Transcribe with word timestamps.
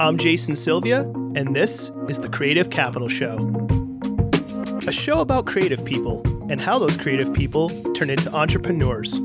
I'm 0.00 0.16
Jason 0.16 0.56
Sylvia, 0.56 1.02
and 1.36 1.54
this 1.54 1.92
is 2.08 2.20
the 2.20 2.30
Creative 2.30 2.70
Capital 2.70 3.06
Show. 3.06 3.36
A 4.88 4.92
show 4.92 5.20
about 5.20 5.44
creative 5.44 5.84
people 5.84 6.22
and 6.50 6.58
how 6.58 6.78
those 6.78 6.96
creative 6.96 7.34
people 7.34 7.68
turn 7.92 8.08
into 8.08 8.34
entrepreneurs 8.34 9.20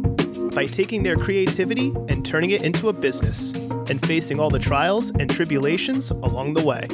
by 0.53 0.65
taking 0.65 1.03
their 1.03 1.15
creativity 1.15 1.93
and 2.09 2.25
turning 2.25 2.49
it 2.49 2.65
into 2.65 2.89
a 2.89 2.93
business 2.93 3.69
and 3.89 4.05
facing 4.05 4.37
all 4.37 4.49
the 4.49 4.59
trials 4.59 5.11
and 5.11 5.29
tribulations 5.29 6.11
along 6.11 6.55
the 6.55 6.63
way. 6.65 6.85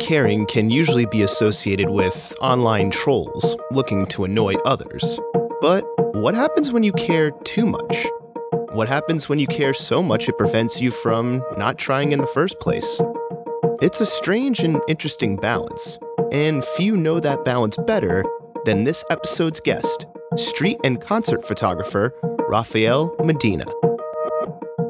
Caring 0.00 0.46
can 0.46 0.70
usually 0.70 1.04
be 1.04 1.22
associated 1.22 1.90
with 1.90 2.34
online 2.40 2.90
trolls 2.90 3.56
looking 3.70 4.06
to 4.06 4.24
annoy 4.24 4.54
others. 4.64 5.20
But 5.60 5.84
what 6.14 6.34
happens 6.34 6.72
when 6.72 6.82
you 6.82 6.92
care 6.92 7.30
too 7.44 7.66
much? 7.66 8.06
What 8.72 8.88
happens 8.88 9.28
when 9.28 9.38
you 9.38 9.46
care 9.46 9.74
so 9.74 10.02
much 10.02 10.28
it 10.28 10.38
prevents 10.38 10.80
you 10.80 10.90
from 10.90 11.44
not 11.58 11.78
trying 11.78 12.12
in 12.12 12.18
the 12.18 12.26
first 12.26 12.58
place? 12.60 13.00
It's 13.82 14.00
a 14.00 14.06
strange 14.06 14.60
and 14.60 14.80
interesting 14.88 15.36
balance, 15.36 15.98
and 16.32 16.64
few 16.64 16.96
know 16.96 17.20
that 17.20 17.44
balance 17.44 17.76
better 17.76 18.24
than 18.64 18.84
this 18.84 19.04
episode's 19.10 19.60
guest, 19.60 20.06
street 20.36 20.78
and 20.82 21.00
concert 21.00 21.46
photographer 21.46 22.14
Rafael 22.48 23.14
Medina. 23.22 23.66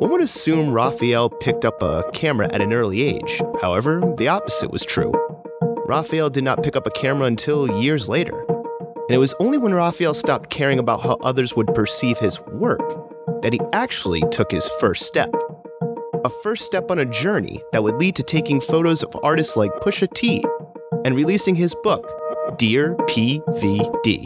One 0.00 0.12
would 0.12 0.22
assume 0.22 0.72
Rafael 0.72 1.28
picked 1.28 1.66
up 1.66 1.82
a 1.82 2.10
camera 2.14 2.48
at 2.54 2.62
an 2.62 2.72
early 2.72 3.02
age. 3.02 3.42
However, 3.60 4.00
the 4.16 4.28
opposite 4.28 4.70
was 4.70 4.82
true. 4.82 5.12
Rafael 5.86 6.30
did 6.30 6.42
not 6.42 6.62
pick 6.62 6.74
up 6.74 6.86
a 6.86 6.90
camera 6.90 7.26
until 7.26 7.82
years 7.82 8.08
later. 8.08 8.46
And 8.48 9.10
it 9.10 9.18
was 9.18 9.34
only 9.40 9.58
when 9.58 9.74
Rafael 9.74 10.14
stopped 10.14 10.48
caring 10.48 10.78
about 10.78 11.02
how 11.02 11.18
others 11.22 11.54
would 11.54 11.66
perceive 11.74 12.16
his 12.16 12.40
work 12.40 12.80
that 13.42 13.52
he 13.52 13.60
actually 13.74 14.22
took 14.30 14.50
his 14.50 14.66
first 14.80 15.02
step. 15.02 15.30
A 16.24 16.30
first 16.42 16.64
step 16.64 16.90
on 16.90 16.98
a 16.98 17.04
journey 17.04 17.62
that 17.72 17.82
would 17.82 17.96
lead 17.96 18.16
to 18.16 18.22
taking 18.22 18.58
photos 18.58 19.02
of 19.02 19.14
artists 19.22 19.54
like 19.54 19.70
Pusha 19.82 20.10
T 20.14 20.42
and 21.04 21.14
releasing 21.14 21.56
his 21.56 21.74
book, 21.82 22.10
Dear 22.56 22.96
PVD. 23.00 24.24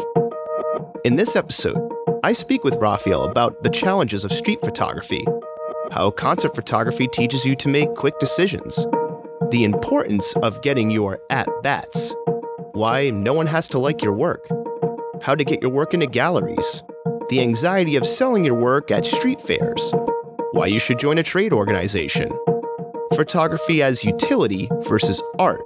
In 1.04 1.16
this 1.16 1.34
episode, 1.34 1.90
I 2.22 2.32
speak 2.32 2.62
with 2.62 2.76
Rafael 2.76 3.24
about 3.24 3.64
the 3.64 3.70
challenges 3.70 4.24
of 4.24 4.30
street 4.30 4.60
photography 4.60 5.24
how 5.92 6.10
concert 6.10 6.54
photography 6.54 7.08
teaches 7.08 7.44
you 7.44 7.54
to 7.56 7.68
make 7.68 7.94
quick 7.94 8.18
decisions, 8.18 8.86
the 9.50 9.64
importance 9.64 10.34
of 10.36 10.62
getting 10.62 10.90
your 10.90 11.20
at 11.30 11.48
bats, 11.62 12.14
why 12.72 13.10
no 13.10 13.32
one 13.32 13.46
has 13.46 13.68
to 13.68 13.78
like 13.78 14.02
your 14.02 14.14
work, 14.14 14.48
how 15.22 15.34
to 15.34 15.44
get 15.44 15.62
your 15.62 15.70
work 15.70 15.94
into 15.94 16.06
galleries, 16.06 16.82
the 17.28 17.40
anxiety 17.40 17.96
of 17.96 18.06
selling 18.06 18.44
your 18.44 18.54
work 18.54 18.90
at 18.90 19.06
street 19.06 19.40
fairs, 19.40 19.92
why 20.52 20.66
you 20.66 20.78
should 20.78 20.98
join 20.98 21.18
a 21.18 21.22
trade 21.22 21.52
organization, 21.52 22.30
photography 23.14 23.82
as 23.82 24.04
utility 24.04 24.68
versus 24.80 25.22
art, 25.38 25.62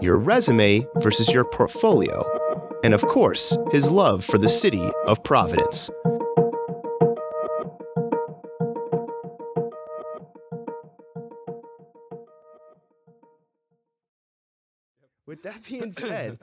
your 0.00 0.16
resume 0.16 0.86
versus 0.96 1.32
your 1.32 1.44
portfolio, 1.44 2.24
and 2.82 2.92
of 2.92 3.06
course, 3.06 3.56
his 3.70 3.90
love 3.90 4.24
for 4.24 4.36
the 4.36 4.48
city 4.48 4.90
of 5.06 5.22
Providence. 5.22 5.90
With 15.26 15.42
that 15.44 15.64
being 15.66 15.90
said, 15.92 16.38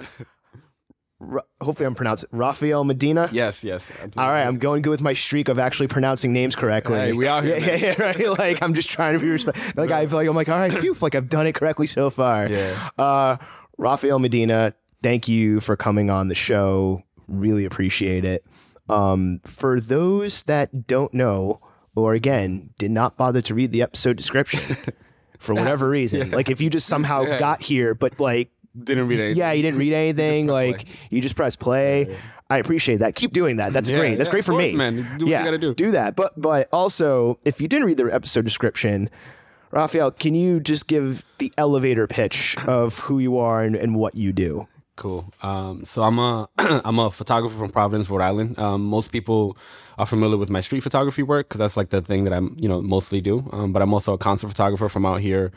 Ra- 1.19 1.43
hopefully 1.61 1.85
I'm 1.85 1.93
pronouncing 1.93 2.29
Rafael 2.31 2.83
Medina. 2.83 3.29
Yes, 3.31 3.63
yes. 3.63 3.91
absolutely. 3.91 4.23
All 4.23 4.29
right, 4.29 4.41
I'm 4.43 4.57
going 4.57 4.81
good 4.81 4.89
with 4.89 5.01
my 5.01 5.13
streak 5.13 5.49
of 5.49 5.59
actually 5.59 5.87
pronouncing 5.87 6.33
names 6.33 6.55
correctly. 6.55 6.97
Hey, 6.97 7.13
we 7.13 7.27
out 7.27 7.43
here, 7.43 7.57
Yeah, 7.59 7.75
yeah, 7.75 7.95
yeah, 7.97 8.01
right. 8.01 8.39
Like 8.39 8.61
I'm 8.63 8.73
just 8.73 8.89
trying 8.89 9.13
to 9.13 9.19
be 9.19 9.29
respectful. 9.29 9.73
Like 9.83 9.91
I 9.91 10.07
feel 10.07 10.17
like 10.17 10.27
I'm 10.27 10.35
like, 10.35 10.49
all 10.49 10.57
right, 10.57 10.73
phew, 10.73 10.95
like 10.99 11.13
I've 11.13 11.29
done 11.29 11.45
it 11.45 11.53
correctly 11.53 11.85
so 11.85 12.09
far. 12.09 12.47
Yeah. 12.47 12.89
Uh, 12.97 13.37
Rafael 13.77 14.17
Medina, 14.17 14.73
thank 15.03 15.27
you 15.27 15.59
for 15.59 15.75
coming 15.75 16.09
on 16.09 16.27
the 16.27 16.35
show. 16.35 17.03
Really 17.27 17.65
appreciate 17.65 18.25
it. 18.25 18.43
Um, 18.89 19.41
for 19.45 19.79
those 19.79 20.41
that 20.43 20.87
don't 20.87 21.13
know, 21.13 21.61
or 21.95 22.13
again, 22.13 22.71
did 22.79 22.89
not 22.89 23.15
bother 23.15 23.41
to 23.43 23.53
read 23.53 23.71
the 23.71 23.81
episode 23.83 24.17
description 24.17 24.75
for 25.37 25.53
whatever 25.53 25.87
reason, 25.87 26.31
like 26.31 26.49
if 26.49 26.59
you 26.59 26.69
just 26.69 26.87
somehow 26.87 27.23
got 27.37 27.61
here, 27.61 27.93
but 27.93 28.19
like 28.19 28.49
Didn't 28.77 29.07
read 29.07 29.19
anything. 29.19 29.37
yeah, 29.37 29.51
you 29.51 29.61
didn't 29.63 29.79
read 29.79 29.93
anything. 29.93 30.47
press 30.47 30.53
like 30.55 30.87
you 31.09 31.21
just 31.21 31.35
press 31.35 31.55
play. 31.55 32.17
I 32.49 32.57
appreciate 32.57 32.97
that. 32.97 33.15
Keep 33.15 33.33
doing 33.33 33.57
that. 33.57 33.71
That's 33.73 33.89
Yeah, 33.89 33.99
great. 33.99 34.17
That's 34.17 34.27
yeah, 34.27 34.31
great 34.31 34.43
for 34.45 34.51
course, 34.51 34.71
me. 34.71 34.77
man. 34.77 34.95
Do 34.95 35.01
what 35.03 35.19
you 35.21 35.27
yeah, 35.27 35.43
gotta 35.45 35.57
do. 35.57 35.73
Do 35.73 35.91
that. 35.91 36.15
But 36.15 36.39
but 36.39 36.67
also, 36.71 37.39
if 37.45 37.59
you 37.61 37.67
didn't 37.67 37.85
read 37.87 37.97
the 37.97 38.05
episode 38.13 38.43
description, 38.45 39.09
Rafael, 39.71 40.11
can 40.11 40.35
you 40.35 40.59
just 40.59 40.87
give 40.87 41.23
the 41.37 41.53
elevator 41.57 42.07
pitch 42.07 42.57
of 42.67 42.99
who 42.99 43.19
you 43.19 43.37
are 43.37 43.63
and, 43.63 43.75
and 43.75 43.95
what 43.95 44.15
you 44.15 44.33
do? 44.33 44.67
Cool. 44.97 45.31
Um, 45.41 45.85
so 45.85 46.03
I'm 46.03 46.19
a 46.19 46.49
I'm 46.57 46.99
a 46.99 47.09
photographer 47.09 47.57
from 47.57 47.69
Providence, 47.69 48.09
Rhode 48.09 48.21
Island. 48.21 48.59
Um, 48.59 48.83
most 48.85 49.11
people 49.11 49.57
are 50.01 50.07
familiar 50.07 50.37
with 50.37 50.49
my 50.49 50.61
street 50.61 50.81
photography 50.81 51.21
work 51.21 51.47
because 51.47 51.59
that's 51.59 51.77
like 51.77 51.89
the 51.89 52.01
thing 52.01 52.23
that 52.25 52.33
I'm 52.33 52.55
you 52.57 52.67
know 52.67 52.81
mostly 52.81 53.21
do. 53.21 53.47
Um, 53.51 53.71
but 53.71 53.81
I'm 53.83 53.93
also 53.93 54.13
a 54.13 54.17
concert 54.17 54.47
photographer 54.47 54.89
from 54.89 55.05
out 55.05 55.19
here. 55.21 55.51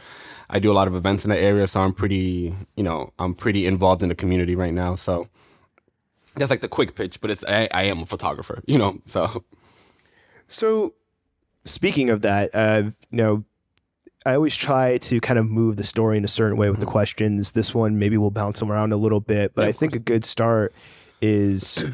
I 0.50 0.58
do 0.58 0.70
a 0.70 0.76
lot 0.80 0.86
of 0.86 0.94
events 0.94 1.24
in 1.24 1.30
the 1.30 1.38
area, 1.38 1.66
so 1.66 1.80
I'm 1.80 1.94
pretty 1.94 2.54
you 2.76 2.84
know 2.84 3.12
I'm 3.18 3.34
pretty 3.34 3.64
involved 3.66 4.02
in 4.02 4.08
the 4.10 4.14
community 4.14 4.54
right 4.54 4.74
now. 4.74 4.94
So 4.96 5.28
that's 6.36 6.50
like 6.50 6.60
the 6.60 6.68
quick 6.68 6.94
pitch, 6.94 7.20
but 7.20 7.30
it's 7.30 7.44
I, 7.48 7.68
I 7.72 7.84
am 7.84 8.02
a 8.02 8.06
photographer, 8.06 8.62
you 8.66 8.78
know. 8.78 9.00
So 9.06 9.44
So, 10.46 10.94
speaking 11.64 12.10
of 12.10 12.20
that, 12.20 12.50
uh, 12.54 12.82
you 13.10 13.16
know, 13.16 13.44
I 14.26 14.34
always 14.34 14.56
try 14.56 14.98
to 14.98 15.20
kind 15.20 15.38
of 15.38 15.46
move 15.46 15.76
the 15.76 15.84
story 15.84 16.18
in 16.18 16.24
a 16.24 16.28
certain 16.28 16.58
way 16.58 16.68
with 16.70 16.80
the 16.80 16.86
questions. 16.86 17.52
This 17.52 17.74
one 17.74 17.98
maybe 17.98 18.18
we'll 18.18 18.30
bounce 18.30 18.58
them 18.60 18.70
around 18.70 18.92
a 18.92 18.96
little 18.96 19.20
bit, 19.20 19.54
but 19.54 19.62
Yeah, 19.62 19.68
I 19.68 19.72
think 19.72 19.94
a 19.94 19.98
good 19.98 20.24
start 20.24 20.74
is 21.22 21.84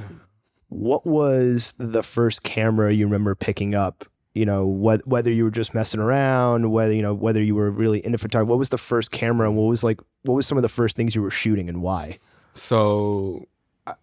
what 0.71 1.05
was 1.07 1.75
the 1.79 2.03
first 2.03 2.43
camera 2.43 2.93
you 2.93 3.05
remember 3.05 3.35
picking 3.35 3.75
up? 3.75 4.05
You 4.35 4.47
know, 4.47 4.65
wh- 4.67 5.07
whether 5.07 5.31
you 5.31 5.45
were 5.45 5.51
just 5.51 5.75
messing 5.75 6.01
around, 6.01 6.71
whether 6.71 6.93
you 6.93 7.03
know 7.03 7.13
whether 7.13 7.43
you 7.43 7.55
were 7.57 7.71
really 7.71 8.05
into 8.05 8.17
photography. 8.17 8.49
What 8.49 8.59
was 8.59 8.69
the 8.71 8.79
first 8.79 9.11
camera, 9.11 9.49
and 9.49 9.57
what 9.59 9.65
was 9.65 9.83
like? 9.85 10.01
What 10.23 10.35
was 10.35 10.47
some 10.47 10.57
of 10.57 10.63
the 10.63 10.69
first 10.69 10.97
things 10.97 11.15
you 11.15 11.23
were 11.23 11.31
shooting, 11.33 11.69
and 11.69 11.83
why? 11.83 12.19
So 12.55 13.47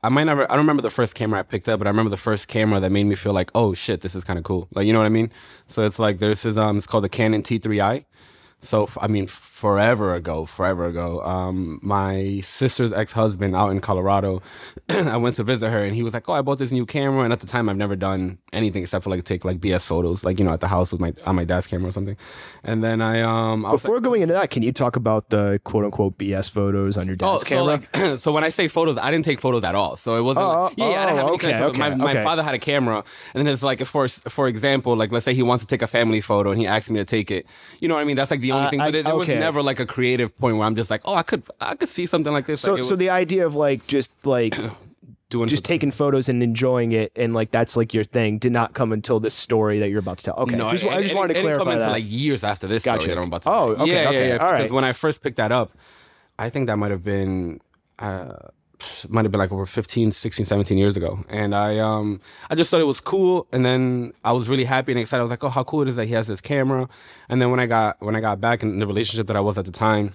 I- 0.04 0.10
might 0.10 0.26
never. 0.26 0.44
I 0.44 0.56
don't 0.56 0.66
remember 0.66 0.82
the 0.82 0.90
first 0.90 1.16
camera 1.16 1.40
I 1.40 1.44
picked 1.44 1.70
up, 1.70 1.80
but 1.80 1.88
I 1.88 1.92
remember 1.92 2.10
the 2.10 2.18
first 2.18 2.50
camera 2.50 2.80
that 2.82 2.92
made 2.92 3.06
me 3.06 3.16
feel 3.16 3.32
like, 3.34 3.50
oh 3.56 3.74
shit, 3.74 4.02
this 4.02 4.16
is 4.16 4.24
kind 4.26 4.38
of 4.38 4.44
cool. 4.44 4.68
Like 4.74 4.86
you 4.86 4.92
know 4.94 5.00
what 5.00 5.06
I 5.06 5.10
mean? 5.10 5.32
So 5.66 5.84
it's 5.84 5.98
like 6.00 6.18
there's 6.18 6.44
this 6.44 6.58
um, 6.58 6.76
it's 6.78 6.88
called 6.88 7.06
the 7.06 7.10
Canon 7.10 7.42
T3i. 7.44 8.04
So 8.60 8.90
I 9.00 9.08
mean, 9.08 9.28
forever 9.62 10.14
ago, 10.14 10.46
forever 10.46 10.86
ago, 10.86 11.20
um, 11.24 11.80
my 11.82 12.40
sister's 12.42 12.94
ex 12.94 13.12
husband 13.14 13.56
out 13.56 13.72
in 13.72 13.82
Colorado, 13.82 14.42
I 14.90 15.18
went 15.18 15.36
to 15.38 15.44
visit 15.44 15.72
her, 15.72 15.82
and 15.84 15.96
he 15.96 16.04
was 16.04 16.14
like, 16.14 16.30
"Oh, 16.30 16.34
I 16.34 16.42
bought 16.44 16.60
this 16.60 16.72
new 16.72 16.86
camera." 16.86 17.24
And 17.24 17.34
at 17.34 17.40
the 17.40 17.48
time, 17.48 17.68
I've 17.70 17.76
never 17.78 17.96
done 17.96 18.38
anything 18.54 18.84
except 18.84 19.04
for 19.04 19.10
like 19.10 19.24
take 19.24 19.44
like 19.44 19.58
BS 19.60 19.88
photos, 19.88 20.24
like 20.24 20.38
you 20.40 20.46
know, 20.46 20.54
at 20.54 20.60
the 20.60 20.68
house 20.68 20.92
with 20.92 21.02
my 21.02 21.12
on 21.26 21.36
my 21.36 21.44
dad's 21.44 21.66
camera 21.66 21.90
or 21.90 21.92
something. 21.92 22.18
And 22.64 22.84
then 22.84 23.02
I 23.02 23.22
um, 23.22 23.66
I 23.66 23.72
was 23.72 23.84
like, 23.84 23.90
Before 23.90 24.00
going 24.02 24.22
into 24.22 24.36
that, 24.36 24.52
can 24.52 24.62
you 24.62 24.72
talk 24.72 24.96
about 24.96 25.30
the 25.30 25.60
quote 25.64 25.86
unquote 25.86 26.18
BS 26.20 26.52
photos 26.54 26.96
on 26.98 27.08
your 27.08 27.16
dad's 27.16 27.30
Oh, 27.30 27.38
so 27.40 27.46
camera? 27.46 27.82
like, 28.12 28.20
so 28.20 28.32
when 28.32 28.44
I 28.44 28.50
say 28.50 28.68
photos, 28.68 28.98
I 29.00 29.10
didn't 29.10 29.26
take 29.26 29.42
photos 29.42 29.64
at 29.64 29.74
all. 29.74 29.96
So 29.96 30.18
it 30.18 30.22
wasn't. 30.22 30.46
Oh, 30.46 30.64
like, 30.66 30.78
yeah, 30.78 30.90
yeah, 30.92 31.02
I 31.02 31.06
didn't 31.08 31.18
have 31.18 31.26
oh, 31.26 31.28
any 31.30 31.36
okay, 31.38 31.48
connection. 31.54 31.82
okay, 31.84 31.96
my, 31.96 32.14
my 32.14 32.22
father 32.22 32.44
had 32.44 32.54
a 32.54 32.60
camera, 32.60 33.04
and 33.34 33.40
then 33.48 33.52
it's 33.52 33.64
like 33.64 33.84
for 33.86 34.08
for 34.08 34.48
example, 34.48 34.96
like 34.96 35.12
let's 35.12 35.26
say 35.26 35.34
he 35.34 35.44
wants 35.44 35.64
to 35.64 35.68
take 35.68 35.82
a 35.82 35.88
family 35.88 36.22
photo, 36.22 36.52
and 36.52 36.60
he 36.62 36.68
asked 36.68 36.92
me 36.92 37.00
to 37.00 37.06
take 37.06 37.32
it. 37.32 37.48
You 37.82 37.88
know 37.88 37.96
what 37.96 38.02
I 38.02 38.04
mean? 38.06 38.16
That's 38.16 38.30
like 38.32 38.42
the 38.42 38.52
only 38.52 38.68
Uh, 38.68 38.70
thing. 38.70 38.82
I- 38.82 38.92
But 38.92 39.04
there, 39.04 39.16
was 39.16 39.28
okay. 39.28 39.40
Never 39.48 39.62
like 39.64 39.80
a 39.80 39.86
creative 39.86 40.36
point 40.38 40.58
where 40.58 40.68
I'm 40.68 40.76
just 40.76 40.90
like, 40.90 41.02
oh, 41.06 41.16
I 41.16 41.24
could 41.24 41.46
I 41.60 41.76
could 41.76 41.90
see 41.90 42.06
something 42.06 42.34
like 42.34 42.46
this. 42.46 42.62
So, 42.62 42.74
like, 42.74 42.84
so 42.84 42.90
was 42.92 43.00
the 43.00 43.10
idea 43.10 43.46
of 43.46 43.56
like 43.56 43.88
just 43.88 44.26
like 44.26 44.56
doing 45.30 45.48
just 45.50 45.66
taking 45.66 45.92
photos 45.92 46.30
and 46.30 46.42
enjoying 46.44 46.92
it, 46.92 47.12
and 47.16 47.34
like 47.34 47.52
that's 47.52 47.76
like 47.76 47.94
your 47.94 48.04
thing, 48.04 48.38
did 48.38 48.52
not 48.52 48.74
come 48.74 48.92
until 48.92 49.20
this 49.20 49.34
story 49.34 49.80
that 49.80 49.90
you're 49.90 50.00
about 50.00 50.18
to 50.20 50.24
tell. 50.26 50.36
Okay, 50.36 50.56
No, 50.56 50.72
just, 50.72 50.84
it- 50.84 50.92
I 50.92 51.02
just 51.02 51.14
it- 51.14 51.18
wanted 51.18 51.34
to 51.34 51.40
it 51.40 51.44
didn't 51.44 51.56
clarify 51.58 51.72
come 51.72 51.80
that. 51.80 51.86
until 51.88 51.92
like 51.94 52.04
years 52.08 52.44
after 52.44 52.68
this 52.68 52.84
Gotcha. 52.86 53.02
story 53.02 53.16
that 53.16 53.22
I'm 53.22 53.28
about 53.28 53.42
to. 53.44 53.50
Oh, 53.52 53.74
tell. 53.74 53.84
okay, 53.84 53.92
yeah, 54.04 54.10
okay, 54.10 54.28
yeah, 54.30 54.34
yeah. 54.36 54.38
all 54.42 54.52
right. 54.52 54.58
Because 54.60 54.72
when 54.72 54.84
I 54.84 54.94
first 54.94 55.24
picked 55.24 55.38
that 55.38 55.52
up, 55.52 55.72
I 56.40 56.50
think 56.50 56.68
that 56.68 56.78
might 56.78 56.92
have 56.92 57.04
been. 57.04 57.60
Uh, 58.00 58.34
might 59.10 59.26
have 59.26 59.32
been 59.32 59.40
like 59.40 59.52
over 59.52 59.66
15 59.66 60.12
16 60.12 60.46
17 60.46 60.78
years 60.78 60.98
ago 60.98 61.20
and 61.30 61.56
i 61.56 61.80
um 61.80 62.22
i 62.50 62.56
just 62.56 62.70
thought 62.70 62.82
it 62.82 62.86
was 62.86 63.02
cool 63.02 63.48
and 63.52 63.66
then 63.66 64.14
i 64.24 64.32
was 64.32 64.50
really 64.50 64.66
happy 64.66 64.92
and 64.92 65.00
excited 65.00 65.22
i 65.22 65.24
was 65.24 65.32
like 65.32 65.44
oh 65.44 65.50
how 65.50 65.64
cool 65.64 65.82
it 65.82 65.88
is 65.88 65.96
that 65.96 66.06
he 66.06 66.14
has 66.14 66.28
this 66.28 66.42
camera 66.42 66.88
and 67.30 67.42
then 67.42 67.50
when 67.50 67.60
i 67.60 67.66
got 67.66 68.00
when 68.02 68.16
i 68.16 68.20
got 68.20 68.40
back 68.40 68.62
in 68.62 68.80
the 68.80 68.88
relationship 68.88 69.28
that 69.28 69.36
i 69.36 69.40
was 69.42 69.58
at 69.58 69.66
the 69.66 69.72
time 69.72 70.14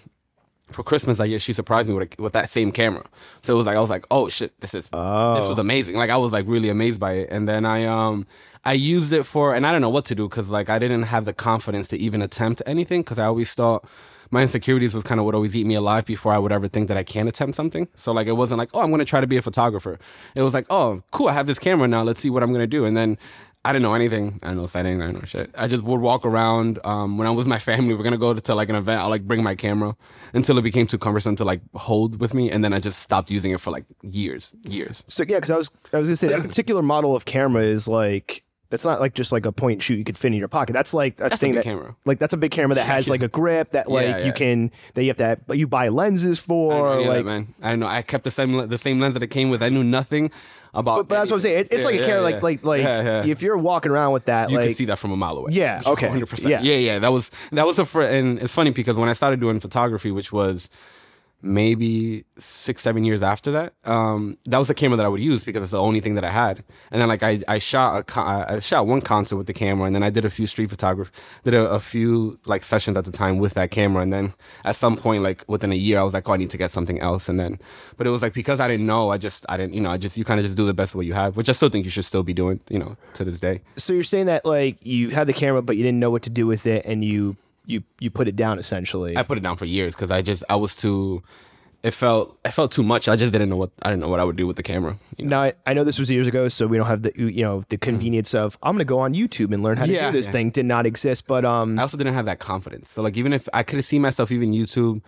for 0.71 0.83
Christmas 0.83 1.19
that 1.19 1.29
year, 1.29 1.39
she 1.39 1.53
surprised 1.53 1.89
me 1.89 1.95
with 1.95 2.19
a, 2.19 2.23
with 2.23 2.33
that 2.33 2.49
same 2.49 2.73
camera. 2.73 3.05
So 3.43 3.53
it 3.53 3.57
was 3.57 3.67
like 3.67 3.77
I 3.77 3.81
was 3.81 3.91
like, 3.91 4.07
oh 4.11 4.29
shit, 4.29 4.59
this 4.61 4.75
is 4.75 4.89
this 5.35 5.47
was 5.47 5.59
amazing. 5.59 5.97
Like 5.97 6.09
I 6.09 6.17
was 6.17 6.33
like 6.33 6.47
really 6.47 6.71
amazed 6.71 7.01
by 7.01 7.15
it. 7.15 7.29
And 7.31 7.49
then 7.49 7.67
I 7.67 7.85
um 7.85 8.27
I 8.65 8.75
used 8.75 9.13
it 9.13 9.25
for, 9.25 9.55
and 9.55 9.67
I 9.67 9.73
don't 9.73 9.81
know 9.81 9.89
what 9.89 10.05
to 10.07 10.15
do 10.15 10.29
because 10.29 10.49
like 10.49 10.71
I 10.71 10.79
didn't 10.79 11.03
have 11.03 11.25
the 11.25 11.33
confidence 11.33 11.89
to 11.89 11.99
even 11.99 12.23
attempt 12.23 12.63
anything 12.65 13.03
because 13.03 13.19
I 13.19 13.27
always 13.27 13.53
thought 13.55 13.85
my 14.33 14.43
insecurities 14.43 14.95
was 14.95 15.05
kind 15.05 15.21
of 15.21 15.27
what 15.27 15.35
always 15.35 15.55
eat 15.55 15.67
me 15.67 15.75
alive 15.75 16.07
before 16.07 16.33
I 16.33 16.39
would 16.39 16.53
ever 16.53 16.67
think 16.67 16.89
that 16.89 16.97
I 16.97 17.05
can 17.05 17.29
attempt 17.29 17.55
something. 17.55 17.87
So 17.95 18.13
like 18.13 18.27
it 18.27 18.33
wasn't 18.33 18.59
like, 18.59 18.71
oh, 18.75 18.81
I'm 18.81 18.91
gonna 18.91 19.05
try 19.05 19.21
to 19.21 19.27
be 19.27 19.37
a 19.37 19.43
photographer. 19.43 19.99
It 20.35 20.43
was 20.43 20.55
like, 20.55 20.67
oh, 20.71 21.03
cool, 21.11 21.29
I 21.29 21.35
have 21.35 21.47
this 21.47 21.59
camera 21.59 21.87
now. 21.87 22.03
Let's 22.03 22.21
see 22.21 22.31
what 22.31 22.43
I'm 22.43 22.51
gonna 22.53 22.67
do. 22.67 22.87
And 22.87 22.97
then 22.97 23.19
I 23.65 23.73
didn't 23.73 23.83
know 23.83 23.95
anything. 23.95 24.41
I 24.43 24.49
didn't 24.49 24.57
know 24.57 24.67
setting. 24.67 25.01
I 25.01 25.07
didn't 25.07 25.21
know 25.21 25.27
shit. 25.27 25.51
I 25.57 25.69
just 25.69 25.85
would 25.85 26.01
walk 26.01 26.27
around. 26.27 26.81
Um, 26.85 27.19
when 27.19 27.29
I 27.29 27.31
was 27.31 27.39
with 27.41 27.47
my 27.47 27.59
family, 27.71 27.95
we're 27.95 28.03
gonna 28.03 28.17
go 28.17 28.33
to 28.33 28.55
like 28.55 28.71
an 28.71 28.75
event. 28.75 29.03
I'll 29.03 29.11
like 29.11 29.23
bring 29.23 29.43
my 29.43 29.55
camera 29.55 29.95
until 30.33 30.57
it 30.57 30.63
became 30.63 30.87
too 30.87 30.99
cumbersome 30.99 31.37
to 31.37 31.45
like 31.45 31.61
hold 31.75 32.19
with 32.19 32.33
me, 32.33 32.51
and 32.51 32.65
then 32.65 32.73
I 32.73 32.81
just 32.81 33.01
stopped 33.01 33.31
using 33.31 33.53
it 33.53 33.61
for 33.61 33.71
like 33.71 33.85
years, 34.03 34.55
years. 34.63 35.05
So 35.09 35.25
yeah, 35.29 35.37
because 35.37 35.51
I 35.51 35.57
was 35.59 35.71
I 35.93 35.99
was 35.99 36.09
gonna 36.09 36.17
say 36.17 36.29
that 36.29 36.43
particular 36.49 36.83
model 36.83 37.15
of 37.15 37.27
camera 37.27 37.63
is 37.63 37.87
like 37.87 38.45
that's 38.73 38.85
not 38.85 39.01
like 39.01 39.15
just 39.15 39.31
like 39.31 39.47
a 39.47 39.53
point 39.53 39.75
and 39.75 39.83
shoot 39.83 39.95
you 39.99 40.03
could 40.05 40.19
fit 40.19 40.29
in 40.33 40.39
your 40.39 40.49
pocket. 40.49 40.73
That's 40.73 40.93
like 40.93 41.21
a 41.21 41.25
That's 41.25 41.35
a 41.35 41.37
thing 41.39 41.51
big 41.53 41.57
that 41.59 41.65
camera. 41.65 41.95
like 42.05 42.19
that's 42.19 42.35
a 42.35 42.37
big 42.37 42.51
camera 42.51 42.75
that 42.75 42.87
has 42.87 43.09
like 43.09 43.23
a 43.23 43.29
grip 43.29 43.71
that 43.73 43.87
like 43.97 44.07
Yeah, 44.09 44.25
you 44.25 44.33
can 44.33 44.73
that 44.95 45.03
you 45.05 45.09
have 45.11 45.17
to 45.19 45.25
have, 45.27 45.41
you 45.53 45.69
buy 45.69 45.89
lenses 45.89 46.41
for 46.41 46.73
I 46.75 46.97
like 47.07 47.17
that, 47.19 47.25
man. 47.25 47.55
I 47.63 47.77
know. 47.77 47.87
I 47.87 48.03
kept 48.03 48.25
the 48.25 48.31
same 48.33 48.67
the 48.69 48.79
same 48.79 48.99
lens 48.99 49.15
that 49.15 49.23
it 49.23 49.29
came 49.29 49.51
with. 49.51 49.63
I 49.63 49.69
knew 49.69 49.85
nothing 49.85 50.31
about. 50.75 51.07
but 51.07 51.17
that's 51.17 51.31
what 51.31 51.37
I'm 51.37 51.41
saying. 51.41 51.61
It's, 51.61 51.69
it's 51.71 51.81
Yeah, 51.81 51.87
like 51.87 51.95
a 51.95 51.99
yeah, 51.99 52.07
camera, 52.07 52.21
yeah. 52.23 52.25
like 52.37 52.43
like 52.43 52.65
like 52.65 52.83
Yeah, 52.83 53.03
yeah. 53.25 53.31
if 53.31 53.43
you're 53.43 53.59
walking 53.59 53.93
around 53.93 54.13
with 54.13 54.25
that, 54.25 54.51
you 54.51 54.57
like 54.57 54.67
can 54.69 54.75
see 54.75 54.87
that 54.87 54.99
from 54.99 55.13
a 55.13 55.17
mile 55.17 55.37
away. 55.37 55.51
Yeah, 55.53 55.81
okay, 55.87 56.09
hundred 56.09 56.29
percent. 56.31 56.51
yeah. 56.51 56.63
Yeah, 56.63 56.77
yeah. 56.79 56.99
That 56.99 57.13
was 57.13 57.29
that 57.53 57.67
was 57.67 57.79
a 57.79 57.85
fr- 57.85 58.03
and 58.03 58.39
it's 58.41 58.55
funny 58.55 58.71
because 58.71 58.97
when 58.97 59.09
I 59.11 59.13
started 59.13 59.39
doing 59.39 59.61
photography, 59.61 60.11
which 60.11 60.33
was 60.33 60.71
maybe 61.43 62.25
six 62.37 62.83
seven 62.83 63.05
years 63.05 63.23
after 63.23 63.51
that, 63.51 63.75
um, 63.85 64.39
that 64.47 64.59
was 64.59 64.69
the 64.69 64.75
camera 64.75 64.97
that 64.97 65.05
I 65.07 65.09
would 65.09 65.21
use 65.21 65.45
because 65.45 65.63
it's 65.63 65.73
the 65.73 65.81
only 65.81 66.01
thing 66.01 66.15
that 66.15 66.25
I 66.25 66.31
had. 66.31 66.63
And 66.91 67.01
then 67.01 67.09
like 67.09 67.23
I 67.23 67.43
I 67.49 67.59
shot 67.59 67.99
a 67.99 68.03
con- 68.05 68.27
I 68.49 68.61
shot 68.61 68.87
one 68.87 69.01
concert 69.01 69.37
with 69.37 69.47
the 69.47 69.53
camera, 69.53 69.87
and 69.87 69.95
then 69.95 70.03
I 70.03 70.11
did 70.11 70.25
a 70.25 70.31
few 70.31 70.47
street 70.47 70.71
photography, 70.71 71.13
did 71.45 71.55
a, 71.55 71.71
a 71.71 71.81
few 71.81 72.39
like 72.47 72.63
sessions 72.63 72.97
at 72.97 73.05
the 73.05 73.13
time 73.13 73.39
with 73.39 73.55
that 73.55 73.71
camera, 73.71 74.03
and 74.03 74.13
then 74.13 74.35
at 74.65 74.77
some 74.77 74.97
point 74.97 75.23
like 75.23 75.45
within 75.49 75.73
a 75.73 75.77
year, 75.77 75.99
I 75.99 76.03
was 76.03 76.15
like, 76.15 76.29
oh, 76.29 76.35
I 76.35 76.37
need 76.37 76.51
to 76.51 76.59
get 76.59 76.71
something 76.71 77.01
else, 77.01 77.29
and 77.29 77.39
then 77.39 77.59
but 77.97 78.07
it 78.07 78.11
was 78.11 78.23
like 78.23 78.35
because 78.35 78.61
I 78.61 78.69
didn't 78.69 78.87
know, 78.87 79.11
I 79.11 79.19
just 79.19 79.45
I 79.49 79.57
didn't 79.57 79.75
you 79.75 79.81
know 79.81 79.91
I 79.91 79.99
just 79.99 80.17
you 80.17 80.25
kind 80.25 80.39
of 80.39 80.45
just 80.45 80.57
do 80.57 80.67
the 80.67 80.75
best 80.75 80.93
of 80.93 80.97
what 80.97 81.07
you 81.07 81.15
have, 81.15 81.37
which 81.37 81.49
I 81.49 81.53
still 81.53 81.69
think 81.69 81.85
you 81.85 81.91
should 81.91 82.05
still 82.05 82.23
be 82.23 82.33
doing 82.35 82.61
you 82.71 82.79
know 82.79 82.97
to 83.15 83.25
this 83.25 83.41
day. 83.41 83.61
so 83.77 83.93
you're 83.93 84.03
saying 84.03 84.27
that 84.27 84.45
like 84.45 84.85
you 84.85 85.11
had 85.11 85.27
the 85.27 85.33
camera 85.33 85.63
but 85.63 85.77
you 85.77 85.83
didn't 85.83 85.99
know 85.99 86.11
what 86.11 86.23
to 86.23 86.31
do 86.31 86.47
with 86.47 86.67
it 86.67 86.85
and 86.85 87.05
you 87.05 87.37
you 87.67 87.83
you 88.01 88.11
put 88.11 88.29
it 88.29 88.37
down 88.37 88.59
essentially. 88.59 89.17
I 89.17 89.23
put 89.23 89.39
it 89.39 89.43
down 89.43 89.57
for 89.57 89.65
years 89.65 89.95
because 89.95 90.11
I 90.11 90.23
just 90.23 90.45
I 90.49 90.57
was 90.57 90.75
too. 90.77 91.23
It 91.83 91.93
felt 91.93 92.39
it 92.45 92.51
felt 92.53 92.71
too 92.71 92.85
much. 92.85 93.09
I 93.09 93.17
just 93.17 93.33
didn't 93.33 93.49
know 93.49 93.57
what 93.57 93.71
I 93.83 93.91
didn't 93.91 94.03
know 94.03 94.09
what 94.09 94.21
I 94.21 94.25
would 94.25 94.37
do 94.37 94.47
with 94.47 94.55
the 94.57 94.63
camera. 94.63 94.97
you 95.19 95.25
know? 95.25 95.31
Now 95.31 95.43
I, 95.43 95.53
I 95.67 95.75
know 95.75 95.83
this 95.83 95.99
was 95.99 96.11
years 96.13 96.29
ago, 96.29 96.47
so 96.47 96.69
we 96.69 96.77
don't 96.77 96.87
have 96.87 97.03
the 97.03 97.13
you 97.17 97.43
know 97.43 97.65
the 97.71 97.77
convenience 97.77 98.35
of 98.35 98.57
I'm 98.63 98.75
gonna 98.75 98.85
go 98.85 99.01
on 99.01 99.15
YouTube 99.15 99.53
and 99.53 99.65
learn 99.65 99.79
how 99.79 99.87
to 99.87 99.93
Yeah, 99.93 100.07
do 100.07 100.13
this 100.17 100.27
yeah. 100.27 100.33
thing 100.33 100.51
did 100.51 100.65
not 100.67 100.87
exist. 100.87 101.27
But 101.27 101.45
um, 101.45 101.77
I 101.79 101.83
also 101.83 101.97
didn't 101.97 102.15
have 102.15 102.27
that 102.27 102.39
confidence. 102.39 102.89
So 102.91 103.03
like 103.03 103.17
even 103.17 103.33
if 103.33 103.49
I 103.53 103.65
could 103.65 103.77
have 103.79 103.85
seen 103.85 104.01
myself 104.01 104.31
even 104.31 104.53
YouTube, 104.53 105.03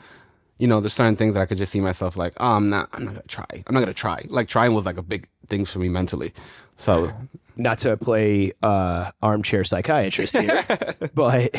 you 0.58 0.66
know, 0.66 0.80
there's 0.80 0.92
certain 0.94 1.14
things 1.14 1.34
that 1.34 1.40
I 1.42 1.46
could 1.46 1.58
just 1.58 1.70
see 1.70 1.80
myself 1.80 2.16
like, 2.16 2.32
oh, 2.40 2.56
I'm 2.56 2.70
not 2.70 2.88
I'm 2.92 3.04
not 3.04 3.14
gonna 3.14 3.26
try. 3.28 3.46
I'm 3.68 3.72
not 3.74 3.80
gonna 3.80 3.94
try. 3.94 4.24
Like 4.28 4.48
trying 4.48 4.74
was 4.74 4.84
like 4.84 4.96
a 4.98 5.02
big 5.02 5.28
thing 5.46 5.64
for 5.64 5.78
me 5.78 5.88
mentally. 5.88 6.32
So 6.74 7.12
not 7.56 7.78
to 7.78 7.96
play 7.96 8.52
uh, 8.62 9.10
armchair 9.22 9.64
psychiatrist 9.64 10.36
here, 10.36 10.64
but 11.14 11.54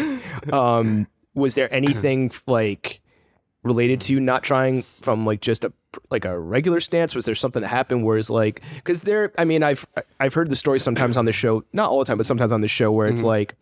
um, 0.52 1.08
was 1.34 1.56
there 1.56 1.74
anything 1.74 2.32
like 2.48 3.02
related 3.64 4.00
to 4.02 4.20
not 4.20 4.44
trying 4.44 4.84
from 4.84 5.26
like 5.26 5.42
just 5.42 5.64
a 5.64 5.74
like 6.12 6.26
a 6.26 6.38
regular 6.38 6.80
stance? 6.80 7.16
Was 7.16 7.26
there 7.26 7.36
something 7.36 7.62
that 7.62 7.70
happened 7.70 8.06
where 8.06 8.18
it's 8.18 8.30
like 8.30 8.62
because 8.76 9.02
there? 9.02 9.32
I 9.38 9.46
mean, 9.46 9.64
I've 9.64 9.88
I've 10.20 10.34
heard 10.34 10.50
the 10.50 10.56
story 10.56 10.80
sometimes 10.80 11.18
on 11.18 11.26
the 11.26 11.32
show, 11.32 11.64
not 11.74 11.90
all 11.90 12.00
the 12.00 12.06
time, 12.06 12.18
but 12.18 12.26
sometimes 12.26 12.52
on 12.52 12.62
the 12.62 12.68
show 12.68 12.92
where 12.92 13.08
it's 13.08 13.24
like 13.24 13.56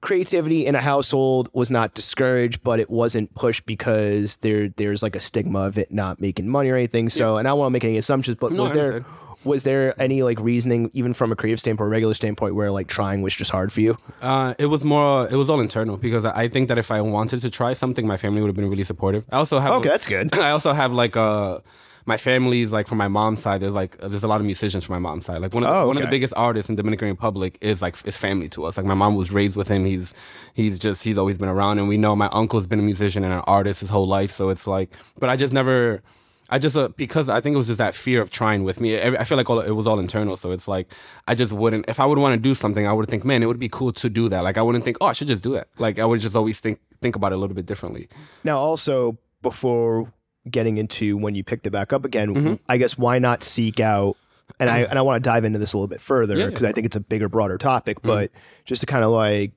creativity 0.00 0.66
in 0.66 0.74
a 0.74 0.80
household 0.82 1.48
was 1.54 1.70
not 1.70 1.94
discouraged, 1.94 2.62
but 2.62 2.78
it 2.78 2.90
wasn't 2.90 3.34
pushed 3.34 3.64
because 3.64 4.36
there 4.38 4.68
there's 4.68 5.02
like 5.02 5.16
a 5.16 5.20
stigma 5.20 5.60
of 5.60 5.78
it 5.78 5.90
not 5.90 6.20
making 6.20 6.46
money 6.48 6.68
or 6.68 6.76
anything. 6.76 7.08
So, 7.08 7.38
and 7.38 7.48
I 7.48 7.52
don't 7.52 7.58
want 7.58 7.68
to 7.68 7.72
make 7.72 7.84
any 7.84 7.96
assumptions, 7.96 8.36
but 8.38 8.52
No, 8.52 8.64
was 8.64 8.74
there. 8.74 9.04
Was 9.44 9.62
there 9.64 10.00
any 10.00 10.22
like 10.22 10.38
reasoning, 10.40 10.90
even 10.94 11.14
from 11.14 11.32
a 11.32 11.36
creative 11.36 11.60
standpoint, 11.60 11.86
or 11.86 11.90
regular 11.90 12.14
standpoint, 12.14 12.54
where 12.54 12.70
like 12.70 12.88
trying 12.88 13.22
was 13.22 13.34
just 13.36 13.50
hard 13.50 13.72
for 13.72 13.80
you? 13.80 13.96
Uh, 14.22 14.54
it 14.58 14.66
was 14.66 14.84
more. 14.84 15.26
It 15.28 15.36
was 15.36 15.50
all 15.50 15.60
internal 15.60 15.96
because 15.96 16.24
I 16.24 16.48
think 16.48 16.68
that 16.68 16.78
if 16.78 16.90
I 16.90 17.00
wanted 17.00 17.40
to 17.40 17.50
try 17.50 17.72
something, 17.72 18.06
my 18.06 18.16
family 18.16 18.40
would 18.40 18.48
have 18.48 18.56
been 18.56 18.68
really 18.70 18.84
supportive. 18.84 19.24
I 19.30 19.36
also 19.36 19.58
have. 19.58 19.74
Okay, 19.74 19.88
that's 19.88 20.06
good. 20.06 20.34
I 20.38 20.50
also 20.50 20.72
have 20.72 20.92
like 20.92 21.16
uh 21.16 21.58
my 22.06 22.16
family's 22.18 22.70
like 22.72 22.86
from 22.86 22.98
my 22.98 23.08
mom's 23.08 23.40
side. 23.42 23.60
There's 23.60 23.72
like 23.72 23.96
there's 23.98 24.24
a 24.24 24.28
lot 24.28 24.40
of 24.40 24.46
musicians 24.46 24.84
from 24.84 24.94
my 24.94 24.98
mom's 25.08 25.24
side. 25.26 25.40
Like 25.40 25.54
one 25.54 25.64
of 25.64 25.70
the, 25.70 25.74
Oh, 25.74 25.86
one 25.86 25.96
of 25.96 26.02
the 26.02 26.08
biggest 26.08 26.34
artists 26.36 26.68
in 26.68 26.76
Dominican 26.76 27.08
Republic 27.08 27.56
is 27.60 27.80
like 27.80 27.96
is 28.06 28.16
family 28.16 28.48
to 28.50 28.64
us. 28.64 28.76
Like 28.76 28.86
my 28.86 28.94
mom 28.94 29.14
was 29.14 29.30
raised 29.32 29.56
with 29.56 29.68
him. 29.68 29.84
He's 29.84 30.12
he's 30.52 30.78
just 30.78 31.02
he's 31.04 31.16
always 31.16 31.38
been 31.38 31.48
around, 31.48 31.78
and 31.78 31.88
we 31.88 31.96
know 31.96 32.14
my 32.14 32.28
uncle's 32.32 32.66
been 32.66 32.78
a 32.78 32.82
musician 32.82 33.24
and 33.24 33.32
an 33.32 33.42
artist 33.46 33.80
his 33.80 33.88
whole 33.88 34.06
life. 34.06 34.30
So 34.30 34.50
it's 34.50 34.66
like, 34.66 34.90
but 35.18 35.30
I 35.30 35.36
just 35.36 35.52
never. 35.52 36.02
I 36.50 36.58
just 36.58 36.76
uh, 36.76 36.88
because 36.96 37.28
I 37.28 37.40
think 37.40 37.54
it 37.54 37.56
was 37.58 37.68
just 37.68 37.78
that 37.78 37.94
fear 37.94 38.20
of 38.20 38.28
trying 38.30 38.64
with 38.64 38.80
me. 38.80 39.00
I 39.00 39.24
feel 39.24 39.38
like 39.38 39.48
all, 39.48 39.60
it 39.60 39.70
was 39.70 39.86
all 39.86 39.98
internal. 39.98 40.36
So 40.36 40.50
it's 40.50 40.68
like 40.68 40.92
I 41.26 41.34
just 41.34 41.52
wouldn't. 41.52 41.88
If 41.88 41.98
I 42.00 42.06
would 42.06 42.18
want 42.18 42.34
to 42.34 42.40
do 42.40 42.54
something, 42.54 42.86
I 42.86 42.92
would 42.92 43.08
think, 43.08 43.24
man, 43.24 43.42
it 43.42 43.46
would 43.46 43.58
be 43.58 43.68
cool 43.70 43.92
to 43.92 44.10
do 44.10 44.28
that. 44.28 44.44
Like 44.44 44.58
I 44.58 44.62
wouldn't 44.62 44.84
think, 44.84 44.98
oh, 45.00 45.06
I 45.06 45.12
should 45.14 45.28
just 45.28 45.42
do 45.42 45.52
that. 45.54 45.68
Like 45.78 45.98
I 45.98 46.04
would 46.04 46.20
just 46.20 46.36
always 46.36 46.60
think 46.60 46.80
think 47.00 47.16
about 47.16 47.32
it 47.32 47.36
a 47.36 47.38
little 47.38 47.56
bit 47.56 47.64
differently. 47.66 48.08
Now, 48.44 48.58
also 48.58 49.16
before 49.42 50.12
getting 50.50 50.76
into 50.76 51.16
when 51.16 51.34
you 51.34 51.42
picked 51.42 51.66
it 51.66 51.70
back 51.70 51.92
up 51.92 52.04
again, 52.04 52.34
Mm-hmm. 52.34 52.54
I 52.68 52.76
guess 52.76 52.98
why 52.98 53.18
not 53.18 53.42
seek 53.42 53.80
out? 53.80 54.16
And 54.60 54.68
I 54.68 54.80
and 54.80 54.98
I 54.98 55.02
want 55.02 55.22
to 55.24 55.28
dive 55.28 55.44
into 55.44 55.58
this 55.58 55.72
a 55.72 55.78
little 55.78 55.88
bit 55.88 56.02
further 56.02 56.34
because 56.46 56.62
yeah. 56.62 56.68
I 56.68 56.72
think 56.72 56.84
it's 56.84 56.96
a 56.96 57.00
bigger, 57.00 57.30
broader 57.30 57.56
topic. 57.56 58.02
But 58.02 58.30
just 58.66 58.80
to 58.82 58.86
kind 58.86 59.02
of 59.02 59.10
like 59.10 59.52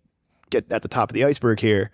get 0.49 0.71
at 0.71 0.81
the 0.81 0.87
top 0.87 1.09
of 1.09 1.13
the 1.13 1.25
iceberg 1.25 1.59
here, 1.59 1.91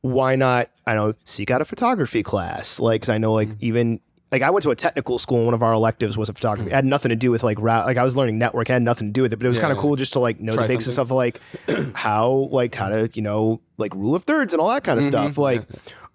why 0.00 0.34
not? 0.34 0.70
I 0.86 0.94
don't 0.94 1.08
know, 1.10 1.14
seek 1.26 1.50
out 1.50 1.60
a 1.60 1.66
photography 1.66 2.22
class. 2.22 2.80
Like, 2.80 3.02
'cause 3.02 3.10
I 3.10 3.18
know, 3.18 3.34
like 3.34 3.50
even 3.60 4.00
like 4.34 4.42
I 4.42 4.50
went 4.50 4.64
to 4.64 4.70
a 4.70 4.74
technical 4.74 5.20
school 5.20 5.36
and 5.38 5.44
one 5.46 5.54
of 5.54 5.62
our 5.62 5.72
electives 5.72 6.18
was 6.18 6.28
a 6.28 6.32
photography. 6.32 6.70
It 6.70 6.74
had 6.74 6.84
nothing 6.84 7.10
to 7.10 7.16
do 7.16 7.30
with 7.30 7.44
like 7.44 7.58
route. 7.60 7.86
Like 7.86 7.96
I 7.96 8.02
was 8.02 8.16
learning 8.16 8.36
network, 8.36 8.66
had 8.66 8.82
nothing 8.82 9.06
to 9.08 9.12
do 9.12 9.22
with 9.22 9.32
it. 9.32 9.36
But 9.36 9.46
it 9.46 9.48
was 9.48 9.58
Yeah, 9.58 9.62
kind 9.62 9.72
of 9.72 9.76
yeah. 9.78 9.82
cool 9.82 9.94
just 9.96 10.12
to 10.14 10.18
like 10.18 10.40
know 10.40 10.52
Try 10.52 10.66
the 10.66 10.74
basics 10.74 10.98
of 10.98 11.12
like 11.12 11.40
how 11.94 12.48
like 12.50 12.74
how 12.74 12.88
to 12.88 13.08
you 13.14 13.22
know 13.22 13.60
like 13.78 13.94
rule 13.94 14.16
of 14.16 14.24
thirds 14.24 14.52
and 14.52 14.60
all 14.60 14.68
that 14.70 14.82
kind 14.84 14.98
of 14.98 15.04
stuff. 15.04 15.38
Like. 15.38 15.62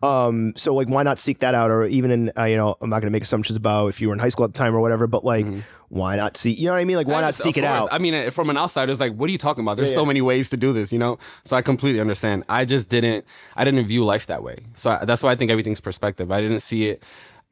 Um, 0.01 0.53
so 0.55 0.73
like, 0.75 0.87
why 0.87 1.03
not 1.03 1.19
seek 1.19 1.39
that 1.39 1.53
out, 1.53 1.69
or 1.69 1.83
even 1.85 2.09
in, 2.09 2.31
uh, 2.37 2.45
you 2.45 2.55
know, 2.55 2.77
I'm 2.79 2.89
not 2.89 3.01
going 3.01 3.07
to 3.07 3.11
make 3.11 3.23
assumptions 3.23 3.57
about 3.57 3.87
if 3.87 3.99
you 3.99 4.07
were 4.07 4.13
in 4.13 4.19
high 4.21 4.29
school 4.29 4.45
at 4.45 4.53
the 4.53 4.57
time 4.57 4.73
or 4.73 4.79
whatever, 4.79 5.07
but 5.07 5.25
like, 5.25 5.45
why 5.89 6.15
not 6.15 6.37
see, 6.37 6.51
you 6.53 6.67
know 6.67 6.71
what 6.71 6.79
I 6.79 6.85
mean? 6.85 6.95
Like, 6.95 7.07
why 7.07 7.15
Yeah, 7.15 7.21
not 7.21 7.35
seek 7.35 7.57
it 7.57 7.65
out? 7.65 7.89
I 7.91 7.97
mean, 7.99 8.13
uh, 8.13 8.29
from 8.31 8.49
an 8.49 8.55
outsider, 8.57 8.93
it's 8.93 9.01
like, 9.01 9.11
what 9.11 9.27
are 9.27 9.33
you 9.33 9.37
talking 9.37 9.61
about? 9.61 9.75
There's 9.75 9.89
Yeah, 9.89 9.95
so 9.95 10.01
yeah. 10.03 10.07
many 10.07 10.21
ways 10.21 10.49
to 10.51 10.55
do 10.57 10.71
this, 10.71 10.93
you 10.93 10.99
know. 10.99 11.17
So 11.43 11.57
I 11.57 11.61
completely 11.61 11.99
understand. 11.99 12.45
I 12.47 12.63
just 12.63 12.87
didn't. 12.87 13.25
I 13.57 13.65
didn't 13.65 13.85
view 13.87 14.05
life 14.05 14.25
that 14.27 14.41
way. 14.41 14.59
So 14.73 14.91
I, 14.91 15.03
that's 15.03 15.21
why 15.21 15.31
I 15.31 15.35
think 15.35 15.51
everything's 15.51 15.81
perspective. 15.81 16.31
I 16.31 16.39
didn't 16.39 16.61
see 16.61 16.87
it. 16.87 17.03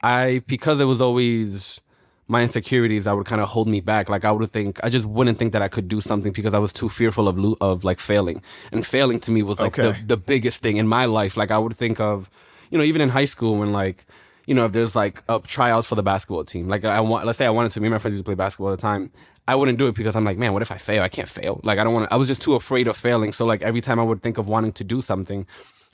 I 0.04 0.42
because 0.48 0.80
it 0.80 0.86
was 0.86 1.02
always 1.02 1.82
my 2.28 2.42
insecurities. 2.44 3.08
I 3.08 3.14
would 3.14 3.26
kind 3.26 3.42
of 3.42 3.48
hold 3.48 3.68
me 3.68 3.80
back. 3.82 4.10
Like 4.10 4.26
I 4.26 4.32
would 4.32 4.50
think. 4.52 4.84
I 4.84 4.90
just 4.90 5.06
wouldn't 5.06 5.38
think 5.40 5.54
that 5.54 5.62
I 5.62 5.68
could 5.68 5.88
do 5.88 6.02
something 6.02 6.32
because 6.32 6.54
I 6.54 6.60
was 6.60 6.74
too 6.74 6.90
fearful 6.90 7.28
of 7.28 7.38
lo- 7.38 7.58
of 7.62 7.84
like 7.84 8.00
failing. 8.00 8.42
And 8.72 8.86
failing 8.86 9.20
to 9.22 9.32
me 9.32 9.44
was 9.44 9.60
like 9.60 9.78
Okay. 9.80 9.92
the 10.00 10.06
the 10.08 10.18
biggest 10.18 10.62
thing 10.62 10.78
in 10.78 10.88
my 10.88 11.06
life. 11.06 11.38
Like 11.38 11.52
I 11.52 11.58
would 11.58 11.76
think 11.76 12.00
of, 12.00 12.30
you 12.70 12.78
know, 12.78 12.84
even 12.84 13.02
in 13.02 13.10
high 13.10 13.26
school 13.26 13.58
when 13.58 13.72
like 13.72 14.06
you 14.46 14.54
know, 14.54 14.66
if 14.66 14.72
there's 14.72 14.96
like 14.96 15.22
a 15.28 15.40
tryouts 15.40 15.90
for 15.90 15.96
the 15.96 16.04
basketball 16.04 16.46
team, 16.46 16.70
like 16.70 16.86
I 16.86 17.02
want, 17.02 17.26
let's 17.26 17.38
say 17.38 17.46
I 17.46 17.50
wanted 17.50 17.70
to, 17.72 17.82
me 17.82 17.88
and 17.88 17.94
my 17.96 17.98
friends 18.00 18.14
used 18.16 18.24
to 18.24 18.30
play 18.30 18.34
basketball 18.36 18.68
all 18.68 18.72
the 18.72 18.82
time. 18.82 19.12
I 19.46 19.56
wouldn't 19.56 19.78
do 19.78 19.88
it 19.88 19.96
because 19.96 20.16
I'm 20.16 20.24
like, 20.24 20.38
man, 20.38 20.54
what 20.54 20.62
if 20.62 20.72
I 20.72 20.78
fail? 20.78 21.04
I 21.04 21.10
can't 21.10 21.28
fail. 21.28 21.60
Like 21.64 21.80
I 21.80 21.84
don't 21.84 21.94
want 21.94 22.08
to, 22.10 22.14
I 22.14 22.18
was 22.18 22.30
just 22.30 22.42
too 22.42 22.56
afraid 22.56 22.88
of 22.88 22.96
failing. 22.96 23.34
So 23.34 23.46
like 23.46 23.62
every 23.62 23.82
time 23.82 24.00
I 24.00 24.04
would 24.04 24.22
think 24.22 24.38
of 24.38 24.48
wanting 24.48 24.72
to 24.74 24.86
do 24.86 25.02
something, 25.02 25.46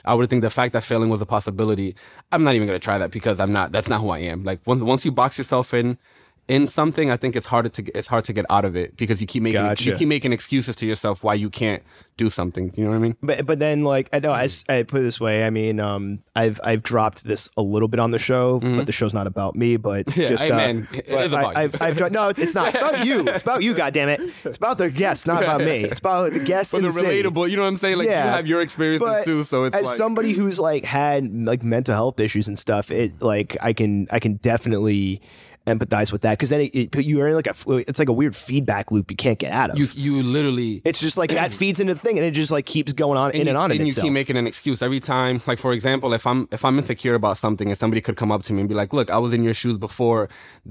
I 0.04 0.14
would 0.14 0.28
think 0.30 0.42
the 0.42 0.50
fact 0.50 0.72
that 0.74 0.82
failing 0.82 1.08
was 1.08 1.20
a 1.20 1.26
possibility. 1.26 1.94
I'm 2.32 2.44
not 2.44 2.54
even 2.54 2.68
to 2.68 2.78
try 2.78 2.98
that 2.98 3.10
because 3.10 3.40
I'm 3.40 3.52
not, 3.52 3.72
that's 3.72 3.88
not 3.88 4.00
who 4.00 4.10
I 4.10 4.18
am. 4.18 4.44
Like 4.44 4.60
once, 4.66 4.82
once 4.82 5.04
you 5.04 5.12
box 5.12 5.38
yourself 5.38 5.72
in, 5.74 5.98
in 6.46 6.66
something, 6.66 7.10
I 7.10 7.16
think 7.16 7.36
it's 7.36 7.46
harder 7.46 7.70
to 7.70 7.82
it's 7.96 8.06
hard 8.08 8.24
to 8.24 8.32
get 8.34 8.44
out 8.50 8.64
of 8.66 8.76
it 8.76 8.96
because 8.96 9.20
you 9.20 9.26
keep 9.26 9.42
making 9.42 9.64
you 9.78 9.92
keep 9.94 10.08
making 10.08 10.32
excuses 10.32 10.76
to 10.76 10.86
yourself 10.86 11.24
why 11.24 11.34
you 11.34 11.48
can't 11.48 11.82
do 12.18 12.28
something. 12.28 12.70
You 12.76 12.84
know 12.84 12.90
what 12.90 12.96
I 12.96 12.98
mean? 12.98 13.16
but 13.22 13.46
but 13.46 13.58
then 13.58 13.82
like 13.82 14.08
I 14.12 14.18
know 14.18 14.30
I, 14.32 14.46
I 14.68 14.82
put 14.82 15.00
it 15.00 15.04
this 15.04 15.18
way. 15.20 15.44
I 15.44 15.50
mean, 15.50 15.80
um, 15.80 16.18
I've 16.36 16.60
I've 16.62 16.82
dropped 16.82 17.24
this 17.24 17.48
a 17.56 17.62
little 17.62 17.88
bit 17.88 17.98
on 17.98 18.10
the 18.10 18.18
show, 18.18 18.60
but 18.60 18.84
the 18.86 18.92
show's 18.92 19.14
not 19.14 19.26
about 19.26 19.56
me. 19.56 19.76
But 19.76 20.06
Mm-hmm. 20.06 20.20
Yeah, 20.24 20.28
just 20.28 20.44
hey, 20.44 20.50
uh, 20.50 20.56
man, 20.56 20.88
it 20.92 21.08
is 21.08 21.32
about 21.32 21.56
I, 21.56 21.64
you. 21.64 21.70
I've, 21.80 21.96
dro- 21.96 22.08
no, 22.08 22.28
it's, 22.28 22.38
it's 22.38 22.54
not. 22.54 22.68
It's 22.68 22.76
about 22.78 23.04
you. 23.06 23.26
It's 23.26 23.42
about 23.42 23.62
you. 23.62 23.74
God 23.82 23.92
damn 23.94 24.08
it! 24.08 24.20
It's 24.44 24.56
about 24.58 24.78
the 24.78 24.90
guests, 24.90 25.26
not 25.26 25.42
about 25.42 25.60
me. 25.60 25.84
It's 25.84 26.00
about 26.00 26.32
the 26.32 26.40
guests 26.44 26.72
But 26.72 26.82
the 26.82 26.88
the 26.90 27.00
relatable, 27.00 27.48
you 27.50 27.56
know 27.56 27.62
what 27.62 27.68
I'm 27.68 27.76
saying? 27.76 27.98
Like 27.98 28.08
Yeah. 28.08 28.24
you 28.24 28.30
have 28.30 28.46
your 28.46 28.60
experiences 28.60 29.06
But 29.08 29.24
too, 29.24 29.44
so 29.44 29.64
it's 29.64 29.76
as 29.76 29.86
like 29.86 29.96
somebody 29.96 30.32
who's 30.32 30.60
like 30.60 30.84
had 30.84 31.30
like 31.32 31.62
mental 31.62 31.94
health 31.94 32.20
issues 32.20 32.48
and 32.48 32.58
stuff, 32.58 32.90
it 32.90 33.20
like 33.22 33.56
I 33.62 33.72
can 33.72 34.06
I 34.10 34.18
can 34.20 34.34
definitely 34.36 35.20
empathize 35.66 36.12
with 36.12 36.22
that 36.22 36.32
because 36.32 36.50
then 36.50 36.60
it, 36.60 36.74
it, 36.74 37.04
you're 37.04 37.28
in 37.28 37.34
like 37.34 37.46
a 37.46 37.54
it's 37.88 37.98
like 37.98 38.08
a 38.08 38.12
weird 38.12 38.36
feedback 38.36 38.90
loop 38.90 39.10
you 39.10 39.16
can't 39.16 39.38
get 39.38 39.52
out 39.52 39.70
of. 39.70 39.78
You 39.78 39.86
you 39.94 40.22
literally 40.22 40.82
it's 40.84 41.00
just 41.00 41.16
like 41.16 41.30
that 41.30 41.52
feeds 41.60 41.80
into 41.80 41.94
the 41.94 42.00
thing 42.00 42.18
and 42.18 42.26
it 42.26 42.32
just 42.32 42.50
like 42.50 42.66
keeps 42.66 42.92
going 42.92 43.18
on 43.18 43.30
in 43.30 43.42
you, 43.42 43.48
and 43.48 43.58
on. 43.58 43.70
and 43.70 43.80
you 43.80 43.86
itself. 43.86 44.04
keep 44.04 44.12
making 44.12 44.36
an 44.36 44.46
excuse 44.46 44.82
every 44.82 45.00
time. 45.00 45.40
Like 45.46 45.58
for 45.58 45.72
example, 45.72 46.12
if 46.12 46.26
I'm 46.26 46.48
if 46.52 46.64
I'm 46.64 46.76
insecure 46.76 47.14
about 47.14 47.38
something 47.38 47.68
and 47.68 47.78
somebody 47.78 48.00
could 48.00 48.16
come 48.16 48.30
up 48.30 48.42
to 48.42 48.52
me 48.52 48.60
and 48.60 48.68
be 48.68 48.74
like, 48.74 48.92
"Look, 48.92 49.10
I 49.10 49.18
was 49.18 49.32
in 49.32 49.42
your 49.42 49.54
shoes 49.54 49.78
before. 49.78 50.28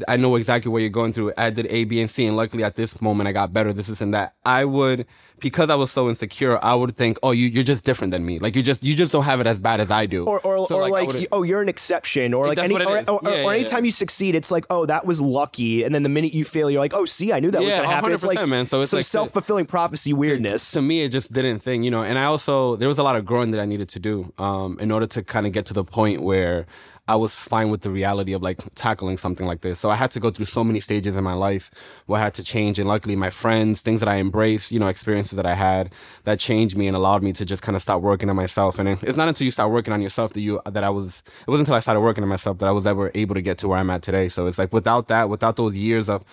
I 0.07 0.17
know 0.17 0.35
exactly 0.35 0.71
what 0.71 0.81
you're 0.81 0.89
going 0.89 1.13
through. 1.13 1.33
I 1.37 1.49
did 1.49 1.67
A, 1.69 1.85
B, 1.85 1.99
and 1.99 2.09
C, 2.09 2.25
and 2.25 2.35
luckily 2.35 2.63
at 2.63 2.75
this 2.75 3.01
moment 3.01 3.27
I 3.27 3.31
got 3.31 3.51
better. 3.53 3.73
This, 3.73 3.89
is 3.89 4.01
and 4.01 4.13
that." 4.13 4.35
I 4.45 4.65
would 4.65 5.05
because 5.43 5.69
I 5.69 5.75
was 5.75 5.91
so 5.91 6.09
insecure. 6.09 6.57
I 6.63 6.73
would 6.73 6.97
think, 6.97 7.19
"Oh, 7.21 7.29
you 7.31 7.47
you're 7.47 7.63
just 7.63 7.85
different 7.85 8.11
than 8.11 8.25
me. 8.25 8.39
Like 8.39 8.55
you 8.55 8.63
just 8.63 8.83
you 8.83 8.95
just 8.95 9.11
don't 9.11 9.25
have 9.25 9.39
it 9.39 9.45
as 9.45 9.59
bad 9.59 9.79
as 9.79 9.91
I 9.91 10.07
do." 10.07 10.25
or 10.25 10.39
or, 10.39 10.65
So, 10.67 10.77
or 10.77 10.83
I 10.83 10.89
like, 10.89 11.27
oh 11.31 11.43
you're 11.43 11.61
an 11.61 11.69
exception 11.69 12.33
or 12.33 12.47
like 12.47 12.57
any, 12.57 12.73
or, 12.73 12.81
or, 12.81 12.95
Yeah, 12.95 13.11
or 13.11 13.21
yeah, 13.23 13.49
anytime 13.51 13.83
yeah. 13.83 13.87
you 13.87 13.91
succeed 13.91 14.35
it's 14.35 14.51
like 14.51 14.65
oh 14.69 14.85
that 14.85 15.05
was 15.05 15.21
lucky 15.21 15.83
and 15.83 15.93
then 15.93 16.03
the 16.03 16.09
minute 16.09 16.33
you 16.33 16.45
fail 16.45 16.69
you're 16.69 16.79
like 16.79 16.93
oh 16.93 17.05
see 17.05 17.31
I 17.33 17.39
knew 17.39 17.51
that 17.51 17.61
was 17.61 17.73
gonna 17.73 17.87
happen 17.87 18.11
it's 18.11 18.25
like 18.25 18.39
100%, 18.39 18.49
man. 18.49 18.65
So 18.65 18.81
it's 18.81 18.91
some 18.91 18.99
like 18.99 19.05
self 19.05 19.31
fulfilling 19.31 19.65
prophecy 19.65 20.13
weirdness 20.13 20.71
to 20.71 20.81
me 20.81 21.01
it 21.01 21.09
just 21.09 21.33
didn't 21.33 21.59
think 21.59 21.83
you 21.83 21.91
know 21.91 22.03
and 22.03 22.17
i 22.17 22.23
also 22.23 22.75
there 22.75 22.87
was 22.87 22.97
a 22.97 23.03
lot 23.03 23.15
of 23.15 23.25
growing 23.25 23.51
that 23.51 23.59
i 23.59 23.65
needed 23.65 23.89
to 23.89 23.99
do 23.99 24.33
um, 24.37 24.77
in 24.79 24.91
order 24.91 25.05
to 25.07 25.23
kind 25.23 25.45
of 25.45 25.51
get 25.51 25.65
to 25.65 25.73
the 25.73 25.83
point 25.83 26.21
where 26.21 26.65
i 27.07 27.15
was 27.15 27.35
fine 27.35 27.69
with 27.69 27.81
the 27.81 27.89
reality 27.89 28.33
of 28.33 28.41
like 28.41 28.59
tackling 28.75 29.17
something 29.17 29.45
like 29.45 29.61
this. 29.61 29.79
So 29.79 29.89
i 29.89 29.95
had 29.95 30.11
to 30.11 30.19
go 30.19 30.29
through 30.29 30.45
so 30.45 30.63
many 30.63 30.79
stages 30.79 31.17
in 31.17 31.23
my 31.23 31.33
life 31.33 31.69
where 32.05 32.19
i 32.19 32.23
had 32.23 32.33
to 32.35 32.43
change 32.43 32.79
and 32.79 32.87
luckily 32.87 33.15
my 33.15 33.29
friends 33.29 33.81
things 33.81 33.99
that 33.99 34.09
i 34.09 34.17
embraced 34.17 34.71
you 34.71 34.79
know 34.79 34.87
experiences 34.87 35.35
that 35.35 35.45
i 35.45 35.53
had 35.53 35.93
that 36.23 36.39
changed 36.39 36.77
me 36.77 36.87
and 36.87 36.95
allowed 36.95 37.23
me 37.23 37.33
to 37.33 37.45
just 37.45 37.61
kind 37.63 37.75
of 37.75 37.81
start 37.81 38.01
working 38.01 38.29
on 38.29 38.35
myself. 38.35 38.79
And 38.79 38.89
it's 38.89 39.17
not 39.17 39.27
until 39.27 39.45
you 39.45 39.51
start 39.51 39.71
working 39.71 39.93
on 39.93 40.01
yourself 40.01 40.33
that 40.33 40.41
you 40.41 40.61
that 40.65 40.83
i 40.83 40.89
was 40.89 41.23
it 41.41 41.47
wasn't 41.47 41.67
until 41.67 41.75
i 41.75 41.79
started 41.79 42.01
working 42.01 42.23
on 42.23 42.29
myself 42.29 42.59
that 42.59 42.67
i 42.67 42.71
was 42.71 42.85
ever 42.85 43.11
able 43.15 43.35
to 43.35 43.41
get 43.41 43.57
to 43.59 43.67
where 43.67 43.79
i'm 43.79 43.89
at 43.89 44.01
today. 44.01 44.29
So 44.29 44.47
it's 44.47 44.57
like 44.57 44.73
without 44.73 45.07
that 45.07 45.29
without 45.29 45.55
those 45.55 45.75
years 45.75 46.09
of 46.09 46.23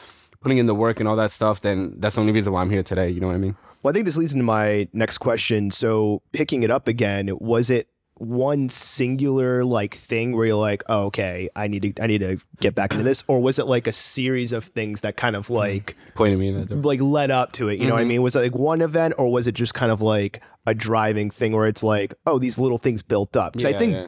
putting 0.40 0.58
in 0.58 0.66
the 0.66 0.74
work 0.74 1.00
and 1.00 1.08
all 1.08 1.16
that 1.16 1.30
stuff 1.30 1.60
then 1.60 1.94
that's 1.98 2.14
the 2.14 2.20
only 2.22 2.32
reason 2.32 2.50
why 2.52 2.62
i'm 2.62 2.70
here 2.70 2.82
today 2.82 3.10
you 3.10 3.20
know 3.20 3.26
what 3.26 3.36
i 3.36 3.38
mean? 3.38 3.56
Well 3.82 3.90
I 3.90 3.94
think 3.94 4.04
this 4.06 4.16
leads 4.16 4.32
into 4.32 4.44
my 4.44 4.88
next 4.92 5.18
question. 5.18 5.70
So 5.70 6.22
picking 6.32 6.62
it 6.62 6.70
up 6.70 6.88
again 6.88 7.30
was 7.40 7.70
it 7.70 7.88
one 8.20 8.68
singular 8.68 9.64
like 9.64 9.94
thing 9.94 10.36
where 10.36 10.46
you're 10.46 10.56
like 10.56 10.82
oh, 10.88 11.04
okay 11.04 11.48
I 11.56 11.68
need 11.68 11.82
to 11.96 12.02
I 12.02 12.06
need 12.06 12.18
to 12.18 12.38
get 12.60 12.74
back 12.74 12.92
into 12.92 13.02
this 13.02 13.24
or 13.28 13.40
was 13.40 13.58
it 13.58 13.66
like 13.66 13.86
a 13.86 13.92
series 13.92 14.52
of 14.52 14.64
things 14.64 15.00
that 15.00 15.16
kind 15.16 15.34
of 15.36 15.46
Mm-hmm. 15.46 15.54
like 15.54 15.96
pointing 16.14 16.38
me 16.38 16.48
in 16.48 16.54
that 16.54 16.66
direction. 16.68 16.82
like 16.82 17.00
led 17.00 17.30
up 17.30 17.52
to 17.52 17.68
it. 17.68 17.78
You 17.78 17.86
know 17.86 17.90
Mm-hmm. 17.90 17.92
what 17.94 18.00
I 18.00 18.04
mean? 18.04 18.22
Was 18.22 18.36
it 18.36 18.40
like 18.40 18.54
one 18.54 18.82
event 18.82 19.14
or 19.18 19.32
was 19.32 19.48
it 19.48 19.52
just 19.52 19.72
kind 19.74 19.90
of 19.90 20.00
like 20.02 20.42
a 20.66 20.74
driving 20.74 21.30
thing 21.30 21.52
where 21.52 21.66
it's 21.66 21.82
like, 21.82 22.12
oh, 22.26 22.38
these 22.38 22.58
little 22.58 22.76
things 22.78 23.02
built 23.02 23.36
up? 23.36 23.54
Because 23.54 23.64
I 23.64 23.70
Yeah, 23.70 23.78
think 23.78 23.92
yeah. 23.94 24.06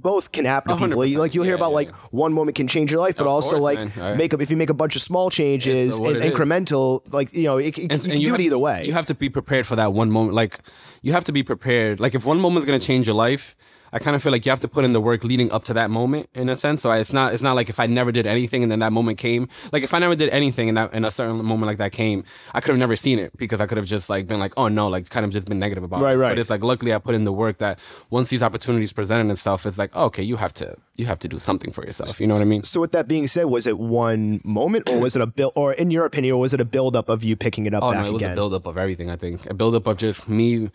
Both 0.00 0.32
can 0.32 0.44
happen 0.44 0.76
to 0.76 0.84
people. 0.86 1.02
100%. 1.02 1.16
Like 1.18 1.34
you'll 1.34 1.44
hear 1.44 1.54
Yeah, 1.54 1.58
about 1.60 1.70
yeah, 1.70 1.74
like 1.76 1.94
one 2.12 2.32
moment 2.32 2.56
can 2.56 2.66
change 2.68 2.90
your 2.92 3.00
life, 3.00 3.16
but 3.16 3.26
Of 3.26 3.32
also 3.32 3.50
course, 3.58 3.62
like. 3.62 3.98
I- 3.98 4.14
make 4.14 4.32
up 4.34 4.40
if 4.40 4.50
you 4.50 4.56
make 4.56 4.70
a 4.70 4.74
bunch 4.74 4.96
of 4.96 5.02
small 5.02 5.30
changes 5.30 5.98
and 5.98 6.16
it 6.16 6.24
is. 6.24 6.32
incremental, 6.32 7.02
like 7.12 7.32
you 7.34 7.44
know, 7.44 7.58
it, 7.58 7.76
it, 7.78 7.82
you 7.82 7.88
can 7.88 7.98
do 7.98 8.16
you 8.18 8.34
it 8.34 8.40
either 8.40 8.58
way. 8.58 8.84
You 8.86 8.92
have 8.92 9.06
to 9.06 9.14
be 9.14 9.28
prepared 9.28 9.66
for 9.66 9.76
that 9.76 9.92
one 9.92 10.10
moment. 10.10 10.34
Like 10.34 10.58
you 11.02 11.12
have 11.12 11.24
to 11.24 11.32
be 11.32 11.42
prepared. 11.42 12.00
Like 12.00 12.14
if 12.14 12.24
one 12.24 12.40
moment 12.40 12.60
is 12.60 12.64
gonna 12.66 12.78
change 12.78 13.06
your 13.06 13.16
life, 13.16 13.54
I 13.92 13.98
kind 13.98 14.14
of 14.14 14.22
feel 14.22 14.32
like 14.32 14.44
you 14.46 14.50
have 14.50 14.60
to 14.60 14.68
put 14.68 14.84
in 14.84 14.92
the 14.92 15.00
work 15.00 15.24
leading 15.24 15.50
up 15.52 15.64
to 15.64 15.74
that 15.74 15.90
moment 15.90 16.28
in 16.34 16.48
a 16.48 16.56
sense. 16.56 16.82
So 16.82 16.90
it's 16.92 17.12
not 17.12 17.32
it's 17.34 17.42
not 17.42 17.56
like 17.56 17.68
if 17.68 17.80
I 17.80 17.86
never 17.86 18.12
did 18.12 18.26
anything 18.26 18.62
and 18.62 18.70
then 18.70 18.80
that 18.80 18.92
moment 18.92 19.18
came. 19.18 19.48
Like 19.72 19.82
if 19.82 19.94
I 19.94 19.98
never 19.98 20.14
did 20.14 20.28
anything 20.30 20.68
and 20.68 20.76
that 20.76 20.90
and 20.92 21.06
a 21.06 21.10
certain 21.10 21.36
moment 21.44 21.66
like 21.68 21.78
that 21.78 21.92
came, 21.92 22.24
I 22.54 22.60
could 22.60 22.70
have 22.70 22.78
never 22.78 22.96
seen 22.96 23.18
it 23.18 23.36
because 23.36 23.60
I 23.60 23.66
could 23.66 23.78
have 23.78 23.86
just 23.86 24.10
like 24.10 24.26
been 24.26 24.38
like, 24.40 24.52
oh 24.56 24.68
no, 24.68 24.88
like 24.88 25.08
kind 25.10 25.24
of 25.24 25.32
just 25.32 25.46
been 25.48 25.58
negative 25.58 25.84
about 25.84 26.00
Right, 26.02 26.12
it. 26.12 26.16
right. 26.16 26.22
right. 26.26 26.30
But 26.32 26.38
it's 26.38 26.50
like 26.50 26.62
luckily 26.62 26.92
I 26.94 26.98
put 26.98 27.14
in 27.14 27.24
the 27.24 27.32
work 27.32 27.58
that 27.58 27.78
once 28.10 28.28
these 28.30 28.42
opportunities 28.42 28.92
presented 28.92 29.30
itself, 29.32 29.64
it's 29.66 29.78
like, 29.78 29.90
oh, 29.94 30.06
okay, 30.06 30.22
you 30.22 30.36
have 30.36 30.52
to 30.54 30.76
you 30.96 31.06
have 31.06 31.18
to 31.20 31.28
do 31.28 31.38
something 31.38 31.72
for 31.72 31.84
yourself. 31.86 32.20
You 32.20 32.26
know 32.26 32.34
what 32.34 32.42
I 32.42 32.46
mean? 32.46 32.62
so 32.64 32.80
with 32.80 32.92
that 32.92 33.08
being 33.08 33.26
said, 33.26 33.44
was 33.46 33.66
it 33.66 33.78
one 33.78 34.40
moment 34.44 34.88
or 34.88 35.00
was 35.00 35.16
it 35.16 35.22
a 35.22 35.26
build 35.38 35.52
or 35.56 35.72
in 35.72 35.90
your 35.90 36.04
opinion, 36.04 36.34
or 36.34 36.40
was 36.40 36.52
it 36.52 36.60
a 36.60 36.64
build 36.64 36.94
up 36.96 37.08
of 37.08 37.24
you 37.24 37.36
picking 37.36 37.66
it 37.66 37.74
up 37.74 37.82
Oh 37.82 37.92
no, 37.92 38.04
it 38.04 38.12
was 38.12 38.22
again? 38.22 38.32
a 38.32 38.34
buildup 38.36 38.66
of 38.66 38.76
everything. 38.76 39.10
I 39.10 39.16
think 39.16 39.48
a 39.48 39.54
buildup 39.54 39.86
of 39.86 39.96
just 39.96 40.28
me 40.28 40.70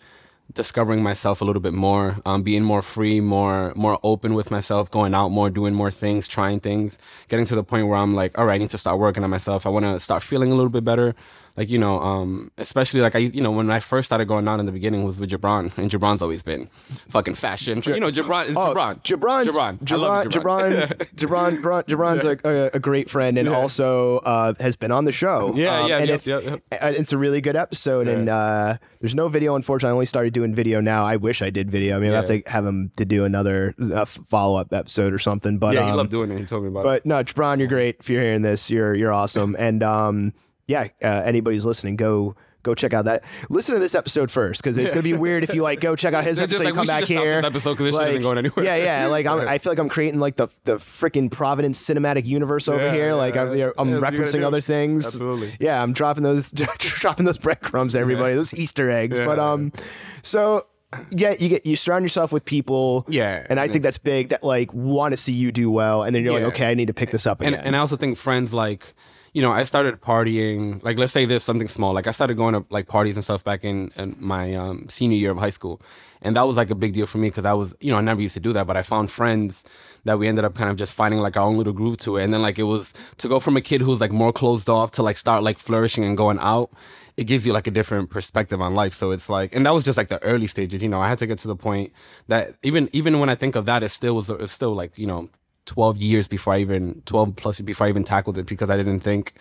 discovering 0.53 1.01
myself 1.01 1.41
a 1.41 1.45
little 1.45 1.61
bit 1.61 1.73
more, 1.73 2.17
um, 2.25 2.43
being 2.43 2.63
more 2.63 2.81
free, 2.81 3.19
more 3.19 3.73
more 3.75 3.99
open 4.03 4.33
with 4.33 4.51
myself, 4.51 4.91
going 4.91 5.13
out 5.15 5.29
more, 5.29 5.49
doing 5.49 5.73
more 5.73 5.89
things, 5.91 6.27
trying 6.27 6.59
things, 6.59 6.99
getting 7.27 7.45
to 7.45 7.55
the 7.55 7.63
point 7.63 7.87
where 7.87 7.97
I'm 7.97 8.13
like, 8.13 8.37
all 8.37 8.45
right, 8.45 8.55
I 8.55 8.57
need 8.57 8.69
to 8.71 8.77
start 8.77 8.99
working 8.99 9.23
on 9.23 9.29
myself. 9.29 9.65
I 9.65 9.69
want 9.69 9.85
to 9.85 9.99
start 9.99 10.21
feeling 10.23 10.51
a 10.51 10.55
little 10.55 10.69
bit 10.69 10.83
better. 10.83 11.15
Like 11.55 11.69
you 11.69 11.77
know, 11.77 11.99
um, 11.99 12.51
especially 12.57 13.01
like 13.01 13.15
I, 13.15 13.19
you 13.19 13.41
know, 13.41 13.51
when 13.51 13.69
I 13.69 13.79
first 13.79 14.07
started 14.07 14.25
going 14.25 14.47
out 14.47 14.59
in 14.59 14.65
the 14.65 14.71
beginning 14.71 15.03
was 15.03 15.19
with 15.19 15.29
Jabron, 15.29 15.77
and 15.77 15.91
Jabron's 15.91 16.23
always 16.23 16.41
been 16.41 16.65
fucking 17.09 17.35
fashion. 17.35 17.81
You 17.85 17.99
know, 17.99 18.11
Jabron 18.11 18.47
is 18.47 18.57
Oh, 18.57 18.73
Jabron. 18.73 19.03
Jabron's, 19.03 19.47
Jabron. 19.47 19.91
I 19.91 19.95
love 19.95 20.25
Jabron, 20.25 20.87
Jabron, 21.15 21.59
Jabron, 21.59 21.83
Jabron's 21.87 22.23
a, 22.23 22.39
a, 22.43 22.71
a 22.73 22.79
great 22.79 23.07
friend 23.07 23.37
and 23.37 23.47
also 23.47 24.17
uh, 24.19 24.55
has 24.59 24.75
been 24.75 24.91
on 24.91 25.05
the 25.05 25.11
show. 25.11 25.53
Yeah, 25.55 25.81
Um, 25.81 25.89
yeah, 25.89 25.97
and 25.97 26.07
yep, 26.07 26.15
if, 26.15 26.27
yep, 26.27 26.43
yep. 26.43 26.61
it's 26.71 27.13
a 27.13 27.19
really 27.19 27.39
good 27.39 27.55
episode. 27.55 28.07
And 28.07 28.29
uh, 28.29 28.77
there's 28.99 29.13
no 29.13 29.27
video, 29.27 29.55
unfortunately. 29.55 29.91
I 29.91 29.93
only 29.93 30.05
started 30.07 30.33
doing 30.33 30.55
video 30.55 30.81
now. 30.81 31.05
I 31.05 31.17
wish 31.17 31.43
I 31.43 31.51
did 31.51 31.69
video. 31.69 31.97
I 31.97 31.99
mean, 31.99 32.13
I 32.13 32.15
have 32.15 32.25
to 32.27 32.41
have 32.47 32.65
him 32.65 32.91
to 32.95 33.05
do 33.05 33.25
another 33.25 33.75
uh, 33.79 34.05
follow 34.05 34.57
up 34.59 34.73
episode 34.73 35.13
or 35.13 35.19
something. 35.19 35.59
But 35.59 35.75
Yeah, 35.75 35.85
he 35.85 35.91
um, 35.91 35.97
loved 35.97 36.09
doing 36.09 36.31
it. 36.31 36.39
He 36.39 36.45
told 36.45 36.63
me 36.63 36.69
about 36.69 36.81
it. 36.81 36.83
but 36.83 37.05
no, 37.05 37.23
Jabron, 37.23 37.59
you're 37.59 37.67
great. 37.67 37.97
If 37.99 38.09
you're 38.09 38.23
hearing 38.23 38.41
this, 38.41 38.71
you're 38.71 38.95
you're 38.95 39.13
awesome. 39.13 39.55
And 39.59 39.83
um, 39.83 40.33
yeah, 40.67 40.87
uh, 41.03 41.07
anybody 41.25 41.55
who's 41.55 41.65
listening, 41.65 41.95
go. 41.95 42.35
Go 42.63 42.73
check 42.73 42.93
out 42.93 43.03
that. 43.03 43.25
Listen 43.49 43.73
to 43.75 43.79
this 43.81 43.93
episode 43.93 44.31
first, 44.31 44.61
because 44.63 44.77
it's 44.77 44.93
gonna 44.93 45.03
be 45.03 45.11
weird 45.11 45.43
if 45.43 45.53
you 45.53 45.61
like 45.63 45.81
go 45.81 45.97
check 45.97 46.13
out 46.13 46.23
his 46.23 46.39
episode, 46.39 46.59
like, 46.59 46.67
you 46.69 46.73
come 46.75 46.85
back 46.87 47.03
here. 47.03 47.41
episode 47.43 47.75
'cause 47.77 47.87
this 47.87 47.97
shit 47.97 48.07
isn't 48.07 48.21
going 48.21 48.37
anywhere. 48.37 48.63
Yeah, 48.63 48.77
yeah. 48.77 49.07
Like 49.07 49.25
I'm, 49.25 49.41
I 49.49 49.57
feel 49.57 49.69
like 49.73 49.79
I'm 49.79 49.89
creating 49.89 50.21
like 50.21 50.37
the 50.37 50.47
the 50.63 50.75
freaking 50.75 51.29
Providence 51.29 51.77
cinematic 51.85 52.25
universe 52.25 52.69
over 52.69 52.81
Yeah, 52.81 52.93
here. 52.93 53.07
yeah, 53.07 53.13
like 53.15 53.35
I'm, 53.35 53.57
yeah. 53.57 53.71
I'm 53.77 53.89
Yeah, 53.89 53.99
referencing 53.99 54.43
other 54.43 54.61
things. 54.61 55.05
Absolutely. 55.05 55.51
Yeah, 55.59 55.83
I'm 55.83 55.91
dropping 55.91 56.23
those 56.23 56.51
dropping 56.77 57.25
those 57.25 57.37
breadcrumbs 57.37 57.97
everybody. 57.97 58.33
Those 58.35 58.53
Easter 58.53 58.89
eggs. 58.89 59.19
But 59.19 59.39
um, 59.39 59.73
so 60.21 60.65
yeah, 61.11 61.35
you 61.37 61.49
get 61.49 61.65
you 61.65 61.75
surround 61.75 62.05
yourself 62.05 62.31
with 62.31 62.45
people. 62.45 63.05
Yeah, 63.09 63.45
and 63.49 63.59
I 63.59 63.63
and 63.63 63.73
think 63.73 63.83
that's 63.83 63.97
big. 63.97 64.29
That 64.29 64.41
like 64.41 64.73
want 64.73 65.11
to 65.11 65.17
see 65.17 65.33
you 65.33 65.51
do 65.51 65.69
well, 65.69 66.03
and 66.03 66.15
then 66.15 66.23
you're 66.23 66.31
Yeah. 66.39 66.45
like, 66.45 66.53
okay, 66.55 66.71
I 66.71 66.75
need 66.75 66.87
to 66.87 66.93
pick 66.93 67.11
this 67.11 67.27
up 67.27 67.41
again. 67.41 67.55
and, 67.55 67.65
and 67.67 67.75
I 67.75 67.79
also 67.79 67.97
think 67.97 68.17
friends 68.17 68.53
like 68.53 68.93
you 69.33 69.41
know 69.41 69.51
I 69.51 69.63
started 69.63 69.99
partying 69.99 70.81
like 70.83 70.97
let's 70.97 71.11
say 71.11 71.25
there's 71.25 71.43
something 71.43 71.67
small 71.67 71.93
like 71.93 72.07
I 72.07 72.11
started 72.11 72.37
going 72.37 72.53
to 72.53 72.65
like 72.69 72.87
parties 72.87 73.17
and 73.17 73.23
stuff 73.23 73.43
back 73.43 73.65
in, 73.65 73.91
in 73.95 74.15
my 74.19 74.53
um, 74.53 74.87
senior 74.89 75.17
year 75.17 75.31
of 75.31 75.37
high 75.39 75.49
school. 75.49 75.81
And 76.25 76.37
that 76.37 76.43
was 76.43 76.55
like 76.55 76.69
a 76.69 76.75
big 76.75 76.93
deal 76.93 77.05
for 77.05 77.17
me 77.17 77.27
because 77.27 77.43
I 77.43 77.53
was 77.53 77.75
you 77.81 77.91
know 77.91 77.97
I 77.97 78.01
never 78.01 78.21
used 78.21 78.35
to 78.35 78.39
do 78.39 78.53
that 78.53 78.65
but 78.67 78.77
I 78.77 78.83
found 78.83 79.09
friends 79.11 79.65
that 80.05 80.19
we 80.19 80.27
ended 80.27 80.45
up 80.45 80.55
kind 80.55 80.69
of 80.69 80.77
just 80.77 80.93
finding 80.93 81.19
like 81.19 81.35
our 81.35 81.43
own 81.43 81.57
little 81.57 81.73
groove 81.73 81.97
to 81.97 82.17
it. 82.17 82.23
And 82.23 82.33
then 82.33 82.41
like 82.41 82.59
it 82.59 82.63
was 82.63 82.93
to 83.17 83.27
go 83.27 83.39
from 83.39 83.57
a 83.57 83.61
kid 83.61 83.81
who's 83.81 83.99
like 83.99 84.11
more 84.11 84.31
closed 84.31 84.69
off 84.69 84.91
to 84.91 85.03
like 85.03 85.17
start 85.17 85.43
like 85.43 85.57
flourishing 85.57 86.05
and 86.05 86.15
going 86.15 86.39
out 86.39 86.71
it 87.15 87.25
gives 87.25 87.45
you 87.45 87.53
like 87.53 87.67
a 87.67 87.71
different 87.71 88.09
perspective 88.09 88.59
on 88.59 88.73
life. 88.73 88.93
So 88.93 89.11
it's 89.11 89.29
like 89.29 89.55
and 89.55 89.65
that 89.65 89.73
was 89.73 89.83
just 89.83 89.97
like 89.97 90.09
the 90.09 90.21
early 90.23 90.47
stages 90.47 90.83
you 90.83 90.89
know 90.89 91.01
I 91.01 91.09
had 91.09 91.17
to 91.17 91.27
get 91.27 91.39
to 91.39 91.47
the 91.47 91.55
point 91.55 91.91
that 92.27 92.55
even 92.61 92.87
even 92.93 93.19
when 93.19 93.29
I 93.29 93.35
think 93.35 93.55
of 93.55 93.65
that 93.65 93.81
it 93.81 93.89
still 93.89 94.15
was 94.15 94.29
it's 94.29 94.51
still 94.51 94.75
like 94.75 94.97
you 94.97 95.07
know 95.07 95.29
12 95.65 95.97
years 95.97 96.27
before 96.27 96.53
I 96.53 96.59
even 96.59 97.01
12 97.05 97.35
plus 97.35 97.61
before 97.61 97.87
I 97.87 97.89
even 97.89 98.03
tackled 98.03 98.37
it 98.37 98.45
because 98.45 98.69
I 98.69 98.77
didn't 98.77 98.99
think 98.99 99.33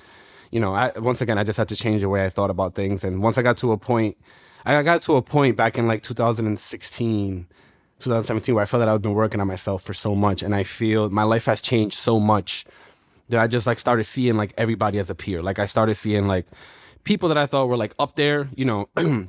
you 0.51 0.61
know 0.61 0.75
I 0.75 0.93
once 0.97 1.21
again 1.21 1.39
I 1.39 1.45
just 1.45 1.59
had 1.59 1.69
to 1.69 1.77
change 1.77 2.03
the 2.03 2.09
way 2.09 2.25
I 2.25 2.29
thought 2.29 2.51
about 2.51 2.75
things. 2.75 3.05
And 3.05 3.23
once 3.23 3.39
I 3.39 3.43
got 3.43 3.57
to 3.59 3.73
a 3.73 3.77
point 3.77 4.17
I 4.65 4.83
got 4.83 5.03
to 5.03 5.17
a 5.17 5.23
point 5.23 5.57
back 5.57 5.79
in 5.79 5.87
like 5.89 6.03
2016 6.03 7.47
2017 7.99 8.55
where 8.55 8.63
I 8.63 8.67
felt 8.67 8.81
that 8.81 8.89
I've 8.89 9.03
been 9.03 9.15
working 9.15 9.41
on 9.41 9.47
myself 9.47 9.83
for 9.83 9.93
so 9.93 10.15
much. 10.15 10.43
And 10.43 10.55
I 10.55 10.65
feel 10.65 11.09
my 11.11 11.23
life 11.23 11.47
has 11.47 11.61
changed 11.61 11.97
so 11.97 12.19
much 12.19 12.65
that 13.29 13.41
I 13.41 13.47
just 13.47 13.67
like 13.67 13.79
started 13.79 14.05
seeing 14.05 14.37
like 14.37 14.53
everybody 14.59 14.99
as 14.99 15.09
a 15.09 15.15
peer. 15.15 15.41
Like 15.43 15.59
I 15.59 15.67
started 15.67 15.95
seeing 15.95 16.27
like 16.27 16.47
people 17.05 17.29
that 17.29 17.39
I 17.39 17.47
thought 17.47 17.69
were 17.69 17.77
like 17.77 17.95
up 17.99 18.17
there 18.17 18.49
you 18.55 18.65
know 18.65 18.89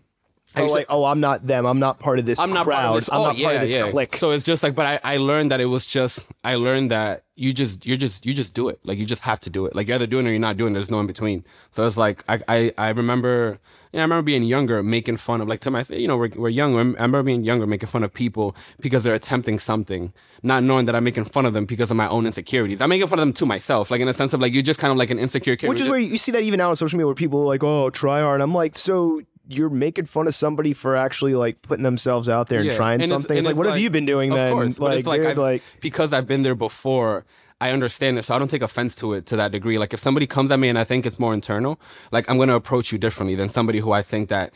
oh, 0.58 0.68
like, 0.68 0.86
oh, 0.90 1.06
I'm 1.06 1.20
not 1.20 1.46
them. 1.46 1.66
I'm 1.66 1.80
not 1.80 2.00
part 2.00 2.20
of 2.20 2.26
this 2.26 2.40
I'm 2.40 2.52
not 2.52 2.66
crowd. 2.66 2.76
part 2.76 2.90
of 2.90 2.96
this. 2.96 3.10
I'm 3.12 3.20
oh, 3.22 3.24
not 3.26 3.38
yeah, 3.38 3.46
part 3.46 3.56
of 3.56 3.62
this 3.62 3.74
yeah. 3.74 3.90
clique. 3.90 4.16
So 4.16 4.32
it's 4.32 4.44
just 4.44 4.64
like, 4.64 4.76
but 4.76 4.86
I, 5.04 5.14
I 5.16 5.18
learned 5.18 5.52
that 5.52 5.62
it 5.62 5.66
was 5.66 5.88
just, 5.88 6.28
I 6.44 6.56
learned 6.56 6.92
that 6.92 7.24
you 7.36 7.54
just, 7.54 7.86
you're 7.86 7.98
just, 7.98 8.26
you 8.26 8.34
just 8.34 8.54
do 8.54 8.70
it. 8.70 8.80
Like 8.84 8.98
you 8.98 9.06
just 9.06 9.24
have 9.24 9.40
to 9.42 9.50
do 9.50 9.66
it. 9.66 9.76
Like 9.76 9.88
you're 9.88 9.96
either 9.96 10.08
doing 10.08 10.26
it 10.26 10.30
or 10.30 10.32
you're 10.34 10.40
not 10.40 10.58
doing 10.58 10.74
it. 10.74 10.76
There's 10.76 10.92
no 10.92 11.00
in 11.00 11.08
between. 11.08 11.44
So 11.72 11.86
it's 11.88 11.98
like, 11.98 12.24
I, 12.30 12.40
I, 12.48 12.74
I 12.78 12.90
remember, 12.90 13.60
yeah, 13.92 14.02
I 14.02 14.04
remember 14.04 14.24
being 14.24 14.44
younger, 14.44 14.84
making 14.84 15.18
fun 15.18 15.42
of 15.42 15.48
like 15.48 15.60
to 15.62 15.72
myself, 15.72 16.00
you 16.00 16.08
know, 16.08 16.18
we're, 16.18 16.30
we're 16.36 16.50
young. 16.50 16.76
I 16.76 16.80
remember 16.80 17.24
being 17.24 17.44
younger, 17.44 17.66
making 17.66 17.88
fun 17.88 18.04
of 18.04 18.14
people 18.14 18.56
because 18.80 19.04
they're 19.04 19.16
attempting 19.16 19.58
something, 19.58 20.14
not 20.44 20.64
knowing 20.64 20.86
that 20.86 20.96
I'm 20.96 21.04
making 21.04 21.26
fun 21.26 21.46
of 21.46 21.54
them 21.54 21.66
because 21.66 21.90
of 21.90 21.98
my 21.98 22.08
own 22.08 22.26
insecurities. 22.26 22.82
I'm 22.82 22.90
making 22.90 23.08
fun 23.08 23.20
of 23.20 23.26
them 23.26 23.34
to 23.34 23.46
myself, 23.46 23.90
like 23.90 24.02
in 24.02 24.08
a 24.08 24.14
sense 24.14 24.34
of 24.34 24.40
like, 24.40 24.54
you're 24.54 24.64
just 24.64 24.80
kind 24.80 24.92
of 24.92 24.98
like 24.98 25.10
an 25.10 25.20
insecure 25.20 25.56
kid. 25.56 25.70
Which 25.70 25.82
is 25.82 25.90
where 25.90 26.00
you 26.00 26.18
see 26.18 26.32
that 26.34 26.44
even 26.44 26.60
now 26.60 26.70
on 26.70 26.76
social 26.76 26.98
media 26.98 27.08
where 27.08 27.16
people 27.16 27.42
are 27.42 27.46
like, 27.46 27.64
oh, 27.64 27.90
try 27.90 28.22
hard. 28.22 28.42
I'm 28.42 28.54
like, 28.54 28.76
so 28.76 29.22
you're 29.56 29.70
making 29.70 30.06
fun 30.06 30.28
of 30.28 30.36
somebody 30.36 30.74
for 30.74 30.96
actually 30.96 31.36
like 31.36 31.62
putting 31.62 31.84
themselves 31.84 32.28
out 32.30 32.48
there 32.48 32.60
and 32.60 32.68
Yeah. 32.68 32.76
trying 32.76 32.94
And 32.96 33.04
it's- 33.04 33.10
something. 33.22 33.38
It's, 33.38 33.46
like, 33.46 33.52
it's 33.52 33.58
what 33.58 33.68
have 33.68 33.80
you 33.80 33.90
been 33.90 34.06
doing 34.06 34.32
of 34.32 34.38
then? 34.38 34.54
course, 34.54 34.80
like, 34.80 34.98
it's 35.00 35.08
like, 35.08 35.22
I've, 35.22 35.38
like, 35.38 35.62
because 35.82 36.14
I've 36.14 36.28
been 36.28 36.44
there 36.44 36.56
before. 36.56 37.26
I 37.62 37.72
understand 37.72 38.18
it, 38.20 38.24
so 38.24 38.36
I 38.36 38.40
don't 38.40 38.50
take 38.52 38.62
offense 38.62 38.94
to 38.98 39.14
it 39.14 39.26
to 39.28 39.38
that 39.38 39.54
degree. 39.54 39.78
Like 39.78 39.94
if 39.94 40.00
somebody 40.02 40.28
comes 40.28 40.52
at 40.52 40.60
me 40.60 40.68
and 40.68 40.78
I 40.78 40.84
think 40.84 41.06
it's 41.06 41.18
more 41.18 41.34
internal, 41.34 41.80
like 42.12 42.30
I'm 42.30 42.38
gonna 42.38 42.56
approach 42.56 42.92
you 42.92 42.98
differently 42.98 43.36
than 43.36 43.48
somebody 43.48 43.80
who 43.80 43.94
I 43.94 44.02
think 44.02 44.28
that 44.30 44.52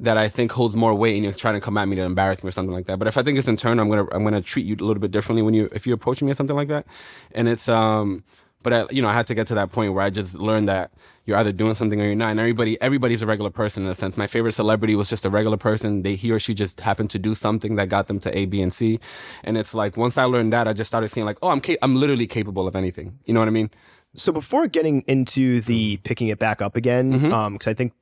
that 0.00 0.16
I 0.16 0.26
think 0.28 0.50
holds 0.52 0.74
more 0.74 0.92
weight 0.94 1.14
and 1.14 1.24
you're 1.24 1.32
trying 1.32 1.54
to 1.54 1.60
come 1.60 1.76
at 1.76 1.86
me 1.86 1.94
to 1.96 2.02
embarrass 2.02 2.42
me 2.42 2.48
or 2.48 2.50
something 2.52 2.72
like 2.72 2.86
that. 2.86 2.98
But 2.98 3.06
if 3.06 3.16
I 3.16 3.22
think 3.22 3.38
it's 3.38 3.46
internal, 3.48 3.82
I'm 3.84 3.88
gonna 3.90 4.08
I'm 4.12 4.24
gonna 4.24 4.40
treat 4.40 4.66
you 4.66 4.74
a 4.74 4.84
little 4.84 5.00
bit 5.00 5.12
differently 5.12 5.42
when 5.42 5.54
you 5.54 5.68
if 5.72 5.86
you 5.86 5.92
approach 5.94 6.20
me 6.20 6.32
or 6.32 6.34
something 6.34 6.56
like 6.56 6.68
that. 6.68 6.84
And 7.32 7.48
it's 7.48 7.68
um 7.68 8.24
But 8.62 8.72
I, 8.72 8.86
you 8.90 9.00
know, 9.02 9.08
I 9.08 9.14
had 9.14 9.26
to 9.28 9.34
get 9.34 9.46
to 9.48 9.54
that 9.54 9.70
point 9.70 9.94
where 9.94 10.02
I 10.04 10.10
just 10.10 10.34
learned 10.34 10.68
that 10.68 10.90
you're 11.24 11.36
either 11.36 11.52
doing 11.52 11.74
something 11.74 12.00
or 12.00 12.04
you're 12.04 12.16
not. 12.16 12.30
And 12.32 12.40
everybody, 12.40 12.80
everybody's 12.82 13.22
a 13.22 13.26
regular 13.26 13.50
person 13.50 13.84
in 13.84 13.88
a 13.88 13.94
sense. 13.94 14.16
My 14.16 14.26
favorite 14.26 14.52
celebrity 14.52 14.96
was 14.96 15.08
just 15.08 15.24
a 15.24 15.30
regular 15.30 15.56
person. 15.56 16.02
They 16.02 16.16
he 16.16 16.32
or 16.32 16.40
she 16.40 16.54
just 16.54 16.80
happened 16.80 17.10
to 17.10 17.18
do 17.20 17.34
something 17.36 17.76
that 17.76 17.88
got 17.88 18.08
them 18.08 18.18
to 18.20 18.36
A, 18.36 18.46
B, 18.46 18.60
and 18.60 18.72
C. 18.72 18.98
And 19.44 19.56
it's 19.56 19.74
like 19.74 19.96
once 19.96 20.18
I 20.18 20.24
learned 20.24 20.52
that, 20.52 20.66
I 20.66 20.72
just 20.72 20.88
started 20.88 21.08
seeing 21.08 21.24
like, 21.24 21.38
oh, 21.42 21.50
I'm 21.50 21.60
ca- 21.60 21.78
I'm 21.82 21.94
literally 21.94 22.26
capable 22.26 22.66
of 22.66 22.74
anything. 22.74 23.20
You 23.26 23.34
know 23.34 23.40
what 23.40 23.48
I 23.48 23.52
mean? 23.52 23.70
So 24.14 24.32
before 24.32 24.66
getting 24.66 25.02
into 25.02 25.60
the 25.60 25.98
picking 25.98 26.26
it 26.28 26.38
back 26.40 26.60
up 26.60 26.74
again, 26.74 27.12
Mm-hmm. 27.12 27.32
um, 27.32 27.52
because 27.52 27.68
I 27.68 27.74
think 27.74 27.92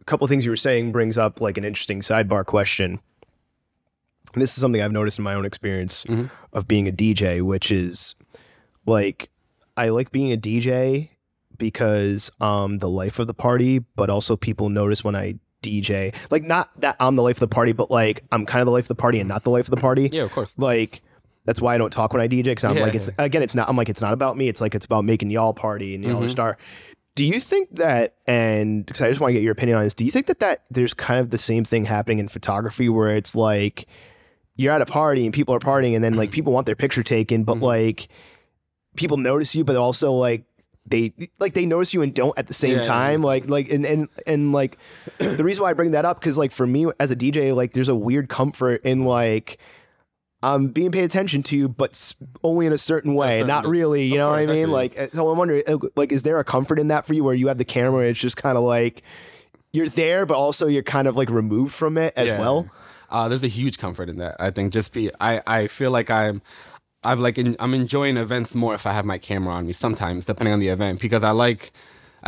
a 0.00 0.04
couple 0.04 0.24
of 0.24 0.30
things 0.30 0.44
you 0.46 0.50
were 0.50 0.56
saying 0.56 0.90
brings 0.92 1.18
up 1.18 1.40
like 1.40 1.58
an 1.58 1.64
interesting 1.64 2.00
sidebar 2.00 2.46
question. 2.46 3.00
And 4.32 4.40
this 4.42 4.54
is 4.56 4.60
something 4.60 4.80
I've 4.80 4.92
noticed 4.92 5.18
in 5.18 5.24
my 5.24 5.34
own 5.34 5.44
experience 5.44 6.04
Mm-hmm. 6.04 6.26
of 6.54 6.66
being 6.66 6.88
a 6.88 6.92
DJ, 6.92 7.42
which 7.42 7.70
is 7.70 8.14
like 8.86 9.28
I 9.78 9.88
like 9.90 10.10
being 10.12 10.32
a 10.32 10.36
DJ 10.36 11.10
because 11.56 12.30
um 12.40 12.78
the 12.78 12.88
life 12.88 13.18
of 13.18 13.26
the 13.26 13.34
party, 13.34 13.78
but 13.78 14.10
also 14.10 14.36
people 14.36 14.68
notice 14.68 15.02
when 15.04 15.14
I 15.16 15.34
DJ. 15.62 16.14
Like 16.30 16.44
not 16.44 16.70
that 16.80 16.96
I'm 17.00 17.16
the 17.16 17.22
life 17.22 17.36
of 17.36 17.40
the 17.40 17.48
party, 17.48 17.72
but 17.72 17.90
like 17.90 18.24
I'm 18.30 18.46
kind 18.46 18.60
of 18.60 18.66
the 18.66 18.72
life 18.72 18.84
of 18.84 18.88
the 18.88 18.94
party 18.94 19.18
and 19.20 19.28
not 19.28 19.44
the 19.44 19.50
life 19.50 19.66
of 19.66 19.70
the 19.70 19.80
party. 19.80 20.08
Yeah, 20.12 20.22
of 20.22 20.32
course. 20.32 20.56
Like 20.58 21.02
that's 21.44 21.60
why 21.60 21.74
I 21.74 21.78
don't 21.78 21.92
talk 21.92 22.12
when 22.12 22.20
I 22.22 22.28
DJ 22.28 22.44
because 22.44 22.64
I'm 22.64 22.76
Yeah. 22.76 22.82
like 22.82 22.94
it's 22.94 23.10
again 23.18 23.42
it's 23.42 23.54
not 23.54 23.68
I'm 23.68 23.76
like 23.76 23.88
it's 23.88 24.00
not 24.00 24.12
about 24.12 24.36
me. 24.36 24.48
It's 24.48 24.60
like 24.60 24.74
it's 24.74 24.86
about 24.86 25.04
making 25.04 25.30
y'all 25.30 25.52
party 25.54 25.94
and 25.94 26.04
y'all 26.04 26.22
are 26.22 26.28
star. 26.28 26.58
Do 27.14 27.24
you 27.24 27.40
think 27.40 27.70
that 27.76 28.14
and 28.28 28.86
because 28.86 29.02
I 29.02 29.08
just 29.08 29.20
want 29.20 29.30
to 29.30 29.32
get 29.34 29.42
your 29.42 29.52
opinion 29.52 29.78
on 29.78 29.84
this? 29.84 29.94
Do 29.94 30.04
you 30.04 30.10
think 30.12 30.26
that 30.26 30.38
that 30.40 30.62
there's 30.70 30.94
kind 30.94 31.18
of 31.18 31.30
the 31.30 31.38
same 31.38 31.64
thing 31.64 31.86
happening 31.86 32.20
in 32.20 32.28
photography 32.28 32.88
where 32.88 33.16
it's 33.16 33.34
like 33.34 33.86
you're 34.54 34.72
at 34.72 34.82
a 34.82 34.86
party 34.86 35.24
and 35.24 35.34
people 35.34 35.52
are 35.54 35.58
partying 35.58 35.94
and 35.96 36.04
then 36.04 36.14
like 36.14 36.30
people 36.30 36.52
want 36.52 36.66
their 36.66 36.76
picture 36.76 37.02
taken, 37.02 37.42
but 37.42 37.58
like 37.58 38.06
people 38.98 39.16
notice 39.16 39.54
you, 39.54 39.64
but 39.64 39.76
also 39.76 40.12
like 40.12 40.44
they 40.86 41.12
like 41.38 41.54
they 41.54 41.66
notice 41.66 41.92
you 41.94 42.02
and 42.02 42.14
don't 42.14 42.36
at 42.38 42.46
the 42.46 42.54
same 42.54 42.78
Yeah, 42.78 42.82
time. 42.84 43.20
Like 43.22 43.48
like 43.48 43.70
and 43.70 43.84
and 43.86 44.08
and 44.26 44.52
like 44.52 44.78
the 45.18 45.44
reason 45.44 45.62
why 45.62 45.70
I 45.70 45.74
bring 45.74 45.90
that 45.92 46.04
up 46.04 46.18
because 46.20 46.38
like 46.38 46.50
for 46.50 46.66
me 46.66 46.86
as 46.98 47.10
a 47.10 47.16
DJ, 47.16 47.54
like 47.54 47.72
there's 47.72 47.88
a 47.88 47.94
weird 47.94 48.28
comfort 48.28 48.82
in 48.84 49.04
like. 49.04 49.58
I'm 50.40 50.68
being 50.68 50.92
paid 50.92 51.02
attention 51.02 51.42
to, 51.44 51.66
but 51.68 52.14
only 52.44 52.64
in 52.66 52.72
a 52.72 52.78
certain 52.78 53.14
way, 53.16 53.38
certain- 53.38 53.48
not 53.48 53.66
really. 53.66 54.04
You 54.04 54.18
know 54.18 54.30
what 54.30 54.38
I 54.38 54.46
mean? 54.46 54.70
Like, 54.70 54.96
so 55.12 55.28
I'm 55.28 55.36
wondering, 55.36 55.64
uh, 55.66 55.78
like, 55.96 56.12
is 56.12 56.22
there 56.22 56.38
a 56.38 56.44
comfort 56.44 56.78
in 56.78 56.86
that 56.88 57.06
for 57.06 57.14
you, 57.14 57.24
where 57.24 57.34
you 57.34 57.48
have 57.48 57.58
the 57.58 57.64
camera? 57.64 58.02
And 58.02 58.10
it's 58.10 58.20
just 58.20 58.36
kind 58.36 58.56
of 58.56 58.62
like 58.62 59.02
you're 59.72 59.88
there, 59.88 60.26
but 60.26 60.36
also 60.36 60.68
you're 60.68 60.84
kind 60.84 61.08
of 61.08 61.16
like 61.16 61.28
removed 61.28 61.74
from 61.74 61.98
it 61.98 62.14
as 62.16 62.28
Yeah. 62.28 62.38
well. 62.38 62.68
Uh, 63.10 63.26
there's 63.26 63.42
a 63.42 63.48
huge 63.48 63.78
comfort 63.78 64.08
in 64.08 64.18
that. 64.18 64.36
I 64.38 64.52
think 64.52 64.72
just 64.72 64.92
be 64.92 65.10
I 65.20 65.42
I 65.44 65.66
feel 65.66 65.90
like 65.90 66.08
I'm 66.08 66.40
I've 67.10 67.20
like 67.26 67.36
in, 67.42 67.56
I'm 67.64 67.74
enjoying 67.82 68.16
events 68.26 68.54
more 68.62 68.74
if 68.74 68.84
I 68.90 68.92
have 68.98 69.06
my 69.14 69.18
camera 69.28 69.52
on 69.58 69.66
me 69.68 69.72
sometimes 69.72 70.26
depending 70.26 70.52
on 70.56 70.60
the 70.64 70.68
event 70.76 71.00
because 71.00 71.22
I 71.24 71.32
like 71.44 71.62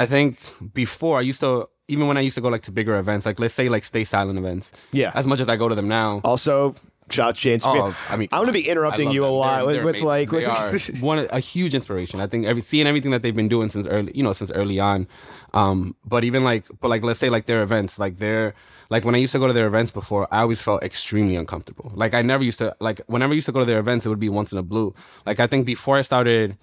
I 0.03 0.07
think 0.07 0.39
before 0.83 1.19
I 1.21 1.23
used 1.31 1.41
to 1.47 1.69
even 1.95 2.05
when 2.09 2.17
I 2.17 2.21
used 2.29 2.37
to 2.37 2.41
go 2.47 2.49
like 2.55 2.63
to 2.69 2.73
bigger 2.79 2.95
events 3.05 3.27
like 3.27 3.39
let's 3.43 3.55
say 3.61 3.69
like 3.69 3.85
stay 3.85 4.05
silent 4.05 4.39
events 4.39 4.73
Yeah. 4.93 5.11
as 5.21 5.27
much 5.27 5.41
as 5.41 5.49
I 5.49 5.57
go 5.57 5.69
to 5.69 5.75
them 5.75 5.89
now 5.89 6.21
Also, 6.25 6.75
to 7.11 7.33
James. 7.35 7.65
Oh, 7.67 7.97
I 8.09 8.17
mean, 8.17 8.29
I'm 8.33 8.41
gonna 8.41 8.53
be 8.53 8.69
interrupting 8.69 9.11
you 9.11 9.25
a 9.25 9.29
lot 9.29 9.59
They're- 9.59 9.67
with, 9.67 9.75
they're 9.77 9.85
with 9.85 10.01
like 10.03 10.33
with 10.33 10.47
are 10.47 11.01
one 11.05 11.27
a 11.31 11.41
huge 11.41 11.75
inspiration. 11.75 12.21
I 12.21 12.27
think 12.27 12.47
every 12.47 12.63
seeing 12.63 12.87
everything 12.87 13.11
that 13.13 13.23
they've 13.23 13.35
been 13.35 13.49
doing 13.49 13.69
since 13.69 13.87
early, 13.87 14.13
you 14.15 14.23
know, 14.23 14.33
since 14.33 14.51
early 14.53 14.81
on. 14.81 15.07
Um, 15.55 15.95
but 16.05 16.25
even 16.25 16.45
like, 16.45 16.67
but 16.81 16.89
like, 16.89 17.03
let's 17.03 17.19
say 17.19 17.31
like 17.31 17.47
their 17.47 17.63
events, 17.63 17.99
like 17.99 18.17
they're 18.17 18.55
like 18.89 19.05
when 19.05 19.15
I 19.15 19.19
used 19.19 19.33
to 19.33 19.39
go 19.39 19.47
to 19.47 19.53
their 19.53 19.67
events 19.67 19.91
before, 19.93 20.27
I 20.31 20.41
always 20.43 20.61
felt 20.63 20.83
extremely 20.83 21.37
uncomfortable. 21.37 21.93
Like 21.95 22.15
I 22.15 22.23
never 22.23 22.43
used 22.45 22.59
to 22.61 22.75
like 22.81 23.01
whenever 23.07 23.33
I 23.33 23.35
used 23.35 23.47
to 23.47 23.53
go 23.53 23.61
to 23.61 23.67
their 23.67 23.81
events, 23.81 24.07
it 24.07 24.09
would 24.09 24.21
be 24.21 24.29
once 24.29 24.53
in 24.53 24.59
a 24.59 24.63
blue. 24.63 24.95
Like 25.27 25.41
I 25.41 25.47
think 25.47 25.67
before 25.67 25.97
I 25.97 26.03
started. 26.03 26.57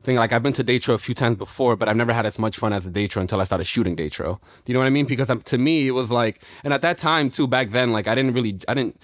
Thing 0.00 0.14
like 0.14 0.32
I've 0.32 0.44
been 0.44 0.52
to 0.52 0.62
Daytro 0.62 0.94
a 0.94 0.98
few 0.98 1.12
times 1.12 1.38
before, 1.38 1.74
but 1.74 1.88
I've 1.88 1.96
never 1.96 2.12
had 2.12 2.24
as 2.24 2.38
much 2.38 2.56
fun 2.56 2.72
as 2.72 2.86
a 2.86 2.90
Daytro 2.90 3.20
until 3.20 3.40
I 3.40 3.44
started 3.44 3.64
shooting 3.64 3.96
Daytro. 3.96 4.40
Do 4.64 4.70
you 4.70 4.74
know 4.74 4.78
what 4.78 4.86
I 4.86 4.90
mean? 4.90 5.06
Because 5.06 5.28
um, 5.28 5.40
to 5.40 5.58
me, 5.58 5.88
it 5.88 5.90
was 5.90 6.12
like, 6.12 6.40
and 6.62 6.72
at 6.72 6.82
that 6.82 6.98
time 6.98 7.30
too, 7.30 7.48
back 7.48 7.70
then, 7.70 7.90
like 7.90 8.06
I 8.06 8.14
didn't 8.14 8.32
really, 8.32 8.60
I 8.68 8.74
didn't, 8.74 8.96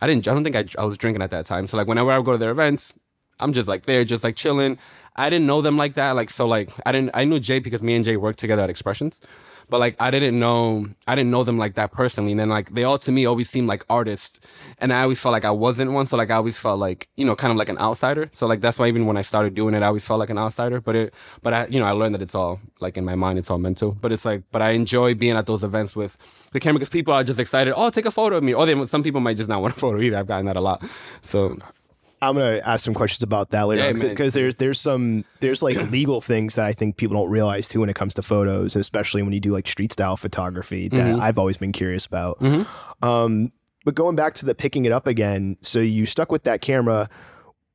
I 0.00 0.06
didn't, 0.06 0.26
I 0.28 0.34
don't 0.34 0.44
think 0.44 0.56
I, 0.56 0.64
I 0.80 0.84
was 0.84 0.98
drinking 0.98 1.22
at 1.22 1.30
that 1.30 1.46
time. 1.46 1.66
So 1.66 1.76
like 1.76 1.86
whenever 1.86 2.10
I 2.10 2.18
would 2.18 2.26
go 2.26 2.32
to 2.32 2.38
their 2.38 2.50
events, 2.50 2.94
I'm 3.40 3.52
just 3.52 3.68
like 3.68 3.86
there, 3.86 4.04
just 4.04 4.24
like 4.24 4.36
chilling. 4.36 4.78
I 5.16 5.30
didn't 5.30 5.46
know 5.46 5.60
them 5.60 5.76
like 5.76 5.94
that. 5.94 6.12
Like 6.12 6.30
so, 6.30 6.46
like 6.46 6.70
I 6.86 6.92
didn't. 6.92 7.10
I 7.14 7.24
knew 7.24 7.40
Jay 7.40 7.58
because 7.58 7.82
me 7.82 7.94
and 7.94 8.04
Jay 8.04 8.16
worked 8.16 8.38
together 8.38 8.62
at 8.62 8.70
Expressions, 8.70 9.20
but 9.68 9.80
like 9.80 9.96
I 10.00 10.10
didn't 10.10 10.38
know. 10.38 10.86
I 11.06 11.14
didn't 11.14 11.30
know 11.30 11.44
them 11.44 11.58
like 11.58 11.74
that 11.74 11.92
personally. 11.92 12.32
And 12.32 12.40
then 12.40 12.48
like 12.48 12.74
they 12.74 12.84
all 12.84 12.98
to 12.98 13.12
me 13.12 13.26
always 13.26 13.48
seemed 13.48 13.68
like 13.68 13.84
artists, 13.88 14.40
and 14.78 14.92
I 14.92 15.02
always 15.02 15.20
felt 15.20 15.32
like 15.32 15.44
I 15.44 15.50
wasn't 15.50 15.92
one. 15.92 16.06
So 16.06 16.16
like 16.16 16.30
I 16.30 16.36
always 16.36 16.56
felt 16.56 16.78
like 16.78 17.08
you 17.16 17.24
know 17.24 17.36
kind 17.36 17.50
of 17.50 17.56
like 17.56 17.68
an 17.68 17.78
outsider. 17.78 18.28
So 18.32 18.46
like 18.46 18.60
that's 18.60 18.78
why 18.78 18.88
even 18.88 19.06
when 19.06 19.16
I 19.16 19.22
started 19.22 19.54
doing 19.54 19.74
it, 19.74 19.82
I 19.82 19.86
always 19.86 20.06
felt 20.06 20.20
like 20.20 20.30
an 20.30 20.38
outsider. 20.38 20.80
But 20.80 20.96
it, 20.96 21.14
but 21.42 21.52
I 21.52 21.66
you 21.66 21.80
know 21.80 21.86
I 21.86 21.92
learned 21.92 22.14
that 22.14 22.22
it's 22.22 22.34
all 22.34 22.60
like 22.80 22.96
in 22.96 23.04
my 23.04 23.14
mind, 23.14 23.38
it's 23.38 23.50
all 23.50 23.58
mental. 23.58 23.92
But 23.92 24.12
it's 24.12 24.24
like, 24.24 24.42
but 24.52 24.62
I 24.62 24.70
enjoy 24.70 25.14
being 25.14 25.36
at 25.36 25.46
those 25.46 25.64
events 25.64 25.96
with 25.96 26.16
the 26.52 26.60
camera 26.60 26.78
because 26.78 26.90
people 26.90 27.14
are 27.14 27.24
just 27.24 27.40
excited. 27.40 27.74
Oh, 27.76 27.90
take 27.90 28.06
a 28.06 28.10
photo 28.10 28.36
of 28.36 28.44
me. 28.44 28.54
Or 28.54 28.66
they 28.66 28.86
some 28.86 29.02
people 29.02 29.20
might 29.20 29.36
just 29.36 29.48
not 29.48 29.62
want 29.62 29.76
a 29.76 29.78
photo 29.84 30.00
either. 30.00 30.18
I've 30.18 30.26
gotten 30.26 30.46
that 30.46 30.56
a 30.56 30.60
lot. 30.60 30.84
So 31.20 31.58
I'm 32.28 32.34
gonna 32.34 32.60
ask 32.64 32.84
some 32.84 32.94
questions 32.94 33.22
about 33.22 33.50
that 33.50 33.62
later 33.62 33.82
Yeah, 33.84 33.92
because 33.92 34.34
there's 34.34 34.56
there's 34.56 34.80
some 34.80 35.24
there's 35.40 35.62
like 35.62 35.76
legal 35.90 36.20
things 36.20 36.54
that 36.56 36.66
I 36.66 36.72
think 36.72 36.96
people 36.96 37.16
don't 37.16 37.30
realize 37.30 37.68
too 37.68 37.80
when 37.80 37.88
it 37.88 37.94
comes 37.96 38.14
to 38.14 38.22
photos, 38.22 38.76
especially 38.76 39.22
when 39.22 39.32
you 39.32 39.40
do 39.40 39.52
like 39.52 39.68
street 39.68 39.92
style 39.92 40.16
photography 40.16 40.88
that 40.88 40.96
Mm-hmm. 41.04 41.20
I've 41.20 41.38
always 41.38 41.56
been 41.56 41.72
curious 41.72 42.06
about. 42.06 42.38
Um, 43.02 43.52
but 43.84 43.94
going 43.94 44.16
back 44.16 44.34
to 44.34 44.46
the 44.46 44.54
picking 44.54 44.84
it 44.86 44.92
up 44.92 45.06
again, 45.06 45.56
so 45.60 45.78
you 45.80 46.06
stuck 46.06 46.32
with 46.32 46.44
that 46.44 46.60
camera. 46.60 47.08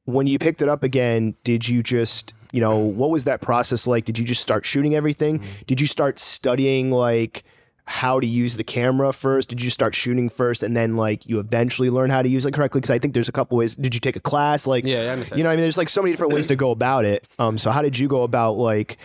When 0.05 0.25
you 0.25 0.39
picked 0.39 0.61
it 0.63 0.69
up 0.69 0.81
again, 0.81 1.35
did 1.43 1.67
you 1.69 1.83
just 1.83 2.33
you 2.51 2.61
know 2.61 2.77
what 2.77 3.11
was 3.11 3.25
that 3.25 3.41
process 3.41 3.85
like? 3.85 4.05
Did 4.05 4.17
you 4.17 4.25
just 4.25 4.41
start 4.41 4.65
shooting 4.65 4.95
everything? 4.95 5.39
Mm-hmm. 5.39 5.61
Did 5.67 5.79
you 5.81 5.87
start 5.87 6.17
studying 6.19 6.91
like? 6.91 7.43
How 7.89 8.19
to 8.19 8.27
use 8.27 8.55
the 8.55 8.63
camera 8.63 9.11
first? 9.11 9.49
Did 9.49 9.63
you 9.63 9.71
start 9.71 9.95
shooting 9.95 10.29
first 10.29 10.61
and 10.61 10.77
then 10.77 10.95
like 10.95 11.25
you 11.25 11.39
eventually 11.39 11.89
learn 11.89 12.11
how 12.11 12.21
to 12.21 12.29
use 12.29 12.45
it 12.45 12.53
correctly? 12.53 12.81
Because 12.81 12.91
I 12.91 12.99
think 12.99 13.15
there's 13.15 13.27
a 13.27 13.31
couple 13.31 13.57
ways. 13.57 13.75
Did 13.75 13.95
you 13.95 13.99
take 13.99 14.15
a 14.15 14.19
class? 14.19 14.67
Like, 14.67 14.85
Yeah, 14.85 15.15
you 15.35 15.43
know, 15.43 15.49
I 15.49 15.53
mean, 15.53 15.61
there's 15.61 15.77
like 15.77 15.89
so 15.89 16.03
many 16.03 16.13
different 16.13 16.31
ways 16.33 16.45
to 16.47 16.55
go 16.55 16.69
about 16.69 17.05
it. 17.05 17.27
Um, 17.39 17.57
so 17.57 17.71
how 17.71 17.81
did 17.81 17.97
you 17.97 18.07
go 18.07 18.21
about 18.21 18.57
like 18.57 18.97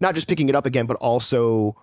not 0.00 0.14
just 0.14 0.28
picking 0.28 0.48
it 0.48 0.54
up 0.54 0.66
again, 0.66 0.86
but 0.86 0.96
also 0.98 1.76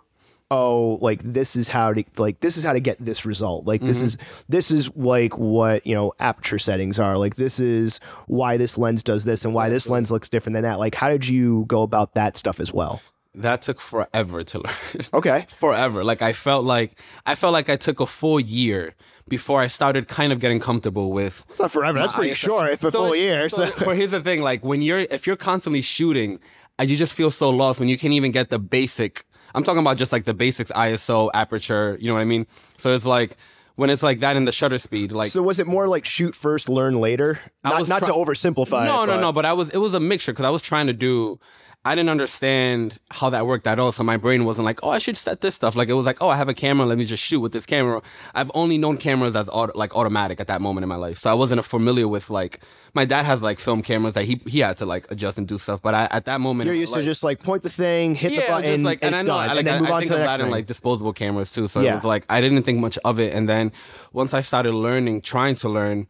oh 0.52 0.98
like 1.02 1.22
this 1.22 1.56
is 1.56 1.68
how 1.68 1.94
to 1.94 2.04
like 2.18 2.40
this 2.40 2.56
is 2.58 2.64
how 2.64 2.74
to 2.74 2.80
get 2.80 2.98
this 3.00 3.24
result 3.24 3.68
like 3.68 3.82
this 3.82 4.02
is 4.02 4.18
this 4.50 4.72
is 4.72 4.90
like 4.96 5.38
what 5.38 5.86
you 5.86 5.94
know 5.94 6.12
aperture 6.20 6.58
settings 6.58 7.00
are 7.00 7.20
like 7.20 7.36
this 7.36 7.60
is 7.60 8.00
why 8.26 8.58
this 8.58 8.76
lens 8.76 9.04
does 9.04 9.26
this 9.26 9.46
and 9.46 9.54
why 9.54 9.70
this 9.70 9.88
lens 9.92 10.10
looks 10.10 10.28
different 10.28 10.56
than 10.56 10.64
that 10.64 10.80
like 10.80 10.96
how 10.96 11.08
did 11.08 11.28
you 11.28 11.66
go 11.68 11.84
about 11.84 12.16
that 12.16 12.36
stuff 12.36 12.60
as 12.60 12.74
well 12.74 13.00
that 13.36 13.62
took 13.62 13.80
forever 13.80 14.44
to 14.44 14.60
learn. 14.60 15.06
okay 15.14 15.46
forever. 15.48 16.04
Like 16.04 16.22
I 16.22 16.34
felt 16.34 16.66
like 16.66 17.00
I 17.26 17.36
felt 17.36 17.54
like 17.54 17.70
I 17.70 17.76
took 17.76 18.00
a 18.00 18.06
full 18.06 18.40
year 18.40 18.96
before 19.28 19.62
I 19.62 19.68
started 19.68 20.08
kind 20.08 20.32
of 20.34 20.40
getting 20.40 20.60
comfortable 20.60 21.12
with. 21.12 21.46
it's 21.50 21.60
not 21.60 21.72
forever 21.72 22.00
that's 22.00 22.14
pretty 22.14 22.34
short 22.34 22.72
if 22.72 22.84
a 22.84 22.92
so 22.92 23.06
full 23.06 23.16
year 23.16 23.48
so, 23.48 23.70
But 23.86 23.96
here's 23.96 24.12
the 24.12 24.22
thing: 24.22 24.42
like 24.42 24.64
when 24.64 24.82
you're 24.82 25.00
if 25.00 25.28
you're 25.28 25.36
constantly 25.36 25.82
shooting, 25.82 26.40
uh, 26.80 26.84
you 26.84 26.98
just 26.98 27.14
feel 27.14 27.32
so 27.32 27.50
lost 27.50 27.80
when 27.80 27.90
you 27.90 27.98
can't 27.98 28.14
even 28.14 28.32
get 28.32 28.50
the 28.50 28.60
basic. 28.60 29.24
I'm 29.56 29.64
talking 29.64 29.82
about 29.82 29.98
just 29.98 30.12
like 30.12 30.26
the 30.26 30.34
basics, 30.34 30.72
ISO, 30.72 31.30
aperture. 31.34 31.98
You 32.00 32.08
know 32.08 32.14
what 32.16 32.22
I 32.22 32.26
mean? 32.26 32.46
So 32.78 32.92
it's 32.94 33.06
like 33.06 33.36
when 33.76 33.90
it's 33.90 34.04
like 34.04 34.20
that 34.20 34.36
in 34.36 34.46
the 34.46 34.52
shutter 34.52 34.78
speed, 34.78 35.12
like 35.12 35.32
So 35.32 35.42
was 35.42 35.60
it 35.60 35.66
more 35.68 35.88
like 35.88 36.06
shoot 36.06 36.36
first, 36.36 36.68
learn 36.68 37.00
later? 37.00 37.40
Not, 37.64 37.88
not 37.88 38.04
to 38.04 38.12
oversimplify. 38.12 38.86
No, 38.86 39.04
it, 39.04 39.08
no, 39.08 39.14
but- 39.14 39.22
no. 39.22 39.32
But 39.32 39.46
I 39.46 39.54
was. 39.54 39.70
It 39.70 39.78
was 39.78 39.94
a 39.94 40.00
mixture 40.00 40.34
because 40.34 40.46
I 40.46 40.50
was 40.50 40.62
trying 40.62 40.88
to 40.88 40.94
do. 40.94 41.40
I 41.86 41.96
didn't 41.96 42.10
understand 42.10 43.00
how 43.10 43.30
that 43.30 43.48
worked 43.48 43.66
at 43.66 43.80
all. 43.80 43.94
So 43.94 44.04
my 44.04 44.18
brain 44.18 44.44
wasn't 44.44 44.66
like, 44.66 44.82
oh, 44.84 44.90
I 44.90 44.98
should 45.00 45.16
set 45.16 45.40
this 45.40 45.56
stuff. 45.56 45.78
Like 45.78 45.88
it 45.88 45.94
was 45.94 46.06
like, 46.06 46.18
oh, 46.22 46.28
I 46.28 46.36
have 46.36 46.50
a 46.50 46.54
camera. 46.54 46.86
Let 46.86 46.98
me 46.98 47.06
just 47.06 47.24
shoot 47.24 47.40
with 47.40 47.54
this 47.54 47.66
camera. 47.66 48.02
I've 48.36 48.52
only 48.54 48.78
known 48.78 48.98
cameras 48.98 49.34
as 49.34 49.48
auto, 49.48 49.72
like 49.78 49.96
automatic 49.96 50.42
at 50.42 50.48
that 50.48 50.60
moment 50.62 50.84
in 50.84 50.90
my 50.90 50.98
life. 50.98 51.18
So 51.18 51.32
I 51.32 51.34
wasn't 51.36 51.64
familiar 51.64 52.06
with 52.08 52.30
like 52.30 52.60
my 52.94 53.06
dad 53.06 53.24
has 53.26 53.42
like 53.42 53.60
film 53.60 53.82
cameras 53.82 54.14
that 54.16 54.26
he 54.26 54.42
he 54.46 54.60
had 54.60 54.76
to 54.78 54.86
like 54.86 55.10
adjust 55.10 55.38
and 55.38 55.48
do 55.48 55.58
stuff. 55.58 55.82
But 55.82 55.94
I, 55.96 56.08
at 56.12 56.26
that 56.26 56.42
moment, 56.42 56.66
You're 56.68 56.76
used 56.76 56.92
like, 56.92 57.02
to 57.02 57.06
just 57.06 57.24
like 57.24 57.42
point 57.42 57.64
the 57.64 57.70
thing, 57.70 58.14
hit 58.14 58.32
the 58.32 58.46
button, 58.52 58.72
just 58.72 58.84
like, 58.84 59.00
and, 59.02 59.16
I 59.16 59.20
it's 59.20 59.28
know, 59.28 59.36
done, 59.36 59.50
I, 59.50 59.54
like, 59.54 59.58
and 59.60 59.68
then 59.68 59.74
I, 59.76 59.80
move 59.80 59.90
I 59.90 59.94
on 59.94 60.00
think 60.02 60.12
to 60.12 60.14
the 60.18 60.20
next 60.20 60.32
that 60.38 60.40
in 60.42 60.46
thing. 60.48 60.52
like 60.52 60.66
disposable 60.66 61.14
cameras 61.14 61.50
too. 61.52 61.70
So 61.70 61.80
Yeah. 61.80 61.92
it 61.92 61.94
was 61.96 62.06
like 62.06 62.26
I 62.30 62.42
didn't 62.42 62.64
think 62.64 62.80
much 62.80 63.00
of 63.06 63.20
it, 63.20 63.34
and 63.34 63.48
then 63.48 63.72
once 64.12 64.34
I 64.34 64.42
started 64.42 64.74
learning, 64.74 65.22
trying 65.22 65.56
to 65.56 65.70
learn, 65.70 66.08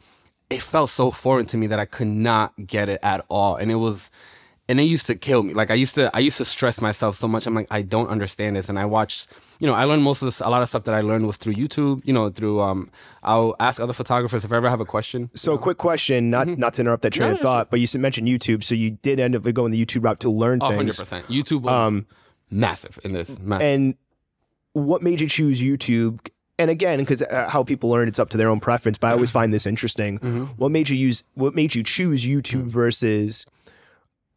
it 0.49 0.63
felt 0.63 0.89
so 0.89 1.11
foreign 1.11 1.45
to 1.45 1.57
me 1.57 1.67
that 1.67 1.77
I 1.79 1.85
could 1.85 2.07
not 2.07 2.53
get 2.65 2.89
it 2.89 2.99
at 3.03 3.23
all, 3.29 3.55
and 3.55 3.69
it 3.71 3.75
was. 3.75 4.09
And 4.69 4.79
it 4.79 4.83
used 4.83 5.07
to 5.07 5.15
kill 5.15 5.41
me. 5.43 5.53
Like 5.55 5.71
I 5.71 5.73
used 5.73 5.95
to, 5.95 6.09
I 6.15 6.19
used 6.19 6.37
to 6.37 6.45
stress 6.45 6.79
myself 6.79 7.15
so 7.15 7.27
much. 7.27 7.47
I'm 7.47 7.55
like, 7.55 7.67
I 7.71 7.81
don't 7.81 8.07
understand 8.07 8.55
this. 8.55 8.69
And 8.69 8.77
I 8.77 8.85
watched, 8.85 9.27
you 9.59 9.65
know, 9.67 9.73
I 9.73 9.83
learned 9.85 10.03
most 10.03 10.21
of 10.21 10.27
this. 10.27 10.39
A 10.41 10.47
lot 10.49 10.61
of 10.61 10.69
stuff 10.69 10.83
that 10.83 10.93
I 10.93 11.01
learned 11.01 11.25
was 11.25 11.37
through 11.37 11.53
YouTube. 11.55 12.01
You 12.05 12.13
know, 12.13 12.29
through 12.29 12.61
um, 12.61 12.89
I'll 13.23 13.55
ask 13.59 13.81
other 13.81 13.93
photographers 13.93 14.45
if 14.45 14.53
I 14.53 14.57
ever 14.57 14.69
have 14.69 14.79
a 14.79 14.85
question. 14.85 15.31
So, 15.33 15.57
quick 15.57 15.77
question, 15.79 16.29
not 16.29 16.47
not 16.47 16.75
to 16.75 16.81
interrupt 16.83 17.01
that 17.01 17.13
train 17.13 17.29
No, 17.31 17.35
of 17.35 17.41
thought, 17.41 17.71
but 17.71 17.79
you 17.79 17.87
mentioned 17.99 18.27
YouTube, 18.27 18.63
so 18.63 18.75
you 18.75 18.91
did 19.01 19.19
end 19.19 19.35
up 19.35 19.41
going 19.53 19.71
the 19.71 19.83
YouTube 19.85 20.03
route 20.03 20.19
to 20.21 20.29
learn 20.29 20.59
Oh, 20.61 20.67
100 20.67 20.83
things. 20.83 20.99
percent. 20.99 21.27
YouTube 21.27 21.63
was 21.63 22.03
massive 22.51 22.99
in 23.03 23.13
this. 23.13 23.39
Massive. 23.39 23.65
And 23.65 23.95
what 24.73 25.01
made 25.01 25.19
you 25.19 25.27
choose 25.27 25.61
YouTube? 25.61 26.29
And 26.57 26.69
again, 26.69 26.99
because 26.99 27.21
uh, 27.21 27.47
how 27.49 27.63
people 27.63 27.89
learn, 27.89 28.07
it's 28.09 28.19
up 28.19 28.29
to 28.31 28.37
their 28.37 28.49
own 28.49 28.59
preference. 28.59 28.97
But 28.97 29.07
I 29.07 29.13
always 29.13 29.31
find 29.31 29.53
this 29.53 29.65
interesting. 29.65 30.19
Mm-hmm. 30.19 30.43
What 30.57 30.71
made 30.71 30.89
you 30.89 30.97
use? 30.97 31.23
What 31.33 31.55
made 31.55 31.73
you 31.73 31.83
choose 31.83 32.25
YouTube 32.25 32.65
Mm. 32.65 32.67
versus 32.67 33.45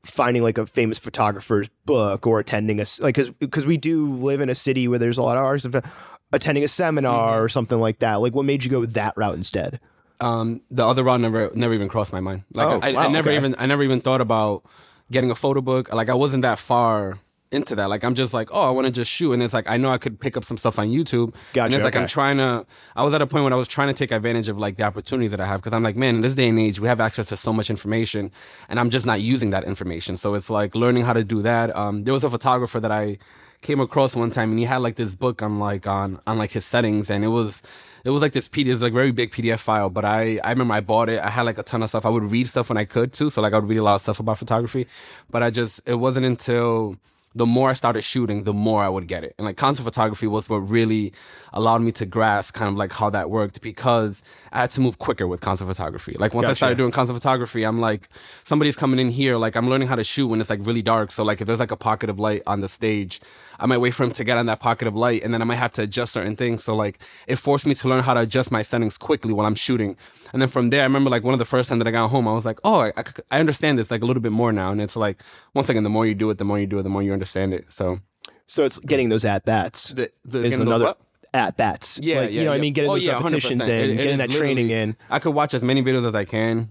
finding 0.05 0.43
like 0.43 0.59
a 0.59 0.67
famous 0.67 0.99
photographer's 0.99 1.69
book 1.87 2.27
or 2.27 2.41
attending 2.41 2.81
a 2.81 2.85
like 3.01 3.15
because 3.15 3.31
because 3.31 3.65
we 3.67 3.77
do 3.77 4.13
live 4.13 4.41
in 4.41 4.49
a 4.49 4.55
city 4.55 4.89
where 4.89 4.99
there's 4.99 5.19
a 5.19 5.23
lot 5.23 5.37
of 5.37 5.45
artists 5.45 5.67
of 5.67 5.85
attending 6.33 6.65
a 6.65 6.69
seminar 6.69 7.35
Mm-hmm. 7.37 7.45
or 7.45 7.49
something 7.49 7.79
like 7.79 7.99
that. 8.01 8.17
Like, 8.21 8.35
what 8.35 8.45
made 8.45 8.65
you 8.65 8.71
go 8.71 8.85
that 8.87 9.15
route 9.17 9.35
instead? 9.35 9.79
um, 10.21 10.61
the 10.71 10.85
other 10.87 11.03
route 11.03 11.21
never 11.21 11.51
never 11.55 11.75
even 11.75 11.89
crossed 11.89 12.13
my 12.13 12.21
mind. 12.21 12.45
Like 12.53 12.67
Oh, 12.69 12.81
I, 12.83 12.91
I 12.91 12.93
wow, 13.07 13.09
never 13.09 13.31
okay. 13.31 13.37
even 13.37 13.55
I 13.59 13.67
never 13.67 13.83
even 13.83 14.01
thought 14.01 14.21
about 14.21 14.65
getting 15.11 15.31
a 15.31 15.35
photo 15.35 15.61
book. 15.61 15.93
Like 15.93 16.09
I 16.09 16.15
wasn't 16.15 16.43
that 16.43 16.59
far 16.59 17.19
into 17.53 17.75
that. 17.77 17.89
Like 17.89 18.05
I'm 18.05 18.15
just 18.15 18.35
like, 18.35 18.49
oh, 18.53 18.63
I 18.63 18.71
want 18.71 18.87
to 18.87 18.93
just 18.93 19.11
shoot, 19.11 19.33
and 19.33 19.43
it's 19.43 19.55
like 19.55 19.69
I 19.69 19.77
know 19.77 19.91
I 19.91 19.99
could 19.99 20.19
pick 20.19 20.37
up 20.37 20.45
some 20.45 20.57
stuff 20.57 20.79
on 20.79 20.89
YouTube. 20.89 21.35
and 21.65 21.75
it's 21.75 21.85
like 21.85 21.95
I'm 21.97 22.09
trying 22.09 22.37
to. 22.39 22.67
I 22.97 23.05
was 23.05 23.15
at 23.15 23.23
a 23.23 23.27
point 23.27 23.45
when 23.45 23.53
I 23.53 23.57
was 23.57 23.69
trying 23.69 23.89
to 23.89 23.95
take 23.95 24.11
advantage 24.11 24.49
of 24.49 24.59
like 24.59 24.77
the 24.77 24.85
opportunity 24.85 25.29
that 25.29 25.41
I 25.41 25.47
have 25.47 25.61
because 25.61 25.73
I'm 25.73 25.83
like, 25.83 25.97
man, 25.97 26.17
in 26.17 26.21
this 26.23 26.35
day 26.35 26.49
and 26.49 26.59
age, 26.59 26.81
we 26.81 26.89
have 26.89 27.01
access 27.01 27.27
to 27.27 27.37
so 27.37 27.53
much 27.53 27.71
information, 27.71 28.31
and 28.69 28.81
I'm 28.81 28.91
just 28.91 29.07
not 29.07 29.21
using 29.21 29.51
that 29.51 29.65
information. 29.65 30.17
So 30.17 30.35
it's 30.35 30.51
like 30.51 30.75
learning 30.75 31.05
how 31.05 31.13
to 31.13 31.25
do 31.25 31.43
that. 31.43 31.75
Um, 31.77 32.05
there 32.05 32.15
was 32.15 32.25
a 32.25 32.31
photographer 32.31 32.81
that 32.81 32.91
I 32.91 33.19
came 33.63 33.81
across 33.81 34.17
one 34.17 34.29
time 34.31 34.51
and 34.51 34.59
he 34.59 34.65
had 34.65 34.79
like 34.79 34.97
this 34.97 35.15
book 35.15 35.41
on 35.41 35.61
like 35.61 35.87
on 35.87 36.21
on 36.27 36.37
like 36.37 36.51
his 36.51 36.65
settings 36.65 37.09
and 37.09 37.25
it 37.25 37.29
was 37.29 37.63
it 38.05 38.11
was 38.11 38.21
like 38.21 38.33
this 38.33 38.49
PDF, 38.49 38.67
it 38.67 38.71
was 38.71 38.83
like 38.83 38.93
very 38.93 39.13
big 39.13 39.31
PDF 39.31 39.61
file. 39.61 39.89
But 39.89 40.05
I 40.05 40.41
I 40.43 40.51
remember 40.51 40.75
I 40.75 40.81
bought 40.81 41.09
it. 41.09 41.21
I 41.21 41.31
had 41.31 41.43
like 41.43 41.59
a 41.59 41.63
ton 41.63 41.83
of 41.83 41.89
stuff. 41.89 42.05
I 42.05 42.09
would 42.09 42.31
read 42.31 42.49
stuff 42.49 42.69
when 42.69 42.77
I 42.77 42.85
could 42.85 43.13
too. 43.13 43.31
So 43.31 43.41
like 43.41 43.53
I 43.53 43.59
would 43.59 43.69
read 43.69 43.79
a 43.79 43.83
lot 43.85 43.95
of 43.95 44.01
stuff 44.01 44.19
about 44.19 44.39
photography. 44.39 44.87
But 45.31 45.43
I 45.45 45.51
just 45.51 45.81
it 45.89 45.95
wasn't 45.95 46.27
until 46.27 46.97
the 47.35 47.47
more 47.47 47.71
I 47.71 47.73
started 47.73 48.03
shooting, 48.03 48.45
the 48.45 48.53
more 48.53 48.83
I 48.83 48.89
would 48.89 49.07
get 49.07 49.25
it. 49.25 49.35
And 49.39 49.47
like 49.47 49.57
concert 49.57 49.85
photography 49.85 50.27
was 50.27 50.49
what 50.49 50.59
really 50.59 51.13
allowed 51.53 51.83
me 51.83 51.93
to 51.93 52.07
grasp 52.07 52.55
kind 52.55 52.69
of 52.69 52.77
like 52.77 52.93
how 52.93 53.11
that 53.11 53.31
worked 53.31 53.61
because 53.63 54.23
I 54.53 54.61
had 54.61 54.71
to 54.73 54.81
move 54.81 54.99
quicker 54.99 55.27
with 55.27 55.41
concert 55.41 55.67
photography. 55.67 56.17
Like 56.19 56.35
once 56.35 56.49
I 56.49 56.53
started 56.53 56.79
doing 56.79 56.91
concert 56.91 57.15
photography, 57.15 57.65
I'm 57.65 57.81
like, 57.81 58.09
somebody's 58.45 58.77
coming 58.77 58.99
in 58.99 59.11
here, 59.11 59.37
like 59.37 59.57
I'm 59.57 59.69
learning 59.69 59.89
how 59.89 59.97
to 59.97 60.05
shoot 60.05 60.29
when 60.29 60.41
it's 60.41 60.51
like 60.51 60.61
really 60.63 60.83
dark. 60.83 61.11
So 61.11 61.25
like 61.25 61.41
if 61.41 61.47
there's 61.47 61.61
like 61.61 61.71
a 61.71 61.77
pocket 61.77 62.11
of 62.11 62.19
light 62.19 62.43
on 62.47 62.61
the 62.61 62.69
stage, 62.69 63.21
I 63.59 63.67
might 63.67 63.79
wait 63.79 63.95
for 63.95 64.05
him 64.05 64.11
to 64.13 64.25
get 64.25 64.39
on 64.39 64.47
that 64.47 64.61
pocket 64.61 64.89
of 64.89 64.95
light 64.95 65.23
and 65.23 65.33
then 65.33 65.43
I 65.43 65.45
might 65.45 65.57
have 65.57 65.73
to 65.73 65.83
adjust 65.83 66.13
certain 66.13 66.37
things. 66.37 66.63
So 66.65 66.75
like 66.75 66.99
it 67.27 67.37
forced 67.37 67.67
me 67.67 67.75
to 67.75 67.89
learn 67.89 68.03
how 68.03 68.15
to 68.15 68.21
adjust 68.21 68.51
my 68.53 68.63
settings 68.63 68.99
quickly 68.99 69.33
while 69.33 69.47
I'm 69.47 69.55
shooting. 69.55 69.97
And 70.33 70.41
then 70.41 70.49
from 70.49 70.71
there, 70.71 70.81
I 70.81 70.85
remember 70.85 71.11
like 71.11 71.25
one 71.25 71.35
of 71.35 71.39
the 71.39 71.45
first 71.45 71.69
time 71.69 71.79
that 71.81 71.89
I 71.89 71.91
got 71.91 72.09
home, 72.09 72.27
I 72.29 72.33
was 72.33 72.47
like, 72.47 72.59
oh, 72.65 72.81
I, 72.83 72.93
I, 73.31 73.41
understand 73.41 73.79
this 73.79 73.91
like 73.91 74.03
a 74.03 74.07
little 74.07 74.23
bit 74.23 74.33
more 74.33 74.53
now. 74.53 74.71
And 74.73 74.81
it's 74.81 74.97
like, 74.97 75.21
once 75.55 75.69
again, 75.69 75.83
the 75.83 75.91
more 75.91 76.07
you 76.07 76.15
do 76.15 76.31
it, 76.31 76.39
the 76.39 76.45
more 76.45 76.59
you 76.59 76.67
do 76.67 76.79
it, 76.79 76.83
the 76.83 76.89
more 76.89 77.03
you 77.03 77.13
understand 77.13 77.53
it. 77.55 77.73
So 77.73 77.99
So 78.47 78.65
it's 78.65 78.79
getting 78.81 79.09
those 79.09 79.25
at 79.25 79.45
bats. 79.45 79.91
The- 79.91 80.11
the- 80.25 80.45
is 80.45 80.59
another 80.59 80.95
at 81.35 81.57
bats. 81.57 81.99
Yeah, 82.03 82.21
like, 82.21 82.31
yeah, 82.31 82.39
you 82.41 82.45
know 82.45 82.51
what 82.51 82.53
I 82.53 82.57
yeah. 82.57 82.61
mean. 82.63 82.73
Getting 82.75 82.91
Oh, 82.91 82.95
those 82.95 83.07
yeah, 83.07 83.17
repetitions 83.17 83.63
100%. 83.63 83.69
in, 83.69 83.71
It- 83.75 83.91
it 83.91 83.97
getting 83.97 84.19
that 84.19 84.31
training 84.31 84.71
in. 84.71 84.97
I 85.11 85.19
could 85.19 85.35
watch 85.35 85.55
as 85.55 85.65
many 85.65 85.83
videos 85.83 86.07
as 86.07 86.15
I 86.15 86.25
can, 86.25 86.69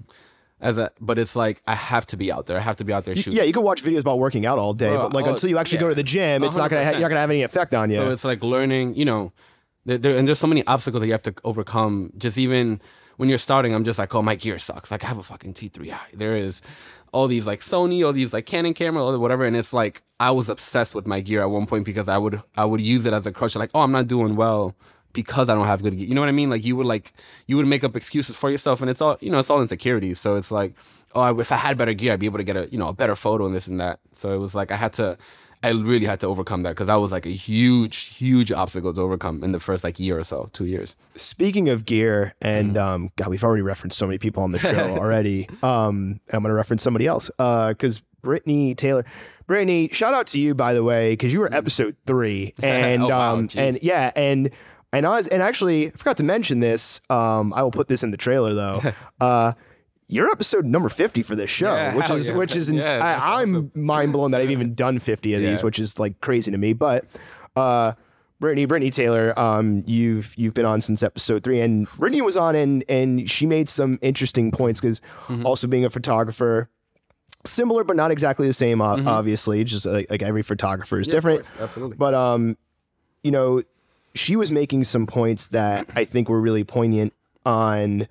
as 0.62 0.78
a, 0.78 0.92
but 1.02 1.18
it's 1.18 1.36
like 1.36 1.62
I 1.68 1.76
have 1.76 2.06
to 2.08 2.18
be 2.18 2.32
out 2.32 2.46
there. 2.46 2.58
I 2.58 2.62
have 2.62 2.76
to 2.78 2.84
be 2.84 2.94
out 2.94 3.04
there 3.04 3.16
shooting. 3.16 3.34
Yeah, 3.34 3.44
you 3.44 3.54
can 3.54 3.64
watch 3.64 3.84
videos 3.84 4.02
about 4.02 4.20
working 4.20 4.46
out 4.46 4.60
all 4.60 4.74
day, 4.74 4.90
Bro, 4.90 5.10
but 5.10 5.14
like 5.14 5.26
oh, 5.26 5.32
until 5.32 5.50
you 5.50 5.58
actually 5.58 5.78
yeah. 5.78 5.82
go 5.82 5.90
to 5.90 5.96
the 5.96 6.04
gym, 6.04 6.44
it's 6.44 6.56
not 6.56 6.70
gonna 6.70 6.86
ha- 6.86 6.92
you're 6.92 7.02
not 7.02 7.10
gonna 7.10 7.22
have 7.22 7.32
any 7.32 7.44
effect 7.44 7.74
on 7.74 7.90
you. 7.90 7.98
So 7.98 8.12
it's 8.12 8.24
like 8.24 8.44
learning, 8.44 8.96
you 8.96 9.06
know, 9.06 9.34
there, 9.86 9.98
there, 9.98 10.18
and 10.18 10.28
there's 10.28 10.40
so 10.40 10.48
many 10.48 10.66
obstacles 10.68 11.02
that 11.02 11.08
you 11.08 11.14
have 11.14 11.24
to 11.24 11.34
overcome. 11.44 12.14
Just 12.18 12.38
even 12.38 12.80
when 13.18 13.30
you're 13.30 13.38
starting, 13.38 13.74
I'm 13.74 13.84
just 13.84 14.00
like, 14.00 14.14
oh, 14.16 14.22
my 14.22 14.36
gear 14.36 14.60
sucks. 14.60 14.92
Like 14.92 15.04
I 15.04 15.08
have 15.08 15.18
a 15.18 15.24
fucking 15.24 15.54
T3i. 15.54 16.12
There 16.14 16.36
is 16.36 16.62
all 17.12 17.28
these 17.28 17.48
like 17.48 17.60
Sony, 17.60 18.06
all 18.06 18.14
these 18.14 18.34
like 18.34 18.46
Canon 18.46 18.74
camera, 18.74 19.04
all 19.04 19.18
whatever, 19.20 19.44
and 19.44 19.56
it's 19.56 19.74
like 19.74 20.02
I 20.20 20.32
was 20.32 20.50
obsessed 20.50 20.96
with 20.96 21.08
my 21.08 21.22
gear 21.22 21.42
at 21.42 21.50
one 21.50 21.66
point 21.66 21.86
because 21.86 22.08
I 22.08 22.18
would 22.18 22.42
I 22.56 22.66
would 22.66 22.82
use 22.82 23.06
it 23.06 23.14
as 23.14 23.26
a 23.26 23.32
crutch. 23.32 23.56
Like, 23.56 23.72
oh, 23.74 23.82
I'm 23.82 23.92
not 23.92 24.08
doing 24.08 24.36
well 24.36 24.76
because 25.14 25.50
I 25.50 25.56
don't 25.56 25.68
have 25.68 25.82
good 25.84 25.98
gear. 25.98 26.08
You 26.08 26.16
know 26.16 26.22
what 26.22 26.30
I 26.30 26.34
mean? 26.34 26.50
Like 26.50 26.66
you 26.66 26.76
would 26.76 26.88
like 26.88 27.12
you 27.48 27.58
would 27.58 27.68
make 27.68 27.84
up 27.84 27.96
excuses 27.96 28.36
for 28.36 28.50
yourself, 28.50 28.82
and 28.82 28.90
it's 28.90 29.02
all 29.02 29.18
you 29.22 29.30
know, 29.32 29.40
it's 29.40 29.50
all 29.50 29.62
insecurities. 29.62 30.20
So 30.20 30.36
it's 30.36 30.52
like, 30.52 30.74
oh, 31.16 31.40
if 31.40 31.52
I 31.52 31.58
had 31.58 31.78
better 31.78 31.94
gear, 31.94 32.14
I'd 32.14 32.20
be 32.20 32.26
able 32.26 32.38
to 32.40 32.44
get 32.44 32.58
a 32.58 32.68
you 32.72 32.78
know 32.78 32.90
a 32.90 32.94
better 32.94 33.16
photo 33.16 33.46
and 33.46 33.56
this 33.56 33.68
and 33.68 33.80
that. 33.80 34.00
So 34.12 34.32
it 34.34 34.38
was 34.38 34.54
like 34.56 34.72
I 34.72 34.76
had 34.76 34.94
to. 34.94 35.18
I 35.64 35.70
really 35.74 36.08
had 36.08 36.20
to 36.22 36.28
overcome 36.28 36.64
that 36.64 36.72
because 36.72 36.88
that 36.88 36.96
was 36.96 37.12
like 37.12 37.28
a 37.28 37.30
huge, 37.30 38.16
huge 38.18 38.52
obstacle 38.52 38.92
to 38.96 39.02
overcome 39.02 39.44
in 39.44 39.52
the 39.52 39.60
first 39.60 39.84
like 39.84 40.00
year 40.00 40.18
or 40.18 40.24
so, 40.24 40.50
two 40.54 40.66
years. 40.66 40.96
Speaking 41.16 41.70
of 41.70 41.86
gear, 41.86 42.34
and 42.42 42.74
Mm-hmm. 42.74 42.78
um, 43.04 43.10
God, 43.16 43.28
we've 43.28 43.44
already 43.44 43.62
referenced 43.62 43.96
so 44.00 44.08
many 44.08 44.18
people 44.18 44.42
on 44.42 44.50
the 44.50 44.58
show 44.58 44.74
already. 44.98 45.48
Um, 45.62 46.20
and 46.28 46.34
I'm 46.34 46.42
going 46.42 46.50
to 46.50 46.56
reference 46.56 46.82
somebody 46.82 47.06
else 47.06 47.30
because 47.38 48.02
Brittany 48.24 48.74
Taylor. 48.74 49.06
Brittany, 49.46 49.90
shout 49.92 50.16
out 50.16 50.26
to 50.28 50.40
you 50.40 50.56
by 50.56 50.74
the 50.74 50.84
way 50.84 51.12
because 51.12 51.32
you 51.32 51.40
were 51.40 51.54
episode 51.54 51.96
three, 52.08 52.56
and 52.64 53.04
Oh, 53.04 53.10
wow, 53.10 53.36
um, 53.36 53.48
and 53.56 53.78
yeah, 53.84 54.12
and 54.16 54.50
and 54.94 55.06
I 55.06 55.10
was 55.12 55.28
and 55.28 55.42
actually 55.42 55.88
I 55.88 55.92
forgot 55.92 56.18
to 56.18 56.24
mention 56.24 56.60
this. 56.60 57.02
Um, 57.10 57.54
I 57.54 57.64
will 57.64 57.72
put 57.72 57.88
this 57.88 58.04
in 58.04 58.12
the 58.12 58.18
trailer 58.18 58.54
though. 58.54 58.82
uh, 59.22 59.54
you're 60.08 60.30
episode 60.30 60.66
number 60.66 60.90
50 60.90 61.22
for 61.24 61.36
this 61.38 61.50
show, 61.50 61.74
Yeah, 61.74 61.96
which 61.96 62.10
is 62.10 62.30
yeah. 62.30 62.36
which 62.36 62.56
is 62.56 62.70
ins- 62.70 62.84
Yeah, 62.86 63.00
I, 63.02 63.42
I'm 63.42 63.72
mind 63.74 64.12
blown 64.12 64.32
that 64.32 64.42
I've 64.42 64.52
even 64.52 64.74
done 64.74 65.00
50 65.00 65.34
of 65.36 65.42
these, 65.42 65.64
which 65.64 65.80
is 65.80 66.00
like 66.00 66.20
crazy 66.20 66.52
to 66.52 66.58
me. 66.58 66.74
But 66.74 67.06
uh, 67.56 67.94
Brittany, 68.42 68.66
Brittany 68.66 68.92
Taylor, 68.92 69.38
um, 69.40 69.84
you've 69.86 70.34
you've 70.38 70.54
been 70.54 70.66
on 70.66 70.82
since 70.82 71.02
episode 71.02 71.44
three, 71.46 71.62
and 71.62 71.88
Brittany 71.98 72.22
was 72.22 72.36
on 72.36 72.56
and 72.56 72.84
and 72.90 73.30
she 73.32 73.46
made 73.46 73.70
some 73.70 74.00
interesting 74.02 74.52
points 74.52 74.82
because 74.82 75.00
Mm-hmm. 75.28 75.46
also 75.46 75.66
being 75.68 75.86
a 75.86 75.90
photographer, 75.90 76.70
similar 77.46 77.84
but 77.86 77.96
not 77.96 78.12
exactly 78.12 78.48
the 78.48 78.54
same, 78.54 78.80
Mm-hmm. 78.80 79.08
obviously. 79.08 79.64
Just 79.64 79.86
like, 79.86 80.10
like 80.10 80.22
every 80.22 80.42
photographer 80.44 81.00
is 81.00 81.08
different. 81.08 81.46
absolutely. 81.60 81.96
But 81.98 82.14
um, 82.14 82.58
you 83.24 83.32
know, 83.32 83.62
she 84.14 84.36
was 84.36 84.52
making 84.52 84.84
some 84.84 85.08
points 85.08 85.48
that 85.48 85.88
I 85.96 86.04
think 86.04 86.30
were 86.30 86.42
really 86.42 86.64
poignant 86.64 87.14
on 87.46 88.08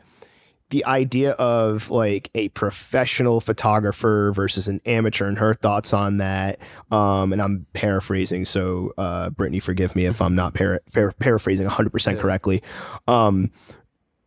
the 0.70 0.84
idea 0.84 1.32
of 1.32 1.90
like 1.90 2.30
a 2.34 2.48
professional 2.50 3.40
photographer 3.40 4.30
versus 4.32 4.68
an 4.68 4.80
amateur 4.86 5.26
and 5.26 5.38
her 5.38 5.52
thoughts 5.52 5.92
on 5.92 6.18
that. 6.18 6.60
Um, 6.92 7.32
and 7.32 7.42
I'm 7.42 7.66
paraphrasing, 7.72 8.44
so 8.44 8.92
uh, 8.96 9.30
Brittany, 9.30 9.58
forgive 9.58 9.96
me 9.96 10.06
if 10.06 10.22
I'm 10.22 10.36
not 10.36 10.54
para- 10.54 10.80
par- 10.92 11.12
paraphrasing 11.18 11.68
100% 11.68 12.20
correctly. 12.20 12.62
Um, 13.08 13.50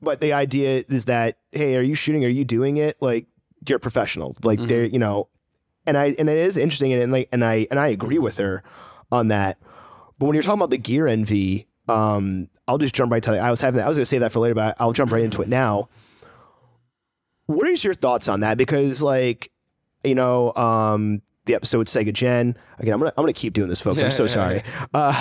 but 0.02 0.20
the 0.20 0.34
idea 0.34 0.84
is 0.90 1.06
that 1.06 1.38
hey, 1.54 1.78
are 1.78 1.82
you 1.82 1.96
shooting? 1.96 2.26
Are 2.26 2.30
you 2.30 2.44
doing 2.44 2.76
it? 2.76 2.98
Like 3.02 3.26
you're 3.66 3.78
a 3.78 3.80
professional. 3.80 4.36
Like 4.44 4.60
they're 4.68 4.84
you 4.84 5.00
know, 5.00 5.30
and 5.88 5.98
I 5.98 6.14
and 6.20 6.30
it 6.30 6.38
is 6.38 6.58
interesting 6.58 6.92
and, 6.92 7.04
and 7.04 7.12
like 7.14 7.30
and 7.32 7.44
I 7.44 7.68
and 7.72 7.80
I 7.80 7.88
agree 7.88 8.20
with 8.20 8.36
her 8.38 8.64
on 9.14 9.30
that. 9.30 9.58
But 10.24 10.28
when 10.28 10.36
you're 10.36 10.44
talking 10.44 10.62
about 10.62 10.70
the 10.70 10.78
gear 10.78 11.06
envy, 11.06 11.68
um, 11.90 12.48
I'll 12.66 12.78
just 12.78 12.96
jump 12.96 13.12
right 13.12 13.22
to 13.24 13.32
that. 13.32 13.42
I 13.42 13.52
was 13.52 13.60
having 13.60 13.80
that. 13.80 13.84
I 13.84 13.88
was 13.90 13.98
gonna 13.98 14.06
say 14.06 14.20
that 14.20 14.32
for 14.32 14.40
later, 14.40 14.56
but 14.56 14.78
I'll 14.80 14.94
jump 14.94 15.12
right 15.12 15.22
into 15.22 15.42
it 15.42 15.50
now. 15.50 15.90
What 17.48 17.68
is 17.68 17.84
your 17.84 17.94
thoughts 17.94 18.30
on 18.30 18.40
that? 18.40 18.58
Because 18.58 19.04
like, 19.04 19.52
you 20.02 20.16
know, 20.16 20.54
um, 20.54 21.24
the 21.44 21.56
episode 21.56 21.88
Sega 21.88 22.14
Gen. 22.14 22.56
Again, 22.80 22.94
I'm 22.94 23.02
gonna 23.02 23.14
I'm 23.18 23.24
gonna 23.24 23.34
keep 23.34 23.52
doing 23.52 23.68
this, 23.68 23.82
folks. 23.82 24.02
I'm 24.02 24.12
so 24.12 24.26
sorry. 24.28 24.64
Uh, 24.94 25.12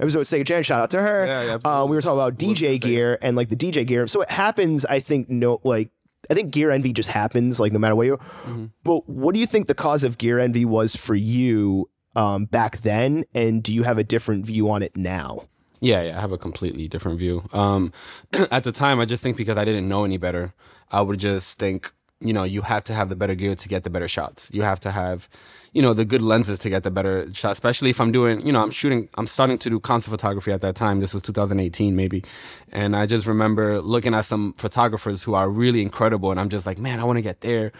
episode 0.00 0.20
Sega 0.20 0.46
Gen. 0.46 0.62
Shout 0.62 0.80
out 0.80 0.90
to 0.92 1.02
her. 1.02 1.26
Yeah, 1.26 1.58
yeah, 1.62 1.70
uh, 1.70 1.84
we 1.84 1.94
were 1.94 2.00
talking 2.00 2.18
about 2.18 2.38
DJ 2.38 2.80
gear 2.80 3.18
and 3.20 3.36
like 3.36 3.50
the 3.50 3.56
DJ 3.56 3.86
gear. 3.86 4.06
So 4.06 4.22
it 4.22 4.30
happens. 4.30 4.86
I 4.86 5.00
think 5.00 5.28
no, 5.28 5.60
like 5.62 5.90
I 6.30 6.32
think 6.32 6.54
gear 6.54 6.70
envy 6.70 6.94
just 6.94 7.10
happens. 7.10 7.60
Like 7.60 7.74
no 7.74 7.78
matter 7.78 7.94
what 7.94 8.06
you. 8.06 8.16
Mm-hmm. 8.16 8.66
But 8.82 9.06
what 9.10 9.34
do 9.34 9.40
you 9.40 9.46
think 9.46 9.66
the 9.66 9.74
cause 9.74 10.04
of 10.04 10.16
gear 10.16 10.38
envy 10.38 10.64
was 10.64 10.96
for 10.96 11.14
you 11.14 11.90
um, 12.16 12.46
back 12.46 12.78
then, 12.78 13.24
and 13.34 13.62
do 13.62 13.74
you 13.74 13.82
have 13.82 13.98
a 13.98 14.04
different 14.04 14.46
view 14.46 14.70
on 14.70 14.82
it 14.82 14.96
now? 14.96 15.46
Yeah, 15.80 16.02
yeah, 16.02 16.18
I 16.18 16.20
have 16.20 16.32
a 16.32 16.38
completely 16.38 16.88
different 16.88 17.18
view. 17.18 17.44
Um, 17.52 17.92
at 18.50 18.64
the 18.64 18.72
time, 18.72 19.00
I 19.00 19.04
just 19.04 19.22
think 19.22 19.36
because 19.36 19.58
I 19.58 19.64
didn't 19.64 19.88
know 19.88 20.04
any 20.04 20.16
better, 20.16 20.54
I 20.90 21.00
would 21.02 21.20
just 21.20 21.58
think, 21.58 21.92
you 22.20 22.32
know, 22.32 22.42
you 22.42 22.62
have 22.62 22.82
to 22.84 22.94
have 22.94 23.08
the 23.08 23.16
better 23.16 23.36
gear 23.36 23.54
to 23.54 23.68
get 23.68 23.84
the 23.84 23.90
better 23.90 24.08
shots. 24.08 24.50
You 24.52 24.62
have 24.62 24.80
to 24.80 24.90
have, 24.90 25.28
you 25.72 25.80
know, 25.80 25.94
the 25.94 26.04
good 26.04 26.22
lenses 26.22 26.58
to 26.60 26.70
get 26.70 26.82
the 26.82 26.90
better 26.90 27.32
shot, 27.32 27.52
Especially 27.52 27.90
if 27.90 28.00
I'm 28.00 28.10
doing, 28.10 28.44
you 28.44 28.52
know, 28.52 28.60
I'm 28.60 28.72
shooting, 28.72 29.08
I'm 29.16 29.26
starting 29.26 29.58
to 29.58 29.70
do 29.70 29.78
concert 29.78 30.10
photography 30.10 30.50
at 30.50 30.60
that 30.62 30.74
time. 30.74 30.98
This 30.98 31.14
was 31.14 31.22
2018 31.22 31.94
maybe, 31.94 32.24
and 32.72 32.96
I 32.96 33.06
just 33.06 33.28
remember 33.28 33.80
looking 33.80 34.14
at 34.14 34.24
some 34.24 34.54
photographers 34.54 35.22
who 35.22 35.34
are 35.34 35.48
really 35.48 35.80
incredible, 35.80 36.32
and 36.32 36.40
I'm 36.40 36.48
just 36.48 36.66
like, 36.66 36.78
man, 36.78 36.98
I 36.98 37.04
want 37.04 37.18
to 37.18 37.22
get 37.22 37.42
there. 37.42 37.70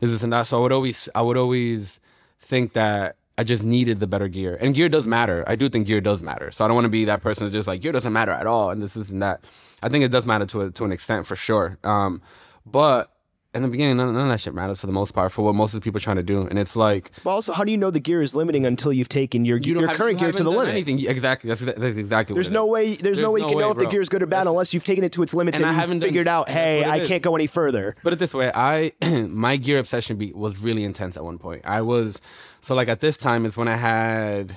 This, 0.00 0.24
and 0.24 0.32
that. 0.32 0.46
So 0.46 0.58
I 0.58 0.62
would 0.62 0.72
always, 0.72 1.08
I 1.14 1.22
would 1.22 1.36
always 1.36 2.00
think 2.40 2.72
that 2.72 3.16
I 3.36 3.44
just 3.44 3.64
needed 3.64 3.98
the 3.98 4.06
better 4.06 4.28
gear. 4.28 4.56
And 4.60 4.74
gear 4.74 4.88
does 4.88 5.06
matter. 5.06 5.44
I 5.46 5.56
do 5.56 5.68
think 5.68 5.86
gear 5.86 6.00
does 6.00 6.22
matter. 6.22 6.50
So 6.52 6.64
I 6.64 6.68
don't 6.68 6.76
want 6.76 6.84
to 6.84 6.90
be 6.90 7.04
that 7.06 7.20
person 7.20 7.46
that's 7.46 7.54
just 7.54 7.66
like 7.66 7.80
gear 7.80 7.92
doesn't 7.92 8.12
matter 8.12 8.30
at 8.30 8.46
all 8.46 8.70
and 8.70 8.80
this, 8.80 8.96
isn't 8.96 9.18
that. 9.20 9.44
I 9.82 9.88
think 9.88 10.04
it 10.04 10.10
does 10.10 10.26
matter 10.26 10.46
to 10.46 10.62
a, 10.62 10.70
to 10.70 10.84
an 10.84 10.92
extent 10.92 11.26
for 11.26 11.34
sure. 11.34 11.78
Um, 11.82 12.22
but 12.64 13.13
in 13.54 13.62
the 13.62 13.68
beginning, 13.68 13.96
none, 13.96 14.12
none 14.12 14.22
of 14.22 14.28
that 14.28 14.40
shit 14.40 14.54
matters 14.54 14.80
for 14.80 14.86
the 14.86 14.92
most 14.92 15.12
part 15.12 15.32
for 15.32 15.42
what 15.42 15.54
most 15.54 15.74
of 15.74 15.80
the 15.80 15.84
people 15.84 15.98
are 15.98 16.00
trying 16.00 16.16
to 16.16 16.22
do. 16.22 16.42
And 16.46 16.58
it's 16.58 16.74
like 16.76 17.10
But 17.22 17.30
also, 17.30 17.52
how 17.52 17.64
do 17.64 17.70
you 17.70 17.78
know 17.78 17.90
the 17.90 18.00
gear 18.00 18.20
is 18.20 18.34
limiting 18.34 18.66
until 18.66 18.92
you've 18.92 19.08
taken 19.08 19.44
your, 19.44 19.58
you 19.58 19.78
your 19.78 19.88
have, 19.88 19.96
current 19.96 20.14
you 20.20 20.26
gear 20.26 20.32
to 20.32 20.42
the 20.42 20.50
limit? 20.50 20.68
Anything 20.68 20.98
exactly. 21.06 21.48
That's, 21.48 21.60
that's 21.60 21.96
exactly. 21.96 22.34
There's 22.34 22.48
what 22.48 22.52
it 22.52 22.54
no 22.54 22.66
way. 22.66 22.94
There's, 22.96 23.18
no 23.18 23.32
way 23.32 23.40
you 23.40 23.46
can 23.48 23.58
know 23.58 23.70
if 23.70 23.78
the 23.78 23.86
gear 23.86 24.00
is 24.00 24.08
good 24.08 24.22
or 24.22 24.26
bad 24.26 24.38
That's- 24.40 24.50
unless 24.52 24.74
you've 24.74 24.84
taken 24.84 25.04
it 25.04 25.12
to 25.12 25.22
its 25.22 25.34
limits 25.34 25.58
And 25.58 25.66
and, 25.66 25.76
haven't 25.76 26.00
done- 26.00 26.08
figured 26.08 26.28
out, 26.28 26.48
hey, 26.48 26.84
I 26.84 26.96
is. 26.98 27.08
can't 27.08 27.22
go 27.22 27.34
any 27.36 27.46
further. 27.46 27.96
Put 28.02 28.12
it 28.12 28.18
this 28.18 28.34
way, 28.34 28.50
I 28.54 28.92
my 29.28 29.56
gear 29.56 29.78
obsession 29.78 30.16
be, 30.16 30.32
was 30.32 30.62
really 30.62 30.84
intense 30.84 31.16
at 31.16 31.24
one 31.24 31.38
point. 31.38 31.62
I 31.64 31.80
was 31.82 32.20
so 32.60 32.74
like 32.74 32.88
at 32.88 33.00
this 33.00 33.16
time 33.16 33.44
is 33.46 33.56
when 33.56 33.68
I 33.68 33.76
had 33.76 34.56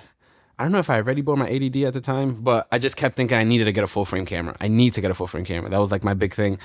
I 0.59 0.63
don't 0.63 0.71
know 0.71 0.79
if 0.79 0.89
I 0.89 0.95
already 0.95 1.21
bought 1.21 1.37
my 1.37 1.47
80D 1.47 1.85
at 1.85 1.93
the 1.93 2.01
time, 2.01 2.41
but 2.41 2.67
I 2.71 2.79
just 2.79 2.95
kept 2.95 3.15
thinking 3.15 3.37
I 3.37 3.43
needed 3.43 3.65
to 3.65 3.71
get 3.71 3.83
a 3.83 3.87
full 3.87 4.05
frame 4.05 4.25
camera. 4.25 4.55
I 4.59 4.67
need 4.67 4.93
to 4.93 5.01
get 5.01 5.11
a 5.11 5.13
full 5.13 5.27
frame 5.27 5.45
camera. 5.45 5.69
That 5.69 5.79
was 5.79 5.91
like 5.91 6.03
my 6.03 6.15
big 6.15 6.33
thing. 6.33 6.57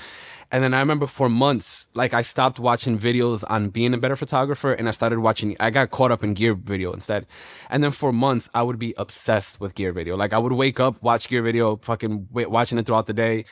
And 0.51 0.63
then 0.63 0.73
I 0.73 0.79
remember 0.79 1.07
for 1.07 1.29
months, 1.29 1.87
like 1.93 2.13
I 2.13 2.21
stopped 2.21 2.59
watching 2.59 2.97
videos 2.97 3.43
on 3.49 3.69
being 3.69 3.93
a 3.93 3.97
better 3.97 4.15
photographer 4.15 4.71
and 4.73 4.87
I 4.87 4.91
started 4.91 5.19
watching, 5.19 5.55
I 5.59 5.69
got 5.71 5.91
caught 5.91 6.11
up 6.11 6.23
in 6.23 6.33
gear 6.35 6.53
video 6.53 6.93
instead. 6.93 7.25
And 7.69 7.83
then 7.83 7.91
for 7.91 8.11
months, 8.11 8.49
I 8.53 8.61
would 8.63 8.77
be 8.77 8.93
obsessed 8.97 9.59
with 9.59 9.73
gear 9.75 9.91
video. 9.91 10.15
Like 10.15 10.33
I 10.33 10.37
would 10.37 10.53
wake 10.53 10.79
up, 10.79 11.01
watch 11.01 11.27
gear 11.27 11.41
video, 11.41 11.77
fucking 11.77 12.27
wait, 12.31 12.49
watching 12.51 12.77
it 12.77 12.85
throughout 12.85 13.07
the 13.07 13.13
day. 13.13 13.45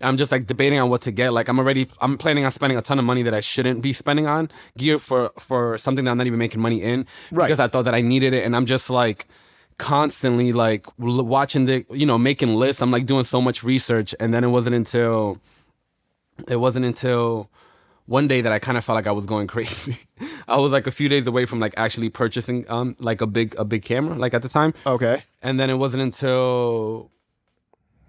I'm 0.00 0.16
just 0.16 0.30
like 0.30 0.46
debating 0.46 0.78
on 0.78 0.90
what 0.90 1.00
to 1.02 1.10
get. 1.12 1.32
Like 1.32 1.48
I'm 1.48 1.58
already, 1.58 1.88
I'm 2.00 2.18
planning 2.18 2.44
on 2.44 2.50
spending 2.52 2.78
a 2.78 2.82
ton 2.82 2.98
of 2.98 3.04
money 3.04 3.22
that 3.22 3.34
I 3.34 3.40
shouldn't 3.40 3.82
be 3.82 3.92
spending 3.92 4.26
on 4.26 4.48
gear 4.76 4.98
for 4.98 5.32
for 5.38 5.76
something 5.78 6.04
that 6.04 6.10
I'm 6.12 6.18
not 6.18 6.26
even 6.28 6.38
making 6.38 6.60
money 6.60 6.82
in 6.82 7.06
Right. 7.32 7.46
because 7.46 7.58
I 7.60 7.66
thought 7.68 7.82
that 7.84 7.94
I 7.94 8.00
needed 8.00 8.32
it. 8.32 8.44
And 8.44 8.54
I'm 8.54 8.64
just 8.64 8.90
like 8.90 9.26
constantly 9.76 10.52
like 10.52 10.86
watching 10.98 11.64
the, 11.64 11.84
you 11.90 12.06
know, 12.06 12.18
making 12.18 12.54
lists. 12.56 12.82
I'm 12.82 12.90
like 12.90 13.06
doing 13.06 13.24
so 13.24 13.40
much 13.40 13.62
research, 13.64 14.14
and 14.20 14.32
then 14.32 14.44
it 14.44 14.48
wasn't 14.48 14.76
until 14.76 15.38
it 16.46 16.56
wasn't 16.56 16.84
until 16.86 17.50
one 18.06 18.26
day 18.28 18.40
that 18.40 18.52
I 18.52 18.58
kind 18.58 18.78
of 18.78 18.84
felt 18.84 18.94
like 18.94 19.06
I 19.06 19.12
was 19.12 19.26
going 19.26 19.46
crazy. 19.54 19.96
I 20.46 20.58
was 20.58 20.72
like 20.72 20.86
a 20.86 20.90
few 20.92 21.08
days 21.08 21.26
away 21.26 21.44
from 21.44 21.60
like 21.60 21.74
actually 21.76 22.08
purchasing 22.08 22.64
um 22.70 22.96
like 22.98 23.20
a 23.20 23.26
big 23.26 23.54
a 23.58 23.64
big 23.64 23.82
camera 23.82 24.14
like 24.16 24.34
at 24.34 24.42
the 24.42 24.48
time. 24.48 24.72
Okay. 24.86 25.22
And 25.42 25.58
then 25.60 25.68
it 25.70 25.74
wasn't 25.76 26.02
until 26.02 27.10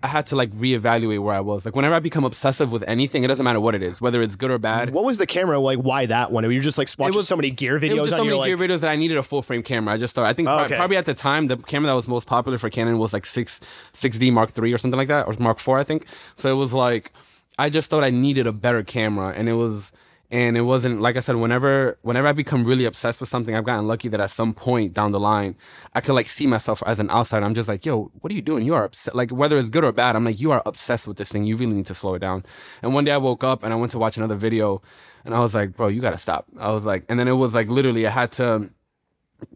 I 0.01 0.07
had 0.07 0.25
to 0.27 0.37
like 0.37 0.51
reevaluate 0.51 1.19
where 1.19 1.35
I 1.35 1.41
was. 1.41 1.65
Like 1.65 1.75
whenever 1.75 1.93
I 1.93 1.99
become 1.99 2.23
obsessive 2.23 2.71
with 2.71 2.85
anything, 2.87 3.25
it 3.25 3.27
doesn't 3.27 3.43
matter 3.43 3.59
what 3.59 3.75
it 3.75 3.83
is, 3.83 3.99
whether 4.01 4.21
it's 4.21 4.37
good 4.37 4.49
or 4.49 4.57
bad. 4.57 4.91
What 4.91 5.03
was 5.03 5.17
the 5.17 5.25
camera 5.25 5.59
like? 5.59 5.79
Why 5.79 6.05
that 6.05 6.31
one? 6.31 6.45
You 6.45 6.47
were 6.47 6.53
you 6.53 6.61
just 6.61 6.77
like 6.77 6.87
watching 6.97 7.17
was- 7.17 7.27
so 7.27 7.35
many 7.35 7.49
gear 7.49 7.77
videos? 7.77 7.89
It 7.89 7.99
was 7.99 8.07
just 8.07 8.17
so 8.17 8.23
many 8.23 8.41
gear 8.45 8.55
like? 8.55 8.69
videos 8.69 8.79
that 8.79 8.89
I 8.89 8.95
needed 8.95 9.17
a 9.17 9.23
full 9.23 9.41
frame 9.41 9.61
camera. 9.63 9.93
I 9.93 9.97
just 9.97 10.15
thought 10.15 10.25
I 10.25 10.31
think 10.31 10.47
Okay. 10.47 10.77
probably 10.77 10.95
at 10.95 11.05
the 11.05 11.13
time 11.13 11.47
the 11.47 11.57
camera 11.57 11.87
that 11.87 11.95
was 11.95 12.07
most 12.07 12.27
popular 12.27 12.57
for 12.57 12.69
Canon 12.69 12.97
was 12.97 13.11
like 13.11 13.25
six 13.25 13.59
six 13.91 14.17
D 14.17 14.31
Mark 14.31 14.51
three 14.53 14.71
or 14.71 14.77
something 14.77 14.97
like 14.97 15.09
that 15.09 15.27
or 15.27 15.33
Mark 15.39 15.59
four 15.59 15.77
I 15.77 15.83
think. 15.83 16.05
So 16.35 16.49
it 16.49 16.55
was 16.55 16.73
like 16.73 17.11
I 17.59 17.69
just 17.69 17.89
thought 17.89 18.05
I 18.05 18.09
needed 18.09 18.47
a 18.47 18.53
better 18.53 18.83
camera, 18.83 19.33
and 19.35 19.49
it 19.49 19.53
was 19.53 19.91
and 20.31 20.55
it 20.55 20.61
wasn't 20.61 21.01
like 21.01 21.17
I 21.17 21.19
said. 21.19 21.35
Whenever 21.35 21.97
whenever 22.03 22.25
I 22.25 22.31
become 22.31 22.63
really 22.63 22.85
obsessed 22.85 23.19
with 23.19 23.27
something, 23.27 23.53
I've 23.53 23.65
gotten 23.65 23.85
lucky 23.85 24.07
that 24.07 24.21
at 24.21 24.29
some 24.29 24.53
point 24.53 24.93
down 24.93 25.11
the 25.11 25.19
line, 25.19 25.55
I 25.93 25.99
could 25.99 26.13
like 26.13 26.27
see 26.27 26.47
myself 26.47 26.81
as 26.85 27.01
an 27.01 27.09
outsider. 27.09 27.45
I'm 27.45 27.53
just 27.53 27.67
like, 27.67 27.85
yo, 27.85 28.11
what 28.21 28.31
are 28.31 28.35
you 28.35 28.41
doing? 28.41 28.65
You 28.65 28.75
are 28.75 28.85
upset. 28.85 29.13
Like 29.13 29.31
whether 29.31 29.57
it's 29.57 29.67
good 29.69 29.83
or 29.83 29.91
bad, 29.91 30.15
I'm 30.15 30.23
like, 30.23 30.39
you 30.39 30.51
are 30.51 30.61
obsessed 30.65 31.05
with 31.05 31.17
this 31.17 31.29
thing. 31.29 31.43
You 31.43 31.57
really 31.57 31.73
need 31.73 31.87
to 31.87 31.93
slow 31.93 32.13
it 32.13 32.19
down. 32.19 32.45
And 32.81 32.93
one 32.93 33.03
day 33.03 33.11
I 33.11 33.17
woke 33.17 33.43
up 33.43 33.63
and 33.63 33.73
I 33.73 33.75
went 33.75 33.91
to 33.91 33.99
watch 33.99 34.15
another 34.15 34.35
video, 34.35 34.81
and 35.25 35.35
I 35.35 35.41
was 35.41 35.53
like, 35.53 35.75
bro, 35.75 35.89
you 35.89 35.99
gotta 35.99 36.17
stop. 36.17 36.45
I 36.57 36.71
was 36.71 36.85
like, 36.85 37.03
and 37.09 37.19
then 37.19 37.27
it 37.27 37.33
was 37.33 37.53
like 37.53 37.67
literally 37.67 38.07
I 38.07 38.11
had 38.11 38.31
to 38.33 38.69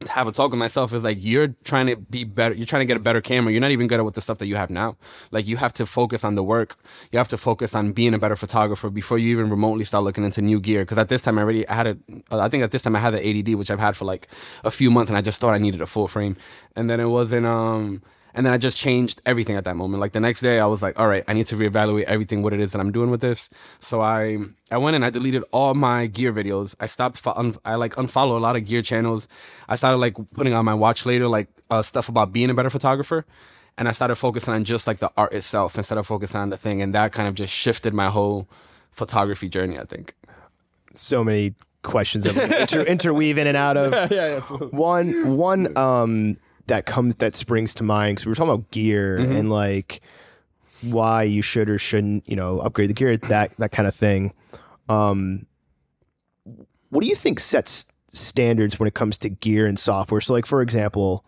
have 0.10 0.28
a 0.28 0.32
talk 0.32 0.52
with 0.52 0.60
myself 0.60 0.93
is 0.93 1.04
like 1.04 1.17
you're 1.22 1.50
trying 1.63 1.88
to 1.88 1.96
be 1.96 2.24
better 2.24 2.56
you're 2.56 2.65
trying 2.65 2.82
to 2.82 2.86
get 2.86 2.98
a 2.98 3.00
better 3.00 3.22
camera. 3.22 3.52
You're 3.52 3.62
not 3.62 3.72
even 3.72 3.88
good 3.88 4.00
at 4.00 4.06
with 4.06 4.15
the 4.15 4.22
stuff 4.22 4.38
that 4.38 4.48
you 4.48 4.56
have 4.56 4.69
now. 4.69 4.98
Like 5.32 5.48
you 5.48 5.58
have 5.58 5.74
to 5.74 5.86
focus 5.86 6.24
on 6.24 6.36
the 6.36 6.43
work. 6.43 6.76
You 7.12 7.17
have 7.17 7.28
to 7.30 7.38
focus 7.38 7.76
on 7.76 7.91
being 7.91 8.13
a 8.13 8.19
better 8.19 8.36
photographer 8.36 8.89
before 8.89 9.17
you 9.17 9.30
even 9.32 9.50
remotely 9.50 9.84
start 9.84 10.04
looking 10.04 10.24
into 10.24 10.41
new 10.41 10.60
gear. 10.60 10.82
Because 10.84 10.98
at 10.98 11.10
this 11.10 11.22
time 11.22 11.38
i 11.38 11.41
already 11.41 11.67
i 11.67 11.74
had 11.74 11.88
a 11.88 11.98
i 12.32 12.48
think 12.50 12.63
at 12.63 12.72
this 12.72 12.84
time 12.84 12.96
i 12.96 13.00
had 13.00 13.13
the 13.13 13.22
add 13.28 13.56
which 13.56 13.72
i've 13.72 13.80
had 13.80 13.96
for 13.96 14.06
like 14.06 14.28
a 14.63 14.72
few 14.72 14.89
months 14.89 15.10
and 15.10 15.17
i 15.17 15.22
just 15.22 15.39
thought 15.41 15.54
i 15.54 15.58
needed 15.58 15.82
a 15.82 15.86
full 15.86 16.08
frame. 16.08 16.38
And 16.76 16.89
then 16.89 17.00
it 17.00 17.08
wasn't 17.08 17.46
um 17.46 18.02
and 18.34 18.46
then 18.46 18.54
I 18.54 18.58
just 18.58 18.78
changed 18.78 19.22
everything 19.26 19.56
at 19.56 19.63
that 19.65 19.76
moment. 19.76 20.02
Like 20.02 20.12
the 20.13 20.19
next 20.19 20.41
day, 20.41 20.60
I 20.60 20.65
was 20.65 20.82
like, 20.82 21.00
"All 21.00 21.08
right, 21.08 21.24
I 21.28 21.34
need 21.34 21.46
to 21.48 21.56
reevaluate 21.56 22.04
everything, 22.04 22.41
what 22.41 22.54
it 22.54 22.60
is 22.60 22.72
that 22.72 22.80
I'm 22.80 22.91
doing 22.91 23.10
with 23.12 23.22
this." 23.22 23.50
So 23.80 24.02
I, 24.02 24.38
I 24.72 24.78
went 24.78 24.96
and 24.96 25.06
I 25.06 25.10
deleted 25.10 25.43
all 25.52 25.74
my 25.74 26.08
gear 26.08 26.34
videos. 26.34 26.76
I 26.80 26.86
stopped. 26.88 27.17
Fo- 27.17 27.34
un- 27.36 27.56
I 27.65 27.76
like 27.76 27.93
unfollow 27.96 28.38
a 28.38 28.39
lot 28.39 28.56
of 28.56 28.65
gear 28.65 28.82
channels. 28.82 29.28
I 29.69 29.76
started 29.76 29.98
like 29.98 30.15
putting 30.34 30.54
on 30.54 30.65
my 30.65 30.74
watch 30.74 31.06
later, 31.06 31.28
like 31.28 31.48
uh, 31.69 31.82
stuff 31.82 32.10
about 32.10 32.34
being 32.34 32.50
a 32.50 32.54
better 32.54 32.69
photographer, 32.69 33.26
and 33.78 33.88
I 33.88 33.91
started 33.91 34.15
focusing 34.15 34.54
on 34.54 34.63
just 34.63 34.88
like 34.88 34.98
the 35.00 35.12
art 35.15 35.34
itself 35.34 35.78
instead 35.78 35.98
of 35.98 36.08
focusing 36.08 36.41
on 36.41 36.50
the 36.50 36.58
thing. 36.58 36.82
And 36.82 36.93
that 36.96 37.12
kind 37.12 37.28
of 37.28 37.36
just 37.36 37.54
shifted 37.54 37.93
my 37.93 38.10
whole 38.10 38.48
photography 38.91 39.50
journey. 39.50 39.78
I 39.80 39.86
think. 39.86 40.13
so 40.96 41.24
many 41.24 41.54
questions 41.84 42.24
that 42.24 42.62
inter- 42.62 42.84
interweave 42.84 43.38
in 43.38 43.46
and 43.48 43.58
out 43.58 43.78
of. 43.78 44.12
Yeah, 44.12 44.39
One 44.39 45.36
one 45.38 45.76
um 45.78 46.38
that 46.67 46.86
comes 46.86 47.15
that 47.17 47.36
springs 47.36 47.73
to 47.76 47.84
mind 47.84 48.15
because 48.15 48.26
we 48.26 48.30
were 48.32 48.36
talking 48.36 48.54
about 48.54 48.71
gear 48.71 49.17
Mm-hmm. 49.19 49.32
and 49.36 49.49
like 49.52 50.02
why 50.82 51.23
you 51.23 51.41
should 51.41 51.69
or 51.69 51.78
shouldn't 51.78 52.28
you 52.28 52.36
know 52.36 52.60
upgrade 52.60 52.89
the 52.89 52.93
gear 52.93 53.15
that 53.17 53.56
that 53.58 53.71
kind 53.71 53.88
of 53.88 53.95
thing. 53.95 54.34
Um, 54.89 55.45
what 56.89 57.02
do 57.02 57.08
you 57.08 57.15
think 57.15 57.39
sets 57.39 57.88
standards 58.10 58.80
when 58.80 58.88
it 58.88 58.93
comes 58.93 59.17
to 59.19 59.30
gear 59.30 59.65
and 59.65 59.80
software? 59.80 60.21
So 60.21 60.34
like 60.34 60.45
for 60.45 60.62
example, 60.62 61.26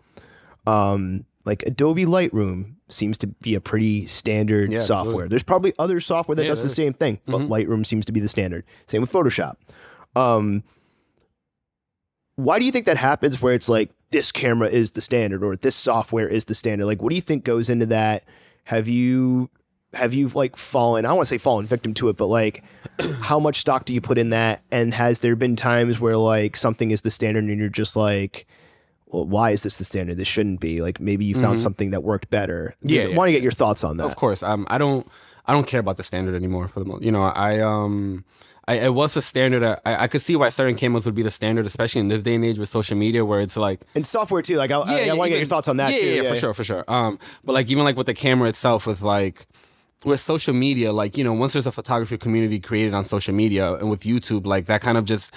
um, 0.66 1.24
like 1.44 1.62
Adobe 1.64 2.04
Lightroom 2.04 2.74
seems 2.88 3.18
to 3.18 3.26
be 3.26 3.54
a 3.54 3.60
pretty 3.60 4.06
standard 4.06 4.70
Yeah, 4.70 4.78
software. 4.78 5.00
absolutely. 5.06 5.28
There's 5.28 5.42
probably 5.42 5.72
other 5.78 6.00
software 6.00 6.36
that 6.36 6.42
Yeah, 6.44 6.48
does 6.50 6.62
the. 6.62 6.68
Mm-hmm. 6.68 6.74
same 6.74 6.92
thing, 6.92 7.20
but 7.26 7.40
Lightroom 7.42 7.84
seems 7.86 8.04
to 8.06 8.12
be 8.12 8.20
the 8.20 8.28
standard. 8.28 8.64
Same 8.86 9.00
with 9.00 9.10
Photoshop. 9.10 9.56
Um, 10.14 10.62
why 12.36 12.58
do 12.58 12.64
you 12.66 12.72
think 12.72 12.86
that 12.86 12.96
happens 12.98 13.40
where 13.40 13.54
it's 13.54 13.68
like 13.68 13.90
this 14.10 14.32
camera 14.32 14.68
is 14.68 14.92
the 14.92 15.00
standard 15.00 15.42
or 15.42 15.56
this 15.56 15.76
software 15.76 16.28
is 16.28 16.46
the 16.46 16.54
standard? 16.54 16.86
Like 16.86 17.02
what 17.02 17.10
do 17.10 17.14
you 17.14 17.22
think 17.22 17.44
goes 17.44 17.70
into 17.70 17.86
that? 17.86 18.24
Have 18.64 18.88
you 18.88 19.50
have 19.94 20.12
you 20.12 20.28
like 20.28 20.56
fallen 20.56 21.04
I 21.04 21.08
don't 21.08 21.16
want 21.16 21.28
to 21.28 21.34
say 21.34 21.38
fallen 21.38 21.66
victim 21.66 21.94
to 21.94 22.08
it, 22.08 22.16
but 22.16 22.26
like 22.26 22.64
how 23.22 23.38
much 23.38 23.56
stock 23.56 23.84
do 23.84 23.94
you 23.94 24.00
put 24.00 24.18
in 24.18 24.30
that? 24.30 24.62
And 24.70 24.94
has 24.94 25.20
there 25.20 25.36
been 25.36 25.56
times 25.56 26.00
where 26.00 26.16
like 26.16 26.56
something 26.56 26.90
is 26.90 27.02
the 27.02 27.10
standard 27.10 27.44
and 27.44 27.58
you're 27.58 27.68
just 27.68 27.96
like 27.96 28.46
well, 29.06 29.24
why 29.24 29.50
is 29.52 29.62
this 29.62 29.78
the 29.78 29.84
standard? 29.84 30.16
This 30.16 30.28
shouldn't 30.28 30.60
be. 30.60 30.82
Like 30.82 31.00
maybe 31.00 31.24
you 31.24 31.34
found 31.34 31.60
something 31.60 31.90
that 31.92 32.02
worked 32.02 32.28
better. 32.28 32.74
Mm-hmm. 32.78 32.88
Yeah, 32.88 33.02
I 33.02 33.06
yeah. 33.06 33.16
want 33.16 33.28
to 33.28 33.32
get 33.32 33.42
your 33.42 33.52
thoughts 33.52 33.84
on 33.84 33.96
that. 33.98 34.04
Of 34.04 34.16
course, 34.16 34.42
um, 34.42 34.66
I 34.68 34.78
don't, 34.78 35.06
I 35.46 35.52
don't 35.52 35.66
care 35.66 35.80
about 35.80 35.96
the 35.96 36.02
standard 36.02 36.34
anymore. 36.34 36.68
For 36.68 36.80
the 36.80 36.86
most, 36.86 37.02
you 37.02 37.12
know, 37.12 37.22
I 37.22 37.60
um, 37.60 38.24
I 38.68 38.74
it 38.74 38.94
was 38.94 39.16
a 39.16 39.22
standard. 39.22 39.62
uh, 39.62 39.76
I, 39.86 40.04
I 40.04 40.08
could 40.08 40.20
see 40.20 40.36
why 40.36 40.48
certain 40.48 40.74
cameras 40.74 41.06
would 41.06 41.14
be 41.14 41.22
the 41.22 41.30
standard, 41.30 41.66
especially 41.66 42.00
in 42.00 42.08
this 42.08 42.22
day 42.22 42.34
and 42.34 42.44
age 42.44 42.58
with 42.58 42.68
social 42.68 42.96
media, 42.96 43.24
where 43.24 43.40
it's 43.40 43.56
like, 43.56 43.82
And 43.94 44.04
software 44.04 44.42
too. 44.42 44.56
Like 44.56 44.70
I, 44.70 44.78
I, 44.80 45.08
I 45.08 45.12
want 45.14 45.26
to 45.26 45.30
get 45.30 45.38
your 45.38 45.46
thoughts 45.46 45.68
on 45.68 45.76
that 45.76 45.92
yeah, 45.92 45.98
too. 45.98 46.06
Yeah, 46.06 46.28
for 46.28 46.34
sure, 46.34 46.54
for 46.54 46.64
sure. 46.64 46.84
Um, 46.88 47.18
but 47.44 47.52
like 47.52 47.70
even 47.70 47.84
like 47.84 47.96
with 47.96 48.06
the 48.06 48.14
camera 48.14 48.48
itself, 48.48 48.86
with 48.86 49.02
like 49.02 49.46
with 50.04 50.20
social 50.20 50.54
media, 50.54 50.92
like 50.92 51.16
you 51.16 51.24
know, 51.24 51.32
once 51.32 51.52
there's 51.52 51.66
a 51.66 51.72
photography 51.72 52.18
community 52.18 52.58
created 52.58 52.92
on 52.92 53.04
social 53.04 53.34
media 53.34 53.74
and 53.74 53.88
with 53.88 54.02
YouTube, 54.02 54.46
like 54.46 54.66
that 54.66 54.80
kind 54.80 54.98
of 54.98 55.04
just 55.04 55.34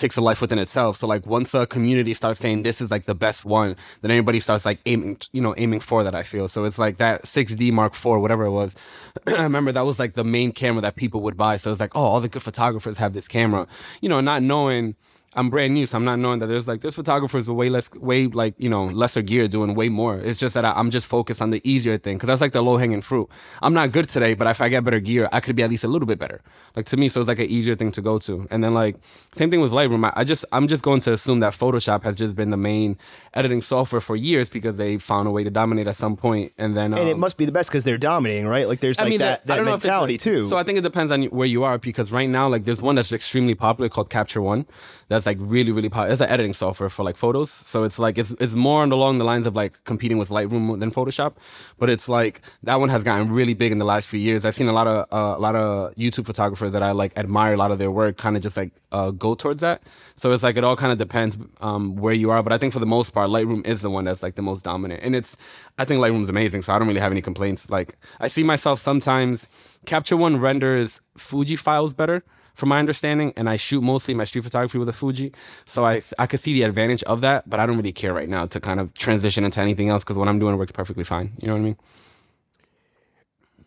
takes 0.00 0.16
a 0.16 0.20
life 0.20 0.40
within 0.40 0.58
itself. 0.58 0.96
So 0.96 1.06
like 1.06 1.26
once 1.26 1.54
a 1.54 1.66
community 1.66 2.14
starts 2.14 2.40
saying 2.40 2.62
this 2.62 2.80
is 2.80 2.90
like 2.90 3.04
the 3.04 3.14
best 3.14 3.44
one, 3.44 3.76
then 4.00 4.10
everybody 4.10 4.40
starts 4.40 4.64
like 4.64 4.80
aiming, 4.86 5.18
you 5.32 5.40
know, 5.40 5.54
aiming 5.56 5.80
for 5.80 6.02
that. 6.04 6.14
I 6.14 6.22
feel 6.22 6.48
so 6.48 6.64
it's 6.64 6.78
like 6.78 6.98
that 6.98 7.24
6D 7.24 7.72
Mark 7.72 7.92
IV, 7.92 8.20
whatever 8.20 8.44
it 8.44 8.50
was. 8.50 8.74
I 9.26 9.42
remember 9.42 9.72
that 9.72 9.84
was 9.84 9.98
like 9.98 10.14
the 10.14 10.24
main 10.24 10.52
camera 10.52 10.82
that 10.82 10.96
people 10.96 11.20
would 11.22 11.36
buy. 11.36 11.56
So 11.56 11.70
it's 11.70 11.80
like, 11.80 11.94
oh, 11.94 12.00
all 12.00 12.20
the 12.20 12.28
good 12.28 12.42
photographers 12.42 12.98
have 12.98 13.12
this 13.12 13.28
camera, 13.28 13.66
you 14.00 14.08
know, 14.08 14.20
not 14.20 14.42
knowing. 14.42 14.96
I'm 15.36 15.48
brand 15.48 15.74
new, 15.74 15.86
so 15.86 15.96
I'm 15.96 16.04
not 16.04 16.18
knowing 16.18 16.40
that 16.40 16.46
there's 16.46 16.66
like 16.66 16.80
there's 16.80 16.96
photographers 16.96 17.46
with 17.46 17.56
way 17.56 17.70
less, 17.70 17.88
way 17.92 18.26
like 18.26 18.54
you 18.58 18.68
know 18.68 18.86
lesser 18.86 19.22
gear 19.22 19.46
doing 19.46 19.74
way 19.76 19.88
more. 19.88 20.18
It's 20.18 20.38
just 20.38 20.54
that 20.54 20.64
I, 20.64 20.72
I'm 20.72 20.90
just 20.90 21.06
focused 21.06 21.40
on 21.40 21.50
the 21.50 21.60
easier 21.62 21.98
thing 21.98 22.16
because 22.16 22.26
that's 22.26 22.40
like 22.40 22.52
the 22.52 22.62
low 22.62 22.78
hanging 22.78 23.00
fruit. 23.00 23.28
I'm 23.62 23.72
not 23.72 23.92
good 23.92 24.08
today, 24.08 24.34
but 24.34 24.48
if 24.48 24.60
I 24.60 24.68
get 24.68 24.82
better 24.82 24.98
gear, 24.98 25.28
I 25.32 25.38
could 25.38 25.54
be 25.54 25.62
at 25.62 25.70
least 25.70 25.84
a 25.84 25.88
little 25.88 26.06
bit 26.06 26.18
better. 26.18 26.40
Like 26.74 26.86
to 26.86 26.96
me, 26.96 27.08
so 27.08 27.20
it's 27.20 27.28
like 27.28 27.38
an 27.38 27.46
easier 27.46 27.76
thing 27.76 27.92
to 27.92 28.02
go 28.02 28.18
to. 28.18 28.48
And 28.50 28.64
then 28.64 28.74
like 28.74 28.96
same 29.32 29.52
thing 29.52 29.60
with 29.60 29.70
Lightroom. 29.70 30.04
I, 30.04 30.12
I 30.16 30.24
just 30.24 30.44
I'm 30.50 30.66
just 30.66 30.82
going 30.82 31.00
to 31.02 31.12
assume 31.12 31.38
that 31.40 31.52
Photoshop 31.52 32.02
has 32.02 32.16
just 32.16 32.34
been 32.34 32.50
the 32.50 32.56
main 32.56 32.98
editing 33.32 33.60
software 33.60 34.00
for 34.00 34.16
years 34.16 34.50
because 34.50 34.78
they 34.78 34.98
found 34.98 35.28
a 35.28 35.30
way 35.30 35.44
to 35.44 35.50
dominate 35.50 35.86
at 35.86 35.94
some 35.94 36.16
point, 36.16 36.52
and 36.58 36.76
then 36.76 36.92
And 36.92 37.08
it 37.08 37.14
um, 37.14 37.20
must 37.20 37.36
be 37.36 37.44
the 37.44 37.52
best 37.52 37.70
because 37.70 37.84
they're 37.84 37.98
dominating, 37.98 38.48
right? 38.48 38.66
Like 38.66 38.80
there's 38.80 38.98
like 38.98 39.18
that, 39.18 39.46
that 39.46 39.58
if 39.60 39.62
it's- 39.62 39.84
mentality 39.84 40.18
too. 40.18 40.42
So 40.42 40.56
I 40.56 40.64
think 40.64 40.78
it 40.78 40.82
depends 40.82 41.12
on 41.12 41.22
where 41.26 41.46
you 41.46 41.62
are 41.62 41.78
because 41.78 42.10
right 42.10 42.28
now, 42.28 42.48
like, 42.48 42.64
there's 42.64 42.82
one 42.82 42.96
that's 42.96 43.12
extremely 43.12 43.54
popular 43.54 43.88
called 43.88 44.10
Capture 44.10 44.42
One. 44.42 44.66
That's 45.08 45.19
like 45.26 45.38
really, 45.40 45.72
really 45.72 45.88
popular. 45.88 46.12
It's 46.12 46.20
an 46.20 46.30
editing 46.30 46.52
software 46.52 46.90
for 46.90 47.02
like 47.04 47.16
photos. 47.16 47.50
So 47.50 47.84
it's 47.84 47.98
like 47.98 48.18
it's 48.18 48.30
it's 48.32 48.54
more 48.54 48.82
on 48.82 48.92
along 48.92 49.18
the 49.18 49.24
lines 49.24 49.46
of 49.46 49.56
like 49.56 49.82
competing 49.84 50.18
with 50.18 50.28
Lightroom 50.28 50.78
than 50.80 50.90
Photoshop. 50.90 51.34
But 51.78 51.90
it's 51.90 52.08
like 52.08 52.40
that 52.62 52.80
one 52.80 52.88
has 52.88 53.02
gotten 53.02 53.30
really 53.30 53.54
big 53.54 53.72
in 53.72 53.78
the 53.78 53.84
last 53.84 54.08
few 54.08 54.20
years. 54.20 54.44
I've 54.44 54.54
seen 54.54 54.68
a 54.68 54.72
lot 54.72 54.86
of 54.86 55.06
uh, 55.12 55.36
a 55.36 55.40
lot 55.40 55.56
of 55.56 55.94
YouTube 55.94 56.26
photographers 56.26 56.72
that 56.72 56.82
I 56.82 56.92
like 56.92 57.16
admire 57.18 57.54
a 57.54 57.56
lot 57.56 57.70
of 57.70 57.78
their 57.78 57.90
work, 57.90 58.16
kind 58.16 58.36
of 58.36 58.42
just 58.42 58.56
like 58.56 58.72
uh, 58.92 59.10
go 59.10 59.34
towards 59.34 59.60
that. 59.60 59.82
So 60.14 60.32
it's 60.32 60.42
like 60.42 60.56
it 60.56 60.64
all 60.64 60.76
kind 60.76 60.92
of 60.92 60.98
depends 60.98 61.38
um, 61.60 61.96
where 61.96 62.14
you 62.14 62.30
are. 62.30 62.42
But 62.42 62.52
I 62.52 62.58
think 62.58 62.72
for 62.72 62.80
the 62.80 62.86
most 62.86 63.10
part, 63.10 63.30
Lightroom 63.30 63.66
is 63.66 63.82
the 63.82 63.90
one 63.90 64.04
that's 64.04 64.22
like 64.22 64.34
the 64.34 64.42
most 64.42 64.64
dominant, 64.64 65.02
and 65.02 65.16
it's 65.16 65.36
I 65.78 65.84
think 65.84 66.00
Lightroom's 66.00 66.28
amazing. 66.28 66.62
So 66.62 66.72
I 66.72 66.78
don't 66.78 66.88
really 66.88 67.00
have 67.00 67.12
any 67.12 67.22
complaints. 67.22 67.70
Like 67.70 67.96
I 68.20 68.28
see 68.28 68.42
myself 68.42 68.78
sometimes 68.78 69.48
Capture 69.86 70.16
One 70.16 70.38
renders 70.38 71.00
Fuji 71.16 71.56
files 71.56 71.94
better, 71.94 72.24
from 72.54 72.68
my 72.68 72.78
understanding, 72.78 73.32
and 73.36 73.48
I 73.48 73.56
shoot 73.56 73.82
mostly 73.82 74.14
my 74.14 74.24
street 74.24 74.44
photography 74.44 74.78
with 74.78 74.88
a 74.88 74.92
Fuji. 74.92 75.32
So 75.64 75.84
I 75.84 76.02
I 76.18 76.26
could 76.26 76.40
see 76.40 76.52
the 76.52 76.62
advantage 76.62 77.02
of 77.04 77.20
that, 77.20 77.48
but 77.48 77.60
I 77.60 77.66
don't 77.66 77.76
really 77.76 77.92
care 77.92 78.12
right 78.12 78.28
now 78.28 78.46
to 78.46 78.60
kind 78.60 78.80
of 78.80 78.94
transition 78.94 79.44
into 79.44 79.60
anything 79.60 79.88
else 79.88 80.04
because 80.04 80.16
what 80.16 80.28
I'm 80.28 80.38
doing 80.38 80.56
works 80.56 80.72
perfectly 80.72 81.04
fine. 81.04 81.32
You 81.38 81.48
know 81.48 81.54
what 81.54 81.60
I 81.60 81.64
mean? 81.64 81.76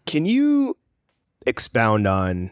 Can 0.06 0.26
you 0.26 0.78
expound 1.46 2.08
on 2.08 2.52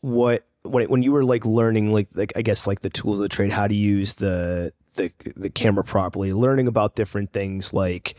what 0.00 0.44
when 0.62 0.88
when 0.88 1.02
you 1.02 1.12
were 1.12 1.24
like 1.24 1.44
learning 1.44 1.92
like 1.92 2.08
like 2.14 2.32
I 2.36 2.42
guess 2.42 2.66
like 2.66 2.80
the 2.80 2.90
tools 2.90 3.18
of 3.18 3.22
the 3.22 3.28
trade, 3.28 3.52
how 3.52 3.66
to 3.66 3.74
use 3.74 4.14
the 4.14 4.72
the 4.94 5.12
the 5.36 5.50
camera 5.50 5.84
properly, 5.84 6.32
learning 6.32 6.68
about 6.68 6.94
different 6.94 7.32
things 7.32 7.72
like 7.72 8.14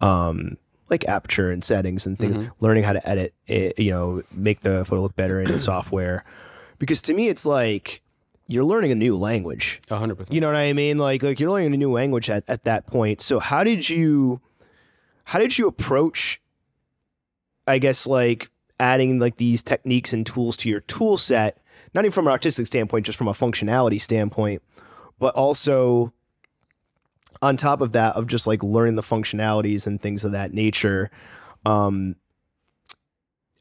um 0.00 0.56
like 0.90 1.06
aperture 1.06 1.50
and 1.50 1.64
settings 1.64 2.06
and 2.06 2.18
things, 2.18 2.36
mm-hmm. 2.36 2.64
learning 2.64 2.84
how 2.84 2.92
to 2.92 3.08
edit 3.08 3.34
it, 3.46 3.78
you 3.78 3.90
know, 3.90 4.22
make 4.32 4.60
the 4.60 4.84
photo 4.84 5.02
look 5.02 5.16
better 5.16 5.40
in 5.40 5.58
software. 5.58 6.24
Because 6.78 7.00
to 7.02 7.14
me 7.14 7.28
it's 7.28 7.46
like 7.46 8.02
you're 8.46 8.64
learning 8.64 8.92
a 8.92 8.94
new 8.94 9.16
language. 9.16 9.80
Hundred 9.88 10.16
percent. 10.16 10.34
You 10.34 10.40
know 10.40 10.48
what 10.48 10.56
I 10.56 10.72
mean? 10.72 10.98
Like 10.98 11.22
like 11.22 11.40
you're 11.40 11.50
learning 11.50 11.74
a 11.74 11.76
new 11.76 11.92
language 11.92 12.28
at, 12.30 12.44
at 12.48 12.64
that 12.64 12.86
point. 12.86 13.20
So 13.20 13.38
how 13.38 13.64
did 13.64 13.88
you 13.88 14.40
how 15.24 15.38
did 15.38 15.56
you 15.56 15.66
approach 15.66 16.40
I 17.66 17.78
guess 17.78 18.06
like 18.06 18.50
adding 18.78 19.18
like 19.18 19.36
these 19.36 19.62
techniques 19.62 20.12
and 20.12 20.26
tools 20.26 20.56
to 20.58 20.68
your 20.68 20.80
tool 20.80 21.16
set, 21.16 21.58
not 21.94 22.04
even 22.04 22.12
from 22.12 22.26
an 22.26 22.32
artistic 22.32 22.66
standpoint, 22.66 23.06
just 23.06 23.16
from 23.16 23.28
a 23.28 23.32
functionality 23.32 24.00
standpoint, 24.00 24.62
but 25.18 25.34
also 25.34 26.12
on 27.44 27.56
top 27.56 27.80
of 27.80 27.92
that 27.92 28.16
of 28.16 28.26
just 28.26 28.46
like 28.46 28.62
learning 28.62 28.96
the 28.96 29.02
functionalities 29.02 29.86
and 29.86 30.00
things 30.00 30.24
of 30.24 30.32
that 30.32 30.52
nature. 30.52 31.10
Um 31.64 32.16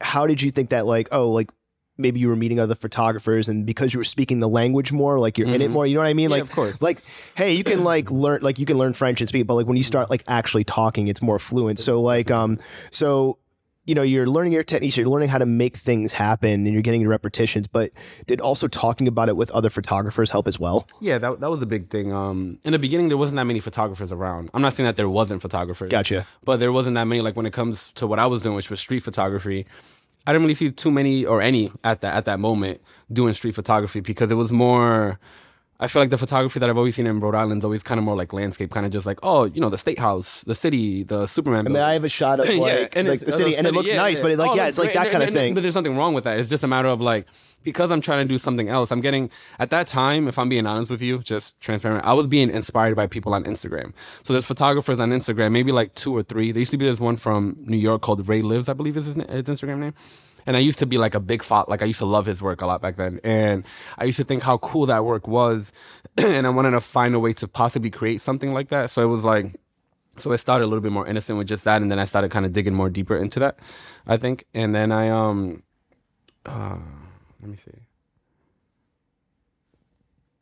how 0.01 0.27
did 0.27 0.41
you 0.41 0.51
think 0.51 0.69
that 0.69 0.85
like 0.85 1.07
oh 1.11 1.29
like 1.31 1.49
maybe 1.97 2.19
you 2.19 2.27
were 2.27 2.35
meeting 2.35 2.59
other 2.59 2.75
photographers 2.75 3.47
and 3.47 3.65
because 3.65 3.93
you 3.93 3.99
were 3.99 4.03
speaking 4.03 4.39
the 4.39 4.49
language 4.49 4.91
more 4.91 5.19
like 5.19 5.37
you're 5.37 5.47
in 5.47 5.61
it 5.61 5.69
more 5.69 5.85
you 5.85 5.93
know 5.93 6.01
what 6.01 6.07
i 6.07 6.13
mean 6.13 6.25
Mm-hmm. 6.29 6.31
Yeah, 6.33 6.41
like 6.41 6.49
of 6.49 6.51
course. 6.51 6.81
like 6.81 7.01
hey 7.35 7.53
you 7.53 7.63
can 7.63 7.83
like 7.83 8.09
learn 8.11 8.41
like 8.41 8.57
you 8.59 8.65
can 8.65 8.77
learn 8.77 8.93
french 8.93 9.21
and 9.21 9.29
speak 9.29 9.45
but 9.47 9.53
like 9.53 9.67
when 9.67 9.77
you 9.77 9.83
start 9.83 10.09
like 10.09 10.23
actually 10.27 10.63
talking 10.65 11.07
it's 11.07 11.21
more 11.21 11.37
fluent 11.39 11.77
so 11.79 12.01
like 12.01 12.31
um 12.31 12.57
so 12.89 13.37
you 13.85 13.93
know 13.95 14.01
you're 14.01 14.27
learning 14.27 14.53
your 14.53 14.63
techniques 14.63 14.95
you're 14.97 15.09
learning 15.09 15.29
how 15.29 15.37
to 15.37 15.45
make 15.45 15.75
things 15.75 16.13
happen 16.13 16.65
and 16.65 16.73
you're 16.73 16.81
getting 16.81 17.01
your 17.01 17.09
repetitions 17.09 17.67
but 17.67 17.91
did 18.27 18.39
also 18.39 18.67
talking 18.67 19.07
about 19.07 19.27
it 19.29 19.35
with 19.35 19.51
other 19.51 19.69
photographers 19.69 20.31
help 20.31 20.47
as 20.47 20.59
well 20.59 20.87
Yeah, 21.01 21.17
that, 21.17 21.39
that 21.41 21.49
was 21.49 21.61
a 21.61 21.65
big 21.65 21.89
thing. 21.89 22.13
Um, 22.13 22.59
in 22.63 22.71
the 22.71 22.79
beginning, 22.79 23.09
there 23.09 23.17
wasn't 23.17 23.35
that 23.37 23.43
many 23.45 23.59
photographers 23.59 24.11
around. 24.11 24.49
I'm 24.53 24.61
not 24.61 24.73
saying 24.73 24.85
that 24.85 24.95
there 24.95 25.09
wasn't 25.09 25.41
photographers. 25.41 25.89
Gotcha. 25.91 26.25
But 26.45 26.59
there 26.59 26.71
wasn't 26.71 26.95
that 26.95 27.05
many. 27.05 27.21
Like 27.21 27.35
when 27.35 27.45
it 27.45 27.53
comes 27.53 27.91
to 27.93 28.07
what 28.07 28.19
I 28.19 28.25
was 28.25 28.41
doing, 28.41 28.55
which 28.55 28.69
was 28.69 28.79
street 28.79 29.01
photography, 29.03 29.65
I 30.25 30.31
didn't 30.31 30.43
really 30.43 30.55
see 30.55 30.71
too 30.71 30.91
many 30.91 31.25
or 31.25 31.41
any 31.41 31.71
at 31.83 32.01
that 32.01 32.13
at 32.15 32.25
that 32.25 32.39
moment 32.39 32.81
doing 33.11 33.33
street 33.33 33.55
photography 33.55 33.99
because 33.99 34.31
it 34.31 34.35
was 34.35 34.51
more. 34.51 35.19
I 35.83 35.87
feel 35.87 36.01
like 36.01 36.09
the 36.09 36.17
photography 36.17 36.59
that 36.59 36.69
I've 36.69 36.77
always 36.77 36.95
seen 36.95 37.07
in 37.07 37.19
Rhode 37.19 37.35
Island 37.35 37.59
is 37.61 37.65
always 37.65 37.83
kind 37.83 37.97
of 37.99 38.03
more 38.05 38.15
like 38.15 38.31
landscape, 38.33 38.71
kind 38.71 38.85
of 38.85 38.91
just 38.91 39.05
like 39.05 39.19
oh, 39.21 39.43
you 39.45 39.61
know, 39.61 39.69
the 39.69 39.77
state 39.77 39.99
house, 39.99 40.43
the 40.45 40.55
city, 40.55 41.03
the 41.03 41.27
Superman. 41.27 41.59
i 41.59 41.61
mean 41.63 41.73
building. 41.73 41.83
i 41.83 41.93
have 41.93 42.03
a 42.03 42.09
shot 42.09 42.39
of 42.39 42.47
like, 42.55 42.95
and 42.95 43.07
like 43.07 43.19
the 43.19 43.31
city 43.31 43.55
and 43.55 43.67
it 43.67 43.73
looks 43.73 43.91
yeah, 43.91 43.97
nice 43.97 44.19
but 44.21 44.31
it's 44.31 44.39
like 44.39 44.51
Oh, 44.51 44.55
yeah 44.55 44.67
it's 44.67 44.77
like 44.79 44.93
that 44.93 45.03
And- 45.07 45.11
kind 45.11 45.23
of 45.23 45.27
and- 45.29 45.35
thing 45.35 45.53
But 45.53 45.61
there's 45.63 45.75
nothing 45.75 45.95
wrong 45.97 46.13
with 46.13 46.23
that. 46.23 46.39
It's 46.39 46.49
just 46.49 46.63
a 46.63 46.67
matter 46.67 46.87
of 46.89 47.01
like 47.01 47.27
because 47.63 47.91
I'm 47.91 48.01
trying 48.01 48.27
to 48.27 48.33
do 48.33 48.37
something 48.37 48.67
else. 48.67 48.91
I'm 48.91 48.99
getting 49.01 49.29
at 49.57 49.69
that 49.69 49.87
time, 49.87 50.27
if 50.27 50.37
I'm 50.37 50.49
being 50.49 50.65
honest 50.65 50.91
with 50.91 51.01
you, 51.01 51.19
just 51.19 51.59
transparent. 51.61 52.05
I 52.05 52.13
was 52.13 52.27
being 52.27 52.49
inspired 52.49 52.95
by 52.95 53.07
people 53.07 53.33
on 53.33 53.45
Instagram. 53.45 53.93
So 54.23 54.33
there's 54.33 54.45
photographers 54.45 54.99
on 54.99 55.11
Instagram, 55.11 55.51
maybe 55.53 55.71
like 55.71 55.93
two 55.93 56.13
or 56.15 56.23
three. 56.23 56.51
There 56.51 56.59
used 56.59 56.71
to 56.71 56.77
be 56.77 56.85
this 56.85 56.99
one 56.99 57.15
from 57.15 57.55
New 57.73 57.77
York 57.77 58.01
called 58.01 58.27
Ray 58.27 58.41
Lives, 58.41 58.67
I 58.67 58.73
believe 58.73 58.97
is 58.97 59.05
his, 59.05 59.15
his 59.15 59.43
Instagram 59.43 59.77
name. 59.79 59.93
And 60.45 60.55
I 60.55 60.59
used 60.59 60.79
to 60.79 60.85
be 60.85 60.97
like 60.97 61.15
a 61.15 61.19
big 61.19 61.43
font, 61.43 61.69
like 61.69 61.81
I 61.81 61.85
used 61.85 61.99
to 61.99 62.05
love 62.05 62.25
his 62.25 62.41
work 62.41 62.61
a 62.61 62.65
lot 62.65 62.81
back 62.81 62.95
then. 62.95 63.19
And 63.23 63.65
I 63.97 64.05
used 64.05 64.17
to 64.17 64.23
think 64.23 64.43
how 64.43 64.57
cool 64.57 64.85
that 64.87 65.05
work 65.05 65.27
was. 65.27 65.73
and 66.17 66.45
I 66.45 66.49
wanted 66.49 66.71
to 66.71 66.81
find 66.81 67.15
a 67.15 67.19
way 67.19 67.33
to 67.33 67.47
possibly 67.47 67.89
create 67.89 68.21
something 68.21 68.53
like 68.53 68.69
that. 68.69 68.89
So 68.89 69.03
it 69.03 69.07
was 69.07 69.25
like, 69.25 69.55
so 70.15 70.31
it 70.31 70.37
started 70.37 70.65
a 70.65 70.67
little 70.67 70.81
bit 70.81 70.91
more 70.91 71.07
innocent 71.07 71.37
with 71.37 71.47
just 71.47 71.63
that, 71.63 71.81
and 71.81 71.91
then 71.91 71.97
I 71.97 72.03
started 72.03 72.29
kind 72.29 72.45
of 72.45 72.53
digging 72.53 72.75
more 72.75 72.89
deeper 72.89 73.17
into 73.17 73.39
that, 73.39 73.57
I 74.05 74.17
think. 74.17 74.45
And 74.53 74.75
then 74.75 74.91
I 74.91 75.09
um, 75.09 75.63
uh, 76.45 76.77
let 77.41 77.49
me 77.49 77.55
see. 77.55 77.71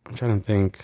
I'm 0.05 0.15
trying 0.15 0.39
to 0.39 0.45
think. 0.45 0.83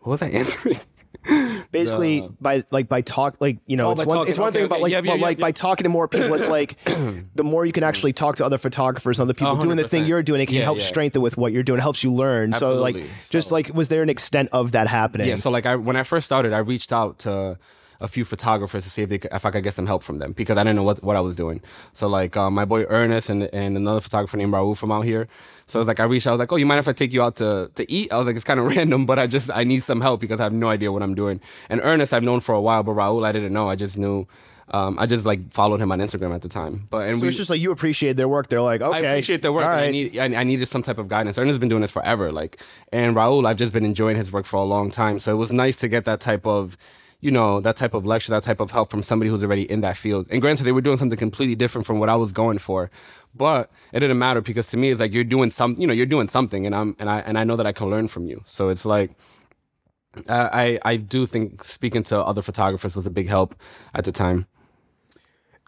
What 0.00 0.12
was 0.12 0.22
I 0.22 0.28
answering? 0.30 0.78
basically 1.72 2.28
by 2.40 2.64
like 2.70 2.88
by 2.88 3.00
talk 3.00 3.36
like 3.40 3.58
you 3.66 3.76
know 3.76 3.88
Oh, 3.88 3.92
it's 3.92 4.04
one 4.04 4.16
talking. 4.18 4.30
it's 4.30 4.38
one 4.38 4.48
Okay, 4.48 4.58
thing 4.58 4.64
about 4.66 4.76
okay. 4.76 4.82
like 4.84 4.92
Yeah, 4.92 5.00
but 5.00 5.18
yeah, 5.18 5.24
like 5.24 5.38
yeah. 5.38 5.42
by 5.42 5.52
talking 5.52 5.84
to 5.84 5.88
more 5.90 6.08
people 6.08 6.32
it's 6.34 6.48
like 6.48 6.76
the 7.34 7.44
more 7.44 7.66
you 7.66 7.72
can 7.72 7.82
actually 7.84 8.12
talk 8.12 8.36
to 8.36 8.44
other 8.46 8.58
photographers 8.58 9.20
other 9.20 9.34
people 9.34 9.56
doing 9.56 9.76
the 9.76 9.86
thing 9.88 10.06
you're 10.06 10.22
doing 10.22 10.40
it 10.40 10.46
can 10.46 10.62
help 10.62 10.80
strengthen 10.80 11.20
with 11.22 11.36
what 11.36 11.52
you're 11.52 11.62
doing 11.62 11.78
it 11.78 11.82
helps 11.82 12.02
you 12.04 12.12
learn 12.12 12.52
so 12.52 12.74
like 12.80 12.94
Absolutely. 12.96 13.30
just 13.30 13.52
like 13.52 13.74
was 13.74 13.88
there 13.88 14.02
an 14.02 14.08
extent 14.10 14.48
of 14.52 14.72
that 14.72 14.88
happening 14.88 15.28
Yeah, 15.28 15.36
so 15.36 15.50
like 15.50 15.66
I 15.66 15.76
when 15.76 15.96
I 15.96 16.02
first 16.02 16.24
started, 16.26 16.52
I 16.52 16.58
reached 16.58 16.92
out 16.92 17.18
to 17.20 17.58
a 18.00 18.08
few 18.08 18.24
photographers 18.24 18.84
to 18.84 18.90
see 18.90 19.02
if 19.02 19.08
they 19.08 19.18
could, 19.18 19.32
if 19.32 19.44
I 19.44 19.50
could 19.50 19.64
get 19.64 19.74
some 19.74 19.86
help 19.86 20.02
from 20.02 20.18
them 20.18 20.32
because 20.32 20.56
I 20.56 20.62
didn't 20.62 20.76
know 20.76 20.84
what, 20.84 21.02
what 21.02 21.16
I 21.16 21.20
was 21.20 21.36
doing. 21.36 21.60
So 21.92 22.08
like 22.08 22.36
um, 22.36 22.54
my 22.54 22.64
boy 22.64 22.84
Ernest 22.84 23.28
and 23.28 23.44
and 23.52 23.76
another 23.76 24.00
photographer 24.00 24.36
named 24.36 24.52
Raul 24.52 24.78
from 24.78 24.92
out 24.92 25.04
here. 25.04 25.28
So 25.66 25.80
it's 25.80 25.88
like 25.88 26.00
I 26.00 26.04
reached 26.04 26.26
out, 26.26 26.30
I 26.30 26.34
was 26.34 26.38
like, 26.40 26.52
oh, 26.52 26.56
you 26.56 26.66
mind 26.66 26.78
if 26.78 26.88
I 26.88 26.92
take 26.92 27.12
you 27.12 27.22
out 27.22 27.36
to 27.36 27.70
to 27.74 27.90
eat? 27.90 28.12
I 28.12 28.18
was 28.18 28.26
like, 28.26 28.36
it's 28.36 28.44
kind 28.44 28.60
of 28.60 28.66
random, 28.76 29.06
but 29.06 29.18
I 29.18 29.26
just 29.26 29.50
I 29.52 29.64
need 29.64 29.82
some 29.82 30.00
help 30.00 30.20
because 30.20 30.40
I 30.40 30.44
have 30.44 30.52
no 30.52 30.68
idea 30.68 30.92
what 30.92 31.02
I'm 31.02 31.14
doing. 31.14 31.40
And 31.68 31.80
Ernest 31.82 32.12
I've 32.14 32.22
known 32.22 32.40
for 32.40 32.54
a 32.54 32.60
while, 32.60 32.82
but 32.82 32.92
Raul 32.92 33.26
I 33.26 33.32
didn't 33.32 33.52
know. 33.52 33.68
I 33.68 33.76
just 33.76 33.98
knew. 33.98 34.26
Um, 34.70 34.98
I 34.98 35.06
just 35.06 35.24
like 35.24 35.50
followed 35.50 35.80
him 35.80 35.90
on 35.92 35.98
Instagram 35.98 36.34
at 36.34 36.42
the 36.42 36.48
time, 36.48 36.88
but 36.90 37.08
and 37.08 37.16
so 37.16 37.22
we, 37.22 37.28
it's 37.28 37.38
just 37.38 37.48
like 37.48 37.58
you 37.58 37.72
appreciate 37.72 38.18
their 38.18 38.28
work 38.28 38.48
they're 38.50 38.60
like 38.60 38.82
okay 38.82 38.98
I 38.98 39.12
appreciate 39.12 39.40
their 39.40 39.50
work. 39.50 39.64
all 39.64 39.70
and 39.70 39.80
I 39.80 39.90
need 39.90 40.18
I, 40.18 40.26
I 40.26 40.44
needed 40.44 40.66
some 40.66 40.82
type 40.82 40.98
of 40.98 41.08
guidance. 41.08 41.38
Ernest's 41.38 41.58
been 41.58 41.70
doing 41.70 41.80
this 41.80 41.90
forever, 41.90 42.30
like, 42.32 42.60
and 42.92 43.16
Raul, 43.16 43.46
I've 43.46 43.56
just 43.56 43.72
been 43.72 43.86
enjoying 43.86 44.16
his 44.16 44.30
work 44.30 44.44
for 44.44 44.56
a 44.56 44.64
long 44.64 44.90
time. 44.90 45.18
So 45.20 45.32
it 45.32 45.38
was 45.38 45.54
nice 45.54 45.76
to 45.76 45.88
get 45.88 46.04
that 46.04 46.20
type 46.20 46.46
of, 46.46 46.76
you 47.20 47.30
know, 47.30 47.60
that 47.60 47.76
type 47.76 47.94
of 47.94 48.06
lecture, 48.06 48.30
that 48.30 48.44
type 48.44 48.60
of 48.60 48.70
help 48.70 48.90
from 48.90 49.02
somebody 49.02 49.30
who's 49.30 49.42
already 49.42 49.70
in 49.70 49.80
that 49.80 49.96
field. 49.96 50.28
And 50.30 50.40
granted, 50.40 50.64
they 50.64 50.72
were 50.72 50.80
doing 50.80 50.96
something 50.96 51.18
completely 51.18 51.56
different 51.56 51.86
from 51.86 51.98
what 51.98 52.08
I 52.08 52.16
was 52.16 52.32
going 52.32 52.58
for, 52.58 52.90
but 53.34 53.70
it 53.92 54.00
didn't 54.00 54.18
matter 54.18 54.40
because 54.40 54.68
to 54.68 54.76
me, 54.76 54.90
it's 54.90 55.00
like 55.00 55.12
you're 55.12 55.24
doing 55.24 55.50
some, 55.50 55.74
you 55.78 55.86
know, 55.86 55.92
you're 55.92 56.06
doing 56.06 56.28
something, 56.28 56.66
and 56.66 56.74
I'm 56.74 56.96
and 56.98 57.10
I 57.10 57.20
and 57.20 57.38
I 57.38 57.44
know 57.44 57.56
that 57.56 57.66
I 57.66 57.72
can 57.72 57.90
learn 57.90 58.08
from 58.08 58.26
you. 58.26 58.42
So 58.44 58.68
it's 58.68 58.84
like. 58.86 59.12
I 60.28 60.80
I 60.84 60.96
do 60.96 61.26
think 61.26 61.62
speaking 61.62 62.02
to 62.04 62.18
other 62.18 62.42
photographers 62.42 62.96
was 62.96 63.06
a 63.06 63.10
big 63.10 63.28
help 63.28 63.54
at 63.94 64.04
the 64.04 64.10
time. 64.10 64.46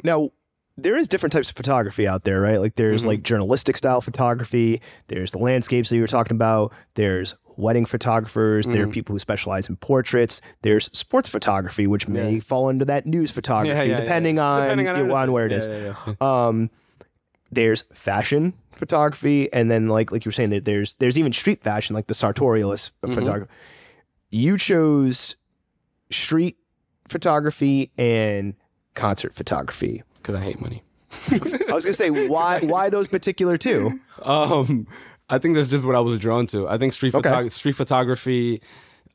now 0.03 0.31
there 0.77 0.97
is 0.97 1.09
different 1.09 1.33
types 1.33 1.51
of 1.51 1.57
photography 1.57 2.07
out 2.07 2.25
there 2.25 2.41
right 2.41 2.61
like 2.61 2.77
there's 2.77 3.03
mm-hmm. 3.03 3.11
like 3.11 3.23
journalistic 3.23 3.77
style 3.77 4.01
photography 4.01 4.81
there's 5.09 5.33
the 5.33 5.39
landscapes 5.39 5.91
that 5.91 5.97
you 5.97 6.03
were 6.03 6.09
talking 6.09 6.35
about 6.35 6.73
there's 6.95 7.35
wedding 7.57 7.85
photographers 7.85 8.67
there 8.67 8.85
are 8.85 8.89
people 8.89 9.15
who 9.15 9.19
specialize 9.19 9.69
in 9.69 9.77
portraits 9.77 10.41
there's 10.63 10.87
sports 10.97 11.29
photography 11.29 11.87
which 11.87 12.09
may 12.09 12.41
fall 12.41 12.69
into 12.69 12.85
that 12.85 13.07
news 13.07 13.31
photography 13.31 13.75
yeah, 13.89 13.97
yeah. 13.97 14.01
depending 14.01 14.39
on 14.39 14.63
Depending 14.63 14.89
on 14.89 15.11
on 15.11 15.33
where 15.33 15.47
it 15.47 15.53
is 15.53 15.67
Yeah, 15.67 15.79
yeah, 16.07 16.15
yeah. 16.21 16.47
um 16.47 16.71
there's 17.53 17.83
fashion 17.93 18.55
photography 18.73 19.53
and 19.53 19.71
then 19.71 19.89
like 19.89 20.11
like 20.13 20.25
you 20.25 20.29
were 20.29 20.33
saying 20.33 20.51
there's 20.65 20.95
there's 20.95 21.19
even 21.19 21.33
street 21.33 21.63
fashion 21.63 21.95
like 21.95 22.07
the 22.07 22.15
sartorialist 22.15 22.93
Mm-hmm. 23.03 23.15
photography 23.15 23.53
you 24.31 24.57
chose 24.57 25.37
street 26.11 26.57
photography 27.09 27.91
and 27.99 28.55
concert 28.95 29.35
photography 29.35 30.03
Because 30.17 30.37
I 30.37 30.41
hate 30.41 30.61
money. 30.61 30.83
i 31.33 31.73
was 31.73 31.85
gonna 31.85 31.93
say 31.93 32.09
why 32.11 32.61
why 32.61 32.89
those 32.89 33.09
particular 33.09 33.59
two 33.59 33.99
Um, 34.23 34.87
I 35.31 35.38
think 35.38 35.55
that's 35.57 35.71
just 35.71 35.85
what 35.85 35.95
I 35.97 36.01
was 36.01 36.19
drawn 36.21 36.47
to. 36.49 36.69
I 36.69 36.77
think 36.77 36.93
street 36.93 37.14
Okay. 37.14 37.29
photog- 37.31 37.53
street 37.53 37.77
photography. 37.77 38.61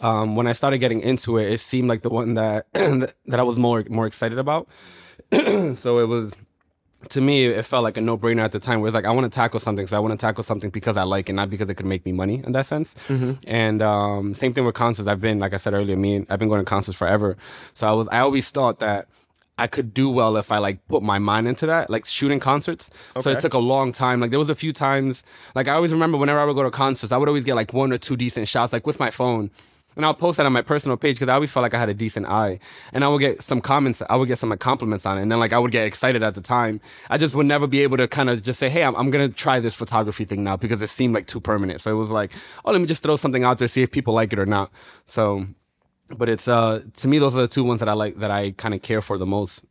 Um, 0.01 0.35
when 0.35 0.47
I 0.47 0.53
started 0.53 0.79
getting 0.79 1.01
into 1.01 1.37
it, 1.37 1.51
it 1.51 1.59
seemed 1.59 1.87
like 1.87 2.01
the 2.01 2.09
one 2.09 2.33
that 2.35 2.67
that 2.73 3.39
I 3.39 3.43
was 3.43 3.57
more 3.57 3.83
more 3.89 4.05
excited 4.07 4.37
about. 4.39 4.67
so 5.75 5.99
it 5.99 6.07
was 6.07 6.35
to 7.09 7.21
me, 7.21 7.45
it 7.45 7.63
felt 7.65 7.83
like 7.83 7.97
a 7.97 8.01
no 8.01 8.17
brainer 8.17 8.41
at 8.41 8.51
the 8.51 8.59
time. 8.59 8.81
Where 8.81 8.87
it's 8.87 8.95
like 8.95 9.05
I 9.05 9.11
want 9.11 9.31
to 9.31 9.35
tackle 9.35 9.59
something, 9.59 9.85
so 9.87 9.95
I 9.95 9.99
want 9.99 10.11
to 10.19 10.25
tackle 10.25 10.43
something 10.43 10.69
because 10.71 10.97
I 10.97 11.03
like 11.03 11.29
it, 11.29 11.33
not 11.33 11.49
because 11.49 11.69
it 11.69 11.75
could 11.75 11.85
make 11.85 12.03
me 12.05 12.11
money 12.11 12.41
in 12.43 12.51
that 12.53 12.65
sense. 12.65 12.95
And 13.45 13.81
um, 13.81 14.33
same 14.33 14.53
thing 14.53 14.65
with 14.65 14.73
concerts. 14.75 15.07
I've 15.07 15.21
been, 15.21 15.37
like 15.39 15.53
I 15.53 15.57
said 15.57 15.73
earlier, 15.73 15.95
me 15.95 16.25
I've 16.29 16.39
been 16.39 16.49
going 16.49 16.61
to 16.61 16.65
concerts 16.65 16.97
forever. 16.97 17.37
So 17.73 17.87
I 17.87 17.91
was, 17.91 18.07
I 18.11 18.19
always 18.19 18.49
thought 18.49 18.79
that. 18.79 19.07
I 19.57 19.67
could 19.67 19.93
do 19.93 20.09
well 20.09 20.35
if 20.35 20.51
I 20.51 20.57
like 20.57 20.85
put 20.87 21.01
my 21.01 21.17
mind 21.17 21.47
into 21.47 21.65
that, 21.67 21.89
like 21.89 22.05
shooting 22.05 22.39
concerts. 22.39 22.89
So 23.19 23.29
it 23.29 23.39
took 23.39 23.53
a 23.53 23.59
long 23.59 23.91
time. 23.91 24.19
Like 24.19 24.29
there 24.31 24.39
was 24.39 24.49
a 24.49 24.55
few 24.55 24.73
times, 24.73 25.23
like 25.55 25.67
I 25.67 25.73
always 25.73 25.93
remember 25.93 26.17
whenever 26.17 26.39
I 26.39 26.45
would 26.45 26.55
go 26.55 26.63
to 26.63 26.71
concerts, 26.71 27.13
I 27.13 27.17
would 27.17 27.29
always 27.29 27.45
get 27.45 27.55
like 27.55 27.73
one 27.73 27.93
or 27.93 27.97
two 27.97 28.17
decent 28.17 28.47
shots, 28.47 28.73
like 28.73 28.85
with 28.85 28.99
my 28.99 29.09
phone. 29.09 29.51
And 29.95 30.05
I'll 30.05 30.13
post 30.13 30.37
that 30.37 30.45
on 30.45 30.51
my 30.51 30.61
personal 30.61 30.97
page 30.97 31.15
because 31.15 31.29
I 31.29 31.35
always 31.35 31.51
felt 31.51 31.61
like 31.61 31.73
I 31.73 31.79
had 31.79 31.87
a 31.87 31.93
decent 31.93 32.25
eye. 32.25 32.59
And 32.91 33.03
I 33.03 33.07
would 33.07 33.21
get 33.21 33.41
some 33.41 33.61
comments, 33.61 34.01
I 34.09 34.17
would 34.17 34.27
get 34.27 34.37
some 34.37 34.49
like, 34.49 34.59
compliments 34.59 35.05
on 35.05 35.17
it. 35.17 35.21
And 35.21 35.31
then 35.31 35.39
like 35.39 35.53
I 35.53 35.59
would 35.59 35.71
get 35.71 35.87
excited 35.87 36.21
at 36.21 36.35
the 36.35 36.41
time. 36.41 36.81
I 37.09 37.17
just 37.17 37.33
would 37.33 37.45
never 37.45 37.65
be 37.65 37.81
able 37.81 37.95
to 37.97 38.07
kind 38.07 38.29
of 38.29 38.43
just 38.43 38.59
say, 38.59 38.69
hey, 38.69 38.83
I'm, 38.83 38.95
I'm 38.95 39.09
going 39.09 39.25
to 39.25 39.33
try 39.33 39.61
this 39.61 39.73
photography 39.73 40.25
thing 40.25 40.43
now 40.43 40.57
because 40.57 40.81
it 40.81 40.87
seemed 40.87 41.13
like 41.13 41.27
too 41.27 41.39
permanent. 41.39 41.79
So 41.79 41.91
it 41.91 41.97
was 41.97 42.11
like, 42.11 42.33
oh, 42.65 42.73
let 42.73 42.81
me 42.81 42.87
just 42.87 43.03
throw 43.03 43.15
something 43.15 43.45
out 43.45 43.57
there, 43.57 43.69
see 43.69 43.83
if 43.83 43.91
people 43.91 44.13
like 44.13 44.33
it 44.33 44.39
or 44.39 44.45
not. 44.45 44.69
So, 45.05 45.45
but 46.17 46.29
it's, 46.29 46.47
uh, 46.47 46.81
to 46.97 47.07
me, 47.07 47.17
those 47.17 47.35
are 47.35 47.41
the 47.41 47.47
two 47.47 47.63
ones 47.63 47.79
that 47.79 47.89
I 47.89 47.93
like, 47.93 48.15
that 48.17 48.31
I 48.31 48.51
kind 48.51 48.73
of 48.73 48.81
care 48.81 49.01
for 49.01 49.17
the 49.17 49.25
most. 49.25 49.65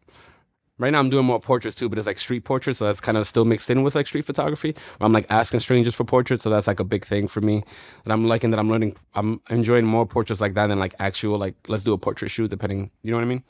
Right 0.77 0.91
now, 0.91 0.99
I'm 0.99 1.09
doing 1.09 1.25
more 1.25 1.39
portraits 1.39 1.77
too, 1.77 1.89
but 1.89 1.99
it's 1.99 2.07
like 2.07 2.19
street 2.19 2.43
portraits, 2.43 2.81
so 2.81 2.87
that's 2.87 3.01
kind 3.01 3.17
of 3.17 3.29
still 3.29 3.45
mixed 3.45 3.71
in 3.71 3.85
with 3.85 3.95
like 3.95 4.09
street 4.09 4.25
photography. 4.25 4.75
I'm 5.01 5.13
like 5.13 5.27
asking 5.31 5.61
strangers 5.61 5.95
for 5.95 6.03
portraits, 6.03 6.43
so 6.43 6.51
that's 6.51 6.67
like 6.67 6.81
a 6.81 6.85
big 6.85 7.05
thing 7.05 7.29
for 7.29 7.41
me. 7.41 7.63
That 8.03 8.13
I'm 8.13 8.27
liking, 8.27 8.51
that 8.51 8.59
I'm 8.59 8.69
learning, 8.69 8.97
I'm 9.15 9.41
enjoying 9.51 9.85
more 9.87 10.05
portraits 10.05 10.41
like 10.41 10.55
that 10.55 10.67
than 10.67 10.81
like 10.81 10.95
actual 10.99 11.39
like 11.39 11.55
let's 11.69 11.85
do 11.85 11.93
a 11.93 11.99
portrait 11.99 12.31
shoot, 12.31 12.51
depending, 12.51 12.91
you 13.05 13.13
know 13.13 13.19
what 13.19 13.23
I 13.23 13.29
mean? 13.29 13.45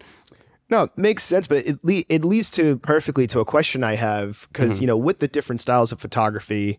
No, 0.68 0.82
it 0.82 0.98
makes 0.98 1.22
sense, 1.22 1.48
but 1.48 1.66
it 1.66 1.78
le- 1.82 2.04
it 2.10 2.24
leads 2.24 2.50
to 2.52 2.76
perfectly 2.78 3.26
to 3.28 3.40
a 3.40 3.44
question 3.46 3.82
I 3.82 3.94
have 3.94 4.46
because 4.52 4.80
you 4.82 4.86
know 4.86 4.96
with 4.96 5.20
the 5.20 5.28
different 5.28 5.62
styles 5.62 5.92
of 5.92 6.00
photography, 6.00 6.78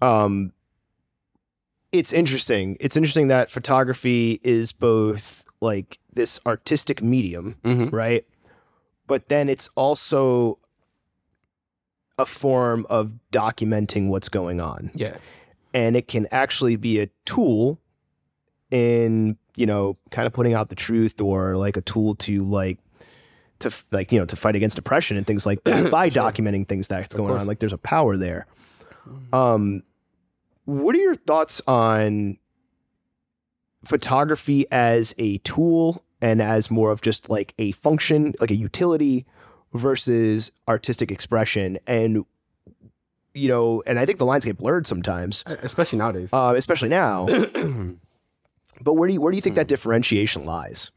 um, 0.00 0.52
it's 1.92 2.12
interesting. 2.12 2.76
It's 2.80 2.96
interesting 2.96 3.28
that 3.28 3.50
photography 3.50 4.40
is 4.42 4.72
both 4.72 5.44
like 5.60 5.98
this 6.12 6.40
artistic 6.46 7.02
medium, 7.02 7.56
right? 7.92 8.24
But 9.06 9.28
then 9.28 9.48
it's 9.48 9.68
also 9.76 10.58
a 12.18 12.24
form 12.26 12.86
of 12.88 13.12
documenting 13.30 14.08
what's 14.08 14.28
going 14.28 14.60
on. 14.60 14.90
Yeah. 14.94 15.16
and 15.74 15.96
it 15.96 16.08
can 16.08 16.26
actually 16.30 16.76
be 16.76 16.98
a 17.00 17.08
tool 17.24 17.78
in 18.70 19.36
you 19.56 19.66
know 19.66 19.96
kind 20.10 20.26
of 20.26 20.32
putting 20.32 20.54
out 20.54 20.68
the 20.70 20.74
truth 20.74 21.20
or 21.20 21.56
like 21.56 21.76
a 21.76 21.80
tool 21.82 22.14
to 22.14 22.42
like 22.44 22.78
to 23.58 23.68
f- 23.68 23.84
like 23.92 24.10
you 24.12 24.18
know 24.18 24.24
to 24.24 24.36
fight 24.36 24.54
against 24.56 24.76
depression 24.76 25.16
and 25.16 25.26
things 25.26 25.44
like 25.46 25.62
that 25.64 25.90
by 25.98 26.08
documenting 26.10 26.66
things 26.66 26.88
that's 26.88 27.14
going 27.14 27.34
on. 27.38 27.46
like 27.46 27.58
there's 27.58 27.72
a 27.72 27.78
power 27.78 28.16
there. 28.16 28.46
Um 29.32 29.82
what 30.64 30.94
are 30.94 30.98
your 30.98 31.14
thoughts 31.14 31.60
on 31.66 32.38
photography 33.84 34.64
as 34.70 35.14
a 35.18 35.38
tool 35.38 36.04
and 36.20 36.40
as 36.40 36.70
more 36.70 36.90
of 36.92 37.00
just 37.02 37.28
like 37.28 37.52
a 37.58 37.72
function 37.72 38.32
like 38.40 38.50
a 38.50 38.54
utility 38.56 39.26
versus 39.72 40.52
artistic 40.68 41.10
expression 41.10 41.78
and 41.86 42.24
you 43.34 43.48
know 43.48 43.82
and 43.86 43.98
i 43.98 44.06
think 44.06 44.18
the 44.18 44.24
lines 44.26 44.44
get 44.44 44.56
blurred 44.56 44.86
sometimes 44.86 45.42
Especially 45.46 45.98
nowadays. 45.98 46.30
uh, 46.32 46.54
especially 46.56 46.88
now. 46.90 47.26
but 48.80 48.94
where 48.94 49.08
do 49.08 49.14
you 49.14 49.20
where 49.20 49.32
do 49.32 49.36
you 49.36 49.42
think 49.42 49.56
that 49.56 49.66
differentiation 49.68 50.44
lies? 50.44 50.90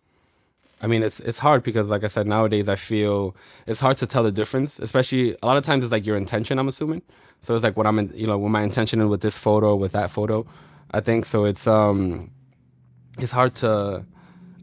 I 0.81 0.87
mean, 0.87 1.03
it's 1.03 1.19
it's 1.21 1.39
hard 1.39 1.63
because, 1.63 1.89
like 1.89 2.03
I 2.03 2.07
said, 2.07 2.27
nowadays 2.27 2.67
I 2.67 2.75
feel 2.75 3.35
it's 3.65 3.79
hard 3.79 3.97
to 3.97 4.05
tell 4.05 4.23
the 4.23 4.31
difference. 4.31 4.79
Especially 4.79 5.35
a 5.41 5.45
lot 5.45 5.57
of 5.57 5.63
times 5.63 5.85
it's 5.85 5.91
like 5.91 6.05
your 6.05 6.17
intention. 6.17 6.59
I'm 6.59 6.67
assuming. 6.67 7.01
So 7.39 7.55
it's 7.55 7.63
like 7.63 7.77
what 7.77 7.87
I'm, 7.87 7.99
in, 7.99 8.11
you 8.13 8.27
know, 8.27 8.37
what 8.37 8.49
my 8.49 8.63
intention 8.63 9.01
is 9.01 9.07
with 9.07 9.21
this 9.21 9.37
photo, 9.37 9.75
with 9.75 9.93
that 9.93 10.09
photo. 10.09 10.45
I 10.91 10.99
think 10.99 11.25
so. 11.25 11.45
It's 11.45 11.65
um, 11.67 12.31
it's 13.17 13.31
hard 13.31 13.55
to. 13.55 14.05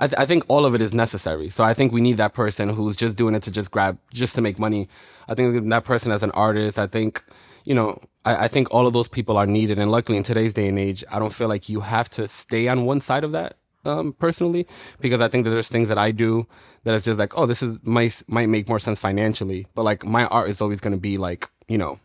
I, 0.00 0.06
th- 0.08 0.18
I 0.18 0.26
think 0.26 0.44
all 0.48 0.66
of 0.66 0.74
it 0.74 0.80
is 0.80 0.92
necessary. 0.92 1.48
So 1.48 1.62
I 1.62 1.74
think 1.74 1.92
we 1.92 2.00
need 2.00 2.16
that 2.16 2.34
person 2.34 2.68
who's 2.68 2.96
just 2.96 3.16
doing 3.16 3.34
it 3.34 3.42
to 3.42 3.52
just 3.52 3.70
grab, 3.70 3.98
just 4.12 4.34
to 4.34 4.40
make 4.40 4.58
money. 4.58 4.88
I 5.28 5.34
think 5.34 5.68
that 5.68 5.84
person 5.84 6.10
as 6.10 6.22
an 6.22 6.32
artist. 6.32 6.78
I 6.78 6.88
think, 6.88 7.22
you 7.64 7.74
know, 7.74 8.00
I, 8.24 8.44
I 8.44 8.48
think 8.48 8.72
all 8.74 8.86
of 8.88 8.94
those 8.94 9.06
people 9.06 9.36
are 9.36 9.46
needed. 9.46 9.78
And 9.78 9.92
luckily 9.92 10.18
in 10.18 10.24
today's 10.24 10.54
day 10.54 10.66
and 10.66 10.78
age, 10.78 11.04
I 11.10 11.20
don't 11.20 11.32
feel 11.32 11.48
like 11.48 11.68
you 11.68 11.80
have 11.80 12.08
to 12.10 12.26
stay 12.26 12.66
on 12.66 12.84
one 12.84 13.00
side 13.00 13.22
of 13.22 13.32
that 13.32 13.54
um, 13.84 14.12
personally, 14.12 14.66
because 15.00 15.20
I 15.20 15.28
think 15.28 15.44
that 15.44 15.50
there's 15.50 15.68
things 15.68 15.88
that 15.88 15.98
I 15.98 16.10
do 16.12 16.46
that 16.84 16.94
is 16.94 17.04
just 17.04 17.18
like, 17.18 17.36
oh, 17.36 17.46
this 17.46 17.62
is 17.62 17.78
might 17.82 18.22
might 18.28 18.48
make 18.48 18.68
more 18.68 18.78
sense 18.78 18.98
financially, 19.00 19.66
but 19.74 19.82
like 19.82 20.04
my 20.04 20.26
art 20.26 20.48
is 20.50 20.60
always 20.60 20.80
going 20.80 20.92
to 20.94 21.00
be 21.00 21.16
like, 21.18 21.48
you 21.68 21.78
know, 21.78 21.98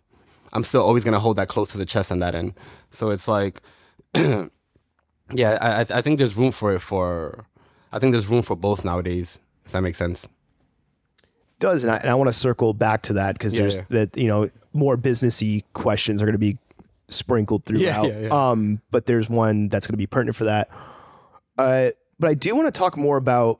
I'm 0.53 0.63
still 0.63 0.82
always 0.82 1.03
going 1.03 1.13
to 1.13 1.19
hold 1.19 1.38
that 1.38 1.47
close 1.49 1.71
to 1.73 1.78
the 1.78 1.86
chest 1.86 2.11
on 2.11 2.19
that 2.19 2.34
end. 2.36 2.53
So 2.89 3.09
it's 3.09 3.28
like, 3.28 3.61
yeah, 4.15 5.57
I 5.61 5.82
I- 5.97 6.01
think 6.01 6.19
there's 6.19 6.38
room 6.38 6.51
for 6.51 6.73
it 6.73 6.80
for, 6.80 7.45
I 7.91 7.99
think 7.99 8.11
there's 8.13 8.28
room 8.28 8.41
for 8.41 8.55
both 8.55 8.84
nowadays. 8.86 9.39
If 9.65 9.71
that 9.73 9.82
makes 9.82 9.97
sense. 9.97 10.28
Does 11.59 11.84
and 11.84 11.91
I, 11.91 11.97
and 11.97 12.09
I 12.09 12.13
want 12.15 12.28
to 12.30 12.34
circle 12.38 12.73
back 12.73 13.01
to 13.03 13.13
that 13.13 13.34
because 13.34 13.55
Yeah, 13.55 13.61
there's 13.61 13.78
yeah. 13.78 13.84
that 13.89 14.17
you 14.17 14.28
know 14.28 14.49
more 14.73 14.95
businessy 14.97 15.63
questions 15.73 16.21
are 16.21 16.25
going 16.25 16.34
to 16.34 16.39
be 16.39 16.57
sprinkled 17.09 17.65
throughout. 17.65 18.05
yeah. 18.05 18.30
Um, 18.30 18.82
but 18.91 19.05
there's 19.07 19.30
one 19.30 19.67
that's 19.67 19.88
going 19.88 19.93
to 19.93 19.97
be 19.97 20.07
pertinent 20.07 20.36
for 20.36 20.43
that. 20.45 20.69
Uh, 21.57 21.89
but 22.19 22.29
I 22.29 22.33
do 22.33 22.55
want 22.55 22.71
to 22.73 22.77
talk 22.77 22.97
more 22.97 23.17
about, 23.17 23.59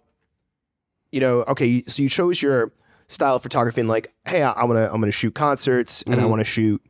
you 1.11 1.19
know, 1.19 1.41
okay, 1.43 1.83
so 1.87 2.01
you 2.03 2.09
chose 2.09 2.41
your 2.41 2.71
style 3.07 3.35
of 3.35 3.41
photography 3.43 3.81
and 3.81 3.89
like, 3.89 4.13
hey, 4.25 4.41
I, 4.43 4.51
I'm 4.53 4.67
gonna 4.67 4.89
I'm 4.91 4.99
gonna 4.99 5.11
shoot 5.11 5.33
concerts 5.33 6.03
and 6.03 6.15
I 6.15 6.19
Mm-hmm. 6.19 6.29
want 6.29 6.39
to 6.41 6.43
shoot 6.45 6.81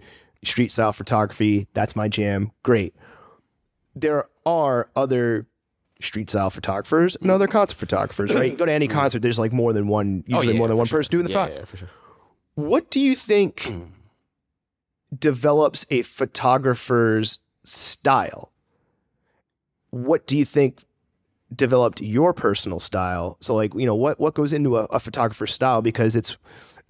street 0.44 0.72
style 0.72 0.92
photography. 0.92 1.68
That's 1.74 1.96
my 1.96 2.08
jam. 2.08 2.52
Great. 2.64 2.96
There 3.96 4.28
are 4.46 4.90
other 4.96 5.48
street 6.00 6.30
style 6.30 6.50
photographers 6.50 7.16
and 7.18 7.32
other 7.32 7.48
concert 7.48 7.78
photographers, 7.78 8.34
right? 8.34 8.52
You 8.52 8.58
go 8.58 8.66
to 8.66 8.72
any 8.72 8.88
concert, 8.88 9.22
there's 9.24 9.40
like 9.40 9.52
more 9.52 9.74
than 9.74 9.88
one, 9.88 10.24
usually 10.28 10.48
Mm-hmm. 10.48 10.50
Oh, 10.50 10.52
yeah, 10.54 10.58
more 10.58 10.68
than 10.68 10.78
one 10.78 10.86
sure. 10.86 11.00
person 11.00 11.12
doing 11.12 11.24
the 11.26 11.32
yeah, 11.32 11.34
shot. 11.48 11.54
yeah, 11.54 11.66
for 11.66 11.78
sure. 11.78 11.90
What 12.56 12.90
do 12.92 13.00
you 13.00 13.16
think 13.16 13.56
Mm. 13.62 13.90
develops 15.18 15.86
a 15.90 16.02
photographer's 16.02 17.40
style? 17.64 18.52
What 19.90 20.28
do 20.28 20.38
you 20.38 20.46
think 20.46 20.84
developed 21.56 22.02
your 22.02 22.34
personal 22.34 22.80
style? 22.80 23.38
So, 23.40 23.56
like, 23.56 23.74
you 23.74 23.86
know, 23.86 23.96
what 23.96 24.20
what 24.20 24.34
goes 24.34 24.54
into 24.54 24.78
a, 24.78 24.82
a 24.86 25.00
photographer's 25.00 25.54
style? 25.54 25.82
Because 25.82 26.16
it's 26.16 26.38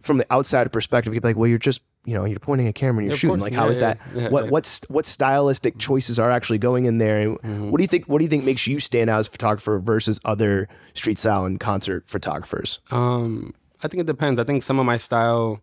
from 0.02 0.18
the 0.18 0.26
outside 0.32 0.72
perspective, 0.72 1.14
you'd 1.14 1.22
be 1.24 1.30
like, 1.30 1.38
well, 1.38 1.48
you're 1.50 1.58
just 1.60 1.82
you 2.06 2.14
know, 2.14 2.24
you're 2.24 2.40
pointing 2.40 2.68
a 2.68 2.72
camera 2.74 3.00
and 3.00 3.08
you're 3.08 3.14
of 3.16 3.20
shooting. 3.20 3.40
course. 3.40 3.52
Like, 3.52 3.54
how 3.54 3.66
Yeah, 3.66 3.70
is 3.72 3.80
yeah, 3.80 3.94
that? 3.96 4.00
yeah, 4.16 4.30
what 4.30 4.50
what's 4.50 4.82
what 4.90 5.06
stylistic 5.06 5.78
choices 5.78 6.18
are 6.20 6.32
actually 6.32 6.58
going 6.58 6.86
in 6.86 7.00
there? 7.00 7.20
And 7.20 7.38
Mm-hmm. 7.40 7.70
what 7.72 7.80
do 7.80 7.84
you 7.84 7.88
think? 7.88 8.06
What 8.06 8.20
do 8.20 8.24
you 8.24 8.30
think 8.30 8.46
makes 8.46 8.66
you 8.66 8.80
stand 8.80 9.10
out 9.10 9.20
as 9.20 9.28
a 9.28 9.32
photographer 9.32 9.78
versus 9.80 10.20
other 10.24 10.70
street 10.94 11.20
style 11.20 11.44
and 11.46 11.60
concert 11.60 12.08
photographers? 12.08 12.80
Um, 12.92 13.54
I 13.84 13.88
think 13.90 14.02
it 14.02 14.08
depends. 14.08 14.40
I 14.40 14.46
think 14.46 14.64
some 14.64 14.80
of 14.80 14.86
my 14.86 14.96
style, 14.98 15.62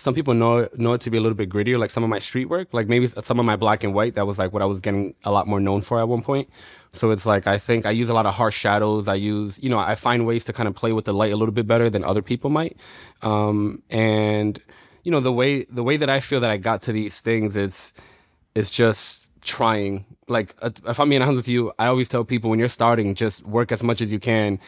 some 0.00 0.14
people 0.14 0.34
know 0.34 0.66
know 0.76 0.94
it 0.94 1.00
to 1.02 1.10
be 1.10 1.18
a 1.18 1.20
little 1.20 1.36
bit 1.36 1.50
grittier. 1.50 1.78
Like 1.78 1.90
some 1.90 2.02
of 2.02 2.08
my 2.08 2.18
street 2.18 2.46
work, 2.46 2.72
like 2.72 2.88
maybe 2.88 3.06
some 3.06 3.38
of 3.38 3.44
my 3.44 3.56
black 3.56 3.84
and 3.84 3.92
white. 3.92 4.14
That 4.14 4.26
was 4.26 4.38
like 4.38 4.52
what 4.52 4.62
I 4.62 4.64
was 4.64 4.80
getting 4.80 5.14
a 5.24 5.30
lot 5.30 5.46
more 5.46 5.60
known 5.60 5.82
for 5.82 6.00
at 6.00 6.08
one 6.08 6.22
point. 6.22 6.48
So 6.90 7.10
it's 7.10 7.26
like 7.26 7.46
I 7.46 7.58
think 7.58 7.86
I 7.86 7.90
use 7.90 8.08
a 8.08 8.14
lot 8.14 8.26
of 8.26 8.34
harsh 8.34 8.56
shadows. 8.56 9.08
I 9.08 9.14
use, 9.14 9.62
you 9.62 9.68
know, 9.68 9.78
I 9.78 9.94
find 9.94 10.26
ways 10.26 10.44
to 10.46 10.52
kind 10.52 10.68
of 10.68 10.74
play 10.74 10.92
with 10.92 11.04
the 11.04 11.12
light 11.12 11.32
a 11.32 11.36
little 11.36 11.52
bit 11.52 11.66
better 11.66 11.90
than 11.90 12.02
other 12.02 12.22
people 12.22 12.50
might. 12.50 12.76
Um, 13.22 13.82
and 13.90 14.60
you 15.04 15.10
know 15.10 15.20
the 15.20 15.32
way 15.32 15.64
the 15.64 15.82
way 15.82 15.96
that 15.96 16.08
I 16.08 16.20
feel 16.20 16.40
that 16.40 16.50
I 16.50 16.56
got 16.56 16.82
to 16.82 16.92
these 16.92 17.20
things 17.20 17.54
is 17.56 17.92
is 18.54 18.70
just 18.70 19.30
trying. 19.42 20.06
Like 20.28 20.54
uh, 20.62 20.70
if 20.86 20.98
I'm 20.98 21.08
being 21.10 21.22
honest 21.26 21.36
with 21.36 21.48
you, 21.48 21.72
I 21.78 21.86
always 21.86 22.08
tell 22.08 22.24
people 22.24 22.50
when 22.50 22.58
you're 22.58 22.68
starting, 22.68 23.14
just 23.14 23.44
work 23.46 23.70
as 23.70 23.82
much 23.82 24.00
as 24.00 24.12
you 24.12 24.18
can 24.18 24.58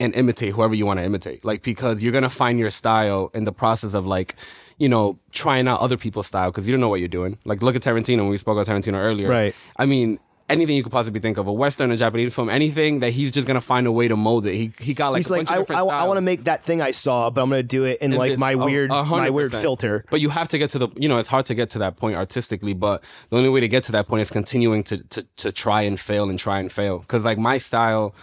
and 0.00 0.14
imitate 0.14 0.52
whoever 0.52 0.74
you 0.74 0.86
want 0.86 0.98
to 0.98 1.04
imitate. 1.04 1.44
Like 1.44 1.62
because 1.62 2.02
you're 2.02 2.12
gonna 2.12 2.28
find 2.28 2.58
your 2.58 2.70
style 2.70 3.30
in 3.34 3.44
the 3.44 3.52
process 3.52 3.94
of 3.94 4.06
like, 4.06 4.34
you 4.78 4.88
know, 4.88 5.18
trying 5.30 5.68
out 5.68 5.80
other 5.80 5.96
people's 5.96 6.26
style 6.26 6.50
because 6.50 6.68
you 6.68 6.72
don't 6.72 6.80
know 6.80 6.88
what 6.88 7.00
you're 7.00 7.08
doing. 7.08 7.38
Like 7.44 7.62
look 7.62 7.76
at 7.76 7.82
Tarantino 7.82 8.18
when 8.18 8.28
we 8.28 8.38
spoke 8.38 8.58
about 8.58 8.66
Tarantino 8.66 8.96
earlier. 8.96 9.28
Right. 9.28 9.54
I 9.76 9.86
mean. 9.86 10.18
Anything 10.48 10.76
you 10.76 10.82
could 10.82 10.92
possibly 10.92 11.18
think 11.18 11.38
of, 11.38 11.46
a 11.46 11.52
Western, 11.52 11.92
a 11.92 11.96
Japanese 11.96 12.34
film, 12.34 12.50
anything 12.50 13.00
that 13.00 13.12
he's 13.12 13.32
just 13.32 13.46
gonna 13.46 13.62
find 13.62 13.86
a 13.86 13.92
way 13.92 14.06
to 14.06 14.16
mold 14.16 14.44
it. 14.44 14.54
He 14.54 14.72
he 14.80 14.92
got 14.92 15.12
like 15.12 15.20
He's 15.20 15.30
like, 15.30 15.50
I, 15.50 15.60
I, 15.60 15.64
styles. 15.64 16.08
want 16.08 16.18
to 16.18 16.20
make 16.20 16.44
that 16.44 16.62
thing 16.62 16.82
I 16.82 16.90
saw, 16.90 17.30
but 17.30 17.40
I'm 17.42 17.48
going 17.48 17.60
to 17.60 17.66
do 17.66 17.84
it 17.84 18.02
in 18.02 18.10
like 18.10 18.32
this- 18.32 18.38
my 18.38 18.52
oh, 18.52 18.66
weird, 18.66 18.90
my 18.90 19.30
weird 19.30 19.52
filter. 19.52 20.04
But 20.10 20.20
you 20.20 20.28
have 20.28 20.48
to 20.48 20.58
get 20.58 20.68
to 20.70 20.78
the, 20.78 20.88
you 20.96 21.08
know, 21.08 21.16
it's 21.16 21.28
hard 21.28 21.46
to 21.46 21.54
get 21.54 21.70
to 21.70 21.78
that 21.78 21.96
point 21.96 22.16
artistically. 22.16 22.74
But 22.74 23.02
the 23.30 23.38
only 23.38 23.48
way 23.48 23.60
to 23.60 23.68
get 23.68 23.84
to 23.84 23.92
that 23.92 24.08
point 24.08 24.20
is 24.22 24.30
continuing 24.30 24.82
to 24.84 24.98
to 24.98 25.26
to 25.36 25.52
try 25.52 25.82
and 25.82 25.98
fail 25.98 26.28
and 26.28 26.38
try 26.38 26.58
and 26.58 26.70
fail. 26.70 26.98
Because 26.98 27.24
like 27.24 27.38
my 27.38 27.56
style, 27.56 28.14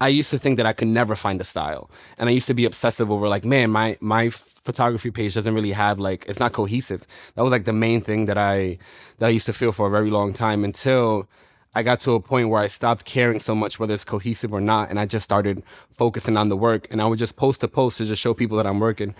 I 0.00 0.08
used 0.08 0.30
to 0.30 0.38
think 0.38 0.56
that 0.56 0.66
I 0.66 0.72
could 0.72 0.88
never 0.88 1.14
find 1.14 1.38
a 1.38 1.44
style, 1.44 1.90
and 2.16 2.30
I 2.30 2.32
used 2.32 2.46
to 2.46 2.54
be 2.54 2.64
obsessive 2.64 3.10
over 3.10 3.28
like, 3.28 3.44
man, 3.44 3.70
my 3.70 3.98
my 4.00 4.30
photography 4.64 5.10
page 5.10 5.34
doesn't 5.34 5.54
really 5.54 5.72
have 5.72 5.98
like 5.98 6.26
it's 6.28 6.40
not 6.40 6.52
cohesive. 6.52 7.06
That 7.34 7.42
was 7.42 7.52
like 7.52 7.64
the 7.64 7.72
main 7.72 8.00
thing 8.00 8.26
that 8.26 8.38
I 8.38 8.78
that 9.18 9.26
I 9.26 9.30
used 9.30 9.46
to 9.46 9.52
feel 9.52 9.72
for 9.72 9.86
a 9.86 9.90
very 9.90 10.10
long 10.10 10.32
time 10.32 10.64
until. 10.64 11.28
I 11.76 11.82
got 11.82 11.98
to 12.02 12.12
a 12.12 12.20
point 12.20 12.50
where 12.50 12.62
I 12.62 12.68
stopped 12.68 13.04
caring 13.04 13.40
so 13.40 13.52
much 13.52 13.80
whether 13.80 13.94
it's 13.94 14.04
cohesive 14.04 14.52
or 14.54 14.60
not, 14.60 14.90
and 14.90 15.00
I 15.00 15.06
just 15.06 15.24
started 15.24 15.64
focusing 15.90 16.36
on 16.36 16.48
the 16.48 16.56
work. 16.56 16.86
And 16.88 17.02
I 17.02 17.06
would 17.06 17.18
just 17.18 17.34
post 17.36 17.62
to 17.62 17.68
post 17.68 17.98
to 17.98 18.04
just 18.04 18.22
show 18.22 18.32
people 18.32 18.56
that 18.58 18.66
I'm 18.66 18.78
working 18.78 19.16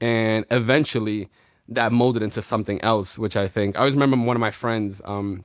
and 0.00 0.44
eventually 0.50 1.28
that 1.68 1.92
molded 1.92 2.22
into 2.22 2.42
something 2.42 2.80
else 2.82 3.18
which 3.18 3.36
i 3.36 3.46
think 3.46 3.76
i 3.76 3.80
always 3.80 3.94
remember 3.94 4.16
one 4.16 4.36
of 4.36 4.40
my 4.40 4.50
friends 4.50 5.00
um 5.04 5.44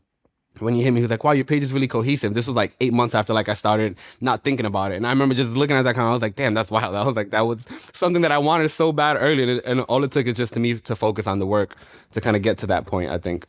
when 0.60 0.74
he 0.74 0.84
hit 0.84 0.92
me, 0.92 1.00
he 1.00 1.02
was 1.02 1.12
like, 1.12 1.24
"Wow, 1.24 1.32
your 1.32 1.46
page 1.46 1.64
is 1.64 1.74
really 1.74 1.88
cohesive." 1.88 2.34
This 2.34 2.48
was 2.48 2.56
like 2.56 2.76
eight 2.80 2.94
months 2.94 3.16
after 3.16 3.34
like 3.34 3.50
I 3.50 3.54
started 3.54 3.98
not 4.22 4.44
thinking 4.44 4.66
about 4.66 4.92
it, 4.92 4.96
and 4.96 5.08
I 5.08 5.10
remember 5.10 5.36
just 5.36 5.56
looking 5.56 5.76
at 5.76 5.84
that 5.84 5.96
kind. 5.96 6.08
I 6.08 6.14
was 6.14 6.22
like, 6.22 6.36
"Damn, 6.36 6.54
that's 6.54 6.72
wild." 6.72 6.96
I 6.96 7.06
was 7.06 7.16
like, 7.16 7.32
"That 7.32 7.42
was 7.42 7.68
something 7.94 8.22
that 8.22 8.32
I 8.32 8.38
wanted 8.38 8.70
so 8.70 8.92
bad 8.92 9.18
early," 9.20 9.44
and, 9.44 9.62
and 9.66 9.82
all 9.82 10.04
it 10.04 10.12
took 10.12 10.28
is 10.28 10.34
just 10.34 10.54
to 10.54 10.60
me 10.60 10.76
to 10.76 10.96
focus 10.96 11.28
on 11.28 11.40
the 11.40 11.46
work 11.46 11.76
to 12.12 12.22
kind 12.22 12.36
of 12.36 12.42
get 12.42 12.58
to 12.60 12.68
that 12.68 12.86
point. 12.86 13.12
I 13.12 13.18
think. 13.18 13.46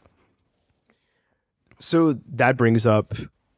So 1.78 2.14
that 2.32 2.57
brings 2.57 2.86
up 2.86 3.14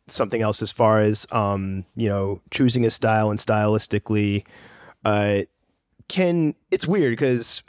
something 0.07 0.43
else 0.43 0.63
as 0.63 0.73
far 0.73 1.01
as 1.01 1.27
um, 1.33 1.85
you 1.95 2.09
know, 2.09 2.41
choosing 2.51 2.85
a 2.85 2.91
style 2.91 3.31
and 3.31 3.39
stylistically 3.39 4.45
uh 5.05 5.43
can 6.09 6.55
it's 6.73 6.89
weird 6.89 7.13
because 7.13 7.63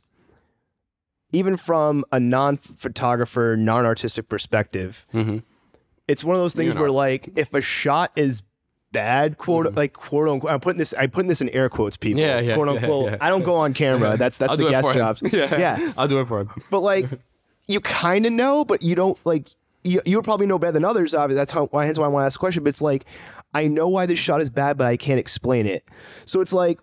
even 1.32 1.57
from 1.57 2.03
a 2.11 2.19
non-photographer, 2.19 3.55
non-artistic 3.55 4.27
perspective, 4.30 5.05
it's 6.10 6.24
one 6.24 6.36
of 6.36 6.41
those 6.41 6.53
things 6.55 6.70
Mm-hmm. 6.72 6.78
an 6.78 6.82
where 6.82 6.91
like 6.91 7.30
if 7.38 7.53
a 7.53 7.62
shot 7.62 8.12
is 8.16 8.43
bad, 8.91 9.38
quote 9.38 9.74
like 9.76 9.93
quote 9.93 10.28
unquote, 10.28 10.51
I'm 10.51 10.60
putting 10.60 10.80
this 10.80 10.93
I'm 10.97 11.12
putting 11.12 11.30
this 11.30 11.41
in 11.41 11.49
air 11.49 11.70
quotes, 11.70 11.95
people. 11.97 12.22
Mm-hmm. 12.22 12.43
Yeah, 12.45 12.49
yeah, 12.49 12.55
quote 12.55 12.70
unquote. 12.70 13.12
yeah. 13.12 13.18
I 13.22 13.30
don't 13.30 13.43
go 13.43 13.55
on 13.55 13.74
camera. 13.74 14.18
That's 14.18 14.38
that's 14.38 14.51
I'll 14.51 14.57
the 14.57 14.70
guest 14.70 14.93
jobs. 14.93 15.22
Yeah, 15.34 15.57
yeah. 15.57 15.91
I'll 15.97 16.07
do 16.07 16.20
it 16.20 16.28
for 16.28 16.41
him. 16.41 16.49
But 16.72 16.80
like, 16.82 17.05
you 17.68 17.80
kind 17.80 18.26
of 18.26 18.34
know, 18.34 18.66
but 18.66 18.82
you 18.84 18.95
don't 18.95 19.18
like. 19.26 19.49
You, 19.82 20.01
you 20.05 20.22
probably 20.24 20.45
know 20.45 20.60
better 20.60 20.74
than 20.74 20.84
others. 20.84 21.14
Obviously, 21.16 21.38
that's 21.39 21.53
how. 21.53 21.70
Hence 21.72 21.97
why 21.97 22.05
I 22.05 22.07
want 22.10 22.24
to 22.24 22.26
ask 22.26 22.36
the 22.38 22.39
question. 22.39 22.64
But 22.66 22.70
it's 22.70 22.82
like, 22.82 23.05
I 23.53 23.68
know 23.68 23.88
why 23.88 24.07
this 24.07 24.20
shot 24.20 24.41
is 24.41 24.49
bad, 24.49 24.78
but 24.78 24.88
I 24.88 24.97
can't 24.97 25.20
explain 25.20 25.66
it. 25.66 25.86
So 26.26 26.41
it's 26.41 26.51
like, 26.51 26.80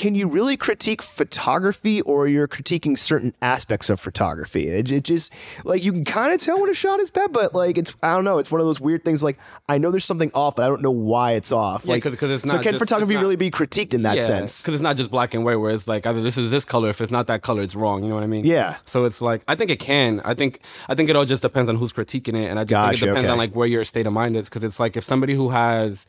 can 0.00 0.14
you 0.14 0.26
really 0.28 0.56
critique 0.56 1.02
photography 1.02 2.00
or 2.02 2.26
you're 2.26 2.48
critiquing 2.48 2.96
certain 2.96 3.34
aspects 3.42 3.90
of 3.90 4.00
photography? 4.00 4.68
It, 4.68 4.90
it 4.90 5.04
just 5.04 5.30
like 5.64 5.84
you 5.84 5.92
can 5.92 6.06
kind 6.06 6.32
of 6.32 6.40
tell 6.40 6.58
when 6.60 6.70
a 6.70 6.74
shot 6.74 7.00
is 7.00 7.10
bad, 7.10 7.32
but 7.32 7.54
like 7.54 7.76
it's 7.76 7.94
I 8.02 8.14
don't 8.14 8.24
know. 8.24 8.38
It's 8.38 8.50
one 8.50 8.60
of 8.62 8.66
those 8.66 8.80
weird 8.80 9.04
things. 9.04 9.22
Like 9.22 9.38
I 9.68 9.76
know 9.76 9.90
there's 9.90 10.06
something 10.06 10.30
off, 10.32 10.56
but 10.56 10.62
I 10.64 10.68
don't 10.68 10.80
know 10.80 10.90
why 10.90 11.32
it's 11.32 11.52
off. 11.52 11.82
Yeah, 11.84 11.92
like 11.92 12.02
'cause- 12.02 12.16
'cause 12.16 12.30
it's 12.30 12.44
not. 12.46 12.56
so 12.56 12.62
can 12.62 12.72
just- 12.72 12.78
photography 12.82 13.14
not- 13.14 13.20
really 13.20 13.36
be 13.36 13.50
critiqued 13.50 13.92
in 13.92 14.02
that 14.02 14.16
sense? 14.16 14.62
because 14.62 14.74
it's 14.74 14.82
not 14.82 14.96
just 14.96 15.10
black 15.10 15.34
and 15.34 15.44
white 15.44 15.56
where 15.56 15.70
it's 15.70 15.86
like 15.86 16.06
either 16.06 16.22
this 16.22 16.38
is 16.38 16.50
this 16.50 16.64
color 16.64 16.88
if 16.88 17.00
it's 17.02 17.12
not 17.12 17.26
that 17.26 17.42
color 17.42 17.60
it's 17.60 17.76
wrong 17.76 18.02
you 18.02 18.08
know 18.08 18.14
what 18.14 18.24
i 18.24 18.26
mean 18.26 18.44
Yeah. 18.44 18.76
so 18.86 19.04
it's 19.04 19.20
like 19.20 19.42
i 19.48 19.54
think 19.54 19.70
it 19.70 19.80
can 19.80 20.20
i 20.24 20.34
think 20.34 20.60
i 20.88 20.94
think 20.94 21.10
it 21.10 21.16
all 21.16 21.24
just 21.24 21.42
depends 21.42 21.68
on 21.68 21.76
who's 21.76 21.92
critiquing 21.92 22.36
it 22.42 22.48
and 22.48 22.58
i 22.58 22.64
just 22.64 22.80
think 23.00 23.02
it 23.02 23.06
depends 23.06 23.26
okay. 23.26 23.32
on 23.32 23.38
like 23.38 23.54
where 23.54 23.66
your 23.66 23.84
state 23.84 24.06
of 24.06 24.12
mind 24.12 24.36
is 24.36 24.48
because 24.48 24.64
it's 24.64 24.80
like 24.80 24.96
if 24.96 25.04
somebody 25.04 25.34
who 25.34 25.50
has 25.50 26.06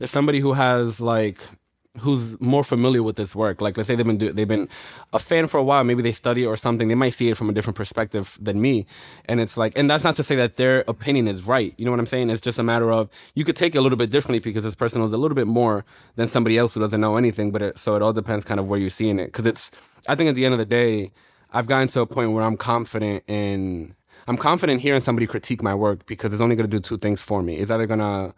if 0.00 0.08
somebody 0.10 0.40
who 0.40 0.52
has 0.52 1.00
like 1.00 1.40
who's 2.00 2.40
more 2.40 2.64
familiar 2.64 3.02
with 3.02 3.16
this 3.16 3.34
work. 3.34 3.60
Like 3.60 3.76
let's 3.76 3.86
say 3.88 3.94
they've 3.94 4.06
been 4.06 4.18
do, 4.18 4.32
they've 4.32 4.48
been 4.48 4.68
a 5.12 5.18
fan 5.18 5.46
for 5.46 5.58
a 5.58 5.62
while 5.62 5.84
maybe 5.84 6.02
they 6.02 6.12
study 6.12 6.44
or 6.44 6.56
something 6.56 6.88
they 6.88 6.94
might 6.94 7.10
see 7.10 7.28
it 7.28 7.36
from 7.36 7.48
a 7.48 7.52
different 7.52 7.76
perspective 7.76 8.38
than 8.40 8.60
me. 8.60 8.86
And 9.26 9.40
it's 9.40 9.56
like 9.56 9.76
and 9.76 9.90
that's 9.90 10.04
not 10.04 10.16
to 10.16 10.22
say 10.22 10.36
that 10.36 10.56
their 10.56 10.84
opinion 10.88 11.28
is 11.28 11.46
right 11.46 11.74
you 11.76 11.84
know 11.84 11.90
what 11.90 12.00
i'm 12.00 12.06
saying? 12.06 12.30
It's 12.30 12.40
just 12.40 12.58
a 12.58 12.62
matter 12.62 12.92
of 12.92 13.10
you 13.34 13.44
could 13.44 13.56
take 13.56 13.74
it 13.74 13.78
a 13.78 13.80
little 13.80 13.98
bit 13.98 14.10
differently 14.10 14.40
because 14.40 14.64
this 14.64 14.74
person 14.74 15.00
knows 15.00 15.12
a 15.12 15.18
little 15.18 15.34
bit 15.34 15.46
more 15.46 15.84
than 16.16 16.26
somebody 16.26 16.58
else 16.58 16.74
who 16.74 16.80
doesn't 16.80 17.00
know 17.00 17.16
anything 17.16 17.50
but 17.50 17.62
it, 17.62 17.78
so 17.78 17.96
it 17.96 18.02
all 18.02 18.12
depends 18.12 18.44
kind 18.44 18.60
of 18.60 18.68
where 18.68 18.78
you're 18.78 18.90
seeing 18.90 19.18
it. 19.18 19.26
Because 19.26 19.46
it's 19.46 19.70
i 20.08 20.14
think 20.14 20.28
at 20.28 20.34
the 20.34 20.44
end 20.44 20.54
of 20.54 20.58
the 20.58 20.66
day 20.66 21.10
i've 21.52 21.66
gotten 21.66 21.88
to 21.88 22.00
a 22.00 22.06
point 22.06 22.32
where 22.32 22.44
i'm 22.44 22.56
confident 22.56 23.22
in 23.26 23.94
i'm 24.28 24.36
confident 24.36 24.80
hearing 24.80 25.00
somebody 25.00 25.26
critique 25.26 25.62
my 25.62 25.74
work 25.74 26.06
because 26.06 26.32
it's 26.32 26.42
only 26.42 26.56
going 26.56 26.68
to 26.68 26.76
do 26.76 26.80
two 26.80 26.98
things 26.98 27.20
for 27.20 27.42
me. 27.42 27.56
It's 27.56 27.70
either 27.70 27.86
going 27.86 28.00
to 28.00 28.34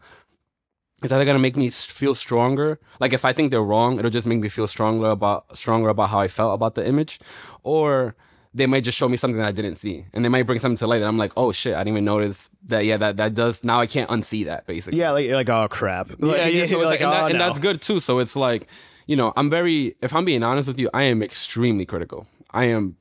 it's 1.03 1.13
either 1.13 1.25
gonna 1.25 1.39
make 1.39 1.57
me 1.57 1.71
feel 1.71 2.15
stronger. 2.15 2.81
Like 3.01 3.13
if 3.13 3.25
I 3.25 3.33
think 3.33 3.51
they're 3.51 3.63
wrong, 3.63 3.99
it'll 3.99 4.11
just 4.11 4.27
make 4.27 4.41
me 4.41 4.49
feel 4.49 4.67
stronger 4.67 5.09
about 5.11 5.57
stronger 5.57 5.89
about 5.89 6.11
how 6.11 6.21
I 6.21 6.29
felt 6.29 6.55
about 6.55 6.75
the 6.75 6.87
image, 6.87 7.19
or 7.63 8.17
they 8.55 8.67
might 8.67 8.83
just 8.83 8.99
show 8.99 9.09
me 9.09 9.17
something 9.17 9.39
that 9.39 9.47
I 9.47 9.53
didn't 9.53 9.77
see, 9.77 10.07
and 10.13 10.25
they 10.25 10.29
might 10.29 10.45
bring 10.45 10.59
something 10.59 10.77
to 10.77 10.87
light 10.87 10.99
that 10.99 11.09
I'm 11.09 11.19
like, 11.19 11.33
oh 11.37 11.53
shit, 11.53 11.75
I 11.75 11.79
didn't 11.79 11.95
even 11.95 12.05
notice 12.05 12.51
that. 12.65 12.85
Yeah, 12.85 12.97
that 12.97 13.17
that 13.19 13.35
does 13.35 13.63
now 13.63 13.81
I 13.81 13.87
can't 13.87 14.11
unsee 14.11 14.45
that 14.47 14.67
basically. 14.67 14.99
Yeah, 14.99 15.13
like 15.13 15.27
you're 15.27 15.37
like 15.37 15.49
oh 15.49 15.69
crap. 15.69 16.11
Like, 16.19 16.39
yeah, 16.39 16.47
yeah. 16.47 16.65
So 16.65 16.81
it's 16.81 16.87
like, 16.91 17.01
and, 17.01 17.09
oh, 17.09 17.13
that, 17.13 17.31
and 17.31 17.41
that's 17.41 17.59
good 17.59 17.81
too. 17.81 18.01
So 18.01 18.19
it's 18.19 18.35
like, 18.35 18.67
you 19.07 19.17
know, 19.17 19.33
I'm 19.37 19.51
very. 19.51 19.95
If 20.03 20.15
I'm 20.15 20.25
being 20.25 20.43
honest 20.43 20.69
with 20.69 20.81
you, 20.81 20.91
I 20.93 21.05
am 21.05 21.23
extremely 21.23 21.87
critical. 21.87 22.27
I 22.51 22.65
am 22.65 22.97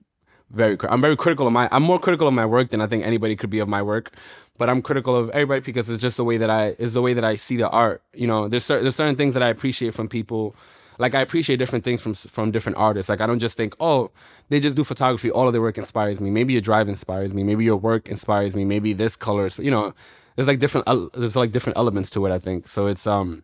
very. 0.52 0.78
I'm 0.90 1.02
very 1.02 1.16
critical 1.18 1.48
of 1.48 1.54
my. 1.54 1.68
I'm 1.72 1.84
more 1.84 2.00
critical 2.00 2.28
of 2.28 2.34
my 2.34 2.46
work 2.46 2.70
than 2.70 2.82
I 2.82 2.88
think 2.88 3.06
anybody 3.06 3.36
could 3.36 3.50
be 3.50 3.60
of 3.60 3.68
my 3.68 3.82
work. 3.82 4.12
But 4.58 4.70
I'm 4.70 4.82
critical 4.82 5.16
of 5.16 5.30
everybody 5.32 5.62
because 5.62 5.90
it's 5.90 6.02
just 6.02 6.18
the 6.18 6.24
way 6.24 6.38
that 6.38 6.50
I 6.50 6.76
is 6.80 6.94
the 6.94 7.02
way 7.02 7.14
that 7.14 7.24
I 7.26 7.36
see 7.36 7.58
the 7.58 7.70
art. 7.70 8.02
You 8.14 8.28
know, 8.28 8.48
there's 8.48 8.66
certain 8.66 8.84
there's 8.86 8.96
certain 8.96 9.16
things 9.16 9.34
that 9.36 9.44
I 9.44 9.50
appreciate 9.50 9.94
from 9.94 10.08
people. 10.08 10.56
Like 11.00 11.14
I 11.14 11.22
appreciate 11.22 11.58
different 11.58 11.86
things 11.86 12.02
from 12.02 12.14
from 12.16 12.50
different 12.50 12.78
artists. 12.78 13.08
Like 13.10 13.22
I 13.22 13.28
don't 13.28 13.38
just 13.40 13.56
think, 13.56 13.76
oh, 13.80 14.10
they 14.50 14.60
just 14.60 14.76
do 14.76 14.84
photography. 14.84 15.30
All 15.30 15.46
of 15.48 15.54
their 15.54 15.62
work 15.62 15.78
inspires 15.78 16.20
me. 16.20 16.32
Maybe 16.32 16.54
your 16.54 16.62
drive 16.62 16.90
inspires 16.90 17.34
me. 17.34 17.44
Maybe 17.44 17.66
your 17.66 17.78
work 17.78 18.08
inspires 18.10 18.56
me. 18.56 18.66
Maybe 18.66 18.94
this 18.94 19.16
color. 19.16 19.46
is- 19.46 19.60
You 19.60 19.70
know, 19.70 19.94
there's 20.36 20.48
like 20.48 20.58
different. 20.60 20.88
There's 21.14 21.36
like 21.36 21.52
different 21.52 21.78
elements 21.78 22.10
to 22.12 22.26
it. 22.26 22.32
I 22.32 22.40
think 22.40 22.68
so. 22.68 22.88
It's 22.88 23.06
um, 23.06 23.44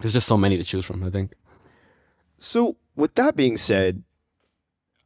there's 0.00 0.14
just 0.14 0.26
so 0.26 0.38
many 0.38 0.56
to 0.56 0.64
choose 0.64 0.86
from. 0.86 1.04
I 1.04 1.10
think. 1.10 1.34
So, 2.38 2.76
with 2.96 3.14
that 3.16 3.36
being 3.36 3.56
said, 3.58 4.02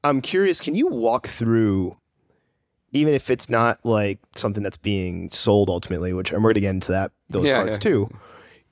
I'm 0.04 0.20
curious. 0.20 0.60
Can 0.60 0.74
you 0.74 0.88
walk 0.88 1.26
through, 1.26 1.96
even 2.92 3.14
if 3.14 3.30
it's 3.30 3.48
not 3.48 3.78
like 3.84 4.18
something 4.34 4.62
that's 4.62 4.76
being 4.76 5.30
sold 5.30 5.68
ultimately, 5.68 6.12
which 6.12 6.32
I'm 6.32 6.42
going 6.42 6.54
to 6.54 6.60
get 6.60 6.70
into 6.70 6.92
that 6.92 7.12
those 7.30 7.44
Yeah, 7.44 7.62
parts 7.62 7.76
yeah. 7.76 7.90
too. 7.90 8.10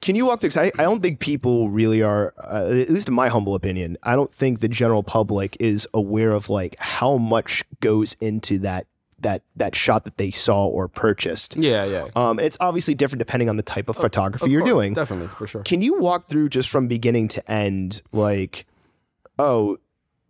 Can 0.01 0.15
you 0.17 0.25
walk 0.27 0.41
through? 0.41 0.51
'cause 0.51 0.57
I, 0.57 0.73
I 0.79 0.83
don't 0.85 1.03
think 1.03 1.21
people 1.21 1.69
really 1.69 2.03
are, 2.03 2.33
uh, 2.43 2.65
at 2.71 2.89
least 2.89 3.07
in 3.09 3.15
my 3.15 3.29
humble 3.29 3.55
opinion, 3.55 3.99
I 4.03 4.17
don't 4.17 4.33
think 4.33 4.61
the 4.61 4.69
general 4.69 5.03
public 5.03 5.57
is 5.61 5.87
aware 5.93 6.33
of 6.33 6.49
like 6.49 6.75
how 6.79 7.17
much 7.19 7.65
goes 7.81 8.17
into 8.21 8.59
that 8.61 8.87
that 9.21 9.43
that 9.55 9.75
shot 9.77 10.05
that 10.05 10.17
they 10.17 10.31
saw 10.31 10.67
or 10.67 10.89
purchased. 10.89 11.55
Yeah, 11.55 11.85
yeah. 11.85 12.07
Um, 12.17 12.41
it's 12.41 12.57
obviously 12.61 12.95
different 12.95 13.19
depending 13.19 13.51
on 13.51 13.59
the 13.59 13.63
type 13.63 13.91
of 13.91 13.97
photography 13.97 14.47
Of 14.47 14.53
you're 14.53 14.63
course, 14.63 14.73
doing. 14.73 14.95
definitely 14.95 15.29
for 15.29 15.47
sure. 15.47 15.63
Can 15.63 15.83
you 15.83 16.01
walk 16.01 16.27
through 16.31 16.49
just 16.49 16.71
from 16.71 16.89
beginning 16.89 17.29
to 17.29 17.51
end, 17.51 18.01
like, 18.13 18.65
oh, 19.39 19.77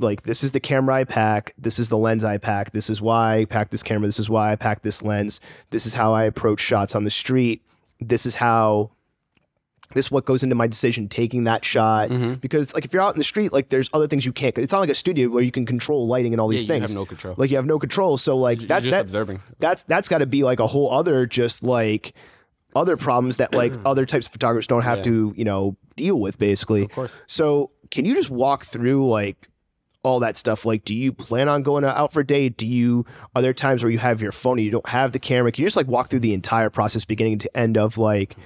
like 0.03 0.22
this 0.22 0.42
is 0.42 0.53
the 0.53 0.61
camera 0.61 0.94
I 0.96 1.05
pack, 1.05 1.55
this 1.59 1.78
is 1.78 1.88
the 1.88 1.98
lens 1.98 2.24
I 2.24 2.38
pack, 2.38 2.70
this 2.72 2.90
is 2.90 3.01
why 3.01 3.38
I 3.38 3.44
pack 3.44 3.70
this 3.70 3.82
camera, 3.82 4.07
this 4.09 4.18
is 4.18 4.28
why 4.30 4.53
I 4.53 4.57
pack 4.57 4.82
this 4.82 5.03
lens, 5.05 5.40
this 5.70 5.86
is 5.86 5.94
how 5.94 6.12
I 6.14 6.24
approach 6.24 6.61
shots 6.61 6.94
on 6.94 7.05
the 7.05 7.11
street, 7.11 7.62
this 8.01 8.26
is 8.26 8.36
how 8.36 8.90
this 9.92 10.07
is 10.07 10.12
what 10.12 10.24
goes 10.24 10.44
into 10.44 10.55
my 10.55 10.68
decision 10.68 11.09
taking 11.09 11.44
that 11.44 11.64
shot 11.64 12.11
Mm-hmm. 12.11 12.34
because 12.34 12.72
like 12.74 12.84
if 12.84 12.92
you're 12.94 13.03
out 13.03 13.12
in 13.14 13.18
the 13.18 13.24
street 13.24 13.53
like 13.53 13.70
there's 13.70 13.90
other 13.92 14.07
things 14.07 14.24
you 14.24 14.32
can't 14.32 14.57
it's 14.57 14.72
not 14.72 14.78
like 14.78 14.88
a 14.88 14.94
studio 14.94 15.28
where 15.28 15.42
you 15.42 15.51
can 15.51 15.66
control 15.66 16.07
lighting 16.07 16.32
and 16.32 16.40
all 16.40 16.46
these 16.46 16.62
Yeah, 16.62 16.74
you 16.74 16.80
things 16.80 16.90
have 16.92 16.94
no 16.94 17.05
control. 17.05 17.34
like 17.36 17.51
you 17.51 17.57
have 17.57 17.66
no 17.66 17.76
control 17.80 18.16
so 18.16 18.36
like 18.38 18.61
You're 18.61 18.68
that, 18.68 18.84
observing. 19.01 19.40
that's 19.59 19.82
that's 19.82 20.07
got 20.09 20.18
to 20.18 20.26
be 20.26 20.44
like 20.44 20.61
a 20.61 20.68
whole 20.68 20.92
other 20.92 21.26
just 21.26 21.64
like 21.64 22.12
other 22.76 22.96
problems 22.96 23.38
that 23.38 23.53
like 23.53 23.72
other 23.84 24.07
types 24.07 24.26
of 24.26 24.32
photographers 24.32 24.68
don't 24.68 24.82
have 24.84 25.03
to 25.03 25.34
you 25.36 25.44
know 25.44 25.76
deal 25.96 26.20
with 26.20 26.38
basically 26.38 26.82
of 26.84 26.92
course. 26.92 27.18
so 27.26 27.72
can 27.90 28.05
you 28.05 28.14
just 28.14 28.30
walk 28.30 28.62
through 28.64 29.09
like 29.11 29.48
all 30.03 30.20
that 30.20 30.36
stuff 30.36 30.64
like 30.64 30.84
do 30.84 30.94
you 30.94 31.12
plan 31.12 31.48
on 31.48 31.62
going 31.62 31.84
out 31.84 32.12
for 32.12 32.20
a 32.20 32.26
date? 32.26 32.57
Do 32.57 32.66
you 32.66 33.05
are 33.34 33.42
there 33.42 33.53
times 33.53 33.82
where 33.82 33.92
you 33.92 33.98
have 33.98 34.22
your 34.22 34.32
phone 34.32 34.59
and 34.59 34.64
you 34.64 34.70
don't 34.70 34.88
have 34.88 35.12
the 35.12 35.18
camera? 35.18 35.53
Can 35.53 35.62
you 35.62 35.66
just 35.66 35.76
like 35.76 35.88
walk 35.88 36.09
through 36.09 36.20
the 36.20 36.32
entire 36.32 36.70
process 36.70 37.05
beginning 37.05 37.38
to 37.38 37.57
end 37.57 37.76
of 37.76 37.98
like 37.98 38.36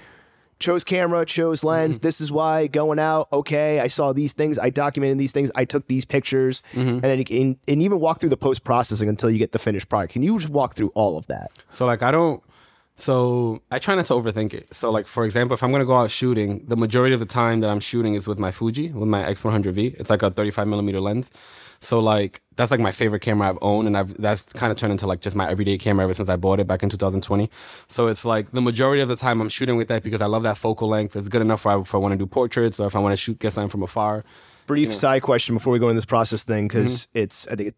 chose 0.61 0.84
camera 0.84 1.26
chose 1.26 1.64
lens 1.64 1.96
mm-hmm. 1.96 2.07
this 2.07 2.20
is 2.20 2.30
why 2.30 2.68
going 2.68 2.98
out 2.98 3.26
okay 3.32 3.80
i 3.80 3.88
saw 3.88 4.12
these 4.12 4.32
things 4.32 4.57
i 4.57 4.70
documented 4.70 5.18
these 5.18 5.32
things 5.32 5.50
i 5.57 5.64
took 5.64 5.86
these 5.88 6.05
pictures. 6.05 6.62
Mm-hmm. 6.72 6.88
And 6.88 7.02
then 7.02 7.18
you 7.18 7.24
can 7.24 7.59
and 7.66 7.82
even 7.82 8.00
walk 8.00 8.20
through 8.20 8.30
the 8.30 8.36
post 8.36 8.64
processing 8.64 9.09
until 9.09 9.30
you 9.30 9.38
get 9.38 9.52
the 9.52 9.59
finished 9.59 9.88
product. 9.88 10.12
Can 10.12 10.22
you 10.22 10.38
just 10.38 10.50
walk 10.50 10.74
through 10.74 10.90
all 10.94 11.16
of 11.16 11.26
that? 11.26 11.50
So 11.68 11.86
like 11.86 12.02
I 12.02 12.11
don't 12.11 12.42
so 12.97 13.61
I 13.70 13.78
try 13.80 13.95
not 13.97 14.07
to 14.07 14.12
overthink 14.14 14.55
it. 14.55 14.72
So 14.72 14.90
like 14.90 15.07
for 15.07 15.24
example, 15.24 15.55
if 15.55 15.62
I'm 15.62 15.72
gonna 15.72 15.84
go 15.84 15.97
out 15.97 16.11
shooting, 16.11 16.64
the 16.66 16.76
majority 16.76 17.12
of 17.14 17.20
the 17.20 17.26
time 17.26 17.61
that 17.61 17.70
I'm 17.70 17.80
shooting 17.80 18.14
is 18.14 18.26
with 18.26 18.38
my 18.38 18.51
Fuji, 18.53 18.90
with 18.90 19.09
my 19.09 19.22
X100V. 19.24 19.95
It's 19.99 20.11
like 20.11 20.22
a 20.22 20.30
35 20.30 20.68
millimeter 20.68 21.01
lens. 21.01 21.30
So 21.80 21.99
like 22.01 22.40
that's 22.57 22.70
like 22.70 22.80
my 22.80 22.92
favorite 22.92 23.20
camera 23.20 23.49
I've 23.49 23.59
owned, 23.62 23.88
and 23.88 23.99
I've 23.99 24.14
that's 24.14 24.53
kind 24.53 24.70
of 24.70 24.78
turned 24.78 24.92
into 24.92 25.07
like 25.09 25.20
just 25.20 25.34
my 25.34 25.49
everyday 25.51 25.76
camera 25.76 26.05
ever 26.05 26.14
since 26.14 26.28
I 26.28 26.36
bought 26.36 26.61
it 26.61 26.66
back 26.68 26.82
in 26.84 26.88
2020. 26.88 27.51
So 27.88 28.07
it's 28.07 28.24
like 28.24 28.53
the 28.53 28.62
majority 28.62 29.03
of 29.03 29.09
the 29.09 29.16
time 29.16 29.40
I'm 29.40 29.49
shooting 29.49 29.76
with 29.76 29.88
that 29.88 30.03
because 30.05 30.22
I 30.22 30.26
love 30.26 30.45
that 30.45 30.57
focal 30.57 30.88
length. 30.88 31.16
It's 31.16 31.28
good 31.28 31.42
enough 31.42 31.62
for 31.62 31.80
if 31.80 31.95
I 31.95 31.99
want 31.99 32.12
to 32.12 32.18
do 32.18 32.26
portraits 32.26 32.78
or 32.78 32.86
if 32.86 32.95
I 32.95 33.01
want 33.01 33.12
to 33.12 33.16
shoot 33.16 33.38
get 33.40 33.53
something 33.53 33.68
from 33.70 33.82
afar. 33.82 34.24
brief 34.66 34.95
side 34.95 35.20
question 35.22 35.55
before 35.57 35.72
we 35.72 35.78
go 35.78 35.88
in 35.88 35.97
this 35.97 36.07
process 36.07 36.45
thing 36.45 36.68
because 36.68 37.07
Mm-hmm. 37.07 37.18
it's 37.18 37.49
I 37.49 37.57
think 37.57 37.74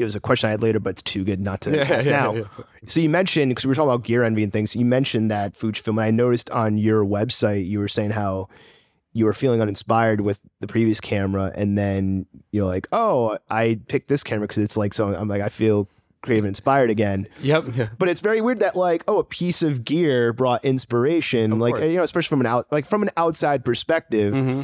it, 0.00 0.04
was 0.04 0.16
a 0.16 0.20
question 0.20 0.48
I 0.48 0.50
had 0.52 0.62
later, 0.62 0.80
but 0.80 0.90
it's 0.90 1.02
too 1.02 1.24
good 1.24 1.40
not 1.40 1.60
to 1.62 1.80
ask 1.80 2.06
yeah, 2.06 2.12
now. 2.12 2.34
yeah. 2.34 2.44
So 2.86 3.00
you 3.00 3.08
mentioned 3.08 3.50
because 3.50 3.64
we 3.64 3.68
were 3.68 3.74
talking 3.74 3.90
about 3.90 4.04
gear 4.04 4.24
envy 4.24 4.42
and 4.42 4.52
things. 4.52 4.74
You 4.74 4.84
mentioned 4.84 5.30
that 5.30 5.54
Fujifilm, 5.54 5.90
and 5.90 6.00
I 6.00 6.10
noticed 6.10 6.50
on 6.50 6.78
your 6.78 7.04
website 7.04 7.66
you 7.66 7.78
were 7.78 7.88
saying 7.88 8.10
how 8.10 8.48
you 9.12 9.24
were 9.24 9.32
feeling 9.32 9.60
uninspired 9.60 10.20
with 10.20 10.40
the 10.60 10.66
previous 10.66 11.00
camera, 11.00 11.52
and 11.54 11.76
then 11.76 12.26
you're 12.52 12.66
like, 12.66 12.88
"Oh, 12.92 13.38
I 13.48 13.80
picked 13.88 14.08
this 14.08 14.22
camera 14.22 14.46
because 14.46 14.58
it's 14.58 14.76
like 14.76 14.94
so." 14.94 15.14
I'm 15.14 15.28
like, 15.28 15.42
I 15.42 15.48
feel 15.48 15.88
creative 16.22 16.44
and 16.44 16.50
inspired 16.50 16.90
again. 16.90 17.26
Yep. 17.40 17.64
Yeah. 17.74 17.88
But 17.98 18.08
it's 18.08 18.20
very 18.20 18.40
weird 18.40 18.60
that 18.60 18.76
like, 18.76 19.04
oh, 19.08 19.18
a 19.18 19.24
piece 19.24 19.62
of 19.62 19.84
gear 19.84 20.32
brought 20.32 20.64
inspiration, 20.64 21.58
like 21.58 21.74
course. 21.74 21.90
you 21.90 21.96
know, 21.96 22.02
especially 22.02 22.28
from 22.28 22.40
an 22.40 22.46
out 22.46 22.66
like 22.70 22.86
from 22.86 23.02
an 23.02 23.10
outside 23.16 23.64
perspective. 23.64 24.34
Mm-hmm. 24.34 24.62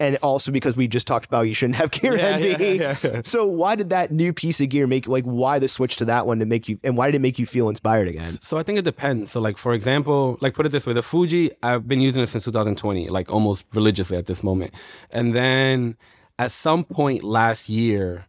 And 0.00 0.16
also 0.22 0.52
because 0.52 0.76
we 0.76 0.86
just 0.86 1.08
talked 1.08 1.26
about 1.26 1.42
you 1.48 1.54
shouldn't 1.54 1.74
have 1.76 1.90
gear 1.90 2.16
Yeah, 2.16 2.24
envy. 2.26 2.76
yeah, 2.76 2.94
yeah. 3.04 3.20
So 3.24 3.46
why 3.46 3.74
did 3.74 3.90
that 3.90 4.12
new 4.12 4.32
piece 4.32 4.60
of 4.60 4.68
gear 4.68 4.86
make 4.86 5.08
like 5.08 5.24
why 5.24 5.58
the 5.58 5.66
switch 5.66 5.96
to 5.96 6.04
that 6.04 6.24
one 6.24 6.38
to 6.38 6.46
make 6.46 6.68
you 6.68 6.78
and 6.84 6.96
why 6.96 7.06
did 7.06 7.16
it 7.16 7.20
make 7.20 7.38
you 7.38 7.46
feel 7.46 7.68
inspired 7.68 8.06
again? 8.06 8.22
So 8.22 8.58
I 8.58 8.62
think 8.62 8.78
it 8.78 8.84
depends. 8.84 9.32
So 9.32 9.40
like 9.40 9.58
for 9.58 9.72
example, 9.72 10.38
like 10.40 10.54
put 10.54 10.66
it 10.66 10.68
this 10.70 10.86
way, 10.86 10.92
the 10.92 11.02
Fuji, 11.02 11.50
I've 11.64 11.88
been 11.88 12.00
using 12.00 12.22
it 12.22 12.28
since 12.28 12.44
2020, 12.44 13.08
like 13.08 13.32
almost 13.32 13.64
religiously 13.74 14.16
at 14.16 14.26
this 14.26 14.44
moment. 14.44 14.72
And 15.10 15.34
then 15.34 15.96
at 16.38 16.52
some 16.52 16.84
point 16.84 17.24
last 17.24 17.68
year, 17.68 18.26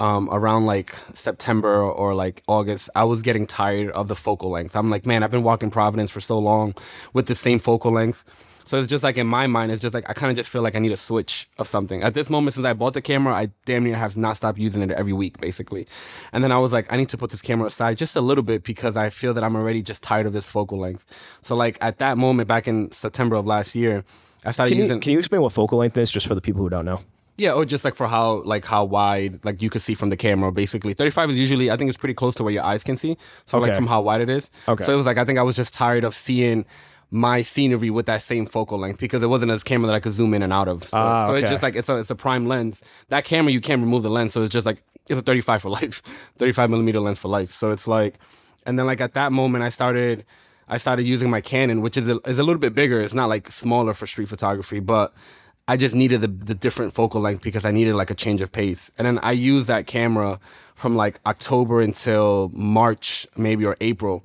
um, 0.00 0.28
around 0.32 0.66
like 0.66 0.90
September 1.14 1.80
or 1.80 2.16
like 2.16 2.42
August, 2.48 2.90
I 2.96 3.04
was 3.04 3.22
getting 3.22 3.46
tired 3.46 3.90
of 3.90 4.08
the 4.08 4.16
focal 4.16 4.50
length. 4.50 4.74
I'm 4.74 4.90
like, 4.90 5.06
man, 5.06 5.22
I've 5.22 5.30
been 5.30 5.44
walking 5.44 5.70
Providence 5.70 6.10
for 6.10 6.18
so 6.18 6.40
long 6.40 6.74
with 7.12 7.26
the 7.26 7.36
same 7.36 7.60
focal 7.60 7.92
length. 7.92 8.24
So 8.64 8.78
it's 8.78 8.88
just 8.88 9.04
like 9.04 9.18
in 9.18 9.26
my 9.26 9.46
mind, 9.46 9.72
it's 9.72 9.82
just 9.82 9.94
like 9.94 10.08
I 10.08 10.14
kind 10.14 10.30
of 10.30 10.36
just 10.36 10.48
feel 10.48 10.62
like 10.62 10.74
I 10.74 10.78
need 10.78 10.92
a 10.92 10.96
switch 10.96 11.48
of 11.58 11.68
something. 11.68 12.02
At 12.02 12.14
this 12.14 12.30
moment, 12.30 12.54
since 12.54 12.66
I 12.66 12.72
bought 12.72 12.94
the 12.94 13.02
camera, 13.02 13.34
I 13.34 13.50
damn 13.66 13.84
near 13.84 13.96
have 13.96 14.16
not 14.16 14.36
stopped 14.36 14.58
using 14.58 14.82
it 14.82 14.90
every 14.90 15.12
week, 15.12 15.40
basically. 15.40 15.86
And 16.32 16.42
then 16.42 16.50
I 16.50 16.58
was 16.58 16.72
like, 16.72 16.92
I 16.92 16.96
need 16.96 17.10
to 17.10 17.18
put 17.18 17.30
this 17.30 17.42
camera 17.42 17.66
aside 17.66 17.98
just 17.98 18.16
a 18.16 18.20
little 18.20 18.44
bit 18.44 18.64
because 18.64 18.96
I 18.96 19.10
feel 19.10 19.34
that 19.34 19.44
I'm 19.44 19.54
already 19.54 19.82
just 19.82 20.02
tired 20.02 20.26
of 20.26 20.32
this 20.32 20.50
focal 20.50 20.78
length. 20.78 21.38
So 21.42 21.54
like 21.54 21.78
at 21.80 21.98
that 21.98 22.18
moment, 22.18 22.48
back 22.48 22.66
in 22.66 22.90
September 22.92 23.36
of 23.36 23.46
last 23.46 23.74
year, 23.74 24.04
I 24.44 24.50
started 24.50 24.70
Can 24.70 24.78
you, 24.78 24.84
using 24.84 25.00
can 25.00 25.12
you 25.12 25.18
explain 25.18 25.42
what 25.42 25.52
focal 25.52 25.78
length 25.78 25.96
is 25.96 26.10
just 26.10 26.26
for 26.26 26.34
the 26.34 26.40
people 26.40 26.62
who 26.62 26.68
don't 26.68 26.84
know? 26.84 27.00
yeah, 27.36 27.52
or 27.52 27.64
just 27.64 27.84
like 27.84 27.94
for 27.96 28.06
how 28.06 28.42
like 28.44 28.64
how 28.64 28.84
wide 28.84 29.44
like 29.44 29.60
you 29.60 29.68
could 29.68 29.82
see 29.82 29.94
from 29.94 30.08
the 30.08 30.16
camera. 30.16 30.52
Basically, 30.52 30.94
thirty 30.94 31.10
five 31.10 31.30
is 31.30 31.38
usually 31.38 31.70
I 31.70 31.76
think 31.76 31.88
it's 31.88 31.96
pretty 31.96 32.14
close 32.14 32.34
to 32.36 32.44
where 32.44 32.52
your 32.52 32.62
eyes 32.62 32.84
can 32.84 32.96
see. 32.96 33.16
So 33.44 33.58
like 33.58 33.74
from 33.74 33.86
how 33.86 34.02
wide 34.02 34.20
it 34.20 34.28
is. 34.28 34.50
Okay. 34.68 34.84
So 34.84 34.92
it 34.92 34.96
was 34.96 35.06
like 35.06 35.18
I 35.18 35.24
think 35.24 35.38
I 35.38 35.42
was 35.42 35.56
just 35.56 35.74
tired 35.74 36.04
of 36.04 36.14
seeing 36.14 36.64
my 37.10 37.42
scenery 37.42 37.90
with 37.90 38.06
that 38.06 38.22
same 38.22 38.46
focal 38.46 38.78
length 38.78 38.98
because 39.00 39.22
it 39.22 39.28
wasn't 39.28 39.50
a 39.52 39.58
camera 39.58 39.86
that 39.88 39.94
I 39.94 40.00
could 40.00 40.12
zoom 40.12 40.34
in 40.34 40.42
and 40.42 40.52
out 40.52 40.68
of. 40.68 40.84
So, 40.84 40.98
Ah, 40.98 41.26
so 41.28 41.34
it's 41.34 41.50
just 41.50 41.62
like 41.62 41.76
it's 41.76 41.88
a 41.88 41.96
it's 41.96 42.10
a 42.10 42.16
prime 42.16 42.46
lens. 42.46 42.82
That 43.08 43.24
camera 43.24 43.52
you 43.52 43.60
can't 43.60 43.80
remove 43.80 44.02
the 44.02 44.10
lens, 44.10 44.32
so 44.32 44.42
it's 44.42 44.52
just 44.52 44.66
like 44.66 44.82
it's 45.08 45.20
a 45.20 45.22
35 45.22 45.62
for 45.62 45.70
life, 45.70 46.00
35 46.38 46.70
millimeter 46.70 47.00
lens 47.00 47.18
for 47.18 47.28
life. 47.28 47.50
So 47.50 47.70
it's 47.70 47.86
like, 47.86 48.18
and 48.66 48.78
then 48.78 48.86
like 48.86 49.00
at 49.00 49.14
that 49.14 49.32
moment 49.32 49.64
I 49.64 49.68
started 49.68 50.24
I 50.66 50.78
started 50.78 51.04
using 51.04 51.28
my 51.30 51.40
Canon, 51.42 51.82
which 51.82 51.96
is 51.96 52.08
a, 52.08 52.18
is 52.26 52.38
a 52.38 52.42
little 52.42 52.60
bit 52.60 52.74
bigger. 52.74 53.00
It's 53.00 53.14
not 53.14 53.28
like 53.28 53.50
smaller 53.50 53.92
for 53.94 54.06
street 54.06 54.28
photography, 54.28 54.80
but 54.80 55.12
I 55.68 55.76
just 55.76 55.94
needed 55.94 56.20
the, 56.22 56.28
the 56.28 56.54
different 56.54 56.92
focal 56.94 57.20
length 57.20 57.42
because 57.42 57.64
I 57.64 57.70
needed 57.70 57.94
like 57.94 58.10
a 58.10 58.14
change 58.14 58.40
of 58.40 58.50
pace. 58.52 58.90
And 58.98 59.06
then 59.06 59.18
I 59.22 59.32
used 59.32 59.68
that 59.68 59.86
camera 59.86 60.38
from 60.74 60.94
like 60.96 61.20
October 61.26 61.80
until 61.80 62.50
March, 62.54 63.26
maybe 63.36 63.64
or 63.66 63.76
April. 63.80 64.24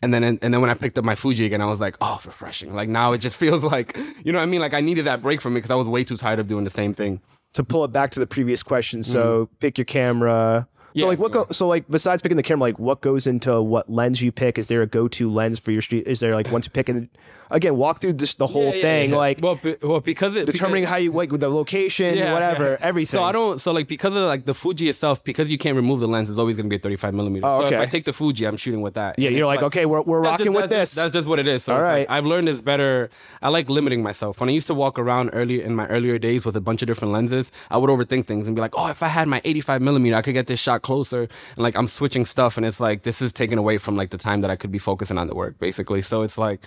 And 0.00 0.14
then 0.14 0.22
and 0.22 0.38
then 0.40 0.60
when 0.60 0.70
I 0.70 0.74
picked 0.74 0.96
up 0.98 1.04
my 1.04 1.14
Fuji 1.14 1.44
again, 1.46 1.60
I 1.60 1.66
was 1.66 1.80
like, 1.80 1.96
oh, 2.00 2.20
refreshing. 2.24 2.74
Like 2.74 2.88
now 2.88 3.12
it 3.12 3.18
just 3.18 3.36
feels 3.40 3.64
like, 3.64 3.96
you 4.24 4.32
know 4.32 4.38
what 4.38 4.44
I 4.44 4.46
mean? 4.46 4.60
Like 4.60 4.74
I 4.74 4.80
needed 4.80 5.06
that 5.06 5.22
break 5.22 5.40
from 5.40 5.54
it 5.54 5.56
because 5.56 5.70
I 5.70 5.74
was 5.74 5.86
way 5.86 6.04
too 6.04 6.16
tired 6.16 6.38
of 6.38 6.46
doing 6.46 6.64
the 6.64 6.70
same 6.70 6.92
thing. 6.92 7.20
to 7.54 7.64
pull 7.64 7.84
it 7.84 7.88
back 7.92 8.10
to 8.12 8.20
the 8.20 8.26
previous 8.26 8.62
question. 8.62 9.02
So 9.02 9.46
mm-hmm. 9.46 9.54
pick 9.56 9.78
your 9.78 9.84
camera. 9.84 10.68
So 10.94 11.00
Yeah, 11.00 11.06
like 11.06 11.18
what 11.18 11.32
go 11.32 11.46
so 11.50 11.66
like 11.66 11.88
besides 11.88 12.22
picking 12.22 12.36
the 12.36 12.42
camera, 12.42 12.68
like 12.68 12.78
what 12.78 13.00
goes 13.00 13.26
into 13.26 13.60
what 13.60 13.88
lens 13.88 14.22
you 14.22 14.32
pick? 14.32 14.58
Is 14.58 14.68
there 14.68 14.82
a 14.82 14.86
go 14.86 15.08
to 15.08 15.30
lens 15.30 15.58
for 15.58 15.70
your 15.72 15.82
street? 15.82 16.06
Is 16.06 16.20
there 16.20 16.34
like 16.34 16.50
once 16.50 16.66
you 16.66 16.70
pick 16.70 16.88
and 16.88 17.08
again 17.50 17.76
walk 17.76 18.00
through 18.00 18.14
this 18.14 18.34
the 18.34 18.46
whole 18.46 18.72
thing, 18.72 19.10
like 19.12 19.38
well, 19.42 19.56
be- 19.56 19.76
well 19.82 20.00
because 20.00 20.36
it 20.36 20.46
determining 20.46 20.82
because, 20.82 20.90
how 20.90 20.96
you 20.96 21.12
like 21.12 21.30
with 21.30 21.40
the 21.40 21.48
location, 21.48 22.16
Yeah, 22.16 22.32
whatever, 22.32 22.70
yeah. 22.72 22.76
everything. 22.80 23.18
So 23.18 23.22
I 23.24 23.32
don't. 23.32 23.60
So 23.60 23.72
like 23.72 23.88
because 23.88 24.14
of 24.16 24.22
like 24.22 24.44
the 24.44 24.54
Fuji 24.54 24.88
itself, 24.88 25.22
because 25.24 25.50
you 25.50 25.58
can't 25.58 25.76
remove 25.76 26.00
the 26.00 26.08
lens, 26.08 26.30
it's 26.30 26.38
always 26.38 26.56
gonna 26.56 26.68
be 26.68 26.76
a 26.76 26.78
35 26.78 27.14
millimeter. 27.14 27.46
Oh, 27.46 27.60
So 27.62 27.66
if. 27.68 27.80
I 27.80 27.86
take 27.86 28.04
the 28.04 28.12
Fuji, 28.12 28.44
I'm 28.46 28.56
shooting 28.56 28.80
with 28.80 28.94
that. 28.94 29.18
Yeah, 29.18 29.28
And 29.28 29.36
you're 29.36 29.52
it's 29.52 29.56
like, 29.62 29.66
okay, 29.68 29.86
we're 29.86 30.02
we're 30.02 30.20
rocking 30.20 30.46
just- 30.46 30.56
with 30.56 30.70
that's 30.70 30.70
this. 30.70 30.88
just- 30.90 30.96
That's 30.96 31.12
just 31.14 31.28
what 31.28 31.38
it 31.38 31.46
is. 31.46 31.64
So 31.64 31.74
All 31.74 31.80
it's 31.80 31.88
like. 32.08 32.10
I've 32.10 32.26
learned 32.26 32.48
it's 32.48 32.60
better. 32.60 33.10
I 33.42 33.48
like 33.48 33.68
limiting 33.68 34.02
myself. 34.02 34.40
When 34.40 34.48
I 34.48 34.52
used 34.52 34.66
to 34.68 34.74
walk 34.74 34.98
around 34.98 35.30
early 35.32 35.62
in 35.62 35.74
my 35.74 35.86
earlier 35.86 36.18
days 36.18 36.44
with 36.46 36.56
a 36.56 36.60
bunch 36.60 36.82
of 36.82 36.86
different 36.86 37.12
lenses, 37.12 37.50
I 37.70 37.76
would 37.78 37.90
overthink 37.90 38.26
things 38.26 38.46
and 38.46 38.54
be 38.54 38.60
like, 38.60 38.74
oh, 38.76 38.90
if 38.90 39.02
I 39.02 39.08
had 39.08 39.28
my 39.28 39.40
85 39.44 39.82
millimeter, 39.82 40.16
I 40.16 40.22
could 40.22 40.34
get 40.34 40.46
this 40.46 40.60
shot 40.60 40.82
closer. 40.82 41.22
And 41.22 41.58
like 41.58 41.76
I'm 41.76 41.86
switching 41.88 42.24
stuff, 42.24 42.56
and 42.56 42.66
it's 42.66 42.80
like 42.80 43.02
this 43.02 43.20
is 43.22 43.32
taken 43.32 43.58
away 43.58 43.78
from 43.78 43.96
like 43.96 44.10
the 44.10 44.18
time 44.18 44.40
that 44.42 44.50
I 44.50 44.56
could 44.56 44.70
be 44.72 44.78
focusing 44.78 45.18
on 45.18 45.26
the 45.28 45.34
work, 45.34 45.58
basically. 45.58 46.02
So 46.02 46.22
it's 46.22 46.38
like. 46.38 46.60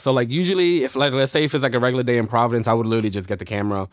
So 0.00 0.12
like 0.12 0.30
usually 0.30 0.84
if 0.84 0.96
like 0.96 1.12
let's 1.12 1.32
say 1.32 1.44
if 1.44 1.54
it's 1.54 1.62
like 1.62 1.74
a 1.74 1.80
regular 1.80 2.02
day 2.02 2.18
in 2.18 2.26
Providence, 2.26 2.66
I 2.66 2.72
would 2.72 2.86
literally 2.86 3.10
just 3.10 3.28
get 3.28 3.38
the 3.38 3.44
camera, 3.44 3.88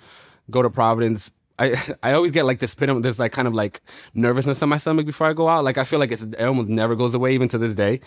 go 0.50 0.62
to 0.62 0.70
Providence. 0.70 1.32
I 1.60 1.76
I 2.04 2.14
always 2.14 2.32
get 2.32 2.46
like 2.46 2.60
this 2.60 2.72
spin 2.72 3.02
this 3.02 3.20
like 3.20 3.32
kind 3.32 3.48
of 3.48 3.54
like 3.54 3.82
nervousness 4.14 4.62
in 4.62 4.70
my 4.70 4.78
stomach 4.78 5.06
before 5.06 5.28
I 5.28 5.34
go 5.34 5.48
out. 5.48 5.64
Like 5.64 5.78
I 5.78 5.84
feel 5.84 6.00
like 6.00 6.12
it's, 6.12 6.24
it 6.24 6.42
almost 6.42 6.70
never 6.70 6.96
goes 6.96 7.14
away 7.14 7.34
even 7.34 7.48
to 7.50 7.58
this 7.58 7.76
day. 7.76 8.00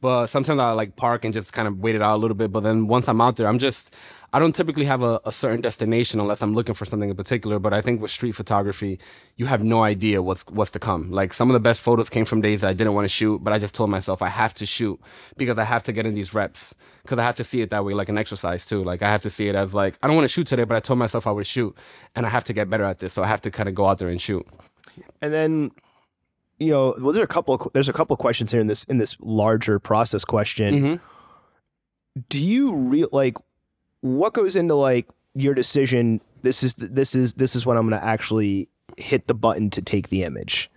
But 0.00 0.26
sometimes 0.26 0.60
I 0.60 0.72
like 0.72 0.96
park 0.96 1.24
and 1.24 1.32
just 1.32 1.52
kind 1.52 1.68
of 1.68 1.78
wait 1.78 1.94
it 1.94 2.02
out 2.02 2.16
a 2.16 2.18
little 2.18 2.36
bit. 2.36 2.52
But 2.52 2.60
then 2.60 2.86
once 2.86 3.08
I'm 3.08 3.20
out 3.20 3.36
there, 3.36 3.48
I'm 3.48 3.58
just 3.58 3.94
I 4.36 4.38
don't 4.38 4.54
typically 4.54 4.84
have 4.84 5.02
a, 5.02 5.18
a 5.24 5.32
certain 5.32 5.62
destination 5.62 6.20
unless 6.20 6.42
I'm 6.42 6.54
looking 6.54 6.74
for 6.74 6.84
something 6.84 7.08
in 7.08 7.16
particular. 7.16 7.58
But 7.58 7.72
I 7.72 7.80
think 7.80 8.02
with 8.02 8.10
street 8.10 8.32
photography, 8.32 8.98
you 9.36 9.46
have 9.46 9.62
no 9.64 9.82
idea 9.82 10.20
what's 10.20 10.42
what's 10.58 10.70
to 10.72 10.78
come. 10.78 11.10
Like 11.10 11.32
some 11.32 11.48
of 11.50 11.54
the 11.54 11.60
best 11.68 11.80
photos 11.80 12.10
came 12.10 12.26
from 12.26 12.42
days 12.42 12.60
that 12.60 12.68
I 12.68 12.74
didn't 12.74 12.92
want 12.92 13.06
to 13.06 13.14
shoot, 13.20 13.38
but 13.42 13.54
I 13.54 13.58
just 13.58 13.74
told 13.74 13.88
myself 13.88 14.20
I 14.20 14.28
have 14.28 14.52
to 14.60 14.66
shoot 14.66 15.00
because 15.38 15.58
I 15.58 15.64
have 15.64 15.82
to 15.84 15.92
get 15.92 16.04
in 16.04 16.14
these 16.14 16.34
reps. 16.34 16.74
Because 17.02 17.18
I 17.18 17.22
have 17.22 17.36
to 17.36 17.44
see 17.44 17.60
it 17.62 17.70
that 17.70 17.82
way, 17.84 17.94
like 17.94 18.10
an 18.10 18.18
exercise 18.18 18.66
too. 18.66 18.84
Like 18.84 19.00
I 19.02 19.08
have 19.08 19.22
to 19.22 19.30
see 19.30 19.48
it 19.48 19.54
as 19.54 19.74
like 19.74 19.96
I 20.02 20.06
don't 20.06 20.16
want 20.16 20.28
to 20.28 20.34
shoot 20.34 20.46
today, 20.46 20.64
but 20.64 20.76
I 20.76 20.80
told 20.80 20.98
myself 20.98 21.26
I 21.26 21.30
would 21.30 21.46
shoot, 21.46 21.74
and 22.14 22.26
I 22.26 22.28
have 22.28 22.44
to 22.44 22.52
get 22.52 22.68
better 22.68 22.84
at 22.84 22.98
this. 22.98 23.12
So 23.14 23.22
I 23.22 23.28
have 23.28 23.40
to 23.42 23.50
kind 23.50 23.68
of 23.70 23.74
go 23.74 23.86
out 23.86 23.96
there 23.98 24.08
and 24.08 24.20
shoot. 24.20 24.46
and 25.22 25.32
then 25.32 25.70
you 26.58 26.70
know, 26.70 26.94
well, 27.00 27.12
there 27.12 27.22
a 27.22 27.26
couple. 27.26 27.54
Of, 27.54 27.72
there's 27.74 27.88
a 27.88 27.92
couple 27.92 28.14
of 28.14 28.20
questions 28.20 28.52
here 28.52 28.60
in 28.60 28.66
this 28.66 28.84
in 28.84 28.98
this 28.98 29.16
larger 29.20 29.78
process 29.78 30.24
question. 30.24 30.70
Mhm. 30.82 31.00
Do 32.28 32.42
you 32.42 32.74
real 32.74 33.08
like 33.12 33.36
what 34.06 34.32
goes 34.34 34.56
into 34.56 34.74
like 34.74 35.06
your 35.34 35.54
decision? 35.54 36.20
This 36.42 36.62
is 36.62 36.74
this 36.74 37.14
is 37.14 37.34
this 37.34 37.56
is 37.56 37.66
when 37.66 37.76
I'm 37.76 37.88
going 37.88 38.00
to 38.00 38.06
actually 38.06 38.68
hit 38.96 39.26
the 39.26 39.34
button 39.34 39.68
to 39.70 39.82
take 39.82 40.08
the 40.08 40.22
image. 40.22 40.70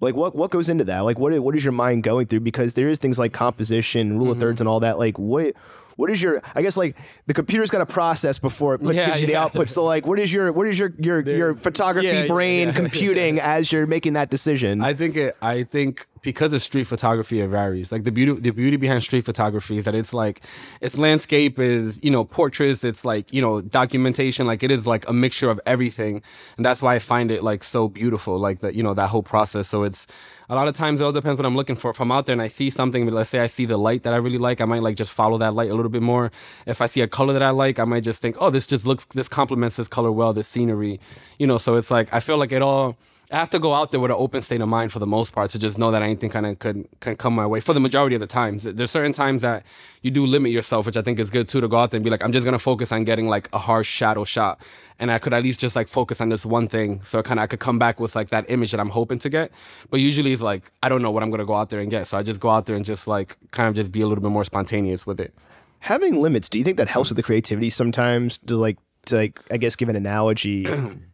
Like 0.00 0.14
what 0.16 0.34
what 0.34 0.50
goes 0.50 0.68
into 0.68 0.84
that? 0.84 1.00
Like 1.00 1.18
what 1.18 1.38
what 1.40 1.54
is 1.54 1.64
your 1.64 1.72
mind 1.72 2.02
going 2.02 2.26
through? 2.26 2.40
Because 2.40 2.74
there 2.74 2.88
is 2.88 2.98
things 2.98 3.18
like 3.18 3.32
composition, 3.32 4.18
rule 4.18 4.28
of 4.30 4.32
Mm-hmm. 4.36 4.40
thirds, 4.40 4.60
and 4.60 4.68
all 4.68 4.80
that. 4.80 4.98
Like 4.98 5.18
what 5.18 5.54
what 5.96 6.10
is 6.10 6.22
your? 6.22 6.40
I 6.54 6.62
guess 6.62 6.76
like 6.76 6.96
the 7.26 7.34
computer's 7.34 7.70
got 7.70 7.78
to 7.78 7.86
process 7.86 8.38
before 8.38 8.74
it 8.74 8.82
Yeah, 8.82 9.06
gives 9.06 9.20
you 9.20 9.26
the 9.28 9.36
output. 9.36 9.68
So 9.68 9.84
like 9.84 10.06
what 10.06 10.18
is 10.18 10.32
your 10.32 10.50
what 10.52 10.66
is 10.66 10.78
your 10.78 10.92
your 10.98 11.20
your 11.20 11.54
photography 11.54 12.08
yeah, 12.08 12.26
brain 12.26 12.68
yeah. 12.68 12.74
computing 12.82 13.38
as 13.40 13.70
you're 13.70 13.86
making 13.86 14.14
that 14.14 14.28
decision? 14.30 14.82
I 14.82 14.94
think 14.94 15.16
it. 15.16 15.36
I 15.42 15.62
think 15.64 16.06
because 16.22 16.52
of 16.52 16.62
street 16.62 16.86
photography, 16.86 17.40
it 17.40 17.48
varies. 17.48 17.90
Like 17.90 18.04
the 18.04 18.12
beauty, 18.12 18.40
the 18.40 18.50
beauty 18.52 18.76
behind 18.76 19.02
street 19.02 19.24
photography 19.24 19.78
is 19.78 19.84
that 19.84 19.94
it's 19.94 20.14
like, 20.14 20.40
it's 20.80 20.96
landscape, 20.96 21.58
is 21.58 22.02
you 22.02 22.10
know 22.10 22.24
portraits, 22.24 22.84
it's 22.84 23.04
like 23.04 23.32
you 23.32 23.42
know 23.42 23.60
documentation. 23.60 24.46
Like 24.46 24.62
it 24.62 24.70
is 24.70 24.86
like 24.86 25.08
a 25.08 25.12
mixture 25.12 25.50
of 25.50 25.60
everything, 25.66 26.22
and 26.56 26.64
that's 26.64 26.80
why 26.80 26.94
I 26.94 26.98
find 27.00 27.30
it 27.30 27.42
like 27.42 27.64
so 27.64 27.88
beautiful. 27.88 28.38
Like 28.38 28.60
that, 28.60 28.74
you 28.74 28.82
know, 28.82 28.94
that 28.94 29.08
whole 29.08 29.22
process. 29.22 29.68
So 29.68 29.82
it's 29.82 30.06
a 30.48 30.54
lot 30.54 30.68
of 30.68 30.74
times 30.74 31.00
it 31.00 31.04
all 31.04 31.12
depends 31.12 31.38
what 31.38 31.46
I'm 31.46 31.56
looking 31.56 31.76
for. 31.76 31.90
If 31.90 32.00
I'm 32.00 32.12
out 32.12 32.26
there 32.26 32.34
and 32.34 32.42
I 32.42 32.48
see 32.48 32.70
something, 32.70 33.06
let's 33.06 33.30
say 33.30 33.40
I 33.40 33.46
see 33.46 33.64
the 33.64 33.78
light 33.78 34.02
that 34.04 34.12
I 34.12 34.16
really 34.18 34.38
like, 34.38 34.60
I 34.60 34.64
might 34.64 34.82
like 34.82 34.96
just 34.96 35.12
follow 35.12 35.38
that 35.38 35.54
light 35.54 35.70
a 35.70 35.74
little 35.74 35.90
bit 35.90 36.02
more. 36.02 36.30
If 36.66 36.80
I 36.80 36.86
see 36.86 37.00
a 37.00 37.08
color 37.08 37.32
that 37.32 37.42
I 37.42 37.50
like, 37.50 37.78
I 37.78 37.84
might 37.84 38.04
just 38.04 38.22
think, 38.22 38.36
oh, 38.38 38.50
this 38.50 38.66
just 38.66 38.86
looks, 38.86 39.04
this 39.06 39.28
complements 39.28 39.76
this 39.76 39.88
color 39.88 40.12
well, 40.12 40.32
this 40.32 40.48
scenery, 40.48 41.00
you 41.38 41.46
know. 41.46 41.58
So 41.58 41.76
it's 41.76 41.90
like 41.90 42.12
I 42.12 42.20
feel 42.20 42.36
like 42.36 42.52
it 42.52 42.62
all. 42.62 42.96
I 43.32 43.36
have 43.36 43.48
to 43.50 43.58
go 43.58 43.72
out 43.72 43.90
there 43.90 43.98
with 43.98 44.10
an 44.10 44.16
open 44.18 44.42
state 44.42 44.60
of 44.60 44.68
mind 44.68 44.92
for 44.92 44.98
the 44.98 45.06
most 45.06 45.34
part 45.34 45.48
to 45.50 45.58
just 45.58 45.78
know 45.78 45.90
that 45.90 46.02
anything 46.02 46.28
kind 46.28 46.44
of 46.44 46.58
could 46.58 46.86
can 47.00 47.16
come 47.16 47.34
my 47.34 47.46
way 47.46 47.60
for 47.60 47.72
the 47.72 47.80
majority 47.80 48.14
of 48.14 48.20
the 48.20 48.26
times. 48.26 48.64
There's 48.64 48.90
certain 48.90 49.14
times 49.14 49.40
that 49.40 49.64
you 50.02 50.10
do 50.10 50.26
limit 50.26 50.52
yourself, 50.52 50.84
which 50.84 50.98
I 50.98 51.02
think 51.02 51.18
is 51.18 51.30
good 51.30 51.48
too 51.48 51.62
to 51.62 51.66
go 51.66 51.78
out 51.78 51.90
there 51.92 51.96
and 51.98 52.04
be 52.04 52.10
like, 52.10 52.22
I'm 52.22 52.32
just 52.32 52.44
gonna 52.44 52.58
focus 52.58 52.92
on 52.92 53.04
getting 53.04 53.28
like 53.28 53.48
a 53.54 53.58
harsh 53.58 53.88
shadow 53.88 54.24
shot, 54.24 54.60
and 54.98 55.10
I 55.10 55.18
could 55.18 55.32
at 55.32 55.42
least 55.42 55.60
just 55.60 55.74
like 55.74 55.88
focus 55.88 56.20
on 56.20 56.28
this 56.28 56.44
one 56.44 56.68
thing, 56.68 57.02
so 57.02 57.22
kind 57.22 57.40
of 57.40 57.44
I 57.44 57.46
could 57.46 57.60
come 57.60 57.78
back 57.78 58.00
with 58.00 58.14
like 58.14 58.28
that 58.28 58.44
image 58.50 58.70
that 58.72 58.80
I'm 58.80 58.90
hoping 58.90 59.18
to 59.20 59.30
get. 59.30 59.50
But 59.90 60.00
usually 60.00 60.34
it's 60.34 60.42
like 60.42 60.70
I 60.82 60.90
don't 60.90 61.00
know 61.00 61.10
what 61.10 61.22
I'm 61.22 61.30
gonna 61.30 61.46
go 61.46 61.54
out 61.54 61.70
there 61.70 61.80
and 61.80 61.90
get, 61.90 62.06
so 62.06 62.18
I 62.18 62.22
just 62.22 62.38
go 62.38 62.50
out 62.50 62.66
there 62.66 62.76
and 62.76 62.84
just 62.84 63.08
like 63.08 63.38
kind 63.50 63.66
of 63.66 63.74
just 63.74 63.92
be 63.92 64.02
a 64.02 64.06
little 64.06 64.22
bit 64.22 64.30
more 64.30 64.44
spontaneous 64.44 65.06
with 65.06 65.18
it. 65.20 65.32
having 65.80 66.20
limits 66.20 66.48
do 66.48 66.58
you 66.58 66.64
think 66.64 66.76
that 66.76 66.88
helps 66.88 67.08
with 67.10 67.16
the 67.16 67.22
creativity 67.22 67.70
sometimes 67.70 68.38
to 68.38 68.56
like 68.56 68.76
to 69.06 69.16
like 69.16 69.40
i 69.50 69.56
guess 69.56 69.74
give 69.74 69.88
an 69.88 69.96
analogy 69.96 70.64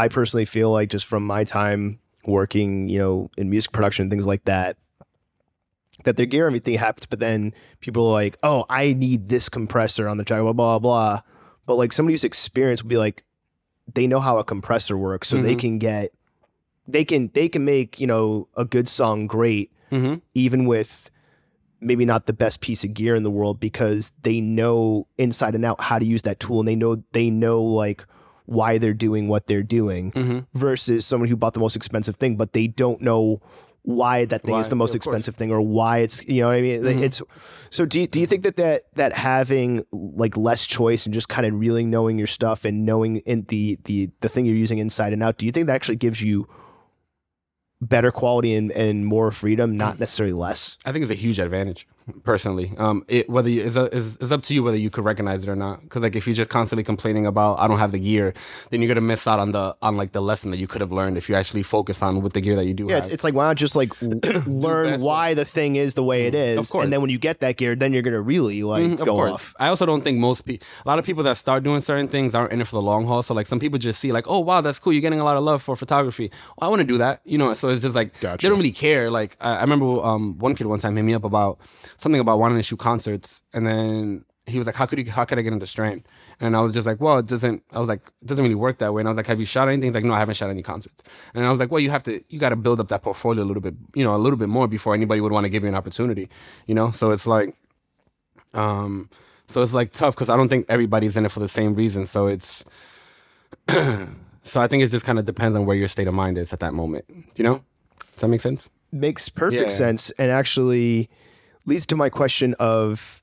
i 0.00 0.08
personally 0.08 0.44
feel 0.44 0.70
like 0.70 0.88
just 0.88 1.06
from 1.06 1.24
my 1.24 1.44
time 1.44 1.98
working 2.26 2.88
you 2.88 2.98
know 2.98 3.30
in 3.36 3.48
music 3.50 3.72
production 3.72 4.04
and 4.04 4.10
things 4.10 4.26
like 4.26 4.44
that 4.44 4.76
that 6.04 6.16
the 6.16 6.26
gear 6.26 6.46
everything 6.46 6.76
happens 6.78 7.06
but 7.06 7.18
then 7.18 7.52
people 7.80 8.06
are 8.06 8.12
like 8.12 8.36
oh 8.42 8.64
i 8.68 8.92
need 8.92 9.28
this 9.28 9.48
compressor 9.48 10.08
on 10.08 10.16
the 10.16 10.24
track 10.24 10.40
blah 10.40 10.52
blah 10.52 10.78
blah. 10.78 11.20
But 11.66 11.76
like 11.76 11.92
somebody 11.92 12.14
who's 12.14 12.24
experienced 12.24 12.82
will 12.82 12.88
be 12.88 12.98
like 12.98 13.22
they 13.94 14.06
know 14.06 14.18
how 14.18 14.38
a 14.38 14.44
compressor 14.44 14.96
works 14.96 15.28
so 15.28 15.36
they 15.36 15.50
mm-hmm. 15.52 15.58
can 15.58 15.78
get 15.78 16.12
they 16.88 17.04
can 17.04 17.30
they 17.34 17.48
can 17.48 17.64
make 17.64 18.00
you 18.00 18.06
know 18.06 18.48
a 18.56 18.64
good 18.64 18.88
song 18.88 19.26
great 19.26 19.70
mm-hmm. 19.90 20.16
even 20.34 20.64
with 20.64 21.10
maybe 21.80 22.04
not 22.04 22.26
the 22.26 22.32
best 22.32 22.60
piece 22.60 22.84
of 22.84 22.92
gear 22.92 23.14
in 23.14 23.22
the 23.22 23.30
world 23.30 23.58
because 23.60 24.12
they 24.22 24.40
know 24.40 25.06
inside 25.16 25.54
and 25.54 25.64
out 25.64 25.80
how 25.80 25.98
to 25.98 26.04
use 26.04 26.22
that 26.22 26.40
tool 26.40 26.60
and 26.60 26.68
they 26.68 26.74
know 26.74 27.02
they 27.12 27.30
know 27.30 27.62
like 27.62 28.04
why 28.50 28.78
they're 28.78 29.00
doing 29.06 29.28
what 29.28 29.46
they're 29.46 29.62
doing 29.62 30.10
Mm-hmm. 30.12 30.38
versus 30.58 31.06
someone 31.06 31.28
who 31.30 31.36
bought 31.36 31.54
the 31.54 31.60
most 31.66 31.76
expensive 31.76 32.16
thing 32.16 32.36
but 32.36 32.52
they 32.52 32.66
don't 32.66 33.00
know 33.00 33.40
why 33.82 34.26
that 34.26 34.42
thing 34.42 34.56
is 34.56 34.68
the 34.68 34.76
most 34.76 34.90
course. 34.90 35.00
Mm-hmm. 35.00 35.08
expensive 35.10 35.36
thing 35.36 35.50
or 35.50 35.60
why 35.62 35.98
it's 35.98 36.16
you 36.28 36.42
know 36.42 36.48
what 36.48 36.56
I 36.56 36.60
mean 36.60 37.02
it's 37.02 37.22
so 37.70 37.86
do 37.86 38.00
you, 38.00 38.06
do 38.06 38.20
you 38.20 38.26
think 38.26 38.42
that, 38.42 38.56
that 38.56 38.84
that 38.94 39.12
having 39.14 39.84
like 39.92 40.36
less 40.36 40.66
choice 40.66 41.06
and 41.06 41.14
just 41.14 41.28
kind 41.30 41.46
of 41.46 41.54
really 41.58 41.84
knowing 41.84 42.18
your 42.18 42.26
stuff 42.26 42.64
and 42.66 42.84
knowing 42.84 43.16
in 43.32 43.46
the 43.48 43.78
the 43.84 44.10
the 44.20 44.28
thing 44.28 44.44
you're 44.44 44.62
using 44.66 44.78
inside 44.78 45.12
and 45.14 45.22
out 45.22 45.38
do 45.38 45.46
you 45.46 45.52
think 45.52 45.66
that 45.68 45.74
actually 45.74 45.96
gives 45.96 46.20
you 46.20 46.46
better 47.80 48.10
quality 48.10 48.54
and, 48.54 48.70
and 48.72 49.06
more 49.06 49.30
freedom 49.30 49.76
not 49.76 49.98
necessarily 49.98 50.34
less 50.34 50.76
I 50.84 50.92
think 50.92 51.02
it's 51.04 51.12
a 51.12 51.14
huge 51.26 51.38
advantage, 51.40 51.86
personally. 52.24 52.72
Um, 52.78 53.04
it 53.08 53.28
whether 53.28 53.48
you, 53.48 53.62
it's, 53.62 53.76
it's, 53.76 54.16
it's 54.20 54.32
up 54.32 54.42
to 54.42 54.54
you 54.54 54.62
whether 54.62 54.76
you 54.76 54.90
could 54.90 55.04
recognize 55.04 55.42
it 55.42 55.48
or 55.48 55.56
not. 55.56 55.82
Because 55.82 56.02
like 56.02 56.16
if 56.16 56.26
you're 56.26 56.34
just 56.34 56.50
constantly 56.50 56.82
complaining 56.84 57.26
about 57.26 57.58
I 57.60 57.68
don't 57.68 57.78
have 57.78 57.92
the 57.92 57.98
gear, 57.98 58.34
then 58.70 58.80
you're 58.82 58.88
gonna 58.88 59.00
miss 59.00 59.26
out 59.26 59.38
on 59.38 59.52
the 59.52 59.76
on 59.82 59.96
like 59.96 60.12
the 60.12 60.20
lesson 60.20 60.50
that 60.50 60.58
you 60.58 60.66
could 60.66 60.80
have 60.80 60.92
learned 60.92 61.16
if 61.16 61.28
you 61.28 61.34
actually 61.34 61.62
focus 61.62 62.02
on 62.02 62.20
with 62.22 62.32
the 62.32 62.40
gear 62.40 62.56
that 62.56 62.66
you 62.66 62.74
do 62.74 62.86
Yeah, 62.88 62.94
have. 62.96 63.04
it's, 63.04 63.12
it's 63.14 63.24
like 63.24 63.34
why 63.34 63.44
not 63.46 63.56
just 63.56 63.76
like 63.76 63.92
learn 64.46 65.00
why 65.00 65.34
the 65.34 65.44
thing 65.44 65.76
is 65.76 65.94
the 65.94 66.02
way 66.02 66.26
it 66.26 66.34
is, 66.34 66.58
of 66.58 66.68
course. 66.70 66.84
and 66.84 66.92
then 66.92 67.00
when 67.00 67.10
you 67.10 67.18
get 67.18 67.40
that 67.40 67.56
gear, 67.56 67.74
then 67.76 67.92
you're 67.92 68.02
gonna 68.02 68.20
really 68.20 68.62
like 68.62 68.80
Mm, 68.84 68.92
of 69.00 69.06
go 69.06 69.12
course. 69.12 69.34
off. 69.34 69.54
I 69.58 69.68
also 69.68 69.84
don't 69.86 70.02
think 70.02 70.18
most 70.18 70.42
people, 70.42 70.66
a 70.84 70.88
lot 70.88 70.98
of 70.98 71.04
people 71.04 71.22
that 71.24 71.36
start 71.36 71.62
doing 71.64 71.80
certain 71.80 72.08
things 72.08 72.34
aren't 72.34 72.52
in 72.52 72.60
it 72.60 72.66
for 72.66 72.76
the 72.76 72.82
long 72.82 73.06
haul. 73.06 73.22
So 73.22 73.34
like 73.34 73.46
some 73.46 73.60
people 73.60 73.78
just 73.78 74.00
see 74.00 74.10
like, 74.12 74.24
oh 74.28 74.40
wow, 74.40 74.60
that's 74.60 74.78
cool. 74.78 74.92
You're 74.92 75.02
getting 75.02 75.20
a 75.20 75.24
lot 75.24 75.36
of 75.36 75.42
love 75.44 75.62
for 75.62 75.76
photography. 75.76 76.30
Oh, 76.60 76.66
I 76.66 76.68
want 76.68 76.80
to 76.80 76.86
do 76.86 76.98
that. 76.98 77.20
You 77.24 77.38
know. 77.38 77.52
So 77.54 77.68
it's 77.68 77.82
just 77.82 77.94
like 77.94 78.18
Gotcha. 78.20 78.42
they 78.44 78.48
don't 78.48 78.58
really 78.58 78.72
care. 78.72 79.10
Like 79.10 79.36
I, 79.40 79.56
I 79.56 79.60
remember 79.62 80.02
um, 80.02 80.38
one 80.38 80.54
kid 80.54 80.66
one 80.66 80.78
time 80.78 80.96
hit 80.96 81.02
me 81.02 81.14
up 81.14 81.24
about 81.24 81.58
something 82.00 82.20
about 82.20 82.38
wanting 82.38 82.58
to 82.58 82.62
shoot 82.62 82.78
concerts, 82.78 83.42
and 83.54 83.66
then 83.66 84.24
he 84.46 84.58
was 84.58 84.66
like, 84.66 84.74
how 84.76 84.86
could 84.86 84.98
you, 84.98 85.10
how 85.10 85.24
could 85.24 85.38
I 85.38 85.42
get 85.42 85.52
into 85.52 85.66
Strand? 85.66 86.02
And 86.40 86.56
I 86.56 86.60
was 86.60 86.72
just 86.74 86.86
like, 86.86 87.00
well, 87.00 87.18
it 87.18 87.26
doesn't. 87.26 87.62
I 87.72 87.78
was 87.78 87.88
like, 87.88 88.00
it 88.22 88.26
doesn't 88.26 88.42
really 88.42 88.54
work 88.56 88.78
that 88.78 88.92
way. 88.92 89.00
And 89.00 89.08
I 89.08 89.10
was 89.12 89.16
like, 89.16 89.26
have 89.28 89.38
you 89.38 89.46
shot 89.46 89.68
anything? 89.68 89.84
He's 89.90 89.94
like, 89.94 90.04
no, 90.04 90.14
I 90.14 90.18
haven't 90.18 90.34
shot 90.36 90.50
any 90.50 90.62
concerts. 90.62 91.02
And 91.34 91.46
I 91.46 91.50
was 91.50 91.60
like, 91.60 91.70
well, 91.70 91.78
you 91.80 91.90
have 91.90 92.02
to, 92.04 92.24
you 92.28 92.38
got 92.40 92.48
to 92.48 92.56
build 92.56 92.80
up 92.80 92.88
that 92.88 93.02
portfolio 93.02 93.44
a 93.44 93.46
little 93.46 93.60
bit, 93.60 93.74
you 93.94 94.02
know, 94.02 94.16
a 94.16 94.18
little 94.18 94.38
bit 94.38 94.48
more 94.48 94.66
before 94.66 94.94
anybody 94.94 95.20
would 95.20 95.30
want 95.30 95.44
to 95.44 95.48
give 95.50 95.62
you 95.62 95.68
an 95.68 95.74
opportunity, 95.76 96.28
you 96.66 96.74
know. 96.74 96.90
So 96.90 97.10
it's 97.12 97.26
like 97.26 97.54
Um, 98.54 99.08
so 99.46 99.62
it's 99.62 99.74
like 99.74 99.92
tough 99.92 100.14
because 100.16 100.30
I 100.30 100.36
don't 100.36 100.48
think 100.48 100.66
everybody's 100.68 101.16
in 101.16 101.24
it 101.26 101.30
for 101.30 101.40
the 101.40 101.48
same 101.48 101.74
reason. 101.74 102.06
So 102.06 102.26
it's 102.26 102.64
so 103.68 104.60
I 104.60 104.66
think 104.66 104.82
it 104.82 104.88
just 104.90 105.04
kind 105.06 105.18
of 105.18 105.24
depends 105.26 105.56
on 105.56 105.66
where 105.66 105.76
your 105.76 105.88
state 105.88 106.08
of 106.08 106.14
mind 106.14 106.38
is 106.38 106.52
at 106.52 106.60
that 106.60 106.74
moment. 106.74 107.04
You 107.36 107.44
know, 107.44 107.62
does 107.98 108.20
that 108.20 108.28
make 108.28 108.40
sense? 108.40 108.70
Makes 108.92 109.28
perfect 109.28 109.62
Yeah. 109.70 109.76
sense, 109.76 110.10
and 110.18 110.30
actually 110.30 111.08
leads 111.66 111.86
to 111.86 111.96
my 111.96 112.08
question 112.08 112.54
of, 112.58 113.22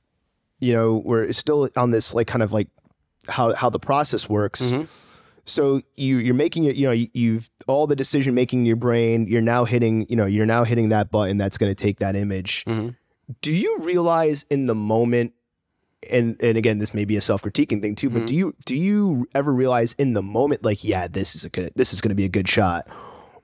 you 0.59 0.73
know, 0.73 1.01
we're 1.05 1.31
still 1.33 1.69
on 1.75 1.91
this 1.91 2.13
like 2.13 2.27
kind 2.27 2.43
of 2.43 2.51
like 2.51 2.67
how 3.27 3.53
how 3.53 3.69
the 3.69 3.79
process 3.79 4.29
works. 4.29 4.61
Mm-hmm. 4.71 4.85
So 5.45 5.81
you 5.95 6.17
you're 6.17 6.35
making 6.35 6.65
it, 6.65 6.75
you 6.75 6.85
know, 6.87 6.91
you, 6.91 7.07
you've 7.13 7.49
all 7.67 7.87
the 7.87 7.95
decision 7.95 8.35
making 8.35 8.59
in 8.61 8.65
your 8.65 8.75
brain. 8.75 9.27
You're 9.27 9.41
now 9.41 9.65
hitting, 9.65 10.05
you 10.09 10.15
know, 10.15 10.25
you're 10.25 10.45
now 10.45 10.63
hitting 10.63 10.89
that 10.89 11.09
button 11.11 11.37
that's 11.37 11.57
going 11.57 11.73
to 11.73 11.75
take 11.75 11.99
that 11.99 12.15
image. 12.15 12.65
Mm-hmm. 12.65 12.89
Do 13.41 13.53
you 13.53 13.77
realize 13.81 14.43
in 14.49 14.65
the 14.67 14.75
moment? 14.75 15.33
And 16.11 16.41
and 16.41 16.57
again, 16.57 16.79
this 16.79 16.93
may 16.93 17.05
be 17.05 17.15
a 17.15 17.21
self 17.21 17.41
critiquing 17.41 17.81
thing 17.81 17.95
too. 17.95 18.09
But 18.09 18.19
Mm-hmm. 18.19 18.25
do 18.27 18.35
you 18.35 18.55
do 18.65 18.75
you 18.75 19.27
ever 19.33 19.51
realize 19.53 19.93
in 19.93 20.13
the 20.13 20.21
moment, 20.21 20.63
like, 20.63 20.83
yeah, 20.83 21.07
this 21.07 21.35
is 21.35 21.43
a 21.43 21.49
good, 21.49 21.71
this 21.75 21.91
is 21.91 22.01
going 22.01 22.09
to 22.09 22.15
be 22.15 22.25
a 22.25 22.29
good 22.29 22.47
shot, 22.47 22.87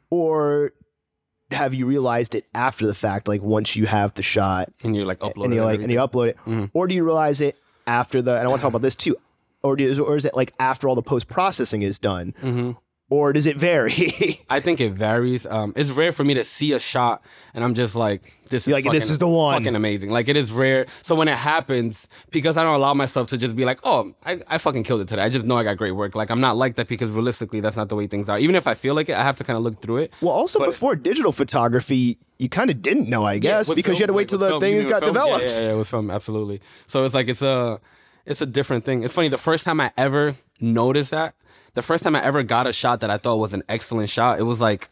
or 0.10 0.72
have 1.54 1.74
you 1.74 1.86
realized 1.86 2.36
it 2.36 2.46
after 2.54 2.86
the 2.88 2.94
fact, 2.94 3.28
like 3.28 3.42
once 3.42 3.76
you 3.76 3.86
have 3.86 4.14
the 4.16 4.22
shot 4.24 4.72
And 4.84 4.96
you're 4.96 5.06
like 5.06 5.24
uploading. 5.24 5.46
and 5.46 5.54
you 5.56 5.64
like 5.64 5.82
and 5.82 5.92
you 5.92 6.00
upload 6.00 6.28
it, 6.30 6.38
Mm-hmm. 6.46 6.66
or 6.74 6.88
do 6.88 6.96
you 6.96 7.04
realize 7.04 7.42
it 7.42 7.58
after 7.88 8.22
the? 8.22 8.32
And 8.38 8.46
I 8.46 8.48
want 8.50 8.60
to 8.60 8.64
talk 8.64 8.70
about 8.72 8.82
this 8.82 8.96
too, 8.96 9.16
or 9.62 9.76
do 9.76 10.04
or 10.04 10.16
is 10.16 10.26
it 10.26 10.36
like 10.36 10.54
after 10.60 10.88
all 10.90 10.96
the 10.96 11.02
post 11.02 11.28
processing 11.28 11.82
is 11.82 12.00
done, 12.00 12.34
Mm-hmm. 12.42 12.72
Or 13.14 13.32
does 13.32 13.46
it 13.46 13.58
vary? 13.58 13.94
I 14.50 14.60
think 14.60 14.82
it 14.82 14.94
varies. 14.94 15.46
Um, 15.46 15.72
it's 15.76 15.92
rare 15.92 16.12
for 16.12 16.24
me 16.24 16.34
to 16.34 16.44
see 16.44 16.74
a 16.74 16.80
shot 16.80 17.24
and 17.54 17.64
I'm 17.64 17.76
just 17.76 17.96
like, 17.96 18.24
this 18.50 18.68
is 18.68 18.74
like, 18.74 18.86
fucking, 18.86 18.96
this 18.98 19.12
is 19.12 19.20
the 19.20 19.28
one. 19.28 19.62
Fucking 19.62 19.76
amazing. 19.76 20.10
Like 20.10 20.28
it 20.30 20.36
is 20.36 20.52
rare. 20.52 20.88
So 21.04 21.14
when 21.14 21.28
it 21.28 21.38
happens, 21.38 22.08
because 22.32 22.58
I 22.58 22.64
don't 22.64 22.74
allow 22.74 22.96
myself 22.96 23.28
to 23.28 23.38
just 23.38 23.56
be 23.56 23.66
like, 23.66 23.80
oh, 23.84 24.16
I, 24.26 24.42
I 24.48 24.58
fucking 24.58 24.82
killed 24.82 25.02
it 25.02 25.08
today. 25.08 25.22
I 25.22 25.30
just 25.30 25.46
know 25.46 25.56
I 25.58 25.64
got 25.64 25.78
great 25.78 25.92
work. 25.92 26.16
Like 26.16 26.32
I'm 26.32 26.42
not 26.42 26.58
like 26.58 26.76
that 26.78 26.88
because 26.88 27.12
realistically, 27.12 27.60
that's 27.60 27.78
not 27.78 27.90
the 27.90 27.96
way 27.96 28.08
things 28.08 28.30
are. 28.30 28.40
Even 28.40 28.56
if 28.56 28.66
I 28.66 28.74
feel 28.74 28.96
like 28.96 29.10
it, 29.10 29.16
I 29.16 29.22
have 29.22 29.36
to 29.36 29.44
kind 29.44 29.58
of 29.58 29.64
look 29.64 29.80
through 29.80 29.98
it. 29.98 30.14
well, 30.20 30.34
also 30.34 30.58
But- 30.58 30.68
before 30.68 30.96
digital 30.96 31.32
photography, 31.32 32.18
you 32.40 32.50
kind 32.50 32.72
of 32.72 32.82
didn't 32.82 33.08
know, 33.08 33.26
I 33.26 33.38
guess, 33.38 33.70
with 33.70 33.76
because 33.76 34.00
you 34.00 34.04
had 34.04 34.08
to 34.08 34.14
wait 34.14 34.24
like, 34.24 34.28
till 34.30 34.40
the 34.40 34.50
film, 34.50 34.62
things 34.62 34.86
got 34.88 35.02
film, 35.02 35.14
developed. 35.14 35.52
Yeah, 35.52 35.62
yeah, 35.62 35.70
yeah, 35.70 35.76
with 35.76 35.88
film, 35.88 36.10
absolutely. 36.10 36.62
So 36.88 37.06
it's 37.06 37.14
like 37.14 37.30
it's 37.30 37.44
a 37.44 37.80
it's 38.26 38.42
a 38.42 38.48
different 38.48 38.86
thing. 38.86 39.04
It's 39.04 39.14
funny. 39.14 39.28
The 39.28 39.38
first 39.38 39.66
time 39.66 39.80
I 39.80 39.92
ever 39.98 40.36
noticed 40.60 41.12
that, 41.12 41.36
the 41.74 41.82
first 41.82 42.04
time 42.04 42.16
I 42.16 42.24
ever 42.24 42.44
got 42.44 42.68
a 42.68 42.74
shot 42.74 43.00
that 43.02 43.10
I 43.10 43.18
thought 43.18 43.38
was 43.38 43.54
an 43.54 43.64
excellent 43.70 44.10
shot, 44.10 44.40
it 44.40 44.44
was 44.44 44.62
like 44.62 44.90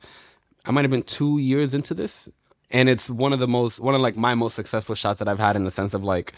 I 0.65 0.71
might 0.71 0.83
have 0.83 0.91
been 0.91 1.03
two 1.03 1.37
years 1.39 1.73
into 1.73 1.93
this, 1.93 2.27
and 2.69 2.89
it's 2.89 3.09
one 3.09 3.33
of 3.33 3.39
the 3.39 3.47
most 3.47 3.79
one 3.79 3.95
of 3.95 4.01
like 4.01 4.15
my 4.15 4.35
most 4.35 4.55
successful 4.55 4.95
shots 4.95 5.19
that 5.19 5.27
I've 5.27 5.39
had 5.39 5.55
in 5.55 5.63
the 5.63 5.71
sense 5.71 5.93
of 5.93 6.03
like 6.03 6.33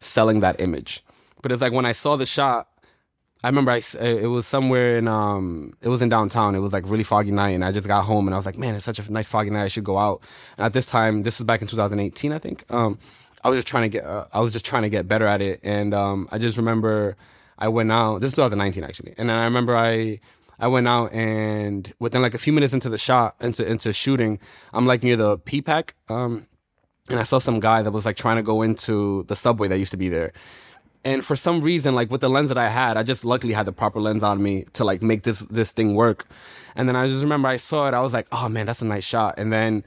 selling 0.00 0.40
that 0.40 0.60
image. 0.60 1.02
But 1.42 1.52
it's 1.52 1.62
like 1.62 1.72
when 1.72 1.86
I 1.86 1.92
saw 1.92 2.16
the 2.16 2.26
shot. 2.26 2.68
I 3.44 3.46
remember 3.46 3.70
I, 3.70 3.76
s- 3.76 3.94
it 3.94 4.26
was 4.26 4.48
somewhere 4.48 4.96
in 4.96 5.06
um 5.06 5.72
it 5.80 5.88
was 5.88 6.02
in 6.02 6.08
downtown. 6.08 6.56
It 6.56 6.58
was 6.58 6.72
like 6.72 6.90
really 6.90 7.04
foggy 7.04 7.30
night, 7.30 7.50
and 7.50 7.64
I 7.64 7.70
just 7.70 7.86
got 7.86 8.02
home 8.04 8.26
and 8.26 8.34
I 8.34 8.36
was 8.36 8.46
like, 8.46 8.58
man, 8.58 8.74
it's 8.74 8.84
such 8.84 8.98
a 8.98 9.12
nice 9.12 9.28
foggy 9.28 9.50
night. 9.50 9.62
I 9.62 9.68
should 9.68 9.84
go 9.84 9.96
out. 9.96 10.22
And 10.56 10.66
at 10.66 10.72
this 10.72 10.86
time, 10.86 11.22
this 11.22 11.38
was 11.38 11.46
back 11.46 11.62
in 11.62 11.68
2018, 11.68 12.32
I 12.32 12.38
think. 12.40 12.64
Um, 12.68 12.98
I 13.44 13.48
was 13.48 13.58
just 13.58 13.68
trying 13.68 13.84
to 13.84 13.88
get 13.90 14.04
uh, 14.04 14.24
I 14.34 14.40
was 14.40 14.52
just 14.52 14.64
trying 14.66 14.82
to 14.82 14.88
get 14.88 15.06
better 15.06 15.24
at 15.24 15.40
it, 15.40 15.60
and 15.62 15.94
um, 15.94 16.28
I 16.32 16.38
just 16.38 16.56
remember 16.56 17.16
I 17.58 17.68
went 17.68 17.90
out. 17.92 18.20
This 18.20 18.28
is 18.28 18.36
2019 18.36 18.84
actually, 18.84 19.14
and 19.18 19.28
then 19.28 19.38
I 19.38 19.44
remember 19.44 19.76
I 19.76 20.20
I 20.60 20.66
went 20.66 20.88
out 20.88 21.12
and 21.12 21.92
within 21.98 22.22
like 22.22 22.34
a 22.34 22.38
few 22.38 22.52
minutes 22.52 22.72
into 22.72 22.88
the 22.88 22.98
shot 22.98 23.36
into 23.40 23.68
into 23.68 23.92
shooting, 23.92 24.38
I'm 24.72 24.86
like 24.86 25.02
near 25.02 25.16
the 25.16 25.38
PPAC. 25.38 25.92
Um, 26.08 26.46
and 27.10 27.18
I 27.18 27.22
saw 27.22 27.38
some 27.38 27.60
guy 27.60 27.82
that 27.82 27.90
was 27.90 28.04
like 28.04 28.16
trying 28.16 28.36
to 28.36 28.42
go 28.42 28.62
into 28.62 29.22
the 29.24 29.36
subway 29.36 29.68
that 29.68 29.78
used 29.78 29.92
to 29.92 29.96
be 29.96 30.08
there. 30.08 30.32
And 31.04 31.24
for 31.24 31.36
some 31.36 31.62
reason, 31.62 31.94
like 31.94 32.10
with 32.10 32.20
the 32.20 32.28
lens 32.28 32.48
that 32.48 32.58
I 32.58 32.68
had, 32.68 32.96
I 32.96 33.02
just 33.02 33.24
luckily 33.24 33.54
had 33.54 33.66
the 33.66 33.72
proper 33.72 34.00
lens 34.00 34.22
on 34.22 34.42
me 34.42 34.64
to 34.74 34.84
like 34.84 35.02
make 35.02 35.22
this 35.22 35.40
this 35.46 35.72
thing 35.72 35.94
work. 35.94 36.26
And 36.76 36.88
then 36.88 36.96
I 36.96 37.06
just 37.06 37.22
remember 37.22 37.48
I 37.48 37.56
saw 37.56 37.88
it, 37.88 37.94
I 37.94 38.00
was 38.00 38.12
like, 38.12 38.26
oh 38.32 38.48
man, 38.48 38.66
that's 38.66 38.82
a 38.82 38.86
nice 38.86 39.06
shot. 39.06 39.34
And 39.38 39.52
then 39.52 39.84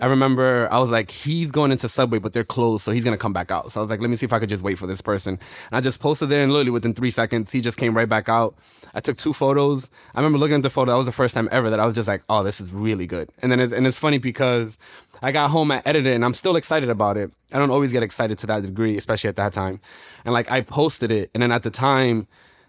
I 0.00 0.06
remember 0.06 0.68
I 0.72 0.78
was 0.80 0.90
like, 0.90 1.10
he's 1.10 1.52
going 1.52 1.70
into 1.70 1.88
Subway, 1.88 2.18
but 2.18 2.32
they're 2.32 2.42
closed, 2.42 2.84
so 2.84 2.90
he's 2.90 3.04
gonna 3.04 3.16
come 3.16 3.32
back 3.32 3.52
out. 3.52 3.70
So 3.70 3.80
I 3.80 3.82
was 3.82 3.90
like, 3.90 4.00
let 4.00 4.10
me 4.10 4.16
see 4.16 4.26
if 4.26 4.32
I 4.32 4.40
could 4.40 4.48
just 4.48 4.62
wait 4.62 4.76
for 4.76 4.88
this 4.88 5.00
person. 5.00 5.34
And 5.34 5.76
I 5.76 5.80
just 5.80 6.00
posted 6.00 6.28
there, 6.30 6.42
and 6.42 6.52
literally 6.52 6.72
within 6.72 6.94
three 6.94 7.12
seconds, 7.12 7.52
he 7.52 7.60
just 7.60 7.78
came 7.78 7.96
right 7.96 8.08
back 8.08 8.28
out. 8.28 8.56
I 8.92 9.00
took 9.00 9.16
two 9.16 9.32
photos. 9.32 9.90
I 10.14 10.18
remember 10.18 10.38
looking 10.38 10.56
at 10.56 10.62
the 10.62 10.70
photo. 10.70 10.90
That 10.90 10.96
was 10.96 11.06
the 11.06 11.12
first 11.12 11.34
time 11.34 11.48
ever 11.52 11.70
that 11.70 11.78
I 11.78 11.86
was 11.86 11.94
just 11.94 12.08
like, 12.08 12.22
oh, 12.28 12.42
this 12.42 12.60
is 12.60 12.72
really 12.72 13.06
good. 13.06 13.30
And 13.40 13.52
then 13.52 13.60
it's, 13.60 13.72
and 13.72 13.86
it's 13.86 13.98
funny 13.98 14.18
because 14.18 14.78
I 15.22 15.30
got 15.30 15.50
home, 15.50 15.70
I 15.70 15.80
edited 15.86 16.08
it, 16.08 16.14
and 16.16 16.24
I'm 16.24 16.34
still 16.34 16.56
excited 16.56 16.88
about 16.88 17.16
it. 17.16 17.30
I 17.52 17.58
don't 17.58 17.70
always 17.70 17.92
get 17.92 18.02
excited 18.02 18.36
to 18.38 18.46
that 18.48 18.62
degree, 18.62 18.96
especially 18.96 19.28
at 19.28 19.36
that 19.36 19.52
time. 19.52 19.80
And 20.24 20.34
like 20.34 20.50
I 20.50 20.60
posted 20.60 21.12
it, 21.12 21.30
and 21.34 21.42
then 21.42 21.52
at 21.52 21.62
the 21.62 21.70
time 21.70 22.26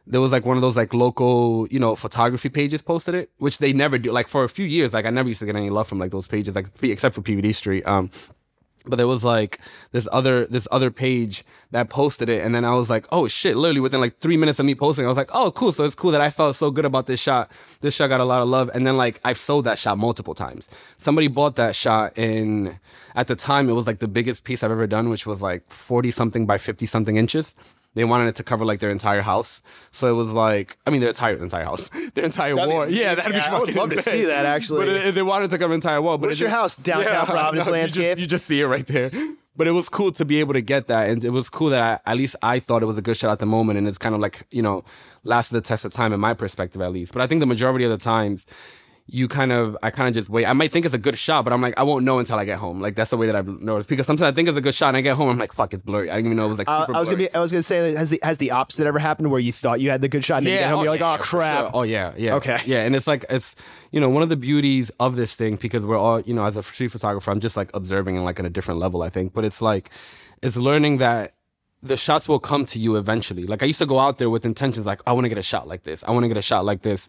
there 0.07 0.21
was 0.21 0.31
like 0.31 0.45
one 0.45 0.57
of 0.57 0.61
those 0.61 0.77
like 0.77 0.93
local, 0.93 1.67
you 1.69 1.79
know, 1.79 1.95
photography 1.95 2.49
pages 2.49 2.81
posted 2.81 3.15
it, 3.15 3.31
which 3.37 3.57
they 3.57 3.73
never 3.73 3.97
do. 3.97 4.11
Like 4.11 4.27
for 4.27 4.43
a 4.43 4.49
few 4.49 4.65
years, 4.65 4.93
like 4.93 5.05
I 5.05 5.09
never 5.09 5.27
used 5.27 5.39
to 5.39 5.45
get 5.45 5.55
any 5.55 5.69
love 5.69 5.87
from 5.87 5.99
like 5.99 6.11
those 6.11 6.27
pages, 6.27 6.55
like 6.55 6.67
except 6.83 7.15
for 7.15 7.21
PVD 7.21 7.53
Street. 7.55 7.85
Um, 7.87 8.11
but 8.87 8.97
there 8.97 9.07
was 9.07 9.23
like 9.23 9.59
this 9.91 10.07
other 10.11 10.45
this 10.45 10.67
other 10.71 10.91
page 10.91 11.43
that 11.71 11.89
posted 11.89 12.29
it, 12.29 12.45
and 12.45 12.53
then 12.53 12.63
I 12.63 12.73
was 12.75 12.89
like, 12.89 13.05
oh 13.11 13.27
shit! 13.27 13.57
Literally 13.57 13.79
within 13.79 13.99
like 13.99 14.19
three 14.19 14.37
minutes 14.37 14.59
of 14.59 14.65
me 14.65 14.75
posting, 14.75 15.05
I 15.05 15.07
was 15.07 15.17
like, 15.17 15.29
oh 15.33 15.51
cool. 15.51 15.71
So 15.71 15.83
it's 15.83 15.95
cool 15.95 16.11
that 16.11 16.21
I 16.21 16.29
felt 16.29 16.55
so 16.55 16.71
good 16.71 16.85
about 16.85 17.07
this 17.07 17.19
shot. 17.21 17.51
This 17.81 17.95
shot 17.95 18.07
got 18.07 18.19
a 18.19 18.25
lot 18.25 18.41
of 18.41 18.47
love, 18.47 18.69
and 18.73 18.85
then 18.85 18.97
like 18.97 19.19
I've 19.25 19.37
sold 19.37 19.65
that 19.65 19.77
shot 19.77 19.97
multiple 19.97 20.33
times. 20.33 20.69
Somebody 20.97 21.27
bought 21.27 21.55
that 21.55 21.75
shot 21.75 22.17
in 22.17 22.79
at 23.15 23.27
the 23.27 23.35
time 23.35 23.69
it 23.69 23.73
was 23.73 23.87
like 23.87 23.99
the 23.99 24.07
biggest 24.07 24.43
piece 24.43 24.63
I've 24.63 24.71
ever 24.71 24.87
done, 24.87 25.09
which 25.09 25.25
was 25.25 25.41
like 25.41 25.67
forty 25.71 26.11
something 26.11 26.45
by 26.45 26.57
fifty 26.57 26.85
something 26.85 27.17
inches. 27.17 27.55
They 27.95 28.03
wanted 28.05 28.27
it 28.27 28.35
to 28.35 28.43
cover 28.43 28.63
like 28.65 28.79
their 28.79 28.91
entire 28.91 29.21
house, 29.21 29.61
so 29.89 30.07
it 30.09 30.15
was 30.15 30.31
like 30.33 30.77
I 30.85 30.91
mean 30.91 30.99
their 31.01 31.09
entire 31.09 31.35
entire 31.41 31.63
house, 31.63 31.89
their 32.13 32.25
entire 32.25 32.53
That'd 32.55 32.69
be- 32.69 32.75
wall. 32.75 32.87
Yeah, 32.89 33.15
that'd 33.15 33.31
be 33.31 33.37
yeah, 33.37 33.55
I 33.55 33.59
would 33.59 33.73
love 33.75 33.89
to 33.91 34.01
see 34.01 34.25
that, 34.25 34.45
actually. 34.45 34.85
But 34.85 34.89
it, 35.07 35.15
they 35.15 35.21
wanted 35.23 35.49
to 35.51 35.57
cover 35.57 35.69
the 35.69 35.75
entire 35.75 36.01
wall. 36.01 36.17
But 36.17 36.27
Where's 36.27 36.39
it 36.39 36.43
your 36.43 36.51
house? 36.51 36.75
Downtown 36.75 37.25
Providence 37.25 37.65
you 37.67 37.73
landscape? 37.73 38.03
just- 38.17 38.21
you 38.21 38.27
just 38.27 38.45
see 38.45 38.61
it 38.61 38.65
right 38.67 38.85
there. 38.85 39.09
But 39.57 39.67
it 39.67 39.71
was 39.71 39.87
cool 39.87 40.11
to 40.11 40.25
be 40.25 40.41
able 40.41 40.53
to 40.53 40.61
get 40.61 40.87
that, 40.87 41.09
and 41.09 41.23
it 41.23 41.29
was 41.29 41.49
cool 41.49 41.69
that 41.69 42.01
I, 42.05 42.11
at 42.11 42.17
least 42.17 42.35
I 42.43 42.59
thought 42.59 42.83
it 42.83 42.87
was 42.87 42.97
a 42.97 43.01
good 43.01 43.15
shot 43.15 43.31
at 43.31 43.39
the 43.39 43.45
moment, 43.45 43.79
and 43.79 43.87
it's 43.87 43.97
kind 43.97 44.13
of 44.13 44.19
like 44.19 44.45
you 44.51 44.61
know 44.61 44.83
lasted 45.23 45.55
the 45.55 45.61
test 45.61 45.85
of 45.85 45.93
time 45.93 46.11
in 46.11 46.19
my 46.19 46.33
perspective 46.33 46.81
at 46.81 46.91
least. 46.91 47.13
But 47.13 47.21
I 47.21 47.27
think 47.27 47.39
the 47.39 47.45
majority 47.45 47.85
of 47.85 47.91
the 47.91 47.97
times, 47.97 48.45
you 49.07 49.27
kind 49.27 49.51
of 49.51 49.77
I 49.83 49.91
kind 49.91 50.07
of 50.07 50.15
just 50.15 50.29
wait. 50.29 50.47
I 50.47 50.53
might 50.53 50.73
think 50.73 50.83
it's 50.83 50.95
a 50.95 50.99
good 50.99 51.15
shot, 51.15 51.43
but 51.43 51.53
I'm 51.53 51.61
like 51.61 51.77
I 51.77 51.83
won't 51.83 52.03
know 52.05 52.17
until 52.17 52.39
I 52.39 52.45
get 52.45 52.57
home. 52.57 52.81
Like 52.81 52.95
that's 52.95 53.11
the 53.11 53.17
way 53.17 53.27
that 53.27 53.35
I've 53.35 53.47
noticed 53.47 53.87
because 53.87 54.07
sometimes 54.07 54.31
I 54.31 54.35
think 54.35 54.49
it's 54.49 54.57
a 54.57 54.61
good 54.61 54.73
shot, 54.73 54.87
and 54.89 54.97
I 54.97 55.01
get 55.01 55.15
home, 55.15 55.29
I'm 55.29 55.37
like 55.37 55.53
fuck, 55.53 55.73
it's 55.75 55.83
blurry. 55.83 56.09
I 56.09 56.15
didn't 56.15 56.27
even 56.27 56.37
know 56.37 56.45
it 56.45 56.49
was 56.49 56.57
like 56.57 56.67
Uh, 56.67 56.87
I 56.89 56.99
was 56.99 57.09
gonna 57.09 57.19
be. 57.19 57.33
I 57.33 57.39
was 57.39 57.51
gonna 57.51 57.61
say, 57.61 57.93
has 57.93 58.09
the 58.09 58.19
has 58.23 58.39
the 58.39 58.49
opposite 58.51 58.87
ever 58.87 58.97
happened 58.97 59.29
where 59.29 59.39
you 59.39 59.51
thought 59.51 59.79
you 59.79 59.91
had 59.91 60.01
the 60.01 60.07
good 60.09 60.25
shot 60.25 60.37
and 60.39 60.47
then 60.47 60.53
you 60.53 60.59
get 60.59 60.71
home, 60.71 60.83
you're 60.83 60.91
like, 60.91 61.01
oh 61.01 61.17
crap. 61.21 61.59
sure. 61.59 61.71
Oh 61.73 61.83
yeah, 61.83 62.13
yeah. 62.17 62.35
Okay. 62.35 62.59
Yeah, 62.65 62.83
and 62.83 62.95
it's 62.95 63.05
like 63.05 63.25
it's 63.29 63.55
you 63.91 63.99
know 63.99 64.09
one 64.09 64.23
of 64.23 64.29
the 64.29 64.37
beauties 64.37 64.89
of 64.99 65.15
this 65.17 65.35
thing 65.35 65.57
because 65.57 65.85
we're 65.85 65.97
all 65.97 66.21
you 66.21 66.33
know 66.33 66.43
as 66.45 66.57
a 66.57 66.63
street 66.63 66.89
photographer, 66.91 67.29
I'm 67.29 67.39
just 67.39 67.55
like 67.55 67.69
observing 67.75 68.15
and 68.15 68.25
like 68.25 68.39
on 68.39 68.45
a 68.47 68.49
different 68.49 68.79
level, 68.79 69.03
I 69.03 69.09
think. 69.09 69.33
But 69.33 69.45
it's 69.45 69.61
like 69.61 69.91
it's 70.41 70.57
learning 70.57 70.97
that 70.97 71.35
the 71.83 71.95
shots 71.97 72.27
will 72.27 72.39
come 72.39 72.65
to 72.65 72.79
you 72.79 72.95
eventually. 72.95 73.45
Like 73.45 73.61
I 73.61 73.67
used 73.67 73.77
to 73.79 73.85
go 73.85 73.99
out 73.99 74.17
there 74.17 74.31
with 74.31 74.45
intentions 74.45 74.87
like 74.87 75.01
I 75.05 75.13
want 75.13 75.25
to 75.25 75.29
get 75.29 75.37
a 75.37 75.43
shot 75.43 75.67
like 75.67 75.83
this. 75.83 76.03
I 76.03 76.09
want 76.11 76.23
to 76.23 76.27
get 76.27 76.37
a 76.37 76.41
shot 76.41 76.65
like 76.65 76.81
this. 76.81 77.07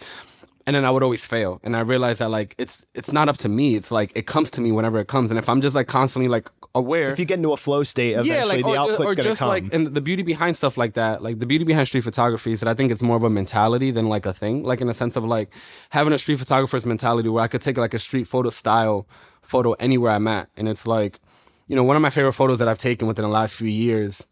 And 0.67 0.75
then 0.75 0.85
I 0.85 0.91
would 0.91 1.05
always 1.05 1.25
fail. 1.25 1.61
And 1.63 1.77
I 1.77 1.81
realized 1.81 2.19
that 2.19 2.31
like 2.31 2.55
it's 2.59 2.85
it's 2.95 3.13
not 3.13 3.29
up 3.29 3.37
to 3.39 3.49
me. 3.49 3.77
It's 3.77 3.93
like 3.93 4.11
it 4.17 4.27
comes 4.27 4.51
to 4.53 4.61
me 4.61 4.73
whenever 4.73 4.99
it 4.99 5.07
comes. 5.07 5.31
And 5.31 5.39
if 5.39 5.49
I'm 5.49 5.61
just 5.61 5.77
like 5.77 5.87
constantly 5.87 6.29
like 6.29 6.51
aware 6.75 7.11
If 7.11 7.19
you 7.19 7.25
get 7.25 7.39
into 7.39 7.53
a 7.53 7.57
flow 7.57 7.83
state, 7.83 8.13
eventually 8.13 8.63
the 8.63 8.69
or, 8.69 8.77
output's 8.77 9.01
or 9.01 9.15
gonna 9.15 9.23
just 9.23 9.39
come. 9.39 9.49
like 9.49 9.73
and 9.73 9.87
the 9.87 10.01
beauty 10.01 10.23
behind 10.23 10.57
stuff 10.57 10.77
like 10.77 10.95
that, 10.95 11.23
like 11.23 11.39
the 11.39 11.47
beauty 11.47 11.65
behind 11.65 11.89
street 11.89 12.03
photography 12.03 12.53
is 12.53 12.61
that 12.61 12.69
I 12.69 12.75
think 12.75 12.91
it's 12.91 13.03
more 13.03 13.17
of 13.17 13.23
a 13.23 13.31
mentality 13.31 13.91
than 13.91 14.09
like 14.09 14.27
a 14.27 14.33
thing. 14.33 14.63
Like 14.63 14.81
in 14.81 14.89
a 14.89 14.95
sense 14.95 15.17
of 15.17 15.25
like 15.25 15.53
having 15.91 16.13
a 16.13 16.19
street 16.19 16.39
photographer's 16.39 16.85
mentality 16.85 17.29
where 17.29 17.43
I 17.43 17.49
could 17.49 17.63
take 17.63 17.79
like 17.79 17.95
a 17.95 17.99
street 17.99 18.29
photo 18.29 18.51
style 18.51 19.07
photo 19.43 19.73
anywhere 19.75 20.13
I'm 20.13 20.27
at, 20.29 20.49
and 20.57 20.69
it's 20.69 20.87
like, 20.87 21.21
you 21.69 21.77
know, 21.77 21.85
one 21.85 21.97
of 21.97 22.03
my 22.03 22.11
favorite 22.11 22.33
photos 22.35 22.59
that 22.59 22.69
I've 22.69 22.79
taken 22.79 23.09
within 23.09 23.23
the 23.25 23.31
last 23.31 23.55
few 23.55 23.69
years 23.69 24.27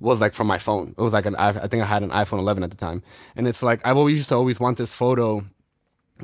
was 0.00 0.20
like 0.20 0.32
from 0.32 0.46
my 0.46 0.58
phone. 0.58 0.94
It 0.98 1.02
was 1.02 1.12
like 1.12 1.26
an 1.26 1.36
i 1.36 1.48
I 1.48 1.66
think 1.68 1.82
I 1.82 1.86
had 1.86 2.02
an 2.02 2.10
iPhone 2.10 2.38
11 2.38 2.64
at 2.64 2.70
the 2.70 2.76
time, 2.76 3.02
and 3.36 3.46
it's 3.46 3.62
like 3.62 3.84
I've 3.86 3.96
always 3.96 4.16
used 4.16 4.30
to 4.30 4.36
always 4.36 4.58
want 4.58 4.78
this 4.78 4.94
photo 4.94 5.44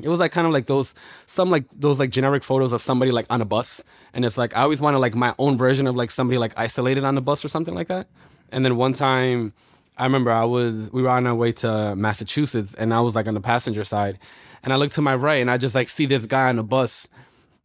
it 0.03 0.09
was 0.09 0.19
like 0.19 0.31
kind 0.31 0.47
of 0.47 0.53
like 0.53 0.65
those 0.65 0.95
some 1.25 1.49
like 1.49 1.65
those 1.71 1.99
like 1.99 2.09
generic 2.09 2.43
photos 2.43 2.73
of 2.73 2.81
somebody 2.81 3.11
like 3.11 3.25
on 3.29 3.41
a 3.41 3.45
bus. 3.45 3.83
And 4.13 4.25
it's 4.25 4.37
like 4.37 4.55
i 4.55 4.61
always 4.61 4.81
wanted 4.81 4.99
like 4.99 5.15
my 5.15 5.33
own 5.37 5.57
version 5.57 5.87
of 5.87 5.95
like 5.95 6.11
somebody 6.11 6.37
like 6.37 6.53
isolated 6.57 7.03
on 7.03 7.15
the 7.15 7.21
bus 7.21 7.43
or 7.43 7.47
something 7.47 7.75
like 7.75 7.87
that. 7.87 8.07
And 8.51 8.65
then 8.65 8.75
one 8.77 8.93
time 8.93 9.53
i 9.97 10.03
remember 10.03 10.31
i 10.31 10.45
was 10.45 10.91
we 10.91 11.01
were 11.01 11.09
on 11.09 11.27
our 11.27 11.35
way 11.35 11.51
to 11.51 11.95
massachusetts 11.95 12.73
and 12.73 12.93
i 12.93 13.01
was 13.01 13.15
like 13.15 13.27
on 13.27 13.33
the 13.33 13.41
passenger 13.41 13.83
side. 13.83 14.19
And 14.63 14.73
i 14.73 14.75
looked 14.75 14.93
to 14.93 15.01
my 15.01 15.15
right 15.15 15.41
and 15.41 15.51
i 15.51 15.57
just 15.57 15.75
like 15.75 15.89
see 15.89 16.05
this 16.05 16.25
guy 16.25 16.49
on 16.49 16.55
the 16.55 16.63
bus 16.63 17.07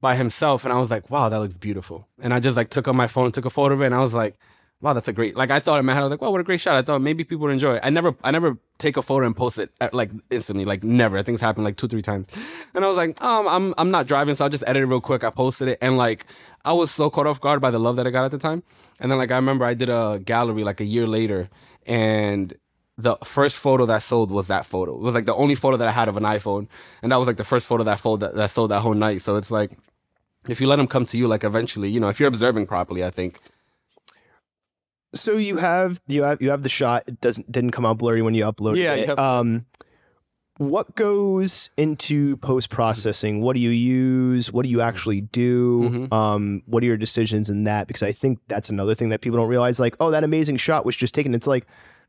by 0.00 0.16
himself. 0.16 0.64
And 0.64 0.72
i 0.72 0.78
was 0.78 0.90
like 0.90 1.10
wow 1.10 1.28
that 1.28 1.38
looks 1.38 1.56
beautiful. 1.56 2.08
And 2.20 2.34
i 2.34 2.40
just 2.40 2.56
like 2.56 2.70
took 2.70 2.88
on 2.88 2.96
my 2.96 3.06
phone 3.06 3.32
took 3.32 3.44
a 3.44 3.50
photo 3.50 3.74
of 3.74 3.82
it 3.82 3.86
and 3.86 3.94
i 3.94 4.00
was 4.00 4.14
like 4.14 4.36
wow, 4.84 4.92
that's 4.92 5.08
a 5.08 5.14
great. 5.14 5.34
Like 5.34 5.50
I 5.50 5.60
thought 5.60 5.80
in 5.80 5.86
my 5.86 5.94
head, 5.94 6.00
I 6.00 6.04
was 6.04 6.10
like, 6.10 6.20
wow, 6.20 6.30
what 6.30 6.42
a 6.42 6.44
great 6.44 6.60
shot. 6.60 6.76
I 6.76 6.82
thought 6.82 7.00
maybe 7.00 7.24
people 7.24 7.46
would 7.46 7.52
enjoy 7.52 7.76
it. 7.76 7.80
I 7.82 7.88
never, 7.88 8.14
I 8.22 8.30
never 8.30 8.58
take 8.76 8.98
a 8.98 9.02
photo 9.02 9.24
and 9.24 9.34
post 9.34 9.58
it 9.58 9.72
like 9.94 10.10
instantly, 10.28 10.66
like 10.66 10.84
never. 10.84 11.16
I 11.16 11.22
think 11.22 11.36
it's 11.36 11.42
happened 11.42 11.64
like 11.64 11.76
two, 11.76 11.88
three 11.88 12.02
times. 12.02 12.28
And 12.74 12.84
I 12.84 12.88
was 12.88 12.96
like, 12.96 13.20
um, 13.24 13.48
I'm, 13.48 13.74
I'm 13.78 13.90
not 13.90 14.06
driving, 14.06 14.34
so 14.34 14.44
I'll 14.44 14.50
just 14.50 14.62
edit 14.66 14.82
it 14.82 14.86
real 14.86 15.00
quick. 15.00 15.24
I 15.24 15.30
posted 15.30 15.68
it, 15.68 15.78
and 15.80 15.96
like 15.96 16.26
I 16.66 16.74
was 16.74 16.90
so 16.90 17.08
caught 17.08 17.26
off 17.26 17.40
guard 17.40 17.62
by 17.62 17.70
the 17.70 17.80
love 17.80 17.96
that 17.96 18.06
I 18.06 18.10
got 18.10 18.26
at 18.26 18.30
the 18.30 18.38
time. 18.38 18.62
And 19.00 19.10
then 19.10 19.16
like 19.16 19.32
I 19.32 19.36
remember 19.36 19.64
I 19.64 19.72
did 19.72 19.88
a 19.88 20.20
gallery 20.22 20.64
like 20.64 20.80
a 20.80 20.84
year 20.84 21.06
later, 21.06 21.48
and 21.86 22.52
the 22.98 23.16
first 23.24 23.56
photo 23.56 23.86
that 23.86 24.02
sold 24.02 24.30
was 24.30 24.48
that 24.48 24.66
photo. 24.66 24.94
It 24.96 25.00
was 25.00 25.14
like 25.14 25.24
the 25.24 25.34
only 25.34 25.54
photo 25.54 25.78
that 25.78 25.88
I 25.88 25.92
had 25.92 26.08
of 26.08 26.18
an 26.18 26.24
iPhone, 26.24 26.68
and 27.02 27.10
that 27.10 27.16
was 27.16 27.26
like 27.26 27.38
the 27.38 27.44
first 27.44 27.66
photo 27.66 27.84
that 27.84 28.00
sold 28.00 28.20
that, 28.20 28.34
that 28.34 28.50
sold 28.50 28.70
that 28.70 28.80
whole 28.80 28.94
night. 28.94 29.22
So 29.22 29.36
it's 29.36 29.50
like 29.50 29.70
if 30.46 30.60
you 30.60 30.66
let 30.66 30.76
them 30.76 30.86
come 30.86 31.06
to 31.06 31.16
you, 31.16 31.26
like 31.26 31.42
eventually, 31.42 31.88
you 31.88 32.00
know, 32.00 32.10
if 32.10 32.20
you're 32.20 32.28
observing 32.28 32.66
properly, 32.66 33.02
I 33.02 33.08
think. 33.10 33.40
So 35.14 35.36
you 35.36 35.56
have 35.58 36.00
you 36.06 36.22
have 36.24 36.42
you 36.42 36.50
have 36.50 36.62
the 36.62 36.68
shot. 36.68 37.04
It 37.06 37.20
doesn't 37.20 37.50
didn't 37.50 37.70
come 37.70 37.86
out 37.86 37.98
blurry 37.98 38.22
when 38.22 38.34
you 38.34 38.44
uploaded 38.44 38.76
Yeah, 38.76 38.94
it. 38.94 39.08
yep. 39.08 39.18
Um, 39.18 39.66
what 40.58 40.94
goes 40.94 41.70
into 41.76 42.36
post 42.36 42.70
processing? 42.70 43.40
What 43.40 43.54
do 43.54 43.60
you 43.60 43.70
use? 43.70 44.52
What 44.52 44.62
do 44.62 44.68
you 44.68 44.80
actually 44.80 45.20
do? 45.20 45.82
Mm-hmm. 45.82 46.14
Um, 46.14 46.62
what 46.66 46.82
are 46.82 46.86
your 46.86 46.96
decisions 46.96 47.50
in 47.50 47.64
that? 47.64 47.88
Because 47.88 48.04
I 48.04 48.12
think 48.12 48.38
that's 48.46 48.70
another 48.70 48.94
thing 48.94 49.08
that 49.08 49.20
people 49.20 49.38
don't 49.38 49.48
realize. 49.48 49.80
Like, 49.80 49.96
oh, 49.98 50.12
that 50.12 50.22
amazing 50.22 50.56
shot 50.58 50.84
was 50.84 50.96
just 50.96 51.12
taken. 51.12 51.34
It's 51.34 51.48
like, 51.48 51.66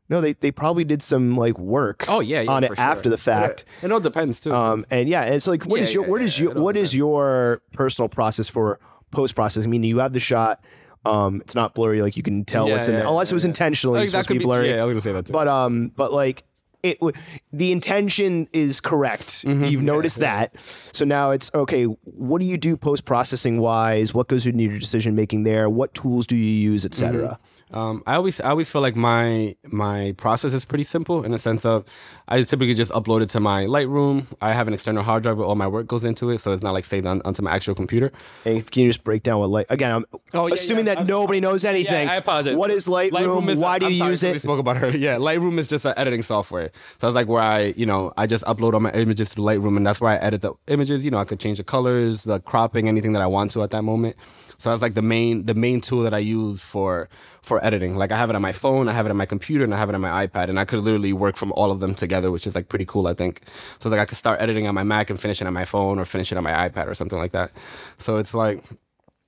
no, 0.08 0.20
they 0.20 0.34
they 0.34 0.52
probably 0.52 0.84
did 0.84 1.02
some 1.02 1.36
like 1.36 1.58
work. 1.58 2.04
Oh 2.08 2.20
yeah, 2.20 2.42
yeah 2.42 2.50
on 2.52 2.62
it 2.62 2.68
sure. 2.68 2.78
after 2.78 3.08
the 3.08 3.18
fact. 3.18 3.64
It, 3.82 3.86
it 3.86 3.92
all 3.92 3.98
depends 3.98 4.38
too. 4.38 4.54
Um, 4.54 4.84
and 4.90 5.08
yeah, 5.08 5.22
and 5.22 5.34
it's 5.34 5.48
like, 5.48 5.64
what 5.64 5.78
Yeah, 5.78 5.82
is 5.82 5.94
your 5.94 6.04
yeah, 6.04 6.10
what 6.10 6.20
is 6.22 6.38
yeah, 6.38 6.44
your 6.44 6.62
what 6.62 6.76
is 6.76 6.94
your 6.94 7.62
personal 7.72 8.08
process 8.08 8.48
for 8.48 8.78
post 9.10 9.34
processing? 9.34 9.70
Meaning 9.70 9.90
you 9.90 9.98
have 9.98 10.12
the 10.12 10.20
shot. 10.20 10.62
Um, 11.06 11.40
it's 11.40 11.54
not 11.54 11.74
blurry, 11.74 12.02
like 12.02 12.16
you 12.16 12.22
can 12.22 12.44
tell 12.44 12.68
what's 12.68 12.88
in 12.88 12.94
there, 12.94 13.06
unless 13.06 13.30
it 13.30 13.34
was 13.34 13.44
intentionally 13.44 14.00
Like, 14.00 14.08
supposed 14.08 14.28
to 14.28 14.34
be 14.34 14.38
be 14.40 14.44
blurry. 14.44 14.70
Yeah, 14.70 14.82
I 14.82 14.84
was 14.84 14.92
gonna 14.92 15.00
say 15.00 15.12
that 15.12 15.26
too. 15.26 15.32
But 15.32 15.48
um, 15.48 15.92
but 15.96 16.12
like 16.12 16.42
it, 16.82 16.98
w- 17.00 17.16
the 17.52 17.72
intention 17.72 18.48
is 18.52 18.80
correct. 18.80 19.26
Mm-hmm. 19.44 19.64
You've 19.64 19.82
noticed 19.82 20.20
that. 20.20 20.58
So 20.60 21.04
now 21.04 21.30
it's 21.30 21.50
okay. 21.54 21.84
What 21.84 22.40
do 22.40 22.46
you 22.46 22.56
do 22.56 22.76
post 22.76 23.04
processing 23.04 23.60
wise? 23.60 24.14
What 24.14 24.28
goes 24.28 24.46
into 24.46 24.62
your 24.64 24.78
decision 24.78 25.14
making 25.14 25.42
there? 25.44 25.68
What 25.68 25.94
tools 25.94 26.26
do 26.26 26.36
you 26.36 26.44
use, 26.44 26.84
etc. 26.84 27.38
Um, 27.72 28.04
I 28.06 28.14
always 28.14 28.40
I 28.40 28.50
always 28.50 28.68
feel 28.70 28.80
like 28.80 28.94
my 28.94 29.56
my 29.66 30.14
process 30.16 30.54
is 30.54 30.64
pretty 30.64 30.84
simple 30.84 31.24
in 31.24 31.32
the 31.32 31.38
sense 31.38 31.64
of 31.66 31.84
I 32.28 32.42
typically 32.44 32.74
just 32.74 32.92
upload 32.92 33.22
it 33.22 33.28
to 33.30 33.40
my 33.40 33.64
Lightroom. 33.66 34.26
I 34.40 34.52
have 34.52 34.68
an 34.68 34.74
external 34.74 35.02
hard 35.02 35.24
drive 35.24 35.36
where 35.38 35.46
all 35.46 35.56
my 35.56 35.66
work 35.66 35.88
goes 35.88 36.04
into 36.04 36.30
it, 36.30 36.38
so 36.38 36.52
it's 36.52 36.62
not 36.62 36.74
like 36.74 36.84
saved 36.84 37.06
on, 37.06 37.20
onto 37.24 37.42
my 37.42 37.50
actual 37.50 37.74
computer. 37.74 38.12
And 38.44 38.58
if, 38.58 38.70
can 38.70 38.84
you 38.84 38.88
just 38.90 39.02
break 39.02 39.24
down 39.24 39.40
what 39.40 39.50
light? 39.50 39.66
Again, 39.68 39.90
I'm 39.90 40.04
Oh, 40.32 40.46
yeah, 40.46 40.54
assuming 40.54 40.86
yeah, 40.86 40.94
that 40.94 41.00
I- 41.02 41.06
nobody 41.06 41.40
knows 41.40 41.64
anything. 41.64 42.06
Yeah, 42.06 42.12
I 42.12 42.16
apologize. 42.16 42.54
What 42.54 42.70
is 42.70 42.86
Lightroom? 42.86 43.48
is- 43.48 43.58
Why 43.58 43.80
do 43.80 43.86
I'm 43.86 43.92
you 43.92 43.98
sorry, 43.98 44.10
use 44.12 44.22
it? 44.22 44.32
We 44.34 44.38
spoke 44.38 44.60
about 44.60 44.76
earlier. 44.82 44.96
Yeah, 45.06 45.16
Lightroom 45.16 45.58
is 45.58 45.66
just 45.66 45.84
an 45.84 45.94
editing 45.96 46.22
software. 46.22 46.70
So 46.98 47.08
it's 47.08 47.14
like 47.16 47.26
where 47.28 47.42
I, 47.42 47.74
you 47.76 47.84
know, 47.86 48.12
I 48.16 48.26
just 48.28 48.44
upload 48.44 48.74
all 48.74 48.80
my 48.80 48.92
images 48.92 49.30
to 49.30 49.40
Lightroom, 49.40 49.76
and 49.76 49.84
that's 49.86 50.00
where 50.00 50.12
I 50.12 50.16
edit 50.16 50.42
the 50.42 50.52
images. 50.68 51.04
You 51.04 51.10
know, 51.10 51.18
I 51.18 51.24
could 51.24 51.40
change 51.40 51.58
the 51.58 51.64
colors, 51.64 52.22
the 52.24 52.38
cropping, 52.40 52.86
anything 52.88 53.12
that 53.14 53.22
I 53.22 53.26
want 53.26 53.50
to 53.52 53.62
at 53.64 53.70
that 53.72 53.82
moment. 53.82 54.14
So 54.58 54.70
that's 54.70 54.82
like 54.82 54.94
the 54.94 55.02
main 55.02 55.44
the 55.44 55.54
main 55.54 55.80
tool 55.80 56.02
that 56.02 56.14
I 56.14 56.18
use 56.18 56.62
for 56.62 57.08
for 57.42 57.64
editing. 57.64 57.96
Like 57.96 58.12
I 58.12 58.16
have 58.16 58.30
it 58.30 58.36
on 58.36 58.42
my 58.42 58.52
phone, 58.52 58.88
I 58.88 58.92
have 58.92 59.06
it 59.06 59.10
on 59.10 59.16
my 59.16 59.26
computer, 59.26 59.64
and 59.64 59.74
I 59.74 59.78
have 59.78 59.88
it 59.88 59.94
on 59.94 60.00
my 60.00 60.26
iPad, 60.26 60.48
and 60.48 60.58
I 60.58 60.64
could 60.64 60.80
literally 60.80 61.12
work 61.12 61.36
from 61.36 61.52
all 61.52 61.70
of 61.70 61.80
them 61.80 61.94
together, 61.94 62.30
which 62.30 62.46
is 62.46 62.54
like 62.54 62.68
pretty 62.68 62.86
cool. 62.86 63.06
I 63.06 63.14
think. 63.14 63.40
So 63.78 63.88
like 63.88 64.00
I 64.00 64.04
could 64.04 64.18
start 64.18 64.40
editing 64.40 64.66
on 64.66 64.74
my 64.74 64.84
Mac 64.84 65.10
and 65.10 65.20
finish 65.20 65.40
it 65.40 65.46
on 65.46 65.54
my 65.54 65.64
phone, 65.64 65.98
or 65.98 66.04
finish 66.04 66.32
it 66.32 66.38
on 66.38 66.44
my 66.44 66.68
iPad, 66.68 66.86
or 66.86 66.94
something 66.94 67.18
like 67.18 67.32
that. 67.32 67.52
So 67.96 68.16
it's 68.18 68.34
like 68.34 68.62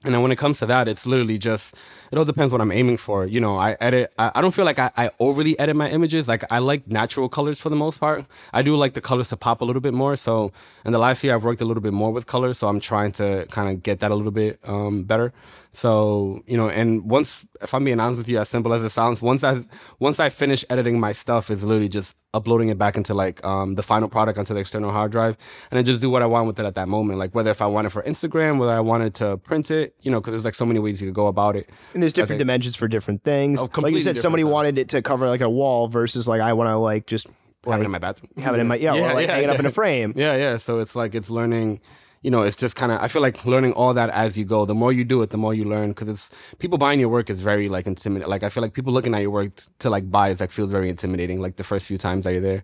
and 0.05 0.14
then 0.14 0.22
when 0.22 0.31
it 0.31 0.39
comes 0.39 0.61
to 0.61 0.66
that, 0.66 0.87
it's 0.87 1.07
literally 1.07 1.39
just 1.39 1.74
it 2.11 2.18
all 2.18 2.24
depends 2.24 2.52
what 2.52 2.61
I'm 2.61 2.72
aiming 2.72 2.96
for. 2.96 3.26
You 3.26 3.40
know, 3.40 3.56
I 3.59 3.76
edit. 3.80 4.12
I, 4.18 4.32
I 4.34 4.40
don't 4.40 4.54
feel 4.54 4.64
like 4.64 4.78
I, 4.78 4.90
I 4.96 5.11
overly 5.20 5.59
edit 5.59 5.76
my 5.76 5.88
images. 5.90 6.28
Like 6.28 6.44
I 6.50 6.59
like 6.59 6.86
natural 6.88 7.28
colors 7.28 7.61
for 7.61 7.68
the 7.68 7.76
most 7.76 7.98
part. 7.98 8.24
I 8.52 8.62
do 8.62 8.76
like 8.76 8.94
the 8.94 9.00
colors 9.00 9.28
to 9.28 9.36
pop 9.36 9.61
a 9.61 9.64
little 9.64 9.82
bit 9.82 9.94
more. 9.94 10.16
So 10.16 10.52
in 10.84 10.92
the 10.92 10.98
last 10.98 11.22
year, 11.24 11.34
I've 11.34 11.44
worked 11.44 11.61
a 11.61 11.64
little 11.64 11.82
bit 11.82 11.92
more 11.92 12.12
with 12.12 12.26
colors. 12.26 12.59
So 12.59 12.68
I'm 12.68 12.80
trying 12.80 13.12
to 13.12 13.46
kind 13.50 13.70
of 13.70 13.82
get 13.82 14.00
that 14.00 14.11
a 14.11 14.14
little 14.14 14.32
bit 14.32 14.59
um, 14.64 15.04
better. 15.04 15.32
So 15.70 16.42
you 16.46 16.56
know, 16.56 16.68
and 16.68 17.04
once 17.04 17.46
if 17.61 17.74
I'm 17.74 17.84
being 17.84 18.00
honest 18.00 18.18
with 18.18 18.28
you, 18.28 18.38
as 18.38 18.48
simple 18.48 18.72
as 18.72 18.82
it 18.82 18.90
sounds, 18.90 19.20
once 19.20 19.44
I 19.44 19.61
once 19.98 20.20
I 20.20 20.30
finish 20.30 20.64
editing 20.70 20.98
my 20.98 21.12
stuff, 21.12 21.50
it's 21.50 21.62
literally 21.62 21.88
just 21.88 22.16
uploading 22.34 22.68
it 22.68 22.78
back 22.78 22.96
into 22.96 23.14
like 23.14 23.44
um, 23.44 23.74
the 23.74 23.82
final 23.82 24.09
product 24.09 24.38
onto 24.38 24.54
the 24.54 24.61
external 24.61 24.90
hard 24.90 25.12
drive, 25.12 25.36
and 25.70 25.78
I 25.78 25.82
just 25.82 26.00
do 26.00 26.11
what 26.11 26.22
I 26.22 26.26
want 26.26 26.46
with 26.46 26.59
it 26.59 26.66
at 26.66 26.74
that 26.74 26.88
moment. 26.88 27.18
Like 27.18 27.34
whether 27.34 27.50
if 27.50 27.61
I 27.61 27.66
want 27.66 27.86
it 27.86 27.90
for 27.90 28.02
Instagram, 28.02 28.59
whether 28.59 28.72
I 28.72 28.80
wanted 28.80 29.14
to 29.16 29.36
print 29.38 29.70
it, 29.70 29.94
you 30.02 30.11
know, 30.11 30.20
because 30.20 30.32
there's 30.32 30.44
like 30.44 30.54
so 30.54 30.66
many 30.66 30.80
ways 30.80 31.02
you 31.02 31.09
could 31.09 31.14
go 31.14 31.26
about 31.26 31.56
it. 31.56 31.68
And 31.99 32.03
there's 32.05 32.12
different 32.12 32.38
dimensions 32.38 32.76
for 32.76 32.86
different 32.86 33.24
things. 33.24 33.59
Oh, 33.59 33.62
like 33.64 33.70
you 33.70 33.74
completely 33.74 34.01
said, 34.03 34.16
somebody 34.16 34.44
wanted 34.44 34.78
it 34.78 34.88
to 34.90 35.03
cover 35.03 35.28
like 35.28 35.40
a 35.40 35.51
wall 35.51 35.88
versus 35.88 36.28
like 36.28 36.40
I 36.40 36.53
want 36.53 36.68
to 36.70 36.76
like 36.76 37.07
just 37.07 37.26
Have 37.66 37.80
it 37.80 37.84
in 37.84 37.90
my 37.90 37.99
bathroom. 37.99 38.30
have 38.38 38.55
it 38.55 38.61
in 38.61 38.68
my 38.68 38.76
yeah, 38.76 38.94
or 39.11 39.14
like 39.14 39.28
hang 39.28 39.42
it 39.42 39.51
up 39.51 39.59
in 39.59 39.66
a 39.66 39.72
frame. 39.72 40.12
Yeah, 40.14 40.36
yeah. 40.36 40.57
So 40.59 40.78
it's 40.78 40.94
like 40.94 41.16
it's 41.16 41.28
learning. 41.28 41.80
You 42.22 42.30
know, 42.30 42.42
it's 42.42 42.55
just 42.57 42.76
kind 42.76 42.92
of. 42.92 43.01
I 43.01 43.09
feel 43.09 43.20
like 43.20 43.44
learning 43.44 43.72
all 43.72 43.94
that 43.94 44.11
as 44.11 44.38
you 44.38 44.44
go. 44.44 44.64
The 44.64 44.74
more 44.74 44.92
you 44.92 45.05
do 45.05 45.22
it, 45.22 45.30
the 45.30 45.36
more 45.36 45.55
you 45.55 45.64
learn. 45.64 45.88
Because 45.90 46.09
it's 46.09 46.30
people 46.59 46.78
buying 46.78 47.01
your 47.01 47.09
work 47.09 47.30
is 47.30 47.40
very 47.42 47.68
like 47.68 47.86
intimidating. 47.88 48.30
Like 48.30 48.44
I 48.44 48.49
feel 48.49 48.62
like 48.62 48.74
people 48.74 48.92
looking 48.92 49.14
at 49.14 49.22
your 49.22 49.30
work 49.30 49.57
t- 49.57 49.64
to 49.80 49.90
like 49.90 50.09
buy 50.11 50.28
is 50.30 50.38
like 50.40 50.51
feels 50.53 50.70
very 50.70 50.88
intimidating. 50.88 51.40
Like 51.40 51.57
the 51.57 51.64
first 51.64 51.86
few 51.86 51.99
times 51.99 52.24
that 52.24 52.32
you're 52.32 52.40
there. 52.40 52.62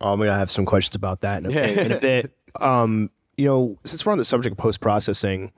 Oh, 0.00 0.12
I'm 0.12 0.18
gonna 0.18 0.32
have 0.32 0.50
some 0.50 0.64
questions 0.66 0.94
about 0.96 1.20
that 1.20 1.44
in 1.44 1.52
a, 1.56 1.84
in 1.86 1.92
a 1.92 1.98
bit. 2.00 2.32
Um, 2.60 3.10
you 3.36 3.44
know, 3.44 3.78
since 3.84 4.04
we're 4.04 4.10
on 4.10 4.18
the 4.18 4.24
subject 4.24 4.52
of 4.52 4.58
post 4.58 4.80
processing, 4.80 5.52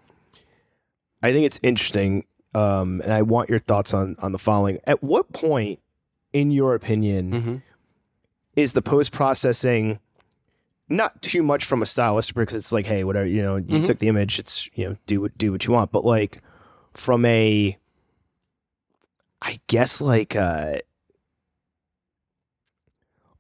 I 1.23 1.33
think 1.33 1.47
it's 1.47 1.61
interesting, 1.63 2.25
um, 2.55 3.01
and 3.03 3.13
I 3.13 3.23
want 3.23 3.49
your 3.49 3.59
thoughts 3.59 3.93
on 3.95 4.17
on 4.21 4.33
the 4.33 4.39
following. 4.39 4.79
At 4.87 5.03
what 5.03 5.33
point, 5.33 5.79
in 6.33 6.51
your 6.51 6.75
opinion, 6.75 7.31
Mhm. 7.33 7.63
is 8.57 8.73
the 8.73 8.83
post 8.83 9.13
processing 9.13 9.99
not 10.89 11.23
too 11.23 11.43
much 11.43 11.65
from 11.65 11.83
a 11.83 11.87
stylistic 11.87 12.35
because 12.35 12.57
it's 12.57 12.73
like, 12.73 12.87
hey, 12.87 13.05
whatever, 13.05 13.27
you 13.27 13.43
know, 13.43 13.57
you 13.57 13.79
Mhm. 13.79 13.85
click 13.85 13.99
the 14.01 14.09
image, 14.09 14.39
it's 14.41 14.69
you 14.75 14.89
know, 14.89 14.97
do 15.07 15.21
what 15.21 15.37
do 15.39 15.53
what 15.53 15.65
you 15.67 15.73
want, 15.73 15.93
but 15.93 16.05
like 16.05 16.41
from 16.95 17.25
a, 17.25 17.79
I 19.41 19.61
guess 19.69 20.01
like 20.01 20.35
uh 20.35 20.79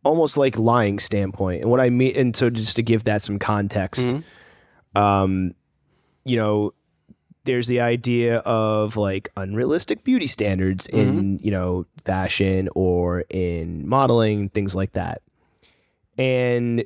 almost 0.04 0.36
like 0.36 0.58
lying 0.58 0.98
standpoint. 0.98 1.62
And 1.62 1.70
what 1.70 1.80
I 1.80 1.90
mean, 1.90 2.12
and 2.16 2.34
so 2.34 2.48
just 2.50 2.76
to 2.76 2.82
give 2.82 3.04
that 3.04 3.20
some 3.22 3.38
context, 3.38 4.08
Mhm. 4.94 5.00
um, 5.00 5.54
you 6.24 6.36
know, 6.36 6.72
there's 7.44 7.66
the 7.66 7.80
idea 7.80 8.38
of 8.38 8.96
like 8.96 9.30
unrealistic 9.36 10.04
beauty 10.04 10.26
standards 10.26 10.86
in, 10.86 11.38
you 11.42 11.50
know, 11.50 11.86
fashion 12.04 12.68
or 12.74 13.24
in 13.30 13.88
modeling, 13.88 14.50
things 14.50 14.74
like 14.74 14.92
that. 14.92 15.22
And 16.18 16.84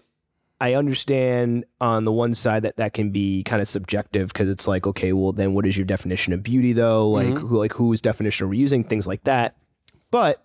I 0.60 0.74
understand 0.74 1.64
on 1.80 2.04
the 2.04 2.12
one 2.12 2.32
side 2.34 2.62
that 2.62 2.76
that 2.76 2.92
can 2.92 3.10
be 3.10 3.42
kind 3.42 3.60
of 3.60 3.66
subjective 3.66 4.28
because 4.28 4.48
it's 4.48 4.68
like, 4.68 4.86
okay, 4.86 5.12
well, 5.12 5.32
then 5.32 5.54
what 5.54 5.66
is 5.66 5.76
your 5.76 5.84
definition 5.84 6.32
of 6.32 6.42
beauty 6.42 6.72
though? 6.72 7.08
Like, 7.10 7.36
who, 7.38 7.58
like 7.58 7.72
whose 7.72 8.00
definition 8.00 8.46
are 8.46 8.48
we 8.48 8.58
using? 8.58 8.84
Things 8.84 9.06
like 9.06 9.24
that. 9.24 9.56
But 10.10 10.44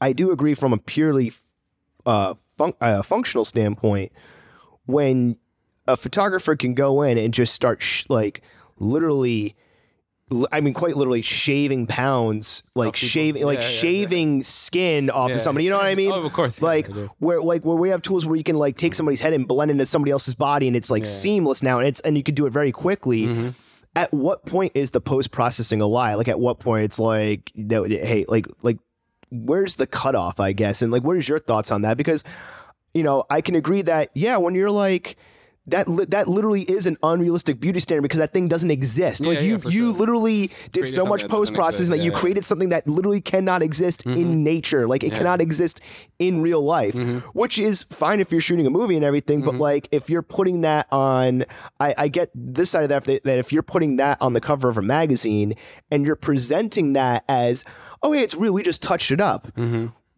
I 0.00 0.12
do 0.12 0.30
agree 0.30 0.54
from 0.54 0.74
a 0.74 0.78
purely 0.78 1.32
uh, 2.04 2.34
fun- 2.58 2.74
uh, 2.80 3.02
functional 3.02 3.46
standpoint 3.46 4.12
when 4.84 5.38
a 5.86 5.96
photographer 5.96 6.54
can 6.54 6.74
go 6.74 7.00
in 7.00 7.16
and 7.16 7.32
just 7.32 7.54
start 7.54 7.80
sh- 7.82 8.04
like 8.10 8.42
literally 8.78 9.56
I 10.52 10.60
mean 10.60 10.74
quite 10.74 10.94
literally 10.94 11.22
shaving 11.22 11.86
pounds 11.86 12.62
like 12.74 12.94
shaving 12.96 13.44
like 13.44 13.58
Yeah, 13.58 13.64
yeah, 13.64 13.70
yeah. 13.70 13.78
shaving 13.80 14.42
skin 14.42 15.08
off 15.08 15.30
Yeah. 15.30 15.36
of 15.36 15.40
somebody 15.40 15.64
you 15.64 15.70
know 15.70 15.78
what 15.78 15.86
I 15.86 15.94
mean 15.94 16.12
Oh, 16.12 16.22
of 16.24 16.32
course. 16.34 16.60
Yeah, 16.60 16.66
like 16.66 16.88
where 17.18 17.40
like 17.40 17.64
where 17.64 17.76
we 17.76 17.88
have 17.88 18.02
tools 18.02 18.26
where 18.26 18.36
you 18.36 18.44
can 18.44 18.56
like 18.56 18.76
take 18.76 18.92
somebody's 18.94 19.22
head 19.22 19.32
and 19.32 19.48
blend 19.48 19.70
into 19.70 19.86
somebody 19.86 20.10
else's 20.12 20.34
body 20.34 20.66
and 20.66 20.76
it's 20.76 20.90
like 20.90 21.06
seamless 21.06 21.62
now 21.62 21.78
and 21.78 21.88
it's 21.88 22.00
and 22.02 22.16
you 22.16 22.22
can 22.22 22.34
do 22.34 22.44
it 22.46 22.50
very 22.50 22.72
quickly 22.72 23.22
Mm-hmm. 23.22 23.48
at 23.96 24.12
what 24.12 24.44
point 24.44 24.72
is 24.74 24.90
the 24.90 25.00
post 25.00 25.30
processing 25.30 25.80
a 25.80 25.86
lie 25.86 26.12
like 26.14 26.28
at 26.28 26.38
what 26.38 26.58
point 26.58 26.84
it's 26.84 26.98
like 26.98 27.50
no, 27.54 27.84
hey 27.84 28.26
like 28.28 28.46
like 28.62 28.78
where's 29.30 29.76
the 29.76 29.86
cutoff 29.86 30.40
i 30.40 30.52
guess 30.52 30.82
and 30.82 30.92
like 30.92 31.02
what 31.02 31.16
is 31.16 31.26
your 31.28 31.38
thoughts 31.38 31.70
on 31.70 31.82
that 31.82 31.96
because 31.96 32.22
you 32.94 33.02
know 33.02 33.24
i 33.30 33.40
can 33.40 33.54
agree 33.54 33.80
that 33.82 34.10
yeah 34.14 34.36
when 34.36 34.54
you're 34.54 34.70
like 34.70 35.16
that 35.70 35.88
li- 35.88 36.06
that 36.06 36.28
literally 36.28 36.62
is 36.62 36.86
an 36.86 36.96
unrealistic 37.02 37.60
beauty 37.60 37.80
standard 37.80 38.02
because 38.02 38.18
that 38.18 38.32
thing 38.32 38.48
doesn't 38.48 38.70
exist. 38.70 39.24
like 39.24 39.38
yeah, 39.38 39.44
you 39.44 39.58
for 39.58 39.70
you 39.70 39.90
sure. 39.90 39.98
literally 39.98 40.48
did 40.72 40.82
Created 40.82 40.94
so 40.94 41.06
much 41.06 41.28
post 41.28 41.54
processing 41.54 41.90
that 41.90 41.98
you 41.98 42.04
yeah, 42.04 42.10
yeah. 42.10 42.20
created 42.20 42.44
something 42.44 42.70
that 42.70 42.86
literally 42.86 43.20
cannot 43.20 43.62
exist 43.62 44.06
in 44.06 44.12
mm-hmm. 44.12 44.42
nature. 44.42 44.88
Like 44.88 45.04
it 45.04 45.12
cannot 45.12 45.40
exist 45.40 45.80
in 46.18 46.40
real 46.40 46.62
life, 46.62 46.94
mm-hmm. 46.94 47.18
which 47.38 47.58
is 47.58 47.82
fine 47.84 48.20
if 48.20 48.32
you're 48.32 48.40
shooting 48.40 48.66
a 48.66 48.70
movie 48.70 48.96
and 48.96 49.04
everything. 49.04 49.42
But 49.42 49.52
mm-hmm. 49.52 49.60
like 49.60 49.88
if 49.92 50.10
you're 50.10 50.22
putting 50.22 50.62
that 50.62 50.86
on, 50.92 51.44
I, 51.80 51.94
I 51.96 52.08
get 52.08 52.30
this 52.34 52.70
side 52.70 52.90
of 52.90 53.04
that 53.04 53.24
that 53.24 53.38
if 53.38 53.52
you're 53.52 53.62
putting 53.62 53.96
that 53.96 54.20
on 54.20 54.32
the 54.32 54.40
cover 54.40 54.68
of 54.68 54.78
a 54.78 54.82
magazine 54.82 55.54
and 55.90 56.06
you're 56.06 56.16
presenting 56.16 56.92
that 56.94 57.24
as, 57.28 57.64
oh 58.02 58.12
yeah, 58.12 58.22
it's 58.22 58.34
real, 58.34 58.52
we 58.52 58.62
just 58.62 58.82
touched 58.82 59.10
it 59.10 59.20
up 59.20 59.48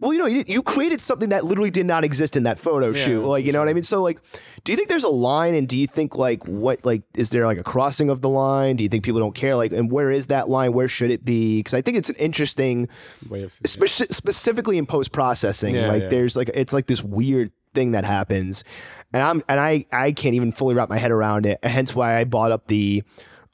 well, 0.01 0.15
you 0.15 0.19
know, 0.19 0.27
you, 0.27 0.45
you 0.47 0.63
created 0.63 1.01
something 1.01 1.29
that 1.29 1.45
literally 1.45 1.71
did 1.71 1.85
not 1.85 2.05
exist 2.05 2.35
in 2.35 2.45
that 2.45 2.59
photo 2.59 2.95
shoot. 2.95 3.23
Like, 3.23 3.45
you 3.45 3.53
know 3.53 3.59
what 3.59 3.69
I 3.69 3.75
mean? 3.75 3.83
So, 3.83 4.03
like, 4.03 4.19
do 4.65 4.73
you 4.73 4.77
think 4.77 4.89
there's 4.89 5.05
a 5.05 5.11
line, 5.11 5.55
and 5.55 5.69
do 5.69 5.79
you 5.79 5.87
think 5.87 6.17
like 6.17 6.47
what 6.47 6.85
like 6.85 7.03
is 7.15 7.31
there 7.31 7.47
like 7.47 7.59
a 7.59 7.63
crossing 7.63 8.09
of 8.09 8.23
the 8.23 8.29
line? 8.29 8.77
Do 8.77 8.83
you 8.83 8.89
think 8.89 9.05
people 9.05 9.21
don't 9.21 9.35
care? 9.35 9.57
Like, 9.57 9.73
and 9.73 9.93
where 9.93 10.11
is 10.11 10.29
that 10.29 10.49
line? 10.49 10.73
Where 10.73 10.89
should 10.89 11.11
it 11.11 11.25
be? 11.25 11.59
Because 11.59 11.75
I 11.75 11.83
think 11.83 11.99
it's 11.99 12.09
an 12.09 12.17
interesting 12.17 12.89
Way 13.29 13.43
of 13.43 13.51
speci- 13.51 14.13
specifically 14.13 14.79
in 14.79 14.87
post 14.87 15.13
processing. 15.13 15.75
Yeah, 15.75 15.89
like 15.89 16.03
yeah. 16.05 16.09
there's 16.09 16.37
like 16.37 16.51
it's 16.55 16.73
like 16.73 16.87
this 16.87 17.03
weird 17.03 17.53
thing 17.75 17.91
that 17.91 18.05
happens, 18.05 18.65
and 19.13 19.23
I'm 19.23 19.43
and 19.49 19.61
I 19.61 19.85
I 19.93 20.13
can't 20.13 20.35
even 20.35 20.51
fully 20.51 20.75
wrap 20.75 20.89
my 20.89 20.99
head 20.99 21.11
around 21.11 21.45
it. 21.45 21.63
Hence 21.63 21.95
why 21.95 22.19
I 22.19 22.25
bought 22.25 22.53
up 22.53 22.69
the 22.69 23.03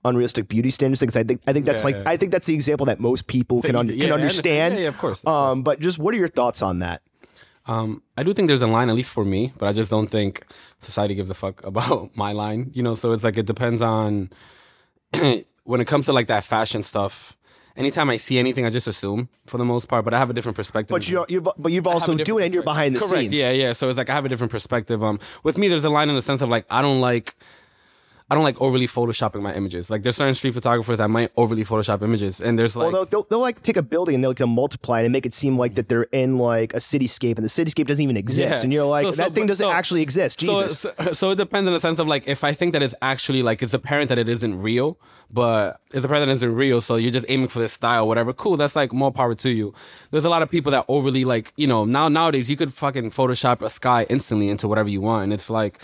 unrealistic 0.07 0.49
beauty 0.49 0.71
standards 0.71 1.01
things. 1.01 1.17
I 1.17 1.25
think 1.25 1.41
I 1.47 1.53
think 1.53 1.67
that's 1.67 1.83
Yeah, 1.83 1.87
like 1.87 1.97
yeah. 1.97 2.03
I 2.11 2.17
think 2.17 2.33
that's 2.33 2.47
the 2.47 2.55
example 2.55 2.87
that 2.87 3.01
most 3.01 3.27
people 3.27 3.63
can 3.63 3.77
un- 3.77 3.89
Yeah, 3.89 4.07
can 4.07 4.13
understand. 4.15 4.75
Yeah, 4.75 4.81
yeah, 4.83 4.89
of 4.89 4.99
course. 4.99 5.23
of 5.25 5.33
Um, 5.53 5.63
but 5.63 5.81
just 5.81 5.99
what 5.99 6.15
are 6.15 6.19
your 6.19 6.29
thoughts 6.29 6.63
on 6.63 6.79
that? 6.81 7.03
Um, 7.67 8.03
I 8.17 8.23
do 8.23 8.33
think 8.33 8.47
there's 8.49 8.63
a 8.63 8.69
line, 8.69 8.89
at 8.91 8.95
least 8.95 9.11
for 9.11 9.25
me, 9.25 9.53
but 9.59 9.67
I 9.67 9.73
just 9.73 9.91
don't 9.91 10.07
think 10.07 10.47
society 10.79 11.15
gives 11.17 11.31
a 11.31 11.35
fuck 11.35 11.65
about 11.71 12.17
my 12.17 12.33
line. 12.33 12.71
You 12.75 12.83
know, 12.83 12.95
so 12.95 13.13
it's 13.13 13.25
like 13.25 13.37
it 13.37 13.47
depends 13.47 13.83
on 13.83 14.31
when 15.65 15.81
it 15.81 15.87
comes 15.87 16.07
to 16.07 16.13
like 16.13 16.29
that 16.29 16.45
fashion 16.45 16.83
stuff. 16.83 17.37
Anytime 17.77 18.09
I 18.09 18.17
see 18.17 18.39
anything, 18.39 18.65
I 18.65 18.71
just 18.71 18.87
assume 18.89 19.29
for 19.47 19.59
the 19.59 19.65
most 19.65 19.87
part, 19.87 20.03
but 20.07 20.15
I 20.15 20.19
have 20.19 20.31
a 20.31 20.33
different 20.33 20.57
perspective. 20.57 20.95
But 20.95 21.07
you 21.11 21.27
you've 21.29 21.47
but 21.59 21.73
you've 21.73 21.87
also 21.87 22.15
doing 22.15 22.43
it 22.43 22.47
and 22.47 22.55
you're 22.55 22.63
behind 22.63 22.97
the 22.97 23.01
Correct. 23.01 23.15
scenes. 23.19 23.35
Yeah, 23.35 23.51
yeah. 23.51 23.73
So 23.75 23.91
it's 23.91 23.99
like 23.99 24.09
I 24.09 24.15
have 24.15 24.25
a 24.25 24.31
different 24.31 24.51
perspective. 24.51 25.03
Um, 25.05 25.19
with 25.43 25.59
me, 25.59 25.69
there's 25.69 25.85
a 25.85 25.91
line 25.91 26.09
in 26.09 26.15
the 26.15 26.23
sense 26.23 26.41
of 26.41 26.49
like 26.49 26.65
I 26.71 26.81
don't 26.81 27.01
like. 27.03 27.35
I 28.29 28.35
don't 28.35 28.43
like 28.43 28.61
overly 28.61 28.89
photoshopping 28.89 29.41
my 29.41 29.55
images. 29.55 29.89
Like 29.89 30.03
there's 30.03 30.17
certain 30.17 30.35
street 30.35 30.53
photographers 30.55 30.99
that 30.99 31.09
might 31.09 31.31
overly 31.37 31.63
Photoshop 31.65 32.03
images, 32.03 32.41
and 32.41 32.59
there's 32.59 32.77
like 32.77 32.93
Well, 32.93 33.05
they'll, 33.05 33.05
they'll, 33.05 33.23
they'll 33.31 33.39
like 33.41 33.63
take 33.63 33.77
a 33.77 33.83
building 33.83 34.17
and 34.17 34.25
they'll 34.25 34.31
like 34.31 34.41
multiply 34.49 35.03
it 35.03 35.05
and 35.05 35.13
make 35.13 35.27
it 35.27 35.33
seem 35.33 35.57
like 35.57 35.77
that 35.77 35.89
they're 35.89 36.09
in 36.11 36.37
like 36.37 36.75
a 36.75 36.79
cityscape 36.79 37.37
and 37.37 37.45
the 37.45 37.49
cityscape 37.49 37.87
doesn't 37.87 38.03
even 38.03 38.17
exist. 38.17 38.61
Yeah. 38.61 38.65
And 38.65 38.73
you're 38.73 38.85
like, 38.85 39.05
So- 39.05 39.13
so- 39.13 39.23
that 39.23 39.35
thing 39.35 39.47
doesn't 39.47 39.65
so- 39.65 39.71
actually 39.73 40.03
exist. 40.03 40.41
Jesus. 40.41 40.79
so, 40.81 40.93
so 41.13 41.31
it 41.31 41.37
depends 41.39 41.69
in 41.69 41.73
the 41.73 41.79
sense 41.79 42.01
of 42.01 42.09
like 42.09 42.27
if 42.27 42.43
I 42.43 42.53
think 42.53 42.73
that 42.73 42.83
it's 42.83 42.97
actually 43.01 43.45
like 43.45 43.63
it's 43.63 43.75
apparent 43.75 44.09
that 44.09 44.19
it 44.19 44.29
isn't 44.29 44.61
real, 44.61 44.99
but 45.31 45.81
it's 45.93 46.05
apparent 46.05 46.27
that 46.27 46.31
it 46.31 46.35
isn't 46.35 46.53
real, 46.55 46.81
so 46.81 46.97
you're 46.97 47.13
just 47.13 47.27
aiming 47.29 47.49
for 47.49 47.61
this 47.61 47.75
style, 47.75 48.09
whatever. 48.09 48.33
Cool, 48.33 48.57
that's 48.57 48.75
like 48.75 48.93
more 48.93 49.13
power 49.13 49.37
to 49.37 49.51
you. 49.51 49.73
There's 50.11 50.25
a 50.25 50.31
lot 50.31 50.43
of 50.43 50.51
people 50.51 50.73
that 50.73 50.85
overly 50.89 51.25
like 51.25 51.53
you 51.57 51.69
know 51.69 51.85
now 51.85 52.09
nowadays 52.09 52.51
you 52.51 52.57
could 52.57 52.75
fucking 52.75 53.11
Photoshop 53.13 53.63
a 53.63 53.71
sky 53.71 54.05
instantly 54.11 54.49
into 54.49 54.67
whatever 54.67 54.89
you 54.89 55.01
want, 55.01 55.23
and 55.23 55.33
it's 55.33 55.49
like. 55.49 55.79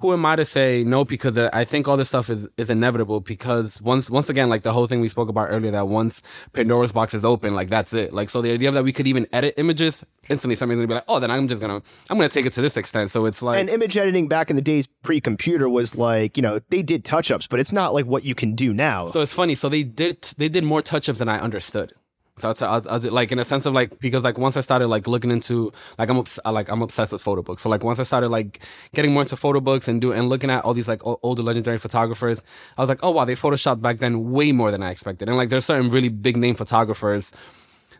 Who 0.00 0.12
am 0.12 0.24
I 0.24 0.36
to 0.36 0.44
say 0.44 0.84
no? 0.84 1.04
Because 1.04 1.36
I 1.36 1.64
think 1.64 1.88
all 1.88 1.96
this 1.96 2.08
stuff 2.08 2.30
is, 2.30 2.48
is 2.56 2.70
inevitable. 2.70 3.20
Because 3.20 3.82
once 3.82 4.08
once 4.08 4.28
again, 4.28 4.48
like 4.48 4.62
the 4.62 4.72
whole 4.72 4.86
thing 4.86 5.00
we 5.00 5.08
spoke 5.08 5.28
about 5.28 5.48
earlier, 5.50 5.72
that 5.72 5.88
once 5.88 6.22
Pandora's 6.52 6.92
box 6.92 7.14
is 7.14 7.24
open, 7.24 7.54
like 7.54 7.68
that's 7.68 7.92
it. 7.92 8.12
Like 8.12 8.28
so, 8.28 8.40
the 8.40 8.52
idea 8.52 8.70
that 8.70 8.84
we 8.84 8.92
could 8.92 9.06
even 9.06 9.26
edit 9.32 9.54
images 9.56 10.04
instantly, 10.28 10.54
somebody's 10.54 10.78
gonna 10.78 10.88
be 10.88 10.94
like, 10.94 11.04
oh, 11.08 11.18
then 11.18 11.30
I'm 11.30 11.48
just 11.48 11.60
gonna 11.60 11.82
I'm 12.10 12.16
gonna 12.16 12.28
take 12.28 12.46
it 12.46 12.52
to 12.52 12.62
this 12.62 12.76
extent. 12.76 13.10
So 13.10 13.26
it's 13.26 13.42
like 13.42 13.58
and 13.58 13.68
image 13.68 13.96
editing 13.96 14.28
back 14.28 14.50
in 14.50 14.56
the 14.56 14.62
days 14.62 14.86
pre-computer 15.02 15.68
was 15.68 15.96
like, 15.96 16.36
you 16.36 16.42
know, 16.42 16.60
they 16.70 16.82
did 16.82 17.04
touch-ups, 17.04 17.46
but 17.48 17.58
it's 17.58 17.72
not 17.72 17.92
like 17.92 18.06
what 18.06 18.24
you 18.24 18.34
can 18.34 18.54
do 18.54 18.72
now. 18.72 19.08
So 19.08 19.20
it's 19.20 19.34
funny. 19.34 19.54
So 19.54 19.68
they 19.68 19.82
did 19.82 20.22
they 20.38 20.48
did 20.48 20.64
more 20.64 20.82
touch 20.82 21.08
ups 21.08 21.18
than 21.18 21.28
I 21.28 21.40
understood. 21.40 21.92
So 22.40 22.66
I'll, 22.66 22.82
I'll, 22.88 23.00
like 23.12 23.32
in 23.32 23.38
a 23.38 23.44
sense 23.44 23.66
of 23.66 23.74
like 23.74 23.98
because 24.00 24.24
like 24.24 24.38
once 24.38 24.56
I 24.56 24.60
started 24.60 24.88
like 24.88 25.06
looking 25.06 25.30
into 25.30 25.72
like 25.98 26.08
I'm 26.08 26.18
obs- 26.18 26.40
uh, 26.44 26.52
like 26.52 26.70
I'm 26.70 26.82
obsessed 26.82 27.12
with 27.12 27.22
photo 27.22 27.42
books. 27.42 27.62
So 27.62 27.68
like 27.68 27.84
once 27.84 27.98
I 27.98 28.04
started 28.04 28.28
like 28.28 28.60
getting 28.94 29.12
more 29.12 29.22
into 29.22 29.36
photo 29.36 29.60
books 29.60 29.88
and 29.88 30.00
do 30.00 30.12
and 30.12 30.28
looking 30.28 30.50
at 30.50 30.64
all 30.64 30.74
these 30.74 30.88
like 30.88 31.06
o- 31.06 31.18
older 31.22 31.42
legendary 31.42 31.78
photographers, 31.78 32.44
I 32.76 32.82
was 32.82 32.88
like, 32.88 33.00
oh 33.02 33.10
wow, 33.10 33.24
they 33.24 33.34
photoshopped 33.34 33.82
back 33.82 33.98
then 33.98 34.30
way 34.30 34.52
more 34.52 34.70
than 34.70 34.82
I 34.82 34.90
expected. 34.90 35.28
And 35.28 35.36
like 35.36 35.48
there's 35.48 35.64
certain 35.64 35.90
really 35.90 36.08
big 36.08 36.36
name 36.36 36.54
photographers 36.54 37.32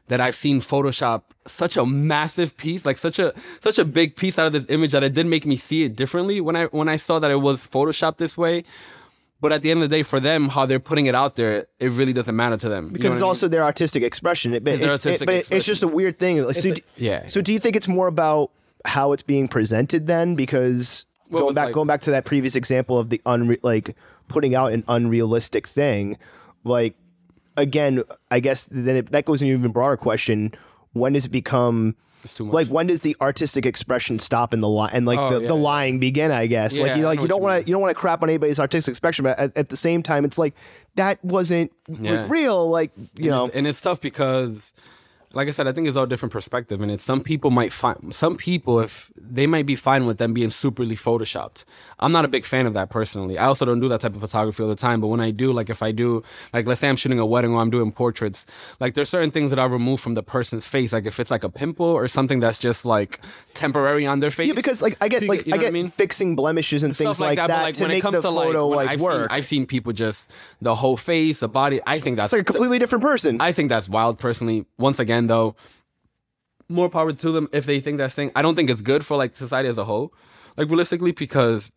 that 0.09 0.21
I've 0.21 0.35
seen 0.35 0.61
Photoshop 0.61 1.23
such 1.47 1.77
a 1.77 1.87
massive 1.87 2.57
piece, 2.57 2.85
like 2.85 2.99
such 2.99 3.19
a 3.19 3.33
such 3.61 3.79
a 3.79 3.85
big 3.85 4.17
piece 4.17 4.39
out 4.39 4.47
of 4.47 4.53
this 4.53 4.67
image 4.69 4.93
that 4.93 5.03
it 5.03 5.15
did 5.15 5.27
make 5.27 5.47
me 5.47 5.57
see 5.57 5.85
it 5.85 5.97
differently 5.97 6.41
when 6.41 6.57
I 6.57 6.67
when 6.67 6.89
I 6.89 6.97
saw 6.97 7.19
that 7.19 7.31
it 7.31 7.37
was 7.37 7.67
Photoshopped 7.67 8.17
this 8.17 8.37
way. 8.37 8.65
But 9.41 9.53
at 9.53 9.63
the 9.63 9.71
end 9.71 9.83
of 9.83 9.89
the 9.89 9.97
day, 9.97 10.03
for 10.03 10.19
them, 10.19 10.49
how 10.49 10.67
they're 10.67 10.81
putting 10.81 11.07
it 11.07 11.15
out 11.15 11.37
there, 11.37 11.67
it 11.79 11.93
really 11.93 12.13
doesn't 12.13 12.35
matter 12.35 12.57
to 12.57 12.69
them. 12.69 12.87
You 12.87 12.91
know 12.91 12.93
because 12.95 13.05
what 13.11 13.15
it's 13.15 13.23
I 13.23 13.25
mean? 13.25 13.29
also 13.29 13.49
their 13.49 13.63
artistic 13.63 14.03
expression. 14.03 14.53
It, 14.53 14.67
It's 14.67 14.83
it- 14.83 14.87
it- 14.87 14.91
artistic 14.91 15.27
but 15.27 15.35
it- 15.37 15.49
it's 15.53 15.65
just 15.67 15.83
a 15.85 15.89
weird 15.89 16.19
thing. 16.19 16.43
Like, 16.45 16.57
so, 16.57 16.75
do, 16.75 16.81
yeah. 16.97 17.27
So 17.29 17.41
do 17.41 17.53
you 17.53 17.61
think 17.61 17.77
it's 17.77 17.87
more 17.87 18.09
about 18.09 18.51
how 18.85 19.13
it's 19.13 19.23
being 19.23 19.47
presented 19.47 20.07
then? 20.09 20.35
Because 20.35 21.05
it 21.29 21.33
going 21.33 21.55
back 21.55 21.67
like- 21.67 21.75
going 21.75 21.87
back 21.87 22.01
to 22.03 22.11
that 22.11 22.25
previous 22.25 22.57
example 22.57 22.99
of 22.99 23.11
the 23.11 23.21
unre- 23.27 23.61
like 23.63 23.95
putting 24.27 24.57
out 24.57 24.73
an 24.73 24.83
unrealistic 24.89 25.67
thing, 25.69 26.19
like 26.65 26.95
again, 27.57 28.03
I 28.31 28.41
guess 28.41 28.65
then 28.65 28.97
it, 28.97 29.13
that 29.13 29.25
goes 29.25 29.41
into 29.43 29.55
an 29.55 29.61
even 29.61 29.71
broader 29.73 29.97
question: 29.97 30.53
When 30.95 31.13
does 31.13 31.27
it 31.27 31.31
become 31.33 31.95
It's 32.25 32.35
too 32.35 32.45
much. 32.47 32.53
like 32.55 32.67
when 32.69 32.87
does 32.89 33.03
the 33.03 33.17
artistic 33.21 33.65
expression 33.65 34.19
stop 34.19 34.53
and 34.53 34.61
the 34.63 34.69
lie 34.69 34.91
and 34.93 35.07
like 35.07 35.19
Oh, 35.19 35.35
the, 35.37 35.43
yeah, 35.43 35.49
the 35.49 35.55
yeah. 35.57 35.61
lying 35.61 35.99
begin? 36.01 36.31
I 36.33 36.47
guess 36.47 36.81
like 36.81 36.97
you 36.97 37.05
I 37.05 37.09
like 37.11 37.17
know 37.19 37.23
you 37.23 37.29
what 37.29 37.29
don't 37.29 37.39
you 37.39 37.43
want 37.45 37.55
mean. 37.57 37.63
to 37.65 37.69
you 37.69 37.75
don't 37.75 37.83
want 37.83 37.91
to 37.97 38.01
crap 38.01 38.23
on 38.23 38.29
anybody's 38.29 38.59
artistic 38.61 38.93
expression, 38.93 39.23
but 39.25 39.39
at, 39.39 39.57
at 39.57 39.69
the 39.69 39.77
same 39.77 40.03
time, 40.03 40.25
it's 40.25 40.39
like 40.39 40.55
that 40.97 41.25
wasn't 41.25 41.71
like, 41.89 42.01
Yeah. 42.03 42.27
real. 42.29 42.69
Like 42.69 42.91
you 43.15 43.31
know, 43.31 43.51
and 43.55 43.67
it's 43.67 43.81
tough 43.81 44.01
because 44.01 44.73
like 45.39 45.47
I 45.47 45.53
said, 45.53 45.69
I 45.69 45.73
think 45.73 45.87
it's 45.87 45.97
all 45.97 46.05
different 46.05 46.33
perspective, 46.33 46.81
and 46.81 46.91
it's 46.91 47.05
some 47.05 47.21
people 47.21 47.53
might 47.53 47.73
find 47.73 48.13
some 48.13 48.37
people 48.37 48.81
if 48.81 49.13
they 49.17 49.47
might 49.47 49.67
be 49.67 49.77
fine 49.77 50.05
with 50.05 50.19
them 50.19 50.35
being 50.35 50.49
superly 50.49 50.99
photoshopped. 50.99 51.65
I'm 52.01 52.11
not 52.11 52.25
a 52.25 52.29
big 52.29 52.45
fan 52.45 52.67
of 52.67 52.75
that 52.75 52.91
personally. 52.91 53.39
I 53.39 53.47
also 53.47 53.65
don't 53.65 53.79
do 53.79 53.89
that 53.89 54.01
type 54.01 54.17
of 54.17 54.21
photography 54.21 54.65
all 54.65 54.69
the 54.69 54.75
time, 54.75 55.01
but 55.01 55.07
when 55.07 55.21
I 55.21 55.31
do, 55.31 55.53
like 55.53 55.71
if 55.71 55.81
I 55.81 55.93
do, 55.93 56.25
like 56.53 56.67
let's 56.67 56.81
say 56.81 56.89
I'm 56.89 56.97
shooting 56.97 57.21
a 57.21 57.27
wedding 57.27 57.55
or 57.55 57.61
I'm 57.61 57.71
doing 57.71 57.93
portraits, 57.93 58.47
like 58.81 58.95
there's 58.95 59.11
certain 59.11 59.31
things 59.31 59.51
that 59.51 59.61
I 59.61 59.67
remove 59.67 60.01
from 60.01 60.15
the 60.15 60.25
person's 60.25 60.67
face, 60.67 60.93
like 60.93 61.07
if 61.07 61.21
it's 61.21 61.31
like 61.31 61.45
a 61.45 61.49
pimple 61.49 61.87
or 61.87 62.09
something 62.09 62.41
that's 62.41 62.59
just 62.59 62.85
like 62.85 63.21
temporary 63.55 64.07
on 64.07 64.19
their 64.19 64.33
face. 64.33 64.49
Yeah, 64.49 64.55
because 64.55 64.83
like 64.83 64.97
I 65.01 65.07
get 65.07 65.23
like 65.23 65.47
you 65.47 65.53
I 65.53 65.57
know 65.57 65.63
what 65.63 65.67
get 65.67 65.73
mean? 65.73 65.89
fixing 65.89 66.35
blemishes 66.35 66.83
and 66.83 66.97
things 66.97 67.21
like, 67.21 67.37
that, 67.37 67.47
but 67.47 67.63
like 67.63 67.75
to 67.77 67.85
when 67.85 67.91
make 67.91 67.99
it 67.99 68.03
comes 68.03 68.17
the 68.17 68.23
to 68.23 68.31
like, 68.31 68.47
photo 68.49 68.67
like 68.67 68.89
I've 68.89 69.01
work. 69.01 69.31
Seen, 69.31 69.39
I've 69.39 69.47
seen 69.47 69.67
people 69.67 69.93
just 69.93 70.33
the 70.61 70.75
whole 70.75 70.97
face, 70.97 71.39
the 71.39 71.49
body. 71.49 71.81
I 71.87 72.01
think 72.01 72.17
that's 72.17 72.33
it's 72.33 72.41
like 72.41 72.43
a 72.43 72.53
completely 72.53 72.81
different 72.81 73.05
person. 73.05 73.41
I 73.41 73.53
think 73.53 73.69
that's 73.69 73.89
wild 73.89 74.19
personally. 74.19 74.67
Once 74.79 74.99
again 74.99 75.28
though, 75.29 75.55
more 76.69 76.91
power 76.91 77.13
to 77.13 77.31
them 77.31 77.49
if 77.53 77.65
they 77.67 77.81
think 77.81 77.99
that's 77.99 78.15
thing. 78.15 78.31
I 78.37 78.43
don't 78.43 78.55
think 78.55 78.69
it's 78.71 78.81
good 78.83 79.05
for 79.07 79.17
like 79.17 79.35
society 79.37 79.69
as 79.69 79.79
a 79.79 79.85
whole. 79.85 80.13
Like 80.57 80.69
realistically 80.69 81.13
because 81.13 81.71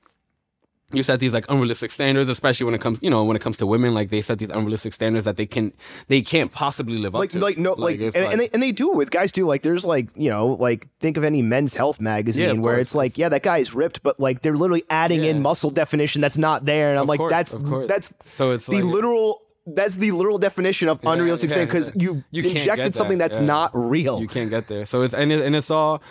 you 0.93 1.03
set 1.03 1.21
these 1.21 1.31
like 1.31 1.45
unrealistic 1.49 1.89
standards, 1.91 2.27
especially 2.27 2.65
when 2.65 2.73
it 2.75 2.81
comes, 2.81 3.01
you 3.01 3.09
know, 3.09 3.23
when 3.23 3.37
it 3.37 3.41
comes 3.41 3.55
to 3.59 3.65
women. 3.65 3.93
Like 3.93 4.09
they 4.09 4.19
set 4.19 4.39
these 4.39 4.49
unrealistic 4.49 4.91
standards 4.91 5.23
that 5.23 5.37
they 5.37 5.45
can, 5.45 5.71
they 6.09 6.21
can't 6.21 6.51
possibly 6.51 6.97
live 6.97 7.13
like 7.13 7.29
up 7.29 7.31
to. 7.31 7.39
like 7.39 7.57
no 7.57 7.73
like, 7.73 7.99
it's 8.01 8.17
and, 8.17 8.25
and 8.25 8.41
they 8.41 8.49
and 8.49 8.61
they 8.61 8.73
do 8.73 8.91
it 8.91 8.97
with 8.97 9.09
guys 9.09 9.31
too. 9.31 9.45
Like 9.45 9.61
there's 9.61 9.85
like 9.85 10.09
you 10.17 10.29
know 10.29 10.47
like 10.47 10.89
think 10.99 11.15
of 11.15 11.23
any 11.23 11.41
Men's 11.41 11.75
Health 11.75 12.01
magazine 12.01 12.55
Yeah, 12.55 12.61
where 12.61 12.75
course. 12.75 12.87
it's 12.87 12.95
like 12.95 13.17
yeah 13.17 13.29
that 13.29 13.43
guy's 13.43 13.73
ripped, 13.73 14.03
but 14.03 14.19
like 14.19 14.41
they're 14.41 14.57
literally 14.57 14.83
adding 14.89 15.23
in 15.23 15.41
muscle 15.41 15.69
definition 15.69 16.19
that's 16.21 16.37
not 16.37 16.65
there, 16.65 16.89
and 16.89 16.99
I'm 16.99 17.07
like 17.07 17.19
course, 17.19 17.31
that's 17.31 17.53
that's 17.87 18.13
So 18.23 18.51
it's 18.51 18.65
the 18.65 18.81
like- 18.81 18.83
literally. 18.83 19.35
That's 19.65 19.95
the 19.95 20.11
literal 20.11 20.39
definition 20.39 20.87
of 20.89 20.99
unrealistic 21.05 21.51
yeah, 21.51 21.65
because 21.65 21.91
yeah. 21.95 22.01
you, 22.01 22.23
You 22.31 22.43
injected 22.49 22.77
get 22.77 22.95
something 22.95 23.19
that's 23.19 23.37
yeah. 23.37 23.45
not 23.45 23.71
real. 23.73 24.19
You 24.19 24.27
can't 24.27 24.49
get 24.49 24.67
there. 24.67 24.85
So 24.85 25.01
it's 25.03 25.13
and, 25.13 25.31
it, 25.31 25.41
and 25.41 25.55
it's 25.55 25.69
all, 25.69 26.01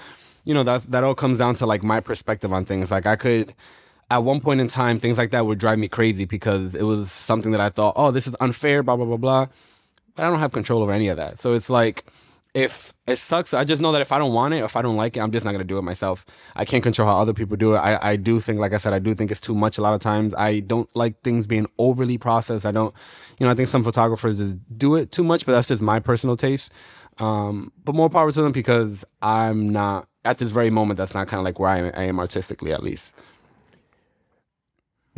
you 0.44 0.54
know, 0.54 0.62
that's 0.62 0.86
that 0.86 1.02
all 1.02 1.14
comes 1.16 1.38
down 1.38 1.56
to 1.56 1.66
like 1.66 1.82
my 1.82 2.00
perspective 2.00 2.52
on 2.52 2.64
things. 2.64 2.90
Like 2.90 3.06
I 3.06 3.16
could, 3.16 3.54
at 4.10 4.18
one 4.18 4.40
point 4.40 4.60
in 4.60 4.68
time, 4.68 4.98
things 4.98 5.18
like 5.18 5.32
that 5.32 5.46
would 5.46 5.58
drive 5.58 5.78
me 5.78 5.88
crazy 5.88 6.24
because 6.24 6.76
it 6.76 6.84
was 6.84 7.10
something 7.10 7.50
that 7.52 7.60
I 7.60 7.70
thought, 7.70 7.94
oh, 7.96 8.12
this 8.12 8.26
is 8.28 8.36
unfair, 8.40 8.82
blah 8.84 8.96
blah 8.96 9.06
blah 9.06 9.16
blah. 9.16 9.46
But 10.14 10.24
I 10.26 10.30
don't 10.30 10.38
have 10.38 10.52
control 10.52 10.82
over 10.82 10.92
any 10.92 11.08
of 11.08 11.16
that. 11.16 11.38
So 11.38 11.52
it's 11.52 11.68
like. 11.68 12.04
If 12.52 12.94
it 13.06 13.16
sucks, 13.16 13.54
I 13.54 13.62
just 13.62 13.80
know 13.80 13.92
that 13.92 14.00
if 14.00 14.10
I 14.10 14.18
don't 14.18 14.34
want 14.34 14.54
it, 14.54 14.64
if 14.64 14.74
I 14.74 14.82
don't 14.82 14.96
like 14.96 15.16
it, 15.16 15.20
I'm 15.20 15.30
just 15.30 15.46
not 15.46 15.52
gonna 15.52 15.62
do 15.62 15.78
it 15.78 15.82
myself. 15.82 16.26
I 16.56 16.64
can't 16.64 16.82
control 16.82 17.06
how 17.08 17.16
other 17.16 17.32
people 17.32 17.56
do 17.56 17.74
it. 17.74 17.78
I, 17.78 17.98
I 18.02 18.16
do 18.16 18.40
think, 18.40 18.58
like 18.58 18.72
I 18.72 18.76
said, 18.76 18.92
I 18.92 18.98
do 18.98 19.14
think 19.14 19.30
it's 19.30 19.40
too 19.40 19.54
much 19.54 19.78
a 19.78 19.82
lot 19.82 19.94
of 19.94 20.00
times. 20.00 20.34
I 20.36 20.60
don't 20.60 20.88
like 20.96 21.20
things 21.22 21.46
being 21.46 21.66
overly 21.78 22.18
processed. 22.18 22.66
I 22.66 22.72
don't, 22.72 22.92
you 23.38 23.46
know, 23.46 23.52
I 23.52 23.54
think 23.54 23.68
some 23.68 23.84
photographers 23.84 24.40
do 24.40 24.96
it 24.96 25.12
too 25.12 25.22
much, 25.22 25.46
but 25.46 25.52
that's 25.52 25.68
just 25.68 25.82
my 25.82 26.00
personal 26.00 26.36
taste. 26.36 26.72
Um, 27.18 27.72
but 27.84 27.94
more 27.94 28.10
power 28.10 28.32
to 28.32 28.42
them 28.42 28.52
because 28.52 29.04
I'm 29.22 29.68
not 29.68 30.08
at 30.24 30.38
this 30.38 30.50
very 30.50 30.70
moment. 30.70 30.98
That's 30.98 31.14
not 31.14 31.28
kind 31.28 31.38
of 31.38 31.44
like 31.44 31.60
where 31.60 31.70
I 31.70 31.78
am, 31.78 31.92
I 31.94 32.02
am 32.04 32.18
artistically, 32.18 32.72
at 32.72 32.82
least. 32.82 33.14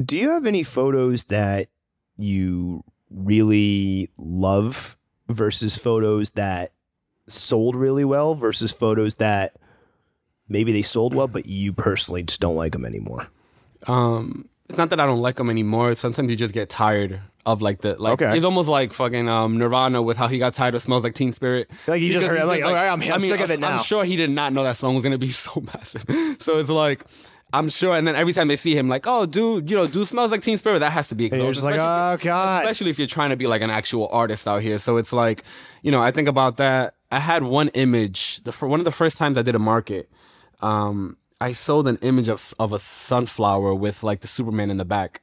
Do 0.03 0.19
you 0.19 0.31
have 0.31 0.47
any 0.47 0.63
photos 0.63 1.25
that 1.25 1.69
you 2.17 2.85
really 3.11 4.11
love 4.19 4.97
versus 5.29 5.79
photos 5.79 6.33
that 6.33 6.73
sold 7.29 7.77
really 7.77 8.05
well 8.05 8.35
versus 8.35 8.73
photos 8.73 9.17
that 9.17 9.55
maybe 10.49 10.73
they 10.73 10.83
sold 10.83 11.15
well, 11.15 11.29
but 11.29 11.47
you 11.47 11.73
personally 11.73 12.23
just 12.23 12.41
don't 12.41 12.57
like 12.57 12.73
them 12.73 12.85
anymore? 12.85 13.29
Um, 13.87 14.49
it's 14.69 14.79
not 14.79 14.91
that 14.91 15.01
I 15.01 15.07
don't 15.07 15.21
like 15.21 15.37
them 15.37 15.51
anymore. 15.51 15.95
Sometimes 15.95 16.31
you 16.31 16.37
just 16.37 16.55
get 16.55 16.71
tired 16.71 17.21
of 17.45 17.61
like 17.61 17.81
the 17.81 18.01
like. 18.01 18.15
Okay. 18.23 18.37
It's 18.37 18.45
almost 18.45 18.69
like 18.69 18.93
fucking 18.93 19.29
um 19.29 19.59
Nirvana 19.59 20.01
with 20.01 20.17
how 20.17 20.29
he 20.29 20.39
got 20.39 20.55
tired 20.55 20.75
of 20.75 20.83
"Smells 20.83 21.05
Like 21.05 21.15
Teen 21.15 21.33
Spirit." 21.33 21.71
Like, 21.87 22.01
you 22.01 22.13
just 22.13 22.25
heard- 22.25 22.39
he's 22.39 22.47
like, 22.49 22.65
"All 22.65 22.73
right, 22.73 22.87
I'm- 22.89 23.03
I'm 23.03 23.21
sick 23.21 23.41
of 23.41 23.51
it 23.51 23.59
now." 23.61 23.73
I'm 23.73 23.79
sure 23.83 24.05
he 24.05 24.17
did 24.17 24.31
not 24.31 24.53
know 24.53 24.63
that 24.63 24.77
song 24.77 24.95
was 24.95 25.03
gonna 25.03 25.19
be 25.19 25.29
so 25.31 25.61
massive. 25.61 26.05
So 26.41 26.59
it's 26.59 26.71
like. 26.71 27.05
I'm 27.55 27.69
sure, 27.69 27.95
and 27.95 28.09
then 28.09 28.17
every 28.17 28.33
time 28.33 28.49
they 28.49 28.57
see 28.57 28.75
him, 28.75 28.89
like, 28.89 29.05
oh, 29.07 29.27
dude, 29.27 29.69
you 29.69 29.77
know, 29.77 29.87
dude 29.87 30.09
smells 30.09 30.31
like 30.31 30.41
Teen 30.41 30.57
Spirit. 30.57 30.79
That 30.79 30.91
has 30.93 31.09
to 31.09 31.15
be 31.15 31.27
exhausting. 31.27 31.45
you're 31.45 31.53
just 31.53 31.67
like, 31.67 31.75
"Oh, 31.79 32.17
God." 32.19 32.65
Especially 32.65 32.89
if 32.91 32.99
you're 32.99 33.07
trying 33.07 33.29
to 33.29 33.37
be 33.37 33.47
like 33.47 33.61
an 33.61 33.69
actual 33.69 34.09
artist 34.11 34.49
out 34.49 34.63
here. 34.63 34.79
So 34.79 34.97
it's 34.97 35.13
like, 35.13 35.43
you 35.83 35.91
know, 35.93 36.01
I 36.01 36.13
think 36.13 36.29
about 36.29 36.57
that, 36.57 36.95
I 37.13 37.21
had 37.21 37.43
one 37.45 37.69
image. 37.75 38.43
The 38.45 38.53
for 38.53 38.67
one 38.67 38.81
of 38.81 38.85
the 38.85 38.91
first 39.03 39.17
times 39.19 39.37
I 39.39 39.43
did 39.43 39.55
a 39.55 39.59
market, 39.61 40.11
um, 40.61 41.17
I 41.41 41.53
sold 41.53 41.87
an 41.87 41.99
image 42.03 42.29
of 42.29 42.55
of 42.59 42.73
a 42.73 42.79
sunflower 42.79 43.75
with 43.75 44.03
like 44.03 44.21
the 44.21 44.27
Superman 44.29 44.71
in 44.71 44.79
the 44.79 44.85
back. 44.85 45.21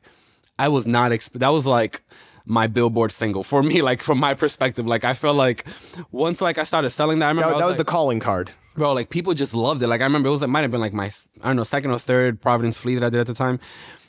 I 0.57 0.67
was 0.67 0.85
not 0.85 1.11
exp- 1.11 1.39
that 1.39 1.49
was 1.49 1.65
like 1.65 2.01
my 2.45 2.67
billboard 2.67 3.11
single 3.11 3.43
for 3.43 3.61
me 3.63 3.81
like 3.89 4.01
from 4.01 4.17
my 4.19 4.33
perspective 4.33 4.87
like 4.87 5.03
i 5.03 5.13
felt 5.13 5.35
like 5.35 5.63
once 6.11 6.41
like 6.41 6.57
i 6.57 6.63
started 6.63 6.89
selling 6.89 7.19
that 7.19 7.27
i 7.27 7.29
remember 7.29 7.49
That, 7.51 7.57
I 7.57 7.59
that 7.59 7.65
was 7.67 7.77
like, 7.77 7.85
the 7.85 7.91
calling 7.91 8.19
card. 8.19 8.51
bro, 8.75 8.93
like 8.93 9.09
people 9.11 9.33
just 9.35 9.53
loved 9.53 9.83
it. 9.83 9.87
Like 9.87 10.01
I 10.01 10.05
remember 10.05 10.29
it 10.29 10.31
was 10.31 10.41
it 10.41 10.47
might 10.47 10.61
have 10.61 10.71
been 10.71 10.81
like 10.81 10.93
my 10.93 11.11
I 11.43 11.47
don't 11.49 11.57
know 11.57 11.63
second 11.63 11.91
or 11.91 11.99
third 11.99 12.41
Providence 12.41 12.77
Flea 12.77 12.95
that 12.95 13.05
I 13.05 13.09
did 13.09 13.19
at 13.19 13.27
the 13.27 13.33
time. 13.35 13.59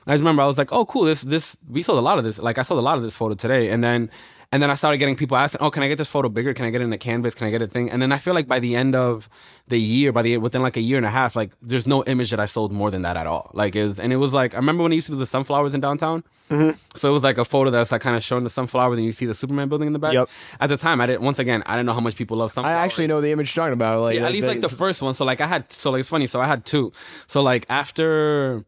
I 0.07 0.13
just 0.13 0.21
remember 0.21 0.43
I 0.43 0.47
was 0.47 0.57
like, 0.59 0.73
oh 0.73 0.87
cool, 0.87 1.05
this 1.05 1.21
this 1.23 1.57
we 1.69 1.83
sold 1.83 1.99
a 1.99 2.03
lot 2.03 2.19
of 2.19 2.25
this. 2.25 2.39
Like 2.39 2.57
I 2.57 2.63
sold 2.63 2.79
a 2.79 2.83
lot 2.83 2.97
of 2.97 3.03
this 3.05 3.15
photo 3.15 3.35
today, 3.35 3.69
and 3.71 3.85
then 3.85 4.11
and 4.53 4.61
then 4.61 4.69
I 4.69 4.75
started 4.75 4.99
getting 4.99 5.15
people 5.15 5.37
asking, 5.37 5.61
oh, 5.61 5.71
can 5.71 5.85
I 5.85 5.89
get 5.89 5.97
this 5.97 6.09
photo 6.09 6.29
bigger? 6.29 6.53
Can 6.53 6.65
I 6.65 6.71
get 6.71 6.81
it 6.81 6.85
in 6.85 6.93
a 6.93 6.99
canvas? 6.99 7.37
Can 7.37 7.47
I 7.47 7.51
get 7.51 7.63
a 7.63 7.69
thing? 7.69 7.89
And 7.89 8.03
then 8.03 8.11
I 8.11 8.19
feel 8.19 8.35
like 8.35 8.49
by 8.49 8.59
the 8.59 8.75
end 8.75 8.97
of 8.97 9.29
the 9.69 9.81
year, 9.81 10.11
by 10.11 10.23
the 10.23 10.39
within 10.39 10.61
like 10.61 10.77
a 10.77 10.81
year 10.81 10.97
and 10.97 11.07
a 11.07 11.11
half, 11.11 11.37
like 11.37 11.57
there's 11.61 11.87
no 11.87 12.03
image 12.05 12.31
that 12.31 12.41
I 12.41 12.47
sold 12.47 12.73
more 12.73 12.91
than 12.91 13.03
that 13.03 13.17
at 13.17 13.29
all. 13.29 13.53
Like 13.55 13.77
it 13.77 13.85
was, 13.85 14.01
and 14.01 14.13
it 14.13 14.17
was 14.17 14.35
like 14.35 14.55
I 14.55 14.57
remember 14.57 14.83
when 14.83 14.91
I 14.91 14.97
used 14.97 15.07
to 15.07 15.13
do 15.13 15.19
the 15.19 15.27
sunflowers 15.27 15.73
in 15.73 15.81
downtown. 15.81 16.25
Mm-hmm. 16.49 16.77
So 16.97 17.11
it 17.11 17.13
was 17.13 17.23
like 17.23 17.39
a 17.39 17.45
photo 17.45 17.71
that's 17.71 17.93
like 17.93 18.01
kind 18.01 18.17
of 18.17 18.25
showing 18.25 18.43
the 18.43 18.51
sunflowers, 18.51 18.99
and 18.99 19.07
you 19.07 19.13
see 19.13 19.27
the 19.27 19.35
Superman 19.35 19.69
building 19.69 19.87
in 19.87 19.93
the 19.93 20.01
back. 20.01 20.15
Yep. 20.15 20.29
At 20.59 20.67
the 20.67 20.77
time, 20.77 21.01
I 21.01 21.07
didn't. 21.07 21.23
Once 21.23 21.39
again, 21.39 21.63
I 21.67 21.77
didn't 21.77 21.87
know 21.87 21.95
how 21.95 22.01
much 22.01 22.17
people 22.17 22.37
love 22.37 22.51
sunflowers. 22.51 22.77
I 22.77 22.85
actually 22.85 23.07
know 23.07 23.21
the 23.21 23.31
image 23.31 23.55
you're 23.55 23.65
talking 23.65 23.75
about. 23.75 24.03
Like 24.03 24.17
Yeah, 24.17 24.27
at 24.27 24.33
least 24.33 24.49
like 24.49 24.63
the 24.63 24.69
first 24.69 25.01
one. 25.01 25.15
So 25.15 25.25
like 25.25 25.41
I 25.41 25.47
had 25.47 25.73
so 25.73 25.93
like 25.93 26.01
it's 26.01 26.09
funny. 26.09 26.27
So 26.27 26.41
I 26.41 26.47
had 26.47 26.65
two. 26.65 26.91
So 27.29 27.41
like 27.41 27.67
after 27.69 28.65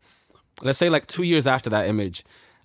let's 0.62 0.78
say 0.78 0.88
like 0.88 1.06
two 1.06 1.24
years 1.24 1.48
after 1.48 1.70
that 1.70 1.88
image, 1.88 2.22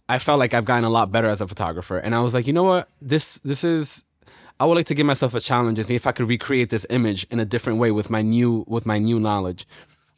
I 0.09 0.19
felt 0.19 0.39
like 0.39 0.53
I've 0.53 0.65
gotten 0.65 0.85
a 0.85 0.89
lot 0.89 1.11
better 1.11 1.27
as 1.27 1.41
a 1.41 1.47
photographer. 1.47 1.97
And 1.97 2.15
I 2.15 2.21
was 2.21 2.33
like, 2.33 2.47
you 2.47 2.53
know 2.53 2.63
what? 2.63 2.89
This 3.01 3.39
this 3.39 3.63
is 3.63 4.03
I 4.59 4.65
would 4.65 4.75
like 4.75 4.85
to 4.87 4.95
give 4.95 5.05
myself 5.05 5.35
a 5.35 5.39
challenge 5.39 5.77
and 5.77 5.85
see 5.85 5.95
if 5.95 6.07
I 6.07 6.11
could 6.11 6.27
recreate 6.27 6.69
this 6.69 6.85
image 6.89 7.25
in 7.29 7.39
a 7.39 7.45
different 7.45 7.79
way 7.79 7.91
with 7.91 8.09
my 8.09 8.21
new 8.21 8.63
with 8.67 8.85
my 8.85 8.97
new 8.97 9.19
knowledge. 9.19 9.67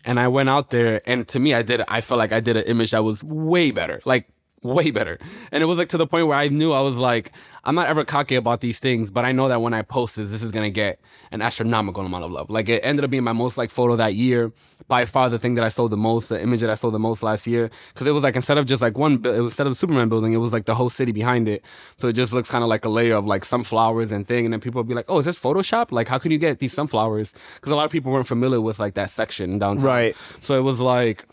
And 0.05 0.19
I 0.19 0.27
went 0.27 0.49
out 0.49 0.69
there 0.69 1.01
and 1.05 1.27
to 1.29 1.39
me 1.39 1.53
I 1.53 1.61
did 1.61 1.81
I 1.87 2.01
felt 2.01 2.19
like 2.19 2.31
I 2.31 2.39
did 2.39 2.55
an 2.57 2.63
image 2.63 2.91
that 2.91 3.03
was 3.03 3.23
way 3.23 3.71
better. 3.71 4.01
Like 4.05 4.29
way 4.61 4.91
better. 4.91 5.17
And 5.51 5.63
it 5.63 5.65
was 5.65 5.77
like 5.77 5.89
to 5.89 5.97
the 5.97 6.07
point 6.07 6.27
where 6.27 6.37
I 6.37 6.47
knew 6.49 6.71
I 6.71 6.81
was 6.81 6.97
like, 6.97 7.31
I'm 7.63 7.75
not 7.75 7.87
ever 7.87 8.05
cocky 8.05 8.35
about 8.35 8.61
these 8.61 8.79
things, 8.79 9.11
but 9.11 9.25
I 9.25 9.31
know 9.31 9.47
that 9.47 9.61
when 9.61 9.73
I 9.73 9.81
post 9.81 10.15
this, 10.15 10.31
this 10.31 10.43
is 10.43 10.51
gonna 10.51 10.69
get 10.69 10.99
an 11.31 11.41
astronomical 11.41 12.05
amount 12.05 12.23
of 12.23 12.31
love. 12.31 12.49
Like 12.49 12.69
it 12.69 12.81
ended 12.83 13.05
up 13.05 13.11
being 13.11 13.23
my 13.23 13.33
most 13.33 13.57
like 13.57 13.69
photo 13.69 13.95
that 13.97 14.15
year, 14.15 14.51
by 14.87 15.05
far 15.05 15.29
the 15.29 15.37
thing 15.37 15.53
that 15.55 15.63
I 15.63 15.69
sold 15.69 15.91
the 15.91 15.97
most, 15.97 16.29
the 16.29 16.41
image 16.41 16.61
that 16.61 16.69
I 16.69 16.75
sold 16.75 16.95
the 16.95 16.99
most 16.99 17.21
last 17.21 17.45
year, 17.45 17.69
because 17.93 18.07
it 18.07 18.11
was 18.11 18.23
like 18.23 18.35
instead 18.35 18.57
of 18.57 18.65
just 18.65 18.81
like 18.81 18.97
one, 18.97 19.13
it 19.13 19.23
was 19.23 19.39
instead 19.39 19.67
of 19.67 19.77
Superman 19.77 20.09
building, 20.09 20.33
it 20.33 20.37
was 20.37 20.51
like 20.51 20.65
the 20.65 20.73
whole 20.73 20.89
city 20.89 21.11
behind 21.11 21.47
it. 21.47 21.63
So 21.97 22.07
it 22.07 22.13
just 22.13 22.33
looks 22.33 22.49
kind 22.49 22.63
of 22.63 22.69
like 22.69 22.85
a 22.85 22.89
layer 22.89 23.15
of 23.15 23.25
like 23.25 23.45
sunflowers 23.45 24.11
and 24.11 24.27
thing, 24.27 24.45
and 24.45 24.53
then 24.53 24.59
people 24.59 24.79
would 24.79 24.87
be 24.87 24.95
like, 24.95 25.05
oh, 25.07 25.19
is 25.19 25.25
this 25.25 25.37
Photoshop? 25.37 25.91
Like, 25.91 26.07
how 26.07 26.17
can 26.17 26.31
you 26.31 26.37
get 26.39 26.59
these 26.59 26.73
sunflowers? 26.73 27.35
Because 27.55 27.71
a 27.71 27.75
lot 27.75 27.85
of 27.85 27.91
people 27.91 28.11
weren't 28.11 28.27
familiar 28.27 28.61
with 28.61 28.79
like 28.79 28.95
that 28.95 29.11
section 29.11 29.59
downtown. 29.59 29.85
Right. 29.85 30.15
So 30.39 30.57
it 30.57 30.63
was 30.63 30.81
like 30.81 31.25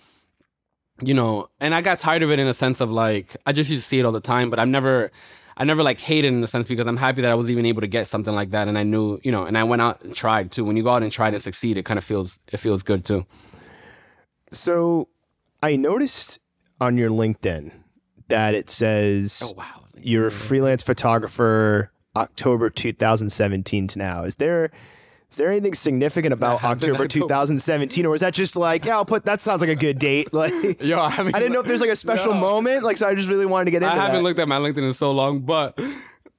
you 1.03 1.14
know, 1.14 1.49
and 1.61 1.74
I 1.74 1.82
got 1.82 1.99
tired 1.99 2.22
of 2.22 2.30
it 2.30 2.38
in 2.38 2.47
a 2.47 2.55
sense 2.55 2.80
of 2.80 2.90
like 2.90 3.36
I 3.44 3.53
just 3.53 3.70
used 3.70 3.82
to 3.82 3.88
see 3.88 3.99
it 3.99 4.05
all 4.05 4.12
the 4.12 4.20
time, 4.20 4.51
but 4.51 4.59
I've 4.59 4.68
never 4.68 5.11
I 5.57 5.64
never 5.64 5.82
like 5.82 6.01
hated 6.01 6.28
in 6.28 6.42
a 6.44 6.47
sense 6.47 6.68
because 6.68 6.86
I'm 6.86 6.97
happy 6.97 7.22
that 7.22 7.30
I 7.30 7.34
was 7.34 7.51
even 7.51 7.66
able 7.66 7.80
to 7.80 7.86
get 7.86 8.07
something 8.07 8.34
like 8.34 8.51
that 8.51 8.68
and 8.68 8.78
I 8.78 8.82
knew, 8.82 9.18
you 9.22 9.32
know, 9.32 9.44
and 9.44 9.57
I 9.57 9.64
went 9.64 9.82
out 9.82 10.03
and 10.03 10.14
tried 10.14 10.51
too. 10.53 10.64
When 10.64 10.76
you 10.76 10.82
go 10.82 10.90
out 10.90 11.03
and 11.03 11.11
try 11.12 11.30
to 11.30 11.40
succeed, 11.40 11.76
it 11.76 11.84
kind 11.84 11.99
of 11.99 12.05
feels 12.05 12.40
it 12.53 12.59
feels 12.59 12.82
good 12.82 13.05
too. 13.05 13.26
So 14.51 15.09
I 15.62 15.76
noticed 15.76 16.38
on 16.80 16.97
your 16.97 17.11
LinkedIn 17.11 17.72
that 18.28 18.55
it 18.55 18.70
says 18.70 19.42
oh, 19.44 19.55
wow. 19.57 19.84
you're 19.99 20.26
a 20.26 20.30
freelance 20.30 20.82
photographer 20.82 21.90
October 22.14 22.70
2017 22.70 23.88
to 23.88 23.99
now. 23.99 24.24
Is 24.24 24.36
there 24.36 24.70
is 25.37 25.39
there 25.39 25.51
anything 25.51 25.74
significant 25.74 26.32
about 26.32 26.64
October 26.64 27.07
2017 27.09 28.07
or 28.07 28.14
is 28.14 28.22
that 28.22 28.32
just 28.32 28.57
like, 28.57 28.87
yeah, 28.87 28.95
I'll 28.97 29.05
put 29.05 29.26
that 29.26 29.43
sounds 29.43 29.61
like 29.61 29.68
a 29.68 29.74
good 29.76 29.99
date 29.99 30.32
like 30.32 30.53
Yo, 30.82 30.99
I, 30.99 31.09
I 31.09 31.30
didn't 31.32 31.53
know 31.53 31.61
if 31.61 31.66
there's 31.66 31.82
like 31.82 31.91
a 31.91 31.97
special 31.97 32.32
No. 32.32 32.41
moment 32.41 32.84
like 32.84 32.97
so 32.97 33.07
I 33.07 33.14
just 33.14 33.28
really 33.28 33.45
wanted 33.45 33.66
to 33.66 33.70
get 33.70 33.82
into 33.82 33.93
I 33.93 33.97
haven't 33.97 34.14
that. 34.16 34.22
looked 34.22 34.39
at 34.41 34.49
my 34.49 34.59
LinkedIn 34.59 34.78
in 34.87 34.93
so 34.95 35.12
long, 35.12 35.41
but 35.41 35.78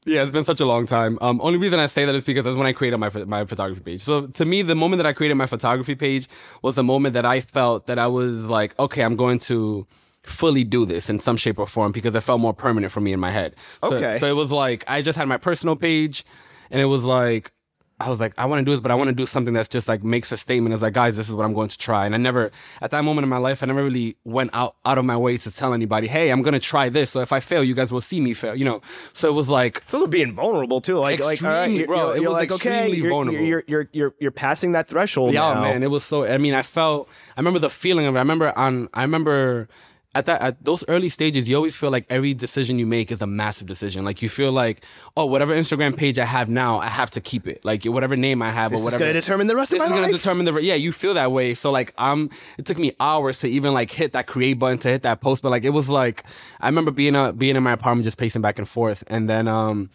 yeah, 0.08 0.22
it's 0.24 0.32
been 0.32 0.44
such 0.46 0.62
a 0.62 0.66
long 0.66 0.86
time. 0.88 1.18
Um, 1.22 1.40
only 1.44 1.60
reason 1.60 1.80
I 1.80 1.86
say 1.88 2.06
that 2.06 2.16
is 2.16 2.24
because 2.24 2.46
that's 2.46 2.56
when 2.58 2.66
I 2.66 2.74
created 2.74 2.98
my 2.98 3.10
my 3.26 3.46
photography 3.46 3.82
page. 3.82 4.02
So 4.02 4.26
to 4.26 4.46
me, 4.46 4.62
the 4.64 4.74
moment 4.76 4.98
that 5.00 5.06
I 5.06 5.14
created 5.14 5.36
my 5.36 5.46
photography 5.48 5.96
page 5.96 6.28
was 6.64 6.76
the 6.76 6.84
moment 6.84 7.14
that 7.14 7.26
I 7.26 7.42
felt 7.42 7.86
that 7.88 8.00
I 8.00 8.08
was 8.08 8.46
like, 8.46 8.78
okay, 8.80 9.04
I'm 9.04 9.16
going 9.16 9.38
to 9.40 9.86
fully 10.24 10.64
do 10.64 10.86
this 10.86 11.10
in 11.10 11.20
some 11.20 11.38
shape 11.38 11.60
or 11.60 11.68
form 11.68 11.92
because 11.92 12.16
it 12.16 12.22
felt 12.22 12.40
more 12.42 12.54
permanent 12.54 12.92
for 12.92 13.02
me 13.02 13.14
in 13.14 13.20
my 13.20 13.32
head. 13.32 13.54
So, 13.84 13.96
Okay. 13.96 14.18
So 14.18 14.26
it 14.28 14.36
was 14.36 14.52
like 14.52 14.84
I 14.88 15.02
just 15.02 15.18
had 15.20 15.28
my 15.28 15.38
personal 15.38 15.76
page, 15.76 16.24
and 16.72 16.82
it 16.82 16.86
was 16.86 17.04
like. 17.06 17.52
I 18.00 18.10
was 18.10 18.20
like, 18.20 18.34
I 18.38 18.46
want 18.46 18.60
to 18.60 18.66
do 18.66 18.72
this, 18.72 18.80
but 18.80 18.92
I 18.92 18.96
want 18.96 19.08
to 19.08 19.16
do 19.16 19.26
something 19.26 19.56
that's 19.56 19.70
just 19.70 19.88
like 19.88 20.04
makes 20.04 20.32
a 20.32 20.38
statement. 20.38 20.72
It's 20.72 20.84
like, 20.84 20.94
guys, 20.94 21.18
this 21.18 21.28
is 21.28 21.34
what 21.34 21.46
I'm 21.46 21.54
going 21.54 21.70
to 21.70 21.78
try. 21.78 22.06
And 22.06 22.14
I 22.14 22.20
never, 22.20 22.52
at 22.80 22.92
that 22.92 23.04
moment 23.04 23.24
in 23.24 23.30
my 23.30 23.38
life, 23.38 23.64
I 23.64 23.66
never 23.66 23.84
really 23.84 24.18
went 24.24 24.52
out 24.54 24.76
out 24.86 25.00
of 25.00 25.06
my 25.06 25.18
way 25.18 25.36
to 25.38 25.52
tell 25.52 25.74
anybody, 25.74 26.06
hey, 26.08 26.30
I'm 26.30 26.44
gonna 26.44 26.60
try 26.60 26.90
this. 26.90 27.10
So 27.10 27.22
if 27.22 27.32
I 27.34 27.40
fail, 27.40 27.64
you 27.64 27.74
guys 27.74 27.92
will 27.92 28.02
see 28.02 28.20
me 28.22 28.34
fail. 28.34 28.56
You 28.56 28.66
know. 28.66 28.82
So 29.14 29.30
it 29.30 29.34
was 29.34 29.50
like, 29.50 29.82
It's 29.86 29.94
also 29.96 30.06
being 30.06 30.32
vulnerable 30.32 30.80
too. 30.80 31.00
Like, 31.00 31.20
like, 31.22 31.44
all 31.44 31.50
right, 31.50 31.72
you're, 31.72 31.88
bro. 31.88 32.14
you're, 32.14 32.18
It 32.18 32.28
was 32.28 32.34
like, 32.34 32.52
okay, 32.52 32.92
you're, 32.92 33.10
vulnerable. 33.10 33.44
You're, 33.44 33.64
you're, 33.68 33.90
you're, 33.92 34.16
you're 34.20 34.32
passing 34.32 34.74
that 34.74 34.88
threshold. 34.88 35.34
yeah, 35.34 35.54
now. 35.56 35.62
man, 35.62 35.82
it 35.82 35.90
was 35.90 36.04
so. 36.04 36.26
I 36.26 36.38
mean, 36.38 36.54
I 36.54 36.62
felt. 36.62 37.10
I 37.36 37.40
remember 37.40 37.60
the 37.60 37.70
feeling 37.72 38.06
of. 38.06 38.16
it. 38.16 38.18
I 38.20 38.22
remember 38.22 38.56
on. 38.56 38.90
I 38.94 39.02
remember. 39.02 39.70
At 40.18 40.26
that, 40.26 40.42
at 40.42 40.64
those 40.66 40.84
early 40.88 41.10
stages, 41.10 41.48
you 41.48 41.56
always 41.56 41.76
feel 41.76 41.92
like 41.92 42.06
every 42.10 42.34
decision 42.34 42.80
you 42.80 42.88
make 42.88 43.12
is 43.12 43.22
a 43.22 43.28
massive 43.28 43.68
decision. 43.68 44.04
Like 44.04 44.24
you 44.24 44.30
feel 44.30 44.52
like, 44.52 44.84
oh, 45.16 45.28
whatever 45.28 45.54
Instagram 45.54 45.96
page 45.96 46.18
I 46.18 46.26
have 46.26 46.50
now, 46.50 46.80
I 46.80 46.88
have 46.88 47.12
to 47.12 47.22
keep 47.22 47.46
it. 47.48 47.64
Like 47.64 47.86
whatever 47.86 48.16
name 48.18 48.42
I 48.42 48.50
have 48.50 48.72
This 48.72 48.80
or 48.80 48.82
is 48.82 48.86
whatever. 48.86 49.04
gonna 49.04 49.14
determine 49.22 49.46
the 49.46 49.56
rest 49.56 49.72
this 49.72 49.80
of 49.80 49.86
is 49.86 49.90
my 49.92 49.96
gonna 50.02 50.12
determine 50.12 50.46
the 50.46 50.54
yeah 50.64 50.74
you 50.74 50.92
feel 50.92 51.14
that 51.14 51.32
way 51.32 51.54
so 51.54 51.70
like 51.72 51.94
um 52.00 52.30
it 52.58 52.66
took 52.66 52.80
me 52.80 52.94
hours 53.00 53.38
to 53.40 53.48
even 53.48 53.74
like 53.76 53.92
hit 53.92 54.14
that 54.14 54.26
create 54.26 54.58
button 54.58 54.80
to 54.80 54.88
hit 54.88 55.04
that 55.04 55.22
post 55.22 55.44
but 55.44 55.50
like 55.52 55.64
it 55.64 55.70
was 55.70 55.88
like 55.88 56.24
i 56.62 56.68
remember 56.68 56.90
being 56.92 57.16
uh 57.16 57.32
being 57.32 57.56
in 57.56 57.62
my 57.64 57.74
apartment 57.74 58.04
just 58.06 58.18
pacing 58.18 58.42
back 58.42 58.58
and 58.58 58.68
forth 58.68 59.04
and 59.08 59.30
then 59.30 59.48
um 59.48 59.90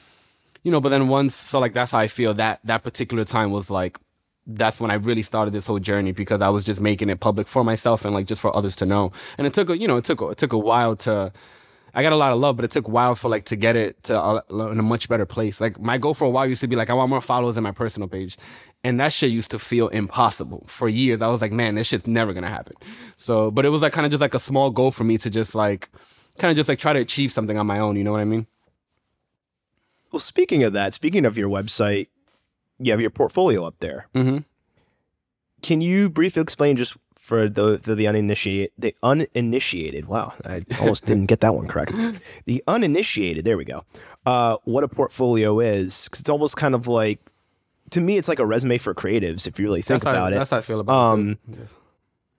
you 0.62 0.70
know 0.70 0.80
but 0.80 0.90
then 0.90 1.08
once 1.08 1.34
so 1.34 1.58
like 1.58 1.72
that's 1.72 1.92
how 1.92 1.98
i 1.98 2.06
feel 2.06 2.32
that 2.34 2.60
that 2.64 2.82
particular 2.84 3.24
time 3.24 3.50
was 3.50 3.70
like 3.70 3.98
that's 4.46 4.80
when 4.80 4.90
I 4.90 4.94
really 4.94 5.22
started 5.22 5.52
this 5.52 5.66
whole 5.66 5.78
journey 5.78 6.12
because 6.12 6.42
I 6.42 6.48
was 6.48 6.64
just 6.64 6.80
making 6.80 7.10
it 7.10 7.20
public 7.20 7.46
for 7.48 7.62
myself 7.62 8.04
and 8.04 8.14
like 8.14 8.26
just 8.26 8.40
for 8.40 8.54
others 8.56 8.76
to 8.76 8.86
know. 8.86 9.12
And 9.38 9.46
it 9.46 9.54
took 9.54 9.70
a, 9.70 9.78
you 9.78 9.86
know, 9.86 9.96
it 9.96 10.04
took 10.04 10.20
a, 10.20 10.30
it 10.30 10.38
took 10.38 10.52
a 10.52 10.58
while 10.58 10.96
to 10.96 11.32
I 11.94 12.02
got 12.02 12.12
a 12.12 12.16
lot 12.16 12.32
of 12.32 12.38
love, 12.38 12.56
but 12.56 12.64
it 12.64 12.70
took 12.70 12.88
a 12.88 12.90
while 12.90 13.14
for 13.14 13.28
like 13.28 13.44
to 13.44 13.56
get 13.56 13.76
it 13.76 14.02
to 14.04 14.18
a, 14.18 14.42
in 14.70 14.78
a 14.78 14.82
much 14.82 15.08
better 15.08 15.26
place. 15.26 15.60
Like 15.60 15.78
my 15.78 15.98
goal 15.98 16.14
for 16.14 16.24
a 16.24 16.30
while 16.30 16.46
used 16.46 16.62
to 16.62 16.68
be 16.68 16.76
like 16.76 16.88
I 16.88 16.94
want 16.94 17.10
more 17.10 17.20
followers 17.20 17.56
in 17.56 17.62
my 17.62 17.70
personal 17.70 18.08
page, 18.08 18.36
and 18.82 18.98
that 18.98 19.12
shit 19.12 19.30
used 19.30 19.50
to 19.50 19.58
feel 19.58 19.88
impossible 19.88 20.64
for 20.66 20.88
years. 20.88 21.20
I 21.20 21.28
was 21.28 21.42
like, 21.42 21.52
man, 21.52 21.74
this 21.74 21.88
shit's 21.88 22.06
never 22.06 22.32
gonna 22.32 22.48
happen. 22.48 22.76
So, 23.16 23.50
but 23.50 23.66
it 23.66 23.68
was 23.68 23.82
like 23.82 23.92
kind 23.92 24.06
of 24.06 24.10
just 24.10 24.22
like 24.22 24.34
a 24.34 24.38
small 24.38 24.70
goal 24.70 24.90
for 24.90 25.04
me 25.04 25.18
to 25.18 25.28
just 25.28 25.54
like 25.54 25.90
kind 26.38 26.50
of 26.50 26.56
just 26.56 26.68
like 26.68 26.78
try 26.78 26.94
to 26.94 27.00
achieve 27.00 27.30
something 27.30 27.58
on 27.58 27.66
my 27.66 27.78
own. 27.78 27.96
You 27.96 28.04
know 28.04 28.12
what 28.12 28.20
I 28.20 28.24
mean? 28.24 28.46
Well, 30.10 30.20
speaking 30.20 30.62
of 30.62 30.72
that, 30.72 30.94
speaking 30.94 31.26
of 31.26 31.36
your 31.36 31.48
website, 31.48 32.08
you 32.82 32.92
have 32.92 33.00
your 33.00 33.10
portfolio 33.10 33.64
up 33.64 33.76
there. 33.80 34.08
Mm-hmm. 34.14 34.38
Can 35.62 35.80
you 35.80 36.10
briefly 36.10 36.42
explain 36.42 36.76
just 36.76 36.96
for 37.16 37.48
the 37.48 37.76
the, 37.76 37.94
the 37.94 38.06
uninitiated 38.08 38.72
the 38.76 38.94
uninitiated? 39.02 40.06
Wow, 40.06 40.32
I 40.44 40.62
almost 40.80 41.06
didn't 41.06 41.26
get 41.26 41.40
that 41.40 41.54
one 41.54 41.68
correct. 41.68 41.92
The 42.44 42.62
uninitiated. 42.66 43.44
There 43.44 43.56
we 43.56 43.64
go. 43.64 43.84
Uh, 44.26 44.56
what 44.64 44.82
a 44.82 44.88
portfolio 44.88 45.60
is 45.60 46.06
because 46.06 46.20
it's 46.20 46.30
almost 46.30 46.56
kind 46.56 46.74
of 46.74 46.88
like 46.88 47.20
to 47.90 48.00
me, 48.00 48.16
it's 48.16 48.26
like 48.28 48.38
a 48.40 48.46
resume 48.46 48.78
for 48.78 48.94
creatives. 48.94 49.46
If 49.46 49.58
you 49.60 49.66
really 49.66 49.82
think 49.82 50.02
That's 50.02 50.04
how, 50.04 50.10
about 50.20 50.32
it. 50.32 50.36
That's 50.36 50.50
how 50.50 50.58
I 50.58 50.62
feel 50.62 50.80
about 50.80 51.12
Um, 51.12 51.38
it. 51.48 51.58
Yes. 51.58 51.76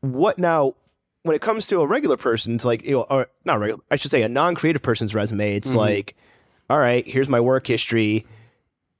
what 0.02 0.38
now 0.38 0.76
when 1.22 1.36
it 1.36 1.41
comes 1.41 1.68
to 1.68 1.80
a 1.80 1.88
regular 1.88 2.18
person's 2.18 2.66
like 2.66 2.84
you 2.84 2.91
know 2.91 3.04
or 3.10 3.28
not 3.46 3.58
regular 3.58 3.82
i 3.89 3.96
should 3.96 4.12
say 4.12 4.22
a 4.24 4.28
non-creative 4.28 4.82
person's 4.82 5.16
resume 5.16 5.56
it's 5.56 5.70
Mm-hmm. 5.70 5.78
like 5.78 6.16
all 6.70 6.78
right 6.80 7.08
here's 7.08 7.30
my 7.30 7.39
work 7.39 7.66
history 7.68 8.26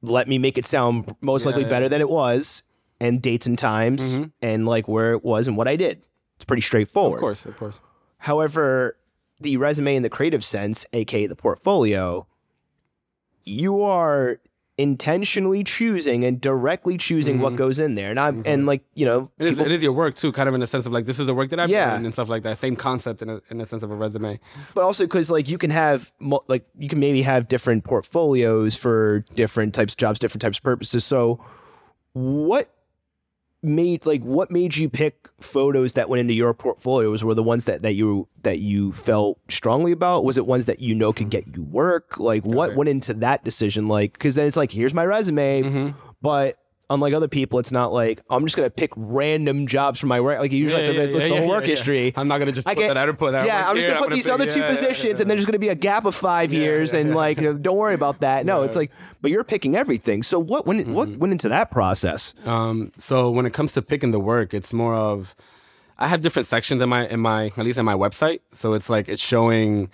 let 0.04 0.28
me 0.28 0.38
make 0.38 0.58
it 0.58 0.66
sound 0.66 1.16
most 1.22 1.46
likely 1.46 1.64
Yeah, 1.64 1.70
better 1.70 1.90
than 1.90 2.02
it 2.02 2.10
was 2.10 2.64
and 3.00 3.22
dates 3.22 3.48
and 3.48 3.58
times 3.58 4.18
mm-hmm. 4.18 4.30
and 4.42 4.68
like 4.68 4.88
where 4.88 5.14
it 5.14 5.24
was 5.24 5.48
and 5.48 5.58
what 5.58 5.68
i 5.68 5.76
did. 5.76 6.04
It's 6.36 6.46
pretty 6.46 6.62
straightforward. 6.62 7.16
Of 7.18 7.22
course, 7.22 7.46
of 7.46 7.58
course. 7.58 7.82
however 8.18 8.98
the 9.40 9.58
resume 9.58 9.96
in 9.96 10.04
the 10.04 10.10
creative 10.10 10.44
sense 10.44 10.86
aka 10.94 11.26
the 11.26 11.36
portfolio 11.36 12.28
you 13.46 13.82
are 13.82 14.40
intentionally 14.78 15.64
choosing 15.64 16.24
and 16.24 16.42
directly 16.42 16.98
choosing 16.98 17.40
what 17.40 17.56
goes 17.56 17.78
in 17.78 17.94
there 17.94 18.10
and 18.10 18.20
i'm 18.20 18.42
and 18.44 18.66
like 18.66 18.84
you 18.96 19.06
know 19.06 19.22
Mm-hmm. 19.22 19.44
It 19.44 19.48
is, 19.50 19.56
people- 19.58 19.66
it 19.68 19.72
is 19.76 19.84
your 19.84 19.94
work 19.94 20.16
too, 20.16 20.32
kind 20.32 20.50
of 20.50 20.56
in 20.56 20.62
the 20.62 20.68
sense 20.68 20.86
of 20.88 20.92
like 20.92 21.06
this 21.06 21.20
is 21.20 21.28
the 21.28 21.34
work 21.34 21.50
that 21.52 21.60
I've 21.60 21.70
Yeah. 21.70 21.92
done 21.92 22.06
and 22.06 22.14
stuff 22.14 22.28
like 22.30 22.42
that. 22.44 22.58
Same 22.58 22.76
concept 22.76 23.22
in 23.22 23.30
a, 23.30 23.42
in 23.52 23.58
the 23.60 23.66
sense 23.68 23.84
of 23.84 23.92
a 23.92 23.96
resume. 23.96 24.40
but 24.74 24.84
also 24.84 25.04
because 25.06 25.30
like 25.30 25.48
you 25.48 25.58
can 25.60 25.70
have 25.70 26.12
like 26.48 26.66
you 26.78 26.90
can 26.90 27.00
maybe 27.00 27.22
have 27.22 27.48
different 27.48 27.84
portfolios 27.84 28.76
for 28.76 29.26
different 29.36 29.74
types 29.76 29.94
of 29.94 29.98
jobs 29.98 30.18
different 30.20 30.42
types 30.42 30.58
of 30.58 30.64
purposes 30.64 31.04
so 31.06 31.40
what 32.14 32.70
made 33.64 34.06
like 34.06 34.22
what 34.24 34.52
made 34.52 34.76
you 34.76 34.90
pick 34.90 35.30
photos 35.40 35.94
that 35.94 36.10
went 36.10 36.20
into 36.20 36.34
your 36.34 36.54
portfolios? 36.54 37.24
Were 37.24 37.34
the 37.34 37.44
ones 37.44 37.66
that 37.66 37.82
that 37.82 37.94
you 37.94 38.28
that 38.44 38.60
you 38.60 38.92
felt 38.92 39.40
strongly 39.50 39.92
about? 39.92 40.24
Was 40.24 40.38
it 40.38 40.46
ones 40.46 40.66
that 40.66 40.80
you 40.80 40.94
know 40.94 41.14
could 41.14 41.30
get 41.30 41.56
you 41.56 41.64
work? 41.64 42.20
Like 42.20 42.46
what 42.46 42.76
went 42.76 42.90
into 42.90 43.14
that 43.16 43.44
decision? 43.44 43.88
Like 43.88 44.14
because 44.14 44.36
then 44.36 44.48
it's 44.48 44.58
like 44.58 44.72
here's 44.72 44.94
my 44.94 45.06
resume 45.06 45.64
mm-hmm. 45.64 46.00
but 46.22 46.58
unlike 46.90 47.14
other 47.14 47.28
people, 47.28 47.60
it's 47.60 47.72
not 47.72 47.92
like 47.94 48.22
I'm 48.30 48.44
just 48.46 48.56
gonna 48.56 48.70
pick 48.70 48.92
random 48.96 49.68
jobs 49.68 50.00
from 50.00 50.10
my 50.10 50.20
work. 50.22 50.40
Like 50.40 50.52
you 50.52 50.60
usually 50.60 50.84
have 50.86 50.94
to 50.96 51.02
list 51.14 51.28
the 51.30 51.38
whole 51.38 51.48
work 51.50 51.64
history. 51.66 52.14
I'm 52.16 52.28
not 52.28 52.38
gonna 52.40 52.52
just 52.52 52.68
I 52.68 52.76
put 52.76 52.88
that 52.88 52.98
out 52.98 53.10
or 53.10 53.14
put 53.14 53.32
that. 53.32 53.46
Yeah, 53.48 53.68
I'm 53.68 53.76
just 53.76 53.88
gonna 53.88 54.00
put 54.02 54.12
these 54.12 54.26
pick- 54.26 54.34
other 54.34 54.46
two 54.46 54.60
yeah, 54.60 54.66
yeah, 54.66 54.72
positions, 54.72 55.04
yeah. 55.06 55.10
and 55.12 55.20
then 55.20 55.28
there's 55.30 55.46
gonna 55.46 55.60
be 55.60 55.70
a 55.70 55.76
gap 55.76 56.06
of 56.06 56.14
five 56.16 56.54
years, 56.54 56.94
and 56.94 57.16
like, 57.16 57.42
uh, 57.42 57.54
don't 57.54 57.78
worry 57.78 57.96
about 57.96 58.20
that. 58.20 58.46
No, 58.46 58.64
it's 58.64 58.76
like, 58.78 58.92
but 59.22 59.32
you're 59.32 59.44
picking 59.44 59.76
everything. 59.76 60.24
So 60.24 60.40
what 60.40 60.66
went 60.66 60.88
what 60.88 61.10
Mm-hmm. 61.10 61.20
went 61.20 61.32
into 61.34 61.50
that 61.50 61.72
process? 61.72 62.34
Um, 62.46 62.92
so 62.98 63.30
when 63.32 63.46
it 63.46 63.54
comes 63.54 63.74
to 63.74 63.82
picking 63.82 64.12
the 64.12 64.20
work, 64.20 64.54
it's 64.54 64.72
more 64.74 64.96
of 64.96 65.36
I 66.00 66.08
have 66.08 66.22
different 66.22 66.46
sections 66.48 66.82
in 66.82 66.90
my 66.90 67.08
in 67.08 67.20
my 67.20 67.48
at 67.58 67.60
least 67.60 67.78
in 67.80 67.86
my 67.86 67.94
website. 67.94 68.40
So 68.52 68.74
it's 68.74 68.90
like 68.90 69.08
it's 69.10 69.22
showing 69.24 69.90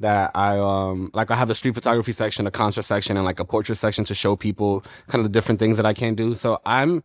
that 0.00 0.30
I 0.34 0.58
um 0.58 1.10
like 1.14 1.30
I 1.30 1.36
have 1.36 1.50
a 1.50 1.54
street 1.54 1.74
photography 1.74 2.12
section, 2.12 2.46
a 2.46 2.50
concert 2.50 2.82
section, 2.82 3.16
and 3.16 3.24
like 3.24 3.40
a 3.40 3.44
portrait 3.44 3.76
section 3.76 4.04
to 4.04 4.14
show 4.14 4.36
people 4.36 4.82
kind 5.08 5.20
of 5.20 5.24
the 5.24 5.36
different 5.36 5.58
things 5.58 5.76
that 5.76 5.86
I 5.86 5.92
can 5.92 6.14
do. 6.14 6.34
So 6.34 6.60
I'm 6.64 7.02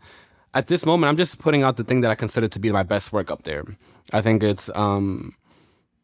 at 0.54 0.68
this 0.68 0.86
moment 0.86 1.10
I'm 1.10 1.18
just 1.18 1.40
putting 1.40 1.64
out 1.64 1.78
the 1.78 1.84
thing 1.84 2.02
that 2.02 2.12
I 2.12 2.16
consider 2.16 2.48
to 2.48 2.60
be 2.60 2.72
my 2.72 2.84
best 2.84 3.12
work 3.12 3.32
up 3.32 3.44
there. 3.44 3.64
I 4.12 4.22
think 4.22 4.44
it's 4.44 4.70
um 4.76 5.36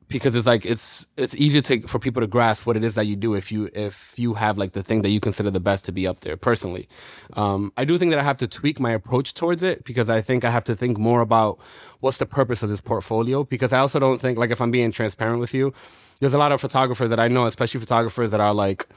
because 0.09 0.35
it's 0.35 0.47
like 0.47 0.65
it's 0.65 1.05
it's 1.17 1.35
easier 1.35 1.61
to 1.61 1.81
for 1.81 1.99
people 1.99 2.19
to 2.19 2.27
grasp 2.27 2.65
what 2.65 2.75
it 2.75 2.83
is 2.83 2.95
that 2.95 3.05
you 3.05 3.15
do 3.15 3.35
if 3.35 3.51
you 3.51 3.69
if 3.73 4.17
you 4.17 4.33
have 4.33 4.57
like 4.57 4.73
the 4.73 4.83
thing 4.83 5.03
that 5.03 5.09
you 5.09 5.19
consider 5.19 5.49
the 5.51 5.59
best 5.59 5.85
to 5.85 5.91
be 5.91 6.07
up 6.07 6.19
there 6.21 6.35
personally. 6.35 6.89
Um, 7.33 7.71
i 7.77 7.85
do 7.85 7.97
think 7.97 8.11
that 8.11 8.19
i 8.19 8.23
have 8.23 8.37
to 8.37 8.47
tweak 8.47 8.79
my 8.79 8.91
approach 8.91 9.33
towards 9.33 9.61
it 9.61 9.83
because 9.83 10.09
i 10.09 10.19
think 10.19 10.43
i 10.43 10.49
have 10.49 10.63
to 10.65 10.75
think 10.75 10.97
more 10.97 11.21
about 11.21 11.59
what's 11.99 12.17
the 12.17 12.25
purpose 12.25 12.63
of 12.63 12.69
this 12.69 12.81
portfolio 12.81 13.43
because 13.43 13.71
i 13.71 13.79
also 13.79 13.99
don't 13.99 14.19
think 14.19 14.37
like 14.37 14.49
if 14.49 14.59
i'm 14.61 14.71
being 14.71 14.91
transparent 14.91 15.39
with 15.39 15.53
you 15.53 15.71
there's 16.19 16.33
a 16.33 16.39
lot 16.39 16.51
of 16.51 16.59
photographers 16.59 17.09
that 17.09 17.19
i 17.19 17.27
know 17.27 17.45
especially 17.45 17.79
photographers 17.79 18.31
that 18.31 18.41
are 18.41 18.53
like 18.53 18.87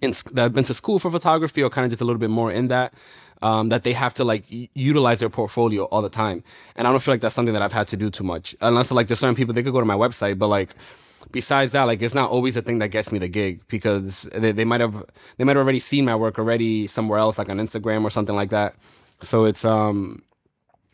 in 0.00 0.12
that 0.32 0.42
have 0.42 0.54
been 0.54 0.64
to 0.64 0.74
school 0.74 0.98
for 0.98 1.10
photography 1.10 1.62
or 1.62 1.68
kind 1.68 1.84
of 1.84 1.90
just 1.90 2.00
a 2.00 2.04
little 2.04 2.20
bit 2.20 2.30
more 2.30 2.50
in 2.50 2.68
that 2.68 2.94
um, 3.42 3.68
that 3.70 3.84
they 3.84 3.92
have 3.92 4.14
to 4.14 4.24
like 4.24 4.44
utilize 4.74 5.20
their 5.20 5.30
portfolio 5.30 5.84
all 5.84 6.02
the 6.02 6.10
time 6.10 6.42
and 6.76 6.86
i 6.86 6.90
don't 6.90 7.00
feel 7.00 7.12
like 7.12 7.20
that's 7.20 7.34
something 7.34 7.54
that 7.54 7.62
i've 7.62 7.72
had 7.72 7.86
to 7.86 7.96
do 7.96 8.10
too 8.10 8.24
much 8.24 8.54
unless 8.60 8.90
like 8.90 9.06
there's 9.08 9.20
certain 9.20 9.36
people 9.36 9.54
they 9.54 9.62
could 9.62 9.72
go 9.72 9.80
to 9.80 9.86
my 9.86 9.94
website 9.94 10.38
but 10.38 10.48
like 10.48 10.74
besides 11.32 11.72
that 11.72 11.84
like 11.84 12.02
it's 12.02 12.14
not 12.14 12.30
always 12.30 12.54
the 12.54 12.62
thing 12.62 12.78
that 12.78 12.88
gets 12.88 13.12
me 13.12 13.18
the 13.18 13.28
gig 13.28 13.60
because 13.68 14.22
they, 14.34 14.52
they 14.52 14.64
might 14.64 14.80
have 14.80 15.04
they 15.36 15.44
might 15.44 15.56
have 15.56 15.64
already 15.64 15.80
seen 15.80 16.04
my 16.04 16.14
work 16.14 16.38
already 16.38 16.86
somewhere 16.86 17.18
else 17.18 17.38
like 17.38 17.48
on 17.48 17.58
instagram 17.58 18.04
or 18.04 18.10
something 18.10 18.36
like 18.36 18.50
that 18.50 18.74
so 19.20 19.44
it's 19.44 19.64
um 19.64 20.22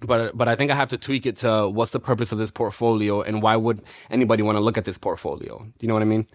but 0.01 0.37
but 0.37 0.49
I 0.49 0.55
think 0.55 0.71
I 0.71 0.75
have 0.75 0.89
to 0.89 0.99
tweak 0.99 1.27
it 1.27 1.37
to 1.37 1.69
what's 1.69 1.93
the 1.93 2.01
purpose 2.01 2.33
of 2.33 2.39
this 2.39 2.51
portfolio 2.51 3.23
and 3.23 3.43
why 3.43 3.57
would 3.57 3.83
anybody 4.11 4.43
want 4.43 4.57
to 4.57 4.61
look 4.61 4.77
at 4.77 4.85
this 4.85 4.99
portfolio? 4.99 5.59
Do 5.59 5.73
you 5.81 5.89
know 5.89 5.95
what 5.95 6.03
I 6.03 6.07
mean? 6.07 6.27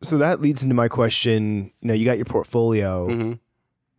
So 0.00 0.18
that 0.18 0.40
leads 0.40 0.62
into 0.62 0.74
my 0.74 0.88
question. 0.88 1.72
You 1.80 1.88
know, 1.88 1.94
you 1.94 2.04
got 2.04 2.18
your 2.18 2.26
portfolio. 2.26 3.08
Mm-hmm. 3.08 3.32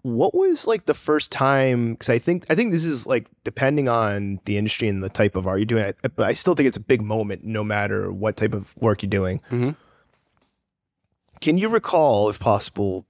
What 0.06 0.36
was 0.36 0.68
like 0.68 0.86
the 0.86 0.94
first 0.94 1.32
time? 1.32 1.94
Because 1.94 2.10
I 2.12 2.20
think 2.20 2.46
I 2.48 2.54
think 2.54 2.72
this 2.72 2.86
is 2.86 3.08
like 3.08 3.28
depending 3.44 3.90
on 3.90 4.40
the 4.46 4.56
industry 4.56 4.88
and 4.88 5.02
the 5.02 5.10
type 5.10 5.36
of 5.36 5.48
art 5.48 5.58
you're 5.58 5.66
doing. 5.66 5.84
I- 6.04 6.08
But 6.10 6.28
I 6.28 6.34
still 6.34 6.54
think 6.54 6.68
it's 6.68 6.78
a 6.78 6.82
big 6.82 7.02
moment, 7.02 7.44
no 7.44 7.64
matter 7.64 8.12
what 8.12 8.36
type 8.38 8.54
of 8.54 8.78
work 8.78 9.02
you're 9.02 9.10
doing. 9.10 9.40
Mm-hmm. 9.52 9.72
Can 11.42 11.58
you 11.58 11.70
recall, 11.70 12.30
if 12.30 12.40
possible, 12.40 13.06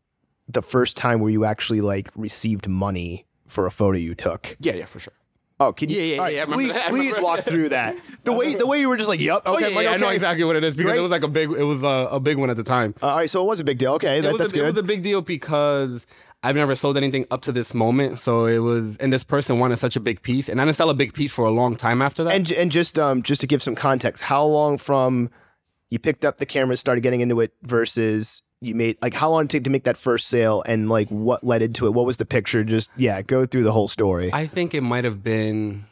the 0.48 0.62
first 0.62 0.96
time 0.98 1.20
where 1.20 1.30
you 1.32 1.44
actually 1.46 1.82
like 1.82 2.10
received 2.16 2.68
money 2.68 3.26
for 3.46 3.66
a 3.66 3.72
photo 3.72 3.98
you 3.98 4.16
took? 4.16 4.56
Yeah, 4.60 4.74
yeah, 4.74 4.86
for 4.86 5.00
sure. 5.00 5.14
Oh, 5.60 5.72
can 5.72 5.90
you? 5.90 6.00
Yeah, 6.00 6.16
yeah, 6.16 6.28
yeah, 6.30 6.42
remember 6.44 6.74
please. 6.74 6.90
Please 6.90 7.20
walk 7.22 7.40
through 7.42 7.70
that. 7.70 7.96
The 8.26 8.34
way 8.34 8.56
the 8.56 8.68
way 8.68 8.80
you 8.80 8.90
were 8.90 8.98
just 8.98 9.08
like, 9.08 9.22
"Yep, 9.22 9.48
okay, 9.48 9.50
Oh, 9.50 9.58
yeah, 9.70 9.76
like, 9.76 9.84
yeah, 9.86 9.92
I 9.92 9.98
know 9.98 10.10
exactly 10.10 10.44
what 10.44 10.56
it 10.58 10.64
is 10.66 10.74
because 10.76 10.92
Great. 10.92 11.00
it 11.00 11.02
was 11.02 11.12
like 11.12 11.24
a 11.24 11.30
big, 11.30 11.50
it 11.50 11.64
was 11.64 11.82
a, 11.84 12.08
a 12.12 12.20
big 12.20 12.38
one 12.38 12.50
at 12.50 12.58
the 12.58 12.64
time. 12.64 12.94
Uh, 13.02 13.08
all 13.08 13.18
right, 13.18 13.30
so 13.30 13.42
it 13.42 13.48
was 13.48 13.60
a 13.62 13.64
big 13.64 13.78
deal. 13.78 13.94
Okay, 13.94 14.20
that, 14.22 14.32
was 14.34 14.40
that's 14.40 14.54
a, 14.54 14.64
It 14.64 14.66
was 14.66 14.78
a 14.78 14.84
big 14.84 15.02
deal 15.04 15.22
because 15.22 16.06
I've 16.46 16.56
never 16.56 16.76
sold 16.76 16.96
anything 16.98 17.26
up 17.32 17.42
to 17.42 17.52
this 17.52 17.74
moment, 17.74 18.18
so 18.20 18.46
it 18.46 18.60
was, 18.60 18.98
and 18.98 19.12
this 19.12 19.24
person 19.24 19.60
wanted 19.60 19.78
such 19.78 19.96
a 19.96 20.00
big 20.00 20.22
piece, 20.22 20.48
and 20.50 20.62
I 20.62 20.66
didn't 20.66 20.76
sell 20.78 20.90
a 20.90 20.94
big 20.94 21.14
piece 21.14 21.34
for 21.34 21.46
a 21.46 21.52
long 21.52 21.76
time 21.76 22.02
after 22.02 22.24
that. 22.24 22.34
and 22.34 22.52
and 22.52 22.72
just 22.72 22.98
um 23.00 23.24
just 23.24 23.42
to 23.42 23.48
give 23.48 23.62
some 23.64 23.76
context, 23.76 24.24
how 24.24 24.46
long 24.46 24.78
from 24.78 25.30
you 25.90 26.00
picked 26.00 26.24
up 26.26 26.38
the 26.38 26.46
camera, 26.46 26.76
started 26.78 27.02
getting 27.02 27.22
into 27.22 27.40
it, 27.42 27.54
versus 27.64 28.44
you 28.62 28.74
made 28.76 28.98
like 29.02 29.14
how 29.14 29.30
long 29.30 29.44
did 29.48 29.48
it 29.48 29.58
take 29.60 29.64
to 29.66 29.70
make 29.70 29.84
that 29.84 29.98
first 29.98 30.28
sale, 30.28 30.64
and 30.68 30.90
like 30.90 31.08
what 31.10 31.44
led 31.44 31.62
into 31.62 31.88
it? 31.88 31.94
What 31.94 32.06
was 32.06 32.18
the 32.18 32.26
picture? 32.26 32.64
Just 32.64 32.90
yeah, 32.96 33.22
go 33.22 33.46
through 33.46 33.64
the 33.64 33.72
whole 33.72 33.88
story. 33.88 34.30
I 34.34 34.48
think 34.48 34.74
it 34.74 34.82
might 34.82 35.04
have 35.06 35.24
been 35.24 35.86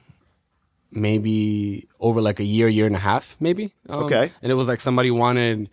maybe 0.92 1.88
over 2.00 2.22
like 2.22 2.40
a 2.40 2.44
year, 2.44 2.68
year 2.68 2.86
and 2.86 2.96
a 2.96 3.00
half, 3.00 3.36
maybe. 3.40 3.72
Um, 3.90 4.04
Okay. 4.04 4.32
And 4.42 4.52
it 4.52 4.56
was 4.56 4.68
like 4.68 4.80
somebody 4.80 5.12
wanted. 5.12 5.70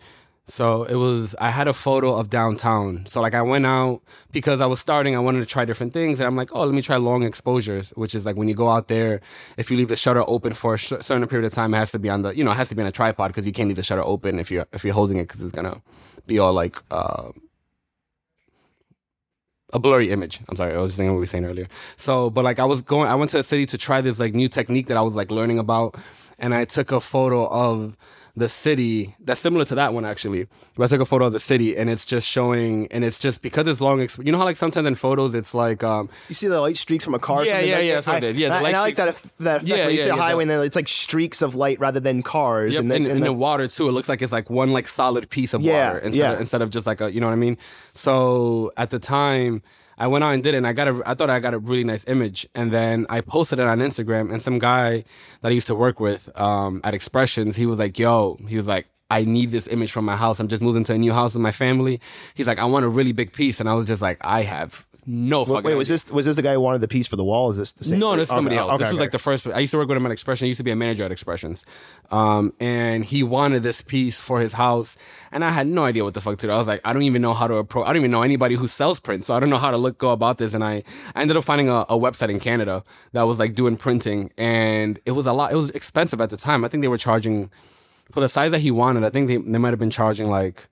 So 0.51 0.83
it 0.83 0.95
was. 0.95 1.33
I 1.39 1.49
had 1.49 1.69
a 1.69 1.73
photo 1.73 2.13
of 2.13 2.29
downtown. 2.29 3.05
So 3.05 3.21
like 3.21 3.33
I 3.33 3.41
went 3.41 3.65
out 3.65 4.01
because 4.33 4.59
I 4.59 4.65
was 4.65 4.81
starting. 4.81 5.15
I 5.15 5.19
wanted 5.19 5.39
to 5.39 5.45
try 5.45 5.63
different 5.63 5.93
things, 5.93 6.19
and 6.19 6.27
I'm 6.27 6.35
like, 6.35 6.53
oh, 6.53 6.65
let 6.65 6.75
me 6.75 6.81
try 6.81 6.97
long 6.97 7.23
exposures, 7.23 7.91
which 7.91 8.13
is 8.13 8.25
like 8.25 8.35
when 8.35 8.49
you 8.49 8.53
go 8.53 8.67
out 8.67 8.89
there, 8.89 9.21
if 9.55 9.71
you 9.71 9.77
leave 9.77 9.87
the 9.87 9.95
shutter 9.95 10.25
open 10.27 10.51
for 10.51 10.73
a 10.73 10.77
sh- 10.77 10.91
certain 10.99 11.25
period 11.25 11.45
of 11.45 11.53
time, 11.53 11.73
it 11.73 11.77
has 11.77 11.93
to 11.93 11.99
be 11.99 12.09
on 12.09 12.23
the, 12.23 12.35
you 12.35 12.43
know, 12.43 12.51
it 12.51 12.57
has 12.57 12.67
to 12.67 12.75
be 12.75 12.81
on 12.81 12.87
a 12.89 12.91
tripod 12.91 13.29
because 13.29 13.45
you 13.45 13.53
can't 13.53 13.69
leave 13.69 13.77
the 13.77 13.83
shutter 13.83 14.03
open 14.03 14.39
if 14.39 14.51
you're 14.51 14.67
if 14.73 14.83
you're 14.83 14.93
holding 14.93 15.15
it 15.15 15.23
because 15.23 15.41
it's 15.41 15.53
gonna 15.53 15.81
be 16.27 16.37
all 16.37 16.51
like. 16.51 16.77
Uh, 16.91 17.31
a 19.73 19.79
blurry 19.79 20.09
image. 20.09 20.41
I'm 20.49 20.57
sorry, 20.57 20.73
I 20.73 20.81
was 20.81 20.89
just 20.89 20.97
thinking 20.97 21.13
what 21.13 21.19
we 21.19 21.21
were 21.21 21.27
saying 21.27 21.45
earlier. 21.45 21.67
So, 21.95 22.29
but 22.29 22.43
like 22.43 22.59
I 22.59 22.65
was 22.65 22.81
going, 22.81 23.07
I 23.07 23.15
went 23.15 23.31
to 23.31 23.39
a 23.39 23.43
city 23.43 23.65
to 23.67 23.77
try 23.77 24.01
this 24.01 24.19
like 24.19 24.33
new 24.33 24.49
technique 24.49 24.87
that 24.87 24.97
I 24.97 25.01
was 25.01 25.15
like 25.15 25.31
learning 25.31 25.59
about, 25.59 25.95
and 26.37 26.53
I 26.53 26.65
took 26.65 26.91
a 26.91 26.99
photo 26.99 27.47
of 27.47 27.95
the 28.35 28.47
city 28.47 29.15
that's 29.19 29.41
similar 29.41 29.65
to 29.65 29.75
that 29.75 29.93
one 29.93 30.05
actually. 30.05 30.47
But 30.75 30.83
I 30.83 30.87
took 30.87 31.01
a 31.01 31.05
photo 31.05 31.25
of 31.25 31.33
the 31.33 31.39
city, 31.39 31.75
and 31.77 31.89
it's 31.89 32.05
just 32.05 32.27
showing, 32.27 32.87
and 32.87 33.03
it's 33.03 33.19
just 33.19 33.41
because 33.41 33.67
it's 33.67 33.81
long. 33.81 33.99
Exp- 33.99 34.25
you 34.25 34.31
know 34.31 34.37
how 34.37 34.45
like 34.45 34.57
sometimes 34.57 34.87
in 34.87 34.95
photos 34.95 35.35
it's 35.35 35.53
like 35.53 35.83
um 35.83 36.09
you 36.29 36.35
see 36.35 36.47
the 36.47 36.59
light 36.61 36.77
streaks 36.77 37.03
from 37.03 37.13
a 37.13 37.19
car. 37.19 37.45
Yeah, 37.45 37.59
yeah, 37.59 37.75
like 37.75 37.83
yeah, 37.83 37.87
that? 37.89 37.93
that's 37.95 38.07
what 38.07 38.23
it 38.23 38.27
I- 38.27 38.29
is. 38.29 38.37
Yeah, 38.37 38.45
and 38.47 38.53
I- 38.55 38.67
and 38.69 38.77
I 38.77 38.81
like 38.81 38.95
that 38.95 39.17
streaks- 39.17 39.35
that 39.39 39.55
effect 39.57 39.67
Yeah, 39.69 39.87
you 39.89 39.97
yeah, 39.97 40.03
see 40.03 40.09
a 40.09 40.15
highway 40.15 40.45
that- 40.45 40.51
and 40.53 40.59
then 40.61 40.65
it's 40.67 40.75
like 40.75 40.87
streaks 40.87 41.41
of 41.41 41.55
light 41.55 41.79
rather 41.79 41.99
than 41.99 42.23
cars. 42.23 42.73
Yep, 42.75 42.83
and 42.83 42.91
and, 42.93 43.05
then, 43.05 43.11
in 43.11 43.17
and 43.17 43.21
the 43.25 43.31
then- 43.31 43.37
water 43.37 43.67
too. 43.67 43.89
It 43.89 43.91
looks 43.91 44.07
like 44.09 44.21
it's 44.21 44.31
like 44.31 44.49
one 44.49 44.71
like 44.71 44.87
solid 44.87 45.29
piece 45.29 45.53
of 45.53 45.61
Yeah, 45.61 45.87
water 45.89 45.99
instead, 45.99 46.19
yeah. 46.19 46.31
of, 46.33 46.39
instead 46.41 46.61
of 46.61 46.69
just 46.69 46.87
like 46.87 47.01
a 47.01 47.11
you 47.13 47.19
know 47.19 47.27
what 47.27 47.33
I 47.33 47.37
mean. 47.37 47.57
So 47.93 48.71
at 48.77 48.89
the 48.89 48.99
time, 48.99 49.61
I 50.01 50.07
went 50.07 50.23
out 50.23 50.33
and 50.33 50.41
did 50.41 50.55
it, 50.55 50.57
and 50.57 50.67
I 50.67 50.73
got 50.73 50.87
a 50.87 51.01
I 51.05 51.13
thought 51.13 51.29
I 51.29 51.39
got 51.39 51.53
a 51.53 51.59
really 51.59 51.83
nice 51.83 52.07
image, 52.07 52.47
and 52.55 52.71
then 52.71 53.05
I 53.07 53.21
posted 53.21 53.59
it 53.59 53.67
on 53.67 53.79
Instagram, 53.79 54.31
and 54.31 54.41
some 54.41 54.57
guy 54.57 55.03
that 55.41 55.49
I 55.49 55.51
used 55.51 55.67
to 55.67 55.75
work 55.75 55.99
with 55.99 56.27
um, 56.39 56.81
at 56.83 56.95
Expressions, 56.95 57.55
he 57.55 57.67
was 57.67 57.77
like, 57.77 57.99
"Yo," 57.99 58.37
he 58.47 58.57
was 58.57 58.67
like. 58.67 58.87
I 59.13 59.25
need 59.25 59.49
this 59.49 59.67
image 59.67 59.91
from 59.91 60.05
my 60.05 60.15
house. 60.15 60.39
I'm 60.39 60.47
just 60.47 60.63
moving 60.63 60.85
to 60.85 60.93
a 60.93 60.97
new 60.97 61.11
house 61.11 61.33
with 61.33 61.41
my 61.41 61.51
family. 61.51 61.99
He's 62.33 62.47
like, 62.47 62.59
I 62.59 62.63
want 62.63 62.85
a 62.85 62.87
really 62.87 63.11
big 63.11 63.33
piece, 63.33 63.59
and 63.59 63.67
I 63.67 63.73
was 63.73 63.85
just 63.85 64.01
like, 64.01 64.17
I 64.21 64.43
have 64.43 64.87
no 65.05 65.45
fucking. 65.45 65.63
Wait, 65.63 65.75
was 65.75 65.87
this 65.87 66.11
was 66.11 66.25
this 66.25 66.35
the 66.35 66.41
guy 66.41 66.53
who 66.53 66.59
wanted 66.59 66.81
the 66.81 66.87
piece 66.87 67.07
for 67.07 67.15
the 67.15 67.23
wall? 67.23 67.49
Is 67.49 67.57
this 67.57 67.71
the 67.71 67.83
same? 67.83 67.99
No, 67.99 68.15
this 68.15 68.23
is 68.23 68.29
somebody 68.29 68.55
Okay, 68.55 68.61
else. 68.61 68.71
okay, 68.73 68.83
this 68.83 68.91
was 68.91 68.99
like 68.99 69.11
the 69.11 69.19
first. 69.19 69.47
I 69.47 69.59
used 69.59 69.71
to 69.71 69.77
work 69.77 69.87
with 69.87 69.97
him 69.97 70.05
at 70.05 70.11
Expression. 70.11 70.45
I 70.45 70.47
used 70.49 70.59
to 70.59 70.63
be 70.63 70.71
a 70.71 70.75
manager 70.75 71.03
at 71.03 71.11
Expressions, 71.11 71.65
um, 72.11 72.53
and 72.59 73.03
he 73.03 73.23
wanted 73.23 73.63
this 73.63 73.81
piece 73.81 74.19
for 74.19 74.39
his 74.41 74.53
house, 74.53 74.97
and 75.31 75.43
I 75.43 75.49
had 75.49 75.65
no 75.67 75.83
idea 75.83 76.03
what 76.03 76.13
the 76.13 76.21
fuck 76.21 76.37
to 76.39 76.47
do. 76.47 76.53
I 76.53 76.57
was 76.57 76.67
like, 76.67 76.81
I 76.85 76.93
don't 76.93 77.01
even 77.03 77.21
know 77.21 77.33
how 77.33 77.47
to 77.47 77.55
approach. 77.55 77.85
I 77.85 77.93
don't 77.93 77.97
even 77.97 78.11
know 78.11 78.21
anybody 78.21 78.55
who 78.55 78.67
sells 78.67 78.99
prints, 78.99 79.27
so 79.27 79.33
I 79.33 79.39
don't 79.39 79.49
know 79.49 79.57
how 79.57 79.71
to 79.71 79.77
look 79.77 79.97
go 79.97 80.11
about 80.11 80.37
this. 80.37 80.53
And 80.53 80.63
I, 80.63 80.83
I 81.15 81.21
ended 81.21 81.35
up 81.37 81.43
finding 81.43 81.67
a, 81.69 81.79
a 81.89 81.97
website 81.97 82.29
in 82.29 82.39
Canada 82.39 82.83
that 83.13 83.23
was 83.23 83.39
like 83.39 83.55
doing 83.55 83.77
printing, 83.77 84.31
and 84.37 84.99
it 85.05 85.11
was 85.11 85.25
a 85.25 85.33
lot. 85.33 85.51
It 85.51 85.55
was 85.55 85.71
expensive 85.71 86.21
at 86.21 86.29
the 86.29 86.37
time. 86.37 86.63
I 86.63 86.67
think 86.67 86.81
they 86.81 86.87
were 86.87 86.97
charging 86.97 87.49
for 88.11 88.19
the 88.19 88.29
size 88.29 88.51
that 88.51 88.59
he 88.59 88.71
wanted. 88.71 89.03
I 89.03 89.09
think 89.09 89.27
they 89.29 89.37
they 89.37 89.57
might 89.57 89.69
have 89.71 89.79
been 89.79 89.89
charging 89.89 90.29
like 90.29 90.67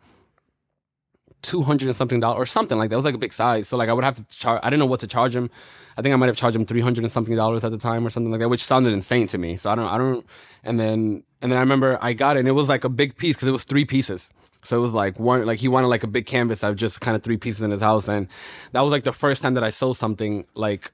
two 1.41 1.63
hundred 1.63 1.87
and 1.87 1.95
something 1.95 2.19
dollars 2.19 2.39
or 2.39 2.45
something 2.45 2.77
like 2.77 2.89
that. 2.89 2.95
It 2.95 2.97
was 2.97 3.05
like 3.05 3.15
a 3.15 3.19
big 3.19 3.33
size. 3.33 3.67
So 3.67 3.77
like 3.77 3.89
I 3.89 3.93
would 3.93 4.03
have 4.03 4.15
to 4.15 4.23
charge. 4.25 4.59
I 4.63 4.69
didn't 4.69 4.79
know 4.79 4.85
what 4.85 4.99
to 5.01 5.07
charge 5.07 5.35
him. 5.35 5.49
I 5.97 6.01
think 6.01 6.13
I 6.13 6.15
might 6.15 6.27
have 6.27 6.37
charged 6.37 6.55
him 6.55 6.65
three 6.65 6.81
hundred 6.81 7.03
and 7.03 7.11
something 7.11 7.35
dollars 7.35 7.63
at 7.63 7.71
the 7.71 7.77
time 7.77 8.05
or 8.05 8.09
something 8.09 8.31
like 8.31 8.39
that, 8.41 8.49
which 8.49 8.63
sounded 8.63 8.93
insane 8.93 9.27
to 9.27 9.37
me. 9.37 9.55
So 9.55 9.71
I 9.71 9.75
don't. 9.75 9.87
I 9.87 9.97
don't. 9.97 10.25
And 10.63 10.79
then 10.79 11.23
and 11.41 11.51
then 11.51 11.57
I 11.57 11.61
remember 11.61 11.97
I 12.01 12.13
got 12.13 12.35
it 12.35 12.39
and 12.39 12.47
it 12.47 12.53
was 12.53 12.69
like 12.69 12.83
a 12.83 12.89
big 12.89 13.17
piece 13.17 13.35
because 13.35 13.47
it 13.47 13.51
was 13.51 13.63
three 13.63 13.85
pieces. 13.85 14.31
So 14.61 14.77
it 14.77 14.81
was 14.81 14.93
like 14.93 15.19
one 15.19 15.45
like 15.45 15.59
he 15.59 15.67
wanted 15.67 15.87
like 15.87 16.03
a 16.03 16.07
big 16.07 16.25
canvas 16.25 16.63
of 16.63 16.75
just 16.75 16.99
kind 17.01 17.15
of 17.15 17.23
three 17.23 17.37
pieces 17.37 17.61
in 17.61 17.71
his 17.71 17.81
house 17.81 18.07
and 18.09 18.27
that 18.73 18.81
was 18.81 18.91
like 18.91 19.05
the 19.05 19.13
first 19.13 19.41
time 19.41 19.53
that 19.53 19.63
I 19.63 19.69
sold 19.69 19.97
something 19.97 20.45
like 20.53 20.91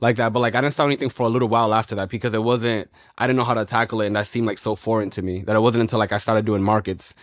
like 0.00 0.16
that. 0.16 0.32
But 0.32 0.40
like 0.40 0.54
I 0.56 0.60
didn't 0.60 0.74
sell 0.74 0.86
anything 0.86 1.08
for 1.08 1.24
a 1.24 1.28
little 1.28 1.48
while 1.48 1.72
after 1.72 1.94
that 1.96 2.08
because 2.08 2.34
it 2.34 2.42
wasn't 2.42 2.90
I 3.16 3.26
didn't 3.26 3.36
know 3.36 3.44
how 3.44 3.54
to 3.54 3.64
tackle 3.64 4.00
it 4.00 4.08
and 4.08 4.16
that 4.16 4.26
seemed 4.26 4.46
like 4.46 4.58
so 4.58 4.74
foreign 4.74 5.10
to 5.10 5.22
me 5.22 5.42
that 5.42 5.54
it 5.54 5.60
wasn't 5.60 5.82
until 5.82 6.00
like 6.00 6.12
I 6.12 6.18
started 6.18 6.44
doing 6.44 6.62
markets 6.62 7.14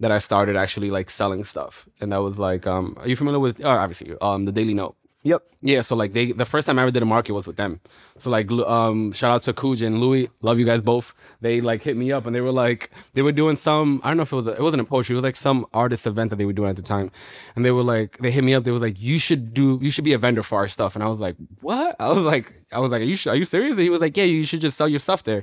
that 0.00 0.10
I 0.10 0.18
started 0.18 0.56
actually 0.56 0.90
like 0.90 1.10
selling 1.10 1.44
stuff. 1.44 1.88
And 2.00 2.12
that 2.12 2.22
was 2.22 2.38
like 2.38 2.66
um 2.66 2.96
are 2.98 3.08
you 3.08 3.16
familiar 3.16 3.40
with 3.40 3.64
oh, 3.64 3.70
obviously 3.70 4.14
um 4.20 4.44
the 4.44 4.52
Daily 4.52 4.74
Note. 4.74 4.96
Yep. 5.22 5.42
Yeah, 5.60 5.80
so 5.80 5.96
like 5.96 6.12
they 6.12 6.30
the 6.30 6.44
first 6.44 6.68
time 6.68 6.78
I 6.78 6.82
ever 6.82 6.92
did 6.92 7.02
a 7.02 7.06
market 7.06 7.32
was 7.32 7.48
with 7.48 7.56
them. 7.56 7.80
So 8.18 8.30
like 8.30 8.48
um 8.52 9.10
shout 9.10 9.32
out 9.32 9.42
to 9.42 9.52
Kuj 9.52 9.84
and 9.84 9.98
Louis, 9.98 10.28
love 10.40 10.60
you 10.60 10.64
guys 10.64 10.82
both. 10.82 11.14
They 11.40 11.60
like 11.60 11.82
hit 11.82 11.96
me 11.96 12.12
up 12.12 12.26
and 12.26 12.34
they 12.34 12.40
were 12.40 12.52
like 12.52 12.90
they 13.14 13.22
were 13.22 13.32
doing 13.32 13.56
some 13.56 14.00
I 14.04 14.08
don't 14.08 14.18
know 14.18 14.22
if 14.22 14.32
it 14.32 14.36
was 14.36 14.46
a, 14.46 14.52
it 14.52 14.60
wasn't 14.60 14.82
a 14.82 14.84
poetry, 14.84 15.14
it 15.14 15.16
was 15.16 15.24
like 15.24 15.34
some 15.34 15.66
artist 15.74 16.06
event 16.06 16.30
that 16.30 16.36
they 16.36 16.44
were 16.44 16.52
doing 16.52 16.70
at 16.70 16.76
the 16.76 16.82
time. 16.82 17.10
And 17.56 17.64
they 17.64 17.72
were 17.72 17.82
like 17.82 18.18
they 18.18 18.30
hit 18.30 18.44
me 18.44 18.54
up, 18.54 18.62
they 18.62 18.70
were 18.70 18.78
like 18.78 19.02
you 19.02 19.18
should 19.18 19.52
do 19.52 19.80
you 19.82 19.90
should 19.90 20.04
be 20.04 20.12
a 20.12 20.18
vendor 20.18 20.44
for 20.44 20.58
our 20.60 20.68
stuff. 20.68 20.94
And 20.94 21.02
I 21.02 21.08
was 21.08 21.18
like, 21.18 21.34
"What?" 21.60 21.96
I 21.98 22.08
was 22.10 22.18
like 22.18 22.52
I 22.72 22.78
was 22.78 22.92
like, 22.92 23.00
"Are 23.00 23.04
you 23.04 23.16
are 23.28 23.34
you 23.34 23.46
serious?" 23.46 23.72
And 23.72 23.80
he 23.80 23.90
was 23.90 24.00
like, 24.00 24.16
"Yeah, 24.16 24.24
you 24.24 24.44
should 24.44 24.60
just 24.60 24.76
sell 24.76 24.88
your 24.88 25.00
stuff 25.00 25.24
there." 25.24 25.42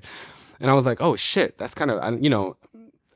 And 0.61 0.71
I 0.71 0.75
was 0.75 0.85
like, 0.85 1.01
"Oh 1.01 1.17
shit, 1.17 1.57
that's 1.57 1.73
kind 1.73 1.91
of 1.91 2.23
you 2.23 2.29
know, 2.29 2.55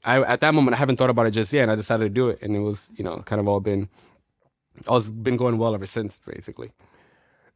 I 0.07 0.21
at 0.23 0.39
that 0.39 0.55
moment 0.55 0.75
I 0.75 0.77
haven't 0.77 0.95
thought 0.97 1.09
about 1.09 1.27
it 1.27 1.31
just 1.31 1.51
yet, 1.53 1.63
and 1.63 1.71
I 1.71 1.75
decided 1.75 2.05
to 2.05 2.09
do 2.09 2.29
it, 2.29 2.41
and 2.41 2.55
it 2.55 2.61
was 2.61 2.89
you 2.95 3.03
know 3.03 3.17
kind 3.25 3.39
of 3.39 3.47
all 3.47 3.59
been, 3.59 3.89
all 4.87 5.01
been 5.01 5.37
going 5.37 5.57
well 5.57 5.75
ever 5.75 5.85
since 5.85 6.17
basically. 6.17 6.71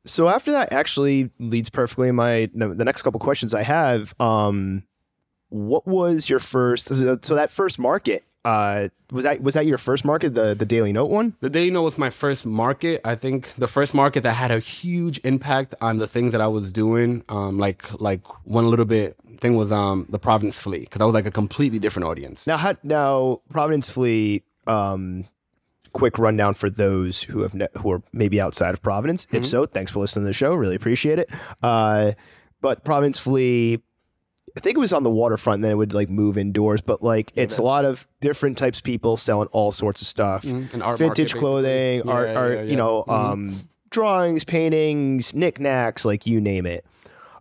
So 0.06 0.28
after 0.28 0.52
that, 0.52 0.73
actually 0.73 1.30
leads 1.40 1.69
perfectly 1.69 2.10
in 2.10 2.15
my 2.15 2.49
the 2.53 2.86
next 2.86 3.03
couple 3.03 3.19
questions 3.19 3.53
I 3.53 3.64
have. 3.64 4.14
Um, 4.19 4.84
what 5.49 5.88
was 5.88 6.30
your 6.30 6.40
first? 6.40 6.88
So 6.88 7.36
that 7.36 7.52
first 7.52 7.78
market, 7.78 8.23
uh, 8.44 8.88
was 9.11 9.26
that 9.26 9.41
was 9.41 9.53
that 9.53 9.65
your 9.65 9.78
first 9.78 10.03
market, 10.03 10.34
the 10.34 10.56
the 10.56 10.65
Daily 10.65 10.91
Note 10.91 11.11
one? 11.11 11.36
The 11.41 11.49
Daily 11.49 11.69
Note 11.69 11.84
was 11.84 11.98
my 11.98 12.10
first 12.10 12.45
market. 12.48 13.02
I 13.06 13.15
think 13.15 13.53
the 13.56 13.68
first 13.68 13.94
market 13.94 14.23
that 14.23 14.34
had 14.34 14.49
a 14.49 14.60
huge 14.60 15.19
impact 15.23 15.76
on 15.82 15.98
the 15.98 16.07
things 16.07 16.32
that 16.32 16.41
I 16.41 16.48
was 16.48 16.72
doing. 16.72 17.23
Um, 17.30 17.60
like 17.60 18.02
like 18.02 18.26
one 18.45 18.69
little 18.69 18.86
bit 18.86 19.15
thing 19.41 19.55
was 19.57 19.72
um 19.72 20.05
the 20.09 20.19
Providence 20.19 20.57
Flea 20.59 20.80
because 20.80 21.01
I 21.01 21.05
was 21.05 21.13
like 21.13 21.26
a 21.26 21.31
completely 21.31 21.80
different 21.80 22.07
audience. 22.07 22.47
Now, 22.47 22.57
how, 22.57 22.76
now 22.84 23.41
Providence 23.49 23.89
Flea. 23.89 24.43
Um, 24.68 25.26
quick 25.93 26.18
rundown 26.18 26.53
for 26.53 26.69
those 26.69 27.23
who 27.23 27.41
have 27.41 27.53
ne- 27.53 27.68
who 27.80 27.91
are 27.91 28.01
maybe 28.13 28.39
outside 28.39 28.73
of 28.73 28.81
Providence. 28.81 29.27
If 29.34 29.45
so, 29.45 29.65
thanks 29.65 29.91
for 29.91 29.99
listening 29.99 30.23
to 30.23 30.27
the 30.30 30.34
show. 30.34 30.53
Really 30.53 30.76
appreciate 30.76 31.19
it. 31.19 31.30
Uh, 31.61 32.13
but 32.61 32.85
Providence 32.85 33.19
Flea. 33.19 33.80
I 34.55 34.59
think 34.59 34.77
it 34.77 34.80
was 34.80 34.91
on 34.93 35.03
the 35.03 35.09
waterfront, 35.09 35.61
then 35.61 35.72
it 35.72 35.76
would 35.76 35.93
like 35.93 36.09
move 36.09 36.38
indoors. 36.38 36.81
But 36.81 37.01
like, 37.01 37.31
it's 37.35 37.57
a 37.57 37.63
lot 37.63 37.85
of 37.85 38.05
different 38.19 38.57
types 38.57 38.77
of 38.80 38.84
people 38.84 39.15
selling 39.18 39.47
all 39.53 39.72
sorts 39.72 40.01
of 40.01 40.07
stuff, 40.07 40.45
art 40.81 40.97
vintage 40.99 41.34
market, 41.34 41.39
clothing, 41.39 41.99
basically. 41.99 42.11
art, 42.11 42.27
Yeah, 42.30 42.35
art, 42.39 42.53
yeah, 42.55 42.61
you 42.63 42.69
yeah. 42.72 42.76
know, 42.76 43.05
um, 43.07 43.55
drawings, 43.89 44.43
paintings, 44.43 45.34
knickknacks, 45.34 46.03
like 46.05 46.26
you 46.26 46.39
name 46.41 46.65
it. 46.65 46.85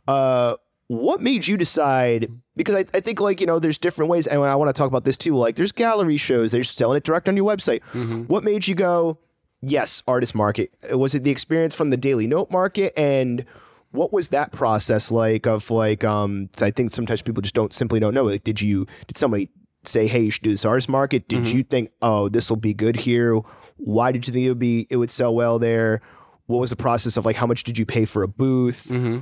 Uh, 0.08 0.54
what 0.90 1.20
made 1.20 1.46
you 1.46 1.56
decide? 1.56 2.32
Because 2.56 2.74
I, 2.74 2.84
I 2.92 2.98
think 2.98 3.20
like 3.20 3.40
you 3.40 3.46
know, 3.46 3.60
there's 3.60 3.78
different 3.78 4.10
ways, 4.10 4.26
and 4.26 4.42
I 4.42 4.56
want 4.56 4.74
to 4.74 4.76
talk 4.76 4.88
about 4.88 5.04
this 5.04 5.16
too. 5.16 5.36
Like, 5.36 5.54
there's 5.54 5.70
gallery 5.70 6.16
shows, 6.16 6.50
they're 6.50 6.64
selling 6.64 6.96
it 6.96 7.04
direct 7.04 7.28
on 7.28 7.36
your 7.36 7.48
website. 7.48 7.80
Mm-hmm. 7.92 8.22
What 8.22 8.42
made 8.42 8.66
you 8.66 8.74
go? 8.74 9.18
Yes, 9.62 10.02
artist 10.08 10.34
market. 10.34 10.72
Was 10.90 11.14
it 11.14 11.22
the 11.22 11.30
experience 11.30 11.76
from 11.76 11.90
the 11.90 11.96
Daily 11.96 12.26
Note 12.26 12.50
market 12.50 12.92
and? 12.98 13.44
What 13.92 14.12
was 14.12 14.28
that 14.28 14.52
process 14.52 15.10
like? 15.10 15.48
Of 15.48 15.68
like, 15.68 16.04
um, 16.04 16.48
I 16.62 16.70
think 16.70 16.92
sometimes 16.92 17.22
people 17.22 17.42
just 17.42 17.56
don't 17.56 17.72
simply 17.72 17.98
don't 17.98 18.14
know. 18.14 18.22
Like, 18.22 18.44
did 18.44 18.60
you 18.60 18.86
did 19.08 19.16
somebody 19.16 19.48
say, 19.82 20.06
"Hey, 20.06 20.20
you 20.20 20.30
should 20.30 20.44
do 20.44 20.50
this 20.50 20.64
artist 20.64 20.88
market"? 20.88 21.26
Did 21.26 21.42
mm-hmm. 21.42 21.56
you 21.56 21.62
think, 21.64 21.90
"Oh, 22.00 22.28
this 22.28 22.48
will 22.48 22.56
be 22.56 22.72
good 22.72 22.94
here"? 22.94 23.40
Why 23.78 24.12
did 24.12 24.28
you 24.28 24.32
think 24.32 24.46
it 24.46 24.48
would 24.48 24.60
be 24.60 24.86
it 24.90 24.96
would 24.96 25.10
sell 25.10 25.34
well 25.34 25.58
there? 25.58 26.02
What 26.46 26.58
was 26.58 26.70
the 26.70 26.76
process 26.76 27.16
of 27.16 27.24
like? 27.24 27.34
How 27.34 27.48
much 27.48 27.64
did 27.64 27.78
you 27.78 27.84
pay 27.84 28.04
for 28.04 28.22
a 28.22 28.28
booth? 28.28 28.90
Mm-hmm. 28.92 29.20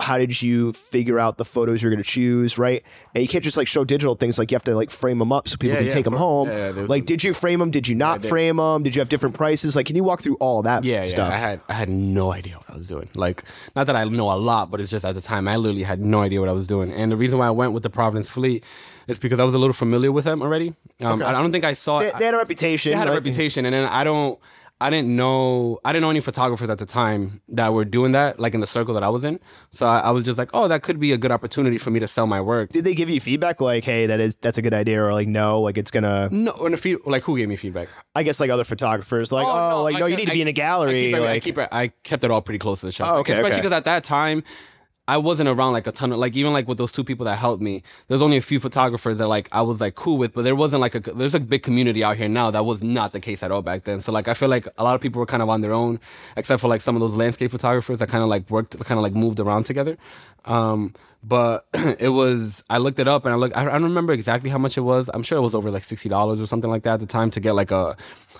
How 0.00 0.18
did 0.18 0.40
you 0.42 0.72
figure 0.72 1.18
out 1.18 1.36
the 1.36 1.44
photos 1.44 1.82
you're 1.82 1.90
going 1.92 2.02
to 2.02 2.08
choose? 2.08 2.58
Right, 2.58 2.82
and 3.14 3.22
you 3.22 3.28
can't 3.28 3.44
just 3.44 3.56
like 3.56 3.68
show 3.68 3.84
digital 3.84 4.14
things. 4.14 4.38
Like 4.38 4.50
you 4.50 4.56
have 4.56 4.64
to 4.64 4.74
like 4.74 4.90
frame 4.90 5.18
them 5.18 5.32
up 5.32 5.48
so 5.48 5.56
people 5.56 5.74
Yeah, 5.74 5.76
can 5.78 5.86
yeah, 5.86 5.92
take 5.92 6.04
them 6.04 6.14
home. 6.14 6.48
Yeah, 6.48 6.72
like, 6.88 7.06
did 7.06 7.22
you 7.24 7.32
frame 7.34 7.58
them? 7.60 7.70
Did 7.70 7.86
you 7.88 7.94
not 7.94 8.22
frame 8.24 8.56
them? 8.56 8.82
Did 8.82 8.94
you 8.96 9.00
have 9.00 9.08
different 9.08 9.34
prices? 9.36 9.76
Like, 9.76 9.86
can 9.86 9.96
you 9.96 10.04
walk 10.04 10.20
through 10.22 10.36
all 10.36 10.62
that 10.62 10.84
Yeah, 10.84 11.04
stuff? 11.04 11.28
yeah. 11.30 11.34
I 11.36 11.38
had 11.38 11.60
I 11.68 11.72
had 11.74 11.88
no 11.88 12.32
idea 12.32 12.56
what 12.56 12.70
I 12.70 12.74
was 12.74 12.88
doing. 12.88 13.08
Like, 13.14 13.44
not 13.76 13.86
that 13.86 13.96
I 13.96 14.04
know 14.04 14.30
a 14.32 14.36
lot, 14.38 14.70
but 14.70 14.80
it's 14.80 14.90
just 14.90 15.04
at 15.04 15.14
the 15.14 15.20
time 15.20 15.46
I 15.48 15.56
literally 15.56 15.82
had 15.84 16.00
no 16.04 16.20
idea 16.20 16.40
what 16.40 16.48
I 16.48 16.52
was 16.52 16.66
doing. 16.66 16.92
And 16.92 17.12
the 17.12 17.16
reason 17.16 17.38
why 17.38 17.46
I 17.46 17.50
went 17.50 17.72
with 17.72 17.82
the 17.82 17.90
Providence 17.90 18.28
Flea 18.30 18.62
is 19.06 19.18
because 19.18 19.40
I 19.40 19.44
was 19.44 19.54
a 19.54 19.58
little 19.58 19.74
familiar 19.74 20.12
with 20.12 20.24
them 20.24 20.40
already. 20.42 20.74
Um, 21.02 21.22
I, 21.22 21.30
I 21.30 21.32
don't 21.42 21.50
think 21.52 21.64
I 21.64 21.72
saw. 21.72 22.00
they, 22.00 22.12
they 22.18 22.24
had 22.26 22.34
a 22.34 22.38
reputation. 22.38 22.92
they 22.92 22.98
had 22.98 23.08
a 23.08 23.12
reputation, 23.12 23.64
and 23.64 23.74
then 23.74 23.86
I 23.86 24.04
don't. 24.04 24.38
I 24.82 24.88
didn't 24.88 25.14
know. 25.14 25.78
I 25.84 25.92
didn't 25.92 26.02
know 26.02 26.10
any 26.10 26.20
photographers 26.20 26.70
at 26.70 26.78
the 26.78 26.86
time 26.86 27.42
that 27.48 27.72
were 27.72 27.84
doing 27.84 28.12
that, 28.12 28.40
like 28.40 28.54
in 28.54 28.60
the 28.60 28.66
circle 28.66 28.94
that 28.94 29.02
I 29.02 29.10
was 29.10 29.24
in. 29.24 29.38
So 29.70 29.86
I, 29.86 29.98
I 29.98 30.10
was 30.10 30.24
just 30.24 30.38
like, 30.38 30.48
oh, 30.54 30.68
that 30.68 30.82
could 30.82 30.98
be 30.98 31.12
a 31.12 31.18
good 31.18 31.30
opportunity 31.30 31.76
for 31.76 31.90
me 31.90 32.00
to 32.00 32.08
sell 32.08 32.26
my 32.26 32.40
work. 32.40 32.70
Did 32.70 32.84
they 32.84 32.94
give 32.94 33.10
you 33.10 33.20
feedback 33.20 33.60
like, 33.60 33.84
"Hey, 33.84 34.06
that 34.06 34.20
is 34.20 34.36
that's 34.36 34.56
a 34.58 34.62
good 34.62 34.72
idea," 34.74 35.02
or 35.04 35.12
like, 35.12 35.28
"No, 35.28 35.60
like 35.60 35.76
it's 35.76 35.90
gonna"? 35.90 36.28
No, 36.30 36.52
and 36.52 36.72
the 36.74 36.78
feed, 36.78 36.98
like 37.04 37.22
who 37.24 37.36
gave 37.36 37.48
me 37.48 37.56
feedback? 37.56 37.88
I 38.14 38.22
guess 38.22 38.40
like 38.40 38.48
other 38.50 38.64
photographers, 38.64 39.30
like, 39.32 39.46
"Oh, 39.46 39.70
oh 39.78 39.82
like 39.82 39.96
I 39.96 39.98
no, 40.00 40.06
you 40.06 40.16
need 40.16 40.26
to 40.26 40.30
I- 40.32 40.34
be 40.34 40.42
in 40.42 40.48
a 40.48 40.52
gallery." 40.52 40.94
keep, 41.06 41.14
every- 41.16 41.28
I 41.28 41.40
keep 41.40 41.58
it- 41.58 41.68
I 41.70 41.88
kept 42.02 42.24
it 42.24 42.30
all 42.30 42.40
pretty 42.40 42.58
close 42.58 42.80
to 42.80 42.86
the 42.86 42.92
shop. 42.92 43.08
Oh, 43.08 43.10
Like, 43.12 43.20
okay, 43.20 43.32
especially 43.34 43.52
okay. 43.52 43.60
because 43.62 43.72
at 43.76 43.84
that 43.84 44.02
time, 44.04 44.42
I 45.10 45.16
wasn't 45.16 45.48
around 45.48 45.72
like 45.72 45.88
a 45.88 45.92
ton 45.92 46.12
of 46.12 46.18
like 46.20 46.36
even 46.36 46.52
like 46.52 46.68
with 46.68 46.78
those 46.78 46.92
two 46.92 47.02
people 47.02 47.26
that 47.26 47.34
helped 47.36 47.60
me. 47.60 47.82
There's 48.06 48.22
only 48.22 48.36
a 48.36 48.40
few 48.40 48.60
photographers 48.60 49.18
that 49.18 49.26
like 49.26 49.48
I 49.50 49.60
was 49.60 49.80
like 49.80 49.96
cool 49.96 50.18
with, 50.18 50.34
but 50.34 50.44
there 50.44 50.54
wasn't 50.54 50.82
like 50.82 50.94
a 50.94 51.00
there's 51.00 51.34
a 51.34 51.40
big 51.40 51.64
community 51.64 52.04
out 52.04 52.16
here 52.16 52.28
now 52.28 52.52
that 52.52 52.64
was 52.64 52.80
not 52.80 53.12
the 53.12 53.18
case 53.18 53.42
at 53.42 53.50
all 53.50 53.60
back 53.60 53.82
then. 53.82 54.00
So 54.00 54.12
like 54.12 54.28
I 54.28 54.34
feel 54.34 54.48
like 54.48 54.68
a 54.78 54.84
lot 54.84 54.94
of 54.94 55.00
people 55.00 55.18
were 55.18 55.26
kind 55.26 55.42
of 55.42 55.48
on 55.48 55.62
their 55.62 55.72
own, 55.72 55.98
except 56.36 56.60
for 56.60 56.68
like 56.68 56.80
some 56.80 56.94
of 56.94 57.00
those 57.00 57.16
landscape 57.16 57.50
photographers 57.50 57.98
that 57.98 58.08
kind 58.08 58.22
of 58.22 58.30
like 58.30 58.48
worked 58.50 58.78
kind 58.84 58.98
of 58.98 59.02
like 59.02 59.14
moved 59.14 59.40
around 59.40 59.64
together. 59.64 59.98
Um, 60.44 60.94
but 61.22 61.66
it 61.74 62.08
was 62.08 62.64
I 62.70 62.78
looked 62.78 62.98
it 62.98 63.06
up 63.06 63.24
and 63.24 63.32
I 63.34 63.36
look 63.36 63.56
I, 63.56 63.62
I 63.62 63.72
don't 63.72 63.84
remember 63.84 64.12
exactly 64.12 64.48
how 64.50 64.58
much 64.58 64.78
it 64.78 64.82
was. 64.82 65.10
I'm 65.12 65.22
sure 65.22 65.36
it 65.38 65.42
was 65.42 65.54
over 65.54 65.70
like 65.70 65.82
sixty 65.84 66.08
dollars 66.08 66.40
or 66.40 66.46
something 66.46 66.70
like 66.70 66.82
that 66.84 66.94
at 66.94 67.00
the 67.00 67.06
time 67.06 67.30
to 67.32 67.40
get 67.40 67.52
like 67.52 67.70
a 67.70 67.96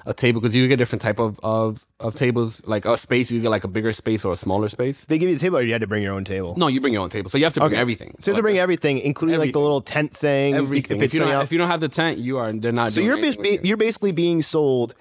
a 0.07 0.15
table 0.15 0.41
because 0.41 0.57
you 0.57 0.67
get 0.67 0.77
different 0.77 1.03
type 1.03 1.19
of, 1.19 1.39
of 1.43 1.87
of 2.01 2.15
tables 2.15 2.67
like 2.67 2.87
a 2.87 2.97
space 2.97 3.31
you 3.31 3.41
get 3.43 3.51
like 3.51 3.65
a 3.65 3.69
bigger 3.69 3.93
space 3.93 4.25
or 4.25 4.33
a 4.33 4.37
smaller 4.37 4.69
space. 4.69 5.05
they 5.05 5.19
give 5.19 5.29
you 5.29 5.35
the 5.35 5.41
table, 5.41 5.59
or 5.59 5.63
you 5.63 5.73
had 5.73 5.83
to 5.83 5.87
bring 5.87 6.03
your 6.03 6.15
own 6.15 6.25
table. 6.25 6.55
No, 6.57 6.69
you 6.69 6.81
bring 6.81 6.95
your 6.95 7.03
own 7.03 7.11
table, 7.11 7.29
so 7.29 7.37
you 7.37 7.45
have 7.45 7.53
to 7.55 7.61
bring 7.61 7.75
everything. 7.75 8.17
So 8.21 8.31
you 8.31 8.35
have 8.35 8.39
to 8.39 8.43
bring 8.43 8.59
everything, 8.59 8.99
including 8.99 9.39
like 9.39 9.53
the 9.53 9.61
little 9.61 9.83
tent 9.83 10.17
thing. 10.17 10.55
everything. 10.55 10.99
If 10.99 11.03
If, 11.03 11.15
you 11.15 11.21
don't, 11.21 11.43
if 11.43 11.53
you 11.53 11.59
don't 11.59 11.69
have 11.69 11.81
the 11.81 11.89
tent, 11.89 12.19
you 12.19 12.39
are 12.39 12.51
they're 12.51 12.73
not. 12.73 12.93
so 12.93 13.03
doing 13.03 13.23
you're 13.23 13.45
you. 13.45 13.61
you're 13.63 13.77
basically 13.77 14.13
being 14.13 14.41
sold 14.41 14.95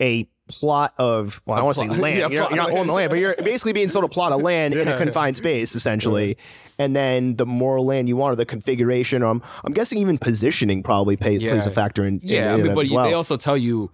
a 0.00 0.28
plot 0.48 0.94
of 0.98 1.42
well, 1.46 1.54
I 1.54 1.58
don't 1.58 1.66
want 1.66 1.76
to 1.78 1.94
say 1.94 2.00
land. 2.02 2.18
yeah, 2.18 2.28
you're, 2.28 2.54
you're 2.54 2.56
not 2.56 2.86
the 2.86 2.92
land, 2.92 3.10
but 3.10 3.18
you're 3.18 3.34
basically 3.36 3.72
being 3.72 3.88
sold 3.88 4.04
a 4.04 4.08
plot 4.08 4.32
of 4.32 4.42
land 4.42 4.74
in 4.74 4.88
a 4.88 4.98
confined 4.98 5.36
space, 5.36 5.74
essentially. 5.74 6.36
And 6.78 6.94
then 6.94 7.36
the 7.36 7.46
more 7.46 7.80
land 7.80 8.08
you 8.08 8.16
want, 8.16 8.32
or 8.32 8.36
the 8.36 8.44
configuration, 8.46 9.22
or 9.22 9.26
I'm, 9.26 9.42
I'm 9.64 9.72
guessing 9.72 9.98
even 9.98 10.18
positioning 10.18 10.82
probably 10.82 11.16
plays, 11.16 11.40
plays 11.42 11.66
a 11.66 11.70
factor 11.70 12.04
in. 12.04 12.18
in 12.20 12.28
Yeah, 12.28 12.54
I 12.54 12.56
mean, 12.56 12.74
but 12.74 12.88
well. 12.88 13.04
they 13.04 13.12
also 13.14 13.36
tell 13.36 13.56
you, 13.56 13.90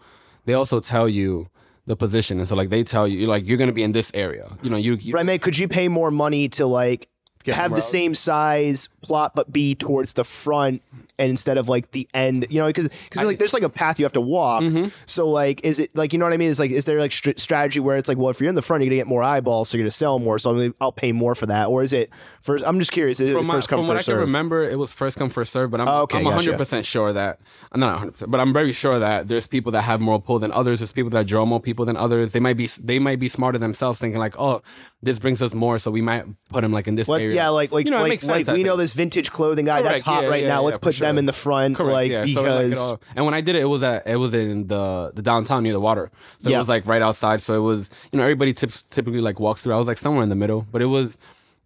they 0.46 0.54
also 0.54 0.80
tell 0.80 1.08
you 1.08 1.48
the 1.86 1.96
position, 1.96 2.38
and 2.38 2.48
so 2.48 2.56
like 2.56 2.70
they 2.70 2.82
tell 2.82 3.06
you, 3.06 3.26
like 3.26 3.46
you're 3.46 3.58
gonna 3.58 3.72
be 3.72 3.82
in 3.82 3.92
this 3.92 4.10
area. 4.14 4.50
You 4.62 4.70
know, 4.70 4.76
you, 4.76 4.94
you 4.94 5.12
Right, 5.14 5.26
man. 5.26 5.38
Could 5.40 5.58
you 5.58 5.68
pay 5.68 5.88
more 5.88 6.10
money 6.10 6.48
to 6.50 6.66
like 6.66 7.08
have 7.46 7.70
the 7.70 7.76
else? 7.76 7.90
same 7.90 8.14
size 8.14 8.88
plot, 9.02 9.32
but 9.34 9.52
be 9.52 9.74
towards 9.74 10.14
the 10.14 10.24
front 10.24 10.82
and 11.20 11.30
instead 11.30 11.56
of 11.58 11.68
like 11.68 11.92
the 11.92 12.08
end? 12.14 12.46
You 12.50 12.60
know, 12.60 12.66
because 12.66 12.88
because 12.88 13.22
like 13.22 13.38
there's 13.38 13.54
like 13.54 13.62
a 13.62 13.68
path 13.68 13.98
you 14.00 14.04
have 14.04 14.12
to 14.14 14.20
walk. 14.20 14.62
Mm-hmm. 14.64 14.86
So 15.06 15.28
like, 15.28 15.60
is 15.64 15.78
it 15.78 15.94
like 15.94 16.12
you 16.12 16.18
know 16.18 16.24
what 16.24 16.32
I 16.32 16.38
mean? 16.38 16.48
Is 16.48 16.58
like 16.58 16.70
is 16.72 16.84
there 16.86 16.98
like 16.98 17.12
str- 17.12 17.30
strategy 17.36 17.78
where 17.80 17.96
it's 17.96 18.08
like, 18.08 18.18
well, 18.18 18.30
if 18.30 18.40
you're 18.40 18.48
in 18.48 18.54
the 18.56 18.62
front, 18.62 18.82
you're 18.82 18.88
gonna 18.90 18.96
get 19.00 19.06
more 19.06 19.22
eyeballs, 19.22 19.68
so 19.68 19.76
you're 19.78 19.84
gonna 19.84 19.90
sell 19.92 20.18
more. 20.18 20.38
So 20.38 20.50
I'm 20.50 20.56
gonna, 20.56 20.74
I'll 20.80 20.90
pay 20.92 21.12
more 21.12 21.34
for 21.34 21.46
that, 21.46 21.66
or 21.68 21.82
is 21.82 21.92
it 21.92 22.10
first? 22.40 22.64
I'm 22.66 22.78
just 22.78 22.92
curious. 22.92 23.20
Is 23.20 23.30
it 23.30 23.36
from, 23.36 23.46
my, 23.46 23.54
first 23.54 23.68
come 23.68 23.80
from 23.80 23.86
what 23.88 23.96
I 23.98 24.02
can 24.02 24.16
remember, 24.16 24.64
it 24.64 24.78
was 24.78 24.90
first 24.92 25.18
come 25.18 25.30
first 25.30 25.52
serve. 25.52 25.70
But 25.70 25.80
I'm 25.80 25.88
Oh, 25.88 26.02
okay, 26.02 26.18
I'm 26.18 26.24
gotcha. 26.24 26.36
100 26.36 26.58
percent 26.58 26.84
sure 26.86 27.12
that 27.12 27.40
I'm 27.72 27.80
not 27.80 27.92
100, 27.92 28.12
percent 28.12 28.30
but 28.30 28.40
I'm 28.40 28.52
very 28.52 28.72
sure 28.72 28.98
that 28.98 29.28
there's 29.28 29.46
people 29.46 29.72
that 29.72 29.82
have 29.82 30.00
more 30.00 30.20
pull 30.20 30.38
than 30.38 30.50
others. 30.52 30.80
There's 30.80 30.92
people 30.92 31.10
that 31.10 31.26
draw 31.26 31.44
more 31.44 31.60
people 31.60 31.84
than 31.84 31.96
others. 31.96 32.32
They 32.32 32.40
might 32.40 32.56
be 32.56 32.66
they 32.82 32.98
might 32.98 33.18
be 33.20 33.28
smarter 33.28 33.58
themselves, 33.58 33.98
thinking 34.00 34.18
like, 34.18 34.34
oh, 34.38 34.62
this 35.02 35.18
brings 35.18 35.42
us 35.42 35.54
more, 35.54 35.78
so 35.78 35.90
we 35.90 36.00
might 36.02 36.24
put 36.50 36.60
them 36.62 36.72
like 36.72 36.86
in 36.88 36.94
this 36.94 37.08
Like, 37.08 37.22
area. 37.22 37.34
yeah, 37.34 37.48
like 37.48 37.72
like 37.72 37.84
you 37.86 37.90
know, 37.90 38.02
like, 38.02 38.22
like 38.24 38.46
we 38.46 38.62
know 38.62 38.76
this 38.76 38.92
vintage 38.92 39.30
clothing 39.30 39.64
guy 39.66 39.82
that's 39.82 40.02
hot 40.02 40.24
yeah, 40.24 40.28
right 40.28 40.42
yeah, 40.42 40.48
now. 40.48 40.60
yeah, 40.60 40.66
Let's 40.66 40.78
put 40.78 40.94
them 41.10 41.18
in 41.18 41.26
the 41.26 41.32
front, 41.32 41.76
Correct, 41.76 41.92
like 41.92 42.10
yeah. 42.10 42.26
So, 42.26 42.42
like, 42.42 42.50
it 42.66 42.68
because 42.70 42.78
all- 42.90 43.00
and 43.16 43.24
when 43.24 43.34
I 43.34 43.40
did 43.40 43.54
it, 43.56 43.62
it 43.62 43.66
was 43.66 43.82
at 43.82 44.06
it 44.06 44.16
was 44.16 44.32
in 44.34 44.66
the 44.68 45.12
the 45.14 45.22
downtown 45.22 45.62
near 45.62 45.72
the 45.72 45.80
water, 45.80 46.10
so 46.38 46.48
Yeah. 46.50 46.56
it 46.56 46.58
was 46.58 46.68
like 46.68 46.86
right 46.86 47.02
outside. 47.02 47.40
So 47.40 47.54
it 47.54 47.64
was 47.64 47.90
you 48.12 48.16
know 48.16 48.22
everybody 48.24 48.52
tips, 48.52 48.82
typically 48.82 49.20
like 49.20 49.38
walks 49.40 49.62
through. 49.62 49.74
I 49.74 49.78
was 49.78 49.86
like 49.86 49.98
somewhere 49.98 50.22
in 50.22 50.28
the 50.28 50.36
middle, 50.44 50.66
but 50.72 50.80
it 50.82 50.86
was 50.86 51.18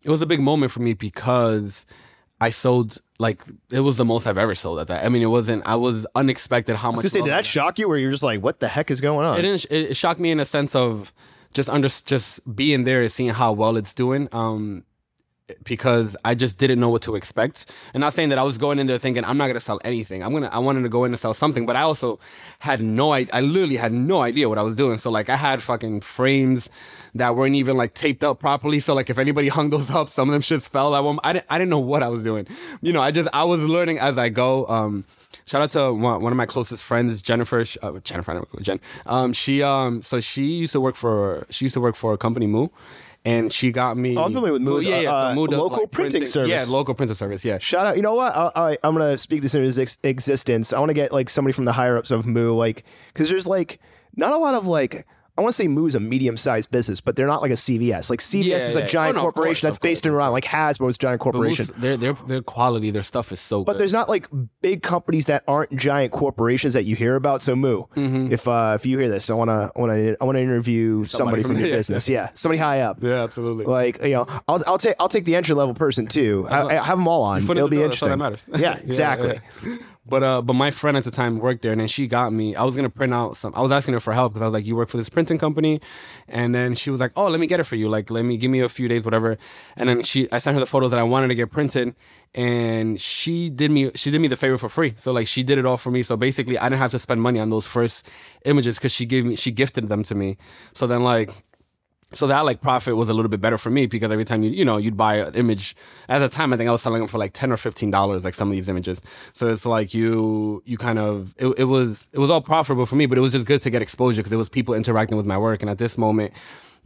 it 0.02 0.10
was 0.10 0.20
a 0.22 0.26
big 0.26 0.40
moment 0.40 0.72
for 0.72 0.80
me 0.80 0.92
because 0.94 1.86
I 2.40 2.50
sold 2.50 2.98
like 3.18 3.42
it 3.72 3.80
was 3.80 3.96
the 3.96 4.04
most 4.04 4.26
I've 4.26 4.36
ever 4.38 4.54
sold 4.54 4.78
at 4.80 4.88
that. 4.88 5.04
I 5.04 5.08
mean, 5.08 5.22
it 5.22 5.26
wasn't. 5.38 5.62
I 5.66 5.76
was 5.76 6.06
unexpected 6.14 6.76
how 6.76 6.88
I 6.88 6.92
much. 6.92 7.02
was 7.04 7.12
gonna 7.12 7.18
say, 7.18 7.20
love 7.20 7.26
did 7.28 7.34
I 7.34 7.36
that 7.38 7.46
shock 7.46 7.78
you? 7.78 7.88
Where 7.88 7.96
you're 7.96 8.10
just 8.10 8.22
like, 8.24 8.42
what 8.42 8.60
the 8.60 8.68
heck 8.68 8.90
is 8.90 9.00
going 9.00 9.24
on? 9.26 9.38
it 9.38 9.42
didn't. 9.42 9.64
It, 9.70 9.90
it 9.92 9.96
shocked 9.96 10.18
me 10.20 10.30
in 10.30 10.40
a 10.40 10.44
sense 10.44 10.74
of 10.74 11.12
just 11.54 11.68
under 11.70 11.88
just 11.88 12.40
being 12.56 12.84
there 12.84 13.00
and 13.02 13.10
seeing 13.12 13.30
how 13.30 13.52
well 13.52 13.76
it's 13.76 13.94
doing. 13.94 14.28
Um, 14.32 14.84
because 15.64 16.16
I 16.24 16.34
just 16.34 16.58
didn't 16.58 16.80
know 16.80 16.88
what 16.88 17.02
to 17.02 17.16
expect. 17.16 17.70
And 17.92 18.00
not 18.00 18.12
saying 18.12 18.30
that 18.30 18.38
I 18.38 18.42
was 18.42 18.56
going 18.56 18.78
in 18.78 18.86
there 18.86 18.98
thinking 18.98 19.24
I'm 19.24 19.36
not 19.36 19.48
gonna 19.48 19.60
sell 19.60 19.80
anything. 19.84 20.22
I'm 20.22 20.32
gonna 20.32 20.48
I 20.48 20.58
wanted 20.58 20.82
to 20.82 20.88
go 20.88 21.04
in 21.04 21.12
and 21.12 21.18
sell 21.18 21.34
something, 21.34 21.66
but 21.66 21.76
I 21.76 21.82
also 21.82 22.18
had 22.60 22.80
no 22.80 23.12
I 23.12 23.26
I 23.32 23.40
literally 23.40 23.76
had 23.76 23.92
no 23.92 24.22
idea 24.22 24.48
what 24.48 24.58
I 24.58 24.62
was 24.62 24.76
doing. 24.76 24.98
So 24.98 25.10
like 25.10 25.28
I 25.28 25.36
had 25.36 25.62
fucking 25.62 26.00
frames 26.00 26.70
that 27.14 27.36
weren't 27.36 27.56
even 27.56 27.76
like 27.76 27.94
taped 27.94 28.24
up 28.24 28.40
properly. 28.40 28.80
So 28.80 28.94
like 28.94 29.10
if 29.10 29.18
anybody 29.18 29.48
hung 29.56 29.70
those 29.70 29.90
up, 29.90 30.08
some 30.08 30.28
of 30.28 30.32
them 30.32 30.42
shit 30.42 30.62
fell. 30.62 30.94
I 30.94 31.00
won't, 31.00 31.20
I 31.22 31.34
didn't 31.34 31.46
I 31.50 31.58
didn't 31.58 31.70
know 31.70 31.78
what 31.78 32.02
I 32.02 32.08
was 32.08 32.24
doing. 32.24 32.46
You 32.80 32.92
know, 32.92 33.02
I 33.02 33.10
just 33.10 33.28
I 33.32 33.44
was 33.44 33.62
learning 33.62 33.98
as 33.98 34.18
I 34.18 34.30
go. 34.30 34.66
Um 34.66 35.04
Shout 35.46 35.60
out 35.60 35.70
to 35.70 35.92
one, 35.92 36.22
one 36.22 36.32
of 36.32 36.36
my 36.36 36.46
closest 36.46 36.82
friends, 36.82 37.20
Jennifer. 37.20 37.64
Uh, 37.82 37.98
Jennifer, 38.02 38.46
Jen. 38.62 38.80
Um, 39.04 39.32
she 39.32 39.62
um, 39.62 40.00
so 40.00 40.20
she 40.20 40.44
used 40.44 40.72
to 40.72 40.80
work 40.80 40.94
for 40.94 41.46
she 41.50 41.66
used 41.66 41.74
to 41.74 41.80
work 41.80 41.96
for 41.96 42.14
a 42.14 42.16
company, 42.16 42.46
Moo, 42.46 42.68
and 43.24 43.52
she 43.52 43.72
got 43.72 43.96
me. 43.96 44.16
Oh, 44.16 44.24
I'm 44.24 44.32
familiar 44.32 44.52
with 44.52 44.62
Moo. 44.62 44.80
Yeah, 44.80 45.00
yeah. 45.00 45.12
Uh, 45.12 45.30
so 45.30 45.34
Moo 45.34 45.46
does, 45.46 45.58
local 45.58 45.86
printing 45.86 46.26
service. 46.26 46.50
Yeah, 46.50 46.64
local 46.68 46.94
printing 46.94 47.14
service. 47.14 47.44
Yeah. 47.44 47.58
Shout 47.58 47.86
out. 47.86 47.96
You 47.96 48.02
know 48.02 48.14
what? 48.14 48.36
I, 48.36 48.50
I, 48.54 48.78
I'm 48.82 48.94
gonna 48.94 49.16
speak 49.16 49.42
this 49.42 49.54
into 49.54 49.80
ex- 49.80 49.98
existence. 50.02 50.72
I 50.72 50.78
want 50.78 50.90
to 50.90 50.94
get 50.94 51.12
like 51.12 51.30
somebody 51.30 51.52
from 51.52 51.64
the 51.64 51.72
higher 51.72 51.96
ups 51.96 52.10
of 52.10 52.26
Moo, 52.26 52.54
like 52.54 52.84
because 53.12 53.30
there's 53.30 53.46
like 53.46 53.80
not 54.16 54.32
a 54.32 54.36
lot 54.36 54.54
of 54.54 54.66
like 54.66 55.06
I 55.36 55.40
want 55.40 55.50
to 55.52 55.56
say 55.56 55.66
Moo's 55.66 55.94
a 55.96 56.00
medium 56.00 56.36
sized 56.36 56.70
business, 56.70 57.00
but 57.00 57.16
they're 57.16 57.26
not 57.26 57.42
like 57.42 57.50
a 57.50 57.54
CVS. 57.56 58.08
Like 58.08 58.20
CVS 58.20 58.44
Yeah, 58.44 58.56
is 58.56 58.76
yeah. 58.76 58.82
a 58.82 58.86
giant 58.86 59.16
Oh, 59.16 59.20
no, 59.20 59.22
corporation 59.22 59.50
course, 59.52 59.60
that's 59.62 59.78
based 59.78 60.06
in 60.06 60.12
Rhode 60.12 60.20
Island, 60.26 60.32
like 60.34 60.44
Hasbro's 60.44 60.96
giant 60.96 61.20
corporation. 61.20 61.66
their 61.76 61.96
their 61.96 62.12
their 62.12 62.40
quality, 62.42 62.90
their 62.90 63.02
stuff 63.02 63.32
is 63.32 63.40
so 63.40 63.60
good. 63.60 63.66
But 63.66 63.72
good. 63.72 63.80
there's 63.80 63.92
not 63.92 64.08
like 64.08 64.28
big 64.62 64.82
companies 64.82 65.26
that 65.26 65.42
aren't 65.48 65.74
giant 65.76 66.12
corporations 66.12 66.74
that 66.74 66.84
you 66.84 66.94
hear 66.94 67.16
about. 67.16 67.40
So 67.42 67.56
Moo, 67.56 67.84
Mm-hmm. 67.96 68.32
if 68.32 68.46
uh, 68.46 68.74
if 68.76 68.86
you 68.86 68.96
hear 68.98 69.08
this, 69.10 69.28
I 69.28 69.34
wanna 69.34 69.72
I 69.74 69.80
wanna 69.80 70.16
I 70.20 70.24
wanna 70.24 70.38
interview 70.38 71.02
somebody, 71.04 71.42
from, 71.42 71.54
from 71.56 71.64
your 71.64 71.76
business. 71.76 72.08
Yeah, 72.08 72.30
somebody 72.34 72.58
high 72.58 72.80
up. 72.82 72.98
yeah, 73.00 73.24
absolutely. 73.24 73.64
Like 73.66 74.02
you 74.04 74.10
know, 74.10 74.26
I'll 74.46 74.62
I'll 74.68 74.78
take 74.78 74.94
I'll 75.00 75.08
take 75.08 75.24
the 75.24 75.34
entry 75.34 75.54
level 75.56 75.74
person 75.74 76.06
too. 76.06 76.46
I, 76.48 76.76
I 76.78 76.82
have 76.84 76.96
them 76.98 77.08
all 77.08 77.22
on. 77.22 77.42
It'll 77.42 77.66
be 77.68 77.76
door, 77.76 77.86
interesting. 77.86 78.10
that 78.10 78.16
matters. 78.18 78.46
Yeah, 78.56 78.78
exactly. 78.78 79.40
But 80.06 80.22
uh, 80.22 80.42
but 80.42 80.52
my 80.52 80.70
friend 80.70 80.96
at 80.96 81.04
the 81.04 81.10
time 81.10 81.38
worked 81.38 81.62
there, 81.62 81.72
and 81.72 81.80
then 81.80 81.88
she 81.88 82.06
got 82.06 82.32
me. 82.32 82.54
I 82.54 82.62
was 82.64 82.76
gonna 82.76 82.90
print 82.90 83.14
out 83.14 83.36
some. 83.36 83.54
I 83.56 83.62
was 83.62 83.72
asking 83.72 83.94
her 83.94 84.00
for 84.00 84.12
help 84.12 84.32
because 84.34 84.42
I 84.42 84.46
was 84.46 84.52
like, 84.52 84.66
"You 84.66 84.76
work 84.76 84.90
for 84.90 84.98
this 84.98 85.08
printing 85.08 85.38
company," 85.38 85.80
and 86.28 86.54
then 86.54 86.74
she 86.74 86.90
was 86.90 87.00
like, 87.00 87.12
"Oh, 87.16 87.28
let 87.28 87.40
me 87.40 87.46
get 87.46 87.58
it 87.58 87.64
for 87.64 87.76
you. 87.76 87.88
Like, 87.88 88.10
let 88.10 88.24
me 88.24 88.36
give 88.36 88.50
me 88.50 88.60
a 88.60 88.68
few 88.68 88.86
days, 88.86 89.04
whatever." 89.04 89.38
And 89.76 89.88
then 89.88 90.02
she, 90.02 90.30
I 90.30 90.38
sent 90.38 90.54
her 90.54 90.60
the 90.60 90.66
photos 90.66 90.90
that 90.90 91.00
I 91.00 91.04
wanted 91.04 91.28
to 91.28 91.34
get 91.34 91.50
printed, 91.50 91.94
and 92.34 93.00
she 93.00 93.48
did 93.48 93.70
me, 93.70 93.92
she 93.94 94.10
did 94.10 94.20
me 94.20 94.28
the 94.28 94.36
favor 94.36 94.58
for 94.58 94.68
free. 94.68 94.92
So 94.96 95.12
like, 95.12 95.26
she 95.26 95.42
did 95.42 95.56
it 95.56 95.64
all 95.64 95.78
for 95.78 95.90
me. 95.90 96.02
So 96.02 96.16
basically, 96.16 96.58
I 96.58 96.68
didn't 96.68 96.80
have 96.80 96.90
to 96.90 96.98
spend 96.98 97.22
money 97.22 97.40
on 97.40 97.48
those 97.48 97.66
first 97.66 98.08
images 98.44 98.78
because 98.78 98.92
she 98.92 99.06
gave 99.06 99.24
me, 99.24 99.36
she 99.36 99.52
gifted 99.52 99.88
them 99.88 100.02
to 100.04 100.14
me. 100.14 100.36
So 100.74 100.86
then 100.86 101.02
like 101.02 101.44
so 102.14 102.26
that 102.26 102.44
like 102.44 102.60
profit 102.60 102.96
was 102.96 103.08
a 103.08 103.14
little 103.14 103.28
bit 103.28 103.40
better 103.40 103.58
for 103.58 103.70
me 103.70 103.86
because 103.86 104.10
every 104.10 104.24
time 104.24 104.42
you 104.42 104.50
you 104.50 104.64
know 104.64 104.76
you'd 104.76 104.96
buy 104.96 105.16
an 105.16 105.34
image 105.34 105.74
at 106.08 106.20
the 106.20 106.28
time 106.28 106.52
I 106.52 106.56
think 106.56 106.68
I 106.68 106.72
was 106.72 106.82
selling 106.82 107.00
them 107.00 107.08
for 107.08 107.18
like 107.18 107.32
ten 107.32 107.52
or 107.52 107.56
fifteen 107.56 107.90
dollars 107.90 108.24
like 108.24 108.34
some 108.34 108.48
of 108.48 108.54
these 108.54 108.68
images. 108.68 109.02
So 109.32 109.48
it's 109.48 109.66
like 109.66 109.94
you 109.94 110.62
you 110.64 110.76
kind 110.76 110.98
of 110.98 111.34
it, 111.38 111.46
it 111.58 111.64
was 111.64 112.08
it 112.12 112.18
was 112.18 112.30
all 112.30 112.40
profitable 112.40 112.86
for 112.86 112.96
me 112.96 113.06
but 113.06 113.18
it 113.18 113.20
was 113.20 113.32
just 113.32 113.46
good 113.46 113.60
to 113.62 113.70
get 113.70 113.82
exposure 113.82 114.20
because 114.20 114.32
it 114.32 114.36
was 114.36 114.48
people 114.48 114.74
interacting 114.74 115.16
with 115.16 115.26
my 115.26 115.38
work. 115.38 115.62
And 115.62 115.70
at 115.70 115.78
this 115.78 115.98
moment 115.98 116.32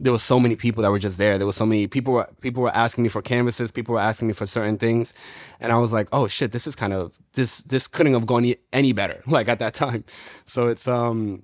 there 0.01 0.13
was 0.13 0.23
so 0.23 0.39
many 0.39 0.55
people 0.55 0.81
that 0.83 0.91
were 0.91 0.99
just 0.99 1.17
there. 1.17 1.37
There 1.37 1.45
was 1.45 1.57
so 1.57 1.65
many 1.65 1.87
people 1.87 2.13
were 2.13 2.29
people 2.41 2.63
were 2.63 2.75
asking 2.75 3.03
me 3.03 3.09
for 3.09 3.21
canvases. 3.21 3.71
People 3.71 3.95
were 3.95 3.99
asking 3.99 4.27
me 4.27 4.33
for 4.33 4.45
certain 4.45 4.77
things. 4.77 5.13
And 5.59 5.71
I 5.71 5.77
was 5.77 5.93
like 5.93 6.07
oh 6.11 6.27
shit 6.27 6.51
this 6.51 6.67
is 6.67 6.75
kind 6.75 6.93
of 6.93 7.17
this 7.33 7.57
this 7.59 7.87
couldn't 7.87 8.13
have 8.13 8.25
gone 8.25 8.53
any 8.73 8.93
better 8.93 9.21
like 9.27 9.47
at 9.47 9.59
that 9.59 9.73
time. 9.73 10.03
So 10.45 10.67
it's 10.67 10.87
um 10.87 11.43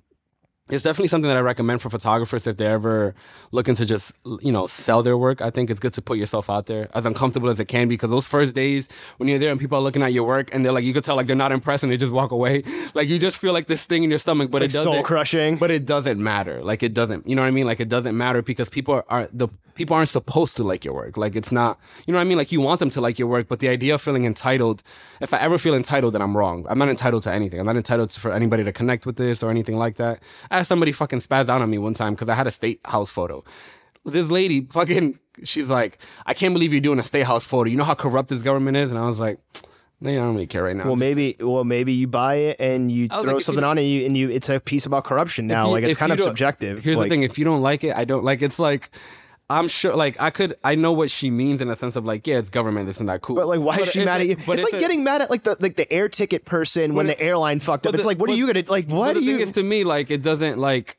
it's 0.68 0.82
definitely 0.82 1.06
something 1.08 1.28
that 1.28 1.36
I 1.36 1.40
recommend 1.40 1.80
for 1.80 1.90
photographers 1.90 2.46
if 2.46 2.56
they're 2.56 2.72
ever 2.72 3.14
looking 3.52 3.76
to 3.76 3.86
just 3.86 4.14
you 4.40 4.50
know 4.50 4.66
sell 4.66 5.02
their 5.02 5.16
work. 5.16 5.40
I 5.40 5.50
think 5.50 5.70
it's 5.70 5.78
good 5.78 5.92
to 5.94 6.02
put 6.02 6.18
yourself 6.18 6.50
out 6.50 6.66
there 6.66 6.88
as 6.92 7.06
uncomfortable 7.06 7.48
as 7.48 7.60
it 7.60 7.66
can 7.66 7.88
be 7.88 7.94
because 7.94 8.10
those 8.10 8.26
first 8.26 8.54
days 8.54 8.88
when 9.18 9.28
you're 9.28 9.38
there 9.38 9.52
and 9.52 9.60
people 9.60 9.78
are 9.78 9.80
looking 9.80 10.02
at 10.02 10.12
your 10.12 10.24
work 10.24 10.52
and 10.52 10.64
they're 10.64 10.72
like 10.72 10.84
you 10.84 10.92
could 10.92 11.04
tell 11.04 11.14
like 11.14 11.28
they're 11.28 11.36
not 11.36 11.52
impressed 11.52 11.84
and 11.84 11.92
they 11.92 11.96
just 11.96 12.12
walk 12.12 12.32
away. 12.32 12.62
Like 12.94 13.08
you 13.08 13.18
just 13.18 13.38
feel 13.38 13.52
like 13.52 13.66
this 13.66 13.84
thing 13.84 14.04
in 14.04 14.10
your 14.10 14.18
stomach, 14.18 14.50
but 14.50 14.62
Like 14.62 14.70
it 14.70 14.72
doesn't 14.72 14.92
soul 14.92 15.02
crushing. 15.02 15.56
But 15.56 15.70
it 15.70 15.84
doesn't 15.84 16.22
matter. 16.22 16.62
Like 16.62 16.82
it 16.82 16.94
doesn't. 16.94 17.26
You 17.26 17.34
know 17.36 17.42
what 17.42 17.48
I 17.48 17.50
mean? 17.50 17.66
Like 17.66 17.80
it 17.80 17.88
doesn't 17.90 18.16
matter 18.16 18.42
because 18.42 18.70
people 18.70 19.02
are 19.08 19.28
the 19.32 19.48
people 19.74 19.94
aren't 19.94 20.08
supposed 20.08 20.56
to 20.56 20.64
like 20.64 20.84
your 20.84 20.94
work. 20.94 21.16
Like 21.16 21.36
it's 21.36 21.52
not. 21.52 21.78
You 22.06 22.12
know 22.12 22.18
what 22.18 22.22
I 22.22 22.24
mean? 22.24 22.38
Like 22.38 22.52
you 22.52 22.60
want 22.60 22.80
them 22.80 22.90
to 22.90 23.00
like 23.00 23.18
your 23.18 23.28
work, 23.28 23.48
but 23.48 23.60
the 23.60 23.68
idea 23.68 23.94
of 23.94 24.00
feeling 24.02 24.24
entitled. 24.24 24.82
If 25.20 25.32
I 25.34 25.38
ever 25.38 25.58
feel 25.58 25.74
entitled, 25.74 26.14
then 26.14 26.22
I'm 26.22 26.36
wrong. 26.36 26.66
I'm 26.68 26.78
not 26.78 26.88
entitled 26.88 27.22
to 27.24 27.32
anything. 27.32 27.58
I'm 27.60 27.66
not 27.66 27.76
entitled 27.76 28.10
to, 28.10 28.20
for 28.20 28.32
anybody 28.32 28.64
to 28.64 28.72
connect 28.72 29.06
with 29.06 29.16
this 29.16 29.42
or 29.42 29.50
anything 29.50 29.76
like 29.76 29.96
that. 29.96 30.22
I 30.50 30.58
had 30.58 30.66
somebody 30.66 30.92
fucking 30.92 31.20
spaz 31.20 31.48
out 31.48 31.62
on 31.62 31.70
me 31.70 31.78
one 31.78 31.94
time 31.94 32.14
because 32.14 32.28
I 32.28 32.34
had 32.34 32.46
a 32.46 32.50
state 32.50 32.80
house 32.84 33.10
photo. 33.10 33.42
This 34.04 34.30
lady 34.30 34.66
fucking, 34.70 35.18
she's 35.42 35.68
like, 35.68 35.98
I 36.26 36.34
can't 36.34 36.54
believe 36.54 36.72
you're 36.72 36.80
doing 36.80 36.98
a 36.98 37.02
state 37.02 37.24
house 37.26 37.44
photo. 37.44 37.68
You 37.70 37.76
know 37.76 37.84
how 37.84 37.94
corrupt 37.94 38.28
this 38.28 38.42
government 38.42 38.76
is? 38.76 38.90
And 38.90 38.98
I 38.98 39.06
was 39.06 39.18
like, 39.18 39.38
no, 40.00 40.10
I 40.10 40.14
don't 40.16 40.34
really 40.34 40.46
care 40.46 40.62
right 40.64 40.76
now. 40.76 40.84
Well, 40.84 40.96
maybe 40.96 41.36
well 41.40 41.64
maybe 41.64 41.94
you 41.94 42.06
buy 42.06 42.34
it 42.34 42.60
and 42.60 42.92
you 42.92 43.08
was 43.10 43.24
throw 43.24 43.34
like, 43.34 43.42
something 43.42 43.64
you- 43.64 43.70
on 43.70 43.78
it 43.78 43.82
and 43.82 43.90
you, 43.90 44.06
and 44.06 44.16
you 44.16 44.30
it's 44.30 44.50
a 44.50 44.60
piece 44.60 44.84
about 44.84 45.04
corruption 45.04 45.46
now. 45.46 45.66
you- 45.66 45.72
like 45.72 45.84
it's 45.84 45.98
kind 45.98 46.12
of 46.12 46.20
subjective. 46.20 46.84
Here's 46.84 46.96
like, 46.96 47.08
the 47.08 47.14
thing: 47.14 47.22
if 47.22 47.38
you 47.38 47.46
don't 47.46 47.62
like 47.62 47.82
it, 47.82 47.96
I 47.96 48.04
don't 48.04 48.22
like. 48.22 48.42
It's 48.42 48.58
like 48.58 48.90
I'm 49.48 49.68
sure. 49.68 49.94
Like 49.94 50.20
I 50.20 50.30
could, 50.30 50.56
I 50.64 50.74
know 50.74 50.92
what 50.92 51.10
she 51.10 51.30
means 51.30 51.60
in 51.62 51.68
the 51.68 51.76
sense 51.76 51.94
of 51.96 52.04
like, 52.04 52.26
yeah, 52.26 52.38
it's 52.38 52.50
government. 52.50 52.86
This 52.86 52.98
and 53.00 53.08
that. 53.08 53.20
Cool. 53.20 53.36
But 53.36 53.46
like, 53.46 53.60
why 53.60 53.76
is 53.78 53.90
she 53.92 54.04
mad 54.04 54.20
it- 54.20 54.30
at 54.30 54.38
you? 54.40 54.44
but 54.46 54.58
It's 54.58 54.64
like 54.64 54.74
it- 54.74 54.80
getting 54.80 55.04
mad 55.04 55.22
at 55.22 55.30
like 55.30 55.44
the 55.44 55.56
like 55.60 55.76
the 55.76 55.90
air 55.92 56.08
ticket 56.08 56.44
person 56.44 56.94
when 56.94 57.06
But 57.06 57.16
the 57.18 57.22
airline 57.24 57.60
fucked 57.60 57.86
up. 57.86 57.92
but 57.92 57.98
It's 57.98 58.06
like, 58.06 58.18
what 58.18 58.28
are 58.30 58.34
you 58.34 58.46
gonna 58.46 58.64
like? 58.68 58.88
What 58.88 59.14
But 59.14 59.20
do 59.20 59.20
the 59.20 59.26
you? 59.26 59.38
is, 59.38 59.52
to 59.52 59.62
me, 59.62 59.84
like 59.84 60.10
it 60.10 60.22
doesn't 60.22 60.58
like. 60.58 60.98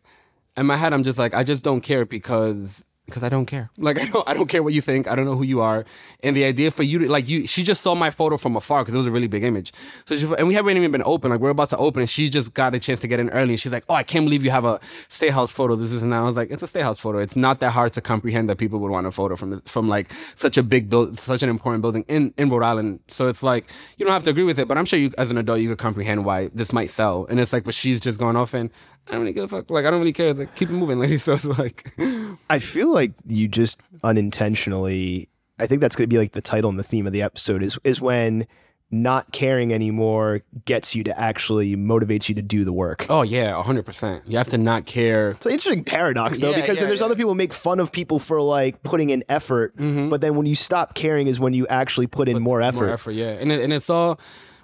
In 0.55 0.65
my 0.65 0.75
head, 0.77 0.91
I'm 0.93 1.03
just 1.03 1.19
like, 1.19 1.33
I 1.35 1.43
just 1.43 1.63
don't 1.63 1.81
care 1.81 2.03
because 2.05 2.83
because 3.07 3.23
I 3.23 3.29
don't 3.29 3.45
care. 3.45 3.71
Like 3.77 3.99
I 4.01 4.05
don't, 4.05 4.29
I 4.29 4.34
don't 4.34 4.47
care 4.47 4.61
what 4.61 4.73
you 4.73 4.81
think. 4.81 5.07
I 5.07 5.15
don't 5.15 5.25
know 5.25 5.35
who 5.35 5.43
you 5.43 5.61
are. 5.61 5.85
And 6.21 6.35
the 6.35 6.43
idea 6.43 6.69
for 6.69 6.84
you 6.84 6.99
to 6.99 7.09
like 7.09 7.27
you, 7.27 7.47
she 7.47 7.63
just 7.63 7.81
saw 7.81 7.95
my 7.95 8.11
photo 8.11 8.38
from 8.38 8.55
afar 8.55 8.84
because 8.84 8.93
it 8.93 8.97
was 8.97 9.07
a 9.07 9.11
really 9.11 9.27
big 9.27 9.43
image. 9.43 9.71
So 10.05 10.15
she, 10.15 10.25
and 10.38 10.47
we 10.47 10.53
haven't 10.53 10.77
even 10.77 10.91
been 10.91 11.03
open. 11.05 11.31
Like 11.31 11.39
we're 11.39 11.49
about 11.49 11.69
to 11.69 11.77
open, 11.77 12.01
and 12.01 12.09
she 12.09 12.29
just 12.29 12.53
got 12.53 12.75
a 12.75 12.79
chance 12.79 12.99
to 12.99 13.07
get 13.07 13.19
in 13.19 13.29
early. 13.29 13.53
And 13.53 13.59
she's 13.59 13.71
like, 13.71 13.85
"Oh, 13.89 13.95
I 13.95 14.03
can't 14.03 14.25
believe 14.25 14.43
you 14.43 14.51
have 14.51 14.65
a 14.65 14.79
stay 15.07 15.29
house 15.29 15.51
photo. 15.51 15.75
This 15.75 15.91
is 15.91 16.03
now." 16.03 16.21
that." 16.21 16.25
I 16.25 16.27
was 16.27 16.38
like, 16.38 16.51
"It's 16.51 16.63
a 16.63 16.67
stay 16.67 16.81
house 16.81 16.99
photo. 16.99 17.19
It's 17.19 17.35
not 17.35 17.59
that 17.61 17.71
hard 17.71 17.93
to 17.93 18.01
comprehend 18.01 18.49
that 18.49 18.57
people 18.57 18.79
would 18.79 18.91
want 18.91 19.07
a 19.07 19.11
photo 19.11 19.35
from 19.35 19.61
from 19.61 19.88
like 19.88 20.11
such 20.35 20.57
a 20.57 20.63
big 20.63 20.89
build, 20.89 21.17
such 21.17 21.41
an 21.43 21.49
important 21.49 21.81
building 21.81 22.03
in 22.07 22.34
in 22.38 22.49
Rhode 22.49 22.63
Island. 22.63 22.99
So 23.07 23.27
it's 23.27 23.41
like 23.41 23.65
you 23.97 24.05
don't 24.05 24.13
have 24.13 24.23
to 24.23 24.29
agree 24.29 24.43
with 24.43 24.59
it, 24.59 24.67
but 24.67 24.77
I'm 24.77 24.85
sure 24.85 24.99
you 24.99 25.11
as 25.17 25.31
an 25.31 25.38
adult 25.38 25.61
you 25.61 25.69
could 25.69 25.77
comprehend 25.77 26.25
why 26.25 26.47
this 26.47 26.73
might 26.73 26.89
sell. 26.89 27.25
And 27.29 27.39
it's 27.39 27.53
like, 27.53 27.63
but 27.63 27.73
she's 27.73 28.01
just 28.01 28.19
going 28.19 28.35
off 28.35 28.53
and. 28.53 28.69
I 29.07 29.11
don't 29.11 29.21
really 29.21 29.34
give 29.34 29.45
a 29.45 29.47
fuck. 29.47 29.69
Like 29.69 29.85
I 29.85 29.91
don't 29.91 29.99
really 29.99 30.13
care. 30.13 30.34
Like 30.34 30.55
keep 30.55 30.69
it 30.69 30.73
moving, 30.73 30.99
lady. 31.03 31.17
So 31.17 31.34
it's 31.34 31.45
like, 31.45 31.91
I 32.49 32.59
feel 32.59 32.91
like 32.91 33.13
you 33.25 33.47
just 33.47 33.79
unintentionally. 34.03 35.29
I 35.59 35.67
think 35.67 35.81
that's 35.81 35.95
gonna 35.95 36.07
be 36.07 36.17
like 36.17 36.34
the 36.34 36.41
title 36.41 36.69
and 36.69 36.77
the 36.77 36.84
theme 36.84 37.07
of 37.07 37.13
the 37.13 37.21
episode 37.21 37.63
is 37.63 37.79
is 37.84 38.01
when 38.01 38.47
not 38.89 39.34
caring 39.34 39.73
anymore 39.73 40.41
gets 40.63 40.95
you 40.95 41.03
to 41.03 41.19
actually 41.19 41.75
motivates 41.75 42.29
you 42.29 42.35
to 42.35 42.41
do 42.41 42.63
the 42.63 42.71
work. 42.71 43.05
oh 43.09 43.21
yeah, 43.21 43.61
hundred 43.61 43.85
percent. 43.85 44.23
You 44.27 44.38
have 44.38 44.47
to 44.49 44.57
not 44.57 44.85
care. 44.85 45.31
It's 45.31 45.45
an 45.45 45.51
interesting 45.51 45.84
paradox 45.84 46.39
though, 46.39 46.51
Yeah, 46.51 46.61
because 46.61 46.79
yeah, 46.79 46.88
there's 46.88 47.01
yeah. 47.01 47.05
other 47.05 47.15
people 47.15 47.31
who 47.31 47.35
make 47.35 47.53
fun 47.53 47.79
of 47.79 47.91
people 47.91 48.19
for 48.19 48.41
like 48.41 48.81
putting 48.84 49.09
in 49.09 49.23
effort, 49.27 49.75
mm-hmm. 49.75 50.09
but 50.09 50.21
then 50.21 50.35
when 50.35 50.45
you 50.45 50.55
stop 50.55 50.95
caring 50.95 51.27
is 51.27 51.39
when 51.39 51.53
you 51.53 51.67
actually 51.67 52.07
put 52.07 52.29
in 52.29 52.41
more 52.41 52.61
effort. 52.61 52.85
More 52.85 52.93
effort, 52.93 53.11
yeah. 53.11 53.31
And 53.31 53.51
it, 53.51 53.61
and 53.61 53.73
it's 53.73 53.89
all 53.89 54.19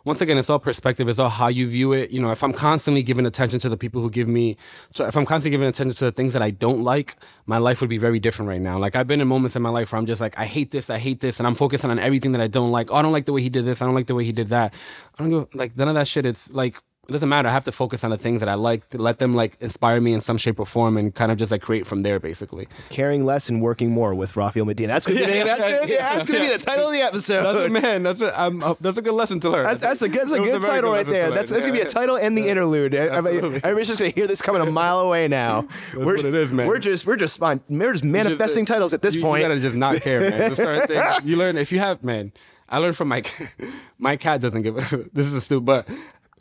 once 0.06 0.20
again, 0.20 0.38
it's 0.38 0.50
all 0.50 0.60
perspective. 0.60 1.08
It's 1.08 1.20
all 1.20 1.30
how 1.30 1.48
you 1.48 1.68
view 1.68 1.94
it. 1.94 2.12
You 2.12 2.22
know, 2.22 2.32
if 2.32 2.44
I'm 2.44 2.52
constantly 2.52 3.04
giving 3.04 3.26
attention 3.26 3.60
to 3.62 3.70
the 3.70 3.78
people 3.78 4.02
who 4.02 4.10
give 4.10 4.28
me, 4.28 4.58
so 4.94 5.06
if 5.06 5.16
I'm 5.16 5.26
constantly 5.26 5.52
giving 5.52 5.68
attention 5.68 5.96
to 5.96 6.06
the 6.06 6.12
things 6.12 6.34
that 6.34 6.42
I 6.42 6.52
don't 6.52 6.84
like, 6.84 7.16
my 7.46 7.58
life 7.58 7.80
would 7.82 7.90
be 7.90 7.98
very 7.98 8.20
different 8.20 8.50
right 8.50 8.62
now. 8.62 8.78
Like 8.78 8.96
I've 8.96 9.08
been 9.08 9.22
in 9.22 9.28
moments 9.28 9.56
in 9.56 9.62
my 9.62 9.70
life 9.70 9.92
where 9.92 10.00
I'm 10.00 10.06
just 10.06 10.20
like, 10.20 10.38
I 10.38 10.46
hate 10.46 10.72
this, 10.72 10.90
I 10.90 10.98
hate 10.98 11.22
this, 11.22 11.40
and 11.40 11.48
I'm 11.48 11.56
focusing 11.56 11.90
on 11.90 12.00
everything 12.00 12.34
that 12.34 12.42
I 12.42 12.48
don't 12.48 12.72
like. 12.72 12.92
Oh, 12.92 12.96
I 12.96 13.02
don't 13.02 13.14
like 13.14 13.26
the 13.26 13.34
way 13.34 13.42
he 13.42 13.50
did 13.50 13.66
this. 13.66 13.82
I 13.82 13.86
don't 13.86 13.96
like 13.96 14.08
the 14.08 14.16
way 14.16 14.26
he 14.26 14.34
did 14.34 14.50
that. 14.50 14.74
I 15.18 15.24
don't 15.24 15.32
go 15.32 15.48
like 15.54 15.78
none 15.78 15.88
of 15.88 15.96
that 15.96 16.08
shit. 16.08 16.26
It's 16.26 16.52
like. 16.52 16.78
It 17.06 17.12
doesn't 17.12 17.28
matter. 17.28 17.50
I 17.50 17.52
have 17.52 17.66
to 17.66 17.74
focus 17.74 18.06
on 18.06 18.12
the 18.12 18.18
things 18.18 18.40
that 18.40 18.48
I 18.48 18.54
like 18.54 18.88
to 18.88 18.98
let 18.98 19.20
them 19.20 19.36
like 19.36 19.58
inspire 19.60 20.00
me 20.00 20.14
in 20.14 20.22
some 20.22 20.38
shape 20.38 20.58
or 20.58 20.66
form 20.66 20.96
and 20.96 21.14
kind 21.14 21.34
of 21.34 21.38
just 21.38 21.52
like 21.52 21.62
create 21.62 21.86
from 21.86 22.02
there 22.04 22.18
basically. 22.18 22.66
Caring 22.92 23.26
less 23.26 23.50
and 23.50 23.62
working 23.62 23.92
more 23.92 24.16
with 24.16 24.38
Rafael 24.38 24.64
Medina. 24.64 24.94
That's 24.94 25.06
gonna 25.06 25.20
be, 25.20 25.26
the, 25.26 25.36
Yeah, 25.36 25.44
that's 25.44 25.62
gonna, 25.62 25.86
be, 25.86 25.92
yeah, 25.92 26.14
that's 26.14 26.26
gonna 26.26 26.40
be 26.40 26.48
the 26.48 26.60
title 26.60 26.88
of 26.88 26.94
the 26.94 27.02
episode. 27.02 27.44
That's 27.44 27.66
a 27.66 27.70
man. 27.70 28.04
That's 28.04 28.22
a 28.22 28.42
um, 28.42 28.64
uh, 28.64 28.76
that's 28.80 28.98
a 28.98 29.02
good 29.02 29.16
lesson 29.16 29.42
to 29.42 29.50
learn. 29.50 29.66
That's, 29.66 29.82
that's 29.82 30.02
a 30.02 30.08
good, 30.08 30.22
that's 30.22 30.32
a 30.32 30.38
good 30.38 30.62
title 30.62 30.92
right 30.92 31.00
lesson 31.00 31.14
to 31.14 31.20
there. 31.20 31.32
That's, 31.32 31.52
that's 31.52 31.66
gonna 31.66 31.78
be 31.78 31.86
a 31.86 31.90
title 31.90 32.16
and 32.16 32.38
the 32.38 32.48
interlude. 32.48 32.96
Absolutely. 32.96 33.58
Everybody's 33.58 33.88
just 33.88 34.00
gonna 34.00 34.12
hear 34.12 34.26
this 34.26 34.42
coming 34.42 34.62
a 34.62 34.72
mile 34.72 35.02
away 35.02 35.28
now. 35.28 35.68
we're, 35.94 36.16
what 36.16 36.24
it 36.24 36.34
is, 36.34 36.54
man. 36.54 36.68
We're 36.68 36.80
just 36.80 37.06
we're 37.06 37.18
just 37.18 37.38
fine. 37.38 37.60
We're 37.68 37.92
just 37.92 38.06
manifesting 38.06 38.64
Just- 38.64 38.74
titles 38.74 38.94
at 38.94 39.02
this 39.02 39.16
you, 39.16 39.24
point. 39.24 39.42
You 39.42 39.50
gotta 39.50 39.60
just 39.60 39.76
not 39.76 40.00
care, 40.02 40.22
man. 40.22 40.52
Just 40.52 40.62
certain 40.62 40.88
things. 40.88 41.04
You 41.26 41.36
learn 41.36 41.58
if 41.58 41.74
you 41.74 41.80
have, 41.80 42.02
man. 42.02 42.32
I 42.70 42.78
learned 42.78 42.96
from 42.96 43.10
my 43.10 43.24
my 44.00 44.16
cat 44.16 44.40
doesn't 44.40 44.62
give. 44.62 44.78
a 44.78 44.98
This 45.12 45.28
is 45.28 45.34
a 45.34 45.42
stupid, 45.42 45.66
but 45.66 45.90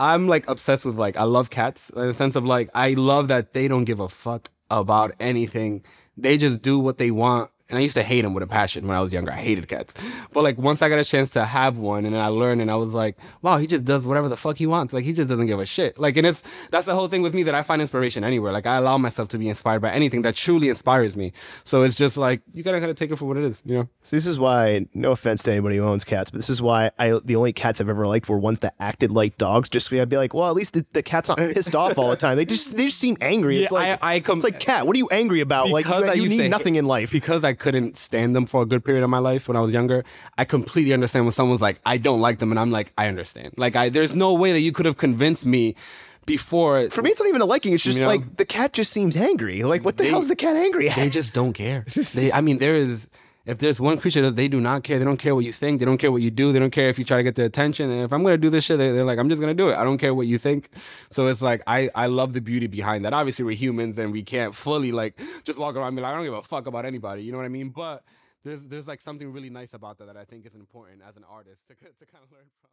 I'm 0.03 0.27
like 0.27 0.49
obsessed 0.49 0.85
with 0.85 0.97
like 0.97 1.17
I 1.17 1.23
love 1.23 1.49
cats 1.49 1.89
in 1.91 2.09
the 2.09 2.13
sense 2.13 2.35
of 2.35 2.45
like 2.45 2.69
I 2.75 2.95
love 2.95 3.29
that 3.29 3.53
they 3.53 3.69
don't 3.69 3.85
give 3.85 4.01
a 4.01 4.09
fuck 4.09 4.51
about 4.69 5.15
anything. 5.21 5.85
They 6.17 6.39
just 6.39 6.61
do 6.61 6.81
what 6.81 6.99
they 6.99 7.13
want. 7.13 7.52
And 7.73 7.79
I 7.79 7.83
used 7.83 7.97
to 7.97 8.03
hate 8.03 8.21
them 8.21 8.35
with 8.35 8.43
a 8.45 8.47
passion 8.47 8.87
when 8.87 8.97
I 8.97 9.01
was 9.01 9.13
younger. 9.15 9.33
I 9.33 9.37
hated 9.37 9.67
cats. 9.67 9.95
But 10.33 10.45
like 10.45 10.59
once 10.59 10.83
I 10.83 10.89
got 10.91 10.99
a 10.99 11.05
chance 11.05 11.31
to 11.31 11.45
have 11.45 11.79
one 11.79 12.05
and 12.05 12.15
then 12.15 12.23
I 12.23 12.29
learned 12.29 12.61
and 12.61 12.71
I 12.71 12.77
was 12.77 12.93
like, 12.93 13.17
wow, 13.41 13.57
he 13.57 13.67
just 13.67 13.85
does 13.87 14.05
whatever 14.07 14.29
the 14.29 14.37
fuck 14.37 14.59
he 14.59 14.67
wants. 14.67 14.93
Like 14.93 15.05
he 15.05 15.13
just 15.15 15.29
doesn't 15.29 15.47
give 15.47 15.59
a 15.59 15.65
shit. 15.65 15.99
Like 15.99 16.17
and 16.19 16.27
it's 16.27 16.43
that's 16.71 16.85
the 16.87 16.95
whole 16.95 17.09
thing 17.09 17.23
with 17.23 17.33
me 17.35 17.43
that 17.45 17.55
I 17.55 17.63
find 17.63 17.81
inspiration 17.81 18.25
anywhere. 18.25 18.53
Like 18.53 18.67
I 18.67 18.77
allow 18.77 18.99
myself 18.99 19.29
to 19.31 19.39
be 19.39 19.49
inspired 19.49 19.81
by 19.81 19.91
anything 19.91 20.21
that 20.23 20.35
truly 20.37 20.69
inspires 20.69 21.17
me. 21.17 21.33
So 21.65 21.83
it's 21.83 21.97
just 21.97 22.17
like 22.19 22.43
you 22.53 22.63
gotta 22.63 22.79
kind 22.79 22.91
of 22.91 22.97
take 22.97 23.11
it 23.11 23.17
for 23.17 23.25
what 23.25 23.39
it 23.39 23.45
is, 23.45 23.63
you 23.65 23.75
know? 23.75 23.89
So 24.03 24.17
this 24.17 24.27
is 24.27 24.39
why, 24.39 24.87
no 24.93 25.13
offense 25.13 25.43
to 25.45 25.53
anybody 25.53 25.79
who 25.79 25.85
owns 25.85 26.05
cats, 26.05 26.31
but 26.31 26.37
this 26.39 26.51
is 26.51 26.61
why 26.61 26.91
I 26.99 27.19
the 27.25 27.37
only 27.37 27.55
cats 27.55 27.81
I've 27.81 27.89
ever 27.89 28.07
liked 28.07 28.29
were 28.29 28.39
ones 28.39 28.61
that 28.61 28.75
acted 28.79 29.11
like 29.11 29.39
dogs. 29.39 29.71
Just 29.71 29.89
so 29.89 29.99
I'd 29.99 30.11
be 30.11 30.19
like, 30.19 30.35
well, 30.35 30.49
at 30.49 30.55
least 30.55 30.75
the, 30.75 30.85
the 30.93 31.03
cat's 31.03 31.31
not 31.31 31.39
pissed 31.55 31.75
off 31.75 31.97
all 31.97 32.11
the 32.11 32.17
time. 32.17 32.37
They 32.37 32.45
just 32.45 32.77
they 32.77 32.85
just 32.85 32.99
seem 32.99 33.17
angry. 33.23 33.63
It's 33.63 33.73
Yeah, 33.73 33.79
like 33.79 34.03
I- 34.05 34.17
I 34.17 34.21
com- 34.21 34.37
it's 34.39 34.45
like 34.45 34.61
cat. 34.61 34.87
What 34.87 34.95
are 34.95 34.99
you 34.99 35.09
angry 35.11 35.41
about? 35.41 35.71
Like 35.71 35.87
you, 35.87 35.93
I 35.95 36.13
you 36.13 36.29
need 36.29 36.51
nothing 36.51 36.75
hate- 36.75 36.81
in 36.81 36.87
life. 36.87 37.11
Because 37.13 37.45
I 37.45 37.55
couldn't 37.63 37.97
stand 37.97 38.35
them 38.37 38.45
for 38.47 38.61
a 38.63 38.67
good 38.67 38.83
period 38.85 39.05
of 39.05 39.11
my 39.11 39.23
life 39.31 39.49
when 39.49 39.57
I 39.57 39.63
was 39.67 39.73
younger. 39.73 40.05
I 40.37 40.45
completely 40.45 40.93
understand 40.93 41.25
when 41.25 41.33
someone's 41.33 41.63
like, 41.69 41.81
I 41.87 41.97
don't 42.07 42.21
like 42.21 42.39
them, 42.41 42.51
and 42.53 42.59
I'm 42.63 42.71
like, 42.79 42.93
I 42.99 43.09
understand. 43.09 43.55
Like, 43.57 43.75
I 43.77 43.89
there's 43.89 44.15
no 44.15 44.35
way 44.43 44.51
that 44.53 44.61
you 44.67 44.73
could 44.73 44.87
have 44.87 44.97
convinced 45.07 45.47
me 45.47 45.75
before. 46.27 46.91
For 46.91 47.03
me, 47.03 47.11
it's 47.11 47.21
not 47.21 47.29
even 47.29 47.41
a 47.41 47.47
liking. 47.55 47.73
It's 47.73 47.83
just 47.85 47.99
You 47.99 48.03
know? 48.03 48.09
like 48.15 48.37
the 48.37 48.45
cat 48.45 48.73
just 48.73 48.93
seems 48.93 49.17
angry. 49.17 49.63
Like 49.63 49.85
what 49.85 49.97
the 49.97 50.05
hell's 50.05 50.29
the 50.29 50.37
cat 50.37 50.57
angry 50.57 50.89
at? 50.89 50.97
they 50.97 51.11
just 51.11 51.35
don't 51.35 51.53
care. 51.53 51.85
They, 52.15 52.33
I 52.33 52.41
mean, 52.41 52.59
there 52.59 52.75
is. 52.75 53.09
If 53.47 53.59
there's 53.59 53.81
one 53.81 53.99
creature 53.99 54.23
that 54.23 54.37
they 54.37 54.49
do 54.49 54.61
not 54.61 54.85
care, 54.85 54.99
they 54.99 55.05
don't 55.05 55.17
care 55.19 55.35
what 55.35 55.45
you 55.45 55.53
think, 55.53 55.79
they 55.81 55.85
don't 55.85 55.99
care 55.99 56.13
what 56.13 56.23
you 56.23 56.31
do, 56.31 56.53
they 56.53 56.59
don't 56.59 56.71
care 56.71 56.89
if 56.89 56.99
you 56.99 57.05
try 57.05 57.17
to 57.17 57.23
get 57.23 57.35
their 57.35 57.47
attention. 57.47 57.91
And 57.91 58.03
if 58.05 58.13
I'm 58.13 58.23
gonna 58.23 58.39
do 58.39 58.51
this 58.51 58.65
shit, 58.65 58.79
they- 58.79 58.93
they're 58.93 59.05
like, 59.05 59.19
I'm 59.19 59.29
just 59.29 59.41
gonna 59.41 59.55
do 59.55 59.69
it. 59.71 59.77
I 59.77 59.85
don't 59.85 59.99
care 59.99 60.15
what 60.15 60.27
you 60.27 60.39
think. 60.39 60.69
So 61.11 61.27
it's 61.29 61.43
like 61.43 61.63
I 61.67 61.91
I 61.95 62.07
love 62.07 62.33
the 62.33 62.41
beauty 62.41 62.67
behind 62.69 63.05
that. 63.05 63.13
Obviously, 63.13 63.45
we're 63.45 63.57
humans 63.67 63.99
and 63.99 64.13
we 64.13 64.23
can't 64.23 64.55
fully 64.55 64.93
like 64.93 65.21
just 65.45 65.59
walk 65.59 65.77
around 65.77 65.89
and 65.89 65.97
be 65.97 66.03
like, 66.03 66.13
I 66.13 66.17
don't 66.17 66.25
give 66.25 66.35
a 66.35 66.43
fuck 66.43 66.67
about 66.67 66.85
anybody. 66.87 67.23
You 67.23 67.33
know 67.33 67.39
what 67.39 67.45
I 67.45 67.49
mean? 67.61 67.71
But 67.71 68.05
there's 68.45 68.65
there's 68.67 68.89
like 68.89 69.01
something 69.01 69.33
really 69.33 69.51
nice 69.51 69.73
about 69.75 69.99
that 69.99 70.07
that 70.07 70.17
I 70.17 70.25
think 70.25 70.47
is 70.47 70.55
important 70.55 71.01
as 71.09 71.17
an 71.17 71.25
artist 71.29 71.61
to 71.69 71.75
to 72.01 72.07
kind 72.13 72.25
of 72.25 72.31
learn 72.33 72.49
from. 72.61 72.72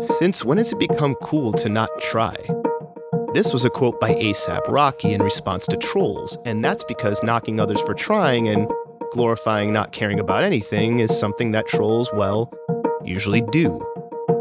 Since 0.00 0.44
when 0.44 0.58
has 0.58 0.72
it 0.72 0.78
become 0.78 1.14
cool 1.16 1.52
to 1.54 1.68
not 1.68 1.90
try? 2.00 2.36
This 3.32 3.52
was 3.52 3.64
a 3.64 3.70
quote 3.70 4.00
by 4.00 4.14
ASAP 4.14 4.68
Rocky 4.68 5.12
in 5.12 5.22
response 5.22 5.66
to 5.66 5.76
trolls, 5.76 6.38
and 6.44 6.64
that's 6.64 6.84
because 6.84 7.22
knocking 7.22 7.58
others 7.58 7.80
for 7.82 7.94
trying 7.94 8.48
and 8.48 8.70
glorifying 9.12 9.72
not 9.72 9.92
caring 9.92 10.20
about 10.20 10.44
anything 10.44 11.00
is 11.00 11.16
something 11.18 11.52
that 11.52 11.66
trolls, 11.66 12.10
well, 12.12 12.52
usually 13.04 13.40
do. 13.40 13.80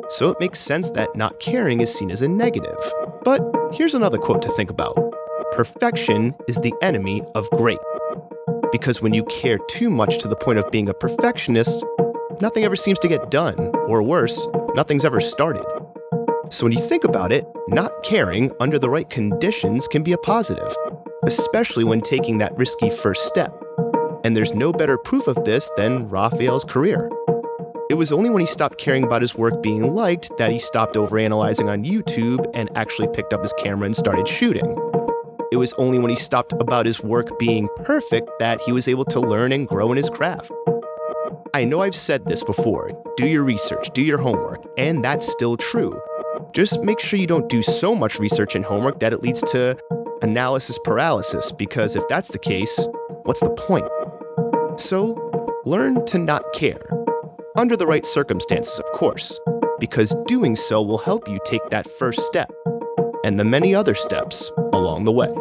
So 0.10 0.30
it 0.30 0.40
makes 0.40 0.60
sense 0.60 0.92
that 0.92 1.16
not 1.16 1.40
caring 1.40 1.82
is 1.82 1.94
seen 1.94 2.12
as 2.12 2.22
a 2.22 2.28
negative. 2.28 2.78
But 3.24 3.42
here's 3.74 3.96
another 3.96 4.18
quote 4.18 4.42
to 4.44 4.50
think 4.50 4.70
about 4.70 4.96
Perfection 5.54 6.36
is 6.48 6.58
the 6.58 6.74
enemy 6.82 7.24
of 7.34 7.50
great. 7.52 7.80
Because 8.72 9.02
when 9.02 9.14
you 9.14 9.24
care 9.26 9.58
too 9.70 9.90
much 9.90 10.20
to 10.20 10.28
the 10.28 10.36
point 10.36 10.60
of 10.60 10.70
being 10.70 10.88
a 10.88 10.94
perfectionist, 10.94 11.84
nothing 12.42 12.64
ever 12.64 12.76
seems 12.76 13.00
to 13.00 13.08
get 13.08 13.32
done, 13.32 13.58
or 13.88 14.04
worse, 14.04 14.48
nothing's 14.76 15.06
ever 15.06 15.20
started. 15.20 15.66
So 16.50 16.66
when 16.66 16.72
you 16.72 16.80
think 16.80 17.04
about 17.04 17.32
it, 17.32 17.46
not 17.68 17.92
caring 18.04 18.52
under 18.60 18.80
the 18.80 18.90
right 18.90 19.10
conditions 19.10 19.88
can 19.88 20.04
be 20.04 20.14
a 20.14 20.18
positive, 20.18 20.74
especially 21.26 21.84
when 21.84 22.02
taking 22.02 22.38
that 22.38 22.56
risky 22.58 22.90
first 22.90 23.26
step. 23.26 23.54
And 24.24 24.36
there's 24.36 24.54
no 24.54 24.72
better 24.72 24.98
proof 24.98 25.28
of 25.28 25.44
this 25.46 25.70
than 25.78 26.08
Rafael's 26.08 26.64
career. 26.64 27.10
It 27.90 27.96
was 27.96 28.12
only 28.12 28.30
when 28.30 28.42
he 28.42 28.48
stopped 28.48 28.78
caring 28.78 29.04
about 29.04 29.22
his 29.22 29.36
work 29.36 29.62
being 29.62 29.94
liked 29.94 30.38
that 30.38 30.52
he 30.52 30.60
stopped 30.60 30.96
overanalyzing 30.96 31.70
on 31.70 31.86
YouTube 31.86 32.50
and 32.54 32.70
actually 32.76 33.08
picked 33.14 33.34
up 33.34 33.42
his 33.42 33.54
camera 33.54 33.86
and 33.86 33.96
started 33.96 34.28
shooting. 34.28 34.78
It 35.52 35.56
was 35.58 35.72
only 35.74 35.98
when 35.98 36.10
he 36.10 36.16
stopped 36.16 36.52
about 36.54 36.86
his 36.86 37.02
work 37.02 37.40
being 37.40 37.70
perfect 37.84 38.30
that 38.40 38.60
he 38.62 38.74
was 38.74 38.90
able 38.90 39.06
to 39.06 39.20
learn 39.22 39.54
and 39.54 39.68
grow 39.68 39.92
in 39.92 39.98
his 39.98 40.10
craft. 40.10 40.52
I 41.58 41.64
know 41.64 41.82
I've 41.82 41.96
said 41.96 42.24
this 42.26 42.44
before 42.44 42.92
do 43.18 43.26
your 43.26 43.44
research, 43.44 43.90
do 43.96 44.04
your 44.04 44.20
homework, 44.20 44.64
and 44.78 45.04
that's 45.04 45.28
still 45.28 45.58
true. 45.58 46.00
Just 46.54 46.84
make 46.84 47.00
sure 47.00 47.18
you 47.18 47.26
don't 47.26 47.50
do 47.50 47.64
so 47.64 47.96
much 47.96 48.20
research 48.20 48.54
and 48.54 48.64
homework 48.64 49.00
that 49.00 49.12
it 49.12 49.24
leads 49.24 49.42
to 49.54 49.76
analysis 50.22 50.78
paralysis, 50.84 51.52
because 51.52 51.96
if 51.96 52.08
that's 52.10 52.30
the 52.30 52.38
case, 52.38 52.80
what's 53.24 53.40
the 53.40 53.50
point? 53.50 53.88
So, 54.80 55.16
learn 55.66 56.06
to 56.06 56.20
not 56.20 56.44
care. 56.54 56.88
Under 57.56 57.76
the 57.76 57.88
right 57.88 58.06
circumstances, 58.06 58.78
of 58.78 58.86
course, 58.92 59.40
because 59.80 60.14
doing 60.28 60.56
so 60.56 60.84
will 60.84 61.00
help 61.00 61.28
you 61.28 61.40
take 61.44 61.68
that 61.72 61.90
first 61.90 62.22
step 62.22 62.52
and 63.24 63.40
the 63.40 63.44
many 63.44 63.74
other 63.74 63.96
steps 63.96 64.52
along 64.74 65.06
the 65.06 65.12
way. 65.12 65.34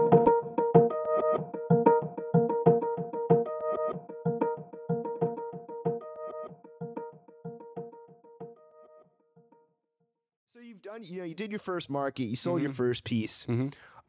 Did 11.36 11.50
your 11.50 11.60
first 11.60 11.90
market, 11.90 12.24
you 12.24 12.36
sold 12.36 12.62
your 12.62 12.72
first 12.72 13.04
piece. 13.04 13.46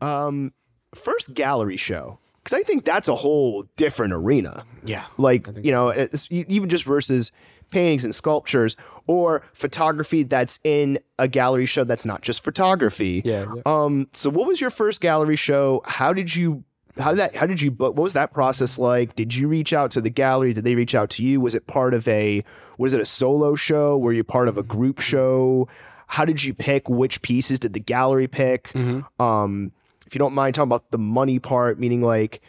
Um, 0.02 0.54
first 0.96 1.34
gallery 1.34 1.78
show, 1.78 2.20
because 2.44 2.60
I 2.60 2.64
think 2.64 2.86
that's 2.86 3.08
a 3.08 3.16
whole 3.16 3.66
different 3.76 4.14
arena. 4.14 4.64
Yeah. 4.86 5.06
Like, 5.18 5.48
you 5.64 5.72
know, 5.72 5.90
it's, 5.90 6.28
even 6.32 6.70
just 6.70 6.84
versus 6.84 7.32
paintings 7.70 8.06
and 8.06 8.16
sculptures 8.16 8.76
or 9.08 9.44
photography 9.54 10.24
that's 10.24 10.60
in 10.64 11.00
a 11.20 11.28
gallery 11.28 11.66
show 11.66 11.84
that's 11.84 12.06
not 12.06 12.22
just 12.22 12.44
photography. 12.44 13.22
Yeah, 13.26 13.46
yeah. 13.54 13.62
Um, 13.66 14.08
so 14.12 14.30
what 14.30 14.48
was 14.48 14.62
your 14.62 14.70
first 14.70 15.02
gallery 15.02 15.36
show? 15.36 15.82
How 15.86 16.14
did 16.14 16.36
you 16.36 16.64
how 17.00 17.12
did 17.12 17.20
that 17.20 17.36
how 17.36 17.46
did 17.46 17.62
you 17.62 17.70
book 17.70 17.96
what 17.96 18.04
was 18.04 18.14
that 18.14 18.34
process 18.34 18.80
like? 18.80 19.16
Did 19.16 19.36
you 19.36 19.48
reach 19.48 19.74
out 19.74 19.92
to 19.92 20.02
the 20.02 20.10
gallery? 20.10 20.54
Did 20.54 20.64
they 20.64 20.76
reach 20.76 20.96
out 20.96 21.10
to 21.12 21.24
you? 21.24 21.40
Was 21.42 21.56
it 21.56 21.68
part 21.68 21.94
of 21.94 22.08
a 22.08 22.44
was 22.78 22.94
it 22.94 23.02
a 23.02 23.06
solo 23.06 23.56
show? 23.56 23.98
Were 23.98 24.14
you 24.14 24.24
part 24.24 24.48
of 24.48 24.58
a 24.58 24.64
group 24.64 25.00
show? 25.00 25.68
How 26.08 26.26
did 26.26 26.44
you 26.44 26.54
pick 26.54 26.90
which 26.90 27.22
pieces 27.22 27.60
did 27.60 27.74
the 27.74 27.80
gallery 27.80 28.28
pick? 28.28 28.70
Mm-hmm. 28.70 29.22
Um, 29.22 29.72
if 30.06 30.16
you 30.16 30.20
don't 30.20 30.34
mind 30.34 30.56
talking 30.56 30.70
about 30.70 30.92
the 30.92 30.98
money 30.98 31.38
part, 31.40 31.80
meaning 31.80 32.02
like 32.02 32.42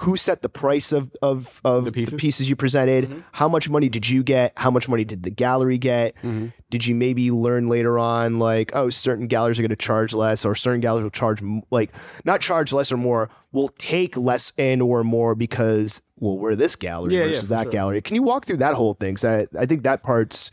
who 0.00 0.16
set 0.18 0.42
the 0.42 0.50
price 0.50 0.92
of 0.92 1.10
of, 1.22 1.62
of 1.64 1.86
the, 1.86 1.92
pieces? 1.92 2.14
pieces? 2.20 2.50
you 2.50 2.56
presented? 2.56 3.04
Mm-hmm. 3.08 3.20
How 3.32 3.48
much 3.48 3.70
money 3.70 3.88
did 3.88 4.08
you 4.08 4.22
get? 4.22 4.52
How 4.58 4.70
much 4.70 4.86
money 4.86 5.02
did 5.02 5.22
the 5.22 5.30
gallery 5.30 5.78
get? 5.78 6.14
Mm-hmm. 6.16 6.48
Did 6.68 6.86
you 6.86 6.94
maybe 6.94 7.30
learn 7.30 7.68
later 7.70 7.98
on 7.98 8.38
like 8.38 8.70
oh 8.76 8.90
certain 8.90 9.28
galleries 9.28 9.58
are 9.58 9.62
going 9.62 9.70
to 9.70 9.76
charge 9.76 10.12
less 10.12 10.44
or 10.44 10.54
certain 10.54 10.80
galleries 10.80 11.04
will 11.04 11.10
charge 11.10 11.40
like 11.70 11.90
not 12.26 12.42
charge 12.42 12.70
less 12.74 12.92
or 12.92 12.98
more 12.98 13.30
will 13.50 13.68
take 13.78 14.14
less 14.18 14.52
and 14.58 14.82
or 14.82 15.02
more 15.02 15.34
because 15.34 16.02
well 16.20 16.36
we're 16.36 16.54
this 16.54 16.76
gallery 16.76 17.14
Yeah, 17.14 17.20
yeah, 17.22 17.26
versus 17.28 17.44
for 17.44 17.54
that 17.54 17.62
sure. 17.64 17.72
gallery. 17.72 18.02
Can 18.02 18.14
you 18.14 18.22
walk 18.22 18.44
through 18.44 18.58
that 18.58 18.74
whole 18.74 18.92
thing? 18.92 19.14
'Cause 19.14 19.24
I 19.24 19.46
I 19.58 19.64
think 19.64 19.84
that 19.84 20.02
part's 20.02 20.50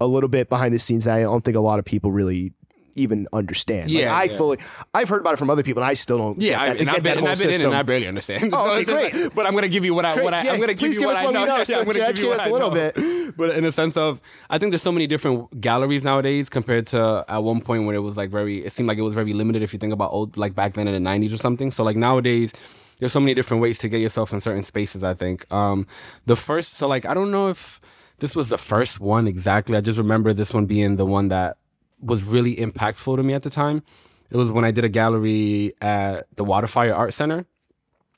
a 0.00 0.06
little 0.06 0.28
bit 0.28 0.48
behind 0.48 0.74
the 0.74 0.78
scenes 0.78 1.04
that 1.04 1.16
I 1.16 1.22
don't 1.22 1.44
think 1.44 1.56
a 1.56 1.60
lot 1.60 1.78
of 1.78 1.84
people 1.84 2.10
really 2.12 2.52
even 2.98 3.28
understand. 3.30 3.90
Like, 3.90 4.02
Yeah, 4.02 4.16
I 4.16 4.22
yeah. 4.24 4.36
fully 4.38 4.58
I've 4.94 5.08
heard 5.10 5.20
about 5.20 5.34
it 5.34 5.36
from 5.36 5.50
other 5.50 5.62
people 5.62 5.82
and 5.82 5.90
I 5.90 5.92
still 5.92 6.16
don't 6.16 6.40
Yeah, 6.40 6.58
I, 6.58 6.66
and 6.68 6.78
get 6.78 6.88
I've 6.88 6.94
been, 6.94 7.02
that 7.04 7.10
and 7.10 7.20
whole 7.20 7.28
I've 7.28 7.38
been 7.38 7.50
in 7.50 7.62
and 7.66 7.74
I 7.74 7.82
barely 7.82 8.08
understand. 8.08 8.50
Oh, 8.54 8.70
okay, 8.72 8.84
just 8.84 9.12
great. 9.12 9.14
like- 9.24 9.34
but 9.34 9.44
I'm 9.44 9.54
gonna 9.54 9.68
give 9.68 9.84
you 9.84 9.92
what 9.92 10.06
I 10.06 10.14
Great, 10.14 10.24
what 10.24 10.32
I 10.32 10.44
yeah, 10.44 10.52
I'm 10.52 10.60
gonna 10.60 10.72
give 10.72 10.78
please 10.80 10.94
you 10.94 11.00
give 11.00 11.06
what 11.08 11.16
us 11.16 11.20
I 11.22 11.24
what 11.26 11.34
know. 11.34 11.44
know, 11.44 11.56
Yeah, 11.58 11.64
so 11.64 11.78
I'm 11.80 11.84
gonna 11.84 11.98
give 12.06 12.18
you 12.20 12.28
what 12.28 12.40
us 12.40 12.46
a 12.46 12.50
little 12.50 12.70
bit. 12.70 13.36
But 13.36 13.54
in 13.56 13.64
the 13.64 13.72
sense 13.72 13.98
of, 13.98 14.18
I 14.48 14.56
think 14.56 14.70
there's 14.72 14.82
so 14.82 14.92
many 14.92 15.06
different 15.06 15.60
galleries 15.60 16.04
nowadays 16.04 16.48
compared 16.48 16.86
to 16.88 17.22
at 17.28 17.38
one 17.44 17.60
point 17.60 17.84
where 17.84 17.94
it 17.94 18.00
was 18.00 18.16
like 18.16 18.30
very. 18.30 18.64
It 18.64 18.72
seemed 18.72 18.88
like 18.88 18.96
it 18.96 19.02
was 19.02 19.12
very 19.12 19.34
limited 19.34 19.62
if 19.62 19.74
you 19.74 19.78
think 19.78 19.92
about 19.92 20.12
old 20.12 20.38
like 20.38 20.54
back 20.54 20.72
then 20.72 20.88
in 20.88 21.02
the 21.02 21.10
90s 21.10 21.34
or 21.34 21.36
something. 21.38 21.70
So 21.70 21.84
like 21.84 21.96
nowadays. 21.96 22.52
There's 22.98 23.12
so 23.12 23.20
many 23.20 23.34
different 23.34 23.62
ways 23.62 23.76
to 23.80 23.90
get 23.90 24.00
yourself 24.00 24.32
in 24.32 24.40
certain 24.40 24.62
spaces. 24.62 25.04
I 25.04 25.12
think 25.12 25.52
um, 25.52 25.86
the 26.24 26.34
first, 26.34 26.72
so 26.78 26.88
like 26.88 27.04
I 27.04 27.12
don't 27.12 27.30
know 27.30 27.48
if 27.50 27.78
this 28.18 28.34
was 28.34 28.48
the 28.48 28.58
first 28.58 29.00
one 29.00 29.26
exactly. 29.26 29.76
I 29.76 29.80
just 29.80 29.98
remember 29.98 30.32
this 30.32 30.54
one 30.54 30.66
being 30.66 30.96
the 30.96 31.06
one 31.06 31.28
that 31.28 31.58
was 32.00 32.24
really 32.24 32.56
impactful 32.56 33.16
to 33.16 33.22
me 33.22 33.34
at 33.34 33.42
the 33.42 33.50
time. 33.50 33.82
It 34.30 34.36
was 34.36 34.50
when 34.50 34.64
I 34.64 34.70
did 34.70 34.84
a 34.84 34.88
gallery 34.88 35.72
at 35.80 36.26
the 36.36 36.44
Waterfire 36.44 36.94
Art 36.94 37.14
Center. 37.14 37.46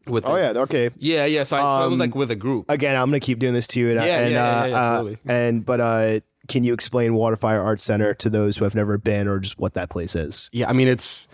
With 0.07 0.25
Oh 0.25 0.37
yeah, 0.37 0.53
okay. 0.63 0.91
yeah, 0.97 1.27
yeah. 1.27 1.43
So, 1.43 1.59
I, 1.59 1.81
so 1.81 1.87
it 1.87 1.91
was 1.91 1.99
like 1.99 2.15
with 2.15 2.31
a 2.31 2.37
group. 2.37 2.71
Again, 2.71 2.97
I'm 2.97 3.09
gonna 3.09 3.21
keep 3.21 3.39
doing 3.39 3.53
this 3.53 3.67
to 3.69 3.81
you. 3.81 3.91
And, 3.91 3.97
Yeah, 3.97 4.21
and, 4.21 4.33
yeah, 4.33 4.43
uh, 4.43 4.65
yeah, 4.65 4.67
yeah, 4.67 5.11
uh, 5.11 5.15
and 5.27 5.67
but 5.67 5.81
uh, 5.81 6.21
can 6.49 6.65
you 6.65 6.73
explain 6.73 7.13
Waterfire 7.13 7.63
Art 7.63 7.79
Center 7.79 8.15
to 8.15 8.31
those 8.31 8.57
who 8.57 8.65
have 8.65 8.75
never 8.75 8.97
been, 8.97 9.29
or 9.29 9.39
just 9.39 9.59
what 9.59 9.75
that 9.75 9.91
place 9.91 10.17
is? 10.17 10.49
Yeah, 10.51 10.71
I 10.71 10.73
mean 10.73 10.89
it's, 10.89 11.28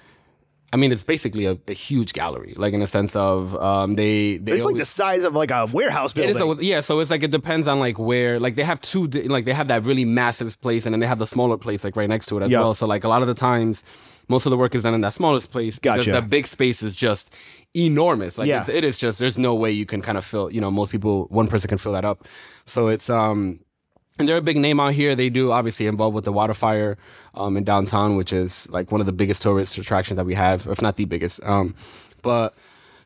I 0.75 0.77
mean 0.77 0.91
it's 0.95 1.05
basically 1.05 1.45
a, 1.47 1.57
a 1.69 1.73
huge 1.73 2.13
gallery, 2.21 2.53
like 2.57 2.75
in 2.75 2.83
a 2.83 2.87
sense 2.99 3.15
of 3.15 3.55
um, 3.71 3.95
they 3.95 4.39
they 4.39 4.53
It's 4.55 4.65
like 4.65 4.77
the 4.77 4.85
size 5.03 5.23
of 5.29 5.33
like 5.43 5.53
a 5.53 5.67
warehouse 5.73 6.13
building. 6.13 6.35
is 6.35 6.41
a, 6.59 6.65
yeah, 6.65 6.81
so 6.81 6.99
it's 7.01 7.13
like 7.15 7.23
it 7.23 7.31
depends 7.31 7.67
on 7.69 7.79
like 7.87 7.97
where 8.11 8.41
like 8.47 8.55
they 8.59 8.65
have 8.65 8.81
two 8.81 9.07
like 9.37 9.45
they 9.45 9.53
have 9.61 9.69
that 9.69 9.85
really 9.85 10.05
massive 10.05 10.61
place 10.65 10.85
and 10.85 10.93
then 10.93 11.01
they 11.03 11.07
have 11.07 11.21
the 11.25 11.31
smaller 11.37 11.57
place 11.57 11.85
like 11.87 11.95
right 12.01 12.09
next 12.15 12.27
to 12.27 12.39
it 12.39 12.43
as 12.43 12.51
Yeah. 12.51 12.59
well. 12.63 12.75
So 12.75 12.87
like 12.95 13.05
a 13.05 13.09
lot 13.15 13.23
of 13.23 13.29
the 13.29 13.35
times, 13.51 13.85
most 14.29 14.47
of 14.47 14.51
the 14.51 14.57
work 14.57 14.75
is 14.75 14.83
done 14.83 14.95
in 14.95 15.01
that 15.03 15.13
smallest 15.13 15.53
place 15.53 15.79
Gotcha. 15.79 16.11
the 16.13 16.23
big 16.23 16.47
space 16.57 16.83
is 16.83 16.97
just 16.97 17.33
enormous. 17.75 18.37
Like 18.39 18.49
Yeah. 18.49 18.61
it's, 18.61 18.69
it 18.69 18.85
is 18.85 18.99
just 18.99 19.19
there's 19.21 19.39
no 19.39 19.55
way 19.55 19.71
you 19.71 19.87
can 19.87 20.01
kind 20.03 20.19
of 20.19 20.25
fill 20.25 20.51
you 20.51 20.61
know 20.61 20.71
most 20.71 20.91
people 20.91 21.27
one 21.31 21.47
person 21.47 21.69
can 21.69 21.79
fill 21.79 21.93
that 21.93 22.05
up. 22.05 22.25
So 22.65 22.89
it's 22.89 23.09
um 23.09 23.61
and 24.19 24.29
they're 24.29 24.37
a 24.37 24.43
big 24.43 24.57
name 24.57 24.79
out 24.79 24.95
here. 24.95 25.15
They 25.15 25.29
do 25.29 25.51
obviously 25.51 25.87
involved 25.87 26.15
with 26.15 26.25
the 26.25 26.33
Waterfire 26.33 26.97
um, 27.35 27.57
in 27.57 27.65
downtown, 27.65 28.17
which 28.17 28.33
is 28.33 28.69
like 28.71 28.93
one 28.93 29.01
of 29.01 29.07
the 29.07 29.13
biggest 29.13 29.43
tourist 29.43 29.77
attractions 29.79 30.17
that 30.17 30.25
we 30.25 30.35
have, 30.35 30.67
if 30.67 30.81
not 30.81 30.97
the 30.97 31.05
biggest. 31.05 31.43
Um, 31.45 31.75
but 32.23 32.55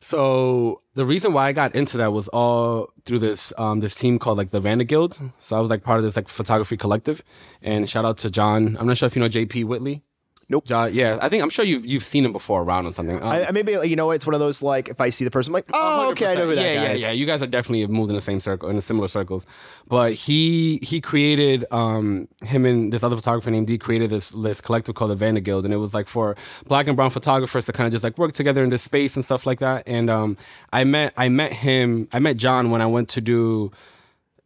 so 0.00 0.82
the 0.94 1.04
reason 1.04 1.32
why 1.32 1.46
I 1.48 1.52
got 1.52 1.74
into 1.74 1.96
that 1.98 2.12
was 2.12 2.28
all 2.28 2.92
through 3.04 3.20
this 3.20 3.52
um, 3.58 3.80
this 3.80 3.94
team 3.94 4.18
called 4.18 4.38
like 4.38 4.50
the 4.50 4.60
Vanda 4.60 4.84
Guild. 4.84 5.18
So 5.38 5.56
I 5.56 5.60
was 5.60 5.70
like 5.70 5.82
part 5.82 5.98
of 5.98 6.04
this 6.04 6.16
like 6.16 6.28
photography 6.28 6.76
collective. 6.76 7.22
And 7.62 7.88
shout 7.88 8.04
out 8.04 8.18
to 8.18 8.30
John. 8.30 8.76
I'm 8.78 8.86
not 8.86 8.96
sure 8.96 9.06
if 9.06 9.16
you 9.16 9.20
know 9.22 9.28
JP 9.28 9.64
Whitley. 9.64 10.02
Nope. 10.50 10.64
John, 10.64 10.94
yeah, 10.94 11.18
I 11.20 11.28
think 11.28 11.42
I'm 11.42 11.50
sure 11.50 11.62
you've 11.62 11.84
you've 11.84 12.04
seen 12.04 12.24
him 12.24 12.32
before 12.32 12.62
around 12.62 12.86
or 12.86 12.92
something. 12.92 13.22
Um, 13.22 13.28
I, 13.28 13.48
I 13.48 13.50
maybe 13.50 13.72
you 13.84 13.96
know 13.96 14.10
it's 14.12 14.26
one 14.26 14.32
of 14.32 14.40
those 14.40 14.62
like 14.62 14.88
if 14.88 14.98
I 14.98 15.10
see 15.10 15.26
the 15.26 15.30
person, 15.30 15.50
I'm 15.50 15.54
like, 15.54 15.68
oh, 15.74 16.10
okay, 16.12 16.32
I 16.32 16.34
know 16.36 16.46
who 16.46 16.54
that 16.54 16.62
yeah, 16.62 16.74
guy 16.74 16.82
yeah, 16.82 16.92
is. 16.92 17.02
yeah. 17.02 17.10
You 17.10 17.26
guys 17.26 17.42
are 17.42 17.46
definitely 17.46 17.86
moved 17.86 18.08
in 18.08 18.14
the 18.14 18.22
same 18.22 18.40
circle, 18.40 18.70
in 18.70 18.76
the 18.76 18.82
similar 18.82 19.08
circles. 19.08 19.46
But 19.88 20.14
he 20.14 20.78
he 20.82 21.02
created 21.02 21.66
um 21.70 22.28
him 22.42 22.64
and 22.64 22.90
this 22.90 23.02
other 23.02 23.16
photographer 23.16 23.50
named 23.50 23.66
D 23.66 23.76
created 23.76 24.08
this 24.08 24.30
this 24.30 24.62
collective 24.62 24.94
called 24.94 25.10
the 25.10 25.16
Vanda 25.16 25.42
Guild, 25.42 25.66
and 25.66 25.74
it 25.74 25.78
was 25.78 25.92
like 25.92 26.08
for 26.08 26.34
black 26.66 26.88
and 26.88 26.96
brown 26.96 27.10
photographers 27.10 27.66
to 27.66 27.72
kind 27.72 27.86
of 27.86 27.92
just 27.92 28.02
like 28.02 28.16
work 28.16 28.32
together 28.32 28.64
in 28.64 28.70
this 28.70 28.82
space 28.82 29.16
and 29.16 29.24
stuff 29.24 29.44
like 29.44 29.58
that. 29.58 29.82
And 29.86 30.08
um 30.08 30.38
I 30.72 30.84
met 30.84 31.12
I 31.18 31.28
met 31.28 31.52
him 31.52 32.08
I 32.10 32.20
met 32.20 32.38
John 32.38 32.70
when 32.70 32.80
I 32.80 32.86
went 32.86 33.10
to 33.10 33.20
do 33.20 33.70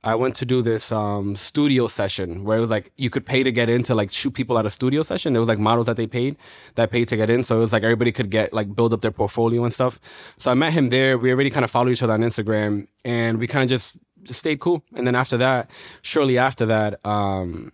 I 0.04 0.16
went 0.16 0.34
to 0.36 0.44
do 0.44 0.62
this 0.62 0.90
um, 0.90 1.36
studio 1.36 1.86
session 1.86 2.42
where 2.44 2.58
it 2.58 2.60
was 2.60 2.70
like 2.70 2.92
you 2.96 3.08
could 3.08 3.24
pay 3.24 3.42
to 3.44 3.52
get 3.52 3.68
in 3.68 3.84
to 3.84 3.94
like 3.94 4.10
shoot 4.10 4.32
people 4.32 4.58
at 4.58 4.66
a 4.66 4.70
studio 4.70 5.02
session. 5.02 5.32
There 5.32 5.40
was 5.40 5.48
like 5.48 5.60
models 5.60 5.86
that 5.86 5.96
they 5.96 6.08
paid 6.08 6.36
that 6.74 6.90
paid 6.90 7.06
to 7.08 7.16
get 7.16 7.30
in, 7.30 7.42
so 7.42 7.56
it 7.56 7.60
was 7.60 7.72
like 7.72 7.84
everybody 7.84 8.10
could 8.10 8.30
get 8.30 8.52
like 8.52 8.74
build 8.74 8.92
up 8.92 9.00
their 9.00 9.12
portfolio 9.12 9.62
and 9.62 9.72
stuff. 9.72 10.34
So 10.38 10.50
I 10.50 10.54
met 10.54 10.72
him 10.72 10.88
there. 10.88 11.16
We 11.18 11.30
already 11.32 11.50
kind 11.50 11.64
of 11.64 11.70
followed 11.70 11.90
each 11.90 12.02
other 12.02 12.14
on 12.14 12.20
Instagram, 12.20 12.88
and 13.04 13.38
we 13.38 13.46
kind 13.46 13.62
of 13.62 13.68
just 13.68 13.96
just 14.24 14.40
stayed 14.40 14.60
cool. 14.60 14.84
And 14.94 15.06
then 15.06 15.14
after 15.14 15.36
that, 15.36 15.70
shortly 16.02 16.38
after 16.38 16.66
that, 16.66 17.04
um, 17.06 17.72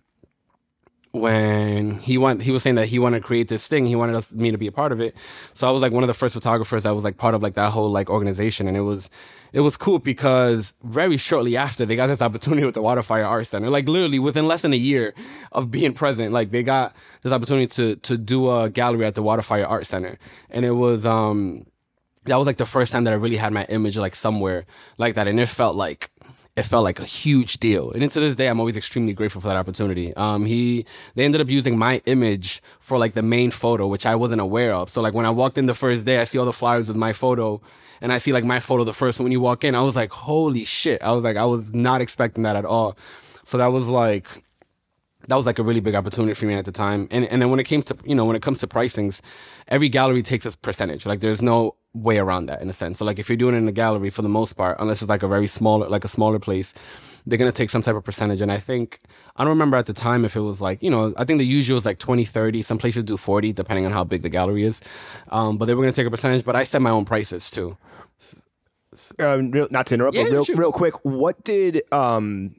when 1.11 1.95
he 1.95 2.19
went 2.19 2.43
he 2.43 2.51
was 2.51 2.61
saying 2.61 2.75
that 2.75 2.87
he 2.87 2.99
wanted 2.99 3.19
to 3.19 3.25
create 3.25 3.47
this 3.47 3.67
thing 3.67 3.85
he 3.85 3.95
wanted 3.95 4.15
us 4.15 4.31
me 4.33 4.51
to 4.51 4.57
be 4.59 4.67
a 4.67 4.71
part 4.71 4.91
of 4.91 5.01
it. 5.01 5.15
So 5.53 5.67
i 5.67 5.71
was 5.71 5.81
like 5.81 5.91
one 5.91 6.03
of 6.03 6.07
the 6.07 6.13
first 6.13 6.35
photographers 6.35 6.83
that 6.83 6.93
was 6.93 7.03
like 7.03 7.17
part 7.17 7.33
of 7.33 7.41
like 7.41 7.55
that 7.55 7.71
whole 7.71 7.89
like 7.89 8.09
organization. 8.09 8.67
And 8.67 8.77
it 8.77 8.81
was 8.81 9.09
it 9.51 9.61
was 9.61 9.75
cool 9.75 9.97
because 9.97 10.73
very 10.83 11.17
shortly 11.17 11.57
after 11.57 11.83
they 11.83 11.95
got 11.95 12.07
this 12.07 12.21
opportunity 12.21 12.63
with 12.63 12.75
the 12.75 12.81
waterfire 12.83 13.25
art 13.25 13.47
center. 13.47 13.69
Like 13.71 13.89
literally 13.89 14.19
within 14.19 14.47
less 14.47 14.61
than 14.61 14.73
a 14.73 14.77
year 14.77 15.15
of 15.51 15.71
being 15.71 15.93
present 15.93 16.31
like 16.31 16.51
they 16.51 16.61
got 16.61 16.95
this 17.23 17.33
opportunity 17.33 17.67
to 17.67 17.95
to 17.95 18.17
do 18.17 18.51
a 18.51 18.69
gallery 18.69 19.05
at 19.05 19.15
the 19.15 19.23
waterfire 19.23 19.65
art 19.65 19.87
center. 19.87 20.19
And 20.51 20.63
it 20.63 20.71
was 20.73 21.07
um 21.07 21.65
that 22.25 22.35
was 22.35 22.45
like 22.45 22.57
the 22.57 22.65
first 22.67 22.91
time 22.91 23.05
that 23.05 23.13
i 23.13 23.15
really 23.15 23.37
had 23.37 23.51
my 23.51 23.65
image 23.65 23.97
like 23.97 24.13
somewhere 24.13 24.67
like 24.99 25.15
that. 25.15 25.27
And 25.27 25.39
it 25.39 25.49
felt 25.49 25.75
like 25.75 26.11
it 26.59 26.65
felt 26.65 26.83
like 26.83 26.99
a 26.99 27.05
huge 27.05 27.57
deal. 27.57 27.91
And 27.91 28.11
to 28.11 28.19
this 28.19 28.35
day, 28.35 28.47
I'm 28.47 28.59
always 28.59 28.77
extremely 28.77 29.13
grateful 29.13 29.41
for 29.41 29.47
that 29.47 29.57
opportunity. 29.57 30.13
Um, 30.15 30.45
he 30.45 30.85
they 31.15 31.25
ended 31.25 31.41
up 31.41 31.49
using 31.49 31.77
my 31.77 32.01
image 32.05 32.61
for 32.79 32.97
like 32.97 33.13
the 33.13 33.23
main 33.23 33.51
photo, 33.51 33.87
which 33.87 34.05
I 34.05 34.15
wasn't 34.15 34.41
aware 34.41 34.73
of. 34.73 34.89
So 34.89 35.01
like 35.01 35.13
when 35.13 35.25
I 35.25 35.29
walked 35.29 35.57
in 35.57 35.65
the 35.65 35.73
first 35.73 36.05
day, 36.05 36.19
I 36.19 36.25
see 36.25 36.37
all 36.37 36.45
the 36.45 36.53
flyers 36.53 36.87
with 36.87 36.97
my 36.97 37.13
photo, 37.13 37.61
and 38.01 38.11
I 38.11 38.17
see 38.17 38.33
like 38.33 38.43
my 38.43 38.59
photo 38.59 38.83
the 38.83 38.93
first 38.93 39.19
one 39.19 39.25
when 39.25 39.31
you 39.31 39.41
walk 39.41 39.63
in. 39.63 39.73
I 39.73 39.81
was 39.81 39.95
like, 39.95 40.11
holy 40.11 40.65
shit! 40.65 41.01
I 41.01 41.11
was 41.13 41.23
like, 41.23 41.37
I 41.37 41.45
was 41.45 41.73
not 41.73 42.01
expecting 42.01 42.43
that 42.43 42.55
at 42.55 42.65
all. 42.65 42.97
So 43.43 43.57
that 43.57 43.67
was 43.67 43.89
like 43.89 44.43
that 45.27 45.35
was 45.35 45.45
like 45.45 45.59
a 45.59 45.63
really 45.63 45.79
big 45.79 45.95
opportunity 45.95 46.33
for 46.33 46.45
me 46.45 46.55
at 46.55 46.65
the 46.65 46.71
time. 46.71 47.07
And 47.11 47.25
and 47.25 47.41
then 47.41 47.49
when 47.49 47.59
it 47.59 47.65
came 47.65 47.81
to 47.83 47.95
you 48.03 48.15
know 48.15 48.25
when 48.25 48.35
it 48.35 48.41
comes 48.41 48.59
to 48.59 48.67
pricings, 48.67 49.21
every 49.67 49.89
gallery 49.89 50.21
takes 50.21 50.45
a 50.45 50.57
percentage. 50.57 51.05
Like 51.05 51.19
there's 51.21 51.41
no 51.41 51.75
way 51.93 52.17
around 52.19 52.45
that 52.47 52.61
in 52.61 52.69
a 52.69 52.73
sense. 52.73 52.99
So 52.99 53.05
like 53.05 53.19
if 53.19 53.29
you're 53.29 53.37
doing 53.37 53.55
it 53.55 53.59
in 53.59 53.67
a 53.67 53.71
gallery 53.71 54.09
for 54.09 54.21
the 54.21 54.29
most 54.29 54.53
part, 54.53 54.77
unless 54.79 55.01
it's 55.01 55.09
like 55.09 55.23
a 55.23 55.27
very 55.27 55.47
smaller 55.47 55.87
like 55.89 56.03
a 56.03 56.07
smaller 56.07 56.39
place, 56.39 56.73
they're 57.25 57.37
gonna 57.39 57.51
take 57.51 57.69
some 57.69 57.81
type 57.81 57.95
of 57.95 58.03
percentage. 58.03 58.41
And 58.41 58.51
I 58.51 58.57
think 58.57 58.99
I 59.35 59.43
don't 59.43 59.49
remember 59.51 59.75
at 59.77 59.85
the 59.87 59.93
time 59.93 60.23
if 60.25 60.35
it 60.35 60.41
was 60.41 60.61
like, 60.61 60.83
you 60.83 60.89
know, 60.89 61.13
I 61.17 61.23
think 61.25 61.39
the 61.39 61.45
usual 61.45 61.77
is 61.77 61.85
like 61.85 61.97
20, 61.99 62.25
30. 62.25 62.61
Some 62.61 62.77
places 62.77 63.03
do 63.03 63.17
40, 63.17 63.53
depending 63.53 63.85
on 63.85 63.91
how 63.91 64.03
big 64.03 64.21
the 64.21 64.29
gallery 64.29 64.63
is. 64.63 64.81
Um, 65.29 65.57
but 65.57 65.65
they 65.65 65.73
were 65.73 65.81
gonna 65.83 65.91
take 65.91 66.07
a 66.07 66.11
percentage, 66.11 66.45
but 66.45 66.55
I 66.55 66.63
set 66.63 66.81
my 66.81 66.91
own 66.91 67.05
prices 67.05 67.49
too. 67.49 67.77
Um, 69.19 69.51
real, 69.51 69.67
not 69.69 69.85
to 69.87 69.95
interrupt, 69.95 70.15
Yeah, 70.15 70.23
but 70.23 70.31
real, 70.31 70.43
shoot. 70.43 70.57
real 70.57 70.71
quick, 70.71 70.93
what 71.05 71.43
did 71.43 71.83
um, 71.91 72.55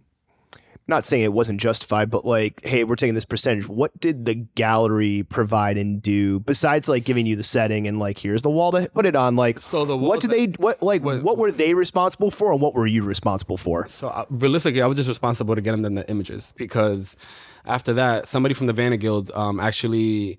not 0.91 1.05
saying 1.05 1.25
it 1.25 1.33
wasn't 1.33 1.61
justified, 1.61 2.11
but 2.11 2.27
like, 2.27 2.62
hey, 2.65 2.85
we're 2.85 2.97
taking 2.97 3.15
this 3.15 3.25
percentage. 3.25 3.67
What 3.67 3.99
did 3.99 4.27
the 4.27 4.35
gallery 4.35 5.23
provide 5.23 5.79
and 5.79 6.03
do 6.03 6.41
besides 6.41 6.89
like 6.89 7.05
giving 7.05 7.25
you 7.25 7.37
the 7.37 7.43
setting 7.43 7.87
and 7.87 7.99
like 7.99 8.19
here's 8.19 8.43
the 8.43 8.51
wall 8.51 8.73
to 8.73 8.91
put 8.93 9.07
it 9.07 9.17
on? 9.17 9.37
Like, 9.37 9.59
So 9.59 9.87
the 9.87 9.97
what 9.97 10.21
did 10.21 10.31
they 10.31 10.47
what 10.47 10.83
like 10.83 11.03
what, 11.03 11.39
were 11.39 11.51
they 11.51 11.73
responsible 11.73 12.31
for 12.31 12.53
and 12.53 12.61
what 12.61 12.75
were 12.75 12.87
you 12.87 13.03
responsible 13.03 13.57
for? 13.57 13.89
So 13.89 14.09
uh, 14.09 14.27
realistically, 14.29 14.83
I 14.83 14.87
was 14.87 14.97
just 14.97 15.09
responsible 15.09 15.55
to 15.55 15.61
get 15.61 15.81
them 15.81 15.95
the 15.95 16.09
images 16.11 16.53
because 16.57 17.17
after 17.65 17.93
that, 17.95 18.27
somebody 18.27 18.55
from 18.55 18.67
the 18.67 18.73
Vanda 18.75 18.99
Guild 18.99 19.31
um, 19.33 19.59
actually 19.59 20.39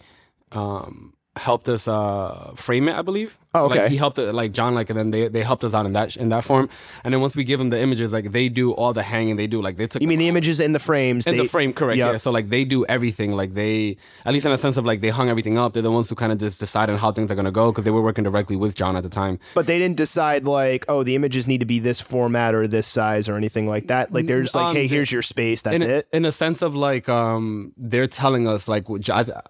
um, 0.51 1.13
helped 1.35 1.67
us 1.69 1.87
uh, 1.87 2.51
frame 2.55 2.87
it. 2.87 2.95
I 2.95 3.01
believe. 3.01 3.39
Oh, 3.53 3.63
So, 3.63 3.67
like, 3.67 3.79
okay. 3.81 3.89
he 3.89 3.97
helped 3.97 4.17
it, 4.17 4.31
like 4.33 4.53
John, 4.53 4.73
like, 4.75 4.89
and 4.89 4.97
then 4.97 5.11
they, 5.11 5.27
they 5.27 5.41
helped 5.43 5.63
us 5.65 5.73
out 5.73 5.85
in 5.85 5.93
that 5.93 6.15
in 6.15 6.29
that 6.29 6.43
form. 6.45 6.69
And 7.03 7.13
then 7.13 7.19
once 7.21 7.35
we 7.35 7.43
give 7.43 7.59
them 7.59 7.69
the 7.69 7.79
images, 7.81 8.13
like 8.13 8.31
they 8.31 8.47
do 8.47 8.71
all 8.71 8.93
the 8.93 9.03
hanging. 9.03 9.35
They 9.35 9.47
do 9.47 9.61
like 9.61 9.75
they 9.77 9.87
took 9.87 10.01
You 10.01 10.07
mean 10.07 10.19
the 10.19 10.27
images 10.29 10.59
in 10.61 10.71
the 10.71 10.79
frames? 10.79 11.27
in 11.27 11.35
they- 11.35 11.43
the 11.43 11.49
frame, 11.49 11.73
correct? 11.73 11.97
Yep. 11.97 12.11
Yeah. 12.13 12.17
So 12.17 12.31
like 12.31 12.47
they 12.49 12.63
do 12.63 12.85
everything. 12.85 13.33
Like 13.33 13.53
they, 13.53 13.97
at 14.25 14.33
least 14.33 14.45
in 14.45 14.51
a 14.53 14.57
sense 14.57 14.77
of 14.77 14.85
like 14.85 15.01
they 15.01 15.09
hung 15.09 15.29
everything 15.29 15.57
up. 15.57 15.73
They're 15.73 15.81
the 15.81 15.91
ones 15.91 16.09
who 16.09 16.15
kind 16.15 16.31
of 16.31 16.37
just 16.37 16.59
decide 16.59 16.89
on 16.89 16.97
how 16.97 17.11
things 17.11 17.29
are 17.31 17.35
gonna 17.35 17.51
go 17.51 17.71
because 17.71 17.83
they 17.83 17.91
were 17.91 18.01
working 18.01 18.23
directly 18.23 18.55
with 18.55 18.73
John 18.75 18.95
at 18.95 19.03
the 19.03 19.09
time. 19.09 19.37
But 19.53 19.67
they 19.67 19.77
didn't 19.79 19.97
decide 19.97 20.45
like, 20.45 20.85
oh, 20.87 21.03
the 21.03 21.15
images 21.15 21.45
need 21.47 21.59
to 21.59 21.65
be 21.65 21.79
this 21.79 21.99
format 21.99 22.55
or 22.55 22.67
this 22.67 22.87
size 22.87 23.27
or 23.27 23.35
anything 23.35 23.67
like 23.67 23.87
that. 23.87 24.13
Like 24.13 24.27
they're 24.27 24.41
just 24.41 24.55
like, 24.55 24.65
Um, 24.67 24.75
hey, 24.77 24.87
here's 24.87 25.11
your 25.11 25.21
space. 25.21 25.61
That's 25.61 25.83
in, 25.83 25.89
it. 25.89 26.07
in 26.13 26.23
a 26.25 26.31
sense 26.31 26.61
of 26.61 26.73
like 26.75 27.09
um 27.09 27.73
they're 27.77 28.07
telling 28.07 28.47
us 28.47 28.67
like 28.67 28.85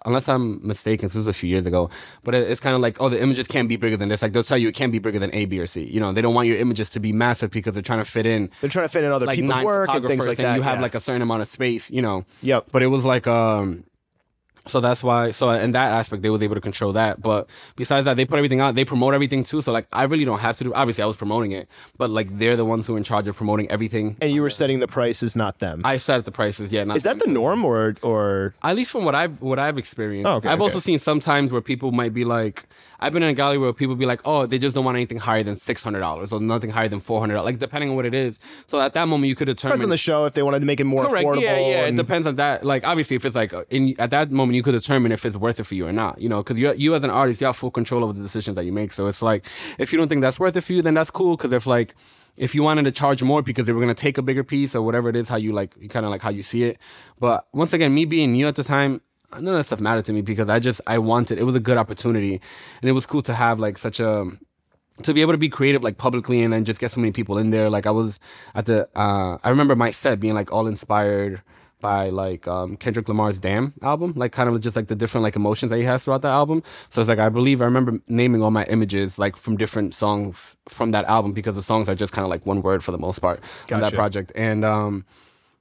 unless 0.04 0.28
i'm 0.28 0.66
mistaken 0.66 1.06
this 1.08 1.14
was 1.16 1.26
a 1.26 1.32
few 1.32 1.48
years 1.48 1.66
ago 1.66 1.90
but 2.24 2.34
it's 2.34 2.60
kind 2.60 2.74
of 2.74 2.80
like 2.80 3.00
oh 3.00 3.08
the 3.08 3.20
images 3.20 3.46
can't 3.46 3.68
be 3.68 3.76
bigger 3.76 3.91
than 3.96 4.08
this 4.08 4.22
like 4.22 4.32
they'll 4.32 4.42
tell 4.42 4.58
you 4.58 4.68
it 4.68 4.74
can't 4.74 4.92
be 4.92 4.98
bigger 4.98 5.18
than 5.18 5.34
a 5.34 5.44
b 5.46 5.58
or 5.58 5.66
c 5.66 5.82
you 5.84 6.00
know 6.00 6.12
they 6.12 6.22
don't 6.22 6.34
want 6.34 6.48
your 6.48 6.56
images 6.58 6.88
to 6.90 7.00
be 7.00 7.12
massive 7.12 7.50
because 7.50 7.74
they're 7.74 7.82
trying 7.82 7.98
to 7.98 8.04
fit 8.04 8.26
in 8.26 8.50
They're 8.60 8.70
trying 8.70 8.86
to 8.86 8.92
fit 8.92 9.04
in 9.04 9.12
other 9.12 9.26
like 9.26 9.38
people's 9.38 9.62
work 9.64 9.88
and 9.90 10.06
things 10.06 10.26
like 10.26 10.36
that. 10.38 10.56
you 10.56 10.62
have 10.62 10.76
yeah. 10.76 10.82
like 10.82 10.94
a 10.94 11.00
certain 11.00 11.22
amount 11.22 11.42
of 11.42 11.48
space 11.48 11.90
you 11.90 12.02
know 12.02 12.24
Yep. 12.42 12.66
but 12.72 12.82
it 12.82 12.88
was 12.88 13.04
like 13.04 13.26
um 13.26 13.84
so 14.64 14.78
that's 14.80 15.02
why 15.02 15.32
so 15.32 15.50
in 15.50 15.72
that 15.72 15.90
aspect 15.92 16.22
they 16.22 16.30
was 16.30 16.40
able 16.40 16.54
to 16.54 16.60
control 16.60 16.92
that 16.92 17.20
but 17.20 17.48
besides 17.74 18.04
that 18.04 18.16
they 18.16 18.24
put 18.24 18.36
everything 18.36 18.60
out 18.60 18.76
they 18.76 18.84
promote 18.84 19.12
everything 19.12 19.42
too 19.42 19.60
so 19.60 19.72
like 19.72 19.88
i 19.92 20.04
really 20.04 20.24
don't 20.24 20.38
have 20.38 20.56
to 20.56 20.62
do 20.62 20.72
obviously 20.74 21.02
i 21.02 21.06
was 21.06 21.16
promoting 21.16 21.50
it 21.50 21.68
but 21.98 22.10
like 22.10 22.28
they're 22.38 22.54
the 22.54 22.64
ones 22.64 22.86
who 22.86 22.94
are 22.94 22.96
in 22.96 23.02
charge 23.02 23.26
of 23.26 23.34
promoting 23.36 23.68
everything 23.72 24.16
and 24.22 24.30
you 24.30 24.40
were 24.40 24.48
setting 24.50 24.78
the 24.78 24.86
prices, 24.86 25.34
not 25.34 25.58
them. 25.58 25.82
i 25.84 25.96
set 25.96 26.24
the 26.24 26.30
prices 26.30 26.70
yeah 26.72 26.84
not 26.84 26.96
Is 26.96 27.02
that 27.02 27.18
the 27.18 27.28
norm 27.28 27.64
or 27.64 27.96
or 28.02 28.54
at 28.62 28.76
least 28.76 28.92
from 28.92 29.04
what 29.04 29.16
I've 29.16 29.42
what 29.42 29.58
I've 29.58 29.78
experienced. 29.78 30.28
Oh, 30.28 30.34
okay, 30.36 30.48
I've 30.48 30.60
okay. 30.60 30.62
also 30.62 30.78
seen 30.78 31.00
sometimes 31.00 31.50
where 31.50 31.60
people 31.60 31.90
might 31.90 32.14
be 32.14 32.24
like, 32.24 32.64
I've 33.02 33.12
been 33.12 33.22
in 33.22 33.30
a 33.30 33.34
gallery 33.34 33.58
where 33.58 33.72
people 33.72 33.96
be 33.96 34.06
like, 34.06 34.20
oh, 34.24 34.46
they 34.46 34.58
just 34.58 34.76
don't 34.76 34.84
want 34.84 34.96
anything 34.96 35.18
higher 35.18 35.42
than 35.42 35.56
six 35.56 35.82
hundred 35.82 36.00
dollars 36.00 36.32
or 36.32 36.40
nothing 36.40 36.70
higher 36.70 36.88
than 36.88 37.00
four 37.00 37.18
hundred 37.18 37.42
like 37.42 37.58
depending 37.58 37.90
on 37.90 37.96
what 37.96 38.06
it 38.06 38.14
is. 38.14 38.38
So 38.68 38.80
at 38.80 38.94
that 38.94 39.08
moment, 39.08 39.28
you 39.28 39.34
could 39.34 39.46
determine. 39.46 39.72
depends 39.72 39.84
on 39.84 39.90
the 39.90 39.96
show 39.96 40.24
if 40.24 40.34
they 40.34 40.42
wanted 40.42 40.60
to 40.60 40.66
make 40.66 40.78
it 40.78 40.84
more 40.84 41.06
Correct. 41.06 41.26
affordable. 41.26 41.42
Yeah, 41.42 41.58
yeah. 41.58 41.86
It 41.86 41.96
depends 41.96 42.26
on 42.26 42.36
that. 42.36 42.64
Like, 42.64 42.86
obviously, 42.86 43.16
if 43.16 43.24
it's 43.24 43.34
like 43.34 43.52
uh, 43.52 43.64
in 43.70 43.94
at 43.98 44.10
that 44.10 44.30
moment, 44.30 44.56
you 44.56 44.62
could 44.62 44.72
determine 44.72 45.10
if 45.10 45.24
it's 45.24 45.36
worth 45.36 45.58
it 45.58 45.64
for 45.64 45.74
you 45.74 45.86
or 45.86 45.92
not. 45.92 46.20
You 46.20 46.28
know, 46.28 46.42
because 46.42 46.58
you 46.58 46.72
you 46.74 46.94
as 46.94 47.02
an 47.02 47.10
artist, 47.10 47.40
you 47.40 47.46
have 47.46 47.56
full 47.56 47.70
control 47.70 48.04
over 48.04 48.12
the 48.12 48.22
decisions 48.22 48.54
that 48.54 48.64
you 48.64 48.72
make. 48.72 48.92
So 48.92 49.06
it's 49.08 49.22
like, 49.22 49.44
if 49.78 49.92
you 49.92 49.98
don't 49.98 50.08
think 50.08 50.22
that's 50.22 50.38
worth 50.38 50.56
it 50.56 50.62
for 50.62 50.72
you, 50.72 50.82
then 50.82 50.94
that's 50.94 51.10
cool. 51.10 51.36
Because 51.36 51.52
if 51.52 51.66
like 51.66 51.94
if 52.36 52.54
you 52.54 52.62
wanted 52.62 52.84
to 52.84 52.92
charge 52.92 53.22
more 53.22 53.42
because 53.42 53.66
they 53.66 53.72
were 53.72 53.80
gonna 53.80 53.94
take 53.94 54.18
a 54.18 54.22
bigger 54.22 54.44
piece 54.44 54.74
or 54.74 54.82
whatever 54.82 55.08
it 55.08 55.16
is, 55.16 55.28
how 55.28 55.36
you 55.36 55.52
like, 55.52 55.74
kind 55.90 56.06
of 56.06 56.10
like 56.10 56.22
how 56.22 56.30
you 56.30 56.42
see 56.42 56.64
it. 56.64 56.78
But 57.18 57.46
once 57.52 57.72
again, 57.72 57.92
me 57.92 58.04
being 58.04 58.32
new 58.32 58.46
at 58.46 58.54
the 58.54 58.64
time. 58.64 59.00
None 59.34 59.48
of 59.48 59.54
that 59.54 59.64
stuff 59.64 59.80
mattered 59.80 60.04
to 60.06 60.12
me 60.12 60.22
because 60.22 60.48
I 60.48 60.58
just 60.58 60.80
I 60.86 60.98
wanted 60.98 61.38
it 61.38 61.44
was 61.44 61.54
a 61.54 61.60
good 61.60 61.78
opportunity. 61.78 62.40
And 62.80 62.88
it 62.88 62.92
was 62.92 63.06
cool 63.06 63.22
to 63.22 63.34
have 63.34 63.58
like 63.60 63.78
such 63.78 64.00
a 64.00 64.26
to 65.02 65.14
be 65.14 65.22
able 65.22 65.32
to 65.32 65.38
be 65.38 65.48
creative 65.48 65.82
like 65.82 65.98
publicly 65.98 66.42
and 66.42 66.52
then 66.52 66.64
just 66.64 66.80
get 66.80 66.90
so 66.90 67.00
many 67.00 67.12
people 67.12 67.38
in 67.38 67.50
there. 67.50 67.70
Like 67.70 67.86
i 67.86 67.90
was 67.90 68.20
at 68.54 68.66
the 68.66 68.88
uh 68.94 69.38
i 69.42 69.48
remember 69.48 69.74
my 69.74 69.90
set 69.90 70.20
being 70.20 70.34
like 70.34 70.52
all 70.52 70.66
inspired 70.66 71.42
by 71.80 72.10
like 72.10 72.46
um 72.46 72.76
kendrick 72.76 73.08
lamar's 73.08 73.40
damn 73.40 73.74
album 73.82 74.12
like 74.14 74.30
kind 74.30 74.48
of 74.48 74.60
just 74.60 74.76
like 74.76 74.86
the 74.86 74.94
different 74.94 75.24
like 75.24 75.34
emotions 75.34 75.68
that 75.70 75.78
he 75.78 75.82
has 75.84 76.04
throughout 76.04 76.22
the 76.22 76.28
album. 76.28 76.62
So 76.90 77.00
it's 77.00 77.08
like 77.08 77.18
i 77.18 77.28
believe 77.28 77.60
i 77.60 77.64
remember 77.64 77.98
naming 78.06 78.42
all 78.42 78.50
my 78.50 78.64
images 78.64 79.18
like 79.18 79.36
from 79.36 79.56
different 79.56 79.94
songs 79.94 80.56
from 80.68 80.92
that 80.92 81.06
album 81.06 81.32
because 81.32 81.56
the 81.56 81.62
songs 81.62 81.88
are 81.88 81.94
just 81.94 82.12
kind 82.12 82.24
of 82.24 82.30
like 82.30 82.46
one 82.46 82.62
word 82.62 82.84
for 82.84 82.92
the 82.92 82.98
most 82.98 83.18
part 83.20 83.40
on 83.72 83.80
that 83.80 83.92
project. 83.94 84.30
And 84.36 84.64
um 84.64 85.04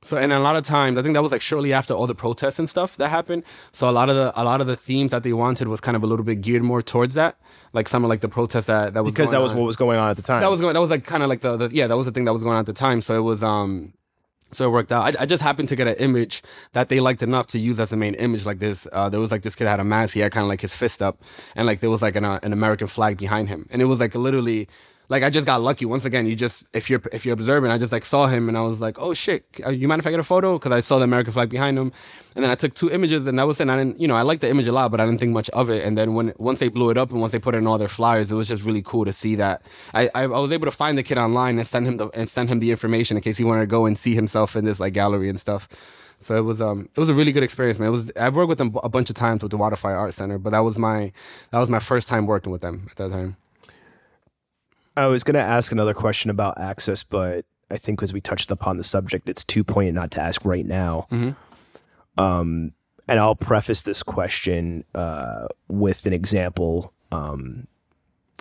so 0.04 0.18
and 0.18 0.34
a 0.34 0.40
lot 0.40 0.56
of 0.56 0.64
times, 0.64 0.98
I 0.98 1.04
think 1.04 1.14
that 1.14 1.22
was 1.22 1.32
like 1.32 1.42
shortly 1.42 1.74
after 1.74 1.94
all 1.94 2.08
the 2.08 2.16
protests 2.16 2.58
and 2.58 2.68
stuff 2.68 2.98
that 2.98 3.10
happened. 3.10 3.44
So 3.72 3.88
a 3.88 3.92
lot 3.92 4.10
of 4.10 4.16
the 4.16 4.34
a 4.36 4.44
lot 4.44 4.60
of 4.60 4.68
the 4.68 4.76
themes 4.76 5.12
that 5.12 5.22
they 5.24 5.34
wanted 5.34 5.68
was 5.68 5.80
kind 5.80 5.96
of 5.96 6.02
a 6.04 6.08
little 6.08 6.26
bit 6.26 6.42
geared 6.42 6.64
more 6.64 6.82
towards 6.82 7.16
that, 7.16 7.38
like 7.74 7.88
some 7.88 8.04
of 8.04 8.10
like 8.10 8.22
the 8.22 8.30
protests 8.30 8.66
that 8.66 8.96
that 8.96 9.04
was 9.04 9.14
because 9.14 9.32
that 9.32 9.42
was 9.42 9.52
on. 9.52 9.60
what 9.60 9.66
was 9.66 9.76
going 9.76 10.00
on 10.00 10.10
at 10.10 10.16
the 10.16 10.24
time. 10.24 10.42
that 10.42 10.50
was 10.50 10.60
going 10.60 10.74
that 10.74 10.82
was 10.82 10.90
like 10.90 11.06
kind 11.06 11.22
of 11.22 11.30
like 11.30 11.42
the, 11.42 11.56
the 11.56 11.70
yeah 11.72 11.86
that 11.88 11.96
was 11.96 12.08
the 12.08 12.12
thing 12.12 12.26
that 12.26 12.34
was 12.34 12.42
going 12.42 12.56
on 12.56 12.60
at 12.62 12.66
the 12.66 12.74
time. 12.74 13.00
So 13.00 13.16
it 13.16 13.22
was 13.22 13.44
um 13.44 13.94
so 14.52 14.68
it 14.68 14.72
worked 14.72 14.92
out. 14.92 15.16
I, 15.16 15.22
I 15.24 15.26
just 15.26 15.42
happened 15.44 15.70
to 15.70 15.76
get 15.76 15.88
an 15.88 15.96
image 15.96 16.42
that 16.74 16.90
they 16.90 17.00
liked 17.00 17.24
enough 17.24 17.48
to 17.48 17.60
use 17.60 17.80
as 17.80 17.94
a 17.94 17.98
main 17.98 18.16
image 18.16 18.46
like 18.46 18.60
this. 18.60 18.88
Uh, 18.92 19.08
there 19.08 19.20
was 19.20 19.32
like 19.32 19.44
this 19.44 19.56
kid 19.56 19.68
had 19.68 19.80
a 19.80 19.84
mask. 19.84 20.14
He 20.14 20.20
had 20.20 20.32
kind 20.32 20.44
of 20.44 20.50
like 20.50 20.62
his 20.62 20.76
fist 20.76 21.02
up, 21.02 21.22
and 21.56 21.66
like 21.66 21.80
there 21.80 21.90
was 21.90 22.02
like 22.02 22.16
an 22.16 22.26
uh, 22.26 22.40
an 22.44 22.54
American 22.54 22.88
flag 22.88 23.18
behind 23.18 23.50
him, 23.50 23.68
and 23.72 23.82
it 23.82 23.86
was 23.86 24.00
like 24.00 24.16
literally. 24.16 24.68
Like 25.12 25.24
I 25.24 25.30
just 25.30 25.46
got 25.46 25.62
lucky. 25.62 25.84
Once 25.84 26.06
again, 26.06 26.26
you 26.26 26.38
just 26.38 26.64
if 26.72 26.90
you're 26.90 27.02
if 27.12 27.26
you're 27.26 27.34
observant, 27.34 27.74
I 27.74 27.78
just 27.78 27.92
like 27.92 28.06
saw 28.06 28.28
him 28.28 28.48
and 28.48 28.58
I 28.58 28.62
was 28.62 28.80
like, 28.80 28.98
oh 28.98 29.14
shit, 29.14 29.44
uh, 29.66 29.70
you 29.70 29.90
mind 29.90 30.00
if 30.00 30.08
I 30.08 30.10
get 30.10 30.22
a 30.22 30.24
photo? 30.24 30.58
Because 30.58 30.72
I 30.72 30.80
saw 30.80 31.00
the 31.00 31.04
American 31.04 31.34
flag 31.34 31.50
behind 31.50 31.78
him, 31.78 31.92
and 32.34 32.46
then 32.46 32.50
I 32.50 32.56
took 32.56 32.74
two 32.74 32.90
images 32.90 33.28
and 33.28 33.38
that 33.38 33.46
was. 33.46 33.60
And 33.60 33.70
I 33.70 33.76
didn't, 33.76 34.00
you 34.00 34.08
know, 34.08 34.16
I 34.16 34.22
liked 34.22 34.40
the 34.40 34.50
image 34.50 34.68
a 34.68 34.72
lot, 34.72 34.90
but 34.90 35.02
I 35.02 35.06
didn't 35.06 35.20
think 35.20 35.34
much 35.34 35.50
of 35.50 35.70
it. 35.70 35.84
And 35.86 35.98
then 35.98 36.14
when 36.14 36.34
once 36.38 36.62
they 36.62 36.70
blew 36.70 36.92
it 36.92 36.98
up 36.98 37.12
and 37.12 37.20
once 37.20 37.34
they 37.34 37.40
put 37.40 37.56
in 37.56 37.68
all 37.68 37.78
their 37.78 37.90
flyers, 37.90 38.32
it 38.32 38.36
was 38.36 38.48
just 38.48 38.64
really 38.64 38.82
cool 38.82 39.04
to 39.04 39.12
see 39.12 39.36
that. 39.36 39.64
I 39.94 40.10
I, 40.16 40.24
I 40.24 40.28
was 40.28 40.54
able 40.54 40.68
to 40.68 40.72
find 40.72 40.98
the 40.98 41.04
kid 41.04 41.18
online 41.18 41.58
and 41.58 41.68
send 41.68 41.88
him 41.88 41.98
the 41.98 42.08
and 42.14 42.30
send 42.30 42.48
him 42.48 42.60
the 42.60 42.72
information 42.72 43.18
in 43.18 43.22
case 43.22 43.38
he 43.38 43.44
wanted 43.44 43.64
to 43.64 43.68
go 43.68 43.86
and 43.88 43.98
see 43.98 44.16
himself 44.16 44.56
in 44.56 44.64
this 44.64 44.80
like 44.80 44.94
gallery 44.94 45.28
and 45.28 45.38
stuff. 45.38 45.68
So 46.20 46.38
it 46.38 46.46
was 46.46 46.62
um 46.62 46.88
it 46.96 47.00
was 47.02 47.10
a 47.10 47.14
really 47.14 47.34
good 47.34 47.44
experience, 47.44 47.80
man. 47.80 47.90
It 47.90 47.92
was 47.92 48.14
I've 48.16 48.38
worked 48.38 48.48
with 48.48 48.60
them 48.60 48.72
a 48.82 48.88
bunch 48.88 49.10
of 49.10 49.16
times 49.18 49.44
with 49.44 49.52
the 49.52 49.58
Waterfire 49.58 49.98
Art 49.98 50.14
Center, 50.14 50.38
but 50.38 50.52
that 50.52 50.64
was 50.64 50.80
my 50.80 51.12
that 51.50 51.60
was 51.60 51.68
my 51.68 51.80
first 51.80 52.08
time 52.08 52.28
working 52.28 52.54
with 52.54 52.62
them 52.62 52.88
at 52.90 52.96
that 52.96 53.12
time. 53.12 53.36
I 54.98 55.08
was 55.08 55.24
going 55.24 55.36
to 55.36 55.42
ask 55.42 55.72
another 55.72 55.94
question 55.94 56.30
about 56.30 56.60
access, 56.60 57.04
but 57.04 57.46
I 57.70 57.78
think 57.78 58.00
because 58.00 58.14
we 58.14 58.22
touched 58.22 58.52
upon 58.52 58.78
the 58.78 58.84
subject, 58.84 59.30
it's 59.30 59.44
too 59.44 59.64
poignant 59.64 59.96
not 59.96 60.12
to 60.12 60.22
ask 60.22 60.44
right 60.46 60.66
now. 60.66 61.08
Um, 62.18 62.74
and 63.08 63.20
I'll 63.20 63.36
preface 63.36 63.82
this 63.84 64.04
question 64.04 64.84
uh, 64.96 65.48
with 65.68 66.06
an 66.06 66.14
example. 66.14 66.94
Um, 67.12 67.68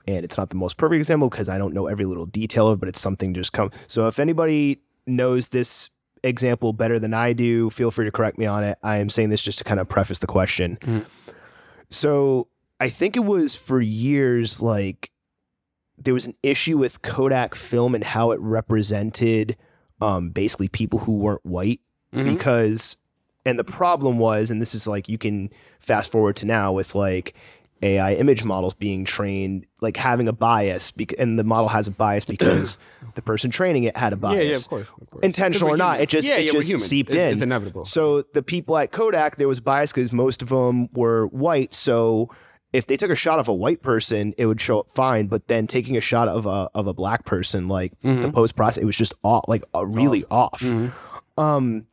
and 0.08 0.24
it's 0.24 0.36
not 0.36 0.48
the 0.50 0.56
most 0.56 0.76
perfect 0.76 0.98
example 0.98 1.28
because 1.28 1.48
I 1.48 1.58
don't 1.58 1.72
know 1.74 1.86
every 1.86 2.04
little 2.04 2.26
detail 2.26 2.68
of 2.68 2.78
it, 2.78 2.80
but 2.80 2.88
it's 2.88 3.00
something 3.00 3.32
just 3.34 3.52
come. 3.52 3.70
So 3.86 4.06
if 4.08 4.18
anybody 4.18 4.80
knows 5.06 5.50
this 5.50 5.90
example 6.22 6.72
better 6.72 6.98
than 6.98 7.14
I 7.14 7.32
do, 7.32 7.70
feel 7.70 7.90
free 7.90 8.04
to 8.06 8.10
correct 8.12 8.38
me 8.38 8.46
on 8.46 8.64
it. 8.64 8.78
I 8.82 8.98
am 8.98 9.08
saying 9.08 9.30
this 9.30 9.42
just 9.42 9.58
to 9.58 9.64
kind 9.64 9.78
of 9.80 9.88
preface 9.88 10.18
the 10.18 10.26
question. 10.26 10.78
So 11.90 12.48
I 12.80 12.88
think 12.88 13.16
it 13.16 13.24
was 13.24 13.54
for 13.54 13.80
years 13.80 14.60
like 14.60 15.10
there 16.02 16.14
was 16.14 16.24
an 16.26 16.34
issue 16.42 16.78
with 16.78 17.02
Kodak 17.02 17.54
film 17.54 17.94
and 17.94 18.02
how 18.02 18.30
it 18.30 18.40
represented 18.40 19.56
um, 20.00 20.30
basically 20.30 20.68
people 20.68 21.00
who 21.00 21.12
weren't 21.12 21.44
white 21.44 21.80
Mm-hmm. 22.12 22.28
because 22.34 22.96
and 23.46 23.56
the 23.56 23.62
problem 23.62 24.18
was 24.18 24.50
and 24.50 24.60
this 24.60 24.74
is 24.74 24.88
like 24.88 25.08
you 25.08 25.16
can 25.16 25.48
fast 25.78 26.10
forward 26.10 26.34
to 26.34 26.44
now 26.44 26.72
with 26.72 26.96
like 26.96 27.34
AI 27.84 28.14
image 28.14 28.42
models 28.44 28.74
being 28.74 29.04
trained 29.04 29.64
like 29.80 29.96
having 29.96 30.26
a 30.26 30.32
bias 30.32 30.90
bec- 30.90 31.14
and 31.20 31.38
the 31.38 31.44
model 31.44 31.68
has 31.68 31.86
a 31.86 31.92
bias 31.92 32.24
because 32.34 32.78
the 33.14 33.22
person 33.22 33.48
training 33.48 33.84
it 33.84 33.96
had 33.96 34.12
a 34.12 34.16
bias 34.16 34.36
Yeah, 34.38 34.42
yeah, 34.50 34.56
of 34.56 34.68
course, 34.68 34.92
of 35.00 35.08
course. 35.08 35.22
intentional 35.24 35.70
or 35.72 35.76
not. 35.76 35.98
humans. 35.98 36.02
It 36.02 36.08
just 36.16 36.28
Yeah, 36.28 36.36
it 36.38 36.44
yeah, 36.46 36.50
just 36.50 36.68
humans. 36.68 36.86
seeped 36.86 37.10
It's- 37.10 37.28
in. 37.28 37.32
it's 37.34 37.42
inevitable. 37.44 37.84
So 37.84 38.22
the 38.34 38.42
people 38.42 38.76
at 38.76 38.90
Kodak, 38.90 39.36
there 39.36 39.46
was 39.46 39.60
bias 39.60 39.92
because 39.92 40.12
most 40.12 40.42
of 40.42 40.48
them 40.48 40.88
were 40.92 41.28
white. 41.28 41.72
So 41.72 42.28
if 42.72 42.86
they 42.86 42.96
took 42.96 43.10
a 43.10 43.14
shot 43.16 43.38
of 43.38 43.48
a 43.48 43.54
white 43.54 43.82
person, 43.82 44.32
it 44.38 44.46
would 44.46 44.60
show 44.60 44.80
up 44.80 44.90
fine. 44.90 45.26
But 45.26 45.48
then 45.48 45.66
taking 45.66 45.96
a 45.96 46.00
shot 46.00 46.28
of 46.28 46.46
a 46.46 46.68
of 46.74 46.86
a 46.86 46.92
black 46.94 47.24
person, 47.24 47.68
like 47.68 47.92
Mm-hmm. 48.00 48.22
the 48.22 48.32
post 48.32 48.56
process, 48.56 48.78
it 48.82 48.84
was 48.86 48.96
just 48.96 49.12
off, 49.24 49.44
like 49.48 49.64
uh, 49.74 49.84
really 49.86 50.24
off. 50.30 50.62
Um, 51.36 51.86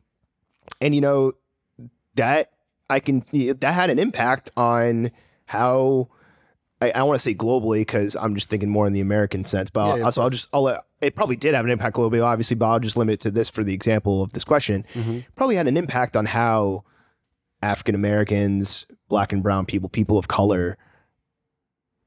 and 0.80 0.94
you 0.94 1.00
know 1.00 1.32
that 2.14 2.50
I 2.90 3.00
can 3.00 3.24
that 3.32 3.72
had 3.72 3.90
an 3.90 3.98
impact 3.98 4.50
on 4.56 5.10
how. 5.46 6.08
I, 6.80 6.92
I 6.92 7.02
want 7.02 7.16
to 7.18 7.22
say 7.22 7.34
globally 7.34 7.80
because 7.80 8.14
I'm 8.14 8.36
just 8.36 8.48
thinking 8.48 8.68
more 8.68 8.86
in 8.86 8.92
the 8.92 9.00
American 9.00 9.42
sense, 9.42 9.68
but 9.68 9.84
Yeah, 9.84 9.94
I'll, 9.94 10.04
also 10.04 10.22
I'll 10.22 10.30
just 10.30 10.48
I'll 10.52 10.62
let 10.62 10.84
it 11.00 11.16
probably 11.16 11.34
did 11.34 11.54
have 11.54 11.64
an 11.64 11.72
impact 11.72 11.96
globally, 11.96 12.24
obviously, 12.24 12.54
but 12.54 12.66
I'll 12.68 12.78
just 12.78 12.96
limit 12.96 13.14
it 13.14 13.20
to 13.22 13.30
this 13.32 13.50
for 13.50 13.64
the 13.64 13.74
example 13.74 14.22
of 14.22 14.32
this 14.32 14.44
question. 14.44 14.84
Mm-hmm. 14.94 15.18
Probably 15.34 15.56
had 15.56 15.66
an 15.66 15.76
impact 15.76 16.16
on 16.16 16.26
how 16.26 16.84
African 17.62 17.94
Americans, 17.94 18.86
black 19.08 19.32
and 19.32 19.42
brown 19.42 19.66
people, 19.66 19.88
people 19.88 20.18
of 20.18 20.28
color 20.28 20.76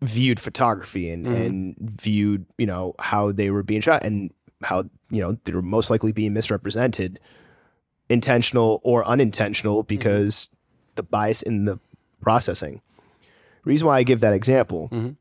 viewed 0.02 0.40
photography 0.40 1.10
and, 1.10 1.26
Mm-hmm. 1.26 1.36
and 1.36 1.76
viewed, 1.80 2.46
you 2.58 2.66
know, 2.66 2.96
how 3.00 3.32
they 3.32 3.50
were 3.52 3.64
being 3.64 3.82
shot 3.82 4.04
and 4.04 4.32
how, 4.64 4.84
you 5.10 5.22
know, 5.22 5.38
they 5.44 5.54
were 5.54 5.62
most 5.62 5.90
likely 5.90 6.12
being 6.12 6.34
misrepresented, 6.34 7.20
intentional 8.10 8.80
or 8.84 9.06
unintentional, 9.08 9.84
because 9.84 10.50
the 10.96 11.04
bias 11.04 11.42
in 11.42 11.66
the 11.66 11.80
processing. 12.22 12.82
Reason 13.64 13.88
why 13.88 13.98
I 13.98 14.04
give 14.04 14.20
that 14.22 14.34
example, 14.34 14.90
Mhm. 14.92 15.16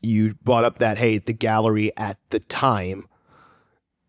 you 0.00 0.34
brought 0.42 0.64
up 0.64 0.78
that, 0.78 0.98
hey, 0.98 1.18
the 1.18 1.32
gallery 1.32 1.92
at 1.96 2.18
the 2.30 2.40
time, 2.40 3.06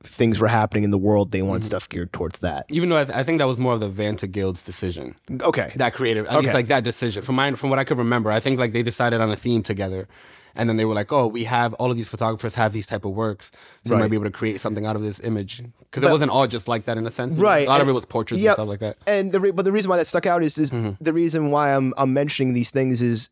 things 0.03 0.39
were 0.39 0.47
happening 0.47 0.83
in 0.83 0.91
the 0.91 0.97
world, 0.97 1.31
they 1.31 1.41
wanted 1.41 1.63
stuff 1.63 1.87
geared 1.87 2.11
towards 2.11 2.39
that. 2.39 2.65
Even 2.69 2.89
though 2.89 2.97
I, 2.97 3.05
th- 3.05 3.15
I 3.17 3.23
think 3.23 3.39
that 3.39 3.45
was 3.47 3.59
more 3.59 3.73
of 3.73 3.79
the 3.79 3.87
Vanda 3.89 4.27
Guild's 4.27 4.65
decision. 4.65 5.15
Okay. 5.41 5.71
That 5.75 5.93
creative, 5.93 6.25
at 6.25 6.33
Okay. 6.33 6.41
least 6.41 6.53
like 6.53 6.67
that 6.67 6.83
decision. 6.83 7.21
From 7.23 7.35
my, 7.35 7.51
from 7.53 7.69
what 7.69 7.79
I 7.79 7.83
could 7.83 7.97
remember, 7.97 8.31
I 8.31 8.39
think 8.39 8.59
like 8.59 8.71
they 8.73 8.83
decided 8.83 9.21
on 9.21 9.31
a 9.31 9.35
theme 9.35 9.61
together, 9.63 10.07
and 10.55 10.67
then 10.67 10.75
they 10.75 10.83
were 10.85 10.93
like, 10.95 11.13
"Oh, 11.13 11.27
we 11.27 11.45
have 11.45 11.73
all 11.75 11.89
of 11.91 11.95
these 11.97 12.09
photographers 12.09 12.55
have 12.55 12.73
these 12.73 12.85
type 12.85 13.05
of 13.05 13.11
works, 13.11 13.51
so 13.85 13.93
we 13.95 14.01
might 14.01 14.09
be 14.09 14.15
able 14.17 14.25
to 14.25 14.31
create 14.31 14.59
something 14.59 14.85
out 14.85 14.95
of 14.95 15.01
this 15.01 15.19
image." 15.21 15.61
Because 15.79 16.03
it 16.03 16.09
wasn't 16.09 16.31
all 16.31 16.45
just 16.47 16.67
like 16.67 16.85
that 16.85 16.97
in 16.97 17.05
a 17.07 17.11
sense. 17.11 17.37
Right, 17.37 17.65
A 17.67 17.69
lot 17.69 17.79
of 17.81 17.87
it 17.87 17.93
was 17.93 18.03
portraits 18.05 18.43
Yep. 18.43 18.49
and 18.49 18.53
stuff 18.55 18.67
like 18.67 18.79
that. 18.79 18.97
And 19.07 19.31
the 19.31 19.39
re- 19.39 19.51
but 19.51 19.63
the 19.65 19.71
reason 19.71 19.89
why 19.89 19.97
that 19.97 20.07
stuck 20.07 20.25
out 20.25 20.43
is 20.43 20.57
is 20.57 20.73
Mm-hmm. 20.73 21.01
the 21.03 21.13
reason 21.13 21.51
why 21.51 21.73
I'm 21.73 21.93
I'm 21.97 22.13
mentioning 22.13 22.53
these 22.53 22.71
things 22.71 23.01
is 23.01 23.29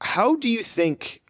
how 0.00 0.36
do 0.36 0.48
you 0.48 0.62
think 0.62 1.21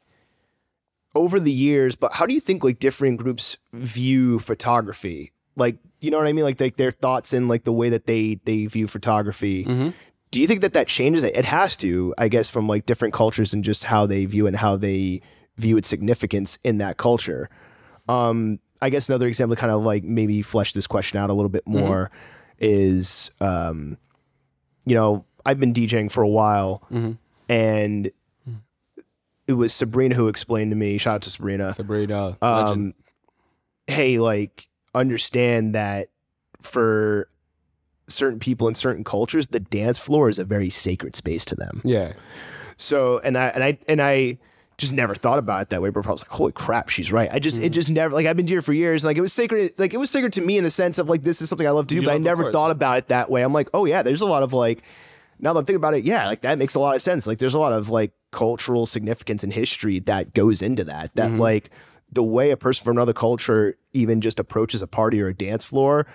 over 1.14 1.38
the 1.38 1.52
years, 1.52 1.96
but 1.96 2.14
how 2.14 2.26
do 2.26 2.34
you 2.34 2.40
think 2.40 2.64
like 2.64 2.78
different 2.78 3.18
groups 3.18 3.58
view 3.72 4.38
photography? 4.38 5.32
Like, 5.56 5.76
you 6.00 6.10
know 6.10 6.18
what 6.18 6.26
I 6.26 6.32
mean? 6.32 6.44
Like, 6.44 6.60
like 6.60 6.76
their 6.76 6.90
thoughts 6.90 7.32
and 7.32 7.48
like 7.48 7.64
the 7.64 7.72
way 7.72 7.88
that 7.90 8.06
they 8.06 8.40
they 8.44 8.66
view 8.66 8.86
photography. 8.86 9.64
Mm-hmm. 9.64 9.90
Do 10.30 10.40
you 10.40 10.46
think 10.46 10.62
that 10.62 10.72
that 10.72 10.88
changes? 10.88 11.24
It 11.24 11.44
has 11.44 11.76
to, 11.78 12.14
I 12.16 12.28
guess, 12.28 12.48
from 12.48 12.66
like 12.66 12.86
different 12.86 13.12
cultures 13.12 13.52
and 13.52 13.62
just 13.62 13.84
how 13.84 14.06
they 14.06 14.24
view 14.24 14.46
and 14.46 14.56
how 14.56 14.76
they 14.76 15.20
view 15.58 15.76
its 15.76 15.88
significance 15.88 16.58
in 16.64 16.78
that 16.78 16.96
culture. 16.96 17.50
Um, 18.08 18.58
I 18.80 18.88
guess 18.88 19.08
another 19.08 19.28
example, 19.28 19.54
to 19.54 19.60
kind 19.60 19.72
of 19.72 19.84
like 19.84 20.04
maybe 20.04 20.40
flesh 20.40 20.72
this 20.72 20.86
question 20.86 21.18
out 21.18 21.28
a 21.28 21.34
little 21.34 21.50
bit 21.50 21.66
more, 21.68 22.10
is 22.58 23.30
um, 23.40 23.98
you 24.86 24.94
know, 24.94 25.26
I've 25.44 25.60
been 25.60 25.74
DJing 25.74 26.10
for 26.10 26.22
a 26.22 26.28
while, 26.28 26.82
and 27.48 28.10
it 29.52 29.56
was 29.56 29.72
Sabrina 29.72 30.14
who 30.14 30.28
explained 30.28 30.70
to 30.70 30.76
me. 30.76 30.98
Shout 30.98 31.14
out 31.16 31.22
to 31.22 31.30
Sabrina. 31.30 31.72
Sabrina, 31.72 32.36
legend. 32.40 32.40
Um, 32.42 32.94
hey, 33.86 34.18
like, 34.18 34.68
understand 34.94 35.74
that 35.74 36.08
for 36.60 37.28
certain 38.08 38.38
people 38.38 38.68
in 38.68 38.74
certain 38.74 39.04
cultures, 39.04 39.48
the 39.48 39.60
dance 39.60 39.98
floor 39.98 40.28
is 40.28 40.38
a 40.38 40.44
very 40.44 40.70
sacred 40.70 41.14
space 41.16 41.44
to 41.46 41.54
them. 41.54 41.80
Yeah, 41.84 42.12
So, 42.76 43.18
and 43.20 43.36
I 43.38 43.48
and 43.48 43.64
I 43.64 43.78
and 43.88 44.02
I 44.02 44.38
just 44.78 44.92
never 44.92 45.14
thought 45.14 45.38
about 45.38 45.62
it 45.62 45.68
that 45.70 45.80
way. 45.82 45.90
before. 45.90 46.10
I 46.10 46.14
was 46.14 46.22
like, 46.22 46.30
holy 46.30 46.52
crap, 46.52 46.88
she's 46.88 47.12
right. 47.12 47.28
I 47.32 47.38
just 47.38 47.56
Mm-hmm. 47.56 47.64
it 47.66 47.68
just 47.70 47.88
never 47.88 48.14
like 48.14 48.26
I've 48.26 48.36
been 48.36 48.46
here 48.46 48.62
for 48.62 48.72
years. 48.72 49.04
Like 49.04 49.16
it 49.16 49.20
was 49.20 49.32
sacred. 49.32 49.78
Like 49.78 49.94
it 49.94 49.98
was 49.98 50.10
sacred 50.10 50.32
to 50.34 50.40
me 50.40 50.58
in 50.58 50.64
the 50.64 50.70
sense 50.70 50.98
of 50.98 51.08
like 51.08 51.22
this 51.22 51.40
is 51.40 51.48
something 51.48 51.66
I 51.66 51.70
love 51.70 51.86
to 51.88 51.94
do. 51.94 52.00
You 52.00 52.06
but 52.06 52.14
I 52.14 52.18
never 52.18 52.50
thought 52.52 52.70
about 52.70 52.98
it 52.98 53.08
that 53.08 53.30
way. 53.30 53.42
I'm 53.42 53.52
like, 53.52 53.68
oh 53.74 53.84
yeah, 53.84 54.02
there's 54.02 54.20
a 54.22 54.26
lot 54.26 54.42
of 54.42 54.52
like. 54.52 54.82
Now 55.42 55.52
that 55.52 55.58
I'm 55.58 55.64
thinking 55.66 55.76
about 55.76 55.94
it, 55.94 56.04
yeah, 56.04 56.26
like 56.26 56.40
that 56.42 56.56
makes 56.56 56.74
a 56.74 56.80
lot 56.80 56.94
of 56.94 57.02
sense. 57.02 57.26
Like 57.26 57.38
there's 57.38 57.54
a 57.54 57.58
lot 57.58 57.72
of 57.72 57.90
like 57.90 58.12
cultural 58.30 58.86
significance 58.86 59.44
and 59.44 59.52
history 59.52 59.98
that 60.00 60.32
goes 60.32 60.62
into 60.62 60.84
that. 60.84 61.14
That 61.16 61.30
Mm-hmm. 61.30 61.40
like 61.40 61.70
the 62.10 62.22
way 62.22 62.50
a 62.50 62.56
person 62.56 62.84
from 62.84 62.96
another 62.96 63.12
culture 63.12 63.74
even 63.92 64.20
just 64.20 64.38
approaches 64.38 64.82
a 64.82 64.86
party 64.86 65.20
or 65.20 65.28
a 65.28 65.34
dance 65.34 65.64
floor 65.64 66.06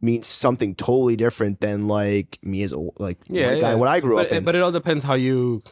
means 0.00 0.26
something 0.26 0.74
totally 0.74 1.16
different 1.16 1.60
than 1.60 1.88
like 1.88 2.38
me 2.42 2.62
as 2.62 2.72
a 2.72 2.78
like 2.98 3.18
yeah, 3.26 3.48
white 3.48 3.60
guy 3.60 3.70
yeah. 3.70 3.74
what 3.74 3.88
I 3.88 4.00
grew 4.00 4.16
but, 4.16 4.26
up 4.26 4.32
in. 4.32 4.44
But 4.44 4.54
it 4.54 4.62
all 4.62 4.72
depends 4.72 5.04
how 5.04 5.14
you. 5.14 5.62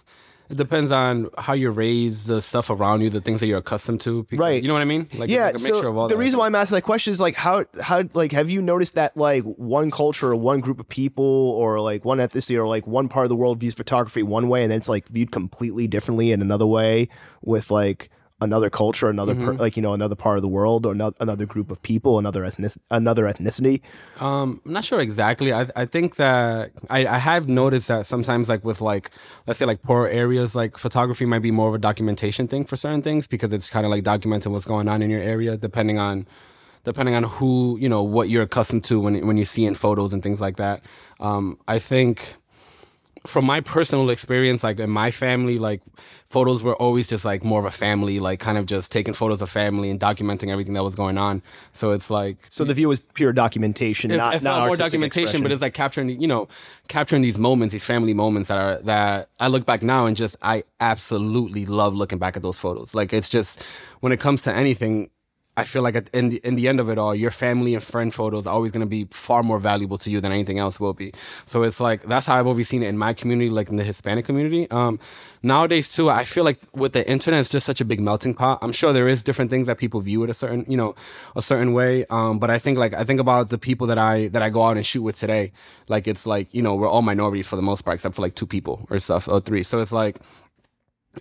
It 0.51 0.59
depends 0.59 0.93
on 0.93 1.29
how 1.39 1.55
you're 1.55 1.73
raised, 1.73 2.27
the 2.27 2.43
stuff 2.43 2.69
around 2.69 3.01
you, 3.01 3.09
the 3.09 3.21
things 3.21 3.41
that 3.41 3.47
you're 3.47 3.59
accustomed 3.59 4.01
to. 4.03 4.27
Right. 4.33 4.63
You 4.63 4.69
know 4.69 4.75
what 4.75 4.83
I 4.83 4.87
mean? 4.87 5.09
Like, 5.15 5.31
yeah, 5.31 5.47
like 5.47 5.55
a 5.57 5.63
mixture 5.63 5.75
so 5.75 5.89
of 5.89 5.97
all 5.97 6.09
the 6.09 6.19
reason 6.19 6.39
why 6.39 6.47
I'm 6.47 6.55
asking 6.55 6.77
that 6.77 6.83
question 6.83 7.13
is 7.13 7.21
like 7.21 7.35
how 7.35 7.65
how 7.81 8.05
like 8.13 8.33
have 8.33 8.51
you 8.51 8.61
noticed 8.61 8.95
that 8.95 9.17
like 9.17 9.43
one 9.45 9.91
culture 9.91 10.33
or 10.33 10.37
one 10.37 10.61
group 10.61 10.81
of 10.81 10.89
people 10.89 11.25
or 11.25 11.81
like 11.81 12.05
one 12.05 12.19
ethnicity 12.19 12.57
or 12.57 12.69
like 12.69 12.87
one 12.87 13.09
part 13.09 13.25
of 13.25 13.31
the 13.31 13.37
world 13.37 13.59
views 13.59 13.75
photography 13.75 14.23
one 14.23 14.49
way 14.49 14.63
and 14.63 14.71
then 14.71 14.79
it's 14.79 14.89
like 14.89 15.09
viewed 15.09 15.31
completely 15.31 15.87
differently 15.87 16.31
in 16.31 16.43
another 16.43 16.67
way 16.67 17.09
with 17.43 17.71
like 17.71 18.11
another 18.41 18.69
culture, 18.69 19.09
another 19.09 19.35
Mm-hmm. 19.35 19.45
per, 19.45 19.53
like 19.55 19.77
you 19.77 19.83
know 19.83 19.93
another 19.93 20.15
part 20.17 20.37
of 20.37 20.43
the 20.43 20.49
world 20.49 20.85
or 20.87 20.93
another, 20.93 21.17
another 21.21 21.47
group 21.47 21.71
of 21.71 21.81
people, 21.83 22.19
another 22.19 22.45
ethnic 22.45 22.73
another 22.91 23.25
ethnicity. 23.25 23.81
Um, 24.21 24.61
I'm 24.67 24.73
not 24.73 24.85
sure 24.85 25.01
exactly. 25.01 25.53
I 25.53 25.67
I 25.77 25.85
think 25.87 26.17
that 26.17 26.73
I, 26.91 27.07
I 27.07 27.19
have 27.19 27.49
noticed 27.49 27.89
that 27.89 28.07
sometimes 28.07 28.49
like 28.49 28.65
with 28.65 28.81
like 28.81 29.11
let's 29.47 29.59
say 29.59 29.67
like 29.67 29.83
poor 29.83 30.07
areas, 30.09 30.55
like 30.55 30.77
photography 30.77 31.27
might 31.27 31.43
be 31.43 31.51
more 31.51 31.69
of 31.69 31.75
a 31.75 31.79
documentation 31.79 32.49
thing 32.49 32.65
for 32.65 32.77
certain 32.77 33.03
things 33.03 33.27
because 33.27 33.53
it's 33.53 33.71
kind 33.71 33.87
of 33.87 33.91
like 33.91 34.03
documenting 34.05 34.53
what's 34.53 34.67
going 34.67 34.89
on 34.89 35.01
in 35.03 35.11
your 35.11 35.23
area, 35.23 35.57
depending 35.57 35.99
on 35.99 36.27
depending 36.85 37.15
on 37.15 37.23
who 37.25 37.79
you 37.81 37.89
know 37.89 38.03
what 38.03 38.29
you're 38.29 38.43
accustomed 38.43 38.85
to 38.85 39.01
when 39.01 39.27
when 39.27 39.37
you 39.37 39.45
see 39.45 39.65
in 39.65 39.75
photos 39.75 40.13
and 40.13 40.23
things 40.23 40.41
like 40.41 40.57
that. 40.57 40.83
Um, 41.21 41.59
I 41.67 41.79
think 41.79 42.37
from 43.27 43.47
my 43.47 43.61
personal 43.61 44.11
experience, 44.11 44.63
like 44.63 44.79
in 44.79 44.91
my 44.91 45.11
family, 45.11 45.59
like 45.59 45.81
photos 46.27 46.63
were 46.63 46.77
always 46.77 47.07
just 47.07 47.25
like 47.25 47.43
more 47.43 47.59
of 47.59 47.65
a 47.65 47.71
family, 47.71 48.21
like 48.21 48.39
kind 48.39 48.59
of 48.59 48.67
just 48.67 48.93
taking 48.93 49.15
photos 49.15 49.41
of 49.41 49.49
family 49.49 49.89
and 49.89 49.99
documenting 49.99 50.51
everything 50.51 50.75
that 50.75 50.85
was 50.85 50.95
going 50.95 51.17
on. 51.17 51.43
So 51.73 51.93
it's 51.93 52.11
like 52.11 52.37
So 52.51 52.65
the 52.65 52.75
view 52.75 52.91
is 52.91 53.01
pure 53.01 53.33
documentation, 53.33 54.11
it, 54.11 54.19
not 54.19 54.35
it 54.35 54.43
not 54.43 54.67
more 54.67 54.77
documentation, 54.77 55.23
expression. 55.23 55.43
but 55.43 55.53
it's 55.53 55.63
like 55.63 55.73
capturing, 55.73 56.11
you 56.21 56.29
know, 56.29 56.49
capturing 56.89 57.23
these 57.23 57.39
moments, 57.39 57.73
these 57.73 57.85
family 57.85 58.13
moments 58.13 58.49
that 58.49 58.59
are 58.59 58.77
that 58.83 59.31
I 59.41 59.49
look 59.49 59.65
back 59.65 59.83
now 59.83 60.05
and 60.05 60.17
just 60.17 60.37
I 60.43 60.65
absolutely 60.81 61.65
love 61.65 61.95
looking 61.95 62.19
back 62.19 62.37
at 62.37 62.43
those 62.43 62.59
photos. 62.59 62.95
Like 62.95 63.15
it's 63.15 63.31
just 63.31 63.63
when 64.01 64.13
it 64.13 64.21
comes 64.21 64.43
to 64.43 64.55
anything, 64.55 65.09
I 65.57 65.63
feel 65.63 65.83
like 65.83 65.95
in 66.13 66.31
the 66.31 66.41
in 66.43 66.57
the 66.57 66.67
end 66.67 66.81
of 66.81 66.91
it 66.91 66.99
all, 66.99 67.15
your 67.15 67.31
family 67.31 67.75
and 67.75 67.83
friend 67.83 68.13
photos 68.13 68.45
are 68.47 68.55
always 68.55 68.73
going 68.73 68.81
to 68.81 68.87
be 68.89 69.05
far 69.11 69.45
more 69.45 69.61
valuable 69.61 69.97
to 69.99 70.11
you 70.11 70.21
than 70.21 70.33
anything 70.33 70.59
else 70.59 70.81
will 70.81 70.95
be. 70.95 71.13
So 71.45 71.63
it's 71.63 71.79
like 71.79 72.03
that's 72.03 72.27
how 72.27 72.41
I've 72.41 72.49
always 72.49 72.69
seen 72.69 72.83
it 72.83 72.89
in 72.89 72.99
my 72.99 73.13
community, 73.13 73.51
like 73.51 73.69
in 73.69 73.77
the 73.77 73.85
Hispanic 73.85 74.25
community. 74.25 74.69
Um, 74.73 74.99
nowadays 75.45 75.89
too, 75.95 76.11
I 76.11 76.25
feel 76.25 76.43
like 76.43 76.59
with 76.75 76.93
the 76.93 77.09
internet, 77.09 77.39
it's 77.39 77.49
just 77.49 77.67
such 77.67 77.81
a 77.81 77.85
big 77.85 78.01
melting 78.01 78.35
pot. 78.35 78.59
I'm 78.63 78.73
sure 78.73 78.93
there 78.93 79.07
is 79.07 79.23
different 79.23 79.51
things 79.51 79.69
that 79.69 79.79
people 79.79 80.01
view 80.01 80.25
it 80.25 80.31
a 80.31 80.35
certain, 80.35 80.65
you 80.67 80.77
know, 80.77 80.97
a 81.37 81.43
certain 81.43 81.73
way. 81.73 82.05
Um, 82.11 82.41
but 82.41 82.51
I 82.51 82.59
think 82.59 82.77
like 82.77 82.93
I 82.93 83.05
think 83.05 83.21
about 83.21 83.51
the 83.51 83.59
people 83.59 83.87
that 83.87 83.99
I 83.99 84.29
that 84.29 84.43
I 84.43 84.51
go 84.51 84.63
out 84.63 84.77
and 84.77 84.85
shoot 84.85 85.03
with 85.03 85.17
today. 85.17 85.53
Like 85.87 86.09
it's 86.09 86.27
like 86.27 86.53
you 86.53 86.63
know 86.63 86.75
we're 86.75 86.89
all 86.89 87.03
minorities 87.03 87.47
for 87.47 87.55
the 87.55 87.63
most 87.63 87.83
part, 87.83 87.95
except 87.95 88.17
for 88.17 88.23
like 88.23 88.35
two 88.35 88.47
people 88.47 88.87
or 88.91 88.99
stuff 88.99 89.29
or 89.29 89.41
three. 89.41 89.63
So 89.63 89.79
it's 89.79 89.93
like 89.93 90.19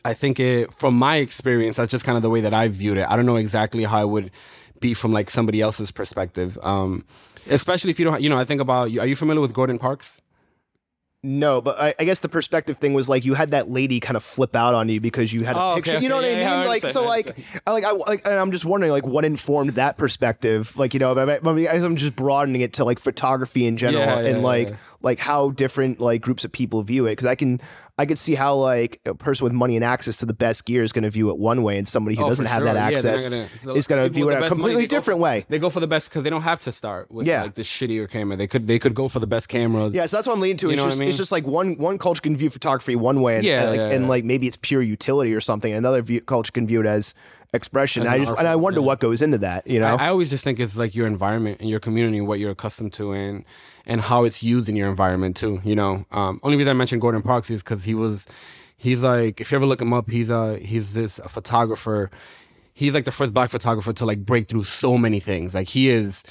I 0.05 0.13
think 0.13 0.39
it 0.39 0.73
from 0.73 0.95
my 0.95 1.17
experience, 1.17 1.77
that's 1.77 1.91
just 1.91 2.05
kind 2.05 2.15
of 2.17 2.21
the 2.23 2.29
way 2.29 2.41
that 2.41 2.53
I 2.53 2.67
viewed 2.67 2.97
it. 2.97 3.05
I 3.09 3.15
don't 3.15 3.25
know 3.25 3.35
exactly 3.37 3.83
how 3.83 4.01
it 4.01 4.09
would 4.09 4.31
be 4.79 4.93
from 4.93 5.11
like 5.13 5.29
somebody 5.29 5.61
else's 5.61 5.91
perspective. 5.91 6.57
Um, 6.61 7.05
especially 7.49 7.91
if 7.91 7.99
you 7.99 8.05
don't, 8.05 8.21
you 8.21 8.29
know, 8.29 8.37
I 8.37 8.45
think 8.45 8.61
about. 8.61 8.89
Are 8.97 9.07
you 9.07 9.15
familiar 9.15 9.41
with 9.41 9.53
Gordon 9.53 9.79
Parks? 9.79 10.21
No, 11.25 11.61
but 11.61 11.79
I, 11.79 11.95
I 11.97 12.03
guess 12.03 12.19
the 12.19 12.27
perspective 12.27 12.75
thing 12.75 12.93
was 12.93 13.07
like 13.07 13.23
you 13.23 13.33
had 13.33 13.51
that 13.51 13.69
lady 13.69 14.01
kind 14.01 14.17
of 14.17 14.23
flip 14.23 14.57
out 14.57 14.73
on 14.73 14.89
you 14.89 14.99
because 14.99 15.31
you 15.31 15.45
had 15.45 15.55
a 15.55 15.59
Oh, 15.59 15.71
okay, 15.71 15.81
picture. 15.91 15.99
You 15.99 16.09
know 16.09 16.17
okay, 16.17 16.33
what 16.33 16.41
yeah, 16.41 16.47
I 16.49 16.51
yeah, 16.51 16.57
mean? 16.57 16.65
I 16.65 16.67
like 16.67 16.81
so, 16.83 17.05
like, 17.05 17.45
I, 17.65 17.71
like 17.71 17.85
I 17.85 17.91
like 17.91 18.21
and 18.25 18.33
I'm 18.33 18.51
just 18.51 18.65
wondering 18.65 18.91
like 18.91 19.05
what 19.05 19.23
informed 19.23 19.75
that 19.75 19.97
perspective. 19.97 20.75
Like 20.77 20.93
you 20.93 20.99
know, 20.99 21.17
I 21.17 21.37
I'm 21.37 21.95
just 21.95 22.17
broadening 22.17 22.59
it 22.59 22.73
to 22.73 22.83
like 22.83 22.99
photography 22.99 23.65
in 23.65 23.77
general 23.77 24.03
Yeah, 24.03 24.19
and 24.19 24.37
yeah, 24.39 24.43
like 24.43 24.69
yeah. 24.71 24.75
like 25.01 25.19
how 25.19 25.51
different 25.51 26.01
like 26.01 26.19
groups 26.21 26.43
of 26.43 26.51
people 26.51 26.83
view 26.83 27.05
it. 27.05 27.11
Because 27.11 27.27
I 27.27 27.35
can 27.35 27.61
I 27.95 28.07
could 28.07 28.17
see 28.17 28.33
how 28.33 28.55
like 28.55 28.99
a 29.05 29.13
person 29.13 29.43
with 29.43 29.53
money 29.53 29.75
and 29.75 29.85
access 29.85 30.17
to 30.17 30.25
the 30.25 30.33
best 30.33 30.65
gear 30.65 30.81
is 30.81 30.91
going 30.91 31.03
to 31.03 31.11
view 31.11 31.29
it 31.29 31.37
one 31.37 31.61
way, 31.61 31.77
and 31.77 31.87
somebody 31.87 32.15
who 32.15 32.23
Oh, 32.25 32.29
doesn't 32.29 32.47
have 32.47 32.63
that 32.63 32.71
sure. 32.73 32.79
Yeah, 32.81 32.87
access 32.87 33.33
gonna- 33.33 33.77
is 33.77 33.85
going 33.85 34.03
to 34.03 34.09
view 34.09 34.29
it 34.29 34.33
a 34.33 34.39
best 34.39 34.41
money, 34.41 34.49
completely 34.49 34.87
different 34.87 35.19
for- 35.19 35.23
way. 35.23 35.45
They 35.47 35.59
go 35.59 35.69
for 35.69 35.79
the 35.79 35.85
best 35.87 36.09
because 36.09 36.23
they 36.23 36.31
don't 36.31 36.41
have 36.41 36.59
to 36.63 36.71
start 36.71 37.11
with 37.11 37.27
Yeah. 37.27 37.43
like 37.43 37.53
the 37.53 37.61
shittier 37.61 38.09
camera. 38.09 38.35
They 38.35 38.47
could 38.47 38.65
they 38.65 38.79
could 38.79 38.95
go 38.95 39.09
for 39.09 39.19
the 39.19 39.27
best 39.27 39.47
cameras. 39.47 39.93
Yeah, 39.93 40.07
so 40.07 40.17
that's 40.17 40.25
what 40.27 40.33
I'm 40.33 40.41
leaning 40.41 40.57
to. 40.57 40.67
You 40.67 40.73
It's 40.73 40.81
know 40.81 40.87
just 40.87 40.97
I 40.97 40.99
mean? 41.01 41.09
it's 41.09 41.17
just 41.19 41.31
like 41.31 41.45
one 41.45 41.75
one 41.77 41.99
culture 41.99 42.21
can 42.21 42.35
view 42.35 42.49
photography 42.49 42.95
one 42.95 43.21
way, 43.21 43.35
and, 43.35 43.45
Yeah, 43.45 43.61
and, 43.61 43.69
like, 43.69 43.77
yeah, 43.77 43.89
and 43.91 44.09
like 44.09 44.23
maybe 44.23 44.47
it's 44.47 44.57
pure 44.57 44.81
utility 44.81 45.31
or 45.33 45.39
something. 45.41 45.71
Another 45.71 46.01
view, 46.01 46.19
culture 46.21 46.51
can 46.51 46.65
view 46.65 46.79
it 46.81 46.87
as 46.87 47.13
expression. 47.53 48.07
I 48.07 48.17
just 48.17 48.31
and 48.39 48.47
I 48.47 48.55
wonder 48.55 48.79
yeah. 48.79 48.87
what 48.87 49.01
goes 49.01 49.21
into 49.21 49.37
that. 49.37 49.67
You 49.67 49.79
know, 49.79 49.95
I, 49.97 50.05
I 50.05 50.09
always 50.09 50.31
just 50.31 50.43
think 50.43 50.59
it's 50.59 50.77
like 50.77 50.95
your 50.95 51.05
environment 51.05 51.59
and 51.61 51.69
your 51.69 51.79
community, 51.79 52.21
what 52.21 52.39
you're 52.39 52.49
accustomed 52.51 52.93
to, 52.93 53.11
and 53.13 53.45
and 53.85 54.01
how 54.01 54.23
it's 54.23 54.41
used 54.43 54.69
in 54.69 54.75
your 54.75 54.89
environment 54.89 55.35
too. 55.35 55.59
You 55.63 55.75
know, 55.75 56.05
um, 56.11 56.39
only 56.43 56.57
reason 56.57 56.71
I 56.71 56.73
mentioned 56.73 57.01
Gordon 57.01 57.21
Parks 57.21 57.49
is 57.49 57.61
because 57.63 57.83
he 57.83 57.93
was, 57.93 58.25
he's 58.77 59.03
like, 59.03 59.41
if 59.41 59.51
you 59.51 59.55
ever 59.57 59.65
look 59.65 59.81
him 59.81 59.93
up, 59.93 60.09
he's 60.09 60.29
a 60.29 60.57
he's 60.57 60.93
this 60.93 61.19
a 61.19 61.29
photographer. 61.29 62.09
He's 62.73 62.93
like 62.93 63.05
the 63.05 63.11
first 63.11 63.33
black 63.33 63.49
photographer 63.49 63.93
to 63.93 64.05
like 64.05 64.25
break 64.25 64.47
through 64.47 64.63
so 64.63 64.97
many 64.97 65.19
things. 65.19 65.53
Like 65.53 65.67
he 65.69 65.89
is 65.89 66.23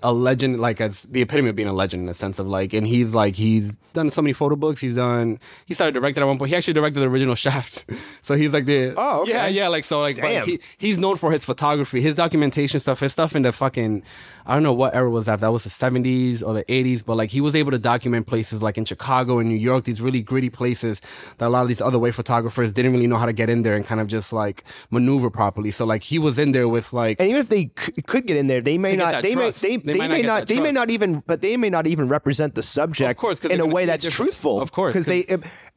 a 0.00 0.12
legend, 0.12 0.60
like 0.60 0.80
as 0.80 1.02
the 1.02 1.22
epitome 1.22 1.48
of 1.50 1.56
being 1.56 1.66
a 1.68 1.72
legend 1.72 2.02
in 2.02 2.06
the 2.06 2.14
sense 2.14 2.38
of 2.38 2.46
like, 2.46 2.72
and 2.72 2.86
he's 2.86 3.14
like 3.16 3.34
he's 3.34 3.76
done 3.94 4.10
so 4.10 4.22
many 4.22 4.32
photo 4.32 4.54
books. 4.54 4.80
He's 4.80 4.94
done. 4.94 5.40
He 5.66 5.74
started 5.74 5.92
directing 5.92 6.22
at 6.22 6.26
one 6.26 6.38
point. 6.38 6.50
He 6.50 6.56
actually 6.56 6.74
directed 6.74 7.00
the 7.00 7.08
original 7.08 7.34
Shaft. 7.44 7.84
so 8.22 8.34
he's 8.36 8.52
like 8.52 8.64
the 8.64 8.94
Oh, 8.96 9.22
okay. 9.22 9.32
yeah 9.32 9.46
yeah 9.48 9.68
like 9.68 9.82
so 9.84 10.00
like 10.00 10.14
but 10.16 10.28
Damn. 10.28 10.46
he 10.46 10.60
he's 10.78 10.98
known 10.98 11.16
for 11.16 11.32
his 11.32 11.44
photography, 11.44 12.00
his 12.00 12.14
documentation 12.14 12.78
stuff, 12.78 13.00
his 13.00 13.10
stuff 13.12 13.34
in 13.34 13.42
the 13.42 13.50
fucking 13.50 14.04
I 14.48 14.54
don't 14.54 14.62
know 14.62 14.72
what 14.72 14.96
era 14.96 15.10
was 15.10 15.26
that. 15.26 15.40
That 15.40 15.52
was 15.52 15.64
the 15.64 15.70
seventies 15.70 16.42
or 16.42 16.54
the 16.54 16.64
eighties, 16.72 17.02
but 17.02 17.16
like 17.16 17.30
he 17.30 17.40
was 17.40 17.54
able 17.54 17.70
to 17.72 17.78
document 17.78 18.26
places 18.26 18.62
like 18.62 18.78
in 18.78 18.84
Chicago 18.86 19.38
and 19.38 19.48
New 19.48 19.54
York, 19.56 19.84
these 19.84 20.00
really 20.00 20.22
gritty 20.22 20.48
places 20.50 21.00
that 21.36 21.46
a 21.46 21.50
lot 21.50 21.62
of 21.62 21.68
these 21.68 21.80
other 21.82 21.98
way 21.98 22.10
photographers 22.10 22.72
didn't 22.72 22.92
really 22.92 23.06
know 23.06 23.18
how 23.18 23.26
to 23.26 23.32
get 23.34 23.50
in 23.50 23.62
there 23.62 23.74
and 23.76 23.84
kind 23.84 24.00
of 24.00 24.06
just 24.06 24.32
like 24.32 24.64
maneuver 24.90 25.30
properly. 25.30 25.70
So 25.70 25.84
like 25.84 26.02
he 26.02 26.18
was 26.18 26.38
in 26.38 26.52
there 26.52 26.66
with 26.66 26.92
like 26.94 27.20
and 27.20 27.28
even 27.28 27.40
if 27.40 27.48
they 27.50 27.70
c- 27.78 27.92
could 28.06 28.26
get 28.26 28.36
in 28.38 28.46
there, 28.46 28.60
they 28.62 28.78
may 28.78 28.96
not. 28.96 29.22
They 29.22 29.34
trust. 29.34 29.62
may. 29.62 29.76
They, 29.76 29.76
They 29.76 29.92
they, 29.92 29.98
might 29.98 30.06
not 30.08 30.16
may 30.16 30.22
not. 30.22 30.38
that 30.40 30.48
They 30.48 30.60
may 30.60 30.72
not 30.72 30.90
even. 30.90 31.22
But 31.26 31.40
they 31.42 31.56
may 31.58 31.68
not 31.70 31.86
even 31.86 32.08
represent 32.08 32.54
the 32.54 32.62
subject 32.62 33.20
course, 33.20 33.40
'cause 33.40 33.50
in 33.50 33.58
they're 33.58 33.66
a 33.66 33.70
way 33.70 33.84
that's 33.84 34.02
different. 34.04 34.30
truthful. 34.30 34.62
Of 34.62 34.72
course, 34.72 34.94
because 34.94 35.06
they 35.06 35.26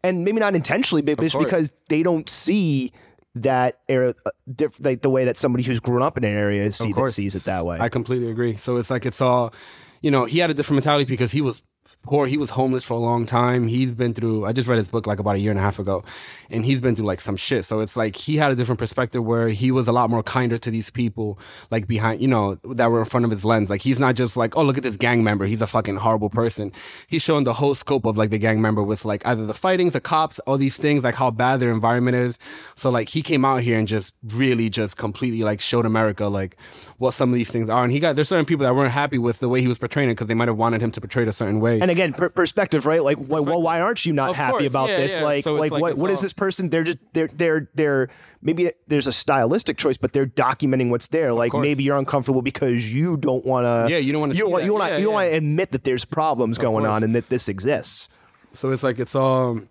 and 0.03 0.23
maybe 0.23 0.39
not 0.39 0.55
intentionally, 0.55 1.01
but 1.01 1.19
just 1.19 1.37
because 1.37 1.71
they 1.89 2.03
don't 2.03 2.29
see 2.29 2.91
that 3.35 3.79
era, 3.87 4.13
uh, 4.25 4.31
diff, 4.53 4.83
like 4.83 5.01
the 5.01 5.09
way 5.09 5.25
that 5.25 5.37
somebody 5.37 5.63
who's 5.63 5.79
grown 5.79 6.01
up 6.01 6.17
in 6.17 6.23
an 6.23 6.31
area 6.31 6.71
see 6.71 6.89
that, 6.89 6.93
course. 6.93 7.15
sees 7.15 7.35
it 7.35 7.43
that 7.43 7.65
way. 7.65 7.77
I 7.79 7.89
completely 7.89 8.29
agree. 8.29 8.55
So 8.57 8.77
it's 8.77 8.89
like 8.89 9.05
it's 9.05 9.21
all, 9.21 9.53
you 10.01 10.11
know, 10.11 10.25
he 10.25 10.39
had 10.39 10.49
a 10.49 10.53
different 10.53 10.77
mentality 10.77 11.05
because 11.05 11.31
he 11.31 11.41
was 11.41 11.63
poor. 12.03 12.27
He 12.27 12.37
was 12.37 12.51
homeless 12.51 12.83
for 12.83 12.93
a 12.95 12.99
long 12.99 13.25
time. 13.25 13.67
He's 13.67 13.91
been 13.91 14.13
through. 14.13 14.45
I 14.45 14.53
just 14.53 14.67
read 14.67 14.77
his 14.77 14.87
book 14.87 15.05
like 15.07 15.19
about 15.19 15.35
a 15.35 15.39
year 15.39 15.51
and 15.51 15.59
a 15.59 15.63
half 15.63 15.79
ago, 15.79 16.03
and 16.49 16.65
he's 16.65 16.81
been 16.81 16.95
through 16.95 17.05
like 17.05 17.19
some 17.19 17.35
shit. 17.35 17.65
So 17.65 17.79
it's 17.79 17.95
like 17.95 18.15
he 18.15 18.37
had 18.37 18.51
a 18.51 18.55
different 18.55 18.79
perspective 18.79 19.23
where 19.23 19.49
he 19.49 19.71
was 19.71 19.87
a 19.87 19.91
lot 19.91 20.09
more 20.09 20.23
kinder 20.23 20.57
to 20.57 20.71
these 20.71 20.89
people, 20.89 21.37
like 21.69 21.87
behind, 21.87 22.21
you 22.21 22.27
know, 22.27 22.55
that 22.63 22.89
were 22.91 22.99
in 22.99 23.05
front 23.05 23.25
of 23.25 23.31
his 23.31 23.45
lens. 23.45 23.69
Like 23.69 23.81
he's 23.81 23.99
not 23.99 24.15
just 24.15 24.35
like, 24.35 24.57
oh, 24.57 24.63
look 24.63 24.77
at 24.77 24.83
this 24.83 24.97
gang 24.97 25.23
member. 25.23 25.45
He's 25.45 25.61
a 25.61 25.67
fucking 25.67 25.97
horrible 25.97 26.29
person. 26.29 26.71
He's 27.07 27.21
showing 27.21 27.43
the 27.43 27.53
whole 27.53 27.75
scope 27.75 28.05
of 28.05 28.17
like 28.17 28.29
the 28.29 28.39
gang 28.39 28.61
member 28.61 28.81
with 28.83 29.05
like 29.05 29.25
either 29.25 29.45
the 29.45 29.53
fightings, 29.53 29.93
the 29.93 30.01
cops, 30.01 30.39
all 30.39 30.57
these 30.57 30.77
things, 30.77 31.03
like 31.03 31.15
how 31.15 31.31
bad 31.31 31.59
their 31.59 31.71
environment 31.71 32.15
is. 32.17 32.39
So 32.75 32.89
like 32.89 33.09
he 33.09 33.21
came 33.21 33.45
out 33.45 33.61
here 33.61 33.77
and 33.77 33.87
just 33.87 34.13
really 34.33 34.69
just 34.69 34.97
completely 34.97 35.43
like 35.43 35.61
showed 35.61 35.85
America 35.85 36.27
like 36.27 36.59
what 36.97 37.13
some 37.13 37.29
of 37.29 37.35
these 37.35 37.51
things 37.51 37.69
are. 37.69 37.83
And 37.83 37.91
he 37.91 37.99
got 37.99 38.15
there's 38.15 38.29
certain 38.29 38.45
people 38.45 38.65
that 38.65 38.75
weren't 38.75 38.91
happy 38.91 39.17
with 39.17 39.39
the 39.39 39.49
way 39.49 39.61
he 39.61 39.67
was 39.67 39.77
portraying 39.77 40.09
it 40.09 40.13
because 40.13 40.27
they 40.27 40.33
might 40.33 40.47
have 40.47 40.57
wanted 40.57 40.81
him 40.81 40.91
to 40.91 41.01
portray 41.01 41.23
it 41.23 41.29
a 41.29 41.33
certain 41.33 41.59
way. 41.59 41.79
and 41.79 41.90
again, 41.91 42.13
per- 42.13 42.29
perspective, 42.29 42.85
right? 42.85 43.03
Like, 43.03 43.17
why, 43.17 43.39
well, 43.39 43.61
why 43.61 43.79
aren't 43.81 44.05
you 44.05 44.13
not 44.13 44.31
Of 44.31 44.35
happy 44.37 44.51
course. 44.51 44.65
about 44.67 44.89
Yeah, 44.89 44.97
this? 44.97 45.19
yeah. 45.19 45.25
Like, 45.25 45.43
So 45.43 45.53
like, 45.53 45.71
like 45.71 45.81
what, 45.81 45.97
what 45.97 46.09
is 46.09 46.17
all- 46.19 46.23
this 46.23 46.33
person? 46.33 46.69
They're 46.69 46.83
just, 46.83 46.97
they're, 47.13 47.27
they're, 47.27 47.69
they're. 47.75 48.09
Maybe 48.41 48.71
there's 48.87 49.05
a 49.05 49.11
stylistic 49.13 49.77
choice, 49.77 49.97
but 49.97 50.13
they're 50.13 50.25
documenting 50.25 50.89
what's 50.89 51.09
there. 51.09 51.31
Like, 51.31 51.51
course. 51.51 51.61
maybe 51.61 51.83
you're 51.83 51.97
uncomfortable 51.97 52.41
because 52.41 52.91
you 52.91 53.15
don't 53.17 53.45
want 53.45 53.65
to. 53.65 53.91
Yeah, 53.93 53.99
you 53.99 54.11
don't 54.11 54.21
wanna 54.21 54.33
You 54.33 54.41
don't 54.41 54.51
want. 54.51 54.63
You 54.65 54.73
want. 54.73 54.91
Yeah, 54.91 54.97
you 54.97 55.03
don't 55.05 55.13
want 55.13 55.29
to 55.29 55.37
admit 55.37 55.71
that 55.73 55.83
there's 55.83 56.05
problems 56.05 56.57
going 56.57 56.83
course. 56.85 56.95
on 56.95 57.03
and 57.03 57.13
that 57.13 57.29
this 57.29 57.47
exists. 57.47 58.09
So 58.51 58.71
it's 58.71 58.81
like 58.81 58.97
it's 58.97 59.13
um 59.15 59.69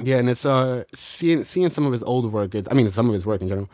yeah, 0.00 0.18
and 0.18 0.30
it's 0.30 0.46
uh 0.46 0.84
seeing 0.94 1.42
seeing 1.42 1.68
some 1.68 1.84
of 1.84 1.92
his 1.92 2.04
old 2.04 2.32
work. 2.32 2.54
It's, 2.54 2.68
I 2.70 2.74
mean, 2.74 2.88
some 2.90 3.08
of 3.08 3.12
his 3.12 3.26
work 3.26 3.42
in 3.42 3.48
general, 3.48 3.68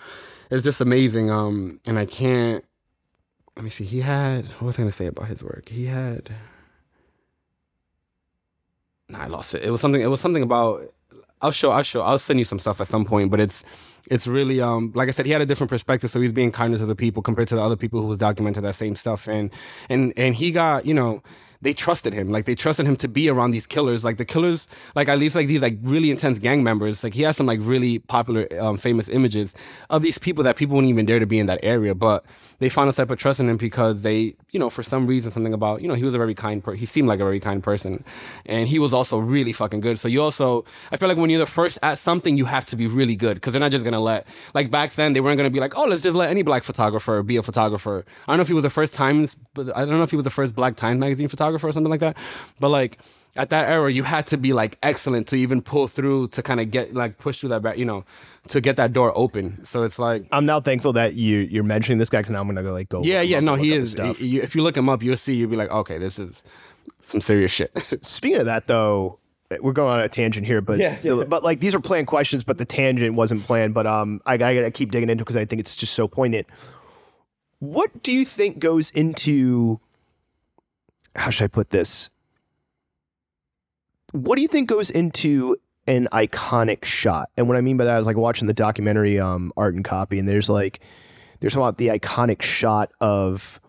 it's 0.51 0.63
just 0.65 0.81
amazing. 0.81 1.31
Um, 1.31 1.79
and 1.85 1.99
I 1.99 2.07
can't. 2.07 2.65
Let 3.55 3.65
me 3.65 3.71
see. 3.71 3.85
He 3.85 4.01
had 4.01 4.47
what 4.47 4.63
was 4.63 4.79
I 4.79 4.83
gonna 4.83 4.93
say 4.93 5.07
about 5.07 5.27
his 5.29 5.45
work? 5.45 5.69
He 5.69 5.85
had. 5.87 6.31
Nah, 9.09 9.23
I 9.23 9.27
lost 9.27 9.55
it. 9.55 9.63
It 9.63 9.71
was 9.71 9.81
something. 9.81 10.01
It 10.01 10.09
was 10.09 10.21
something 10.21 10.43
about. 10.43 10.93
I'll 11.41 11.53
show. 11.53 11.71
I'll 11.71 11.83
show. 11.83 12.03
I'll 12.03 12.19
send 12.19 12.39
you 12.39 12.45
some 12.45 12.59
stuff 12.59 12.81
at 12.81 12.87
some 12.87 13.05
point. 13.05 13.31
But 13.31 13.41
it's 13.41 13.65
it's 14.11 14.27
really 14.27 14.61
um 14.61 14.93
like 14.95 15.09
I 15.09 15.13
said, 15.13 15.27
he 15.27 15.33
had 15.33 15.43
a 15.43 15.47
different 15.47 15.71
perspective, 15.71 16.11
so 16.11 16.21
he's 16.21 16.33
being 16.33 16.51
kinder 16.51 16.79
to 16.79 16.87
the 16.87 16.97
people 16.97 17.23
compared 17.23 17.49
to 17.49 17.55
the 17.55 17.63
other 17.63 17.77
people 17.77 18.01
who 18.01 18.09
was 18.09 18.19
documenting 18.19 18.63
that 18.63 18.75
same 18.75 18.97
stuff. 18.97 19.29
And 19.29 19.53
and 19.89 20.13
and 20.17 20.35
he 20.35 20.51
got 20.51 20.87
you 20.87 20.95
know 20.95 21.23
they 21.63 21.73
trusted 21.73 22.13
him. 22.13 22.31
Like 22.31 22.45
they 22.45 22.55
trusted 22.55 22.87
him 22.87 22.97
to 22.97 23.09
be 23.09 23.29
around 23.29 23.51
these 23.53 23.67
killers. 23.67 24.05
Like 24.05 24.17
the 24.17 24.25
killers, 24.25 24.67
like 24.95 25.09
at 25.09 25.19
least 25.19 25.35
like 25.35 25.47
these 25.47 25.63
like 25.63 25.79
really 25.83 26.11
intense 26.11 26.39
gang 26.39 26.63
members. 26.63 27.05
Like 27.05 27.15
he 27.15 27.23
has 27.23 27.37
some 27.37 27.47
like 27.47 27.61
really 27.63 28.01
popular, 28.01 28.49
um, 28.61 28.77
famous 28.77 29.09
images 29.09 29.55
of 29.91 30.03
these 30.03 30.19
people 30.19 30.45
that 30.45 30.57
people 30.57 30.75
wouldn't 30.77 30.91
even 30.91 31.07
dare 31.07 31.21
to 31.21 31.27
be 31.27 31.39
in 31.39 31.47
that 31.47 31.61
area. 31.63 31.95
But 31.95 32.25
they 32.59 32.69
found 32.69 32.91
a 32.91 32.93
type 32.93 33.11
of 33.11 33.19
trust 33.19 33.41
in 33.41 33.49
him 33.49 33.57
because 33.57 34.03
they, 34.03 34.35
you 34.51 34.59
know, 34.59 34.71
for 34.71 34.83
some 34.83 35.07
reason, 35.07 35.31
something 35.31 35.53
about, 35.53 35.83
you 35.83 35.89
know, 35.89 35.95
he 35.95 36.05
was 36.05 36.15
a 36.15 36.19
very 36.19 36.35
kind 36.35 36.63
person. 36.65 36.79
He 36.79 36.87
seemed 36.87 37.09
like 37.09 37.21
a 37.21 37.25
very 37.25 37.41
kind 37.41 37.63
person, 37.63 38.05
and 38.47 38.69
he 38.69 38.79
was 38.79 38.93
also 38.93 39.19
really 39.19 39.53
fucking 39.53 39.81
good. 39.81 39.99
So 39.99 40.09
you 40.09 40.23
also, 40.23 40.65
I 40.91 40.97
feel 40.97 41.09
like 41.09 41.19
when 41.19 41.31
you're 41.31 41.39
the 41.39 41.47
first 41.47 41.79
at 41.83 41.99
something, 41.99 42.37
you 42.37 42.47
have 42.47 42.67
to 42.67 42.77
be 42.77 42.87
really 42.87 43.17
good 43.17 43.35
because 43.35 43.53
they're 43.53 43.61
not 43.61 43.73
just 43.73 43.85
gonna 43.85 44.01
let. 44.01 44.27
Like 44.55 44.71
back 44.71 44.95
then, 44.95 45.13
they 45.13 45.21
weren't 45.21 45.37
gonna 45.37 45.51
be 45.51 45.61
like, 45.61 45.77
oh, 45.77 45.85
let's 45.85 46.03
just 46.03 46.17
let 46.17 46.31
any 46.31 46.43
black 46.43 46.65
photographer 46.65 47.23
be 47.23 47.37
a 47.37 47.43
photographer. 47.43 48.05
I 48.27 48.33
don't 48.33 48.39
know 48.39 48.43
if 48.43 48.49
he 48.49 48.55
was 48.55 48.65
the 48.65 48.71
first 48.71 48.95
Times, 48.97 49.37
but 49.53 49.77
I 49.77 49.81
don't 49.81 49.99
know 49.99 50.05
if 50.05 50.11
he 50.11 50.17
was 50.17 50.25
the 50.25 50.31
first 50.31 50.55
Black 50.55 50.75
Times 50.75 50.99
magazine 50.99 51.29
photographer 51.29 51.46
or 51.55 51.73
something 51.73 51.91
like 51.91 52.01
that. 52.01 52.17
But 52.61 52.71
like 52.71 52.99
at 53.37 53.51
that 53.51 53.69
era, 53.69 53.93
you 53.93 54.03
had 54.03 54.27
to 54.29 54.37
be 54.39 54.53
like 54.53 54.79
excellent 54.83 55.27
to 55.29 55.37
even 55.37 55.61
pull 55.63 55.89
through 55.89 56.29
to 56.29 56.43
kind 56.43 56.61
of 56.61 56.71
get 56.71 56.95
like 56.95 57.19
push 57.19 57.39
through 57.41 57.51
that, 57.51 57.63
back, 57.63 57.77
you 57.77 57.85
know, 57.85 58.05
to 58.49 58.61
get 58.61 58.77
that 58.77 58.93
door 58.93 59.13
open. 59.17 59.63
So 59.65 59.83
it's 59.83 59.99
like. 59.99 60.27
I'm 60.33 60.47
now 60.47 60.61
thankful 60.61 60.93
that 60.95 61.15
you 61.15 61.39
you're 61.39 61.65
mentioning 61.65 61.99
this 61.99 62.09
guy 62.11 62.21
because 62.21 62.31
now 62.31 62.41
I'm 62.41 62.47
gonna 62.49 62.63
go 62.63 62.73
like 62.73 62.89
go. 62.89 63.03
Yeah, 63.03 63.21
yeah, 63.21 63.41
no, 63.41 63.55
he 63.55 63.73
is. 63.73 63.81
his 63.81 63.91
Stuff. 63.93 64.21
if 64.21 64.55
you 64.55 64.63
look 64.63 64.77
him 64.77 64.89
up, 64.89 65.03
you'll 65.03 65.17
see. 65.17 65.35
You'll 65.35 65.51
be 65.51 65.57
like, 65.57 65.71
okay, 65.71 65.99
this 65.99 66.19
is 66.19 66.45
some 67.01 67.21
serious 67.21 67.53
shit. 67.53 67.77
Speaking 67.79 68.41
of 68.41 68.47
that, 68.47 68.67
though, 68.69 69.19
we're 69.61 69.73
going 69.73 69.93
on 69.93 70.01
a 70.01 70.09
tangent 70.09 70.47
here, 70.47 70.61
but 70.61 70.79
Yeah, 70.79 70.97
yeah. 71.03 71.25
but 71.25 71.43
like 71.45 71.61
these 71.61 71.75
are 71.75 71.81
planned 71.81 72.07
questions, 72.07 72.43
but 72.43 72.59
the 72.59 72.65
tangent 72.65 73.15
wasn't 73.15 73.43
planned. 73.43 73.75
But 73.75 73.87
um, 73.87 74.21
I, 74.25 74.35
I 74.35 74.37
gotta 74.39 74.71
keep 74.71 74.91
digging 74.91 75.11
into 75.11 75.25
because 75.25 75.37
I 75.37 75.45
think 75.45 75.61
it's 75.61 75.77
just 75.77 75.93
so 75.93 76.09
poignant. 76.09 76.47
What 77.59 78.03
do 78.03 78.13
you 78.13 78.25
think 78.25 78.59
goes 78.59 78.91
into? 78.91 79.81
How 81.17 81.31
should 81.31 81.45
I 81.45 81.49
put 81.49 81.71
this? 81.71 82.11
What 84.13 84.37
do 84.37 84.43
you 84.43 84.49
think 84.49 84.69
goes 84.69 84.91
into 84.91 85.57
an 85.87 86.09
iconic 86.13 86.85
shot? 86.85 87.31
And 87.37 87.49
what 87.49 87.57
I 87.57 87.61
mean 87.61 87.77
by 87.77 87.85
that 87.85 87.99
is 87.99 88.07
like 88.07 88.17
watching 88.17 88.47
the 88.47 88.55
documentary 88.55 89.19
um, 89.19 89.53
Art 89.57 89.75
and 89.75 89.85
Copy, 89.85 90.19
and 90.19 90.29
there's 90.29 90.49
like 90.49 90.81
there's 91.41 91.57
about 91.57 91.79
the 91.79 91.89
iconic 91.89 92.43
shot 92.43 92.93
of 93.01 93.61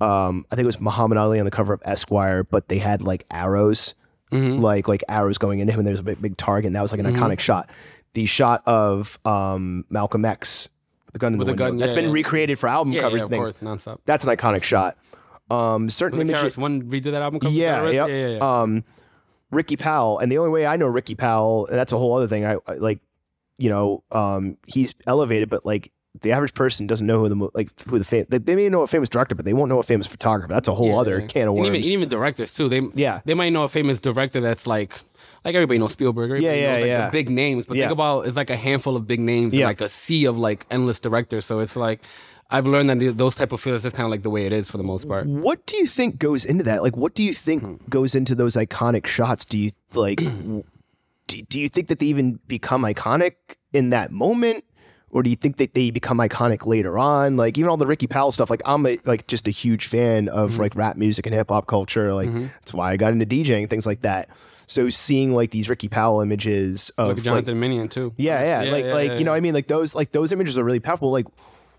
um, 0.00 0.46
I 0.50 0.56
think 0.56 0.64
it 0.64 0.66
was 0.66 0.80
Muhammad 0.80 1.16
Ali 1.16 1.38
on 1.38 1.44
the 1.44 1.50
cover 1.50 1.72
of 1.72 1.80
Esquire, 1.84 2.42
but 2.42 2.68
they 2.68 2.78
had 2.78 3.02
like 3.02 3.24
arrows, 3.30 3.94
like 4.32 4.88
like 4.88 5.04
arrows 5.08 5.38
going 5.38 5.60
into 5.60 5.72
him, 5.72 5.80
and 5.80 5.86
there's 5.86 6.00
a 6.00 6.04
big, 6.04 6.20
big 6.20 6.36
target, 6.36 6.66
and 6.66 6.76
that 6.76 6.82
was 6.82 6.92
like 6.92 7.00
an 7.00 7.06
iconic 7.06 7.38
shot. 7.38 7.70
The 8.14 8.26
shot 8.26 8.62
of 8.66 9.18
um, 9.24 9.84
Malcolm 9.90 10.24
X, 10.24 10.68
with 11.06 11.12
the 11.14 11.18
gun 11.18 11.34
in 11.34 11.38
With 11.38 11.46
the 11.46 11.52
the 11.52 11.58
gun, 11.58 11.76
that's 11.78 11.94
yeah, 11.94 12.00
been 12.00 12.12
recreated 12.12 12.58
for 12.58 12.68
album 12.68 12.92
yeah, 12.92 13.02
covers 13.02 13.20
yeah, 13.20 13.24
of 13.24 13.30
things. 13.30 13.44
course, 13.44 13.58
nonstop. 13.60 14.00
That's 14.04 14.24
an 14.24 14.36
iconic 14.36 14.64
shot. 14.64 14.98
Um, 15.52 15.90
certain 15.90 16.18
Was 16.18 16.28
images. 16.28 16.56
One 16.58 16.82
redo 16.90 17.04
that 17.12 17.22
album 17.22 17.40
cover? 17.40 17.52
Yeah, 17.54 17.84
yep. 17.90 18.08
yeah, 18.08 18.14
yeah, 18.14 18.28
yeah. 18.36 18.60
Um, 18.62 18.84
Ricky 19.50 19.76
Powell, 19.76 20.18
and 20.18 20.32
the 20.32 20.38
only 20.38 20.50
way 20.50 20.64
I 20.66 20.76
know 20.76 20.86
Ricky 20.86 21.14
Powell, 21.14 21.68
that's 21.70 21.92
a 21.92 21.98
whole 21.98 22.14
other 22.14 22.26
thing. 22.28 22.46
I, 22.46 22.56
I 22.66 22.74
like, 22.74 23.00
you 23.58 23.68
know, 23.68 24.02
um, 24.10 24.56
he's 24.66 24.94
elevated, 25.06 25.50
but 25.50 25.66
like 25.66 25.92
the 26.22 26.32
average 26.32 26.54
person 26.54 26.86
doesn't 26.86 27.06
know 27.06 27.20
who 27.20 27.28
the 27.28 27.48
like 27.54 27.70
who 27.88 27.98
the 27.98 28.04
fam- 28.04 28.26
they, 28.28 28.38
they 28.38 28.54
may 28.56 28.68
know 28.70 28.82
a 28.82 28.86
famous 28.86 29.08
director, 29.10 29.34
but 29.34 29.44
they 29.44 29.52
won't 29.52 29.68
know 29.68 29.78
a 29.78 29.82
famous 29.82 30.06
photographer. 30.06 30.52
That's 30.52 30.68
a 30.68 30.74
whole 30.74 30.88
Yeah, 30.88 30.96
other 31.00 31.20
yeah. 31.20 31.26
can 31.26 31.42
of 31.48 31.54
And 31.54 31.64
worms. 31.64 31.78
even, 31.86 31.90
even 32.00 32.08
directors 32.08 32.54
too. 32.54 32.68
They 32.68 32.80
Yeah. 32.94 33.20
they 33.24 33.34
might 33.34 33.50
know 33.50 33.64
a 33.64 33.68
famous 33.68 34.00
director 34.00 34.40
that's 34.40 34.66
like 34.66 34.94
like 35.44 35.54
everybody 35.54 35.78
knows 35.78 35.92
Spielberg. 35.92 36.30
Everybody 36.30 36.46
Yeah, 36.46 36.54
yeah, 36.62 36.72
knows, 36.72 36.80
like, 36.80 36.88
yeah. 36.88 37.04
The 37.06 37.12
big 37.12 37.28
names, 37.30 37.66
but 37.66 37.76
Yeah. 37.76 37.84
think 37.84 37.92
about 37.92 38.26
it's 38.26 38.36
like 38.36 38.50
a 38.50 38.56
handful 38.56 38.96
of 38.96 39.06
big 39.06 39.20
names 39.20 39.52
Yeah. 39.54 39.68
and 39.68 39.70
like 39.70 39.80
a 39.80 39.88
sea 39.88 40.24
of 40.26 40.36
like 40.38 40.64
endless 40.70 40.98
directors. 41.00 41.44
So 41.44 41.60
it's 41.60 41.76
like 41.76 42.00
I've 42.52 42.66
learned 42.66 42.90
that 42.90 43.18
those 43.18 43.34
type 43.34 43.52
of 43.52 43.60
feelings 43.60 43.84
is 43.84 43.92
kind 43.92 44.04
of 44.04 44.10
like 44.10 44.22
the 44.22 44.30
way 44.30 44.46
it 44.46 44.52
is 44.52 44.70
for 44.70 44.76
the 44.76 44.84
most 44.84 45.08
part. 45.08 45.26
What 45.26 45.64
do 45.66 45.76
you 45.76 45.86
think 45.86 46.18
goes 46.18 46.44
into 46.44 46.64
that? 46.64 46.82
Like, 46.82 46.96
what 46.96 47.14
do 47.14 47.22
you 47.22 47.32
think 47.32 47.62
hmm. 47.62 47.76
goes 47.88 48.14
into 48.14 48.34
those 48.34 48.54
iconic 48.54 49.06
shots? 49.06 49.44
Do 49.44 49.58
you 49.58 49.70
like? 49.94 50.18
do, 51.26 51.42
do 51.42 51.58
you 51.58 51.68
think 51.68 51.88
that 51.88 51.98
they 51.98 52.06
even 52.06 52.38
become 52.46 52.82
iconic 52.82 53.34
in 53.72 53.90
that 53.90 54.12
moment, 54.12 54.64
or 55.10 55.22
do 55.22 55.30
you 55.30 55.36
think 55.36 55.56
that 55.56 55.74
they 55.74 55.90
become 55.90 56.18
iconic 56.18 56.66
later 56.66 56.98
on? 56.98 57.36
Like 57.36 57.56
even 57.56 57.70
all 57.70 57.76
the 57.76 57.86
Ricky 57.86 58.06
Powell 58.06 58.32
stuff. 58.32 58.50
Like 58.50 58.62
I'm 58.66 58.86
a, 58.86 58.98
like 59.04 59.26
just 59.26 59.48
a 59.48 59.50
huge 59.50 59.86
fan 59.86 60.28
of 60.28 60.56
hmm. 60.56 60.62
like 60.62 60.76
rap 60.76 60.96
music 60.96 61.26
and 61.26 61.34
hip 61.34 61.48
hop 61.48 61.66
culture. 61.66 62.12
Like 62.12 62.28
mm-hmm. 62.28 62.46
that's 62.60 62.74
why 62.74 62.92
I 62.92 62.96
got 62.96 63.12
into 63.12 63.26
DJing 63.26 63.68
things 63.68 63.86
like 63.86 64.02
that. 64.02 64.28
So 64.66 64.88
seeing 64.88 65.34
like 65.34 65.50
these 65.50 65.68
Ricky 65.68 65.88
Powell 65.88 66.20
images 66.20 66.90
of 66.96 67.08
Like 67.08 67.16
like, 67.16 67.24
Jonathan 67.24 67.60
Mannion 67.60 67.88
too. 67.88 68.14
yeah, 68.16 68.62
yeah, 68.62 68.70
like 68.70 68.84
yeah, 68.84 68.94
like 68.94 69.10
yeah, 69.10 69.18
you 69.18 69.24
know, 69.24 69.32
what 69.32 69.36
I 69.36 69.40
mean, 69.40 69.54
like 69.54 69.66
those 69.66 69.94
like 69.94 70.12
those 70.12 70.32
images 70.32 70.58
are 70.58 70.64
really 70.64 70.80
powerful. 70.80 71.10
Like, 71.10 71.26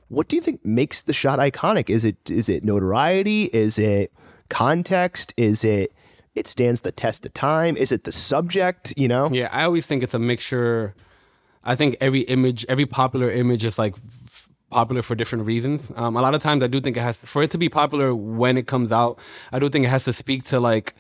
what 0.08 0.28
do 0.28 0.36
you 0.36 0.42
think 0.42 0.64
makes 0.66 1.02
the 1.02 1.14
shot 1.14 1.40
iconic? 1.40 1.90
Is 1.90 2.06
it 2.06 2.18
is 2.30 2.50
it 2.50 2.64
notoriety? 2.64 3.46
Is 3.46 3.80
it 3.80 4.12
context? 4.50 5.34
Is 5.38 5.64
it 5.64 5.94
it 6.36 6.48
stands 6.48 6.82
the 6.82 6.92
test 6.92 7.26
of 7.26 7.34
time? 7.34 7.78
Is 7.78 7.92
it 7.92 8.04
the 8.04 8.12
subject? 8.12 8.94
You 8.98 9.08
know, 9.08 9.30
Yeah, 9.32 9.50
I 9.52 9.64
always 9.64 9.86
think 9.86 10.04
it's 10.04 10.14
a 10.14 10.20
mixture. 10.20 10.96
I 11.64 11.76
think 11.76 11.96
every 12.02 12.22
image, 12.22 12.66
every 12.68 12.86
popular 12.86 13.32
image 13.32 13.64
is 13.64 13.78
like 13.80 13.96
f- 13.96 14.50
popular 14.70 15.02
for 15.02 15.16
different 15.16 15.46
reasons. 15.46 15.92
Um, 15.96 16.18
a 16.18 16.22
lot 16.22 16.34
of 16.36 16.42
times, 16.42 16.64
I 16.64 16.68
do 16.68 16.82
think 16.82 16.98
it 16.98 17.02
has 17.02 17.24
for 17.24 17.44
it 17.44 17.52
to 17.52 17.58
be 17.58 17.70
popular 17.70 18.14
when 18.14 18.58
it 18.58 18.68
comes 18.68 18.92
out. 18.92 19.20
I 19.52 19.60
do 19.60 19.70
think 19.70 19.86
it 19.86 19.90
has 19.90 20.06
to 20.06 20.14
speak 20.14 20.44
to 20.46 20.60
like 20.60 20.94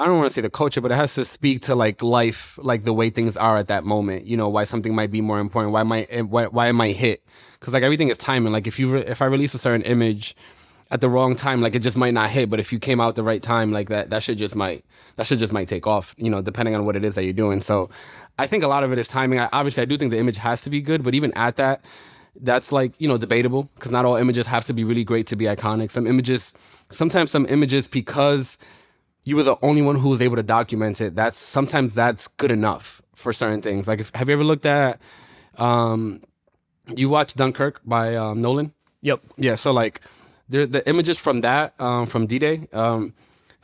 I 0.00 0.06
don't 0.06 0.18
want 0.18 0.28
to 0.28 0.34
say 0.34 0.40
the 0.40 0.50
culture, 0.50 0.80
but 0.80 0.90
it 0.90 0.96
has 0.96 1.14
to 1.14 1.24
speak 1.24 1.62
to 1.62 1.76
like 1.76 2.02
life, 2.02 2.58
like 2.60 2.82
the 2.82 2.92
way 2.92 3.10
things 3.10 3.36
are 3.36 3.56
at 3.56 3.68
that 3.68 3.84
moment. 3.84 4.26
You 4.26 4.36
know, 4.36 4.48
why 4.48 4.64
something 4.64 4.92
might 4.92 5.12
be 5.12 5.20
more 5.20 5.38
important, 5.38 5.72
why 5.72 5.84
might 5.84 6.10
why, 6.26 6.46
why 6.46 6.68
it 6.68 6.72
might 6.72 6.96
hit, 6.96 7.22
because 7.52 7.72
like 7.72 7.84
everything 7.84 8.08
is 8.08 8.18
timing. 8.18 8.52
Like 8.52 8.66
if 8.66 8.80
you 8.80 8.94
re- 8.94 9.04
if 9.06 9.22
I 9.22 9.26
release 9.26 9.54
a 9.54 9.58
certain 9.58 9.82
image 9.82 10.34
at 10.90 11.00
the 11.00 11.08
wrong 11.08 11.36
time, 11.36 11.60
like 11.60 11.76
it 11.76 11.78
just 11.78 11.96
might 11.96 12.12
not 12.12 12.30
hit. 12.30 12.50
But 12.50 12.58
if 12.58 12.72
you 12.72 12.80
came 12.80 13.00
out 13.00 13.14
the 13.14 13.22
right 13.22 13.40
time, 13.40 13.70
like 13.70 13.88
that, 13.88 14.10
that 14.10 14.24
should 14.24 14.36
just 14.36 14.56
might 14.56 14.84
that 15.14 15.26
should 15.26 15.38
just 15.38 15.52
might 15.52 15.68
take 15.68 15.86
off. 15.86 16.12
You 16.16 16.28
know, 16.28 16.42
depending 16.42 16.74
on 16.74 16.84
what 16.84 16.96
it 16.96 17.04
is 17.04 17.14
that 17.14 17.22
you're 17.22 17.32
doing. 17.32 17.60
So, 17.60 17.88
I 18.36 18.48
think 18.48 18.64
a 18.64 18.68
lot 18.68 18.82
of 18.82 18.90
it 18.90 18.98
is 18.98 19.06
timing. 19.06 19.38
I, 19.38 19.48
obviously, 19.52 19.82
I 19.82 19.86
do 19.86 19.96
think 19.96 20.10
the 20.10 20.18
image 20.18 20.38
has 20.38 20.60
to 20.62 20.70
be 20.70 20.80
good, 20.80 21.04
but 21.04 21.14
even 21.14 21.32
at 21.36 21.54
that, 21.56 21.84
that's 22.40 22.72
like 22.72 23.00
you 23.00 23.06
know 23.06 23.16
debatable 23.16 23.70
because 23.76 23.92
not 23.92 24.04
all 24.04 24.16
images 24.16 24.48
have 24.48 24.64
to 24.64 24.72
be 24.72 24.82
really 24.82 25.04
great 25.04 25.28
to 25.28 25.36
be 25.36 25.44
iconic. 25.44 25.92
Some 25.92 26.08
images, 26.08 26.52
sometimes 26.90 27.30
some 27.30 27.46
images 27.48 27.86
because 27.86 28.58
you 29.24 29.36
were 29.36 29.42
the 29.42 29.56
only 29.62 29.82
one 29.82 29.96
who 29.96 30.10
was 30.10 30.20
able 30.20 30.36
to 30.36 30.42
document 30.42 31.00
it. 31.00 31.14
That's 31.14 31.38
sometimes 31.38 31.94
that's 31.94 32.28
good 32.28 32.50
enough 32.50 33.02
for 33.14 33.32
certain 33.32 33.62
things. 33.62 33.88
Like, 33.88 34.00
if, 34.00 34.10
have 34.14 34.28
you 34.28 34.34
ever 34.34 34.44
looked 34.44 34.66
at, 34.66 35.00
um, 35.56 36.22
you 36.94 37.08
watched 37.08 37.36
Dunkirk 37.36 37.80
by 37.84 38.16
um, 38.16 38.42
Nolan? 38.42 38.74
Yep. 39.00 39.20
Yeah. 39.36 39.54
So 39.54 39.72
like, 39.72 40.00
the 40.48 40.66
the 40.66 40.86
images 40.88 41.18
from 41.18 41.40
that 41.40 41.74
um, 41.80 42.06
from 42.06 42.26
D 42.26 42.38
Day, 42.38 42.68
um, 42.72 43.14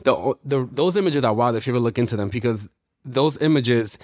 the 0.03 0.35
the 0.43 0.65
those 0.65 0.97
images 0.97 1.23
are 1.23 1.33
wild 1.33 1.55
if 1.55 1.67
you 1.67 1.73
ever 1.73 1.79
look 1.79 1.99
into 1.99 2.15
them 2.15 2.29
because 2.29 2.69
those 3.03 3.41
images. 3.41 3.97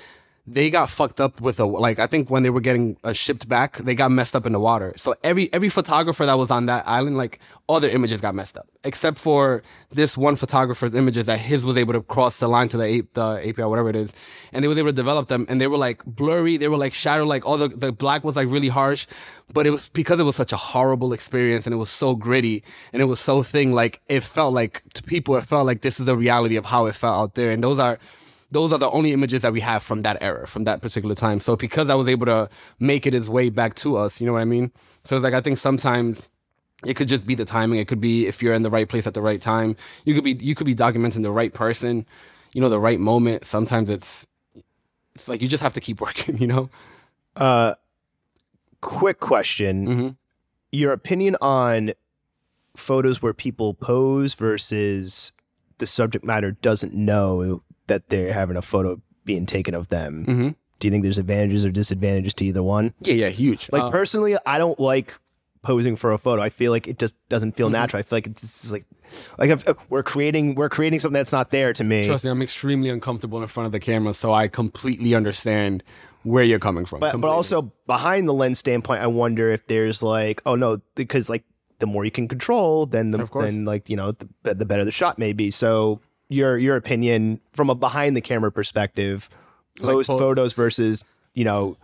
They 0.50 0.70
got 0.70 0.90
fucked 0.90 1.20
up 1.20 1.42
with 1.42 1.60
a 1.60 1.66
like 1.66 2.00
I 2.00 2.08
think 2.08 2.30
when 2.30 2.44
they 2.44 2.50
were 2.50 2.62
getting 2.62 2.96
uh, 3.04 3.12
shipped 3.12 3.50
back, 3.50 3.76
they 3.80 3.96
got 3.96 4.12
messed 4.12 4.34
up 4.34 4.46
in 4.46 4.54
the 4.54 4.62
water. 4.62 4.94
So 4.96 5.14
every 5.22 5.54
every 5.54 5.68
photographer 5.68 6.26
that 6.26 6.38
was 6.38 6.50
on 6.50 6.68
that 6.68 6.88
island, 6.88 7.18
like 7.18 7.40
all 7.68 7.82
their 7.82 7.92
images 7.92 8.22
got 8.22 8.34
messed 8.34 8.58
up, 8.58 8.66
except 8.86 9.18
for 9.18 9.62
this 9.90 10.18
one 10.18 10.38
photographer's 10.38 10.96
images 10.96 11.26
that 11.26 11.40
his 11.40 11.66
was 11.66 11.78
able 11.78 11.92
to 11.92 12.02
cross 12.02 12.40
the 12.40 12.48
line 12.48 12.70
to 12.70 12.78
the, 12.78 12.86
A- 12.86 13.02
the 13.14 13.50
API, 13.50 13.64
whatever 13.64 13.90
it 13.90 13.98
is, 13.98 14.14
and 14.54 14.64
they 14.64 14.70
was 14.70 14.78
able 14.78 14.90
to 14.90 14.96
develop 14.96 15.28
them, 15.28 15.46
and 15.50 15.60
they 15.60 15.68
were 15.68 15.78
like 15.78 16.02
blurry, 16.06 16.56
they 16.56 16.70
were 16.70 16.78
like 16.78 16.94
shadow, 16.94 17.26
like 17.26 17.46
all 17.46 17.58
the 17.58 17.68
the 17.68 17.92
black 17.92 18.24
was 18.24 18.38
like 18.38 18.50
really 18.50 18.70
harsh, 18.70 19.06
but 19.54 19.68
it 19.68 19.72
was 19.72 19.90
because 19.90 20.18
it 20.18 20.24
was 20.24 20.38
such 20.38 20.54
a 20.54 20.58
horrible 20.58 21.12
experience 21.12 21.68
and 21.68 21.74
it 21.74 21.78
was 21.78 21.90
so 21.90 22.16
gritty 22.16 22.64
and 22.94 23.02
it 23.02 23.06
was 23.06 23.20
so 23.20 23.44
thing, 23.44 23.74
like 23.74 24.00
it 24.08 24.24
felt 24.24 24.54
like 24.54 24.82
to 24.94 25.04
people, 25.04 25.36
it 25.36 25.44
felt 25.44 25.66
like 25.66 25.82
this 25.82 26.00
is 26.00 26.06
the 26.06 26.16
reality 26.16 26.56
of 26.56 26.68
how 26.68 26.86
it 26.86 26.96
felt 26.96 27.20
out 27.20 27.34
there, 27.34 27.52
and 27.52 27.62
those 27.62 27.80
are 27.80 28.00
those 28.52 28.72
are 28.72 28.80
the 28.80 28.90
only 28.92 29.12
images 29.12 29.42
that 29.42 29.52
we 29.52 29.60
have 29.60 29.84
from 29.84 30.04
that 30.04 30.18
era, 30.22 30.48
from 30.48 30.64
that 30.64 30.82
particular 30.82 31.16
time. 31.16 31.40
So 31.40 31.56
because 31.56 31.90
I 31.90 31.96
was 31.96 32.08
able 32.08 32.26
to 32.28 32.50
make 32.80 33.06
it 33.06 33.14
its 33.14 33.28
way 33.28 33.50
back 33.50 33.76
to 33.76 33.98
us, 33.98 34.22
you 34.22 34.28
know 34.28 34.34
what 34.34 34.42
I 34.42 34.46
mean? 34.46 34.72
So 35.04 35.16
it's 35.16 35.24
like 35.24 35.34
I 35.34 35.42
think 35.42 35.58
sometimes 35.58 36.30
it 36.86 36.96
could 36.96 37.08
just 37.08 37.28
be 37.28 37.36
the 37.36 37.46
timing. 37.46 37.80
It 37.80 37.88
could 37.88 38.00
be 38.00 38.28
if 38.28 38.42
you're 38.42 38.54
in 38.54 38.62
the 38.62 38.70
right 38.70 38.88
place 38.88 39.08
at 39.08 39.14
the 39.14 39.22
right 39.22 39.42
time. 39.42 39.76
You 40.06 40.14
could 40.14 40.24
be 40.24 40.34
you 40.34 40.56
could 40.56 40.66
be 40.66 40.76
documenting 40.76 41.24
the 41.24 41.32
right 41.32 41.54
person, 41.54 42.06
you 42.54 42.62
know, 42.62 42.70
the 42.70 42.80
right 42.80 43.00
moment. 43.00 43.46
Sometimes 43.46 43.90
it's 43.90 44.28
it's 45.16 45.28
like 45.28 45.42
you 45.42 45.48
just 45.48 45.64
have 45.64 45.74
to 45.74 45.82
keep 45.82 46.00
working, 46.08 46.38
you 46.38 46.48
know? 46.48 46.70
Uh 47.36 47.74
quick 48.80 49.20
question: 49.20 50.18
Your 50.72 50.94
opinion 50.94 51.36
on 51.42 51.94
photos 52.78 53.22
where 53.22 53.34
people 53.34 53.74
pose 53.74 54.36
versus 54.36 55.34
the 55.80 55.86
subject 55.86 56.24
matter 56.24 56.52
doesn't 56.52 56.94
know 56.94 57.64
that 57.88 58.10
they're 58.10 58.34
having 58.34 58.58
a 58.58 58.62
photo 58.62 59.02
being 59.26 59.46
taken 59.46 59.74
of 59.74 59.88
them. 59.90 60.56
Do 60.80 60.88
you 60.88 60.92
think 60.92 61.04
there's 61.04 61.18
advantages 61.18 61.66
or 61.66 61.72
disadvantages 61.72 62.34
to 62.36 62.46
either 62.46 62.62
one? 62.64 62.94
Yeah, 63.02 63.16
yeah, 63.16 63.30
huge. 63.30 63.70
Like 63.72 63.82
Uh, 63.84 63.92
personally, 63.92 64.38
I 64.46 64.58
don't 64.60 64.80
like 64.80 65.18
posing 65.64 65.96
for 65.96 66.12
a 66.14 66.18
photo. 66.18 66.42
I 66.42 66.50
feel 66.50 66.72
like 66.72 66.88
it 66.88 67.00
just 67.00 67.16
doesn't 67.30 67.50
Mm-hmm. 67.50 67.58
feel 67.58 67.70
natural. 67.72 68.00
I 68.00 68.04
feel 68.04 68.18
like 68.18 68.28
it's 68.28 68.42
just 68.42 68.72
like 68.72 68.86
like 69.40 69.90
we're 69.90 70.04
creating 70.04 70.56
we're 70.56 70.70
creating 70.70 71.00
something 71.00 71.14
that's 71.20 71.32
not 71.32 71.50
there 71.50 71.74
to 71.74 71.84
me. 71.84 72.06
trust 72.06 72.24
me, 72.26 72.30
I'm 72.30 72.42
extremely 72.42 72.90
uncomfortable 72.90 73.42
in 73.42 73.48
front 73.48 73.66
of 73.66 73.72
the 73.72 73.80
camera, 73.80 74.14
so 74.14 74.34
I 74.34 74.48
completely 74.48 75.16
understand 75.16 75.84
where 76.24 76.44
you're 76.44 76.60
coming 76.60 76.86
from. 76.86 77.00
but 77.00 77.20
but 77.20 77.30
also 77.30 77.72
behind 77.88 78.28
the 78.28 78.34
lens 78.34 78.60
standpoint, 78.60 79.02
I 79.02 79.08
wonder 79.08 79.50
if 79.52 79.66
there's 79.68 80.04
like 80.04 80.42
oh 80.46 80.56
no 80.56 80.80
because 80.96 81.30
like 81.30 81.44
the 81.80 81.88
more 81.88 82.06
you 82.06 82.12
can 82.12 82.28
control, 82.28 82.86
then 82.86 83.10
the 83.12 83.26
then 83.40 83.66
like 83.66 83.90
you 83.90 83.96
know 83.96 84.14
the, 84.44 84.54
the 84.54 84.66
better 84.66 84.86
the 84.86 84.92
shot 84.92 85.18
may 85.18 85.34
be. 85.34 85.50
So 85.52 86.02
your 86.30 86.58
your 86.58 86.76
opinion 86.76 87.40
from 87.52 87.70
a 87.70 87.76
behind 87.76 88.16
the 88.16 88.22
camera 88.22 88.52
perspective, 88.52 89.30
post 89.80 90.08
photos- 90.08 90.20
photos 90.20 90.54
versus 90.54 91.06
you 91.34 91.44
know 91.44 91.78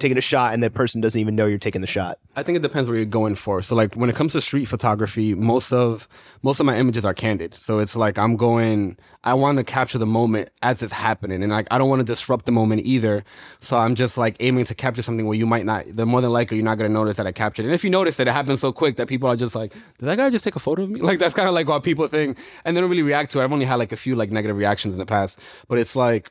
taking 0.00 0.18
a 0.18 0.22
shot 0.22 0.52
and 0.52 0.62
that 0.62 0.74
person 0.74 1.00
doesn't 1.00 1.20
even 1.20 1.36
know 1.36 1.46
you're 1.46 1.58
taking 1.58 1.80
the 1.80 1.86
shot. 1.86 2.18
I 2.36 2.42
think 2.42 2.56
it 2.56 2.62
depends 2.62 2.88
what 2.88 2.96
you're 2.96 3.04
going 3.04 3.34
for. 3.34 3.62
So 3.62 3.74
like 3.74 3.94
when 3.94 4.10
it 4.10 4.16
comes 4.16 4.32
to 4.32 4.40
street 4.40 4.66
photography, 4.66 5.34
most 5.34 5.72
of 5.72 6.08
most 6.42 6.60
of 6.60 6.66
my 6.66 6.76
images 6.76 7.04
are 7.04 7.14
candid. 7.14 7.54
So 7.54 7.78
it's 7.78 7.96
like 7.96 8.18
I'm 8.18 8.36
going 8.36 8.96
I 9.22 9.34
want 9.34 9.58
to 9.58 9.64
capture 9.64 9.98
the 9.98 10.06
moment 10.06 10.48
as 10.62 10.82
it's 10.82 10.92
happening 10.92 11.42
and 11.42 11.52
like 11.52 11.66
I 11.70 11.78
don't 11.78 11.88
want 11.88 12.00
to 12.00 12.04
disrupt 12.04 12.46
the 12.46 12.52
moment 12.52 12.86
either. 12.86 13.24
So 13.58 13.78
I'm 13.78 13.94
just 13.94 14.16
like 14.16 14.36
aiming 14.40 14.64
to 14.66 14.74
capture 14.74 15.02
something 15.02 15.26
where 15.26 15.36
you 15.36 15.46
might 15.46 15.64
not 15.64 15.84
the 15.94 16.06
more 16.06 16.20
than 16.20 16.30
likely 16.30 16.56
you're 16.56 16.64
not 16.64 16.78
going 16.78 16.90
to 16.90 16.94
notice 16.94 17.16
that 17.18 17.26
I 17.26 17.32
captured. 17.32 17.66
And 17.66 17.74
if 17.74 17.84
you 17.84 17.90
notice 17.90 18.16
that 18.16 18.26
it 18.26 18.32
happens 18.32 18.60
so 18.60 18.72
quick 18.72 18.96
that 18.96 19.08
people 19.08 19.28
are 19.28 19.36
just 19.36 19.54
like, 19.54 19.72
"Did 19.72 20.06
that 20.06 20.16
guy 20.16 20.30
just 20.30 20.44
take 20.44 20.56
a 20.56 20.60
photo 20.60 20.82
of 20.82 20.90
me?" 20.90 21.00
Like 21.10 21.18
that's 21.18 21.34
kind 21.34 21.48
of 21.48 21.54
like 21.54 21.66
what 21.66 21.82
people 21.82 22.06
think 22.06 22.38
and 22.64 22.76
they 22.76 22.80
don't 22.80 22.88
really 22.88 23.02
react 23.02 23.32
to 23.32 23.40
it. 23.40 23.44
I've 23.44 23.52
only 23.52 23.66
had 23.66 23.76
like 23.76 23.92
a 23.92 23.96
few 23.96 24.14
like 24.14 24.30
negative 24.30 24.56
reactions 24.56 24.94
in 24.94 24.98
the 24.98 25.06
past, 25.06 25.40
but 25.68 25.76
it's 25.78 25.96
like 25.96 26.30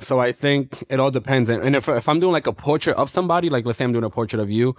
so 0.00 0.18
I 0.18 0.32
think 0.32 0.82
it 0.88 0.98
all 1.00 1.10
depends. 1.10 1.48
And 1.48 1.76
if, 1.76 1.88
if 1.88 2.08
I'm 2.08 2.20
doing 2.20 2.32
like 2.32 2.46
a 2.46 2.52
portrait 2.52 2.96
of 2.96 3.10
somebody, 3.10 3.50
like 3.50 3.66
let's 3.66 3.78
say 3.78 3.84
I'm 3.84 3.92
doing 3.92 4.04
a 4.04 4.10
portrait 4.10 4.40
of 4.40 4.50
you, 4.50 4.74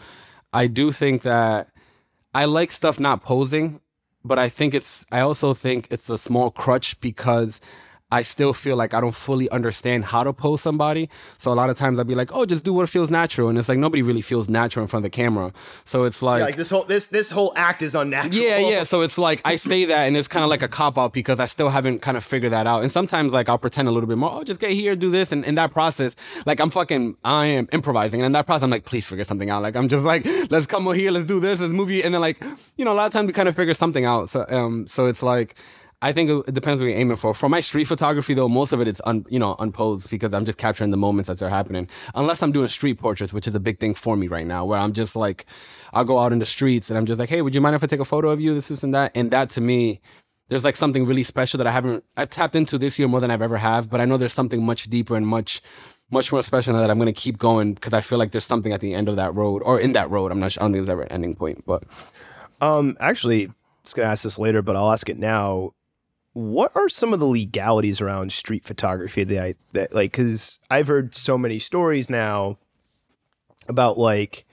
I 0.54 0.68
do 0.68 0.92
think 0.92 1.22
that 1.22 1.70
I 2.34 2.46
like 2.46 2.72
stuff 2.72 3.00
not 3.00 3.24
posing, 3.24 3.82
but 4.24 4.40
I 4.40 4.50
think 4.50 4.74
it's, 4.74 5.06
I 5.12 5.22
also 5.22 5.54
think 5.54 5.88
it's 5.92 6.10
a 6.10 6.18
small 6.18 6.52
crutch 6.52 7.00
because 7.02 7.62
I 8.12 8.24
still 8.24 8.54
feel 8.54 8.76
like 8.76 8.94
I 8.94 9.02
don't 9.02 9.16
fully 9.16 9.50
understand 9.50 10.06
how 10.06 10.24
to 10.24 10.34
pose 10.34 10.62
somebody. 10.62 11.10
So 11.38 11.52
a 11.52 11.56
lot 11.56 11.70
of 11.70 11.78
times 11.78 12.00
I'd 12.00 12.08
be 12.08 12.16
like, 12.16 12.34
oh, 12.36 12.46
just 12.46 12.66
do 12.66 12.74
what 12.74 12.90
feels 12.90 13.10
natural. 13.10 13.50
And 13.50 13.58
it's 13.58 13.70
like 13.70 13.78
nobody 13.78 14.02
really 14.02 14.22
feels 14.22 14.50
natural 14.50 14.84
in 14.84 14.88
front 14.88 15.06
of 15.06 15.12
the 15.12 15.16
camera. 15.16 15.54
So 15.84 16.04
it's 16.04 16.22
like, 16.22 16.42
Like 16.42 16.56
this 16.58 16.70
whole 16.70 16.84
this 16.84 17.08
this 17.08 17.32
whole 17.32 17.54
act 17.56 17.82
is 17.82 17.96
unnatural. 17.96 18.44
yeah, 18.46 18.58
yeah. 18.58 18.84
So 18.92 19.02
it's 19.02 19.18
like 19.18 19.42
I 19.46 19.56
say 19.56 19.86
that, 19.86 20.06
and 20.08 20.18
it's 20.18 20.28
kind 20.28 20.44
of 20.44 20.50
like 20.50 20.62
a 20.62 20.68
cop 20.68 20.98
out 20.98 21.14
because 21.14 21.40
I 21.40 21.46
still 21.46 21.70
haven't 21.70 22.02
kind 22.02 22.18
of 22.18 22.24
figured 22.24 22.52
that 22.52 22.68
out. 22.68 22.82
And 22.84 22.92
sometimes 22.92 23.32
like 23.34 23.48
I'll 23.48 23.58
pretend 23.58 23.88
a 23.88 23.92
little 23.92 24.08
bit 24.08 24.18
more. 24.18 24.32
Oh, 24.34 24.44
just 24.44 24.60
get 24.60 24.72
here, 24.72 24.96
do 24.96 25.10
this, 25.10 25.32
and 25.32 25.46
in 25.46 25.56
that 25.56 25.72
process, 25.72 26.16
like 26.46 26.60
I'm 26.60 26.70
fucking, 26.72 27.16
I 27.24 27.46
am 27.46 27.70
improvising, 27.72 28.20
and 28.20 28.26
in 28.26 28.32
that 28.34 28.46
process, 28.46 28.64
I'm 28.64 28.70
like, 28.70 28.86
please 28.86 29.06
figure 29.06 29.24
something 29.24 29.50
out. 29.50 29.62
Like 29.64 29.76
I'm 29.76 29.88
just 29.88 30.04
like, 30.04 30.26
let's 30.50 30.66
come 30.66 30.88
over 30.88 30.96
here, 30.96 31.12
let's 31.12 31.26
do 31.26 31.40
this, 31.40 31.60
let's 31.62 31.74
move 31.74 31.90
you, 31.92 32.02
and 32.04 32.14
then 32.14 32.22
like, 32.22 32.42
you 32.78 32.84
know, 32.86 32.92
a 32.92 32.98
lot 33.00 33.06
of 33.06 33.14
times 33.14 33.28
we 33.28 33.34
kind 33.34 33.48
of 33.48 33.56
figure 33.56 33.74
something 33.74 34.04
out. 34.06 34.30
So 34.30 34.46
um, 34.50 34.88
so 34.88 35.06
it's 35.06 35.24
like. 35.24 35.56
I 36.04 36.12
think 36.12 36.48
it 36.48 36.54
depends 36.54 36.82
what 36.82 36.88
you're 36.88 36.98
aiming 36.98 37.18
for. 37.18 37.34
For 37.34 37.48
my 37.48 37.60
street 37.60 37.86
photography, 37.86 38.34
though, 38.34 38.50
most 38.50 38.74
of 38.74 38.82
it 38.82 38.88
it's 38.88 39.02
un, 39.06 39.26
you 39.30 39.38
know 39.38 39.56
unposed 39.60 40.10
because 40.10 40.34
I'm 40.34 40.46
just 40.46 40.58
capturing 40.58 40.92
the 40.92 40.98
moments 40.98 41.30
as 41.30 41.40
they're 41.40 41.50
happening. 41.50 41.88
Unless 42.16 42.42
I'm 42.42 42.52
doing 42.52 42.68
street 42.70 42.98
portraits, 42.98 43.34
which 43.34 43.48
is 43.48 43.54
a 43.56 43.60
big 43.60 43.78
thing 43.78 43.94
for 43.94 44.16
me 44.18 44.28
right 44.28 44.46
now, 44.48 44.66
where 44.66 44.80
I'm 44.80 44.94
just 44.94 45.16
like, 45.16 45.46
I'll 45.94 46.06
go 46.06 46.18
out 46.18 46.34
in 46.34 46.40
the 46.40 46.46
streets 46.46 46.90
and 46.90 46.98
I'm 46.98 47.06
just 47.06 47.20
like, 47.20 47.30
hey, 47.30 47.42
would 47.42 47.54
you 47.54 47.62
mind 47.62 47.76
if 47.76 47.84
I 47.84 47.88
take 47.88 48.00
a 48.00 48.06
photo 48.06 48.30
of 48.30 48.42
you? 48.42 48.54
This, 48.56 48.70
this, 48.70 48.84
and 48.84 48.94
that. 48.96 49.12
And 49.16 49.30
that 49.32 49.50
to 49.52 49.62
me, 49.62 50.02
there's 50.50 50.64
like 50.64 50.76
something 50.76 51.06
really 51.06 51.24
special 51.24 51.58
that 51.60 51.68
I 51.68 51.72
haven't 51.72 52.04
I've 52.18 52.30
tapped 52.30 52.56
into 52.56 52.78
this 52.78 52.98
year 52.98 53.08
more 53.08 53.20
than 53.22 53.30
I've 53.32 53.42
ever 53.42 53.58
have. 53.58 53.90
But 53.90 54.02
I 54.02 54.06
know 54.06 54.18
there's 54.18 54.34
something 54.34 54.66
much 54.66 54.90
deeper 54.90 55.16
and 55.16 55.28
much 55.28 55.62
much 56.10 56.32
more 56.32 56.44
special 56.44 56.74
that 56.74 56.90
I'm 56.90 56.98
gonna 56.98 57.14
keep 57.14 57.38
going 57.38 57.74
because 57.76 57.94
I 57.94 58.02
feel 58.02 58.18
like 58.18 58.32
there's 58.32 58.46
something 58.46 58.74
at 58.74 58.82
the 58.82 58.94
end 58.94 59.08
of 59.08 59.16
that 59.18 59.34
road 59.36 59.62
or 59.64 59.80
in 59.80 59.94
that 59.94 60.10
road. 60.10 60.32
I'm 60.32 60.40
not 60.40 60.52
sure. 60.52 60.62
I 60.62 60.66
don't 60.66 60.74
think 60.74 60.86
there's 60.86 60.92
ever 60.92 61.04
an 61.04 61.12
ending 61.12 61.36
point, 61.36 61.64
but 61.66 61.84
Um, 62.60 62.98
actually, 63.00 63.48
I 63.48 63.52
was 63.84 63.94
gonna 63.94 64.10
ask 64.10 64.24
this 64.24 64.38
later, 64.40 64.62
but 64.62 64.76
I'll 64.76 64.92
ask 64.92 65.08
it 65.08 65.18
now. 65.18 65.72
What 66.34 66.72
are 66.76 66.88
some 66.88 67.14
of 67.14 67.20
the 67.20 67.26
legalities 67.26 68.00
around 68.00 68.32
street 68.32 68.64
photography 68.64 69.24
that 69.24 69.44
I 69.44 69.56
that 69.74 69.94
like? 69.94 70.12
Because 70.12 70.60
I've 70.70 70.88
heard 70.88 71.14
so 71.14 71.38
many 71.38 71.60
stories 71.60 72.10
now 72.10 72.58
about 73.68 73.98
like 73.98 74.46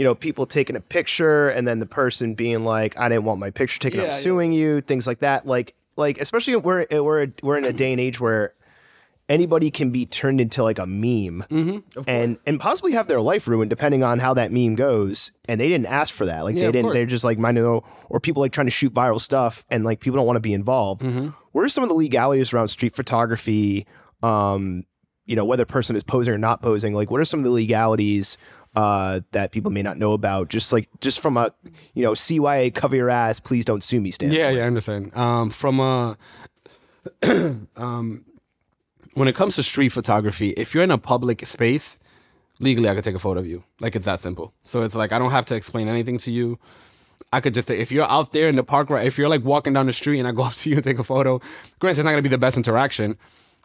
you 0.00 0.04
know, 0.04 0.14
people 0.14 0.46
taking 0.46 0.76
a 0.76 0.80
picture 0.80 1.50
and 1.50 1.68
then 1.68 1.78
the 1.78 1.84
person 1.84 2.32
being 2.34 2.64
like, 2.64 2.98
"I 2.98 3.10
didn't 3.10 3.24
want 3.24 3.38
my 3.38 3.50
picture 3.50 3.78
taken. 3.78 3.98
Yeah, 3.98 4.06
I'm 4.06 4.12
yeah. 4.12 4.16
suing 4.16 4.52
you." 4.52 4.80
Things 4.80 5.06
like 5.06 5.18
that. 5.18 5.46
Like, 5.46 5.74
like 5.96 6.18
especially 6.18 6.56
we're 6.56 6.86
we're 6.90 7.26
we're 7.42 7.58
in 7.58 7.66
a 7.66 7.72
day 7.72 7.92
and 7.92 8.00
age 8.00 8.18
where 8.18 8.54
anybody 9.30 9.70
can 9.70 9.90
be 9.90 10.04
turned 10.04 10.40
into 10.40 10.62
like 10.62 10.78
a 10.78 10.86
meme 10.86 11.44
Mm-hmm, 11.48 12.00
and 12.06 12.36
and 12.46 12.60
possibly 12.60 12.92
have 12.92 13.06
their 13.06 13.22
life 13.22 13.48
ruined 13.48 13.70
depending 13.70 14.02
on 14.02 14.18
how 14.18 14.34
that 14.34 14.52
meme 14.52 14.74
goes. 14.74 15.32
And 15.48 15.58
they 15.60 15.68
didn't 15.68 15.86
ask 15.86 16.12
for 16.12 16.26
that. 16.26 16.42
Like 16.44 16.56
Yeah, 16.56 16.66
they 16.66 16.72
didn't 16.72 16.86
course. 16.86 16.94
they're 16.94 17.06
just 17.06 17.24
like 17.24 17.38
mind 17.38 17.54
know 17.56 17.82
or 18.10 18.20
people 18.20 18.42
like 18.42 18.52
trying 18.52 18.66
to 18.66 18.70
shoot 18.70 18.92
viral 18.92 19.20
stuff 19.20 19.64
and 19.70 19.84
like 19.84 20.00
people 20.00 20.16
don't 20.18 20.26
want 20.26 20.36
to 20.36 20.40
be 20.40 20.52
involved. 20.52 21.00
Mm-hmm. 21.02 21.28
What 21.52 21.64
are 21.64 21.68
some 21.68 21.82
of 21.82 21.88
the 21.88 21.94
legalities 21.94 22.52
around 22.52 22.68
street 22.68 22.94
photography? 22.94 23.86
Um, 24.22 24.84
you 25.24 25.36
know, 25.36 25.44
whether 25.44 25.62
a 25.62 25.66
person 25.66 25.94
is 25.96 26.02
posing 26.02 26.34
or 26.34 26.38
not 26.38 26.60
posing. 26.60 26.92
Like, 26.92 27.10
what 27.10 27.20
are 27.20 27.24
some 27.24 27.40
of 27.40 27.44
the 27.44 27.50
legalities? 27.50 28.36
Uh, 28.76 29.18
that 29.32 29.50
people 29.50 29.72
may 29.72 29.82
not 29.82 29.98
know 29.98 30.12
about, 30.12 30.48
just 30.48 30.72
like 30.72 30.88
just 31.00 31.18
from 31.18 31.36
a 31.36 31.52
you 31.92 32.04
know 32.04 32.12
CYA 32.12 32.72
cover 32.72 32.94
your 32.94 33.10
ass, 33.10 33.40
please 33.40 33.64
don't 33.64 33.82
sue 33.82 34.00
me 34.00 34.12
stand. 34.12 34.32
Yeah, 34.32 34.48
yeah, 34.50 34.62
I 34.62 34.66
understand. 34.68 35.16
Um, 35.16 35.50
from 35.50 35.80
a, 35.80 36.16
um, 37.76 38.24
when 39.14 39.28
it 39.28 39.34
comes 39.34 39.56
to 39.56 39.62
street 39.62 39.90
photography, 39.90 40.50
if 40.50 40.74
you're 40.74 40.84
in 40.84 40.90
a 40.90 40.98
public 40.98 41.44
space, 41.46 41.98
legally 42.60 42.88
I 42.88 42.94
could 42.94 43.04
take 43.04 43.14
a 43.14 43.18
photo 43.20 43.40
of 43.40 43.46
you. 43.46 43.64
Like 43.80 43.96
it's 43.96 44.04
that 44.04 44.20
simple. 44.20 44.52
So 44.62 44.82
it's 44.82 44.94
like 44.94 45.12
I 45.12 45.18
don't 45.18 45.30
have 45.32 45.44
to 45.46 45.54
explain 45.54 45.88
anything 45.88 46.18
to 46.18 46.30
you. 46.30 46.58
I 47.32 47.40
could 47.40 47.54
just 47.54 47.68
say 47.68 47.78
if 47.78 47.92
you're 47.92 48.10
out 48.10 48.32
there 48.32 48.48
in 48.48 48.56
the 48.56 48.64
park, 48.64 48.90
right? 48.90 49.06
If 49.06 49.18
you're 49.18 49.28
like 49.28 49.44
walking 49.44 49.72
down 49.72 49.86
the 49.86 49.92
street 49.92 50.18
and 50.18 50.28
I 50.28 50.32
go 50.32 50.42
up 50.48 50.54
to 50.54 50.70
you 50.70 50.76
and 50.76 50.84
take 50.84 50.98
a 50.98 51.04
photo, 51.04 51.40
granted 51.78 52.00
it's 52.00 52.04
not 52.04 52.10
gonna 52.10 52.22
be 52.22 52.28
the 52.28 52.38
best 52.38 52.56
interaction, 52.56 53.16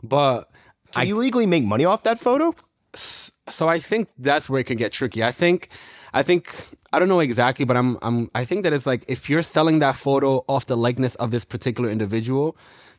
but 0.03 0.49
Can 0.93 1.07
you 1.07 1.17
legally 1.17 1.45
make 1.45 1.63
money 1.63 1.85
off 1.85 2.03
that 2.03 2.19
photo? 2.19 2.53
so 2.95 3.67
I 3.67 3.80
think 3.80 4.07
that's 4.17 4.49
where 4.49 4.59
it 4.61 4.65
can 4.65 4.77
get 4.77 4.91
tricky. 4.93 5.23
I 5.23 5.31
think, 5.31 5.67
I 6.13 6.23
think 6.23 6.49
I 6.93 6.99
don't 6.99 7.09
know 7.09 7.19
exactly, 7.19 7.65
but 7.65 7.76
I'm 7.77 7.97
I'm 8.01 8.30
I 8.34 8.45
think 8.45 8.63
that 8.63 8.73
it's 8.73 8.85
like 8.85 9.03
if 9.07 9.30
you're 9.30 9.41
selling 9.43 9.80
that 9.80 9.95
photo 9.95 10.45
off 10.47 10.65
the 10.65 10.77
likeness 10.77 11.15
of 11.15 11.31
this 11.31 11.43
particular 11.45 11.89
individual, 11.89 12.55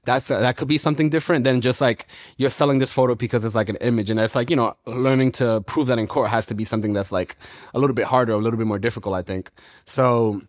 that's 0.07 0.29
that 0.29 0.57
could 0.57 0.69
be 0.69 0.79
something 0.79 1.11
different 1.11 1.45
than 1.45 1.61
just 1.61 1.81
like 1.81 2.07
you're 2.39 2.51
selling 2.51 2.79
this 2.79 2.91
photo 2.91 3.15
because 3.15 3.45
it's 3.45 3.55
like 3.55 3.69
an 3.69 3.77
image, 3.77 4.09
and 4.09 4.19
that's 4.19 4.35
like 4.35 4.49
you 4.49 4.57
know 4.57 4.77
learning 4.87 5.33
to 5.33 5.61
prove 5.67 5.89
that 5.89 5.99
in 5.99 6.07
court 6.07 6.31
has 6.31 6.47
to 6.47 6.55
be 6.55 6.65
something 6.65 6.95
that's 6.95 7.13
like 7.13 7.37
a 7.75 7.79
little 7.79 7.95
bit 7.95 8.07
harder, 8.07 8.33
a 8.33 8.39
little 8.39 8.57
bit 8.57 8.67
more 8.67 8.79
difficult. 8.79 9.15
I 9.15 9.23
think 9.23 9.51
so. 9.85 10.41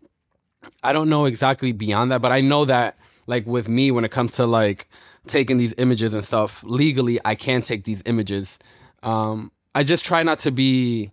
I 0.84 0.94
don't 0.94 1.10
know 1.10 1.26
exactly 1.26 1.72
beyond 1.72 2.12
that, 2.12 2.22
but 2.22 2.32
I 2.32 2.42
know 2.42 2.66
that 2.66 2.98
like 3.26 3.46
with 3.46 3.68
me 3.68 3.92
when 3.92 4.06
it 4.06 4.12
comes 4.12 4.34
to 4.34 4.46
like 4.46 4.88
taking 5.26 5.58
these 5.58 5.74
images 5.78 6.14
and 6.14 6.24
stuff 6.24 6.64
legally, 6.64 7.20
I 7.26 7.36
can 7.36 7.62
take 7.62 7.84
these 7.84 8.02
images. 8.06 8.60
Um, 9.04 9.52
I 9.76 9.84
just 9.84 10.06
try 10.06 10.24
not 10.24 10.40
to 10.40 10.52
be 10.52 11.12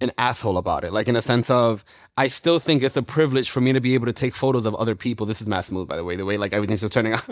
an 0.00 0.12
asshole 0.18 0.56
about 0.56 0.84
it, 0.84 0.92
like 0.92 1.08
in 1.08 1.16
a 1.16 1.22
sense 1.22 1.50
of 1.50 1.84
I 2.16 2.28
still 2.28 2.58
think 2.58 2.82
it's 2.82 2.96
a 2.96 3.02
privilege 3.02 3.50
for 3.50 3.60
me 3.60 3.72
to 3.72 3.80
be 3.80 3.94
able 3.94 4.06
to 4.06 4.12
take 4.12 4.34
photos 4.34 4.66
of 4.66 4.74
other 4.76 4.94
people. 4.94 5.26
This 5.26 5.40
is 5.40 5.48
mass 5.48 5.66
smooth, 5.66 5.88
by 5.88 5.96
the 5.96 6.04
way, 6.04 6.16
the 6.16 6.24
way 6.24 6.36
like 6.36 6.52
everything's 6.52 6.80
just 6.80 6.92
turning 6.92 7.12
out. 7.14 7.28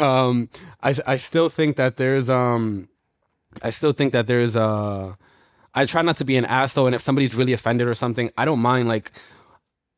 um, 0.00 0.48
I 0.82 0.94
I 1.06 1.16
still 1.16 1.48
think 1.48 1.76
that 1.76 1.96
there's 1.96 2.30
um, 2.30 2.88
I 3.62 3.70
still 3.70 3.92
think 3.92 4.12
that 4.12 4.26
there's 4.26 4.56
uh, 4.56 5.14
I 5.74 5.84
try 5.86 6.02
not 6.02 6.16
to 6.18 6.24
be 6.24 6.36
an 6.36 6.44
asshole, 6.44 6.86
and 6.86 6.94
if 6.94 7.02
somebody's 7.02 7.34
really 7.34 7.52
offended 7.52 7.88
or 7.88 7.94
something, 7.94 8.30
I 8.38 8.44
don't 8.44 8.60
mind 8.60 8.88
like 8.88 9.12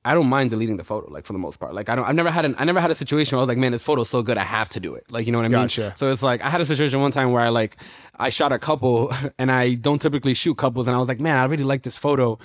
I 0.07 0.15
don't 0.15 0.29
mind 0.29 0.51
deleting 0.51 0.77
the 0.77 0.85
photo, 0.85 1.11
like 1.11 1.27
for 1.27 1.33
the 1.33 1.39
most 1.39 1.57
part. 1.59 1.75
Like 1.75 1.89
I 1.89 1.97
don't, 1.97 2.07
I've 2.07 2.15
never 2.15 2.31
had 2.31 2.45
an, 2.45 2.55
I 2.59 2.65
never 2.65 2.81
had 2.81 2.93
a 2.93 2.95
situation 2.95 3.37
where 3.37 3.41
I 3.41 3.43
was 3.43 3.49
like, 3.49 3.59
man, 3.59 3.73
this 3.73 3.83
photo's 3.83 4.09
so 4.09 4.23
good, 4.23 4.39
I 4.39 4.45
have 4.45 4.69
to 4.71 4.81
do 4.81 4.95
it. 4.95 5.05
Like 5.11 5.27
you 5.27 5.33
know 5.33 5.39
what 5.39 5.47
I 5.47 5.49
mean? 5.49 5.63
Gotcha. 5.63 5.93
So 5.97 6.13
it's 6.13 6.23
like 6.23 6.43
I 6.43 6.49
had 6.49 6.61
a 6.61 6.65
situation 6.65 7.01
one 7.01 7.11
time 7.11 7.33
where 7.33 7.43
I 7.43 7.49
like, 7.49 7.77
I 8.17 8.29
shot 8.29 8.53
a 8.53 8.59
couple, 8.59 9.13
and 9.39 9.51
I 9.51 9.75
don't 9.75 10.01
typically 10.01 10.35
shoot 10.35 10.55
couples, 10.55 10.87
and 10.87 10.95
I 10.95 10.99
was 11.01 11.09
like, 11.09 11.21
man, 11.21 11.37
I 11.37 11.45
really 11.47 11.65
like 11.65 11.83
this 11.83 11.97
photo. 11.97 12.39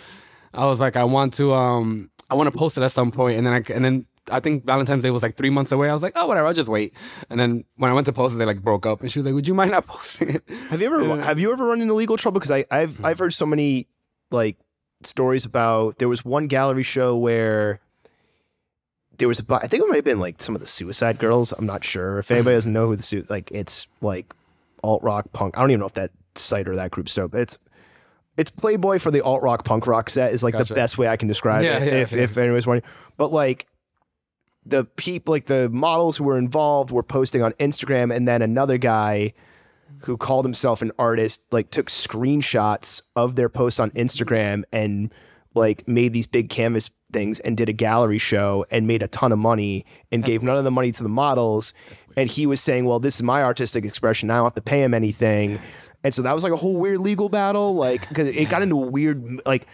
I 0.54 0.66
was 0.66 0.80
like, 0.80 0.96
I 0.96 1.04
want 1.04 1.34
to, 1.36 1.54
um, 1.54 2.10
I 2.30 2.36
want 2.36 2.52
to 2.52 2.58
post 2.58 2.78
it 2.78 2.84
at 2.84 2.92
some 2.92 3.12
point, 3.12 3.38
and 3.38 3.46
then 3.46 3.54
I, 3.54 3.74
and 3.74 3.86
then 3.86 4.06
I 4.32 4.40
think 4.40 4.66
Valentine's 4.66 5.04
Day 5.04 5.12
was 5.12 5.22
like 5.22 5.36
three 5.36 5.52
months 5.52 5.72
away. 5.72 5.90
I 5.90 5.94
was 5.94 6.04
like, 6.04 6.14
oh 6.16 6.26
whatever, 6.26 6.48
I'll 6.48 6.54
just 6.54 6.70
wait. 6.70 6.94
And 7.30 7.40
then 7.40 7.64
when 7.78 7.92
I 7.92 7.94
went 7.94 8.08
to 8.08 8.14
post 8.14 8.34
it, 8.34 8.38
they 8.38 8.46
like 8.46 8.64
broke 8.64 8.88
up, 8.88 9.02
and 9.02 9.12
she 9.12 9.20
was 9.20 9.26
like, 9.28 9.36
would 9.36 9.48
you 9.48 9.54
mind 9.54 9.72
not 9.72 9.86
posting 9.88 10.30
it? 10.30 10.44
Have 10.70 10.82
you 10.82 10.88
ever 10.88 11.22
have 11.22 11.38
you 11.38 11.52
ever 11.52 11.66
run 11.66 11.82
into 11.82 11.94
legal 11.94 12.18
trouble? 12.18 12.40
Because 12.40 12.52
I 12.52 12.66
I've 12.72 13.04
I've 13.06 13.20
heard 13.20 13.34
so 13.34 13.46
many 13.46 13.88
like 14.32 14.58
stories 15.06 15.46
about 15.46 15.98
there 16.00 16.10
was 16.10 16.24
one 16.26 16.48
gallery 16.48 16.84
show 16.84 17.16
where 17.18 17.80
there 19.18 19.28
was 19.28 19.40
a 19.40 19.54
I 19.54 19.68
think 19.68 19.84
it 19.84 19.88
might 19.90 19.98
have 19.98 20.06
been 20.06 20.20
like 20.20 20.42
some 20.42 20.56
of 20.56 20.62
the 20.62 20.68
Suicide 20.68 21.20
Girls. 21.20 21.52
I'm 21.54 21.66
not 21.66 21.84
sure 21.84 22.18
if 22.18 22.32
anybody 22.32 22.56
doesn't 22.56 22.74
know 22.74 22.88
who 22.88 22.96
the 22.96 23.04
suit 23.04 23.30
like 23.30 23.52
it's 23.52 23.88
like 24.02 24.34
alt 24.84 25.04
rock 25.04 25.32
punk. 25.34 25.58
I 25.58 25.62
don't 25.62 25.72
even 25.72 25.80
know 25.82 25.86
if 25.86 25.94
that 25.94 26.12
site 26.36 26.68
or 26.68 26.76
that 26.76 26.92
group's 26.92 27.14
dope. 27.14 27.36
It's 27.36 27.58
it's 28.38 28.50
Playboy 28.50 28.98
for 29.00 29.12
the 29.12 29.22
alt 29.22 29.44
rock 29.44 29.66
punk 29.66 29.86
rock 29.88 30.10
set 30.10 30.34
is 30.34 30.44
like 30.44 30.54
Gotcha. 30.54 30.70
the 30.70 30.76
best 30.76 30.98
way 30.98 31.08
I 31.08 31.18
can 31.18 31.28
describe 31.28 31.64
Yeah, 31.64 31.78
it. 31.80 31.86
yeah, 31.94 32.00
if 32.02 32.12
yeah. 32.14 32.24
if 32.24 32.38
anybody's 32.38 32.66
wondering, 32.66 32.90
but 33.18 33.32
like 33.32 33.68
the 34.66 34.86
people 34.86 35.34
like 35.34 35.48
the 35.48 35.70
models 35.70 36.18
who 36.18 36.24
were 36.24 36.38
involved 36.38 36.92
were 36.92 37.04
posting 37.04 37.44
on 37.44 37.52
Instagram, 37.54 38.16
and 38.16 38.28
then 38.28 38.42
another 38.42 38.78
guy 38.78 39.34
who 40.06 40.18
called 40.18 40.46
himself 40.46 40.82
an 40.82 40.92
artist 40.98 41.52
like 41.52 41.70
took 41.70 41.88
screenshots 41.88 43.02
of 43.16 43.36
their 43.36 43.50
posts 43.50 43.80
on 43.80 43.92
Instagram 43.92 44.64
and 44.72 45.14
like 45.54 45.88
made 45.88 46.14
these 46.14 46.28
big 46.28 46.50
canvas 46.50 46.92
things 47.12 47.42
and 47.42 47.58
did 47.58 47.68
a 47.68 47.74
gallery 47.74 48.18
show 48.18 48.66
and 48.72 48.88
made 48.88 49.02
a 49.02 49.08
ton 49.08 49.34
of 49.34 49.40
money 49.40 49.86
and 50.12 50.24
gave 50.24 50.42
none 50.42 50.58
of 50.58 50.64
the 50.64 50.72
money 50.72 50.94
to 50.94 51.04
the 51.04 51.10
models. 51.10 51.74
And 52.16 52.30
he 52.30 52.46
was 52.46 52.62
saying 52.62 52.86
well 52.86 53.00
this 53.00 53.16
is 53.16 53.24
my 53.24 53.44
artistic 53.44 53.86
expression. 53.86 54.30
I 54.32 54.36
don't 54.36 54.46
have 54.46 54.54
to 54.56 54.62
pay 54.62 54.82
him 54.82 54.94
anything. 54.94 55.60
And 56.04 56.14
so 56.14 56.22
that 56.22 56.34
was 56.34 56.44
like 56.44 56.54
a 56.54 56.58
whole 56.58 56.76
weird 56.76 57.00
legal 57.00 57.30
battle 57.30 57.76
like 57.76 58.08
because 58.08 58.30
it 58.30 58.50
got 58.50 58.62
into 58.62 58.82
a 58.82 58.88
weird 58.88 59.42
like 59.46 59.68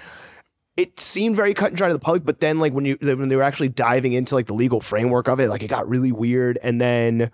it 0.77 0.99
seemed 0.99 1.35
very 1.35 1.55
cut 1.55 1.69
and 1.69 1.77
dry 1.77 1.87
to 1.87 1.93
the 1.93 1.99
public, 1.99 2.23
but 2.23 2.39
then 2.39 2.59
like 2.59 2.71
when 2.71 2.85
you 2.85 2.97
when 3.01 3.29
they 3.29 3.35
were 3.35 3.43
actually 3.43 3.69
diving 3.69 4.13
into 4.13 4.35
like 4.35 4.45
the 4.45 4.53
legal 4.53 4.79
framework 4.79 5.27
of 5.27 5.39
it, 5.39 5.49
like 5.49 5.63
it 5.63 5.69
got 5.69 5.89
really 5.89 6.11
weird. 6.11 6.59
And 6.61 6.79
then, 6.79 7.31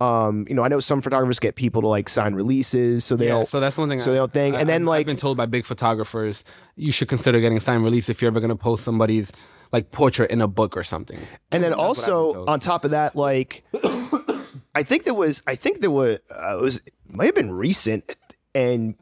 um, 0.00 0.44
you 0.48 0.54
know, 0.54 0.62
I 0.62 0.68
know 0.68 0.78
some 0.80 1.00
photographers 1.00 1.38
get 1.40 1.54
people 1.54 1.80
to 1.82 1.88
like 1.88 2.08
sign 2.08 2.34
releases, 2.34 3.04
so 3.04 3.16
they 3.16 3.28
Yeah, 3.28 3.44
so 3.44 3.60
that's 3.60 3.78
one 3.78 3.88
thing. 3.88 3.98
so 3.98 4.10
they 4.12 4.18
don't 4.18 4.32
think. 4.32 4.54
I- 4.56 4.60
And 4.60 4.68
then, 4.68 4.82
I've- 4.82 4.88
like- 4.88 5.00
I've 5.00 5.06
been 5.06 5.16
told 5.16 5.36
by 5.36 5.46
big 5.46 5.64
photographers, 5.64 6.44
you 6.76 6.92
should 6.92 7.08
consider 7.08 7.40
getting 7.40 7.56
a 7.56 7.60
signed 7.60 7.82
release 7.84 8.08
if 8.08 8.20
you're 8.20 8.30
ever 8.30 8.40
gonna 8.40 8.56
post 8.56 8.84
somebody's 8.84 9.32
like 9.72 9.90
portrait 9.90 10.30
in 10.30 10.40
a 10.40 10.46
book 10.48 10.76
or 10.76 10.82
something. 10.82 11.18
and 11.50 11.62
then 11.62 11.70
That's 11.72 11.78
what 11.78 11.88
I've 11.90 12.06
been 12.06 12.14
also 12.14 12.44
on 12.46 12.60
top 12.60 12.84
of 12.84 12.90
that, 12.92 13.16
like 13.16 13.64
I 14.74 14.82
think 14.82 15.04
there 15.04 15.14
was, 15.14 15.42
I 15.46 15.54
think 15.54 15.80
there 15.80 15.90
was, 15.90 16.18
uh, 16.30 16.58
it 16.58 16.60
was 16.62 16.76
it 16.84 16.92
might 17.10 17.26
have 17.26 17.34
been 17.34 17.52
recent, 17.52 18.14
and 18.54 18.94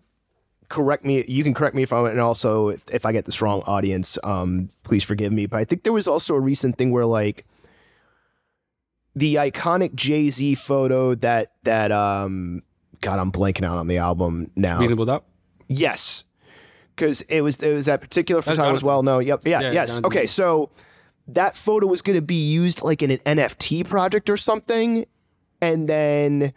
correct 0.69 1.05
me. 1.05 1.25
You 1.27 1.43
can 1.43 1.53
correct 1.55 1.75
me 1.75 1.83
if 1.83 1.93
I'm, 1.93 2.07
and 2.07 2.21
also 2.21 2.69
if, 2.69 2.85
if 2.93 3.05
I 3.05 3.13
get 3.13 3.25
this 3.25 3.43
wrong, 3.43 3.63
audience, 3.67 4.19
um, 4.25 4.69
please 4.85 5.03
forgive 5.05 5.33
me. 5.33 5.47
But 5.47 5.59
I 5.59 5.65
think 5.65 5.83
there 5.83 5.93
was 5.93 6.07
also 6.07 6.35
a 6.37 6.41
recent 6.41 6.79
thing 6.79 6.91
where 6.93 7.05
like 7.07 7.45
the 9.15 9.37
iconic 9.37 9.95
Jay 9.95 10.31
Z 10.31 10.55
photo 10.57 11.15
that 11.17 11.53
that 11.65 11.93
um, 11.93 12.63
God, 13.01 13.19
I'm 13.19 13.31
blanking 13.33 13.65
out 13.65 13.79
on 13.79 13.87
the 13.87 13.99
album 13.99 14.51
now. 14.57 14.79
Reasonable 14.81 15.05
doubt. 15.07 15.25
Yes, 15.69 16.25
because 16.95 17.23
it 17.23 17.41
was 17.43 17.63
it 17.63 17.73
was 17.73 17.87
that 17.87 18.01
particular 18.01 18.43
photo 18.43 18.57
Jonathan. 18.57 18.87
well 18.87 19.03
No, 19.03 19.19
Yep. 19.19 19.47
Yeah. 19.47 19.61
Yeah, 19.61 19.71
yes. 19.73 19.89
Jonathan. 19.91 20.07
Okay. 20.07 20.27
So 20.27 20.71
that 21.29 21.57
photo 21.57 21.87
was 21.87 22.03
going 22.03 22.17
to 22.17 22.23
be 22.23 22.35
used 22.51 22.83
like 22.83 23.03
in 23.03 23.11
an 23.11 23.19
NFT 23.39 23.87
project 23.89 24.29
or 24.29 24.37
something, 24.37 25.07
and 25.61 25.89
then 25.89 26.53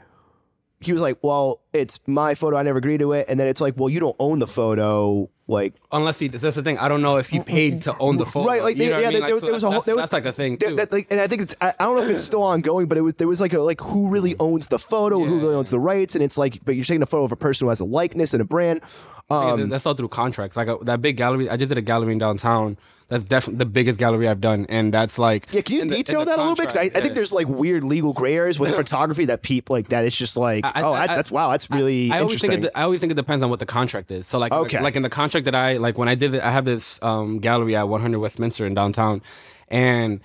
he 0.79 0.93
was 0.93 1.01
like, 1.01 1.17
"Well, 1.23 1.61
it's 1.73 2.07
my 2.07 2.35
photo. 2.35 2.57
I 2.57 2.63
never 2.63 2.77
agreed 2.77 2.99
to 2.99 3.13
it." 3.13 3.25
And 3.29 3.39
then 3.39 3.47
it's 3.47 3.61
like, 3.61 3.75
"Well, 3.77 3.89
you 3.89 3.99
don't 3.99 4.15
own 4.19 4.39
the 4.39 4.47
photo." 4.47 5.29
Like, 5.49 5.75
Unless 5.93 6.19
he, 6.19 6.27
that's 6.27 6.57
the 6.57 6.61
thing. 6.61 6.77
I 6.77 6.89
don't 6.89 7.01
know 7.01 7.15
if 7.17 7.29
he 7.29 7.39
paid 7.39 7.83
to 7.83 7.97
own 7.99 8.17
the 8.17 8.25
photo. 8.25 8.49
right? 8.49 8.61
Like, 8.61 8.75
you 8.75 8.89
know 8.89 8.99
yeah, 8.99 9.07
I 9.07 9.11
mean? 9.11 9.21
there, 9.21 9.31
Like, 9.31 9.41
there 9.41 9.53
was 9.53 9.63
a 9.63 9.67
whole. 9.67 9.75
that's, 9.75 9.85
There 9.85 9.95
was, 9.95 10.01
that's 10.03 10.13
like 10.13 10.25
a 10.25 10.33
thing 10.33 10.57
too. 10.57 10.75
that, 10.75 10.91
like, 10.91 11.07
and 11.09 11.21
I 11.21 11.27
think 11.27 11.41
it's. 11.43 11.55
I, 11.61 11.73
I 11.79 11.85
don't 11.85 11.95
know 11.95 12.03
if 12.03 12.09
it's 12.09 12.23
still 12.23 12.43
ongoing, 12.43 12.87
but 12.87 12.97
it 12.97 13.01
was 13.01 13.13
there 13.15 13.29
was 13.29 13.39
like 13.39 13.53
a 13.53 13.59
like 13.61 13.79
who 13.79 14.09
really 14.09 14.35
owns 14.39 14.67
the 14.67 14.77
photo, 14.77 15.23
who 15.23 15.39
really 15.39 15.55
owns 15.55 15.69
the 15.69 15.79
rights, 15.79 16.15
and 16.15 16.23
it's 16.23 16.37
like, 16.37 16.59
but 16.65 16.75
you're 16.75 16.83
taking 16.83 17.01
a 17.01 17.05
photo 17.05 17.23
of 17.23 17.31
a 17.31 17.37
person 17.37 17.65
who 17.65 17.69
has 17.69 17.79
a 17.79 17.85
likeness 17.85 18.33
and 18.33 18.41
a 18.41 18.45
brand. 18.45 18.81
Um, 19.29 19.69
that's 19.69 19.85
all 19.85 19.93
through 19.93 20.09
contracts. 20.09 20.57
Like 20.57 20.67
a, 20.67 20.77
that 20.81 21.01
big 21.01 21.15
gallery, 21.17 21.49
I 21.49 21.55
just 21.57 21.69
did 21.69 21.77
a 21.77 21.81
gallery 21.81 22.11
in 22.11 22.17
downtown. 22.19 22.77
That's 23.09 23.23
definitely 23.23 23.59
the 23.59 23.65
biggest 23.67 23.97
gallery 23.99 24.27
I've 24.27 24.41
done, 24.41 24.65
and 24.67 24.93
that's 24.93 25.17
like 25.17 25.47
Yeah, 25.53 25.61
can 25.61 25.75
you 25.77 25.81
in 25.83 25.87
the- 25.87 25.95
in 25.95 26.01
detail 26.01 26.19
the 26.19 26.25
that 26.25 26.39
a 26.39 26.41
little 26.41 26.55
bit? 26.55 26.67
I, 26.75 26.79
contract, 26.89 26.97
I 26.97 27.01
think 27.01 27.15
there's 27.15 27.31
like 27.31 27.47
weird 27.47 27.85
legal 27.85 28.11
gray 28.11 28.35
areas 28.35 28.59
with 28.59 28.75
photography 28.83 29.23
that 29.25 29.43
people 29.43 29.75
like 29.77 29.87
that. 29.89 30.03
It's 30.03 30.17
just 30.17 30.35
like, 30.35 30.65
I- 30.65 30.81
oh, 30.81 30.91
I- 30.91 31.07
that, 31.07 31.15
that's 31.15 31.31
wow, 31.31 31.51
that's 31.51 31.69
really 31.71 32.11
I 32.11 32.19
always 32.19 32.33
interesting. 32.33 32.51
think 32.51 32.65
it, 32.65 32.71
I 32.75 32.83
always 32.83 32.99
think 32.99 33.13
it 33.13 33.15
depends 33.15 33.43
on 33.43 33.49
what 33.49 33.59
the 33.59 33.65
contract 33.65 34.11
is. 34.11 34.27
So 34.27 34.37
like, 34.39 34.51
Okay. 34.51 34.77
like, 34.77 34.83
like 34.83 34.95
in 34.97 35.03
the 35.03 35.09
contract 35.09 35.45
that 35.45 35.55
I 35.55 35.77
like 35.77 35.97
when 35.97 36.09
I 36.09 36.15
did 36.15 36.33
it, 36.33 36.41
I 36.43 36.51
have 36.51 36.65
this 36.65 36.99
um, 37.01 37.39
gallery 37.39 37.77
at 37.77 37.87
100 37.87 38.19
Westminster 38.19 38.65
in 38.65 38.73
downtown, 38.73 39.21
and 39.69 40.19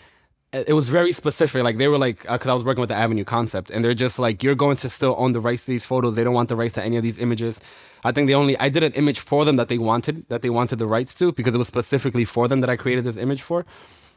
it 0.52 0.74
was 0.74 0.88
very 0.88 1.12
specific. 1.12 1.62
Like 1.62 1.78
they 1.78 1.88
were 1.88 1.98
like, 1.98 2.28
uh, 2.28 2.34
because 2.34 2.48
I 2.48 2.54
was 2.54 2.64
working 2.64 2.80
with 2.80 2.90
the 2.90 2.94
Avenue 2.94 3.24
concept, 3.24 3.70
and 3.70 3.84
they're 3.84 3.94
just 3.94 4.18
like, 4.18 4.42
you're 4.42 4.54
going 4.54 4.76
to 4.76 4.88
still 4.88 5.14
own 5.18 5.32
the 5.32 5.40
rights 5.40 5.64
to 5.64 5.70
these 5.70 5.84
photos. 5.84 6.16
They 6.16 6.24
don't 6.24 6.34
want 6.34 6.48
the 6.48 6.56
rights 6.56 6.74
to 6.74 6.82
any 6.82 6.96
of 6.96 7.02
these 7.02 7.18
images. 7.18 7.60
I 8.04 8.12
think 8.12 8.28
they 8.28 8.34
only 8.34 8.58
I 8.58 8.68
did 8.68 8.82
an 8.82 8.92
image 8.92 9.20
for 9.20 9.44
them 9.44 9.56
that 9.56 9.68
they 9.68 9.78
wanted, 9.78 10.28
that 10.28 10.42
they 10.42 10.50
wanted 10.50 10.78
the 10.78 10.86
rights 10.86 11.14
to, 11.14 11.32
because 11.32 11.54
it 11.54 11.58
was 11.58 11.68
specifically 11.68 12.24
for 12.24 12.48
them 12.48 12.60
that 12.60 12.70
I 12.70 12.76
created 12.76 13.04
this 13.04 13.16
image 13.16 13.42
for. 13.42 13.64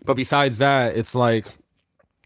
But 0.04 0.16
besides 0.16 0.58
that, 0.58 0.98
it's 0.98 1.16
like 1.16 1.46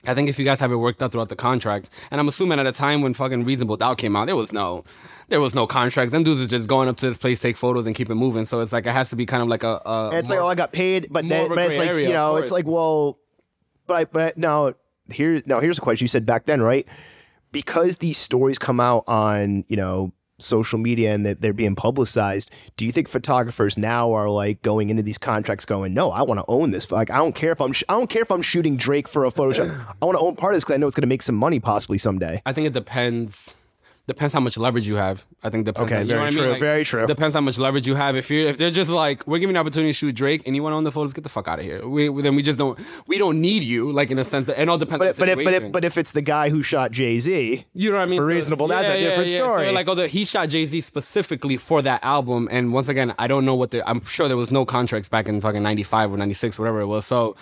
I 0.08 0.14
think 0.14 0.30
if 0.30 0.40
you 0.40 0.46
guys 0.46 0.60
have 0.62 0.72
it 0.72 0.78
worked 0.78 1.04
out 1.04 1.12
throughout 1.12 1.30
the 1.30 1.36
contract, 1.36 1.90
and 2.10 2.22
I'm 2.22 2.28
assuming 2.28 2.58
at 2.60 2.66
a 2.66 2.72
time 2.72 3.02
when 3.02 3.14
fucking 3.14 3.44
Reasonable 3.44 3.76
Doubt 3.78 3.98
came 3.98 4.16
out, 4.16 4.28
there 4.28 4.36
was 4.36 4.54
no, 4.54 4.86
there 5.28 5.42
was 5.42 5.54
no 5.54 5.68
contract. 5.68 6.12
Them 6.12 6.24
dudes 6.24 6.42
are 6.42 6.48
just 6.48 6.70
going 6.70 6.88
up 6.88 6.98
to 6.98 7.08
this 7.08 7.18
place, 7.18 7.40
take 7.42 7.58
photos, 7.58 7.86
and 7.86 7.94
keep 7.94 8.10
it 8.10 8.16
moving. 8.16 8.46
So 8.46 8.62
it's 8.62 8.72
like 8.72 8.86
it 8.86 8.94
has 8.94 9.10
to 9.10 9.18
be 9.18 9.26
kind 9.26 9.44
of 9.44 9.50
like 9.50 9.64
a. 9.64 9.82
a 9.86 10.12
it's 10.14 10.30
more- 10.30 10.38
like, 10.38 10.46
oh, 10.46 10.48
I 10.48 10.56
got 10.56 10.72
paid, 10.72 11.08
but 11.12 11.28
then, 11.28 11.50
but 11.50 11.58
it's 11.58 11.78
like 11.78 11.90
area, 11.90 12.08
you 12.08 12.14
know, 12.14 12.38
it's 12.38 12.52
like, 12.52 12.66
well, 12.66 13.20
but 13.90 13.98
I, 13.98 14.06
but 14.06 14.38
now 14.38 14.74
here, 15.12 15.42
now 15.46 15.60
here's 15.60 15.80
a 15.80 15.82
question. 15.82 16.06
You 16.06 16.10
said 16.10 16.26
back 16.26 16.46
then, 16.46 16.62
right? 16.62 16.88
Because 17.52 17.98
these 17.98 18.18
stories 18.18 18.60
come 18.60 18.80
out 18.80 19.04
on 19.08 19.66
you 19.68 19.76
know 19.76 20.14
social 20.38 20.80
media 20.80 21.14
and 21.14 21.26
that 21.26 21.42
they're 21.42 21.54
being 21.54 21.76
publicized. 21.76 22.54
Do 22.78 22.86
you 22.86 22.92
think 22.92 23.08
photographers 23.08 23.78
now 23.78 24.14
are 24.14 24.30
like 24.30 24.62
going 24.62 24.90
into 24.90 25.04
these 25.04 25.18
contracts, 25.18 25.66
going, 25.66 25.94
no, 25.94 26.12
I 26.12 26.22
want 26.22 26.40
to 26.40 26.46
own 26.48 26.72
this. 26.72 26.92
Like, 26.92 27.12
I 27.12 27.18
don't 27.18 27.36
care 27.36 27.52
if 27.52 27.60
I'm, 27.60 27.74
sh- 27.74 27.84
I 27.90 27.94
don't 27.94 28.10
care 28.10 28.22
if 28.22 28.32
I'm 28.32 28.42
shooting 28.42 28.78
Drake 28.78 29.08
for 29.08 29.26
a 29.26 29.32
photo 29.32 29.52
shoot. 29.52 29.70
I 30.02 30.06
want 30.06 30.18
to 30.18 30.24
own 30.24 30.38
part 30.38 30.54
of 30.54 30.58
this 30.58 30.64
because 30.64 30.76
I 30.76 30.78
know 30.78 30.88
it's 30.88 30.96
going 30.96 31.02
to 31.02 31.08
make 31.08 31.22
some 31.22 31.36
money 31.36 31.60
possibly 31.60 31.98
someday. 31.98 32.42
I 32.46 32.54
think 32.54 32.68
it 32.68 32.74
depends. 32.74 33.54
Depends 34.10 34.34
how 34.34 34.40
much 34.40 34.58
leverage 34.58 34.88
you 34.88 34.96
have. 34.96 35.24
I 35.44 35.50
think 35.52 35.66
depends. 35.66 35.92
Okay, 35.92 36.02
you 36.02 36.08
know 36.08 36.16
very 36.16 36.20
what 36.20 36.26
I 36.26 36.30
mean? 36.32 36.38
true, 36.40 36.50
Like, 36.52 36.60
very 36.60 36.84
true. 36.84 37.06
Depends 37.06 37.36
how 37.36 37.42
much 37.42 37.58
leverage 37.60 37.88
you 37.88 37.96
have. 37.96 38.16
If 38.16 38.30
you're 38.32 38.48
if 38.48 38.58
they're 38.58 38.72
just 38.82 38.90
like 38.90 39.26
we're 39.28 39.38
giving 39.40 39.56
you 39.56 39.60
an 39.62 39.66
opportunity 39.66 39.92
to 39.92 39.94
shoot 39.94 40.14
Drake 40.16 40.42
and 40.48 40.56
you 40.56 40.64
want 40.64 40.74
to 40.74 40.78
own 40.78 40.84
the 40.84 40.92
photos, 40.92 41.14
get 41.14 41.24
the 41.24 41.30
fuck 41.30 41.48
out 41.48 41.60
of 41.60 41.66
here. 41.66 41.88
We 41.88 42.10
then 42.22 42.36
we 42.36 42.42
just 42.42 42.58
don't 42.58 42.80
we 43.08 43.18
don't 43.18 43.40
need 43.40 43.62
you. 43.64 43.92
Like 43.92 44.10
in 44.12 44.18
a 44.18 44.24
sense 44.26 44.48
that 44.48 44.60
it 44.60 44.68
all 44.68 44.78
depends. 44.80 45.00
But 45.00 45.06
on 45.06 45.10
if, 45.10 45.18
the 45.18 45.22
but 45.24 45.30
if, 45.30 45.46
but 45.46 45.54
if, 45.68 45.72
but 45.72 45.86
if 45.86 45.98
it's 45.98 46.12
the 46.14 46.22
guy 46.22 46.50
who 46.50 46.64
shot 46.64 46.92
Jay 46.92 47.20
Z, 47.20 47.66
You 47.74 47.92
know 47.92 47.98
what 47.98 48.04
I 48.04 48.06
mean? 48.08 48.20
For 48.20 48.26
reasonable, 48.26 48.68
that's 48.68 48.88
a 48.90 49.00
different 49.00 49.30
So 49.30 49.36
story. 49.38 49.66
you're 49.66 49.74
like, 49.74 49.88
oh, 49.88 49.96
the, 49.96 50.08
he 50.08 50.26
shot 50.26 50.50
Jay 50.50 50.66
Z 50.66 50.82
specifically 50.82 51.58
for 51.58 51.82
that 51.84 52.04
album, 52.04 52.48
and 52.52 52.74
once 52.74 52.90
again, 52.90 53.14
I 53.20 53.28
don't 53.28 53.46
know 53.46 53.56
what 53.56 53.70
the. 53.72 53.88
I'm 53.88 54.02
sure 54.02 54.28
there 54.28 54.38
was 54.38 54.50
no 54.52 54.66
contracts 54.66 55.08
back 55.08 55.30
in 55.30 55.40
fucking 55.40 55.62
'95 55.64 56.14
or 56.14 56.18
'96, 56.18 56.58
whatever 56.60 56.82
it 56.82 56.88
was. 56.88 57.06
So, 57.06 57.36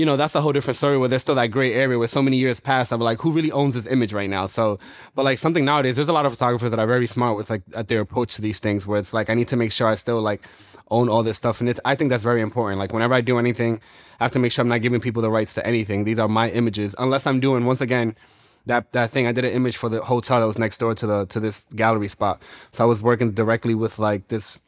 you 0.00 0.06
know, 0.06 0.16
that's 0.16 0.34
a 0.34 0.40
whole 0.40 0.52
different 0.54 0.78
story 0.78 0.96
where 0.96 1.10
there's 1.10 1.20
still 1.20 1.34
that 1.34 1.48
gray 1.48 1.74
area 1.74 1.98
where 1.98 2.08
so 2.08 2.22
many 2.22 2.38
years 2.38 2.58
pass. 2.58 2.90
I'm 2.90 3.02
like, 3.02 3.18
who 3.18 3.32
really 3.32 3.52
owns 3.52 3.74
this 3.74 3.86
image 3.86 4.14
right 4.14 4.30
now? 4.30 4.46
So, 4.46 4.78
but 5.14 5.26
like 5.26 5.36
something 5.36 5.62
nowadays, 5.62 5.96
there's 5.96 6.08
a 6.08 6.14
lot 6.14 6.24
of 6.24 6.32
photographers 6.32 6.70
that 6.70 6.80
are 6.80 6.86
very 6.86 7.06
smart 7.06 7.36
with 7.36 7.50
like 7.50 7.62
at 7.76 7.88
their 7.88 8.00
approach 8.00 8.34
to 8.36 8.40
these 8.40 8.60
things, 8.60 8.86
where 8.86 8.98
it's 8.98 9.12
like 9.12 9.28
I 9.28 9.34
need 9.34 9.48
to 9.48 9.56
make 9.56 9.72
sure 9.72 9.88
I 9.88 9.96
still 9.96 10.22
like 10.22 10.42
own 10.90 11.10
all 11.10 11.22
this 11.22 11.36
stuff, 11.36 11.60
and 11.60 11.68
it's 11.68 11.78
I 11.84 11.96
think 11.96 12.08
that's 12.08 12.22
very 12.22 12.40
important. 12.40 12.78
Like 12.78 12.94
whenever 12.94 13.12
I 13.12 13.20
do 13.20 13.38
anything, 13.38 13.78
I 14.20 14.24
have 14.24 14.30
to 14.30 14.38
make 14.38 14.52
sure 14.52 14.62
I'm 14.62 14.68
not 14.68 14.80
giving 14.80 15.02
people 15.02 15.20
the 15.20 15.30
rights 15.30 15.52
to 15.54 15.66
anything. 15.66 16.04
These 16.04 16.18
are 16.18 16.28
my 16.28 16.48
images, 16.48 16.94
unless 16.98 17.26
I'm 17.26 17.38
doing 17.38 17.66
once 17.66 17.82
again 17.82 18.16
that 18.64 18.92
that 18.92 19.10
thing. 19.10 19.26
I 19.26 19.32
did 19.32 19.44
an 19.44 19.52
image 19.52 19.76
for 19.76 19.90
the 19.90 20.00
hotel 20.00 20.40
that 20.40 20.46
was 20.46 20.58
next 20.58 20.78
door 20.78 20.94
to 20.94 21.06
the 21.06 21.26
to 21.26 21.40
this 21.40 21.64
gallery 21.76 22.08
spot. 22.08 22.40
So 22.72 22.84
I 22.84 22.86
was 22.86 23.02
working 23.02 23.32
directly 23.32 23.74
with 23.74 23.98
like 23.98 24.28
this 24.28 24.60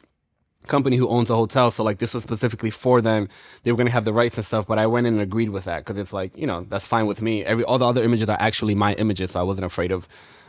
company 0.67 0.97
who 0.97 1.07
owns 1.09 1.29
a 1.29 1.35
hotel. 1.35 1.71
So 1.71 1.83
like 1.83 1.97
this 1.97 2.13
was 2.13 2.23
specifically 2.23 2.69
for 2.69 3.01
them. 3.01 3.29
They 3.63 3.71
were 3.71 3.77
gonna 3.77 3.91
have 3.91 4.05
the 4.05 4.13
rights 4.13 4.37
and 4.37 4.45
stuff. 4.45 4.67
But 4.67 4.79
I 4.79 4.87
went 4.87 5.07
in 5.07 5.13
and 5.13 5.21
agreed 5.21 5.49
with 5.49 5.65
that 5.65 5.79
because 5.79 5.97
it's 5.97 6.13
like 6.13 6.37
you 6.37 6.47
know 6.47 6.65
that's 6.69 6.85
fine 6.85 7.05
with 7.05 7.21
me. 7.21 7.43
Every 7.43 7.63
all 7.63 7.77
the 7.77 7.87
other 7.87 8.03
images 8.03 8.29
are 8.29 8.37
actually 8.39 8.75
my 8.75 8.93
images, 8.93 9.31
so 9.31 9.39
I 9.39 9.43
wasn't 9.43 9.65
afraid 9.65 9.91
of 9.91 10.07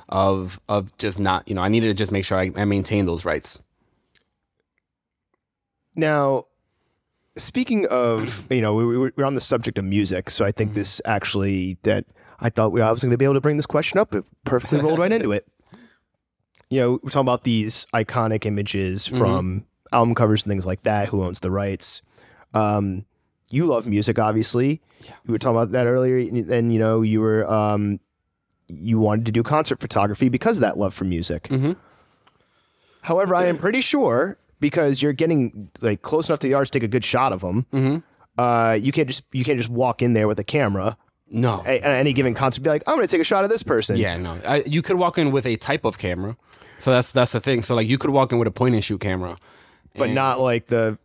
of 0.08 0.60
of 0.68 0.96
just 0.98 1.18
not 1.18 1.48
you 1.48 1.54
know 1.54 1.62
I 1.62 1.68
needed 1.68 1.88
to 1.88 1.94
just 1.94 2.12
make 2.12 2.24
sure 2.24 2.38
I, 2.38 2.50
I 2.56 2.64
maintain 2.64 3.06
those 3.06 3.24
rights. 3.24 3.62
Now, 5.96 6.46
speaking 7.36 7.86
of, 7.86 8.46
you 8.50 8.60
know, 8.60 8.74
we, 8.74 8.84
we, 8.84 9.10
we're 9.16 9.24
on 9.24 9.34
the 9.34 9.40
subject 9.40 9.78
of 9.78 9.84
music, 9.84 10.30
so 10.30 10.44
I 10.44 10.52
think 10.52 10.70
mm-hmm. 10.70 10.80
this 10.80 11.00
actually 11.04 11.78
that 11.82 12.04
I 12.40 12.50
thought 12.50 12.72
we, 12.72 12.80
I 12.80 12.90
was 12.90 13.02
going 13.02 13.12
to 13.12 13.16
be 13.16 13.24
able 13.24 13.34
to 13.34 13.40
bring 13.40 13.56
this 13.56 13.66
question 13.66 13.98
up. 13.98 14.14
It 14.14 14.24
perfectly 14.44 14.80
rolled 14.80 14.98
right 14.98 15.12
into 15.12 15.32
it. 15.32 15.46
You 16.70 16.80
know, 16.80 16.90
we're 17.02 17.10
talking 17.10 17.20
about 17.20 17.44
these 17.44 17.86
iconic 17.94 18.46
images 18.46 19.06
mm-hmm. 19.06 19.18
from 19.18 19.66
album 19.94 20.14
covers 20.14 20.42
and 20.44 20.50
things 20.50 20.66
like 20.66 20.82
that. 20.82 21.08
Who 21.08 21.22
owns 21.24 21.40
the 21.40 21.50
rights? 21.50 22.02
Um, 22.52 23.04
you 23.50 23.66
love 23.66 23.86
music, 23.86 24.18
obviously. 24.18 24.80
We 25.26 25.32
were 25.32 25.38
talking 25.38 25.56
about 25.56 25.72
that 25.72 25.86
earlier, 25.86 26.16
and 26.18 26.72
you 26.72 26.78
know, 26.78 27.02
you 27.02 27.20
were 27.20 27.50
um, 27.50 28.00
you 28.68 28.98
wanted 28.98 29.26
to 29.26 29.32
do 29.32 29.42
concert 29.42 29.80
photography 29.80 30.28
because 30.28 30.58
of 30.58 30.62
that 30.62 30.76
love 30.78 30.94
for 30.94 31.04
music. 31.04 31.48
However, 33.02 33.34
I 33.34 33.44
am 33.46 33.58
pretty 33.58 33.80
sure 33.80 34.38
because 34.60 35.02
you're 35.02 35.12
getting 35.12 35.70
like 35.82 36.02
close 36.02 36.28
enough 36.28 36.38
to 36.40 36.46
the 36.48 36.54
artist 36.54 36.72
to 36.72 36.78
take 36.80 36.84
a 36.84 36.88
good 36.90 37.04
shot 37.04 37.32
of 37.32 37.40
them. 37.42 38.02
Uh, 38.38 38.76
you 38.80 38.92
can't 38.92 39.08
just 39.08 39.24
you 39.32 39.44
can't 39.44 39.58
just 39.58 39.70
walk 39.70 40.02
in 40.02 40.14
there 40.14 40.26
with 40.26 40.38
a 40.38 40.44
camera 40.44 40.96
No. 41.30 41.60
at, 41.66 41.82
at 41.82 41.98
any 42.00 42.12
given 42.12 42.34
concert. 42.34 42.62
Be 42.62 42.70
like, 42.70 42.82
I'm 42.88 42.96
going 42.96 43.06
to 43.06 43.10
take 43.10 43.20
a 43.20 43.24
shot 43.24 43.44
of 43.44 43.50
this 43.50 43.62
person. 43.62 43.96
Yeah, 43.96 44.16
no. 44.16 44.38
I, 44.46 44.62
you 44.66 44.82
could 44.82 44.96
walk 44.96 45.18
in 45.18 45.30
with 45.30 45.46
a 45.46 45.56
type 45.56 45.84
of 45.84 45.98
camera. 45.98 46.36
So 46.78 46.90
that's 46.90 47.12
that's 47.12 47.32
the 47.32 47.40
thing. 47.40 47.62
So 47.62 47.74
like 47.76 47.86
you 47.88 47.98
could 47.98 48.10
walk 48.10 48.32
in 48.32 48.38
with 48.38 48.48
a 48.48 48.50
point 48.50 48.74
and 48.74 48.82
shoot 48.82 49.00
camera. 49.00 49.36
But 49.94 50.10
not 50.10 50.40
like 50.40 50.66
the 50.66 50.98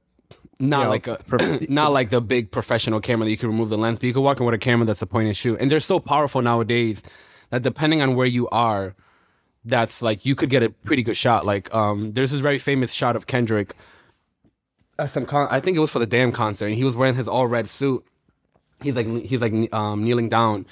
not 0.60 0.84
know, 0.84 0.90
like 0.90 1.08
a 1.08 1.18
prof- 1.26 1.70
not 1.70 1.92
like 1.92 2.10
the 2.10 2.22
big 2.22 2.52
professional 2.52 3.00
camera 3.00 3.26
that 3.26 3.32
you 3.32 3.38
can 3.38 3.50
remove 3.50 3.70
the 3.70 3.78
lens, 3.78 3.98
but 4.00 4.08
you 4.08 4.14
can 4.14 4.24
walk 4.24 4.40
in 4.40 4.46
with 4.46 4.56
a 4.56 4.60
camera 4.60 4.86
that's 4.86 5.02
a 5.02 5.08
point 5.08 5.28
and 5.28 5.38
shoot. 5.38 5.60
And 5.60 5.72
they're 5.72 5.80
so 5.80 6.00
powerful 6.00 6.42
nowadays 6.42 7.02
that 7.50 7.62
depending 7.62 8.02
on 8.02 8.16
where 8.16 8.28
you 8.28 8.50
are, 8.50 8.96
that's 9.64 10.02
like 10.02 10.26
you 10.26 10.36
could 10.36 10.50
get 10.50 10.64
a 10.64 10.70
pretty 10.70 11.04
good 11.04 11.16
shot. 11.16 11.46
Like 11.46 11.74
um, 11.74 12.12
there's 12.14 12.32
this 12.32 12.40
very 12.40 12.58
famous 12.58 12.94
shot 12.94 13.16
of 13.16 13.26
Kendrick 13.28 13.74
at 15.00 15.10
some 15.10 15.26
con- 15.26 15.48
I 15.50 15.60
think 15.60 15.78
it 15.78 15.80
was 15.80 15.92
for 15.92 16.00
the 16.00 16.06
Damn 16.06 16.32
concert, 16.32 16.68
and 16.68 16.76
he 16.76 16.84
was 16.84 16.96
wearing 16.96 17.16
his 17.16 17.28
all 17.28 17.48
red 17.48 17.70
suit. 17.70 18.04
He's 18.82 18.96
like 18.96 19.08
he's 19.08 19.42
like 19.42 19.74
um, 19.74 20.04
kneeling 20.04 20.30
down, 20.30 20.66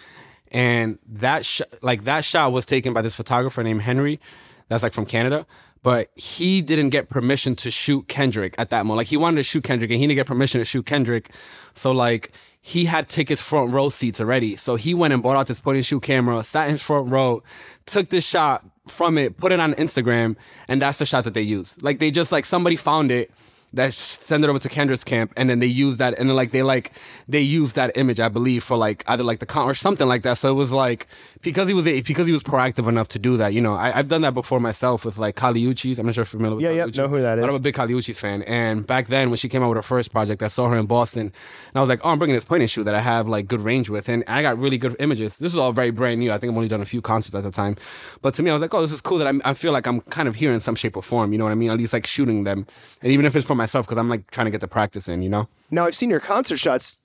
and 0.52 1.00
that 1.08 1.46
sh- 1.46 1.62
like 1.82 2.04
that 2.04 2.24
shot 2.24 2.52
was 2.52 2.66
taken 2.66 2.94
by 2.94 3.02
this 3.02 3.16
photographer 3.16 3.64
named 3.64 3.82
Henry, 3.82 4.20
that's 4.68 4.84
like 4.84 4.94
from 4.94 5.06
Canada. 5.06 5.46
But 5.84 6.10
he 6.16 6.62
didn't 6.62 6.90
get 6.90 7.10
permission 7.10 7.56
to 7.58 7.72
shoot 7.72 8.08
Kendrick 8.08 8.56
at 8.58 8.70
that 8.72 8.86
moment. 8.86 8.98
Like 8.98 9.08
he 9.08 9.18
wanted 9.18 9.38
to 9.38 9.44
shoot 9.44 9.64
Kendrick, 9.64 9.92
and 9.92 10.00
he 10.00 10.08
didn't 10.08 10.18
get 10.18 10.28
permission 10.28 10.60
to 10.60 10.66
shoot 10.66 10.86
Kendrick. 10.86 11.32
So 11.74 11.92
like 11.92 12.32
he 12.62 12.86
had 12.86 13.08
tickets 13.08 13.42
front 13.42 13.72
row 13.72 13.88
seats 13.88 14.20
already. 14.20 14.58
So 14.58 14.76
he 14.76 14.94
went 14.94 15.14
and 15.14 15.24
bought 15.24 15.38
out 15.38 15.48
this 15.48 15.60
point 15.60 15.78
and 15.78 15.86
shoot 15.86 16.04
camera, 16.04 16.44
sat 16.44 16.66
in 16.66 16.72
his 16.72 16.84
front 16.84 17.10
row, 17.10 17.42
took 17.86 18.10
this 18.10 18.28
shot 18.28 18.66
from 18.88 19.18
it, 19.18 19.38
put 19.38 19.54
it 19.54 19.60
on 19.60 19.74
Instagram, 19.76 20.36
and 20.68 20.82
that's 20.82 20.98
the 20.98 21.06
shot 21.06 21.24
that 21.24 21.34
they 21.34 21.42
used. 21.42 21.82
Like 21.82 22.00
they 22.00 22.12
just 22.12 22.32
like 22.32 22.46
somebody 22.46 22.76
found 22.76 23.10
it 23.12 23.32
that 23.74 23.94
send 23.94 24.44
it 24.44 24.50
over 24.50 24.60
to 24.60 24.70
Kendrick's 24.70 25.04
camp, 25.04 25.34
and 25.38 25.50
then 25.50 25.60
they 25.60 25.68
use 25.68 25.98
that, 25.98 26.18
and 26.18 26.30
then 26.30 26.36
like 26.36 26.52
they 26.52 26.64
like 26.64 26.92
they 27.28 27.40
used 27.40 27.76
that 27.76 27.98
image, 27.98 28.20
I 28.20 28.30
believe, 28.30 28.64
for 28.64 28.78
like 28.78 29.04
either 29.08 29.24
like 29.24 29.40
the 29.40 29.46
con 29.46 29.70
or 29.70 29.74
something 29.74 30.08
like 30.08 30.24
that. 30.24 30.38
So 30.38 30.50
it 30.50 30.56
was 30.56 30.74
like 30.74 31.08
because 31.42 31.68
he 31.68 31.74
was 31.74 31.86
because 31.86 32.28
he 32.28 32.34
was 32.34 32.44
proactive 32.44 32.88
enough 32.88 33.08
to 33.10 33.20
do 33.20 33.38
that. 33.38 33.54
You 33.54 33.62
know, 33.62 33.76
I, 33.76 33.98
I've 33.98 34.08
done 34.08 34.22
that 34.22 34.34
before 34.34 34.60
myself 34.60 35.06
with 35.06 35.18
like 35.18 35.36
Kali 35.36 35.62
Uchis. 35.62 36.00
I'm 36.00 36.06
not 36.06 36.16
sure 36.16 36.22
if 36.24 36.34
you're 36.34 36.40
familiar 36.40 36.56
with 36.56 36.64
Yeah, 36.64 36.70
Kali 36.70 36.92
yeah, 36.92 37.02
know 37.04 37.08
who 37.10 37.22
that 37.22 37.38
is. 37.38 37.44
but. 37.44 37.50
I'm 37.50 37.56
a 37.56 37.60
big 37.60 37.76
Kali 37.76 37.94
Uchis 37.94 38.20
fan, 38.20 38.42
and 38.44 38.86
back 38.86 39.08
then 39.08 39.30
when 39.30 39.38
she 39.38 39.50
came 39.50 39.64
out 39.64 39.70
with 39.70 39.78
her 39.78 39.82
first 39.82 40.12
project, 40.12 40.42
I 40.44 40.48
saw 40.48 40.70
her 40.70 40.78
in 40.78 40.86
Boston, 40.86 41.22
and 41.28 41.76
I 41.76 41.80
was 41.80 41.90
like, 41.90 42.02
oh, 42.04 42.10
I'm 42.10 42.18
bringing 42.20 42.36
this 42.36 42.46
point 42.46 42.62
and 42.62 42.70
shoot 42.70 42.84
that 42.86 42.96
I 42.96 43.02
have 43.02 43.28
like 43.28 43.48
good 43.48 43.62
range 43.62 43.90
with, 43.90 44.10
and 44.10 44.24
I 44.28 44.42
got 44.42 44.58
really 44.58 44.78
good 44.78 44.96
images. 45.00 45.38
This 45.38 45.54
is 45.54 45.58
all 45.58 45.72
very 45.72 45.92
brand 45.92 46.20
new. 46.20 46.32
I 46.32 46.38
think 46.38 46.52
I've 46.52 46.58
only 46.58 46.68
done 46.70 46.82
a 46.82 46.86
few 46.86 47.02
concerts 47.02 47.36
at 47.36 47.44
the 47.44 47.52
time, 47.52 47.76
but 48.22 48.34
to 48.36 48.44
me, 48.44 48.50
I 48.50 48.54
was 48.54 48.62
like, 48.62 48.74
oh, 48.74 48.82
this 48.82 48.92
is 48.92 49.02
cool 49.02 49.18
that 49.20 49.28
I'm, 49.28 49.42
I 49.46 49.54
feel 49.54 49.72
like 49.72 49.88
I'm 49.88 50.02
kind 50.02 50.28
of 50.28 50.36
here 50.36 50.52
in 50.52 50.60
some 50.60 50.76
shape 50.76 50.98
or 50.98 51.04
form. 51.04 51.32
You 51.32 51.38
know 51.38 51.46
what 51.46 51.52
I 51.52 51.56
mean? 51.56 51.70
At 51.72 51.78
least 51.78 51.94
like 51.94 52.06
shooting 52.08 52.44
them, 52.44 52.66
and 53.02 53.12
even 53.12 53.26
if 53.26 53.36
it's 53.36 53.48
for 53.48 53.56
myself, 53.56 53.86
because 53.86 53.98
I'm 53.98 54.10
like 54.10 54.30
trying 54.32 54.46
to 54.46 54.52
get 54.52 54.62
the 54.62 54.68
practice 54.68 55.08
in. 55.08 55.22
You 55.22 55.30
know? 55.30 55.48
Now 55.72 55.86
I've 55.86 55.96
seen 55.96 56.10
your 56.10 56.20
concert 56.20 56.58
shots. 56.58 57.00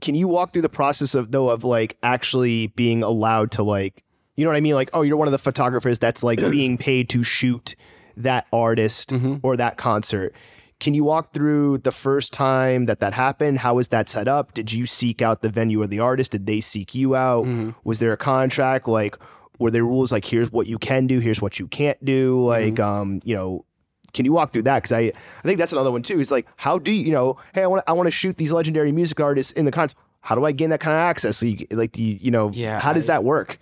Can 0.00 0.14
you 0.14 0.28
walk 0.28 0.52
through 0.52 0.62
the 0.62 0.68
process 0.68 1.14
of 1.14 1.32
though 1.32 1.48
of 1.48 1.64
like 1.64 1.96
actually 2.02 2.68
being 2.68 3.02
allowed 3.02 3.50
to 3.52 3.62
like 3.62 4.04
you 4.36 4.44
know 4.44 4.52
what 4.52 4.56
I 4.56 4.60
mean? 4.60 4.74
Like, 4.74 4.88
oh, 4.94 5.02
you're 5.02 5.18
one 5.18 5.28
of 5.28 5.32
the 5.32 5.38
photographers 5.38 5.98
that's 5.98 6.22
like 6.22 6.38
being 6.50 6.78
paid 6.78 7.10
to 7.10 7.22
shoot 7.22 7.74
that 8.16 8.46
artist 8.52 9.10
mm-hmm. 9.10 9.36
or 9.42 9.56
that 9.56 9.76
concert. 9.76 10.34
Can 10.78 10.94
you 10.94 11.04
walk 11.04 11.34
through 11.34 11.78
the 11.78 11.92
first 11.92 12.32
time 12.32 12.86
that 12.86 13.00
that 13.00 13.12
happened? 13.12 13.58
How 13.58 13.74
was 13.74 13.88
that 13.88 14.08
set 14.08 14.28
up? 14.28 14.54
Did 14.54 14.72
you 14.72 14.86
seek 14.86 15.20
out 15.20 15.42
the 15.42 15.50
venue 15.50 15.82
or 15.82 15.86
the 15.86 16.00
artist? 16.00 16.32
Did 16.32 16.46
they 16.46 16.60
seek 16.60 16.94
you 16.94 17.14
out? 17.14 17.44
Mm-hmm. 17.44 17.72
Was 17.84 17.98
there 17.98 18.12
a 18.12 18.16
contract? 18.16 18.88
Like, 18.88 19.18
were 19.58 19.70
there 19.70 19.84
rules 19.84 20.10
like 20.10 20.24
here's 20.24 20.50
what 20.50 20.66
you 20.66 20.78
can 20.78 21.06
do, 21.06 21.18
here's 21.18 21.42
what 21.42 21.58
you 21.58 21.68
can't 21.68 22.02
do? 22.02 22.36
Mm-hmm. 22.36 22.46
Like, 22.46 22.80
um, 22.80 23.20
you 23.24 23.36
know, 23.36 23.66
can 24.12 24.24
you 24.24 24.32
walk 24.32 24.52
through 24.52 24.62
that? 24.62 24.76
Because 24.78 24.92
I, 24.92 25.00
I 25.00 25.12
think 25.42 25.58
that's 25.58 25.72
another 25.72 25.90
one 25.92 26.02
too. 26.02 26.20
Is 26.20 26.30
like, 26.30 26.46
how 26.56 26.78
do 26.78 26.92
you, 26.92 27.04
you 27.04 27.12
know, 27.12 27.36
hey, 27.54 27.62
I 27.62 27.66
want 27.66 27.84
I 27.86 27.92
want 27.92 28.06
to 28.06 28.10
shoot 28.10 28.36
these 28.36 28.52
legendary 28.52 28.92
music 28.92 29.20
artists 29.20 29.52
in 29.52 29.64
the 29.64 29.72
concert. 29.72 29.98
How 30.22 30.34
do 30.34 30.44
I 30.44 30.52
gain 30.52 30.70
that 30.70 30.80
kind 30.80 30.94
of 30.94 31.00
access? 31.00 31.38
So 31.38 31.46
you, 31.46 31.66
like, 31.70 31.92
do 31.92 32.02
you, 32.04 32.18
you 32.20 32.30
know, 32.30 32.50
Yeah, 32.52 32.78
how 32.80 32.92
does 32.92 33.08
I- 33.08 33.14
that 33.14 33.24
work? 33.24 33.58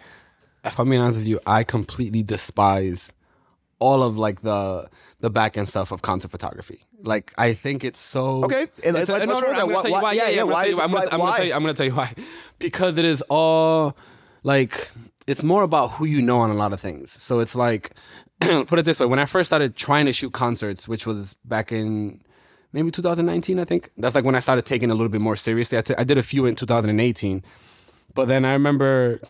if 0.65 0.79
I'm 0.79 0.91
being 0.91 1.01
honest 1.01 1.19
with 1.19 1.29
you, 1.29 1.39
I 1.47 1.62
completely 1.65 2.23
despise 2.23 3.12
all 3.79 4.03
of 4.03 4.19
like 4.19 4.41
the 4.43 4.89
the 5.20 5.31
back 5.31 5.57
end 5.57 5.69
stuff 5.69 5.93
of 5.93 6.03
concert 6.03 6.31
photography. 6.31 6.85
Like 7.03 7.33
I 7.39 7.53
think 7.55 7.85
it's 7.85 7.99
so 8.01 8.45
Okay, 8.45 8.66
and 8.85 8.95
let's- 8.95 9.09
It's- 9.09 9.09
let's- 9.09 9.27
let's 9.27 9.41
no, 9.43 9.47
no, 9.47 9.53
I'm 9.53 9.69
that. 9.69 9.73
gonna 9.75 9.75
tell 9.83 9.87
you 9.87 9.93
Why- 9.93 10.03
why. 10.03 10.12
yeah, 10.15 10.23
Yeah, 10.25 10.29
yeah, 10.31 10.41
I'm 10.43 10.47
gonna 10.47 10.55
why 10.55 10.65
is- 10.66 10.81
I'm 10.81 10.91
gonna- 10.93 11.07
why- 11.07 11.12
I'm 11.12 11.20
gonna 11.20 11.33
tell 11.37 11.45
you. 11.47 11.51
why? 11.53 11.57
I'm 11.57 11.62
gonna 11.62 11.75
tell 11.75 11.87
you 11.87 11.93
why. 11.95 12.15
Because 12.59 12.99
it 12.99 13.05
is 13.05 13.23
all 13.29 13.97
like 14.43 14.91
it's 15.29 15.43
more 15.45 15.62
about 15.62 15.93
who 15.93 16.05
you 16.07 16.20
know 16.23 16.39
on 16.41 16.51
a 16.51 16.55
lot 16.55 16.73
of 16.73 16.81
things. 16.81 17.12
So 17.23 17.39
it's 17.39 17.55
like 17.55 17.91
put 18.66 18.78
it 18.78 18.85
this 18.85 19.01
way: 19.01 19.06
when 19.06 19.19
I 19.19 19.27
first 19.27 19.48
started 19.48 19.77
trying 19.77 20.06
to 20.06 20.12
shoot 20.12 20.32
concerts, 20.32 20.86
which 20.86 21.06
was 21.06 21.35
back 21.44 21.73
in 21.73 22.20
maybe 22.73 22.90
2019, 22.90 23.59
I 23.59 23.65
think 23.65 23.90
that's 23.97 24.15
like 24.15 24.24
when 24.24 24.35
I 24.35 24.40
started 24.40 24.66
taking 24.66 24.90
it 24.90 24.93
a 24.93 24.94
little 24.94 25.09
bit 25.09 25.20
more 25.20 25.36
seriously. 25.36 25.78
I 25.78 25.82
t- 25.82 25.94
I 25.98 26.05
did 26.05 26.19
a 26.19 26.23
few 26.23 26.47
in 26.47 26.55
2018. 26.55 27.43
But 28.15 28.27
then 28.27 28.44
I 28.44 28.52
remember 28.52 29.20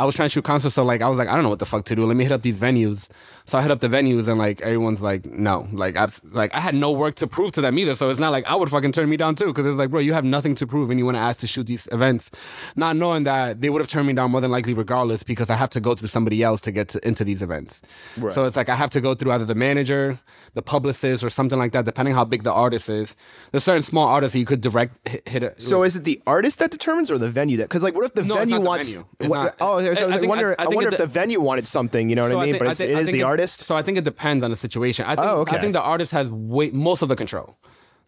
I 0.00 0.04
was 0.06 0.14
trying 0.16 0.28
to 0.28 0.32
shoot 0.32 0.44
concerts, 0.44 0.74
so 0.74 0.84
like 0.84 1.02
I 1.02 1.08
was 1.08 1.18
like, 1.18 1.28
I 1.28 1.34
don't 1.34 1.42
know 1.42 1.50
what 1.50 1.58
the 1.58 1.66
fuck 1.66 1.84
to 1.86 1.94
do. 1.94 2.06
Let 2.06 2.16
me 2.16 2.24
hit 2.24 2.32
up 2.32 2.42
these 2.42 2.58
venues. 2.58 3.08
So 3.44 3.58
I 3.58 3.62
hit 3.62 3.70
up 3.70 3.80
the 3.80 3.88
venues, 3.88 4.28
and 4.28 4.38
like 4.38 4.60
everyone's 4.62 5.02
like, 5.02 5.26
no, 5.26 5.66
like 5.72 5.96
I 5.96 6.08
like 6.30 6.54
I 6.54 6.60
had 6.60 6.74
no 6.74 6.92
work 6.92 7.16
to 7.16 7.26
prove 7.26 7.52
to 7.52 7.60
them 7.60 7.78
either. 7.78 7.94
So 7.94 8.08
it's 8.10 8.18
not 8.20 8.32
like 8.32 8.46
I 8.50 8.54
would 8.54 8.70
fucking 8.70 8.92
turn 8.92 9.08
me 9.10 9.16
down 9.16 9.34
too, 9.34 9.46
because 9.46 9.66
it's 9.66 9.76
like, 9.78 9.90
bro, 9.90 10.00
you 10.00 10.12
have 10.14 10.24
nothing 10.24 10.54
to 10.56 10.66
prove, 10.66 10.90
and 10.90 10.98
you 10.98 11.04
want 11.04 11.16
to 11.16 11.20
ask 11.20 11.40
to 11.40 11.46
shoot 11.46 11.66
these 11.66 11.86
events, 11.92 12.30
not 12.76 12.96
knowing 12.96 13.24
that 13.24 13.60
they 13.60 13.68
would 13.70 13.80
have 13.80 13.88
turned 13.88 14.06
me 14.06 14.12
down 14.14 14.30
more 14.30 14.40
than 14.40 14.50
likely 14.50 14.72
regardless, 14.74 15.22
because 15.22 15.50
I 15.50 15.56
have 15.56 15.70
to 15.70 15.80
go 15.80 15.94
through 15.94 16.08
somebody 16.08 16.42
else 16.42 16.60
to 16.62 16.70
get 16.72 16.88
to, 16.90 17.06
into 17.06 17.22
these 17.24 17.42
events. 17.42 17.82
So 18.28 18.44
it's 18.44 18.56
like 18.56 18.68
I 18.68 18.76
have 18.76 18.90
to 18.90 19.00
go 19.00 19.14
through 19.14 19.32
either 19.32 19.44
the 19.44 19.54
manager, 19.54 20.18
the 20.54 20.62
publicist, 20.62 21.22
or 21.22 21.28
something 21.30 21.58
like 21.58 21.72
that, 21.72 21.84
depending 21.84 22.14
how 22.14 22.24
big 22.24 22.42
the 22.42 22.52
artist 22.52 22.88
is. 22.88 23.16
There's 23.52 23.64
certain 23.64 23.82
small 23.82 24.06
artists 24.08 24.32
that 24.32 24.38
you 24.38 24.46
could 24.46 24.60
direct 24.62 25.06
hit. 25.08 25.28
hit 25.28 25.42
a, 25.42 25.60
So 25.60 25.82
is 25.82 25.96
it 25.96 26.04
the 26.04 26.22
artist 26.26 26.58
that 26.60 26.70
determines 26.70 27.10
or 27.10 27.18
the 27.18 27.28
venue 27.28 27.56
that? 27.58 27.64
Because 27.64 27.82
like, 27.82 27.94
what 27.94 28.04
if 28.04 28.14
the 28.14 28.22
No, 28.22 28.36
venue 28.36 28.54
not 28.56 28.62
the 28.62 28.68
wants? 28.68 28.94
venue. 28.94 29.30
What- 29.30 29.44
not. 29.44 29.54
oh, 29.60 29.89
I, 29.98 30.04
was- 30.04 30.12
I, 30.12 30.16
I- 30.16 30.18
think- 30.20 30.28
wonder. 30.30 30.56
I- 30.58 30.64
I, 30.64 30.66
wonder 30.68 30.88
if 30.88 30.96
de- 30.96 31.02
the 31.02 31.06
venue 31.06 31.40
wanted 31.40 31.66
something. 31.66 32.08
You 32.08 32.16
know 32.16 32.22
what 32.24 32.30
So 32.32 32.38
I 32.40 32.44
mean? 32.44 32.52
think- 32.54 32.64
but 32.64 32.70
it's, 32.70 32.78
think- 32.78 32.90
it 32.92 32.98
is 32.98 33.10
the 33.10 33.22
artist. 33.22 33.60
So 33.60 33.76
I 33.76 33.82
think 33.82 33.98
it 33.98 34.04
depends 34.04 34.44
on 34.44 34.50
the 34.50 34.56
situation. 34.56 35.04
I 35.06 35.12
oh, 35.12 35.16
think, 35.16 35.26
Oh, 35.28 35.40
okay. 35.42 35.56
I 35.56 35.60
think 35.60 35.72
the 35.72 35.82
artist 35.82 36.12
has 36.12 36.28
way 36.30 36.70
most 36.70 37.02
of 37.02 37.08
the 37.08 37.16
control. 37.16 37.56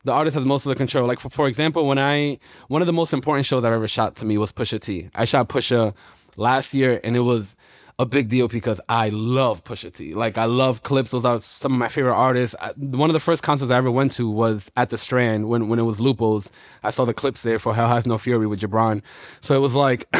The 0.05 0.13
artist 0.13 0.35
has 0.35 0.45
most 0.45 0.67
of 0.67 0.71
the 0.71 0.77
control. 0.77 1.07
Like 1.07 1.21
for, 1.21 1.29
for 1.29 1.47
example, 1.47 1.87
when 1.87 1.99
I 1.99 2.39
one 2.69 2.83
of 2.83 2.87
the 2.87 2.93
most 2.93 3.13
important 3.13 3.47
shows 3.47 3.65
I've 3.65 3.73
ever 3.73 3.87
shot 3.89 4.17
to 4.17 4.25
me 4.25 4.37
was 4.37 4.51
Pusha 4.53 4.81
T. 4.81 5.09
I 5.15 5.25
shot 5.25 5.49
Pusha 5.49 5.95
last 6.37 6.75
year, 6.75 7.01
and 7.05 7.17
it 7.17 7.21
was 7.21 7.55
a 8.01 8.07
big 8.07 8.29
deal 8.29 8.49
because 8.49 8.81
I 8.89 9.11
love 9.11 9.63
Pusha 9.63 9.93
T. 9.93 10.13
Like 10.15 10.39
I 10.39 10.47
love 10.47 10.83
Clipse. 10.83 11.13
Those 11.13 11.25
are 11.25 11.41
some 11.41 11.73
of 11.73 11.79
my 11.79 11.87
favorite 11.89 12.15
artists. 12.15 12.57
I, 12.61 12.73
one 12.77 13.11
of 13.11 13.15
the 13.15 13.21
first 13.21 13.45
concerts 13.45 13.71
I 13.71 13.77
ever 13.77 13.93
went 13.93 14.11
to 14.13 14.29
was 14.29 14.73
at 14.77 14.91
the 14.91 14.99
Strand 14.99 15.49
when 15.49 15.69
when 15.69 15.79
it 15.79 15.85
was 15.85 16.01
Lupo's. 16.01 16.51
I 16.83 16.91
saw 16.91 17.05
the 17.05 17.15
Clipse 17.15 17.45
there 17.45 17.61
for 17.61 17.73
Hell 17.73 17.87
Hath 17.87 18.05
No 18.07 18.19
Fury 18.19 18.49
with 18.49 18.61
Jabron. 18.61 19.03
So 19.41 19.55
it 19.55 19.61
was 19.61 19.77
like. 19.77 20.09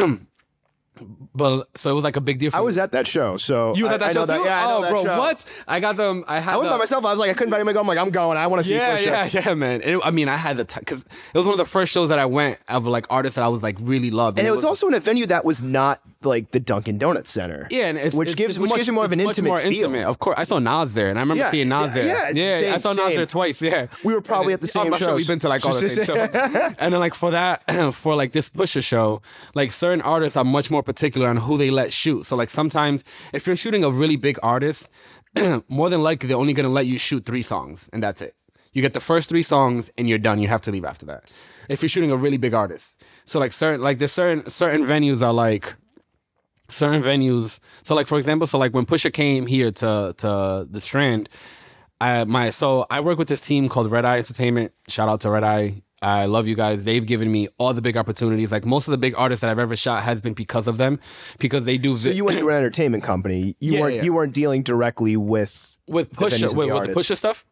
But 1.35 1.67
so 1.77 1.89
it 1.91 1.93
was 1.93 2.03
like 2.03 2.15
a 2.15 2.21
big 2.21 2.39
deal. 2.39 2.51
For 2.51 2.57
I 2.57 2.61
was 2.61 2.77
at 2.77 2.91
that 2.91 3.07
show, 3.07 3.37
so 3.37 3.75
You 3.75 3.85
was 3.85 3.91
I- 3.91 3.93
at 3.95 3.99
that 4.01 4.09
I 4.09 4.13
show 4.13 4.25
too? 4.25 4.43
yeah, 4.43 4.65
I 4.65 4.69
know 4.69 4.77
oh, 4.77 4.81
that 4.81 4.89
bro, 4.91 5.03
show. 5.03 5.17
what? 5.17 5.45
I 5.67 5.79
got 5.79 5.97
them. 5.97 6.23
I 6.27 6.39
had. 6.39 6.55
I 6.55 6.69
by 6.69 6.77
myself. 6.77 7.03
I 7.05 7.09
was 7.09 7.19
like, 7.19 7.29
I 7.31 7.33
couldn't 7.33 7.47
invite 7.47 7.59
anybody. 7.61 7.73
go. 7.75 7.79
I'm 7.81 7.87
like, 7.87 7.97
I'm 7.97 8.09
going. 8.09 8.37
I 8.37 8.47
want 8.47 8.61
to 8.63 8.67
see 8.69 8.75
Yeah, 8.75 8.99
yeah, 8.99 9.29
yeah, 9.31 9.53
man. 9.55 9.81
And 9.81 9.91
it- 9.95 10.01
I 10.03 10.11
mean, 10.11 10.29
I 10.29 10.37
had 10.37 10.57
the 10.57 10.65
because 10.65 11.01
it 11.01 11.37
was 11.37 11.45
one 11.45 11.53
of 11.53 11.57
the 11.57 11.65
first 11.65 11.91
shows 11.91 12.09
that 12.09 12.19
I 12.19 12.25
went 12.25 12.59
of 12.67 12.85
like 12.85 13.05
artists 13.09 13.35
that 13.35 13.43
I 13.43 13.47
was 13.47 13.63
like 13.63 13.77
really 13.79 14.11
loved, 14.11 14.37
And 14.37 14.47
it 14.47 14.51
was 14.51 14.63
also 14.63 14.87
in 14.87 14.93
a 14.93 14.99
venue 14.99 15.25
that 15.27 15.43
was 15.45 15.61
not 15.63 15.99
like 16.25 16.51
the 16.51 16.59
Dunkin' 16.59 16.97
Donuts 16.97 17.29
Center. 17.29 17.67
yeah, 17.71 17.87
and 17.87 17.97
it's, 17.97 18.15
which 18.15 18.29
it's- 18.29 18.35
gives 18.35 18.55
it's 18.55 18.61
which 18.61 18.69
much- 18.69 18.77
gives 18.77 18.87
you 18.87 18.93
more 18.93 19.05
of 19.05 19.11
an 19.11 19.19
intimate 19.19 19.47
more 19.49 19.59
feel. 19.59 19.71
intimate. 19.71 20.05
Of 20.05 20.19
course, 20.19 20.35
I 20.37 20.43
saw 20.43 20.59
Nas 20.59 20.93
there, 20.93 21.09
and 21.09 21.17
I 21.17 21.21
remember 21.21 21.43
Yeah, 21.43 21.51
seeing 21.51 21.69
Nas 21.69 21.95
yeah, 21.95 22.01
there. 22.01 22.07
yeah, 22.07 22.29
yeah, 22.33 22.59
same- 22.59 22.73
I 22.73 22.77
saw 22.77 22.89
Nas 22.89 22.97
same. 22.97 23.15
there 23.15 23.25
twice. 23.25 23.61
Yeah, 23.61 23.87
We 24.03 24.13
were 24.13 24.21
probably 24.21 24.53
at 24.53 24.61
the 24.61 24.67
same 24.67 24.93
I'm 24.93 24.99
sure 24.99 25.15
we've 25.15 25.27
been 25.27 25.39
to 25.39 25.49
like 25.49 25.65
all 25.65 25.73
the 25.73 25.89
same 25.89 26.05
shows. 26.05 26.35
and 26.79 26.93
then 26.93 26.99
like 26.99 27.13
for 27.13 27.31
that, 27.31 27.63
for 27.93 28.15
like 28.15 28.31
this 28.31 28.49
Pusha 28.49 28.83
show, 28.83 29.21
like 29.55 29.71
certain 29.71 30.01
artists 30.01 30.35
are 30.37 30.43
much 30.45 30.69
more 30.71 30.83
particular 30.83 31.27
on 31.29 31.37
who 31.37 31.57
they 31.57 31.69
let 31.71 31.93
shoot. 31.93 32.25
So 32.25 32.35
like 32.35 32.49
sometimes 32.49 33.03
if 33.33 33.47
you're 33.47 33.55
shooting 33.57 33.83
a 33.83 33.89
really 33.89 34.15
big 34.15 34.37
artist, 34.43 34.89
more 35.67 35.89
than 35.89 36.01
likely 36.01 36.27
they're 36.27 36.37
only 36.37 36.53
gonna 36.53 36.69
let 36.69 36.85
you 36.85 36.97
shoot 36.99 37.25
three 37.25 37.41
songs, 37.41 37.89
and 37.93 38.03
that's 38.03 38.21
it. 38.21 38.35
You 38.71 38.81
get 38.81 38.93
the 38.93 38.99
first 38.99 39.29
three 39.29 39.43
songs 39.43 39.91
and 39.97 40.09
you're 40.09 40.17
done. 40.17 40.39
You 40.39 40.47
have 40.47 40.61
to 40.61 40.71
leave 40.71 40.85
after 40.85 41.05
that. 41.07 41.31
If 41.69 41.81
you're 41.81 41.89
shooting 41.89 42.11
a 42.11 42.17
really 42.17 42.37
big 42.37 42.53
artist, 42.53 43.01
so 43.23 43.39
like 43.39 43.53
certain 43.53 43.81
like 43.81 43.97
there's 43.99 44.11
certain 44.11 44.49
certain 44.49 44.85
venues 44.85 45.25
are 45.25 45.31
like 45.33 45.75
certain 46.69 47.01
venues. 47.01 47.59
So 47.83 47.95
like 47.95 48.07
for 48.07 48.17
example, 48.17 48.47
so 48.47 48.57
like 48.57 48.73
when 48.73 48.85
Pusha 48.85 49.11
came 49.13 49.47
here 49.47 49.71
to 49.71 50.13
to 50.17 50.67
the 50.69 50.81
Strand, 50.81 51.29
I 52.01 52.23
my 52.25 52.49
so 52.49 52.85
I 52.89 52.99
work 53.01 53.17
with 53.17 53.27
this 53.27 53.41
team 53.41 53.69
called 53.69 53.91
Red 53.91 54.05
Eye 54.05 54.17
Entertainment. 54.17 54.71
Shout 54.87 55.09
out 55.09 55.21
to 55.21 55.29
Red 55.29 55.43
Eye. 55.43 55.83
I 56.01 56.25
love 56.25 56.49
you 56.49 56.55
guys. 56.55 56.83
They've 56.83 57.05
given 57.05 57.31
me 57.31 57.47
all 57.57 57.73
the 57.73 57.81
big 57.81 57.95
opportunities. 57.95 58.51
Like 58.51 58.65
most 58.65 58.87
of 58.89 58.91
the 58.91 58.97
big 58.97 59.15
artists 59.17 59.39
that 59.39 59.49
I've 59.49 59.59
ever 59.59 59.75
shot 59.77 60.03
has 60.03 60.19
been 60.19 60.33
because 60.33 60.67
of 60.67 60.77
them, 60.77 60.99
because 61.39 61.63
they 61.63 61.77
do. 61.77 61.95
So 61.95 62.09
you 62.09 62.25
went 62.25 62.39
to 62.39 62.49
an 62.49 62.55
entertainment 62.55 63.03
company. 63.05 63.55
You 63.61 63.73
Yeah, 63.73 63.79
weren't 63.79 63.95
yeah. 63.95 64.03
you 64.03 64.13
weren't 64.13 64.33
dealing 64.33 64.63
directly 64.63 65.15
with 65.15 65.77
with 65.87 66.11
Pusha 66.11 66.43
with, 66.55 66.67
the 66.67 66.73
with 66.73 66.87
the. 66.87 66.93
Pusha 66.93 67.15
stuff. 67.15 67.45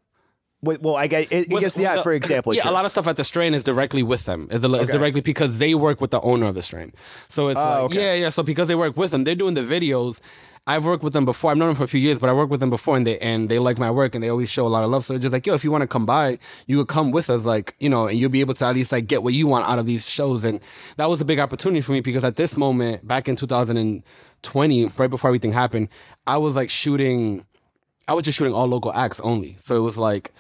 With, 0.64 0.82
well, 0.82 0.96
I 0.96 1.08
guess, 1.08 1.28
I 1.32 1.44
guess 1.46 1.76
yeah. 1.78 1.96
the- 1.96 2.04
for 2.04 2.14
example, 2.14 2.54
yeah, 2.54 2.62
sure. 2.62 2.72
a 2.72 2.74
lot 2.74 2.86
of 2.86 2.92
stuff 2.92 3.08
at 3.08 3.16
the 3.18 3.24
Strand 3.24 3.56
is 3.56 3.64
directly 3.64 4.04
with 4.04 4.26
them. 4.26 4.48
It's, 4.52 4.64
a, 4.64 4.72
it's 4.76 4.84
Okay. 4.90 4.98
directly 5.00 5.22
because 5.22 5.58
they 5.58 5.74
work 5.74 6.00
with 6.00 6.12
the 6.12 6.22
owner 6.22 6.46
of 6.48 6.54
the 6.54 6.62
Strand. 6.62 6.94
So 7.28 7.48
it's 7.48 7.60
Oh, 7.60 7.64
like, 7.64 7.80
okay. 7.86 7.96
yeah, 8.20 8.26
yeah. 8.26 8.30
So 8.30 8.44
because 8.44 8.68
they 8.68 8.76
work 8.76 8.96
with 8.96 9.10
them, 9.10 9.24
they're 9.24 9.34
doing 9.34 9.56
the 9.56 9.62
videos. 9.64 10.20
I've 10.68 10.86
worked 10.86 11.04
with 11.04 11.14
them 11.14 11.26
before. 11.26 11.50
I've 11.50 11.58
known 11.58 11.70
them 11.70 11.76
for 11.78 11.86
a 11.86 11.88
few 11.88 12.00
years, 12.00 12.20
but 12.20 12.30
I 12.30 12.34
worked 12.34 12.52
with 12.52 12.60
them 12.60 12.70
before, 12.70 12.96
and 12.96 13.08
they 13.08 13.18
and 13.18 13.50
they 13.50 13.58
like 13.58 13.80
my 13.80 13.90
work, 13.90 14.14
and 14.14 14.24
they 14.24 14.30
always 14.30 14.52
show 14.52 14.68
a 14.68 14.70
lot 14.70 14.84
of 14.84 14.92
love. 14.92 15.04
So 15.04 15.16
it's 15.16 15.24
just 15.24 15.34
like, 15.34 15.48
yo, 15.48 15.56
if 15.56 15.64
you 15.64 15.72
want 15.72 15.82
to 15.82 15.88
come 15.88 16.06
by, 16.06 16.38
you 16.68 16.78
could 16.78 16.88
come 16.88 17.10
with 17.10 17.32
us, 17.32 17.46
like 17.46 17.74
you 17.80 17.90
know, 17.90 18.06
and 18.08 18.20
you'll 18.20 18.30
be 18.30 18.42
able 18.42 18.54
to 18.54 18.66
at 18.66 18.76
least 18.76 18.92
like 18.92 19.08
get 19.08 19.24
what 19.24 19.34
you 19.34 19.48
want 19.48 19.68
out 19.68 19.80
of 19.80 19.88
these 19.88 20.08
shows. 20.08 20.44
And 20.46 20.60
that 20.98 21.10
was 21.10 21.20
a 21.20 21.26
big 21.26 21.40
opportunity 21.40 21.82
for 21.82 21.94
me 21.94 22.02
because 22.02 22.24
at 22.24 22.36
this 22.36 22.56
moment, 22.56 23.08
back 23.08 23.28
in 23.28 23.36
2020, 23.36 24.86
right 24.98 25.10
before 25.10 25.30
everything 25.30 25.52
happened, 25.52 25.90
I 26.28 26.38
was 26.38 26.56
like 26.56 26.70
shooting. 26.70 27.46
I 28.08 28.14
was 28.14 28.24
just 28.26 28.38
shooting 28.38 28.54
all 28.54 28.68
local 28.68 28.94
acts 28.94 29.20
only. 29.22 29.56
So 29.58 29.76
it 29.78 29.82
was 29.82 29.98
like 29.98 30.32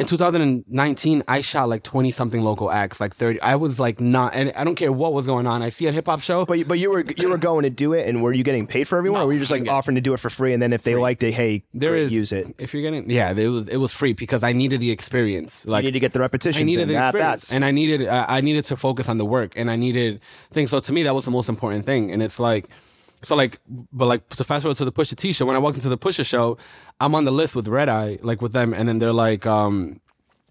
in 0.00 0.06
2019, 0.06 1.22
I 1.28 1.40
shot 1.40 1.68
like 1.68 1.82
20 1.82 2.10
something 2.10 2.42
local 2.42 2.70
acts, 2.70 3.00
like 3.00 3.14
30. 3.14 3.40
I 3.40 3.56
was 3.56 3.78
like 3.78 4.00
not, 4.00 4.34
and 4.34 4.52
I 4.56 4.64
don't 4.64 4.74
care 4.74 4.90
what 4.92 5.12
was 5.12 5.26
going 5.26 5.46
on. 5.46 5.62
I 5.62 5.68
see 5.68 5.86
a 5.86 5.92
hip 5.92 6.06
hop 6.06 6.20
show. 6.20 6.44
But 6.46 6.58
you- 6.58 6.64
but 6.64 6.78
you 6.78 6.90
were 6.90 7.04
you 7.16 7.28
were 7.30 7.38
going 7.38 7.62
to 7.64 7.70
do 7.70 7.92
it, 7.92 8.08
and 8.08 8.22
were 8.22 8.32
you 8.32 8.42
getting 8.42 8.66
paid 8.66 8.88
for 8.88 8.96
everyone, 8.98 9.20
No, 9.20 9.24
or 9.24 9.26
were 9.28 9.32
you 9.34 9.38
just 9.38 9.50
like 9.50 9.68
offering 9.68 9.94
to 9.96 10.00
do 10.00 10.12
it 10.14 10.20
for 10.20 10.30
free, 10.30 10.52
and 10.52 10.62
then 10.62 10.72
if 10.72 10.82
they 10.82 10.94
liked 10.96 11.22
it, 11.22 11.32
hey, 11.34 11.64
there 11.74 11.90
great, 11.90 12.02
is 12.02 12.12
use 12.12 12.32
it. 12.32 12.54
If 12.58 12.72
you're 12.74 12.82
getting, 12.82 13.08
yeah, 13.10 13.32
it 13.32 13.48
was 13.48 13.68
it 13.68 13.76
was 13.78 13.92
free 13.92 14.12
because 14.12 14.42
I 14.42 14.52
needed 14.52 14.80
the 14.80 14.90
experience. 14.90 15.66
Like 15.66 15.84
You 15.84 15.88
need 15.88 15.92
to 15.94 16.00
get 16.00 16.12
the 16.12 16.20
repetition. 16.20 16.60
I 16.62 16.64
needed 16.64 16.82
in. 16.82 16.88
the 16.88 16.98
experience, 16.98 17.52
and 17.52 17.64
I 17.64 17.70
needed 17.70 18.06
uh, 18.06 18.26
I 18.28 18.40
needed 18.40 18.64
to 18.66 18.76
focus 18.76 19.08
on 19.08 19.18
the 19.18 19.24
work, 19.26 19.52
and 19.56 19.70
I 19.70 19.76
needed 19.76 20.20
things. 20.50 20.70
So 20.70 20.80
to 20.80 20.92
me, 20.92 21.02
that 21.04 21.14
was 21.14 21.24
the 21.24 21.30
most 21.30 21.48
important 21.48 21.84
thing. 21.84 22.10
And 22.12 22.22
it's 22.22 22.40
like, 22.40 22.68
so 23.22 23.36
like, 23.36 23.58
but 23.68 24.06
like, 24.06 24.22
so 24.32 24.44
fast 24.44 24.62
forward 24.62 24.76
to 24.76 24.84
the 24.84 24.92
Pusha 24.92 25.16
T 25.16 25.32
show. 25.32 25.46
When 25.46 25.56
I 25.56 25.58
walked 25.58 25.76
into 25.76 25.88
the 25.88 25.98
Pusha 25.98 26.24
show, 26.26 26.56
I'm 27.00 27.14
on 27.14 27.24
the 27.24 27.30
list 27.30 27.54
with 27.54 27.68
Red 27.68 27.88
Eye, 27.88 28.18
like 28.22 28.40
with 28.40 28.52
them, 28.52 28.72
and 28.72 28.88
then 28.88 28.98
they're 28.98 29.12
like, 29.12 29.46
um, 29.46 30.00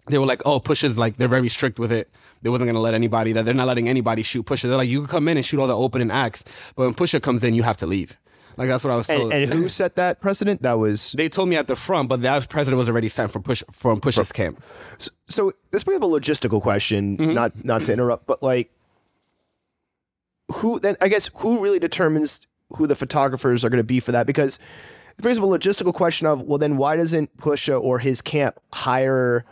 they 0.07 0.17
were 0.17 0.25
like, 0.25 0.41
oh, 0.45 0.59
Pusha's 0.59 0.97
like 0.97 1.17
they're 1.17 1.27
very 1.27 1.49
strict 1.49 1.79
with 1.79 1.91
it. 1.91 2.09
They 2.41 2.49
wasn't 2.49 2.69
gonna 2.69 2.79
let 2.79 2.93
anybody 2.93 3.31
that 3.33 3.45
they're 3.45 3.53
not 3.53 3.67
letting 3.67 3.89
anybody 3.89 4.23
shoot 4.23 4.45
Pusha. 4.45 4.63
They're 4.63 4.77
like, 4.77 4.89
you 4.89 4.99
can 5.01 5.07
come 5.09 5.27
in 5.27 5.37
and 5.37 5.45
shoot 5.45 5.59
all 5.59 5.67
the 5.67 5.75
opening 5.75 6.11
acts, 6.11 6.43
but 6.75 6.85
when 6.85 6.93
Pusha 6.93 7.21
comes 7.21 7.43
in, 7.43 7.53
you 7.53 7.63
have 7.63 7.77
to 7.77 7.87
leave. 7.87 8.17
Like 8.59 8.67
that's 8.67 8.83
what 8.83 8.91
I 8.91 8.97
was 8.97 9.07
told. 9.07 9.31
and, 9.31 9.43
and 9.43 9.53
who 9.53 9.69
set 9.69 9.95
that 9.95 10.19
precedent? 10.19 10.63
That 10.63 10.73
was 10.73 11.13
they 11.13 11.29
told 11.29 11.47
me 11.47 11.55
at 11.55 11.67
the 11.67 11.77
front, 11.77 12.09
but 12.09 12.21
that 12.23 12.49
president 12.49 12.77
was 12.77 12.89
already 12.89 13.07
sent 13.07 13.31
from 13.31 13.41
Push 13.41 13.63
from 13.71 14.01
Push's 14.01 14.33
camp. 14.33 14.61
so. 15.27 15.53
This 15.71 15.85
brings 15.85 16.01
up 16.01 16.03
a 16.03 16.11
logistical 16.11 16.61
question. 16.61 17.15
Mm-hmm. 17.17 17.33
Not 17.33 17.63
not 17.63 17.85
to 17.85 17.93
interrupt, 17.93 18.27
but 18.27 18.43
like, 18.43 18.69
who 20.55 20.77
then? 20.79 20.97
I 20.99 21.07
guess 21.07 21.31
who 21.35 21.61
really 21.61 21.79
determines 21.79 22.47
who 22.75 22.87
the 22.87 22.95
photographers 22.95 23.65
are 23.65 23.69
going 23.69 23.79
to 23.79 23.83
be 23.83 23.99
for 23.99 24.11
that? 24.11 24.27
Because 24.27 24.59
it 25.17 25.21
brings 25.21 25.37
up 25.37 25.43
a 25.43 25.47
logistical 25.47 25.93
question 25.93 26.27
of 26.27 26.41
well, 26.41 26.57
then 26.57 26.77
why 26.77 26.95
doesn't 26.95 27.35
Pusha 27.37 27.81
or 27.81 27.99
his 27.99 28.21
camp 28.21 28.59
hire? 28.73 29.45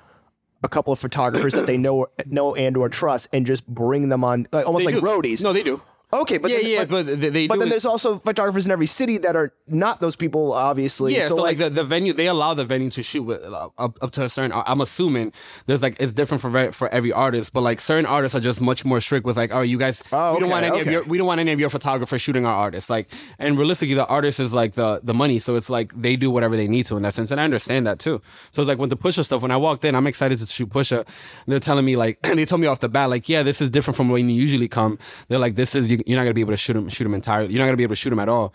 A 0.64 0.68
couple 0.68 0.92
of 0.92 0.98
photographers 0.98 1.54
that 1.54 1.68
they 1.68 1.78
know, 1.78 2.08
know 2.26 2.56
and 2.56 2.76
or 2.78 2.90
trust, 2.90 3.30
and 3.32 3.46
just 3.46 3.68
bring 3.68 4.10
them 4.10 4.24
on, 4.24 4.48
like 4.52 4.66
almost 4.66 4.86
like 4.86 4.96
do. 4.96 5.02
roadies. 5.02 5.44
No, 5.44 5.54
they 5.54 5.62
do. 5.62 5.84
Okay, 6.14 6.38
but 6.38 6.50
yeah, 6.50 6.58
then, 6.58 6.66
yeah, 6.68 6.86
but, 6.86 7.06
but 7.06 7.20
they, 7.20 7.48
but 7.48 7.60
then 7.60 7.68
it- 7.68 7.72
there's 7.72 7.86
also 7.86 8.18
photographers 8.20 8.66
in 8.66 8.72
every 8.72 8.86
city 8.86 9.18
that 9.18 9.36
are 9.36 9.52
not 9.68 10.00
those 10.00 10.16
people, 10.16 10.54
obviously. 10.54 11.14
Yeah, 11.14 11.24
so, 11.24 11.36
so, 11.36 11.44
like, 11.44 11.58
the, 11.58 11.70
the 11.70 11.84
venue, 11.84 12.14
they 12.14 12.28
allow 12.28 12.54
the 12.54 12.64
venue 12.64 12.90
to 12.92 13.04
shoot 13.04 13.24
with, 13.24 13.44
uh, 13.44 13.68
up, 13.78 13.98
up 14.02 14.12
to 14.12 14.24
a 14.24 14.30
certain. 14.30 14.54
I'm 14.66 14.80
assuming 14.80 15.34
there's 15.66 15.84
like 15.84 15.98
it's 16.00 16.14
different 16.14 16.40
for 16.42 16.72
for 16.72 16.88
every 16.94 17.12
artist, 17.12 17.52
but 17.52 17.60
like 17.62 17.82
certain 17.82 18.06
artists 18.06 18.36
are 18.36 18.40
just 18.40 18.62
much 18.62 18.86
more 18.86 19.02
strict 19.02 19.26
with 19.26 19.36
like, 19.36 19.54
oh, 19.54 19.62
you 19.62 19.78
guys, 19.78 20.02
Oh, 20.14 20.34
we 20.34 20.40
don't 20.40 20.50
want 20.50 20.64
any 20.64 20.72
okay. 20.80 20.82
of 20.82 20.88
your 20.94 21.04
we 21.04 21.18
don't 21.18 21.28
want 21.28 21.42
any 21.42 21.52
of 21.52 21.60
your 21.60 21.70
photographers 21.70 22.22
shooting 22.22 22.46
our 22.46 22.56
artists. 22.56 22.90
Like, 22.90 23.10
and 23.38 23.58
realistically, 23.58 23.96
the 23.96 24.08
artist 24.08 24.40
is 24.40 24.54
like 24.54 24.74
the 24.76 25.02
the 25.04 25.14
money, 25.14 25.40
so 25.40 25.56
it's 25.58 25.70
like 25.70 25.94
they 25.94 26.16
do 26.16 26.32
whatever 26.32 26.56
they 26.56 26.70
need 26.70 26.86
to 26.86 26.96
in 26.96 27.04
that 27.04 27.16
sense, 27.16 27.32
and 27.32 27.42
I 27.42 27.44
understand 27.44 27.86
that 27.86 28.00
too. 28.00 28.22
So 28.52 28.62
it's 28.62 28.70
like 28.70 28.78
with 28.78 28.92
the 28.92 28.98
Pusha 28.98 29.26
stuff. 29.26 29.42
When 29.42 29.52
I 29.52 29.58
walked 29.58 29.84
in, 29.84 29.94
I'm 29.94 30.08
excited 30.08 30.38
to 30.38 30.46
shoot 30.46 30.70
Pusha. 30.70 31.06
They're 31.48 31.60
telling 31.60 31.84
me 31.84 31.98
like, 31.98 32.18
and 32.24 32.40
they 32.40 32.46
told 32.46 32.62
me 32.62 32.68
off 32.68 32.80
the 32.80 32.88
bat 32.88 33.10
like, 33.10 33.28
yeah, 33.28 33.44
this 33.44 33.60
is 33.60 33.70
different 33.70 33.98
from 33.98 34.08
when 34.08 34.30
you 34.30 34.42
usually 34.42 34.70
come. 34.70 34.98
They're 35.28 35.38
like, 35.40 35.56
this 35.58 35.76
is 35.76 35.92
you, 35.92 35.97
you're 36.06 36.18
not 36.18 36.24
gonna 36.24 36.34
be 36.34 36.42
able 36.42 36.54
to 36.54 36.58
shoot 36.58 36.76
him 36.76 36.90
shoot 36.90 37.06
him 37.06 37.14
entirely. 37.14 37.54
You're 37.54 37.60
not 37.60 37.66
gonna 37.66 37.78
be 37.78 37.84
able 37.84 37.96
to 37.96 38.02
shoot 38.02 38.14
him 38.14 38.20
at 38.20 38.30
all. 38.30 38.54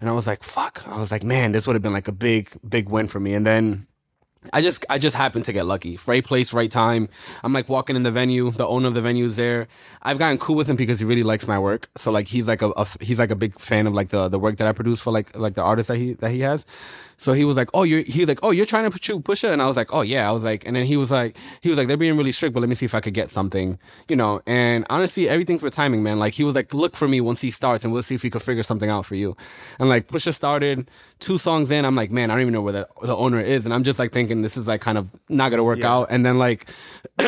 And 0.00 0.08
I 0.08 0.12
was 0.12 0.26
like, 0.26 0.42
fuck. 0.42 0.86
I 0.86 0.98
was 0.98 1.10
like, 1.10 1.22
man, 1.22 1.52
this 1.52 1.66
would 1.66 1.74
have 1.74 1.82
been 1.82 1.92
like 1.92 2.08
a 2.08 2.12
big, 2.12 2.50
big 2.68 2.88
win 2.88 3.06
for 3.06 3.20
me. 3.20 3.34
And 3.34 3.46
then 3.46 3.86
I 4.52 4.60
just 4.60 4.84
I 4.90 4.98
just 4.98 5.16
happened 5.16 5.46
to 5.46 5.52
get 5.52 5.64
lucky. 5.64 5.98
Right 6.06 6.24
place, 6.24 6.52
right 6.52 6.70
time. 6.70 7.08
I'm 7.42 7.52
like 7.52 7.68
walking 7.68 7.96
in 7.96 8.02
the 8.02 8.10
venue. 8.10 8.50
The 8.50 8.66
owner 8.66 8.88
of 8.88 8.94
the 8.94 9.00
venue 9.00 9.24
is 9.24 9.36
there. 9.36 9.68
I've 10.02 10.18
gotten 10.18 10.36
cool 10.38 10.56
with 10.56 10.68
him 10.68 10.76
because 10.76 11.00
he 11.00 11.06
really 11.06 11.22
likes 11.22 11.48
my 11.48 11.58
work. 11.58 11.88
So 11.96 12.10
like 12.10 12.28
he's 12.28 12.46
like 12.46 12.60
a, 12.60 12.70
a 12.76 12.86
he's 13.00 13.18
like 13.18 13.30
a 13.30 13.36
big 13.36 13.58
fan 13.58 13.86
of 13.86 13.94
like 13.94 14.08
the 14.08 14.28
the 14.28 14.38
work 14.38 14.58
that 14.58 14.66
I 14.66 14.72
produce 14.72 15.00
for 15.00 15.12
like 15.12 15.36
like 15.38 15.54
the 15.54 15.62
artists 15.62 15.88
that 15.88 15.96
he 15.96 16.14
that 16.14 16.30
he 16.30 16.40
has. 16.40 16.66
So 17.16 17.32
he 17.32 17.44
was 17.44 17.56
like, 17.56 17.68
oh, 17.74 17.82
you're 17.82 18.02
he's 18.02 18.28
like, 18.28 18.40
oh, 18.42 18.50
you're 18.50 18.66
trying 18.66 18.90
to 18.90 18.98
shoot 19.00 19.22
Pusha, 19.22 19.52
and 19.52 19.62
I 19.62 19.66
was 19.66 19.76
like, 19.76 19.92
oh 19.92 20.02
yeah. 20.02 20.28
I 20.28 20.32
was 20.32 20.44
like, 20.44 20.66
and 20.66 20.76
then 20.76 20.86
he 20.86 20.96
was 20.96 21.10
like, 21.10 21.36
he 21.60 21.68
was 21.68 21.78
like, 21.78 21.88
they're 21.88 21.96
being 21.96 22.16
really 22.16 22.32
strict, 22.32 22.54
but 22.54 22.60
let 22.60 22.68
me 22.68 22.74
see 22.74 22.86
if 22.86 22.94
I 22.94 23.00
could 23.00 23.14
get 23.14 23.30
something, 23.30 23.78
you 24.08 24.16
know. 24.16 24.40
And 24.46 24.84
honestly, 24.90 25.28
everything's 25.28 25.62
with 25.62 25.72
timing, 25.72 26.02
man. 26.02 26.18
Like 26.18 26.34
he 26.34 26.44
was 26.44 26.54
like, 26.54 26.72
look 26.74 26.96
for 26.96 27.08
me 27.08 27.20
once 27.20 27.40
he 27.40 27.50
starts, 27.50 27.84
and 27.84 27.92
we'll 27.92 28.02
see 28.02 28.14
if 28.14 28.22
we 28.22 28.30
could 28.30 28.42
figure 28.42 28.62
something 28.62 28.90
out 28.90 29.06
for 29.06 29.14
you. 29.14 29.36
And 29.78 29.88
like 29.88 30.08
Pusha 30.08 30.34
started 30.34 30.90
two 31.18 31.38
songs 31.38 31.70
in, 31.70 31.84
I'm 31.84 31.94
like, 31.94 32.10
man, 32.10 32.30
I 32.30 32.34
don't 32.34 32.42
even 32.42 32.52
know 32.52 32.62
where 32.62 32.72
the, 32.72 32.88
the 33.02 33.16
owner 33.16 33.40
is, 33.40 33.64
and 33.64 33.74
I'm 33.74 33.84
just 33.84 33.98
like 33.98 34.12
thinking 34.12 34.42
this 34.42 34.56
is 34.56 34.68
like 34.68 34.80
kind 34.80 34.98
of 34.98 35.10
not 35.28 35.50
gonna 35.50 35.64
work 35.64 35.84
out. 35.84 36.08
And 36.10 36.24
then 36.24 36.38
like. 36.38 36.68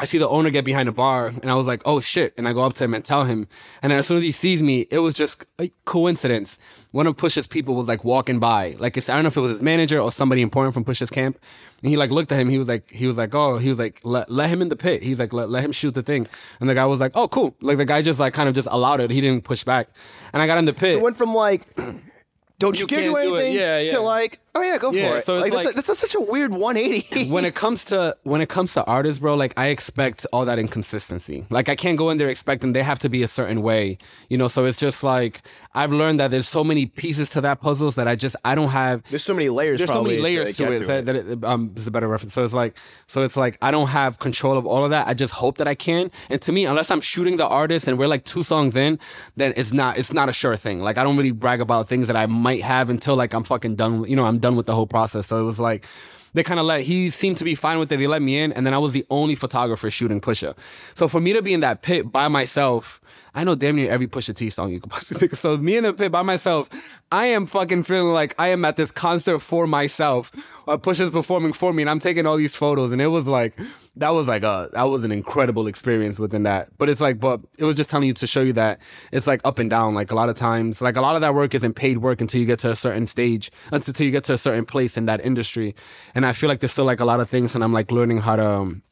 I 0.00 0.06
see 0.06 0.16
the 0.16 0.28
owner 0.28 0.48
get 0.48 0.64
behind 0.64 0.88
the 0.88 0.92
bar 0.92 1.28
and 1.28 1.50
I 1.50 1.54
was 1.54 1.66
like, 1.66 1.82
oh 1.84 2.00
shit. 2.00 2.32
And 2.38 2.48
I 2.48 2.54
go 2.54 2.62
up 2.62 2.72
to 2.74 2.84
him 2.84 2.94
and 2.94 3.04
tell 3.04 3.24
him. 3.24 3.46
And 3.82 3.92
then 3.92 3.98
as 3.98 4.06
soon 4.06 4.16
as 4.16 4.22
he 4.22 4.32
sees 4.32 4.62
me, 4.62 4.86
it 4.90 5.00
was 5.00 5.14
just 5.14 5.44
a 5.60 5.70
coincidence. 5.84 6.58
One 6.90 7.06
of 7.06 7.18
Push's 7.18 7.46
people 7.46 7.74
was 7.74 7.86
like 7.86 8.02
walking 8.02 8.38
by. 8.38 8.76
Like 8.78 8.96
it's, 8.96 9.10
I 9.10 9.14
don't 9.14 9.24
know 9.24 9.28
if 9.28 9.36
it 9.36 9.40
was 9.40 9.50
his 9.50 9.62
manager 9.62 9.98
or 10.00 10.10
somebody 10.10 10.40
important 10.40 10.72
from 10.72 10.84
Push's 10.84 11.10
camp. 11.10 11.38
And 11.82 11.90
he 11.90 11.98
like 11.98 12.10
looked 12.10 12.32
at 12.32 12.40
him. 12.40 12.48
He 12.48 12.56
was 12.56 12.66
like, 12.66 12.90
he 12.90 13.06
was 13.06 13.18
like, 13.18 13.34
oh, 13.34 13.58
he 13.58 13.68
was 13.68 13.78
like, 13.78 14.00
let, 14.02 14.30
let 14.30 14.48
him 14.48 14.62
in 14.62 14.70
the 14.70 14.76
pit. 14.76 15.02
He's 15.02 15.18
like, 15.18 15.34
let, 15.34 15.50
let 15.50 15.62
him 15.62 15.72
shoot 15.72 15.92
the 15.92 16.02
thing. 16.02 16.26
And 16.60 16.68
the 16.70 16.74
guy 16.74 16.86
was 16.86 17.00
like, 17.00 17.12
oh, 17.14 17.28
cool. 17.28 17.54
Like 17.60 17.76
the 17.76 17.84
guy 17.84 18.00
just 18.00 18.18
like 18.18 18.32
kind 18.32 18.48
of 18.48 18.54
just 18.54 18.68
allowed 18.70 19.00
it. 19.00 19.10
He 19.10 19.20
didn't 19.20 19.44
push 19.44 19.64
back. 19.64 19.88
And 20.32 20.40
I 20.40 20.46
got 20.46 20.56
in 20.58 20.64
the 20.64 20.72
pit. 20.72 20.96
It 20.96 21.02
went 21.02 21.16
from 21.16 21.34
like, 21.34 21.66
don't 22.58 22.76
you, 22.76 22.82
You 22.82 22.86
do 22.86 22.94
can't 22.96 23.04
do 23.04 23.16
anything 23.16 23.54
Yeah, 23.54 23.78
yeah. 23.80 23.90
to 23.92 24.00
like, 24.00 24.38
oh 24.54 24.62
yeah, 24.62 24.78
go 24.78 24.90
Yeah, 24.92 25.10
for 25.10 25.16
it. 25.18 25.24
so 25.24 25.36
it's 25.38 25.42
like, 25.42 25.52
that's, 25.52 25.66
a, 25.72 25.74
that's 25.74 25.88
a- 25.88 25.94
such 25.94 26.14
a 26.14 26.20
weird 26.20 26.52
180. 26.52 27.30
when 27.30 27.44
it 27.44 27.54
comes 27.54 27.84
to 27.86 28.16
when 28.24 28.40
it 28.40 28.48
comes 28.48 28.74
to 28.74 28.84
artists, 28.84 29.18
bro, 29.20 29.34
like 29.34 29.52
I 29.58 29.68
expect 29.68 30.26
all 30.32 30.44
that 30.44 30.58
inconsistency. 30.58 31.46
Like 31.50 31.68
I 31.68 31.76
can't 31.76 31.96
go 31.98 32.10
in 32.10 32.18
there 32.18 32.28
expecting 32.28 32.72
they 32.72 32.82
have 32.82 32.98
to 33.00 33.08
be 33.08 33.22
a 33.22 33.28
certain 33.28 33.62
way, 33.62 33.98
you 34.28 34.36
know. 34.38 34.48
So 34.48 34.64
it's 34.64 34.76
just 34.78 35.02
like 35.04 35.40
I've 35.74 35.92
learned 35.92 36.20
that 36.20 36.30
there's 36.30 36.48
so 36.48 36.64
many 36.64 36.86
pieces 36.86 37.30
to 37.30 37.40
that 37.42 37.60
puzzles 37.60 37.94
that 37.96 38.08
I 38.08 38.16
just 38.16 38.36
I 38.44 38.54
don't 38.54 38.70
have. 38.70 39.02
There's 39.10 39.22
so 39.24 39.34
many 39.34 39.48
layers. 39.48 39.78
There's 39.78 39.90
so 39.90 40.02
many 40.02 40.18
layers 40.18 40.56
to, 40.56 40.64
get 40.64 40.72
it, 40.72 40.86
that, 40.86 41.06
that 41.06 41.16
it 41.16 41.44
um 41.44 41.72
is 41.76 41.86
a 41.86 41.90
better 41.90 42.08
reference. 42.08 42.34
So 42.34 42.44
it's 42.44 42.54
like 42.54 42.76
so 43.06 43.22
it's 43.22 43.36
like 43.36 43.58
I 43.62 43.70
don't 43.70 43.88
have 43.88 44.18
control 44.18 44.56
of 44.56 44.66
all 44.66 44.84
of 44.84 44.90
that. 44.90 45.06
I 45.08 45.14
just 45.14 45.34
hope 45.34 45.58
that 45.58 45.68
I 45.68 45.74
can. 45.74 46.10
And 46.28 46.40
to 46.42 46.52
me, 46.52 46.64
unless 46.66 46.90
I'm 46.90 47.00
shooting 47.00 47.36
the 47.36 47.46
artist 47.48 47.86
and 47.88 47.98
we're 47.98 48.08
like 48.08 48.24
two 48.24 48.42
songs 48.42 48.74
in, 48.76 48.98
then 49.36 49.52
it's 49.56 49.72
not 49.72 49.98
it's 49.98 50.12
not 50.12 50.28
a 50.28 50.32
sure 50.32 50.56
thing. 50.56 50.80
Like 50.80 50.98
I 50.98 51.04
don't 51.04 51.16
really 51.16 51.32
brag 51.32 51.60
about 51.60 51.88
things 51.88 52.06
that 52.08 52.16
I 52.16 52.26
might 52.26 52.62
have 52.62 52.90
until 52.90 53.16
like 53.16 53.34
I'm 53.34 53.44
fucking 53.44 53.76
done. 53.76 54.04
You 54.04 54.16
know, 54.16 54.24
I'm 54.24 54.38
done 54.40 54.56
with 54.56 54.66
the 54.66 54.74
whole 54.74 54.86
process. 54.86 55.26
So 55.26 55.40
it 55.40 55.44
was 55.44 55.60
like 55.60 55.86
they 56.32 56.42
kind 56.42 56.60
of 56.60 56.66
let 56.66 56.82
he 56.82 57.10
seemed 57.10 57.36
to 57.38 57.44
be 57.44 57.54
fine 57.54 57.78
with 57.78 57.90
it. 57.92 57.96
They 57.96 58.06
let 58.06 58.22
me 58.22 58.38
in, 58.38 58.52
and 58.52 58.66
then 58.66 58.74
I 58.74 58.78
was 58.78 58.92
the 58.92 59.04
only 59.10 59.34
photographer 59.34 59.90
shooting 59.90 60.20
Pusha. 60.20 60.56
So 60.94 61.08
for 61.08 61.20
me 61.20 61.32
to 61.32 61.42
be 61.42 61.52
in 61.52 61.60
that 61.60 61.82
pit 61.82 62.10
by 62.10 62.28
myself, 62.28 63.00
I 63.34 63.44
know 63.44 63.54
damn 63.54 63.76
near 63.76 63.90
every 63.90 64.06
Pusha 64.08 64.34
T 64.34 64.50
song 64.50 64.72
you 64.72 64.80
could 64.80 64.90
possibly 64.90 65.28
think. 65.28 65.38
So 65.38 65.56
me 65.56 65.76
in 65.76 65.84
the 65.84 65.92
pit 65.92 66.10
by 66.10 66.22
myself, 66.22 67.00
I 67.12 67.26
am 67.26 67.46
fucking 67.46 67.84
feeling 67.84 68.12
like 68.12 68.34
I 68.38 68.48
am 68.48 68.64
at 68.64 68.76
this 68.76 68.90
concert 68.90 69.38
for 69.40 69.66
myself. 69.66 70.32
Pusha's 70.66 71.10
performing 71.10 71.52
for 71.52 71.72
me, 71.72 71.82
and 71.82 71.90
I'm 71.90 72.00
taking 72.00 72.26
all 72.26 72.36
these 72.36 72.56
photos, 72.56 72.92
and 72.92 73.00
it 73.00 73.08
was 73.08 73.26
like 73.26 73.58
that 74.00 74.10
was 74.10 74.26
like 74.26 74.42
a 74.42 74.70
that 74.72 74.84
was 74.84 75.04
an 75.04 75.12
incredible 75.12 75.66
experience 75.66 76.18
within 76.18 76.42
that. 76.44 76.70
But 76.78 76.88
it's 76.88 77.02
like, 77.02 77.20
but 77.20 77.40
it 77.58 77.64
was 77.64 77.76
just 77.76 77.90
telling 77.90 78.08
you 78.08 78.14
to 78.14 78.26
show 78.26 78.40
you 78.40 78.54
that 78.54 78.80
it's 79.12 79.26
like 79.26 79.42
up 79.44 79.58
and 79.58 79.68
down. 79.68 79.94
Like 79.94 80.10
a 80.10 80.14
lot 80.14 80.30
of 80.30 80.34
times, 80.36 80.80
like 80.80 80.96
a 80.96 81.02
lot 81.02 81.16
of 81.16 81.20
that 81.20 81.34
work 81.34 81.54
isn't 81.54 81.74
paid 81.74 81.98
work 81.98 82.22
until 82.22 82.40
you 82.40 82.46
get 82.46 82.58
to 82.60 82.70
a 82.70 82.76
certain 82.76 83.06
stage, 83.06 83.50
until 83.70 84.04
you 84.04 84.10
get 84.10 84.24
to 84.24 84.32
a 84.32 84.38
certain 84.38 84.64
place 84.64 84.96
in 84.96 85.04
that 85.04 85.22
industry. 85.22 85.74
And 86.14 86.24
I 86.24 86.32
feel 86.32 86.48
like 86.48 86.60
there's 86.60 86.72
still 86.72 86.86
like 86.86 87.00
a 87.00 87.04
lot 87.04 87.20
of 87.20 87.28
things, 87.28 87.54
and 87.54 87.62
I'm 87.62 87.72
like 87.72 87.92
learning 87.92 88.18
how 88.18 88.36
to. 88.36 88.50
Um, 88.50 88.82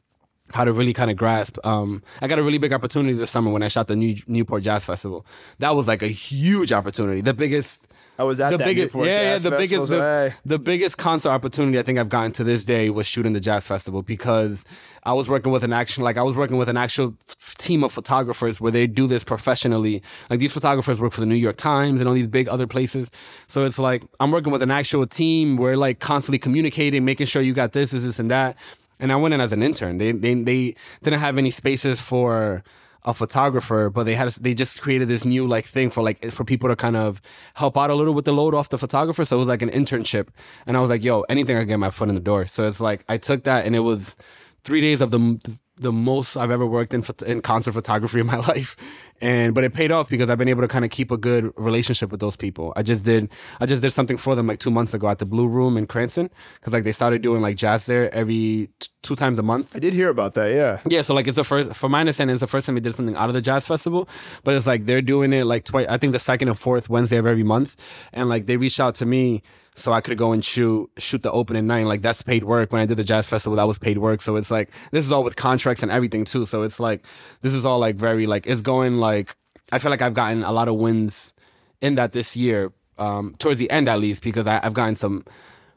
how 0.51 0.63
to 0.63 0.73
really 0.73 0.93
kind 0.93 1.11
of 1.11 1.15
grasp. 1.17 1.63
Um, 1.63 2.01
I 2.23 2.27
got 2.27 2.39
a 2.39 2.43
really 2.43 2.57
big 2.57 2.73
opportunity 2.73 3.13
this 3.13 3.29
summer 3.29 3.51
when 3.51 3.61
I 3.61 3.67
shot 3.67 3.87
the 3.87 3.95
New 3.95 4.15
Newport 4.25 4.63
Jazz 4.63 4.83
Festival. 4.83 5.23
That 5.59 5.75
was 5.75 5.87
like 5.87 6.01
a 6.01 6.07
huge 6.07 6.71
opportunity. 6.71 7.21
The 7.21 7.35
biggest. 7.35 7.87
I 8.19 8.23
was 8.23 8.41
at 8.41 8.49
the 8.49 8.57
that 8.57 8.65
biggest, 8.65 8.93
Newport 8.93 9.07
yeah, 9.07 9.21
yeah, 9.21 9.37
the 9.37 9.51
biggest, 9.51 9.87
the, 9.89 9.97
hey. 9.97 10.33
the 10.43 10.59
biggest 10.59 10.97
concert 10.97 11.29
opportunity 11.29 11.79
I 11.79 11.83
think 11.83 11.97
I've 11.97 12.09
gotten 12.09 12.33
to 12.33 12.43
this 12.43 12.65
day 12.65 12.89
was 12.89 13.07
shooting 13.07 13.31
the 13.31 13.39
jazz 13.39 13.65
festival 13.65 14.03
because 14.03 14.65
I 15.03 15.13
was 15.13 15.29
working 15.29 15.53
with 15.53 15.63
an 15.63 15.71
action, 15.71 16.03
like 16.03 16.17
I 16.17 16.23
was 16.23 16.35
working 16.35 16.57
with 16.57 16.67
an 16.67 16.75
actual 16.75 17.15
team 17.57 17.81
of 17.81 17.93
photographers 17.93 18.59
where 18.59 18.73
they 18.73 18.87
do 18.87 19.07
this 19.07 19.23
professionally. 19.23 20.03
Like 20.29 20.41
these 20.41 20.51
photographers 20.51 20.99
work 20.99 21.13
for 21.13 21.21
the 21.21 21.27
New 21.27 21.35
York 21.35 21.55
Times 21.55 22.01
and 22.01 22.09
all 22.09 22.13
these 22.13 22.27
big 22.27 22.49
other 22.49 22.67
places. 22.67 23.09
So 23.47 23.63
it's 23.63 23.79
like 23.79 24.03
I'm 24.19 24.31
working 24.31 24.51
with 24.51 24.63
an 24.63 24.71
actual 24.71 25.07
team. 25.07 25.55
We're 25.55 25.77
like 25.77 25.99
constantly 25.99 26.39
communicating, 26.39 27.05
making 27.05 27.27
sure 27.27 27.41
you 27.41 27.53
got 27.53 27.71
this, 27.71 27.91
this, 27.91 28.03
this, 28.03 28.19
and 28.19 28.29
that. 28.29 28.57
And 28.99 29.13
I 29.13 29.15
went 29.15 29.33
in 29.33 29.39
as 29.39 29.53
an 29.53 29.63
intern. 29.63 29.97
They 29.97 30.11
they 30.11 30.33
they 30.33 30.75
didn't 31.01 31.21
have 31.21 31.37
any 31.37 31.51
spaces 31.51 32.01
for 32.01 32.65
a 33.05 33.13
photographer, 33.13 33.89
but 33.89 34.03
they 34.03 34.15
had 34.15 34.29
they 34.41 34.53
just 34.53 34.81
created 34.81 35.07
this 35.07 35.23
new 35.25 35.47
like 35.47 35.65
thing 35.65 35.89
for 35.89 36.03
like 36.03 36.23
for 36.31 36.43
people 36.43 36.69
to 36.69 36.75
kind 36.75 36.95
of 36.95 37.21
help 37.55 37.77
out 37.77 37.89
a 37.89 37.95
little 37.95 38.13
with 38.13 38.25
the 38.25 38.33
load 38.33 38.53
off 38.53 38.69
the 38.69 38.77
photographer. 38.77 39.23
So 39.25 39.37
it 39.37 39.39
was 39.39 39.47
like 39.47 39.61
an 39.61 39.69
internship, 39.69 40.27
and 40.65 40.75
I 40.75 40.81
was 40.81 40.89
like, 40.89 41.03
yo, 41.03 41.21
anything 41.21 41.57
I 41.57 41.63
get 41.63 41.79
my 41.79 41.89
foot 41.89 42.09
in 42.09 42.15
the 42.15 42.21
door. 42.21 42.45
So 42.45 42.67
it's 42.67 42.81
like 42.81 43.03
I 43.07 43.17
took 43.17 43.43
that, 43.43 43.65
and 43.65 43.75
it 43.75 43.79
was 43.79 44.17
three 44.63 44.81
days 44.81 45.01
of 45.01 45.11
the 45.11 45.59
the 45.79 45.91
most 45.91 46.35
I've 46.35 46.51
ever 46.51 46.65
worked 46.65 46.93
in 46.93 47.03
in 47.25 47.41
concert 47.41 47.71
photography 47.71 48.19
in 48.19 48.27
my 48.27 48.37
life, 48.51 48.75
and 49.21 49.55
but 49.55 49.63
it 49.63 49.73
paid 49.73 49.91
off 49.91 50.09
because 50.09 50.29
I've 50.29 50.37
been 50.37 50.49
able 50.49 50.61
to 50.61 50.67
kind 50.67 50.85
of 50.85 50.91
keep 50.91 51.11
a 51.11 51.17
good 51.17 51.51
relationship 51.57 52.11
with 52.11 52.19
those 52.19 52.35
people. 52.35 52.73
I 52.75 52.83
just 52.83 53.05
did 53.05 53.31
I 53.59 53.65
just 53.65 53.81
did 53.81 53.91
something 53.91 54.17
for 54.17 54.35
them 54.35 54.47
like 54.47 54.59
two 54.59 54.71
months 54.71 54.93
ago 54.93 55.07
at 55.07 55.19
the 55.19 55.25
Blue 55.25 55.47
Room 55.47 55.77
in 55.77 55.87
Cranston 55.87 56.29
because 56.55 56.73
like 56.73 56.83
they 56.83 56.91
started 56.91 57.21
doing 57.21 57.41
like 57.41 57.55
jazz 57.55 57.85
there 57.85 58.13
every 58.13 58.69
t- 58.79 58.89
two 59.01 59.15
times 59.15 59.39
a 59.39 59.43
month. 59.43 59.75
I 59.75 59.79
did 59.79 59.93
hear 59.93 60.09
about 60.09 60.33
that. 60.33 60.53
Yeah. 60.53 60.79
Yeah, 60.85 61.01
so 61.01 61.13
like 61.13 61.27
it's 61.27 61.37
the 61.37 61.43
first, 61.43 61.73
for 61.75 61.89
my 61.89 62.01
understanding, 62.01 62.33
it's 62.33 62.41
the 62.41 62.47
first 62.47 62.65
time 62.65 62.75
they 62.75 62.81
did 62.81 62.93
something 62.93 63.15
out 63.15 63.29
of 63.29 63.33
the 63.33 63.41
jazz 63.41 63.65
festival. 63.67 64.07
But 64.43 64.55
it's 64.55 64.67
like 64.67 64.85
they're 64.85 65.01
doing 65.01 65.33
it 65.33 65.45
like 65.45 65.63
twice. 65.63 65.87
I 65.89 65.97
think 65.97 66.13
the 66.13 66.19
second 66.19 66.49
and 66.49 66.59
fourth 66.59 66.89
Wednesday 66.89 67.17
of 67.17 67.25
every 67.25 67.43
month, 67.43 67.75
and 68.13 68.29
like 68.29 68.45
they 68.45 68.57
reached 68.57 68.79
out 68.79 68.95
to 68.95 69.05
me 69.05 69.41
so 69.79 69.93
I 69.93 70.01
could 70.01 70.17
go 70.17 70.31
and 70.31 70.43
shoot 70.43 70.89
shoot 70.97 71.23
the 71.23 71.31
opening 71.31 71.67
night. 71.67 71.85
Like 71.85 72.01
that's 72.01 72.21
paid 72.21 72.43
work. 72.43 72.71
When 72.71 72.81
I 72.81 72.85
did 72.85 72.97
the 72.97 73.03
jazz 73.03 73.27
festival, 73.27 73.55
that 73.57 73.67
was 73.67 73.79
paid 73.79 73.97
work. 73.97 74.21
So 74.21 74.35
it's 74.35 74.51
like 74.51 74.69
this 74.91 75.05
is 75.05 75.11
all 75.11 75.23
with 75.23 75.35
contracts 75.35 75.83
and 75.83 75.91
everything 75.91 76.25
too. 76.25 76.45
So 76.45 76.63
it's 76.63 76.79
like 76.79 77.05
this 77.41 77.53
is 77.53 77.65
all 77.65 77.79
like 77.79 77.95
very 77.95 78.27
like 78.27 78.47
it's 78.47 78.61
going 78.61 78.97
like 78.97 79.35
I 79.71 79.79
feel 79.79 79.91
like 79.91 80.01
I've 80.01 80.13
gotten 80.13 80.43
a 80.43 80.51
lot 80.51 80.67
of 80.67 80.75
wins 80.75 81.33
in 81.81 81.95
that 81.95 82.11
this 82.11 82.35
year. 82.35 82.71
Um, 82.97 83.33
towards 83.39 83.59
the 83.59 83.71
end 83.71 83.87
at 83.87 83.97
least 83.97 84.21
because 84.21 84.45
I, 84.45 84.59
I've 84.61 84.73
gotten 84.73 84.95
some 84.95 85.23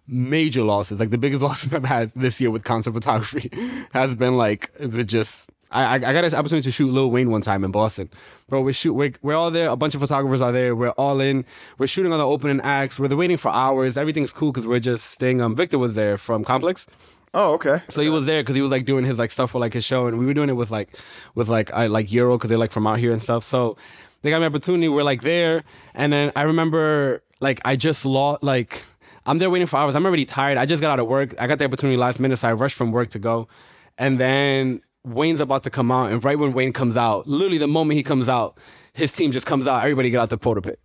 major 0.09 0.65
losses. 0.65 0.99
Like 0.99 1.11
the 1.11 1.19
biggest 1.19 1.43
losses 1.49 1.73
I've 1.73 1.85
had 1.85 2.11
this 2.17 2.41
year 2.41 2.51
with 2.51 2.65
concert 2.65 2.93
photography 2.93 3.51
has 3.93 4.15
been 4.15 4.37
like 4.37 4.71
just. 5.07 5.49
I, 5.73 5.95
I 5.95 5.99
got 5.99 6.25
an 6.25 6.35
opportunity 6.35 6.63
to 6.63 6.73
shoot 6.73 6.93
Lil 6.93 7.11
Wayne 7.11 7.31
one 7.31 7.41
time 7.41 7.65
in 7.65 7.71
Boston, 7.71 8.11
bro. 8.49 8.61
We 8.61 8.73
shoot. 8.73 8.95
We're, 8.95 9.13
we're 9.23 9.35
all 9.35 9.51
there. 9.51 9.69
A 9.69 9.77
bunch 9.77 9.95
of 9.95 10.01
photographers 10.01 10.41
are 10.43 10.53
there. 10.53 10.77
We're 10.77 10.91
all 10.91 11.21
in. 11.21 11.45
We're 11.79 11.87
shooting 11.87 12.13
on 12.13 12.19
the 12.19 12.27
opening 12.27 12.61
acts. 12.63 12.99
We're 12.99 13.15
waiting 13.15 13.37
for 13.37 13.51
hours. 13.51 13.97
Everything's 13.97 14.33
cool 14.33 14.53
because 14.53 14.67
we're 14.67 14.81
just 14.81 15.07
staying. 15.07 15.41
Um, 15.41 15.57
Victor 15.57 15.79
was 15.79 15.95
there 15.95 16.19
from 16.19 16.45
Complex. 16.45 16.87
Oh, 17.35 17.55
okay. 17.55 17.81
So 17.89 18.03
he 18.03 18.11
was 18.11 18.27
there 18.27 18.43
because 18.43 18.57
he 18.57 18.63
was 18.63 18.71
like 18.71 18.85
doing 18.85 19.05
his 19.05 19.19
like 19.19 19.31
stuff 19.31 19.53
for 19.53 19.59
like 19.59 19.73
his 19.73 19.85
show, 19.85 20.07
and 20.07 20.19
we 20.19 20.27
were 20.27 20.35
doing 20.35 20.51
it 20.51 20.57
with 20.57 20.71
like 20.71 20.97
with 21.35 21.49
like 21.49 21.73
I 21.73 21.87
like 21.87 22.13
Euro 22.13 22.37
because 22.37 22.51
they're 22.51 22.59
like 22.59 22.73
from 22.73 22.87
out 22.87 22.99
here 22.99 23.13
and 23.13 23.23
stuff. 23.23 23.45
So 23.45 23.77
they 24.21 24.31
got 24.31 24.41
me 24.41 24.47
an 24.47 24.53
opportunity. 24.53 24.89
We're 24.89 25.03
like 25.03 25.23
there, 25.23 25.65
and 25.95 26.13
then 26.13 26.33
I 26.37 26.43
remember 26.43 27.23
like 27.41 27.61
I 27.65 27.77
just 27.77 28.05
lost 28.05 28.43
like 28.43 28.83
I'm 29.25 29.39
there 29.39 29.49
waiting 29.49 29.67
for 29.67 29.77
hours. 29.77 29.97
I'm 29.97 30.05
already 30.05 30.27
tired. 30.27 30.59
I 30.59 30.67
just 30.67 30.83
got 30.83 30.93
out 30.93 31.01
of 31.01 31.09
work. 31.09 31.35
I 31.41 31.47
got 31.47 31.59
the 31.59 31.65
opportunity 31.65 31.97
last 31.97 32.21
minute, 32.21 32.39
so 32.39 32.49
I 32.49 32.53
rushed 32.53 32.77
from 32.77 32.93
work 32.93 33.09
to 33.11 33.19
go, 33.19 33.49
and 33.97 34.21
then 34.21 34.83
Wayne's 35.05 35.41
about 35.41 35.63
to 35.65 35.71
come 35.71 35.91
out, 35.91 36.13
and 36.13 36.25
right 36.25 36.39
when 36.39 36.53
Wayne 36.53 36.73
comes 36.73 36.97
out, 36.97 37.27
literally 37.27 37.59
the 37.59 37.67
moment 37.67 37.97
he 37.97 38.03
comes 38.03 38.29
out, 38.29 38.59
his 38.93 39.13
team 39.13 39.33
just 39.33 39.47
comes 39.47 39.67
out. 39.67 39.83
Everybody 39.83 40.11
get 40.11 40.21
out 40.21 40.31
the 40.31 40.39
photo 40.39 40.61
pit 40.61 40.79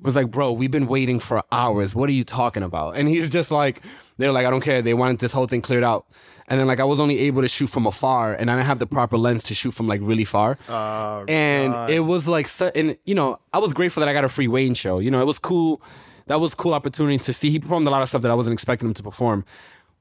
was 0.00 0.16
like, 0.16 0.30
bro, 0.30 0.52
we've 0.52 0.70
been 0.70 0.86
waiting 0.86 1.18
for 1.18 1.42
hours. 1.50 1.94
What 1.94 2.08
are 2.08 2.12
you 2.12 2.24
talking 2.24 2.62
about? 2.62 2.96
And 2.96 3.08
he's 3.08 3.30
just 3.30 3.50
like, 3.50 3.80
they're 4.18 4.32
like, 4.32 4.46
I 4.46 4.50
don't 4.50 4.60
care. 4.60 4.82
They 4.82 4.94
wanted 4.94 5.20
this 5.20 5.32
whole 5.32 5.46
thing 5.46 5.62
cleared 5.62 5.84
out. 5.84 6.06
And 6.48 6.60
then 6.60 6.66
like 6.66 6.80
I 6.80 6.84
was 6.84 7.00
only 7.00 7.18
able 7.20 7.42
to 7.42 7.48
shoot 7.48 7.68
from 7.68 7.86
afar, 7.86 8.34
and 8.34 8.50
I 8.50 8.54
didn't 8.54 8.66
have 8.66 8.78
the 8.78 8.86
proper 8.86 9.18
lens 9.18 9.42
to 9.44 9.54
shoot 9.54 9.72
from 9.72 9.88
like 9.88 10.00
really 10.02 10.24
far. 10.24 10.58
Oh, 10.68 11.24
and 11.26 11.90
it 11.90 12.00
was 12.00 12.28
like, 12.28 12.48
and 12.76 12.96
you 13.04 13.16
know, 13.16 13.40
I 13.52 13.58
was 13.58 13.72
grateful 13.72 14.00
that 14.00 14.08
I 14.08 14.12
got 14.12 14.24
a 14.24 14.28
free 14.28 14.46
Wayne 14.46 14.74
show. 14.74 15.00
You 15.00 15.10
know, 15.10 15.20
it 15.20 15.26
was 15.26 15.40
cool. 15.40 15.82
That 16.26 16.38
was 16.38 16.52
a 16.52 16.56
cool 16.56 16.74
opportunity 16.74 17.18
to 17.18 17.32
see. 17.32 17.50
He 17.50 17.58
performed 17.58 17.88
a 17.88 17.90
lot 17.90 18.02
of 18.02 18.08
stuff 18.08 18.22
that 18.22 18.30
I 18.30 18.34
wasn't 18.34 18.52
expecting 18.52 18.86
him 18.86 18.94
to 18.94 19.02
perform, 19.02 19.44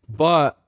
but 0.07 0.59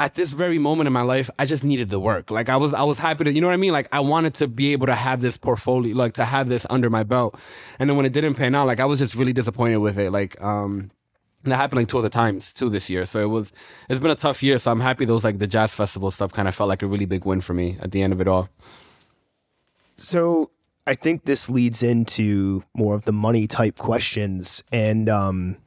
at 0.00 0.14
this 0.14 0.32
very 0.32 0.58
moment 0.58 0.86
in 0.86 0.94
my 0.94 1.02
life, 1.02 1.28
I 1.38 1.44
just 1.44 1.62
needed 1.62 1.90
the 1.90 2.00
work. 2.00 2.30
Like 2.30 2.48
I 2.48 2.56
was, 2.56 2.72
I 2.72 2.82
was 2.84 2.98
happy 2.98 3.24
to, 3.24 3.32
you 3.32 3.42
know 3.42 3.48
what 3.48 3.52
I 3.52 3.58
mean? 3.58 3.72
Like 3.72 3.86
I 3.92 4.00
wanted 4.00 4.32
to 4.34 4.48
be 4.48 4.72
able 4.72 4.86
to 4.86 4.94
have 4.94 5.20
this 5.20 5.36
portfolio, 5.36 5.94
like 5.94 6.14
to 6.14 6.24
have 6.24 6.48
this 6.48 6.66
under 6.70 6.88
my 6.88 7.02
belt. 7.02 7.38
And 7.78 7.88
then 7.88 7.98
when 7.98 8.06
it 8.06 8.14
didn't 8.14 8.34
pan 8.34 8.54
out, 8.54 8.66
like 8.66 8.80
I 8.80 8.86
was 8.86 8.98
just 8.98 9.14
really 9.14 9.34
disappointed 9.34 9.76
with 9.76 9.98
it. 9.98 10.10
Like, 10.10 10.42
um, 10.42 10.90
that 11.44 11.56
happened 11.56 11.80
like 11.80 11.88
two 11.88 11.98
other 11.98 12.08
times 12.08 12.54
too 12.54 12.70
this 12.70 12.88
year. 12.88 13.04
So 13.04 13.20
it 13.22 13.28
was, 13.28 13.52
it's 13.90 14.00
been 14.00 14.10
a 14.10 14.14
tough 14.14 14.42
year. 14.42 14.56
So 14.56 14.72
I'm 14.72 14.80
happy 14.80 15.04
those 15.04 15.22
like 15.22 15.38
the 15.38 15.46
jazz 15.46 15.74
festival 15.74 16.10
stuff 16.10 16.32
kind 16.32 16.48
of 16.48 16.54
felt 16.54 16.68
like 16.68 16.82
a 16.82 16.86
really 16.86 17.06
big 17.06 17.26
win 17.26 17.42
for 17.42 17.52
me 17.52 17.76
at 17.80 17.90
the 17.90 18.02
end 18.02 18.14
of 18.14 18.22
it 18.22 18.28
all. 18.28 18.48
So 19.96 20.50
I 20.86 20.94
think 20.94 21.24
this 21.24 21.50
leads 21.50 21.82
into 21.82 22.64
more 22.74 22.94
of 22.94 23.04
the 23.04 23.12
money 23.12 23.46
type 23.46 23.76
questions, 23.76 24.64
and 24.72 25.08
um, 25.10 25.58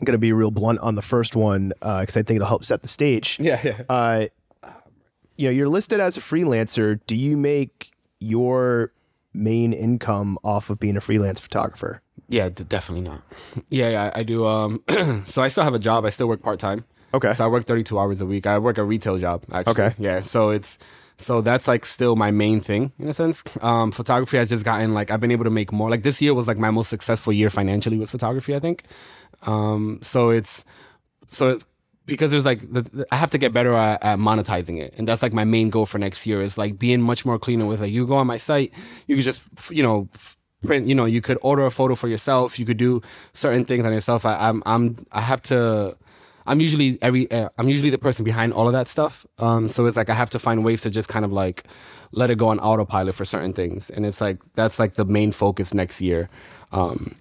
I'm 0.00 0.04
gonna 0.04 0.18
be 0.18 0.32
real 0.32 0.50
blunt 0.50 0.78
on 0.80 0.94
the 0.94 1.02
first 1.02 1.36
one 1.36 1.68
because 1.80 2.16
I 2.16 2.22
think 2.22 2.36
it'll 2.36 2.48
help 2.48 2.64
set 2.64 2.82
the 2.82 2.88
stage. 2.88 3.38
Yeah, 3.38 3.60
yeah. 3.62 3.82
Uh, 3.88 4.26
you 5.36 5.46
know, 5.48 5.52
you're 5.52 5.68
listed 5.68 6.00
as 6.00 6.16
a 6.16 6.20
freelancer. 6.20 7.00
Do 7.06 7.16
you 7.16 7.36
make 7.36 7.90
your 8.18 8.92
main 9.32 9.72
income 9.72 10.38
off 10.44 10.70
of 10.70 10.78
being 10.80 10.96
a 10.96 11.00
freelance 11.00 11.40
photographer? 11.40 12.02
Yeah, 12.28 12.48
d- 12.48 12.64
definitely 12.64 13.08
not. 13.08 13.22
Yeah, 13.68 13.90
yeah, 13.90 14.10
I 14.14 14.22
do. 14.22 14.46
Um, 14.46 14.82
so 15.24 15.42
I 15.42 15.48
still 15.48 15.64
have 15.64 15.74
a 15.74 15.78
job. 15.78 16.04
I 16.04 16.10
still 16.10 16.28
work 16.28 16.42
part 16.42 16.58
time. 16.58 16.84
Okay. 17.14 17.32
So 17.32 17.44
I 17.44 17.48
work 17.48 17.64
32 17.64 17.98
hours 17.98 18.20
a 18.20 18.26
week. 18.26 18.46
I 18.46 18.58
work 18.58 18.78
a 18.78 18.84
retail 18.84 19.18
job, 19.18 19.42
actually. 19.52 19.72
Okay. 19.84 19.94
Yeah. 19.98 20.20
So 20.20 20.50
it's, 20.50 20.78
so 21.16 21.40
that's 21.40 21.66
like 21.68 21.84
still 21.84 22.16
my 22.16 22.30
main 22.30 22.60
thing 22.60 22.92
in 22.98 23.08
a 23.08 23.12
sense. 23.12 23.42
Um, 23.60 23.90
photography 23.92 24.36
has 24.36 24.48
just 24.48 24.64
gotten 24.64 24.94
like, 24.94 25.10
I've 25.10 25.20
been 25.20 25.32
able 25.32 25.44
to 25.44 25.50
make 25.50 25.72
more. 25.72 25.90
Like 25.90 26.02
this 26.02 26.22
year 26.22 26.34
was 26.34 26.46
like 26.46 26.58
my 26.58 26.70
most 26.70 26.88
successful 26.88 27.32
year 27.32 27.50
financially 27.50 27.98
with 27.98 28.10
photography, 28.10 28.54
I 28.54 28.58
think. 28.60 28.84
Um, 29.46 29.98
so 30.02 30.30
it's, 30.30 30.64
so 31.28 31.48
it, 31.50 31.64
because 32.06 32.32
there's 32.32 32.46
like 32.46 32.60
the, 32.72 33.06
I 33.12 33.16
have 33.16 33.30
to 33.30 33.38
get 33.38 33.52
better 33.52 33.72
at, 33.72 34.02
at 34.02 34.18
monetizing 34.18 34.80
it, 34.80 34.94
and 34.98 35.06
that's 35.06 35.22
like 35.22 35.32
my 35.32 35.44
main 35.44 35.70
goal 35.70 35.86
for 35.86 35.98
next 35.98 36.26
year 36.26 36.40
is 36.40 36.58
like 36.58 36.78
being 36.78 37.00
much 37.00 37.24
more 37.24 37.38
cleaner 37.38 37.66
with 37.66 37.80
like 37.80 37.92
you 37.92 38.06
go 38.06 38.16
on 38.16 38.26
my 38.26 38.36
site, 38.36 38.72
you 39.06 39.16
could 39.16 39.24
just 39.24 39.40
you 39.70 39.82
know 39.82 40.08
print 40.66 40.86
you 40.86 40.94
know 40.94 41.04
you 41.06 41.20
could 41.20 41.38
order 41.42 41.64
a 41.64 41.70
photo 41.70 41.94
for 41.94 42.08
yourself, 42.08 42.58
you 42.58 42.66
could 42.66 42.76
do 42.78 43.00
certain 43.32 43.64
things 43.64 43.84
on 43.84 43.92
yourself. 43.92 44.26
I, 44.26 44.36
I'm 44.48 44.62
I'm 44.66 45.06
I 45.12 45.20
have 45.20 45.40
to. 45.42 45.96
I'm 46.46 46.58
usually 46.60 46.98
every 47.00 47.30
uh, 47.30 47.48
I'm 47.58 47.68
usually 47.68 47.90
the 47.90 47.98
person 47.98 48.24
behind 48.24 48.52
all 48.52 48.66
of 48.66 48.72
that 48.72 48.88
stuff. 48.88 49.24
Um, 49.38 49.68
so 49.68 49.86
it's 49.86 49.96
like 49.96 50.10
I 50.10 50.14
have 50.14 50.30
to 50.30 50.38
find 50.38 50.64
ways 50.64 50.82
to 50.82 50.90
just 50.90 51.08
kind 51.08 51.24
of 51.24 51.32
like 51.32 51.64
let 52.12 52.30
it 52.30 52.38
go 52.38 52.48
on 52.48 52.58
autopilot 52.58 53.14
for 53.14 53.24
certain 53.24 53.52
things, 53.52 53.88
and 53.88 54.04
it's 54.04 54.20
like 54.20 54.42
that's 54.54 54.78
like 54.80 54.94
the 54.94 55.04
main 55.04 55.32
focus 55.32 55.72
next 55.72 56.00
year. 56.02 56.28
Um, 56.72 57.14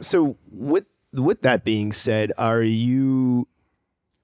So 0.00 0.36
with 0.50 0.86
with 1.12 1.42
that 1.42 1.64
being 1.64 1.92
said, 1.92 2.32
are 2.38 2.62
you 2.62 3.48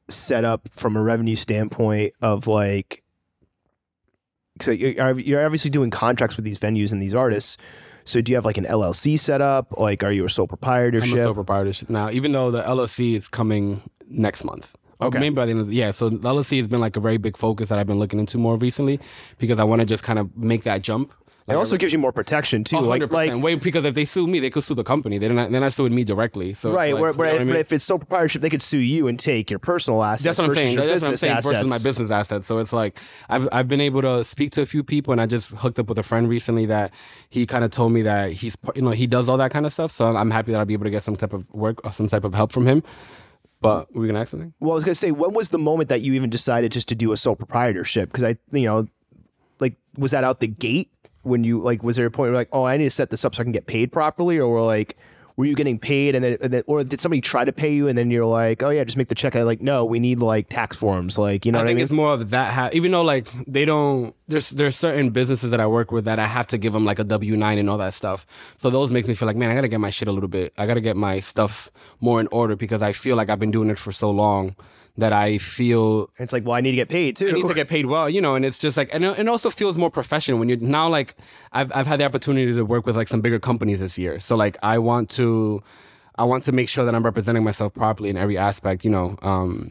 set 0.08 0.44
up 0.44 0.68
from 0.70 0.96
a 0.96 1.02
revenue 1.02 1.34
standpoint 1.34 2.14
of 2.22 2.46
like 2.46 3.02
so 4.60 4.70
you're 4.72 5.18
you're 5.20 5.44
obviously 5.44 5.70
doing 5.70 5.90
contracts 5.90 6.36
with 6.36 6.44
these 6.44 6.58
venues 6.58 6.92
and 6.92 7.00
these 7.00 7.14
artists. 7.14 7.56
So 8.04 8.20
do 8.22 8.32
you 8.32 8.36
have 8.36 8.44
like 8.44 8.56
an 8.56 8.64
LLC 8.64 9.18
set 9.18 9.40
up? 9.40 9.78
Like 9.78 10.02
are 10.02 10.10
you 10.10 10.24
a 10.24 10.28
sole 10.30 10.44
I'm 10.44 10.48
proprietorship? 10.48 11.18
a 11.18 11.22
sole 11.24 11.34
proprietorship 11.34 11.90
now, 11.90 12.10
even 12.10 12.32
though 12.32 12.50
the 12.50 12.62
LLC 12.62 13.14
is 13.14 13.28
coming 13.28 13.82
next 14.08 14.44
month. 14.44 14.74
Okay. 15.00 15.20
maybe 15.20 15.34
by 15.36 15.44
the 15.44 15.52
end 15.52 15.60
of 15.60 15.68
the, 15.68 15.74
yeah. 15.74 15.92
So 15.92 16.08
the 16.08 16.28
LLC 16.28 16.58
has 16.58 16.66
been 16.66 16.80
like 16.80 16.96
a 16.96 17.00
very 17.00 17.18
big 17.18 17.36
focus 17.36 17.68
that 17.68 17.78
I've 17.78 17.86
been 17.86 18.00
looking 18.00 18.18
into 18.18 18.36
more 18.36 18.56
recently 18.56 18.98
because 19.38 19.60
I 19.60 19.64
want 19.64 19.80
to 19.80 19.86
just 19.86 20.02
kind 20.02 20.18
of 20.18 20.36
make 20.36 20.64
that 20.64 20.82
jump. 20.82 21.12
It 21.48 21.54
also 21.54 21.76
gives 21.76 21.92
you 21.92 21.98
more 21.98 22.12
protection 22.12 22.62
too. 22.62 22.76
Like, 22.76 23.00
hundred 23.00 23.12
like 23.12 23.28
percent. 23.28 23.42
Wait, 23.42 23.62
because 23.62 23.84
if 23.84 23.94
they 23.94 24.04
sue 24.04 24.26
me, 24.26 24.38
they 24.38 24.50
could 24.50 24.62
sue 24.62 24.74
the 24.74 24.84
company. 24.84 25.18
They're 25.18 25.32
not. 25.32 25.50
They're 25.50 25.60
not 25.60 25.72
suing 25.72 25.94
me 25.94 26.04
directly. 26.04 26.52
So 26.54 26.72
right, 26.72 26.92
like, 26.92 27.00
where, 27.00 27.12
where, 27.12 27.34
I 27.34 27.38
mean? 27.38 27.48
but 27.48 27.56
if 27.56 27.72
it's 27.72 27.84
sole 27.84 27.98
proprietorship, 27.98 28.42
they 28.42 28.50
could 28.50 28.62
sue 28.62 28.78
you 28.78 29.08
and 29.08 29.18
take 29.18 29.50
your 29.50 29.58
personal 29.58 30.04
assets. 30.04 30.24
That's 30.24 30.38
what 30.38 30.50
I'm 30.50 30.56
saying. 30.56 30.76
That's 30.76 31.02
what 31.02 31.10
I'm 31.10 31.16
saying 31.16 31.42
versus 31.42 31.66
my 31.66 31.78
business 31.78 32.10
assets. 32.10 32.46
So 32.46 32.58
it's 32.58 32.72
like 32.72 32.98
I've 33.28 33.48
I've 33.50 33.68
been 33.68 33.80
able 33.80 34.02
to 34.02 34.24
speak 34.24 34.50
to 34.52 34.62
a 34.62 34.66
few 34.66 34.84
people, 34.84 35.12
and 35.12 35.20
I 35.20 35.26
just 35.26 35.50
hooked 35.50 35.78
up 35.78 35.88
with 35.88 35.98
a 35.98 36.02
friend 36.02 36.28
recently 36.28 36.66
that 36.66 36.92
he 37.30 37.46
kind 37.46 37.64
of 37.64 37.70
told 37.70 37.92
me 37.92 38.02
that 38.02 38.32
he's 38.32 38.56
you 38.74 38.82
know 38.82 38.90
he 38.90 39.06
does 39.06 39.28
all 39.28 39.38
that 39.38 39.50
kind 39.50 39.64
of 39.64 39.72
stuff. 39.72 39.90
So 39.90 40.06
I'm 40.06 40.30
happy 40.30 40.52
that 40.52 40.58
I'll 40.58 40.66
be 40.66 40.74
able 40.74 40.84
to 40.84 40.90
get 40.90 41.02
some 41.02 41.16
type 41.16 41.32
of 41.32 41.48
work 41.52 41.84
or 41.84 41.92
some 41.92 42.08
type 42.08 42.24
of 42.24 42.34
help 42.34 42.52
from 42.52 42.66
him. 42.66 42.82
But 43.60 43.92
were 43.94 44.02
we 44.02 44.06
gonna 44.06 44.20
ask 44.20 44.30
something? 44.30 44.54
Well, 44.60 44.72
I 44.72 44.74
was 44.74 44.84
gonna 44.84 44.94
say, 44.94 45.10
when 45.10 45.32
was 45.32 45.48
the 45.48 45.58
moment 45.58 45.88
that 45.88 46.00
you 46.02 46.14
even 46.14 46.30
decided 46.30 46.72
just 46.72 46.88
to 46.88 46.94
do 46.94 47.12
a 47.12 47.16
sole 47.16 47.34
proprietorship? 47.34 48.10
Because 48.10 48.24
I, 48.24 48.36
you 48.52 48.66
know, 48.66 48.86
like, 49.58 49.74
was 49.96 50.12
that 50.12 50.22
out 50.22 50.40
the 50.40 50.46
gate 50.46 50.90
when 51.28 51.44
you 51.44 51.60
like? 51.60 51.82
Was 51.82 51.96
there 51.96 52.06
a 52.06 52.10
point 52.10 52.30
where 52.30 52.36
like, 52.38 52.48
oh, 52.52 52.64
I 52.64 52.76
need 52.76 52.84
to 52.84 52.90
set 52.90 53.10
this 53.10 53.24
up 53.24 53.34
so 53.34 53.42
I 53.42 53.44
can 53.44 53.52
get 53.52 53.66
paid 53.66 53.92
properly, 53.92 54.38
or 54.38 54.48
were 54.48 54.62
like, 54.62 54.96
were 55.36 55.44
you 55.44 55.54
getting 55.54 55.78
paid 55.78 56.16
and 56.16 56.24
then, 56.24 56.36
and 56.42 56.52
then 56.52 56.62
or 56.66 56.82
did 56.82 57.00
somebody 57.00 57.20
try 57.20 57.44
to 57.44 57.52
pay 57.52 57.72
you 57.72 57.86
and 57.86 57.96
then 57.96 58.10
you're 58.10 58.26
like, 58.26 58.60
oh 58.64 58.70
yeah, 58.70 58.82
just 58.82 58.96
make 58.96 59.06
the 59.06 59.14
check? 59.14 59.36
I 59.36 59.44
like, 59.44 59.60
no, 59.60 59.84
we 59.84 60.00
need 60.00 60.18
like 60.18 60.48
tax 60.48 60.76
forms, 60.76 61.16
like 61.16 61.46
you 61.46 61.52
know 61.52 61.58
I 61.58 61.62
what 61.62 61.66
I 61.66 61.68
think 61.68 61.76
mean? 61.76 61.82
it's 61.84 61.92
more 61.92 62.12
of 62.12 62.30
that. 62.30 62.52
Ha- 62.52 62.70
even 62.72 62.90
though 62.90 63.02
like 63.02 63.28
they 63.46 63.64
don't, 63.64 64.16
there's 64.26 64.50
there's 64.50 64.74
certain 64.74 65.10
businesses 65.10 65.52
that 65.52 65.60
I 65.60 65.66
work 65.68 65.92
with 65.92 66.06
that 66.06 66.18
I 66.18 66.26
have 66.26 66.48
to 66.48 66.58
give 66.58 66.72
them 66.72 66.84
like 66.84 66.98
a 66.98 67.04
W 67.04 67.36
nine 67.36 67.58
and 67.58 67.70
all 67.70 67.78
that 67.78 67.94
stuff. 67.94 68.56
So 68.58 68.68
those 68.68 68.90
makes 68.90 69.06
me 69.06 69.14
feel 69.14 69.26
like 69.26 69.36
man, 69.36 69.48
I 69.48 69.54
gotta 69.54 69.68
get 69.68 69.78
my 69.78 69.90
shit 69.90 70.08
a 70.08 70.12
little 70.12 70.28
bit. 70.28 70.52
I 70.58 70.66
gotta 70.66 70.80
get 70.80 70.96
my 70.96 71.20
stuff 71.20 71.70
more 72.00 72.18
in 72.18 72.26
order 72.32 72.56
because 72.56 72.82
I 72.82 72.90
feel 72.90 73.14
like 73.14 73.30
I've 73.30 73.38
been 73.38 73.52
doing 73.52 73.70
it 73.70 73.78
for 73.78 73.92
so 73.92 74.10
long 74.10 74.56
that 74.98 75.12
I 75.12 75.38
feel 75.38 76.10
It's 76.18 76.32
like, 76.32 76.44
well, 76.44 76.56
I 76.56 76.60
need 76.60 76.72
to 76.72 76.76
get 76.76 76.88
paid 76.88 77.14
too. 77.14 77.28
I 77.28 77.32
need 77.32 77.46
to 77.46 77.54
get 77.54 77.68
paid 77.68 77.86
well, 77.86 78.10
you 78.10 78.20
know, 78.20 78.34
and 78.34 78.44
it's 78.44 78.58
just 78.58 78.76
like, 78.76 78.92
and 78.92 79.04
it 79.04 79.28
also 79.28 79.48
feels 79.48 79.78
more 79.78 79.90
professional 79.90 80.40
when 80.40 80.48
you're 80.48 80.58
now 80.58 80.88
like, 80.88 81.14
I've, 81.52 81.70
I've 81.72 81.86
had 81.86 82.00
the 82.00 82.04
opportunity 82.04 82.52
to 82.52 82.64
work 82.64 82.84
with 82.84 82.96
like 82.96 83.06
some 83.06 83.20
bigger 83.20 83.38
companies 83.38 83.78
this 83.78 83.96
year. 83.96 84.18
So 84.18 84.34
like, 84.34 84.56
I 84.60 84.78
want 84.78 85.08
to, 85.10 85.62
I 86.16 86.24
want 86.24 86.42
to 86.44 86.52
make 86.52 86.68
sure 86.68 86.84
that 86.84 86.96
I'm 86.96 87.04
representing 87.04 87.44
myself 87.44 87.72
properly 87.74 88.10
in 88.10 88.16
every 88.16 88.36
aspect, 88.36 88.84
you 88.84 88.90
know. 88.90 89.16
Um, 89.22 89.70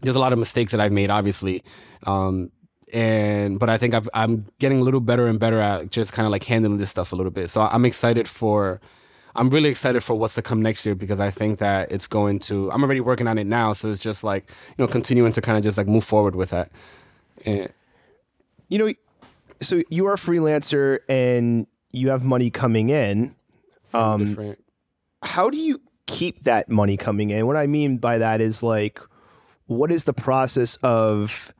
there's 0.00 0.16
a 0.16 0.20
lot 0.20 0.32
of 0.32 0.38
mistakes 0.38 0.72
that 0.72 0.80
I've 0.80 0.92
made, 0.92 1.10
obviously. 1.10 1.62
Um, 2.06 2.50
and, 2.94 3.58
but 3.58 3.68
I 3.68 3.76
think 3.76 3.92
I've, 3.92 4.08
I'm 4.14 4.46
getting 4.58 4.80
a 4.80 4.82
little 4.82 5.00
better 5.00 5.26
and 5.26 5.38
better 5.38 5.60
at 5.60 5.90
just 5.90 6.14
kind 6.14 6.24
of 6.24 6.32
like 6.32 6.44
handling 6.44 6.78
this 6.78 6.88
stuff 6.88 7.12
a 7.12 7.16
little 7.16 7.30
bit. 7.30 7.50
So 7.50 7.60
I'm 7.60 7.84
excited 7.84 8.26
for, 8.26 8.80
I'm 9.36 9.50
really 9.50 9.68
excited 9.68 10.02
for 10.02 10.14
what's 10.14 10.34
to 10.34 10.42
come 10.42 10.62
next 10.62 10.86
year 10.86 10.94
because 10.94 11.20
I 11.20 11.30
think 11.30 11.58
that 11.58 11.92
it's 11.92 12.08
going 12.08 12.38
to. 12.40 12.70
I'm 12.72 12.82
already 12.82 13.00
working 13.00 13.28
on 13.28 13.38
it 13.38 13.46
now, 13.46 13.72
so 13.72 13.88
it's 13.88 14.00
just 14.00 14.24
like 14.24 14.48
you 14.76 14.84
know 14.84 14.88
continuing 14.88 15.32
to 15.32 15.40
kind 15.40 15.58
of 15.58 15.64
just 15.64 15.78
like 15.78 15.86
move 15.86 16.04
forward 16.04 16.34
with 16.34 16.50
that. 16.50 16.70
And 17.44 17.72
you 18.68 18.78
know, 18.78 18.92
so 19.60 19.82
you 19.88 20.06
are 20.06 20.14
a 20.14 20.16
freelancer 20.16 21.00
and 21.08 21.66
you 21.92 22.10
have 22.10 22.24
money 22.24 22.50
coming 22.50 22.90
in. 22.90 23.34
Um, 23.94 24.26
different. 24.26 24.64
how 25.22 25.48
do 25.48 25.58
you 25.58 25.80
keep 26.06 26.42
that 26.42 26.68
money 26.68 26.96
coming 26.96 27.30
in? 27.30 27.46
What 27.46 27.56
I 27.56 27.66
mean 27.66 27.98
by 27.98 28.18
that 28.18 28.40
is 28.40 28.62
like, 28.62 29.00
what 29.66 29.90
is 29.90 30.04
the 30.04 30.12
process 30.12 30.76
of 30.76 31.52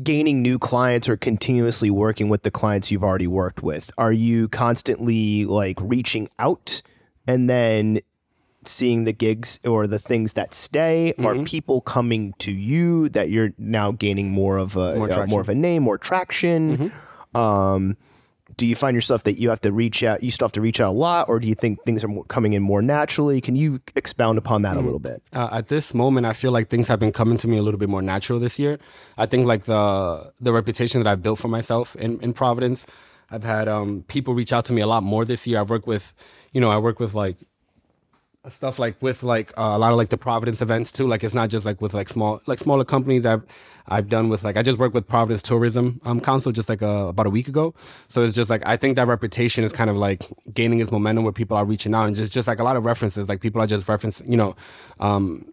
gaining 0.00 0.40
new 0.40 0.58
clients 0.58 1.08
or 1.08 1.16
continuously 1.16 1.90
working 1.90 2.28
with 2.28 2.42
the 2.42 2.50
clients 2.50 2.90
you've 2.90 3.04
already 3.04 3.26
worked 3.26 3.62
with? 3.62 3.90
Are 3.98 4.12
you 4.12 4.48
constantly 4.48 5.44
like 5.44 5.78
reaching 5.80 6.28
out 6.38 6.82
and 7.26 7.48
then 7.48 8.00
seeing 8.64 9.04
the 9.04 9.12
gigs 9.12 9.58
or 9.64 9.86
the 9.86 9.98
things 9.98 10.34
that 10.34 10.54
stay? 10.54 11.14
Are 11.18 11.36
people 11.44 11.80
coming 11.80 12.34
to 12.38 12.52
you 12.52 13.08
that 13.10 13.28
you're 13.30 13.52
now 13.58 13.90
gaining 13.90 14.30
more 14.30 14.56
of 14.58 14.76
a 14.76 14.96
More 14.96 15.12
uh, 15.12 15.26
more 15.26 15.40
of 15.40 15.48
a 15.48 15.54
name, 15.54 15.82
more 15.82 15.98
traction? 15.98 16.92
Um, 17.34 17.96
do 18.62 18.66
you 18.72 18.76
find 18.84 18.94
yourself 18.94 19.20
that 19.24 19.36
you 19.42 19.48
have 19.52 19.62
to 19.66 19.72
reach 19.82 19.98
out 20.08 20.22
you 20.22 20.30
still 20.30 20.46
have 20.46 20.52
to 20.60 20.64
reach 20.68 20.80
out 20.80 20.90
a 20.96 20.98
lot 21.06 21.28
or 21.28 21.36
do 21.42 21.48
you 21.48 21.56
think 21.62 21.82
things 21.82 22.04
are 22.04 22.12
more, 22.16 22.26
coming 22.36 22.52
in 22.56 22.62
more 22.62 22.82
naturally 22.96 23.38
can 23.40 23.56
you 23.62 23.80
expound 24.02 24.36
upon 24.42 24.62
that 24.62 24.76
a 24.76 24.82
little 24.86 25.04
bit 25.08 25.18
Uh, 25.32 25.48
at 25.58 25.66
this 25.68 25.94
moment, 25.94 26.26
I 26.26 26.34
feel 26.42 26.52
like 26.52 26.66
things 26.68 26.86
have 26.88 27.00
been 27.04 27.12
coming 27.20 27.38
to 27.42 27.48
me 27.48 27.56
a 27.62 27.64
little 27.66 27.80
bit 27.84 27.88
more 27.88 28.02
natural 28.14 28.38
this 28.46 28.58
year. 28.62 28.78
I 29.16 29.26
think 29.30 29.42
like 29.52 29.64
the 29.64 30.32
the 30.46 30.52
reputation 30.60 30.96
that 31.02 31.08
I've 31.10 31.22
built 31.26 31.38
for 31.38 31.48
myself 31.58 31.96
in, 31.96 32.10
in 32.20 32.30
Providence, 32.42 32.78
I've 33.32 33.46
had 33.54 33.66
um, 33.76 34.04
people 34.14 34.32
reach 34.40 34.52
out 34.56 34.64
to 34.66 34.72
me 34.76 34.80
a 34.82 34.86
lot 34.94 35.02
more 35.02 35.24
this 35.32 35.46
year. 35.48 35.56
I've 35.60 35.70
worked 35.74 35.88
with, 35.94 36.04
you 36.54 36.60
know, 36.62 36.70
I 36.76 36.78
work 36.78 36.98
with 37.00 37.14
like 37.24 37.38
stuff 38.48 38.78
like 38.78 38.96
with 39.00 39.22
like 39.34 39.48
uh, 39.56 39.72
a 39.76 39.78
lot 39.78 39.92
of 39.92 39.98
like 39.98 40.10
the 40.10 40.18
Providence 40.28 40.60
events 40.66 40.92
too. 40.92 41.06
Like 41.12 41.22
it's 41.24 41.34
not 41.40 41.48
just 41.54 41.64
like 41.64 41.80
with 41.84 41.94
like 41.94 42.08
small 42.08 42.40
like 42.46 42.58
smaller 42.58 42.84
companies. 42.84 43.24
I've 43.24 43.44
I've 43.88 44.08
done 44.08 44.28
with 44.28 44.44
like 44.44 44.56
I 44.56 44.62
just 44.62 44.78
worked 44.78 44.94
with 44.94 45.08
Providence 45.08 45.42
Tourism 45.42 46.00
um, 46.04 46.20
Council 46.20 46.52
just 46.52 46.68
like 46.68 46.82
uh, 46.82 47.06
about 47.08 47.26
a 47.26 47.30
week 47.30 47.48
ago. 47.48 47.74
So 48.08 48.22
it's 48.22 48.34
just 48.34 48.50
like 48.50 48.62
I 48.66 48.76
think 48.76 48.96
that 48.96 49.06
reputation 49.06 49.64
is 49.64 49.72
kind 49.72 49.90
of 49.90 49.96
like 49.96 50.24
gaining 50.52 50.80
its 50.80 50.92
momentum 50.92 51.24
where 51.24 51.32
people 51.32 51.56
are 51.56 51.64
reaching 51.64 51.94
out 51.94 52.06
and 52.06 52.16
just 52.16 52.32
just 52.32 52.48
like 52.48 52.60
a 52.60 52.64
lot 52.64 52.76
of 52.76 52.84
references. 52.84 53.28
Like 53.28 53.40
people 53.40 53.60
are 53.60 53.66
just 53.66 53.86
referencing, 53.86 54.30
you 54.30 54.36
know, 54.36 54.56
um, 55.00 55.52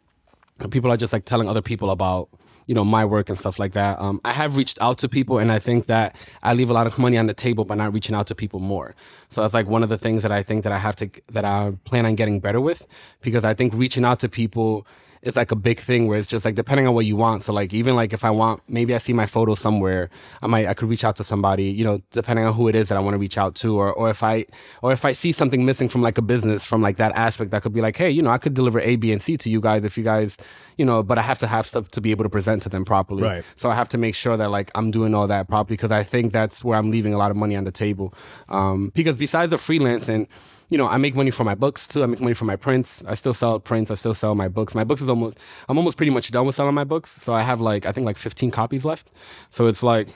people 0.69 0.91
are 0.91 0.97
just 0.97 1.14
like 1.14 1.26
telling 1.26 1.47
other 1.47 1.61
people 1.61 1.89
about 1.89 2.30
you 2.68 2.76
know 2.76 2.84
my 2.84 3.03
work 3.03 3.30
and 3.30 3.38
stuff 3.38 3.57
like 3.57 3.72
that 3.72 3.99
um, 3.99 4.22
i 4.23 4.31
have 4.31 4.56
reached 4.56 4.77
out 4.80 4.99
to 4.99 5.10
people 5.10 5.39
and 5.39 5.51
i 5.51 5.57
think 5.57 5.88
that 5.88 6.15
i 6.43 6.53
leave 6.53 6.69
a 6.69 6.73
lot 6.73 6.85
of 6.85 6.99
money 6.99 7.18
on 7.18 7.26
the 7.26 7.34
table 7.34 7.65
by 7.65 7.73
not 7.73 7.91
reaching 7.91 8.15
out 8.15 8.27
to 8.27 8.35
people 8.35 8.60
more 8.60 8.93
so 9.27 9.41
that's 9.41 9.56
like 9.56 9.68
one 9.68 9.81
of 9.81 9.89
the 9.89 9.97
things 9.97 10.22
that 10.22 10.31
i 10.31 10.43
think 10.43 10.64
that 10.64 10.72
i 10.72 10.77
have 10.77 10.95
to 10.95 11.10
that 11.27 11.45
i 11.45 11.72
plan 11.85 12.06
on 12.06 12.14
getting 12.14 12.39
better 12.39 12.61
with 12.61 12.85
because 13.22 13.43
i 13.43 13.56
think 13.56 13.73
reaching 13.73 14.06
out 14.06 14.19
to 14.19 14.30
people 14.30 14.85
is 15.22 15.36
like 15.36 15.52
a 15.52 15.56
big 15.56 15.80
thing 15.80 16.08
where 16.08 16.18
it's 16.18 16.28
just 16.28 16.46
like 16.46 16.56
depending 16.56 16.88
on 16.88 16.94
what 16.94 17.06
you 17.06 17.16
want. 17.16 17.44
So 17.44 17.54
like 17.54 17.74
even 17.74 17.96
like 17.96 18.14
if 18.14 18.24
i 18.24 18.30
want 18.30 18.62
maybe 18.68 18.94
i 18.96 18.98
see 18.98 19.14
my 19.14 19.26
photo 19.26 19.54
somewhere 19.54 20.10
i 20.41 20.48
might 20.48 20.68
i 20.68 20.74
could 20.74 20.90
reach 20.90 21.04
out 21.04 21.16
to 21.18 21.24
somebody 21.24 21.66
you 21.66 21.84
know 21.84 22.02
depending 22.12 22.46
on 22.46 22.54
who 22.54 22.68
it 22.68 22.76
is 22.76 22.90
that 22.90 22.98
i 22.98 23.02
want 23.02 23.14
to 23.14 23.18
reach 23.18 23.38
out 23.38 23.56
to. 23.56 23.78
Or 23.78 23.91
or 23.94 24.10
if 24.10 24.24
i 24.24 24.46
or 24.82 24.91
if 24.94 25.06
i 25.06 25.12
see 25.12 25.32
something 25.32 25.66
missing 25.66 25.90
from 25.90 26.02
like 26.02 26.18
a 26.18 26.22
business 26.22 26.66
from 26.66 26.82
like 26.82 26.98
that 26.98 27.16
aspect 27.16 27.52
that 27.52 27.62
could 27.62 27.74
be 27.74 27.82
like 27.82 27.98
hey 27.98 28.10
you 28.10 28.22
know 28.22 28.30
i 28.30 28.38
could 28.38 28.54
deliver 28.54 28.80
a 28.80 28.96
b 28.96 29.12
and 29.12 29.22
c 29.22 29.38
to 29.38 29.50
you 29.50 29.62
guys 29.62 29.84
if 29.84 29.98
you 29.98 30.04
guys 30.04 30.38
you 30.78 30.86
know 30.86 31.04
but 31.04 31.18
i 31.18 31.22
have 31.22 31.38
to 31.40 31.48
have 31.48 31.66
stuff 31.66 31.90
to 31.91 32.02
be 32.02 32.12
able 32.12 32.24
to 32.24 32.30
present 32.30 32.62
to 32.64 32.70
them 32.70 32.86
properly. 32.86 33.24
Right. 33.24 33.44
so 33.56 33.70
i 33.70 33.76
have 33.76 33.90
to 33.90 33.98
make 33.98 34.16
sure 34.16 34.38
that 34.38 34.50
like 34.52 34.72
i'm 34.76 34.91
doing 34.91 35.14
all 35.14 35.28
that 35.28 35.48
properly 35.48 35.76
because 35.76 35.91
i 35.91 36.04
think 36.04 36.32
that's 36.32 36.64
where 36.64 36.78
i'm 36.78 36.91
leaving 36.91 37.14
a 37.14 37.18
lot 37.18 37.32
of 37.32 37.38
money 37.38 37.56
on 37.56 37.64
the 37.64 37.72
table. 37.72 38.14
Um 38.48 38.91
because 38.94 39.16
besides 39.16 39.52
the 39.52 39.58
freelancing 39.58 40.28
you 40.70 40.78
know, 40.78 40.88
I 40.88 40.98
make 40.98 41.16
money 41.16 41.32
for 41.32 41.44
my 41.44 41.56
books 41.56 41.88
too. 41.88 42.04
I 42.04 42.06
make 42.06 42.22
money 42.22 42.36
for 42.36 42.46
my 42.46 42.56
prints. 42.56 43.04
I 43.06 43.16
still 43.16 43.34
sell 43.34 43.60
prints. 43.60 43.90
I 43.91 43.96
still 43.96 44.14
sell 44.14 44.36
my 44.36 44.48
books. 44.48 44.76
My 44.76 44.84
books 44.84 45.02
is 45.02 45.10
almost, 45.10 45.40
I'm 45.68 45.78
almost 45.78 45.98
pretty 45.98 46.12
much 46.12 46.30
done 46.32 46.46
with 46.46 46.56
selling 46.56 46.76
my 46.76 46.84
books. 46.84 47.10
So 47.10 47.34
I 47.34 47.41
have 47.41 47.60
like, 47.60 47.86
I 47.86 47.91
think 47.91 48.06
like 48.06 48.18
15 48.18 48.52
copies 48.52 48.86
left. 48.86 49.12
So 49.50 49.66
it's 49.68 49.82
like, 49.82 50.10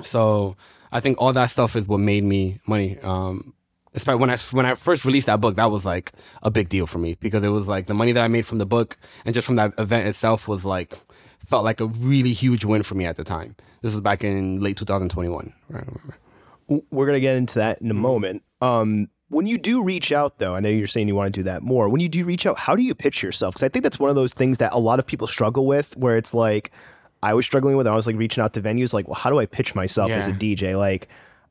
so 0.00 0.56
I 0.92 1.00
think 1.00 1.20
all 1.20 1.32
that 1.32 1.50
stuff 1.50 1.76
is 1.76 1.86
what 1.88 2.00
made 2.00 2.24
me 2.24 2.58
money. 2.66 2.98
Um, 3.00 3.52
especially 3.94 4.20
when 4.20 4.30
I 4.30 4.36
when 4.52 4.66
I 4.66 4.74
first 4.74 5.04
released 5.04 5.26
that 5.26 5.40
book, 5.40 5.56
that 5.56 5.70
was 5.70 5.84
like 5.84 6.12
a 6.42 6.50
big 6.50 6.68
deal 6.68 6.86
for 6.86 6.98
me 6.98 7.16
because 7.20 7.42
it 7.44 7.48
was 7.48 7.68
like 7.68 7.86
the 7.86 7.94
money 7.94 8.12
that 8.12 8.22
I 8.22 8.28
made 8.28 8.46
from 8.46 8.58
the 8.58 8.66
book 8.66 8.96
and 9.24 9.34
just 9.34 9.46
from 9.46 9.56
that 9.56 9.72
event 9.78 10.06
itself 10.06 10.48
was 10.48 10.64
like 10.64 10.94
felt 11.46 11.64
like 11.64 11.80
a 11.80 11.86
really 11.86 12.32
huge 12.32 12.64
win 12.64 12.82
for 12.82 12.94
me 12.94 13.06
at 13.06 13.16
the 13.16 13.24
time. 13.24 13.56
This 13.82 13.92
was 13.92 14.00
back 14.00 14.24
in 14.24 14.60
late 14.60 14.76
2021. 14.76 15.52
Right? 15.68 15.84
we're 16.90 17.06
gonna 17.06 17.20
get 17.20 17.36
into 17.36 17.60
that 17.60 17.80
in 17.80 17.90
a 17.92 17.94
moment 17.94 18.42
um 18.60 19.08
when 19.28 19.46
you 19.46 19.58
do 19.58 19.82
reach 19.82 20.12
out 20.12 20.38
though 20.38 20.54
i 20.54 20.60
know 20.60 20.68
you're 20.68 20.86
saying 20.86 21.08
you 21.08 21.14
want 21.14 21.32
to 21.32 21.40
do 21.40 21.44
that 21.44 21.62
more 21.62 21.88
when 21.88 22.00
you 22.00 22.08
do 22.08 22.24
reach 22.24 22.46
out 22.46 22.58
how 22.58 22.76
do 22.76 22.82
you 22.82 22.94
pitch 22.94 23.22
yourself 23.22 23.54
because 23.54 23.62
i 23.64 23.68
think 23.68 23.82
that's 23.82 23.98
one 23.98 24.10
of 24.10 24.16
those 24.16 24.32
things 24.32 24.58
that 24.58 24.72
a 24.72 24.78
lot 24.78 24.98
of 24.98 25.06
people 25.06 25.26
struggle 25.26 25.66
with 25.66 25.96
where 25.96 26.16
it's 26.16 26.32
like 26.32 26.70
i 27.22 27.34
was 27.34 27.44
struggling 27.44 27.76
with 27.76 27.86
i 27.86 27.94
was 27.94 28.06
like 28.06 28.16
reaching 28.16 28.42
out 28.42 28.52
to 28.54 28.62
venues 28.62 28.92
like 28.92 29.06
well 29.08 29.16
how 29.16 29.30
do 29.30 29.38
i 29.38 29.46
pitch 29.46 29.74
myself 29.74 30.10
as 30.10 30.28
a 30.28 30.32
dj 30.32 30.78
like 30.78 31.08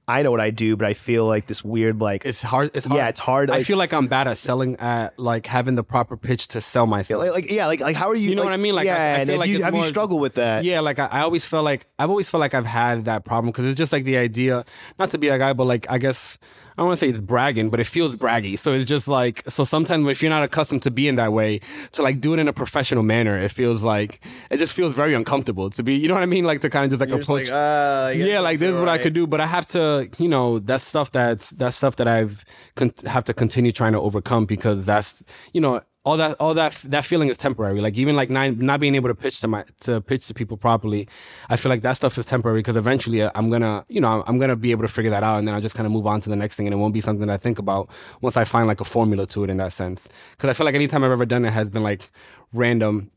I 0.08 0.22
know 0.22 0.30
what 0.30 0.40
I 0.40 0.52
do, 0.52 0.78
but 0.78 0.88
I 0.88 0.94
feel 0.94 1.26
like 1.26 1.48
this 1.48 1.64
weird 1.64 2.00
like 2.00 2.26
It's 2.26 2.44
hard. 2.44 2.70
It's 2.76 2.86
hard. 2.86 2.98
Yeah, 3.00 3.08
it's 3.08 3.20
hard, 3.20 3.50
I 3.50 3.64
feel 3.64 3.78
like 3.78 3.92
I'm 3.92 4.06
bad 4.06 4.28
at 4.28 4.38
selling 4.38 4.76
at 4.76 5.18
like 5.18 5.48
having 5.48 5.74
the 5.74 5.84
proper 5.84 6.16
pitch 6.16 6.50
to 6.50 6.62
sell 6.62 6.86
myself. 6.86 7.24
like, 7.24 7.32
like 7.32 7.50
yeah, 7.50 7.66
like 7.66 7.80
like 7.80 7.96
how 7.96 8.10
are 8.10 8.16
you? 8.16 8.30
You 8.30 8.36
know 8.36 8.44
like- 8.44 8.50
what 8.50 8.54
I 8.54 8.58
mean? 8.58 8.76
Like, 8.76 8.88
I- 8.88 8.92
yeah, 8.92 8.98
I 8.98 9.08
and 9.22 9.28
feel 9.28 9.34
have 9.34 9.40
like 9.40 9.50
you 9.50 9.64
have 9.64 9.74
you 9.74 9.84
struggled 9.84 10.22
with 10.22 10.36
that? 10.36 10.64
Yeah, 10.64 10.82
like 10.82 11.00
I, 11.00 11.08
I 11.08 11.22
always 11.22 11.44
felt 11.46 11.66
like 11.66 11.88
I've 11.98 12.12
always 12.12 12.30
felt 12.30 12.40
like 12.40 12.54
I've 12.54 12.68
had 12.68 13.06
that 13.06 13.26
problem 13.26 13.48
because 13.52 13.66
it's 13.66 13.78
just 13.80 13.92
like 13.92 14.04
the 14.04 14.18
idea, 14.18 14.64
not 15.00 15.10
to 15.10 15.18
be 15.18 15.30
a 15.30 15.40
guy, 15.40 15.54
but 15.54 15.64
like 15.66 15.88
I 15.90 15.98
guess 15.98 16.38
I 16.78 16.82
don't 16.82 16.88
want 16.88 17.00
to 17.00 17.06
say 17.06 17.10
it's 17.10 17.22
bragging, 17.22 17.70
but 17.70 17.80
it 17.80 17.88
feels 17.88 18.18
braggy. 18.18 18.60
So 18.60 18.74
it's 18.74 18.84
just 18.84 19.08
like 19.08 19.44
so 19.50 19.64
sometimes 19.64 20.06
if 20.08 20.22
you're 20.22 20.30
not 20.30 20.44
accustomed 20.44 20.82
to 20.84 20.92
being 20.92 21.16
that 21.16 21.32
way, 21.32 21.60
to 21.94 22.02
like 22.02 22.20
do 22.20 22.34
it 22.34 22.40
in 22.40 22.50
a 22.50 22.54
professional 22.54 23.02
manner, 23.02 23.38
it 23.38 23.52
feels 23.52 23.84
like 23.84 24.20
it 24.52 24.58
just 24.58 24.74
feels 24.74 24.94
very 24.94 25.14
uncomfortable 25.14 25.70
to 25.70 25.84
be. 25.84 25.96
You 25.96 26.10
know 26.10 26.16
what 26.16 26.24
I 26.24 26.26
mean? 26.26 26.44
Like 26.44 26.60
to 26.62 26.70
kind 26.70 26.84
of 26.84 26.92
just 26.92 27.00
like 27.00 27.10
You're 27.10 27.20
just 27.20 27.30
approach. 27.30 27.48
like, 27.50 27.56
uh, 27.56 28.12
yeah, 28.16 28.40
like 28.40 28.60
this 28.60 28.74
is 28.74 28.78
what 28.78 28.90
I 28.90 28.98
could 28.98 29.14
do, 29.14 29.26
but 29.26 29.40
I 29.40 29.48
have 29.48 29.68
to, 29.68 30.10
you 30.18 30.28
know, 30.28 30.60
that's 30.60 30.84
stuff 30.84 31.12
that's 31.12 31.52
that's 31.52 31.78
stuff 31.78 31.96
that 31.96 32.08
I've 32.08 32.44
con- 32.76 32.92
have 33.06 33.24
to 33.26 33.34
continue 33.34 33.72
trying 33.72 33.94
to 33.94 34.02
overcome 34.02 34.46
because 34.46 34.86
that's, 34.86 35.24
you 35.54 35.62
know, 35.62 35.82
all 36.06 36.18
that 36.18 36.38
all 36.40 36.54
that 36.54 36.74
that 36.86 37.04
feeling 37.04 37.30
is 37.30 37.38
temporary. 37.38 37.82
Like 37.82 37.98
even 37.98 38.16
like 38.16 38.30
not, 38.30 38.58
not 38.58 38.80
being 38.80 38.94
able 38.96 39.10
to 39.10 39.16
pitch 39.16 39.40
to 39.42 39.48
my 39.48 39.66
to 39.82 40.02
pitch 40.02 40.28
to 40.28 40.34
people 40.34 40.56
properly, 40.56 41.08
I 41.50 41.58
feel 41.58 41.72
like 41.72 41.82
that 41.82 41.94
stuff 41.94 42.18
is 42.18 42.28
temporary 42.28 42.60
because 42.60 42.76
eventually 42.76 43.24
uh, 43.24 43.32
I'm 43.34 43.50
gonna, 43.50 43.86
you 43.90 44.00
know, 44.00 44.24
I'm 44.28 44.38
gonna 44.38 44.56
be 44.56 44.72
able 44.72 44.84
to 44.84 44.88
figure 44.88 45.10
that 45.12 45.24
out 45.24 45.40
and 45.40 45.48
then 45.48 45.56
I'll 45.56 45.62
just 45.62 45.76
kind 45.76 45.88
of 45.88 45.92
move 45.92 46.06
on 46.06 46.22
to 46.22 46.30
the 46.30 46.36
next 46.36 46.58
thing 46.58 46.68
and 46.68 46.74
it 46.74 46.78
won't 46.78 46.94
be 46.94 47.02
something 47.02 47.26
that 47.26 47.34
I 47.34 47.38
think 47.38 47.58
about 47.58 47.90
once 48.22 48.38
I 48.38 48.44
find 48.44 48.68
like 48.68 48.82
a 48.82 48.86
formula 48.86 49.26
to 49.28 49.44
it 49.44 49.50
in 49.50 49.58
that 49.58 49.74
sense. 49.74 50.08
Because 50.32 50.50
I 50.52 50.54
feel 50.54 50.66
like 50.66 50.76
anytime 50.76 51.04
I've 51.04 51.12
ever 51.12 51.26
done 51.26 51.44
it 51.44 51.52
has 51.52 51.72
been 51.72 51.84
like 51.84 52.10
random 52.54 53.12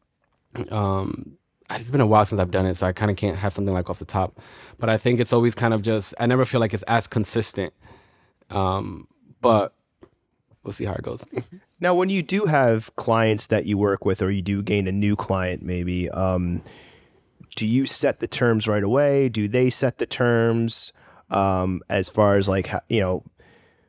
um 0.71 1.39
it's 1.71 1.91
been 1.91 2.01
a 2.01 2.07
while 2.07 2.25
since 2.25 2.41
I've 2.41 2.51
done 2.51 2.65
it, 2.65 2.77
so 2.77 2.87
I 2.87 2.93
kind 2.93 3.11
of 3.11 3.19
can't 3.19 3.37
have 3.37 3.53
something 3.53 3.75
like 3.75 3.91
off 3.91 3.99
the 3.99 4.07
top. 4.07 4.41
But 4.79 4.89
I 4.89 4.97
think 4.97 5.21
it's 5.21 5.35
always 5.35 5.55
kind 5.55 5.75
of 5.75 5.83
just 5.83 6.15
I 6.19 6.25
never 6.25 6.47
feel 6.47 6.61
like 6.61 6.73
it's 6.73 6.83
as 6.85 7.07
consistent. 7.07 7.75
Um, 8.49 9.07
but 9.43 9.75
we'll 10.63 10.73
see 10.73 10.87
how 10.87 10.95
it 10.95 11.03
goes. 11.03 11.27
Now, 11.81 11.95
when 11.95 12.09
you 12.09 12.23
do 12.23 12.47
have 12.47 12.95
clients 12.97 13.47
that 13.49 13.67
you 13.67 13.79
work 13.79 14.05
with, 14.05 14.21
or 14.23 14.31
you 14.31 14.43
do 14.43 14.63
gain 14.63 14.89
a 14.89 14.93
new 14.93 15.15
client, 15.15 15.63
maybe, 15.63 16.11
um, 16.11 16.63
do 17.57 17.67
you 17.67 17.87
set 17.87 18.21
the 18.21 18.27
terms 18.27 18.67
right 18.67 18.83
away? 18.83 19.29
Do 19.29 19.49
they 19.49 19.71
set 19.71 19.99
the 19.99 20.07
terms 20.07 20.93
um, 21.31 21.83
as 21.89 22.09
far 22.09 22.37
as 22.37 22.49
like 22.49 22.71
you 22.89 23.01
know, 23.01 23.25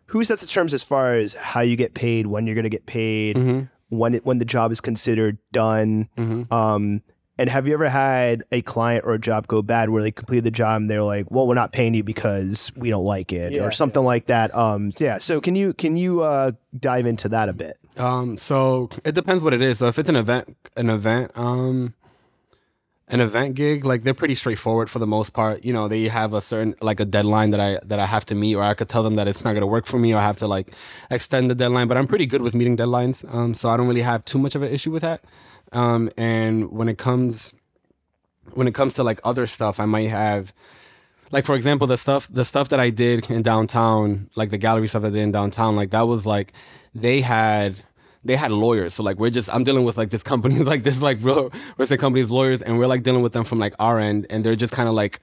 who 0.08 0.24
sets 0.24 0.42
the 0.42 0.48
terms 0.48 0.74
as 0.74 0.84
far 0.84 1.16
as 1.16 1.34
how 1.34 1.62
you 1.62 1.76
get 1.76 1.94
paid, 1.94 2.28
when 2.28 2.46
you're 2.46 2.56
going 2.56 2.64
to 2.64 2.70
get 2.70 2.86
paid, 2.86 3.38
when 3.90 4.16
it, 4.16 4.26
when 4.26 4.38
the 4.40 4.46
job 4.46 4.72
is 4.72 4.82
considered 4.82 5.38
done? 5.52 6.10
Um, 6.52 7.02
and 7.40 7.50
have 7.50 7.68
you 7.68 7.74
ever 7.74 7.88
had 7.88 8.44
a 8.52 8.62
client 8.62 9.06
or 9.06 9.14
a 9.14 9.20
job 9.20 9.48
go 9.48 9.62
bad 9.62 9.90
where 9.90 10.04
they 10.04 10.12
completed 10.12 10.44
the 10.44 10.52
job 10.52 10.82
and 10.82 10.90
they're 10.92 11.04
like, 11.04 11.32
"Well, 11.32 11.48
we're 11.48 11.54
not 11.54 11.72
paying 11.72 11.94
you 11.94 12.04
because 12.04 12.72
we 12.76 12.90
don't 12.90 13.06
like 13.06 13.32
it," 13.32 13.54
or 13.62 13.72
something 13.72 14.04
like 14.04 14.26
that? 14.26 14.54
Um, 14.54 14.92
yeah. 15.00 15.18
So 15.20 15.40
can 15.40 15.56
you 15.56 15.72
can 15.74 15.96
you 15.96 16.22
uh, 16.22 16.52
dive 16.78 17.06
into 17.06 17.30
that 17.30 17.48
a 17.48 17.54
bit? 17.54 17.78
Um, 17.96 18.36
so 18.36 18.90
it 19.06 19.16
depends 19.16 19.42
what 19.42 19.54
it 19.54 19.62
is. 19.62 19.78
So 19.80 19.88
if 19.88 19.98
it's 19.98 20.10
an 20.10 20.18
event, 20.18 20.56
an 20.76 20.90
event, 20.90 21.32
um, 21.36 21.94
an 23.08 23.22
event 23.22 23.56
gig, 23.56 23.86
like 23.86 24.02
they're 24.02 24.14
pretty 24.14 24.36
straightforward 24.36 24.90
for 24.90 25.00
the 25.00 25.08
most 25.08 25.34
part. 25.34 25.64
You 25.64 25.72
know, 25.72 25.88
they 25.88 26.10
have 26.10 26.34
a 26.34 26.42
certain 26.42 26.76
like 26.82 27.00
a 27.00 27.06
deadline 27.06 27.52
that 27.52 27.62
I 27.62 27.80
that 27.86 28.00
I 28.00 28.06
have 28.06 28.26
to 28.26 28.36
meet, 28.36 28.56
or 28.56 28.64
I 28.64 28.74
could 28.74 28.90
tell 28.90 29.02
them 29.02 29.16
that 29.16 29.30
it's 29.30 29.46
not 29.46 29.54
gonna 29.54 29.66
work 29.66 29.86
for 29.86 29.98
me, 29.98 30.14
or 30.14 30.18
I 30.18 30.24
have 30.24 30.38
to 30.38 30.48
like 30.48 30.74
extend 31.10 31.50
the 31.50 31.56
deadline. 31.56 31.88
But 31.88 31.96
I'm 31.96 32.08
pretty 32.08 32.26
good 32.26 32.42
with 32.42 32.54
meeting 32.54 32.76
deadlines, 32.76 33.24
um, 33.34 33.54
so 33.54 33.70
I 33.70 33.78
don't 33.78 33.88
really 33.88 34.02
have 34.02 34.26
too 34.26 34.40
much 34.40 34.56
of 34.56 34.62
an 34.62 34.74
issue 34.74 34.92
with 34.92 35.04
that. 35.04 35.24
Um, 35.72 36.10
and 36.18 36.72
when 36.72 36.90
it 36.90 36.98
comes 36.98 37.54
when 38.54 38.68
it 38.68 38.74
comes 38.74 38.96
to 38.96 39.04
like 39.04 39.20
other 39.24 39.46
stuff, 39.46 39.80
I 39.80 39.86
might 39.86 40.10
have 40.10 40.54
like 41.32 41.46
for 41.46 41.56
example 41.56 41.88
the 41.88 41.98
stuff 41.98 42.28
the 42.28 42.46
stuff 42.46 42.70
that 42.70 42.80
I 42.80 42.90
did 42.90 43.30
in 43.30 43.42
downtown, 43.42 44.30
like 44.36 44.50
the 44.50 44.58
gallery 44.58 44.88
stuff 44.88 45.04
I 45.04 45.10
did 45.10 45.18
in 45.18 45.32
downtown, 45.32 45.76
like 45.76 45.92
that 45.92 46.08
was 46.08 46.26
like 46.26 46.54
they 46.96 47.22
had 47.22 47.80
they 48.24 48.36
had 48.36 48.52
lawyers. 48.52 48.94
So 48.96 49.04
like 49.04 49.18
we're 49.18 49.30
just 49.30 49.54
I'm 49.54 49.64
dealing 49.64 49.86
with 49.86 49.98
like 49.98 50.10
this 50.10 50.24
company 50.24 50.60
like 50.60 50.84
this 50.84 51.02
like 51.02 51.18
real 51.22 51.50
real 51.50 51.54
estate 51.80 52.00
company's 52.00 52.32
lawyers 52.32 52.62
and 52.62 52.80
we're 52.80 52.88
like 52.88 53.04
dealing 53.04 53.22
with 53.22 53.34
them 53.34 53.44
from 53.44 53.60
like 53.60 53.74
our 53.80 54.00
end 54.00 54.26
and 54.30 54.44
they're 54.44 54.56
just 54.56 54.74
kind 54.74 54.90
of 54.90 54.96
like 54.96 55.20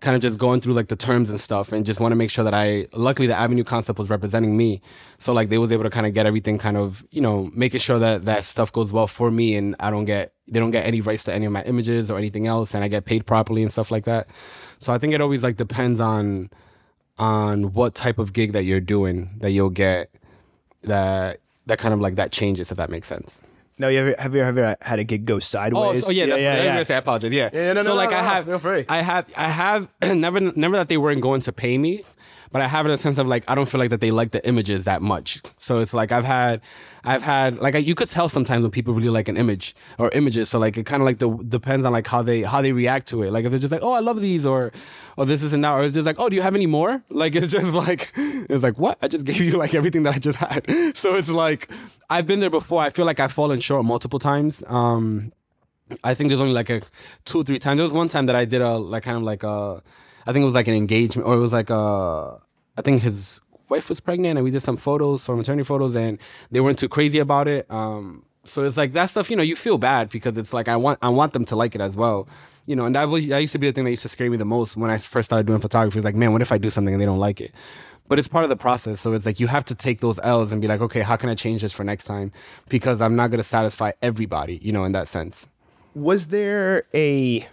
kind 0.00 0.14
of 0.14 0.20
just 0.20 0.38
going 0.38 0.60
through 0.60 0.74
like 0.74 0.88
the 0.88 0.96
terms 0.96 1.30
and 1.30 1.40
stuff 1.40 1.72
and 1.72 1.86
just 1.86 2.00
want 2.00 2.12
to 2.12 2.16
make 2.16 2.30
sure 2.30 2.44
that 2.44 2.52
I 2.52 2.86
luckily 2.92 3.26
the 3.26 3.34
Avenue 3.34 3.64
concept 3.64 3.98
was 3.98 4.10
representing 4.10 4.56
me. 4.56 4.82
So 5.18 5.32
like 5.32 5.48
they 5.48 5.58
was 5.58 5.72
able 5.72 5.84
to 5.84 5.90
kind 5.90 6.06
of 6.06 6.12
get 6.12 6.26
everything 6.26 6.58
kind 6.58 6.76
of, 6.76 7.04
you 7.10 7.20
know, 7.20 7.50
making 7.54 7.80
sure 7.80 7.98
that 7.98 8.26
that 8.26 8.44
stuff 8.44 8.70
goes 8.72 8.92
well 8.92 9.06
for 9.06 9.30
me 9.30 9.56
and 9.56 9.74
I 9.80 9.90
don't 9.90 10.04
get 10.04 10.32
they 10.48 10.60
don't 10.60 10.70
get 10.70 10.86
any 10.86 11.00
rights 11.00 11.24
to 11.24 11.32
any 11.32 11.46
of 11.46 11.52
my 11.52 11.62
images 11.62 12.10
or 12.10 12.18
anything 12.18 12.46
else 12.46 12.74
and 12.74 12.84
I 12.84 12.88
get 12.88 13.04
paid 13.04 13.26
properly 13.26 13.62
and 13.62 13.72
stuff 13.72 13.90
like 13.90 14.04
that. 14.04 14.28
So 14.78 14.92
I 14.92 14.98
think 14.98 15.14
it 15.14 15.20
always 15.20 15.42
like 15.42 15.56
depends 15.56 15.98
on 15.98 16.50
on 17.18 17.72
what 17.72 17.94
type 17.94 18.18
of 18.18 18.34
gig 18.34 18.52
that 18.52 18.64
you're 18.64 18.80
doing 18.80 19.36
that 19.40 19.52
you'll 19.52 19.70
get 19.70 20.10
that 20.82 21.40
that 21.64 21.78
kind 21.78 21.94
of 21.94 22.00
like 22.00 22.16
that 22.16 22.32
changes 22.32 22.70
if 22.70 22.76
that 22.76 22.90
makes 22.90 23.06
sense. 23.06 23.40
No, 23.78 23.88
you 23.88 23.98
ever, 24.00 24.14
have 24.18 24.34
you 24.34 24.42
ever 24.42 24.76
had 24.80 24.98
a 24.98 25.04
gig 25.04 25.26
go 25.26 25.38
sideways? 25.38 26.04
Oh, 26.04 26.08
so 26.08 26.12
yeah, 26.12 26.26
that's 26.26 26.40
yeah, 26.40 26.52
what 26.54 26.60
I 26.60 26.64
yeah. 26.64 26.72
gonna 26.72 26.84
say. 26.84 26.94
I 26.94 26.98
apologize. 26.98 27.32
Yeah, 27.32 27.50
Yeah, 27.52 27.72
no, 27.74 27.82
so 27.82 27.90
no, 27.90 27.94
like 27.94 28.10
no, 28.10 28.16
I 28.16 28.20
no, 28.20 28.26
have, 28.26 28.44
feel 28.46 28.58
free. 28.58 28.84
I 28.88 29.02
have, 29.02 29.32
I 29.36 29.48
have 29.48 29.88
never, 30.16 30.40
never 30.40 30.76
that 30.76 30.88
they 30.88 30.96
weren't 30.96 31.20
going 31.20 31.42
to 31.42 31.52
pay 31.52 31.76
me, 31.76 32.02
but 32.50 32.62
I 32.62 32.68
have 32.68 32.86
in 32.86 32.92
a 32.92 32.96
sense 32.96 33.18
of 33.18 33.26
like 33.26 33.44
I 33.48 33.54
don't 33.54 33.68
feel 33.68 33.78
like 33.78 33.90
that 33.90 34.00
they 34.00 34.10
like 34.10 34.30
the 34.30 34.46
images 34.48 34.86
that 34.86 35.02
much. 35.02 35.42
So 35.58 35.80
it's 35.80 35.92
like 35.92 36.10
I've 36.10 36.24
had, 36.24 36.62
I've 37.06 37.22
had 37.22 37.58
like 37.58 37.74
you 37.86 37.94
could 37.94 38.08
tell 38.08 38.28
sometimes 38.28 38.62
when 38.62 38.72
people 38.72 38.92
really 38.92 39.08
like 39.08 39.28
an 39.28 39.36
image 39.36 39.74
or 39.98 40.10
images. 40.10 40.50
So 40.50 40.58
like 40.58 40.76
it 40.76 40.84
kind 40.86 41.00
of 41.00 41.06
like 41.06 41.18
the 41.18 41.30
depends 41.30 41.86
on 41.86 41.92
like 41.92 42.06
how 42.06 42.22
they 42.22 42.42
how 42.42 42.60
they 42.60 42.72
react 42.72 43.06
to 43.08 43.22
it. 43.22 43.32
Like 43.32 43.44
if 43.44 43.52
they're 43.52 43.60
just 43.60 43.72
like, 43.72 43.84
oh, 43.84 43.92
I 43.92 44.00
love 44.00 44.20
these, 44.20 44.44
or 44.44 44.72
oh, 45.16 45.24
this 45.24 45.44
isn't 45.44 45.60
that, 45.60 45.72
or 45.72 45.84
it's 45.84 45.94
just 45.94 46.04
like, 46.06 46.16
oh, 46.18 46.28
do 46.28 46.34
you 46.34 46.42
have 46.42 46.54
any 46.54 46.66
more? 46.66 47.02
Like 47.16 47.34
it's 47.34 47.48
just 47.48 47.72
like 47.72 48.12
it's 48.16 48.62
like 48.62 48.78
what 48.78 48.98
I 49.00 49.08
just 49.08 49.24
gave 49.24 49.40
you 49.40 49.56
like 49.56 49.74
everything 49.74 50.02
that 50.02 50.16
I 50.16 50.18
just 50.18 50.38
had. 50.38 50.66
So 50.96 51.14
it's 51.14 51.30
like 51.30 51.70
I've 52.10 52.26
been 52.26 52.40
there 52.40 52.50
before. 52.50 52.82
I 52.82 52.90
feel 52.90 53.06
like 53.06 53.20
I've 53.20 53.32
fallen 53.32 53.60
short 53.60 53.84
multiple 53.84 54.18
times. 54.18 54.62
Um, 54.66 55.32
I 56.02 56.14
think 56.14 56.28
there's 56.28 56.40
only 56.40 56.52
like 56.52 56.70
a 56.70 56.82
two 57.24 57.40
or 57.40 57.44
three 57.44 57.58
times. 57.58 57.78
There 57.78 57.84
was 57.84 57.92
one 57.92 58.08
time 58.08 58.26
that 58.26 58.36
I 58.36 58.44
did 58.44 58.60
a 58.60 58.76
like 58.76 59.04
kind 59.04 59.16
of 59.16 59.22
like 59.22 59.44
a, 59.44 59.82
I 60.26 60.32
think 60.32 60.42
it 60.42 60.46
was 60.46 60.54
like 60.54 60.68
an 60.68 60.74
engagement 60.74 61.26
or 61.26 61.34
it 61.34 61.38
was 61.38 61.52
like 61.52 61.70
a, 61.70 62.38
I 62.76 62.82
think 62.82 63.02
his 63.02 63.40
wife 63.68 63.88
was 63.88 64.00
pregnant 64.00 64.38
and 64.38 64.44
we 64.44 64.50
did 64.50 64.60
some 64.60 64.76
photos 64.76 65.24
for 65.24 65.36
maternity 65.36 65.64
photos 65.64 65.94
and 65.94 66.18
they 66.50 66.60
weren't 66.60 66.78
too 66.78 66.88
crazy 66.88 67.18
about 67.18 67.48
it. 67.48 67.70
Um, 67.70 68.24
so 68.44 68.64
it's 68.64 68.76
like 68.76 68.92
that 68.92 69.10
stuff. 69.10 69.30
You 69.30 69.36
know, 69.36 69.42
you 69.42 69.56
feel 69.56 69.78
bad 69.78 70.08
because 70.08 70.36
it's 70.36 70.52
like 70.52 70.68
I 70.68 70.76
want 70.76 70.98
I 71.02 71.08
want 71.08 71.32
them 71.32 71.44
to 71.46 71.56
like 71.56 71.74
it 71.74 71.80
as 71.80 71.96
well. 71.96 72.28
You 72.66 72.74
know, 72.74 72.84
and 72.86 72.94
that 72.94 73.08
was 73.08 73.26
that 73.28 73.38
used 73.38 73.52
to 73.52 73.58
be 73.58 73.68
the 73.68 73.72
thing 73.72 73.84
that 73.84 73.90
used 73.90 74.02
to 74.02 74.08
scare 74.08 74.30
me 74.30 74.36
the 74.36 74.44
most 74.44 74.76
when 74.76 74.90
I 74.90 74.98
first 74.98 75.26
started 75.26 75.46
doing 75.46 75.60
photography. 75.60 75.98
It's 75.98 76.04
like, 76.04 76.16
man, 76.16 76.32
what 76.32 76.42
if 76.42 76.52
I 76.52 76.58
do 76.58 76.70
something 76.70 76.94
and 76.94 77.00
they 77.00 77.06
don't 77.06 77.18
like 77.18 77.40
it? 77.40 77.52
But 78.08 78.20
it's 78.20 78.28
part 78.28 78.44
of 78.44 78.50
the 78.50 78.56
process. 78.56 79.00
So 79.00 79.12
it's 79.14 79.26
like 79.26 79.40
you 79.40 79.48
have 79.48 79.64
to 79.66 79.74
take 79.74 80.00
those 80.00 80.20
L's 80.22 80.52
and 80.52 80.60
be 80.60 80.68
like, 80.68 80.80
okay, 80.80 81.00
how 81.00 81.16
can 81.16 81.28
I 81.28 81.34
change 81.34 81.62
this 81.62 81.72
for 81.72 81.82
next 81.82 82.04
time? 82.04 82.32
Because 82.68 83.00
I'm 83.00 83.16
not 83.16 83.30
gonna 83.30 83.42
satisfy 83.42 83.92
everybody. 84.02 84.58
You 84.62 84.72
know, 84.72 84.84
in 84.84 84.92
that 84.92 85.08
sense. 85.08 85.48
Was 85.94 86.28
there 86.28 86.84
a 86.94 87.42
I'm 87.42 87.48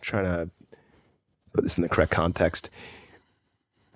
trying 0.00 0.24
to 0.24 0.50
put 1.52 1.64
this 1.64 1.76
in 1.76 1.82
the 1.82 1.88
correct 1.88 2.12
context? 2.12 2.70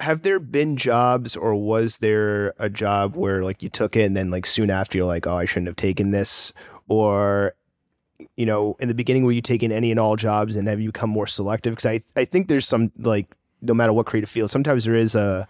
Have 0.03 0.23
there 0.23 0.41
been 0.41 0.77
jobs 0.77 1.37
or 1.37 1.55
was 1.55 1.99
there 1.99 2.55
a 2.59 2.69
job 2.69 3.15
where 3.15 3.45
like 3.45 3.63
you 3.63 3.69
took 3.69 3.95
it 3.95 4.03
and 4.03 4.17
then 4.17 4.31
like 4.31 4.47
soon 4.47 4.69
after 4.69 4.99
you're 4.99 5.07
like, 5.07 5.27
oh, 5.27 5.37
I 5.37 5.45
shouldn't 5.45 5.69
have 5.69 5.77
taken 5.77 6.11
this? 6.11 6.53
Or 6.89 7.55
you 8.37 8.47
know, 8.47 8.75
in 8.81 8.89
the 8.89 8.95
beginning 8.95 9.25
were 9.25 9.33
you 9.33 9.41
taking 9.41 9.71
any 9.71 9.91
and 9.91 10.01
all 10.01 10.17
jobs 10.17 10.57
and 10.57 10.67
have 10.67 10.81
you 10.81 10.89
become 10.89 11.11
more 11.11 11.27
selective? 11.29 11.73
Because 11.73 11.87
I 11.87 12.01
I 12.21 12.25
think 12.25 12.49
there's 12.49 12.67
some 12.67 12.91
like 12.99 13.35
no 13.61 13.75
matter 13.75 13.93
what 13.93 14.07
creative 14.07 14.29
field, 14.29 14.51
sometimes 14.51 14.85
there 14.85 14.97
is 14.97 15.15
a 15.15 15.47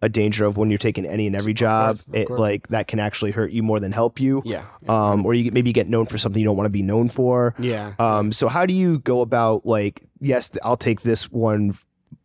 a 0.00 0.08
danger 0.08 0.44
of 0.44 0.56
when 0.56 0.70
you're 0.70 0.78
taking 0.78 1.04
any 1.04 1.26
and 1.26 1.34
every 1.34 1.52
job, 1.52 1.96
course, 1.96 2.08
it 2.12 2.30
like 2.30 2.68
that 2.68 2.86
can 2.86 3.00
actually 3.00 3.32
hurt 3.32 3.50
you 3.50 3.62
more 3.62 3.80
than 3.80 3.92
help 3.92 4.20
you. 4.20 4.42
Yeah. 4.44 4.64
Um, 4.88 5.26
or 5.26 5.34
you 5.34 5.50
maybe 5.50 5.72
get 5.72 5.88
known 5.88 6.06
for 6.06 6.18
something 6.18 6.40
you 6.40 6.46
don't 6.46 6.56
want 6.56 6.66
to 6.66 6.70
be 6.70 6.82
known 6.82 7.08
for. 7.08 7.54
Yeah. 7.58 7.94
Um, 7.98 8.32
so 8.32 8.48
how 8.48 8.64
do 8.64 8.74
you 8.74 9.00
go 9.00 9.20
about 9.22 9.66
like, 9.66 10.02
yes, 10.20 10.56
I'll 10.62 10.76
take 10.76 11.00
this 11.00 11.30
one. 11.32 11.74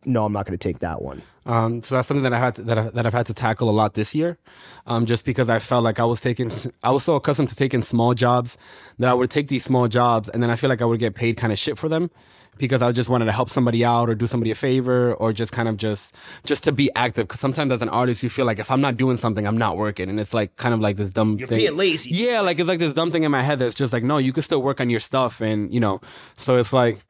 No, 0.06 0.24
I'm 0.24 0.32
not 0.32 0.46
going 0.46 0.58
to 0.58 0.68
take 0.68 0.80
that 0.80 1.02
one. 1.02 1.22
Um, 1.46 1.82
so 1.82 1.96
that's 1.96 2.08
something 2.08 2.24
that 2.24 2.32
I 2.32 2.38
had 2.38 2.54
to, 2.56 2.62
that, 2.62 2.78
I, 2.78 2.90
that 2.90 3.06
I've 3.06 3.12
had 3.12 3.26
to 3.26 3.34
tackle 3.34 3.68
a 3.68 3.72
lot 3.72 3.94
this 3.94 4.14
year, 4.14 4.38
um, 4.86 5.04
just 5.04 5.24
because 5.24 5.50
I 5.50 5.58
felt 5.58 5.84
like 5.84 6.00
I 6.00 6.04
was 6.04 6.20
taking 6.20 6.50
I 6.82 6.90
was 6.90 7.04
so 7.04 7.16
accustomed 7.16 7.50
to 7.50 7.56
taking 7.56 7.82
small 7.82 8.14
jobs 8.14 8.56
that 8.98 9.10
I 9.10 9.14
would 9.14 9.30
take 9.30 9.48
these 9.48 9.64
small 9.64 9.88
jobs 9.88 10.28
and 10.28 10.42
then 10.42 10.50
I 10.50 10.56
feel 10.56 10.70
like 10.70 10.80
I 10.80 10.86
would 10.86 11.00
get 11.00 11.14
paid 11.14 11.36
kind 11.36 11.52
of 11.52 11.58
shit 11.58 11.78
for 11.78 11.88
them 11.88 12.10
because 12.56 12.82
I 12.82 12.92
just 12.92 13.08
wanted 13.08 13.26
to 13.26 13.32
help 13.32 13.50
somebody 13.50 13.84
out 13.84 14.08
or 14.08 14.14
do 14.14 14.26
somebody 14.26 14.50
a 14.50 14.54
favor 14.54 15.14
or 15.14 15.32
just 15.32 15.52
kind 15.52 15.68
of 15.68 15.76
just 15.76 16.14
just 16.44 16.64
to 16.64 16.72
be 16.72 16.90
active. 16.96 17.28
Because 17.28 17.40
sometimes 17.40 17.72
as 17.72 17.82
an 17.82 17.88
artist 17.88 18.22
you 18.22 18.30
feel 18.30 18.46
like 18.46 18.58
if 18.58 18.70
I'm 18.70 18.80
not 18.80 18.96
doing 18.96 19.16
something 19.16 19.46
I'm 19.46 19.58
not 19.58 19.76
working 19.76 20.08
and 20.08 20.18
it's 20.18 20.32
like 20.32 20.56
kind 20.56 20.72
of 20.72 20.80
like 20.80 20.96
this 20.96 21.12
dumb 21.12 21.32
thing. 21.32 21.40
You're 21.40 21.48
being 21.48 21.76
lazy. 21.76 22.10
Yeah, 22.14 22.40
like 22.40 22.58
it's 22.58 22.68
like 22.68 22.78
this 22.78 22.94
dumb 22.94 23.10
thing 23.10 23.24
in 23.24 23.30
my 23.30 23.42
head 23.42 23.58
that's 23.58 23.74
just 23.74 23.92
like 23.92 24.02
no, 24.02 24.18
you 24.18 24.32
can 24.32 24.42
still 24.42 24.62
work 24.62 24.80
on 24.80 24.88
your 24.88 25.00
stuff 25.00 25.40
and 25.40 25.72
you 25.74 25.80
know. 25.80 26.00
So 26.36 26.56
it's 26.56 26.72
like 26.72 27.04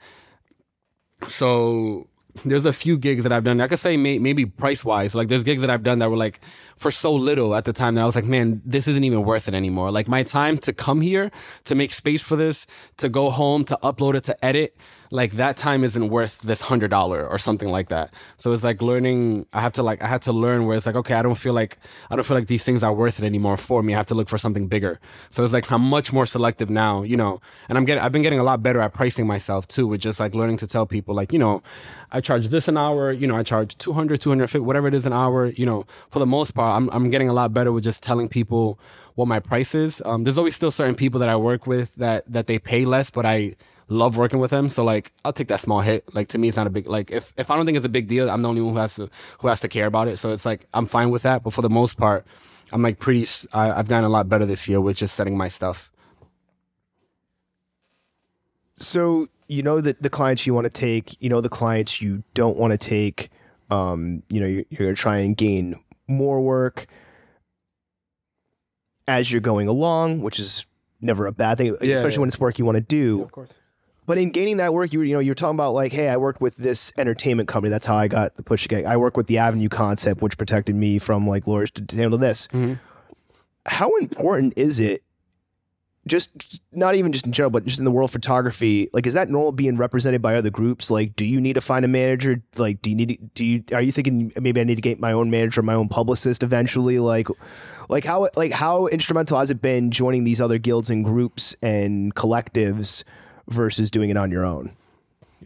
so 1.28 2.08
there's 2.44 2.64
a 2.64 2.72
few 2.72 2.98
gigs 2.98 3.22
that 3.22 3.32
I've 3.32 3.44
done. 3.44 3.60
I 3.60 3.68
could 3.68 3.78
say 3.78 3.96
may, 3.96 4.18
maybe 4.18 4.44
price 4.44 4.84
wise, 4.84 5.14
like 5.14 5.28
there's 5.28 5.44
gigs 5.44 5.60
that 5.60 5.70
I've 5.70 5.82
done 5.82 6.00
that 6.00 6.10
were 6.10 6.16
like 6.16 6.40
for 6.76 6.90
so 6.90 7.12
little 7.12 7.54
at 7.54 7.64
the 7.64 7.72
time 7.72 7.94
that 7.94 8.02
I 8.02 8.06
was 8.06 8.16
like, 8.16 8.24
man, 8.24 8.60
this 8.64 8.88
isn't 8.88 9.04
even 9.04 9.22
worth 9.22 9.46
it 9.46 9.54
anymore. 9.54 9.90
Like 9.92 10.08
my 10.08 10.22
time 10.22 10.58
to 10.58 10.72
come 10.72 11.00
here 11.00 11.30
to 11.64 11.74
make 11.74 11.92
space 11.92 12.22
for 12.22 12.36
this, 12.36 12.66
to 12.96 13.08
go 13.08 13.30
home, 13.30 13.64
to 13.64 13.78
upload 13.82 14.14
it, 14.14 14.24
to 14.24 14.44
edit, 14.44 14.76
like 15.14 15.34
that 15.34 15.56
time 15.56 15.84
isn't 15.84 16.08
worth 16.08 16.40
this 16.40 16.60
hundred 16.60 16.90
dollar 16.90 17.24
or 17.24 17.38
something 17.38 17.68
like 17.68 17.88
that. 17.88 18.12
So 18.36 18.52
it's 18.52 18.64
like 18.64 18.82
learning. 18.82 19.46
I 19.52 19.60
have 19.60 19.70
to 19.74 19.82
like 19.84 20.02
I 20.02 20.08
had 20.08 20.22
to 20.22 20.32
learn 20.32 20.66
where 20.66 20.76
it's 20.76 20.86
like 20.86 20.96
okay, 20.96 21.14
I 21.14 21.22
don't 21.22 21.36
feel 21.36 21.52
like 21.52 21.78
I 22.10 22.16
don't 22.16 22.26
feel 22.26 22.36
like 22.36 22.48
these 22.48 22.64
things 22.64 22.82
are 22.82 22.92
worth 22.92 23.20
it 23.20 23.24
anymore 23.24 23.56
for 23.56 23.80
me. 23.84 23.94
I 23.94 23.96
have 23.96 24.06
to 24.06 24.16
look 24.16 24.28
for 24.28 24.38
something 24.38 24.66
bigger. 24.66 24.98
So 25.28 25.44
it's 25.44 25.52
like 25.52 25.70
I'm 25.70 25.82
much 25.82 26.12
more 26.12 26.26
selective 26.26 26.68
now, 26.68 27.04
you 27.04 27.16
know. 27.16 27.38
And 27.68 27.78
I'm 27.78 27.84
getting 27.84 28.02
I've 28.02 28.10
been 28.10 28.22
getting 28.22 28.40
a 28.40 28.42
lot 28.42 28.60
better 28.60 28.80
at 28.80 28.92
pricing 28.92 29.24
myself 29.24 29.68
too, 29.68 29.86
with 29.86 30.00
just 30.00 30.18
like 30.18 30.34
learning 30.34 30.56
to 30.58 30.66
tell 30.66 30.84
people 30.84 31.14
like 31.14 31.32
you 31.32 31.38
know, 31.38 31.62
I 32.10 32.20
charge 32.20 32.48
this 32.48 32.66
an 32.66 32.76
hour, 32.76 33.12
you 33.12 33.28
know, 33.28 33.36
I 33.36 33.44
charge 33.44 33.78
200, 33.78 34.20
250, 34.20 34.58
whatever 34.66 34.88
it 34.88 34.94
is 34.94 35.06
an 35.06 35.12
hour, 35.12 35.46
you 35.46 35.64
know. 35.64 35.84
For 36.10 36.18
the 36.18 36.26
most 36.26 36.56
part, 36.56 36.76
I'm 36.76 36.90
I'm 36.90 37.08
getting 37.10 37.28
a 37.28 37.32
lot 37.32 37.54
better 37.54 37.70
with 37.70 37.84
just 37.84 38.02
telling 38.02 38.28
people 38.28 38.80
what 39.14 39.28
my 39.28 39.40
price 39.40 39.74
is. 39.74 40.02
Um, 40.04 40.24
there's 40.24 40.38
always 40.38 40.56
still 40.56 40.70
certain 40.70 40.94
people 40.94 41.20
that 41.20 41.28
I 41.28 41.36
work 41.36 41.66
with 41.66 41.94
that 41.96 42.30
that 42.32 42.46
they 42.46 42.58
pay 42.58 42.84
less, 42.84 43.10
but 43.10 43.24
I 43.24 43.56
love 43.88 44.16
working 44.16 44.38
with 44.38 44.50
them. 44.50 44.68
So 44.68 44.84
like 44.84 45.12
I'll 45.24 45.32
take 45.32 45.48
that 45.48 45.60
small 45.60 45.80
hit. 45.80 46.12
Like 46.14 46.28
to 46.28 46.38
me 46.38 46.48
it's 46.48 46.56
not 46.56 46.66
a 46.66 46.70
big 46.70 46.86
like 46.86 47.10
if, 47.10 47.32
if 47.36 47.50
I 47.50 47.56
don't 47.56 47.66
think 47.66 47.76
it's 47.76 47.86
a 47.86 47.90
big 47.90 48.08
deal, 48.08 48.30
I'm 48.30 48.42
the 48.42 48.48
only 48.48 48.62
one 48.62 48.74
who 48.74 48.80
has 48.80 48.96
to 48.96 49.08
who 49.40 49.48
has 49.48 49.60
to 49.60 49.68
care 49.68 49.86
about 49.86 50.08
it. 50.08 50.18
So 50.18 50.30
it's 50.32 50.44
like 50.44 50.66
I'm 50.74 50.86
fine 50.86 51.10
with 51.10 51.22
that. 51.22 51.42
But 51.42 51.52
for 51.52 51.62
the 51.62 51.70
most 51.70 51.96
part, 51.96 52.26
I'm 52.72 52.82
like 52.82 52.98
pretty 52.98 53.26
I, 53.52 53.72
I've 53.72 53.88
gotten 53.88 54.04
a 54.04 54.08
lot 54.08 54.28
better 54.28 54.46
this 54.46 54.68
year 54.68 54.80
with 54.80 54.96
just 54.96 55.14
setting 55.14 55.36
my 55.36 55.48
stuff. 55.48 55.90
So 58.74 59.28
you 59.46 59.62
know 59.62 59.80
that 59.80 60.02
the 60.02 60.10
clients 60.10 60.46
you 60.46 60.54
want 60.54 60.64
to 60.64 60.70
take, 60.70 61.20
you 61.22 61.28
know 61.28 61.40
the 61.40 61.48
clients 61.48 62.00
you 62.00 62.24
don't 62.34 62.56
want 62.56 62.72
to 62.72 62.78
take. 62.78 63.30
Um, 63.70 64.22
you 64.28 64.40
know 64.40 64.46
you're, 64.46 64.64
you're 64.68 64.86
going 64.86 64.94
to 64.94 65.00
try 65.00 65.18
and 65.18 65.36
gain 65.36 65.76
more 66.06 66.40
work 66.40 66.86
as 69.06 69.30
you're 69.30 69.40
going 69.40 69.68
along, 69.68 70.20
which 70.20 70.38
is 70.38 70.66
never 71.00 71.26
a 71.26 71.32
bad 71.32 71.58
thing, 71.58 71.76
Yeah, 71.80 71.94
especially 71.94 72.14
yeah. 72.14 72.18
when 72.20 72.28
it's 72.28 72.40
work 72.40 72.58
you 72.58 72.64
want 72.64 72.76
to 72.76 72.80
do. 72.82 73.22
Of 73.22 73.32
course. 73.32 73.54
But 74.06 74.18
in 74.18 74.30
gaining 74.32 74.58
that 74.58 74.74
work, 74.74 74.92
you 74.92 75.00
you 75.00 75.14
know 75.14 75.18
you're 75.20 75.34
talking 75.34 75.56
about 75.56 75.72
like, 75.72 75.92
hey, 75.92 76.08
I 76.08 76.18
work 76.18 76.38
with 76.40 76.56
this 76.56 76.92
entertainment 76.98 77.48
company. 77.48 77.70
That's 77.70 77.86
how 77.86 77.96
I 77.96 78.06
got 78.06 78.34
the 78.36 78.42
push 78.42 78.64
to 78.64 78.68
get. 78.68 78.84
I 78.84 78.98
work 78.98 79.16
with 79.16 79.28
the 79.28 79.38
Avenue 79.38 79.70
concept, 79.70 80.20
which 80.20 80.36
protected 80.36 80.74
me 80.76 80.98
from 80.98 81.26
like 81.26 81.46
lawyers 81.46 81.70
to, 81.72 81.84
to 81.86 81.96
handle 81.96 82.18
this. 82.18 82.46
Mm-hmm. 82.48 82.74
How 83.66 83.90
important 83.96 84.52
is 84.56 84.78
it? 84.78 85.02
Just, 86.06 86.62
not 86.70 86.96
even 86.96 87.12
just 87.12 87.24
in 87.24 87.32
general, 87.32 87.50
but 87.50 87.64
just 87.64 87.78
in 87.78 87.84
the 87.84 87.90
world 87.90 88.08
of 88.08 88.12
photography. 88.12 88.90
Like, 88.92 89.06
is 89.06 89.14
that 89.14 89.30
normal 89.30 89.52
being 89.52 89.76
represented 89.76 90.20
by 90.20 90.36
other 90.36 90.50
groups? 90.50 90.90
Like, 90.90 91.16
do 91.16 91.24
you 91.24 91.40
need 91.40 91.54
to 91.54 91.62
find 91.62 91.84
a 91.84 91.88
manager? 91.88 92.42
Like, 92.56 92.82
do 92.82 92.90
you 92.90 92.96
need? 92.96 93.30
Do 93.34 93.44
you 93.44 93.64
are 93.72 93.80
you 93.80 93.90
thinking 93.90 94.32
maybe 94.38 94.60
I 94.60 94.64
need 94.64 94.74
to 94.74 94.82
get 94.82 95.00
my 95.00 95.12
own 95.12 95.30
manager, 95.30 95.62
my 95.62 95.74
own 95.74 95.88
publicist 95.88 96.42
eventually? 96.42 96.98
Like, 96.98 97.28
like 97.88 98.04
how 98.04 98.28
like 98.36 98.52
how 98.52 98.86
instrumental 98.88 99.38
has 99.38 99.50
it 99.50 99.62
been 99.62 99.90
joining 99.90 100.24
these 100.24 100.40
other 100.40 100.58
guilds 100.58 100.90
and 100.90 101.04
groups 101.04 101.56
and 101.62 102.14
collectives 102.14 103.04
versus 103.48 103.90
doing 103.90 104.10
it 104.10 104.16
on 104.16 104.30
your 104.30 104.44
own? 104.44 104.76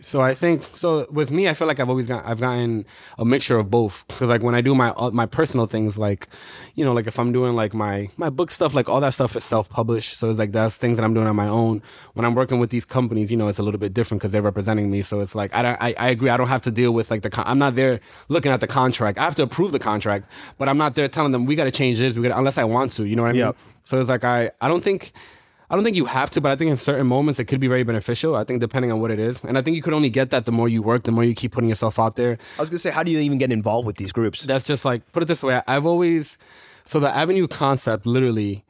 So 0.00 0.20
I 0.20 0.34
think 0.34 0.62
so 0.62 1.06
with 1.10 1.30
me, 1.30 1.48
I 1.48 1.54
feel 1.54 1.66
like 1.66 1.80
I've 1.80 1.88
always 1.88 2.06
got 2.06 2.26
I've 2.26 2.40
gotten 2.40 2.84
a 3.18 3.24
mixture 3.24 3.58
of 3.58 3.70
both 3.70 4.06
because 4.08 4.28
like 4.28 4.42
when 4.42 4.54
I 4.54 4.60
do 4.60 4.74
my 4.74 4.90
uh, 4.90 5.10
my 5.10 5.26
personal 5.26 5.66
things, 5.66 5.98
like 5.98 6.28
you 6.74 6.84
know, 6.84 6.92
like 6.92 7.06
if 7.06 7.18
I'm 7.18 7.32
doing 7.32 7.54
like 7.56 7.74
my 7.74 8.08
my 8.16 8.30
book 8.30 8.50
stuff, 8.50 8.74
like 8.74 8.88
all 8.88 9.00
that 9.00 9.14
stuff 9.14 9.34
is 9.36 9.44
self 9.44 9.68
published. 9.68 10.16
So 10.18 10.30
it's 10.30 10.38
like 10.38 10.52
that's 10.52 10.76
things 10.78 10.96
that 10.96 11.04
I'm 11.04 11.14
doing 11.14 11.26
on 11.26 11.36
my 11.36 11.48
own. 11.48 11.82
When 12.14 12.24
I'm 12.24 12.34
working 12.34 12.58
with 12.58 12.70
these 12.70 12.84
companies, 12.84 13.30
you 13.30 13.36
know, 13.36 13.48
it's 13.48 13.58
a 13.58 13.62
little 13.62 13.80
bit 13.80 13.92
different 13.94 14.20
because 14.20 14.32
they're 14.32 14.42
representing 14.42 14.90
me. 14.90 15.02
So 15.02 15.20
it's 15.20 15.34
like 15.34 15.54
I 15.54 15.62
don't 15.62 15.78
I, 15.80 15.94
I 15.98 16.08
agree. 16.10 16.28
I 16.30 16.36
don't 16.36 16.48
have 16.48 16.62
to 16.62 16.70
deal 16.70 16.92
with 16.92 17.10
like 17.10 17.22
the 17.22 17.30
con- 17.30 17.44
I'm 17.46 17.58
not 17.58 17.74
there 17.74 18.00
looking 18.28 18.52
at 18.52 18.60
the 18.60 18.66
contract. 18.66 19.18
I 19.18 19.24
have 19.24 19.34
to 19.36 19.42
approve 19.42 19.72
the 19.72 19.78
contract, 19.78 20.30
but 20.58 20.68
I'm 20.68 20.78
not 20.78 20.94
there 20.94 21.08
telling 21.08 21.32
them 21.32 21.46
we 21.46 21.56
got 21.56 21.64
to 21.64 21.70
change 21.70 21.98
this. 21.98 22.16
We 22.16 22.28
got 22.28 22.38
unless 22.38 22.58
I 22.58 22.64
want 22.64 22.92
to. 22.92 23.04
You 23.04 23.16
know 23.16 23.22
what 23.22 23.30
I 23.30 23.32
mean? 23.32 23.40
Yep. 23.40 23.56
So 23.84 24.00
it's 24.00 24.08
like 24.08 24.24
I 24.24 24.50
I 24.60 24.68
don't 24.68 24.82
think. 24.82 25.12
I 25.70 25.74
don't 25.74 25.84
think 25.84 25.96
you 25.96 26.06
have 26.06 26.30
to, 26.30 26.40
but 26.40 26.50
I 26.50 26.56
think 26.56 26.70
in 26.70 26.78
certain 26.78 27.06
moments 27.06 27.38
it 27.38 27.44
could 27.44 27.60
be 27.60 27.68
very 27.68 27.82
beneficial. 27.82 28.34
I 28.34 28.44
think 28.44 28.60
depending 28.60 28.90
on 28.90 29.00
what 29.00 29.10
it 29.10 29.18
is, 29.18 29.44
and 29.44 29.58
I 29.58 29.62
think 29.62 29.76
you 29.76 29.82
could 29.82 29.92
only 29.92 30.08
get 30.08 30.30
that 30.30 30.46
the 30.46 30.52
more 30.52 30.68
you 30.68 30.80
work, 30.80 31.04
the 31.04 31.12
more 31.12 31.24
you 31.24 31.34
keep 31.34 31.52
putting 31.52 31.68
yourself 31.68 31.98
out 31.98 32.16
there. 32.16 32.38
I 32.56 32.62
was 32.62 32.70
gonna 32.70 32.78
say, 32.78 32.90
how 32.90 33.02
do 33.02 33.12
you 33.12 33.18
even 33.18 33.36
get 33.36 33.52
involved 33.52 33.86
with 33.86 33.96
these 33.96 34.12
groups? 34.12 34.44
That's 34.44 34.64
just 34.64 34.84
like 34.84 35.10
put 35.12 35.22
it 35.22 35.26
this 35.26 35.42
way. 35.42 35.60
I've 35.66 35.84
always 35.84 36.38
so 36.84 36.98
the 37.00 37.14
Avenue 37.14 37.46
concept 37.46 38.06
literally 38.06 38.64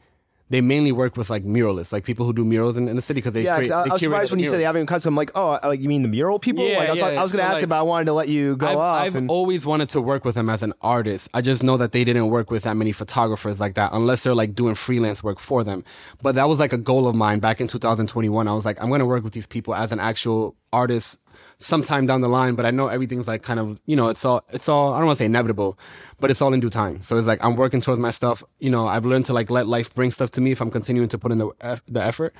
they 0.50 0.60
mainly 0.60 0.92
work 0.92 1.16
with 1.16 1.30
like 1.30 1.44
muralists, 1.44 1.92
like 1.92 2.04
people 2.04 2.24
who 2.24 2.32
do 2.32 2.44
murals 2.44 2.76
in, 2.76 2.88
in 2.88 2.96
the 2.96 3.02
city 3.02 3.18
because 3.18 3.34
they 3.34 3.44
Yeah, 3.44 3.56
create. 3.56 3.70
I, 3.70 3.84
they 3.84 3.90
I 3.90 3.92
was 3.92 4.02
surprised 4.02 4.30
when 4.30 4.40
you 4.40 4.46
said 4.46 4.52
the 4.52 4.58
mural. 4.58 4.70
Avenue 4.70 4.86
Concept. 4.86 5.08
I'm 5.08 5.16
like, 5.16 5.30
oh, 5.34 5.58
like 5.62 5.80
you 5.80 5.88
mean 5.88 6.02
the 6.02 6.08
mural 6.08 6.38
people? 6.38 6.66
Yeah, 6.66 6.78
like, 6.78 6.88
I 6.88 6.90
was, 6.90 6.98
yeah, 6.98 7.06
I 7.06 7.22
was 7.22 7.32
gonna 7.32 7.42
so, 7.42 7.48
ask 7.48 7.54
like, 7.56 7.62
it, 7.64 7.68
but 7.68 7.78
I 7.78 7.82
wanted 7.82 8.04
to 8.06 8.12
let 8.14 8.28
you 8.28 8.56
go 8.56 8.68
I've, 8.68 8.76
off. 8.76 9.02
I've 9.04 9.14
and 9.14 9.30
always 9.30 9.66
wanted 9.66 9.88
to 9.90 10.00
work 10.00 10.24
with 10.24 10.34
them 10.34 10.48
as 10.48 10.62
an 10.62 10.72
artist. 10.80 11.28
I 11.34 11.40
just 11.40 11.62
know 11.62 11.76
that 11.76 11.92
they 11.92 12.04
didn't 12.04 12.28
work 12.28 12.50
with 12.50 12.62
that 12.64 12.76
many 12.76 12.92
photographers 12.92 13.60
like 13.60 13.74
that 13.74 13.90
unless 13.92 14.22
they're 14.24 14.34
like 14.34 14.54
doing 14.54 14.74
freelance 14.74 15.22
work 15.22 15.38
for 15.38 15.64
them. 15.64 15.84
But 16.22 16.34
that 16.36 16.48
was 16.48 16.60
like 16.60 16.72
a 16.72 16.78
goal 16.78 17.06
of 17.06 17.14
mine 17.14 17.40
back 17.40 17.60
in 17.60 17.66
2021. 17.66 18.48
I 18.48 18.54
was 18.54 18.64
like, 18.64 18.82
I'm 18.82 18.88
going 18.88 19.00
to 19.00 19.06
work 19.06 19.24
with 19.24 19.32
these 19.32 19.46
people 19.46 19.74
as 19.74 19.92
an 19.92 20.00
actual 20.00 20.56
artist 20.72 21.18
sometime 21.58 22.06
down 22.06 22.20
the 22.20 22.28
line, 22.28 22.54
but 22.54 22.64
I 22.64 22.70
know 22.70 22.86
everything's 22.86 23.26
like 23.26 23.42
kind 23.42 23.58
of, 23.58 23.80
you 23.84 23.96
know, 23.96 24.08
it's 24.08 24.24
all, 24.24 24.44
it's 24.50 24.68
all, 24.68 24.94
I 24.94 24.98
don't 24.98 25.06
want 25.06 25.18
to 25.18 25.22
say 25.22 25.26
inevitable, 25.26 25.78
but 26.20 26.30
it's 26.30 26.40
all 26.40 26.54
in 26.54 26.60
due 26.60 26.70
time. 26.70 27.02
So 27.02 27.16
it's 27.16 27.26
like, 27.26 27.44
I'm 27.44 27.56
working 27.56 27.80
towards 27.80 28.00
my 28.00 28.12
stuff. 28.12 28.44
You 28.60 28.70
know, 28.70 28.86
I've 28.86 29.04
learned 29.04 29.26
to 29.26 29.32
like 29.32 29.50
let 29.50 29.66
life 29.66 29.92
bring 29.92 30.12
stuff 30.12 30.30
to 30.32 30.40
me 30.40 30.52
if 30.52 30.60
I'm 30.60 30.70
continuing 30.70 31.08
to 31.08 31.18
put 31.18 31.32
in 31.32 31.38
the, 31.38 31.80
the 31.88 32.02
effort. 32.02 32.34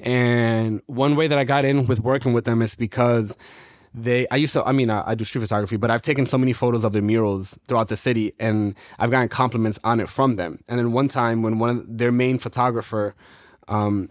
And 0.00 0.82
one 0.86 1.14
way 1.14 1.28
that 1.28 1.38
I 1.38 1.44
got 1.44 1.64
in 1.64 1.86
with 1.86 2.00
working 2.00 2.32
with 2.32 2.44
them 2.44 2.62
is 2.62 2.74
because 2.74 3.36
they 3.94 4.26
I 4.30 4.36
used 4.36 4.52
to 4.54 4.64
I 4.64 4.72
mean 4.72 4.90
I, 4.90 5.10
I 5.10 5.14
do 5.14 5.24
street 5.24 5.42
photography, 5.42 5.76
but 5.76 5.90
I've 5.90 6.02
taken 6.02 6.26
so 6.26 6.36
many 6.36 6.52
photos 6.52 6.82
of 6.82 6.92
their 6.92 7.02
murals 7.02 7.56
throughout 7.68 7.88
the 7.88 7.96
city 7.96 8.32
and 8.40 8.74
I've 8.98 9.12
gotten 9.12 9.28
compliments 9.28 9.78
on 9.84 10.00
it 10.00 10.08
from 10.08 10.34
them. 10.34 10.58
And 10.68 10.80
then 10.80 10.92
one 10.92 11.06
time 11.06 11.42
when 11.42 11.60
one 11.60 11.70
of 11.70 11.98
their 11.98 12.10
main 12.10 12.38
photographer 12.38 13.14
um 13.68 14.10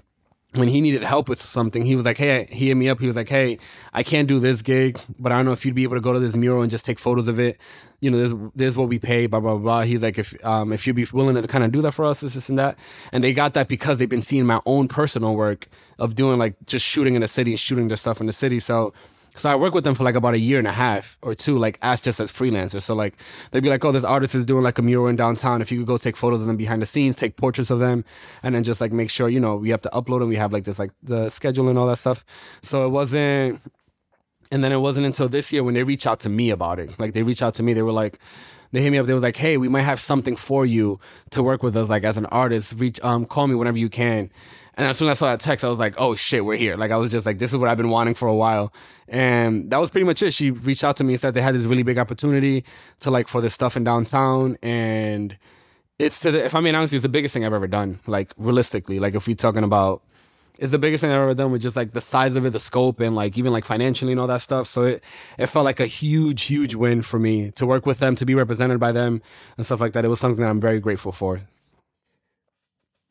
when 0.55 0.67
he 0.67 0.81
needed 0.81 1.03
help 1.03 1.29
with 1.29 1.41
something, 1.41 1.85
he 1.85 1.95
was 1.95 2.05
like, 2.05 2.17
"Hey," 2.17 2.47
he 2.51 2.67
hit 2.67 2.75
me 2.75 2.87
up. 2.89 2.99
He 2.99 3.07
was 3.07 3.15
like, 3.15 3.29
"Hey, 3.29 3.57
I 3.93 4.03
can't 4.03 4.27
do 4.27 4.39
this 4.39 4.61
gig, 4.61 4.99
but 5.17 5.31
I 5.31 5.35
don't 5.35 5.45
know 5.45 5.51
if 5.51 5.65
you'd 5.65 5.75
be 5.75 5.83
able 5.83 5.95
to 5.95 6.01
go 6.01 6.13
to 6.13 6.19
this 6.19 6.35
mural 6.35 6.61
and 6.61 6.69
just 6.69 6.85
take 6.85 6.99
photos 6.99 7.27
of 7.27 7.39
it. 7.39 7.57
You 8.01 8.11
know, 8.11 8.51
this 8.53 8.67
is 8.67 8.77
what 8.77 8.89
we 8.89 8.99
pay, 8.99 9.25
blah 9.27 9.39
blah 9.39 9.57
blah." 9.57 9.81
He's 9.81 10.03
like, 10.03 10.17
"If 10.17 10.33
um 10.45 10.71
if 10.71 10.85
you'd 10.85 10.95
be 10.95 11.07
willing 11.11 11.35
to 11.35 11.47
kind 11.47 11.63
of 11.63 11.71
do 11.71 11.81
that 11.81 11.93
for 11.93 12.05
us, 12.05 12.21
this 12.21 12.35
this 12.35 12.49
and 12.49 12.59
that," 12.59 12.77
and 13.11 13.23
they 13.23 13.33
got 13.33 13.53
that 13.55 13.67
because 13.67 13.97
they've 13.97 14.09
been 14.09 14.21
seeing 14.21 14.45
my 14.45 14.61
own 14.65 14.87
personal 14.87 15.35
work 15.35 15.67
of 15.97 16.15
doing 16.15 16.37
like 16.37 16.55
just 16.65 16.85
shooting 16.85 17.15
in 17.15 17.21
the 17.21 17.27
city 17.27 17.51
and 17.51 17.59
shooting 17.59 17.87
their 17.87 17.97
stuff 17.97 18.21
in 18.21 18.27
the 18.27 18.33
city. 18.33 18.59
So 18.59 18.93
so 19.35 19.49
I 19.49 19.55
worked 19.55 19.73
with 19.73 19.83
them 19.83 19.95
for 19.95 20.03
like 20.03 20.15
about 20.15 20.35
a 20.35 20.39
year 20.39 20.59
and 20.59 20.67
a 20.67 20.71
half 20.71 21.17
or 21.21 21.33
two, 21.33 21.57
like 21.57 21.79
as 21.81 22.01
just 22.01 22.19
as 22.19 22.31
freelancers. 22.31 22.83
So 22.83 22.93
like 22.93 23.15
they'd 23.51 23.63
be 23.63 23.69
like, 23.69 23.83
"Oh, 23.83 23.91
this 23.91 24.03
artist 24.03 24.35
is 24.35 24.45
doing 24.45 24.63
like 24.63 24.77
a 24.77 24.81
mural 24.81 25.07
in 25.07 25.15
downtown. 25.15 25.61
If 25.61 25.71
you 25.71 25.79
could 25.79 25.87
go 25.87 25.97
take 25.97 26.15
photos 26.15 26.41
of 26.41 26.47
them 26.47 26.57
behind 26.57 26.81
the 26.81 26.85
scenes, 26.85 27.15
take 27.15 27.35
portraits 27.35 27.71
of 27.71 27.79
them, 27.79 28.05
and 28.43 28.53
then 28.53 28.63
just 28.63 28.79
like 28.79 28.91
make 28.91 29.09
sure 29.09 29.29
you 29.29 29.39
know 29.39 29.55
we 29.55 29.69
have 29.69 29.81
to 29.81 29.89
upload 29.89 30.19
them. 30.19 30.29
We 30.29 30.35
have 30.35 30.53
like 30.53 30.65
this 30.65 30.77
like 30.77 30.91
the 31.01 31.29
schedule 31.29 31.67
and 31.67 31.79
all 31.79 31.87
that 31.87 31.97
stuff. 31.97 32.23
So 32.61 32.85
it 32.85 32.89
wasn't." 32.89 33.61
And 34.51 34.63
then 34.63 34.71
it 34.71 34.77
wasn't 34.77 35.07
until 35.07 35.27
this 35.27 35.51
year 35.51 35.63
when 35.63 35.73
they 35.73 35.81
reached 35.83 36.05
out 36.05 36.19
to 36.21 36.29
me 36.29 36.51
about 36.51 36.77
it. 36.79 36.99
Like 36.99 37.13
they 37.13 37.23
reached 37.23 37.41
out 37.41 37.55
to 37.55 37.63
me, 37.63 37.73
they 37.73 37.81
were 37.81 37.91
like, 37.91 38.19
they 38.71 38.83
hit 38.83 38.91
me 38.91 38.99
up. 38.99 39.07
They 39.07 39.13
was 39.13 39.23
like, 39.23 39.35
"Hey, 39.37 39.57
we 39.57 39.67
might 39.67 39.81
have 39.81 39.99
something 39.99 40.35
for 40.35 40.63
you 40.65 40.99
to 41.31 41.41
work 41.41 41.63
with 41.63 41.75
us, 41.75 41.89
like 41.89 42.03
as 42.03 42.17
an 42.17 42.27
artist. 42.27 42.75
Reach, 42.77 42.99
um, 43.03 43.25
call 43.25 43.47
me 43.47 43.55
whenever 43.55 43.77
you 43.77 43.89
can." 43.89 44.29
And 44.75 44.87
as 44.87 44.97
soon 44.97 45.07
as 45.07 45.17
I 45.17 45.19
saw 45.19 45.31
that 45.31 45.39
text, 45.39 45.63
I 45.63 45.69
was 45.69 45.79
like, 45.79 45.95
"Oh 45.97 46.15
shit, 46.15 46.43
we're 46.43 46.57
here!" 46.57 46.75
Like 46.77 46.91
I 46.91 46.97
was 46.97 47.11
just 47.11 47.25
like, 47.25 47.37
"This 47.39 47.51
is 47.51 47.57
what 47.57 47.69
I've 47.69 47.77
been 47.77 47.89
wanting 47.89 48.15
for 48.15 48.27
a 48.27 48.33
while." 48.33 48.73
And 49.07 49.69
that 49.71 49.77
was 49.77 49.89
pretty 49.89 50.05
much 50.05 50.21
it. 50.23 50.33
She 50.33 50.51
reached 50.51 50.83
out 50.83 50.97
to 50.97 51.03
me 51.03 51.13
and 51.13 51.19
said 51.19 51.33
they 51.33 51.41
had 51.41 51.55
this 51.55 51.65
really 51.65 51.83
big 51.83 51.97
opportunity 51.97 52.63
to 53.01 53.11
like 53.11 53.27
for 53.27 53.41
this 53.41 53.53
stuff 53.53 53.77
in 53.77 53.83
downtown, 53.83 54.57
and 54.63 55.37
it's 55.99 56.19
to 56.21 56.31
the. 56.31 56.43
If 56.43 56.55
I'm 56.55 56.63
being 56.63 56.75
honest, 56.75 56.93
it's 56.93 57.03
the 57.03 57.09
biggest 57.09 57.33
thing 57.33 57.45
I've 57.45 57.53
ever 57.53 57.67
done. 57.67 57.99
Like 58.07 58.33
realistically, 58.37 58.99
like 58.99 59.13
if 59.15 59.27
we're 59.27 59.35
talking 59.35 59.63
about 59.63 60.01
it's 60.59 60.71
the 60.71 60.79
biggest 60.79 61.01
thing 61.01 61.11
I've 61.11 61.21
ever 61.21 61.33
done 61.33 61.51
with 61.51 61.61
just 61.61 61.75
like 61.75 61.91
the 61.91 62.01
size 62.01 62.35
of 62.35 62.45
it, 62.45 62.51
the 62.51 62.59
scope, 62.59 62.99
and 62.99 63.15
like 63.15 63.37
even 63.37 63.51
like 63.51 63.65
financially 63.65 64.11
and 64.11 64.21
all 64.21 64.27
that 64.27 64.41
stuff. 64.41 64.67
So 64.67 64.83
it 64.83 65.03
it 65.37 65.47
felt 65.47 65.65
like 65.65 65.79
a 65.79 65.87
huge, 65.87 66.43
huge 66.43 66.75
win 66.75 67.01
for 67.01 67.19
me 67.19 67.51
to 67.51 67.65
work 67.65 67.85
with 67.85 67.99
them, 67.99 68.15
to 68.15 68.25
be 68.25 68.35
represented 68.35 68.79
by 68.79 68.91
them, 68.91 69.21
and 69.57 69.65
stuff 69.65 69.81
like 69.81 69.93
that. 69.93 70.05
It 70.05 70.09
was 70.09 70.19
something 70.19 70.43
that 70.43 70.49
I'm 70.49 70.61
very 70.61 70.79
grateful 70.79 71.11
for. 71.11 71.41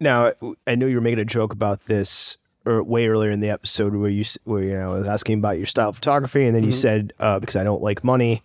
Now, 0.02 0.32
I 0.66 0.74
know 0.74 0.86
you 0.86 0.96
were 0.96 1.02
making 1.02 1.20
a 1.20 1.24
joke 1.24 1.52
about 1.52 1.84
this 1.84 2.38
or 2.64 2.82
way 2.82 3.06
earlier 3.06 3.30
in 3.30 3.40
the 3.40 3.50
episode 3.50 3.94
where 3.94 4.10
you 4.10 4.24
where 4.44 4.62
you 4.62 4.74
know 4.74 4.92
I 4.92 4.98
was 4.98 5.06
asking 5.06 5.38
about 5.38 5.56
your 5.56 5.66
style 5.66 5.88
of 5.90 5.96
photography, 5.96 6.46
and 6.46 6.54
then 6.54 6.64
you 6.64 6.72
said 6.72 7.12
uh, 7.18 7.38
because 7.38 7.56
I 7.56 7.64
don't 7.64 7.82
like 7.82 8.04
money. 8.04 8.42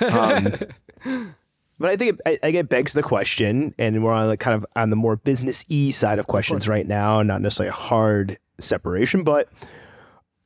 Um, 0.00 0.52
but 1.78 1.90
I 1.90 1.96
think 1.96 2.14
it, 2.14 2.20
I, 2.26 2.48
I 2.48 2.50
get 2.50 2.68
begs 2.68 2.92
the 2.92 3.02
question, 3.02 3.74
and 3.78 4.02
we're 4.02 4.12
on 4.12 4.26
like 4.26 4.40
kind 4.40 4.54
of 4.54 4.66
on 4.76 4.90
the 4.90 4.96
more 4.96 5.16
business 5.16 5.64
e 5.68 5.90
side 5.90 6.18
of 6.18 6.26
questions 6.26 6.68
right 6.68 6.86
now, 6.86 7.22
not 7.22 7.40
necessarily 7.40 7.70
a 7.70 7.72
hard 7.72 8.38
separation, 8.58 9.24
but 9.24 9.48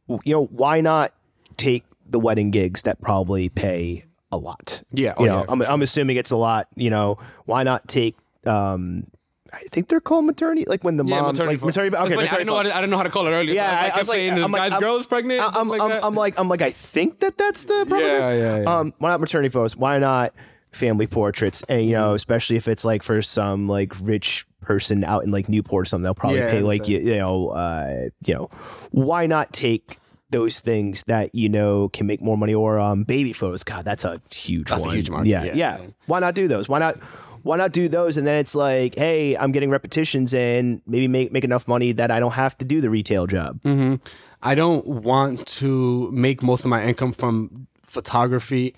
you 0.09 0.33
know 0.33 0.45
why 0.47 0.81
not 0.81 1.12
take 1.57 1.85
the 2.09 2.20
wedding 2.20 2.51
gigs 2.51 2.85
that 2.85 3.01
probably 3.01 3.49
pay 3.49 4.05
a 4.31 4.37
lot? 4.37 4.83
Yeah, 4.93 5.15
oh 5.17 5.25
you 5.25 5.31
know, 5.31 5.41
yeah, 5.41 5.47
I'm, 5.49 5.62
I'm 5.62 5.83
assuming 5.83 6.17
it's 6.17 6.31
a 6.31 6.37
lot. 6.37 6.69
You 6.77 6.91
know, 6.91 7.19
why 7.47 7.62
not 7.62 7.89
take? 7.89 8.17
um 8.47 9.05
I 9.52 9.60
think 9.70 9.89
they're 9.89 10.01
called 10.01 10.27
maternity, 10.27 10.65
like 10.67 10.85
when 10.85 10.97
the 10.97 11.05
mom, 11.05 11.25
like 11.25 11.36
photo. 11.36 11.67
maternity. 11.67 11.97
Okay, 11.97 12.02
funny, 12.05 12.15
I 12.15 12.23
maternity 12.23 12.28
didn't 12.36 12.47
know 12.49 12.52
photo. 12.57 12.68
what 12.68 12.77
I 12.77 12.81
didn't 12.81 12.91
know 12.91 12.97
how 12.99 13.02
to 13.05 13.10
call 13.10 13.27
it 13.27 13.31
earlier. 13.31 13.55
Yeah, 13.55 13.70
so 13.70 13.77
I, 13.77 13.78
I- 13.78 13.81
I 13.81 13.85
kept 13.86 13.99
was 13.99 14.09
like- 14.09 14.33
I'm 14.33 14.39
like- 14.52 14.52
guy's 14.60 14.73
I'm- 14.73 14.81
girl's 14.81 15.07
pregnant. 15.07 15.41
I'm, 15.41 15.57
I'm, 15.57 15.68
like 15.68 15.89
that. 15.91 16.05
I'm 16.05 16.15
like, 16.15 16.39
I'm 16.39 16.49
like, 16.49 16.62
I 16.62 16.70
think 16.70 17.20
that 17.20 17.39
that's 17.39 17.65
the 17.65 17.86
Yeah, 17.91 18.33
yeah, 18.33 18.60
yeah. 18.62 18.77
Um, 18.78 18.93
why 18.99 19.10
not 19.10 19.20
maternity 19.20 19.49
photos? 19.51 19.77
Why 19.77 19.99
not 19.99 20.35
family 20.73 21.07
portraits? 21.07 21.62
And 21.68 21.86
you 21.86 21.93
know, 21.93 22.15
especially 22.15 22.57
if 22.57 22.68
it's 22.68 22.85
like 22.85 23.02
for 23.02 23.23
some 23.23 23.67
like 23.68 23.93
rich 24.01 24.47
person 24.60 25.02
out 25.05 25.25
in 25.25 25.31
like 25.31 25.49
Newport 25.49 25.83
or 25.83 25.85
something, 25.86 26.05
they'll 26.05 26.15
probably 26.15 26.41
Yeah, 26.41 26.51
pay 26.51 26.60
like 26.60 26.86
you, 26.89 26.99
you 26.99 27.17
know, 27.17 27.49
uh, 27.49 28.09
you 28.27 28.35
know, 28.35 28.51
why 28.91 29.27
not 29.27 29.52
take 29.55 29.97
those 30.31 30.60
things 30.60 31.05
that 31.05 31.35
you 31.35 31.49
know 31.49 31.89
can 31.89 32.07
make 32.07 32.20
more 32.20 32.36
money 32.36 32.52
or 32.52 32.78
um 32.78 33.02
baby 33.02 33.33
photos 33.33 33.65
god 33.65 33.83
that's 33.83 34.05
a 34.05 34.20
huge 34.31 34.68
That's 34.68 34.85
a 34.85 34.91
huge 34.91 35.09
market, 35.09 35.27
yeah, 35.31 35.44
yeah. 35.44 35.55
yeah 35.55 35.86
why 36.05 36.18
not 36.20 36.35
do 36.35 36.47
those 36.47 36.68
why 36.68 36.78
not 36.78 36.99
why 37.42 37.57
not 37.57 37.73
do 37.73 37.89
those? 37.89 38.17
And 38.17 38.26
then 38.26 38.36
it's 38.36 38.55
like 38.55 38.94
hey 38.94 39.36
i'm 39.36 39.52
getting 39.52 39.70
repetitions 39.70 40.34
and 40.34 40.81
maybe 40.86 41.08
make 41.08 41.33
make 41.33 41.44
enough 41.44 41.68
money 41.68 41.92
that 41.92 42.10
i 42.10 42.20
don't 42.20 42.33
have 42.33 42.57
to 42.58 42.65
do 42.65 42.81
the 42.81 42.91
retail 42.91 43.26
job. 43.26 43.60
Mm-hmm. 43.62 43.97
I 44.42 44.55
don't 44.55 44.86
want 44.86 45.47
to 45.47 46.10
make 46.12 46.42
most 46.42 46.65
of 46.65 46.70
my 46.70 46.84
income 46.84 47.12
from 47.12 47.67
photography 47.83 48.75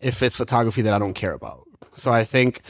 if 0.00 0.22
it's 0.22 0.36
photography 0.36 0.82
that 0.82 0.92
I 0.92 0.98
don't 0.98 1.14
care 1.14 1.32
about. 1.32 1.66
So 1.94 2.10
I 2.10 2.24
think 2.24 2.60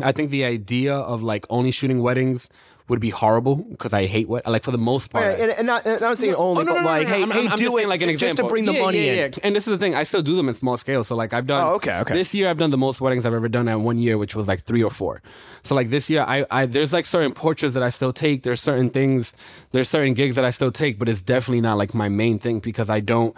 I 0.00 0.10
think 0.12 0.30
the 0.30 0.44
idea 0.44 0.94
of 0.94 1.22
like 1.22 1.46
only 1.50 1.70
shooting 1.70 2.02
weddings 2.02 2.48
would 2.92 3.00
be 3.00 3.10
horrible 3.10 3.56
because 3.56 3.92
I 3.92 4.04
hate 4.06 4.28
what 4.28 4.46
like 4.46 4.62
for 4.62 4.70
the 4.70 4.78
most 4.92 5.10
part. 5.10 5.24
Yeah, 5.24 5.42
and, 5.44 5.50
and 5.52 5.66
not, 5.66 5.86
and 5.86 6.00
not 6.00 6.16
saying 6.18 6.34
only 6.34 6.62
Oh, 6.62 6.64
no, 6.64 6.74
but 6.74 6.80
no, 6.82 6.86
like 6.86 7.08
no, 7.08 7.10
no. 7.10 7.16
hey 7.16 7.22
I'm, 7.24 7.30
hey 7.30 7.40
I'm, 7.46 7.52
I'm 7.52 7.58
do 7.58 7.76
it 7.78 7.88
like 7.88 8.02
an 8.02 8.08
ju- 8.10 8.16
just 8.18 8.32
example. 8.34 8.48
to 8.48 8.52
bring 8.52 8.64
the 8.66 8.74
Yeah, 8.74 8.82
money 8.86 9.06
yeah, 9.06 9.12
in 9.12 9.32
yeah. 9.32 9.38
And 9.42 9.56
this 9.56 9.66
is 9.66 9.72
the 9.72 9.78
thing, 9.78 9.94
I 9.94 10.04
still 10.04 10.22
do 10.22 10.36
them 10.36 10.48
in 10.48 10.54
small 10.54 10.76
scale. 10.76 11.02
So 11.02 11.16
like 11.16 11.32
I've 11.32 11.46
done. 11.46 11.64
Oh, 11.64 11.74
okay, 11.76 11.98
okay. 12.00 12.14
This 12.14 12.34
year 12.34 12.48
I've 12.50 12.58
done 12.58 12.70
the 12.70 12.78
most 12.78 13.00
weddings 13.00 13.24
I've 13.26 13.34
ever 13.34 13.48
done 13.48 13.66
at 13.68 13.80
one 13.80 13.98
year, 13.98 14.16
which 14.18 14.36
was 14.36 14.46
like 14.46 14.60
three 14.60 14.82
or 14.82 14.90
four. 14.90 15.22
So 15.62 15.74
like 15.74 15.90
this 15.90 16.08
year, 16.10 16.24
I, 16.28 16.44
I 16.50 16.66
there's 16.66 16.92
like 16.92 17.06
certain 17.06 17.32
portraits 17.32 17.74
that 17.74 17.82
I 17.82 17.90
still 17.90 18.12
take. 18.12 18.42
There's 18.42 18.60
certain 18.60 18.90
things, 18.90 19.34
there's 19.72 19.88
certain 19.88 20.14
gigs 20.14 20.36
that 20.36 20.44
I 20.44 20.50
still 20.50 20.70
take, 20.70 20.98
but 20.98 21.08
it's 21.08 21.22
definitely 21.22 21.62
not 21.62 21.78
like 21.78 21.94
my 21.94 22.08
main 22.08 22.38
thing 22.38 22.60
because 22.60 22.88
I 22.90 23.00
don't. 23.00 23.34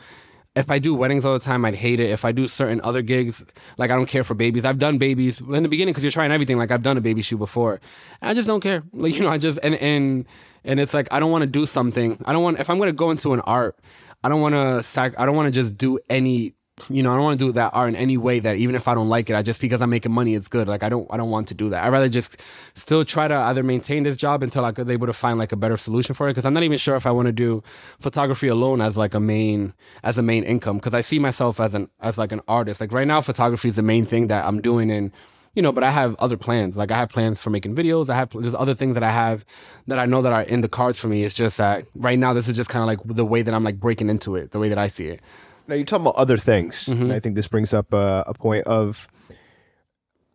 If 0.56 0.70
I 0.70 0.78
do 0.78 0.94
weddings 0.94 1.24
all 1.24 1.32
the 1.32 1.40
time, 1.40 1.64
I'd 1.64 1.74
hate 1.74 1.98
it. 1.98 2.10
If 2.10 2.24
I 2.24 2.30
do 2.30 2.46
certain 2.46 2.80
other 2.84 3.02
gigs, 3.02 3.44
like 3.76 3.90
I 3.90 3.96
don't 3.96 4.06
care 4.06 4.22
for 4.22 4.34
babies. 4.34 4.64
I've 4.64 4.78
done 4.78 4.98
babies 4.98 5.40
in 5.40 5.64
the 5.64 5.68
beginning 5.68 5.92
because 5.92 6.04
you're 6.04 6.12
trying 6.12 6.30
everything. 6.30 6.58
Like 6.58 6.70
I've 6.70 6.82
done 6.84 6.96
a 6.96 7.00
baby 7.00 7.22
shoot 7.22 7.38
before. 7.38 7.80
I 8.22 8.34
just 8.34 8.46
don't 8.46 8.60
care. 8.60 8.84
Like 8.92 9.16
you 9.16 9.22
know, 9.22 9.30
I 9.30 9.38
just 9.38 9.58
and 9.64 9.74
and 9.74 10.26
and 10.64 10.78
it's 10.78 10.94
like 10.94 11.12
I 11.12 11.18
don't 11.18 11.32
want 11.32 11.42
to 11.42 11.48
do 11.50 11.66
something. 11.66 12.22
I 12.24 12.32
don't 12.32 12.44
want 12.44 12.60
if 12.60 12.70
I'm 12.70 12.78
gonna 12.78 12.92
go 12.92 13.10
into 13.10 13.32
an 13.32 13.40
art, 13.40 13.76
I 14.22 14.28
don't 14.28 14.40
want 14.40 14.54
to 14.54 14.82
sac. 14.82 15.18
I 15.18 15.26
don't 15.26 15.34
want 15.34 15.52
to 15.52 15.60
just 15.60 15.76
do 15.76 15.98
any. 16.08 16.54
You 16.90 17.04
know, 17.04 17.12
I 17.12 17.14
don't 17.14 17.22
want 17.22 17.38
to 17.38 17.46
do 17.46 17.52
that 17.52 17.70
art 17.72 17.90
in 17.90 17.94
any 17.94 18.16
way 18.16 18.40
that 18.40 18.56
even 18.56 18.74
if 18.74 18.88
I 18.88 18.94
don't 18.94 19.08
like 19.08 19.30
it, 19.30 19.36
I 19.36 19.42
just 19.42 19.60
because 19.60 19.80
I'm 19.80 19.90
making 19.90 20.10
money, 20.10 20.34
it's 20.34 20.48
good. 20.48 20.66
Like 20.66 20.82
I 20.82 20.88
don't, 20.88 21.06
I 21.08 21.16
don't 21.16 21.30
want 21.30 21.46
to 21.48 21.54
do 21.54 21.68
that. 21.68 21.84
I 21.84 21.86
would 21.86 21.92
rather 21.92 22.08
just 22.08 22.40
still 22.74 23.04
try 23.04 23.28
to 23.28 23.34
either 23.34 23.62
maintain 23.62 24.02
this 24.02 24.16
job 24.16 24.42
until 24.42 24.64
I 24.64 24.72
could 24.72 24.90
able 24.90 25.06
to 25.06 25.12
find 25.12 25.38
like 25.38 25.52
a 25.52 25.56
better 25.56 25.76
solution 25.76 26.16
for 26.16 26.26
it. 26.26 26.32
Because 26.32 26.44
I'm 26.44 26.52
not 26.52 26.64
even 26.64 26.76
sure 26.76 26.96
if 26.96 27.06
I 27.06 27.12
want 27.12 27.26
to 27.26 27.32
do 27.32 27.62
photography 27.64 28.48
alone 28.48 28.80
as 28.80 28.96
like 28.96 29.14
a 29.14 29.20
main 29.20 29.72
as 30.02 30.18
a 30.18 30.22
main 30.22 30.42
income. 30.42 30.78
Because 30.78 30.94
I 30.94 31.00
see 31.00 31.20
myself 31.20 31.60
as 31.60 31.74
an 31.74 31.90
as 32.00 32.18
like 32.18 32.32
an 32.32 32.40
artist. 32.48 32.80
Like 32.80 32.92
right 32.92 33.06
now, 33.06 33.20
photography 33.20 33.68
is 33.68 33.76
the 33.76 33.82
main 33.82 34.04
thing 34.04 34.26
that 34.28 34.44
I'm 34.44 34.60
doing 34.60 34.90
and 34.90 35.12
you 35.54 35.62
know, 35.62 35.70
but 35.70 35.84
I 35.84 35.90
have 35.90 36.16
other 36.16 36.36
plans. 36.36 36.76
Like 36.76 36.90
I 36.90 36.96
have 36.96 37.08
plans 37.08 37.40
for 37.40 37.50
making 37.50 37.76
videos. 37.76 38.10
I 38.10 38.16
have 38.16 38.30
there's 38.30 38.54
other 38.54 38.74
things 38.74 38.94
that 38.94 39.04
I 39.04 39.12
have 39.12 39.44
that 39.86 40.00
I 40.00 40.06
know 40.06 40.22
that 40.22 40.32
are 40.32 40.42
in 40.42 40.60
the 40.60 40.68
cards 40.68 40.98
for 40.98 41.06
me. 41.06 41.22
It's 41.22 41.34
just 41.34 41.58
that 41.58 41.86
right 41.94 42.18
now 42.18 42.32
this 42.32 42.48
is 42.48 42.56
just 42.56 42.68
kind 42.68 42.82
of 42.82 42.88
like 42.88 42.98
the 43.16 43.24
way 43.24 43.42
that 43.42 43.54
I'm 43.54 43.62
like 43.62 43.78
breaking 43.78 44.10
into 44.10 44.34
it, 44.34 44.50
the 44.50 44.58
way 44.58 44.68
that 44.68 44.78
I 44.78 44.88
see 44.88 45.06
it. 45.06 45.20
Now 45.66 45.74
you're 45.74 45.84
talking 45.84 46.04
about 46.04 46.16
other 46.16 46.36
things, 46.36 46.88
and 46.88 46.98
mm-hmm. 46.98 47.10
I 47.12 47.20
think 47.20 47.36
this 47.36 47.48
brings 47.48 47.72
up 47.72 47.92
uh, 47.94 48.24
a 48.26 48.34
point 48.34 48.66
of 48.66 49.08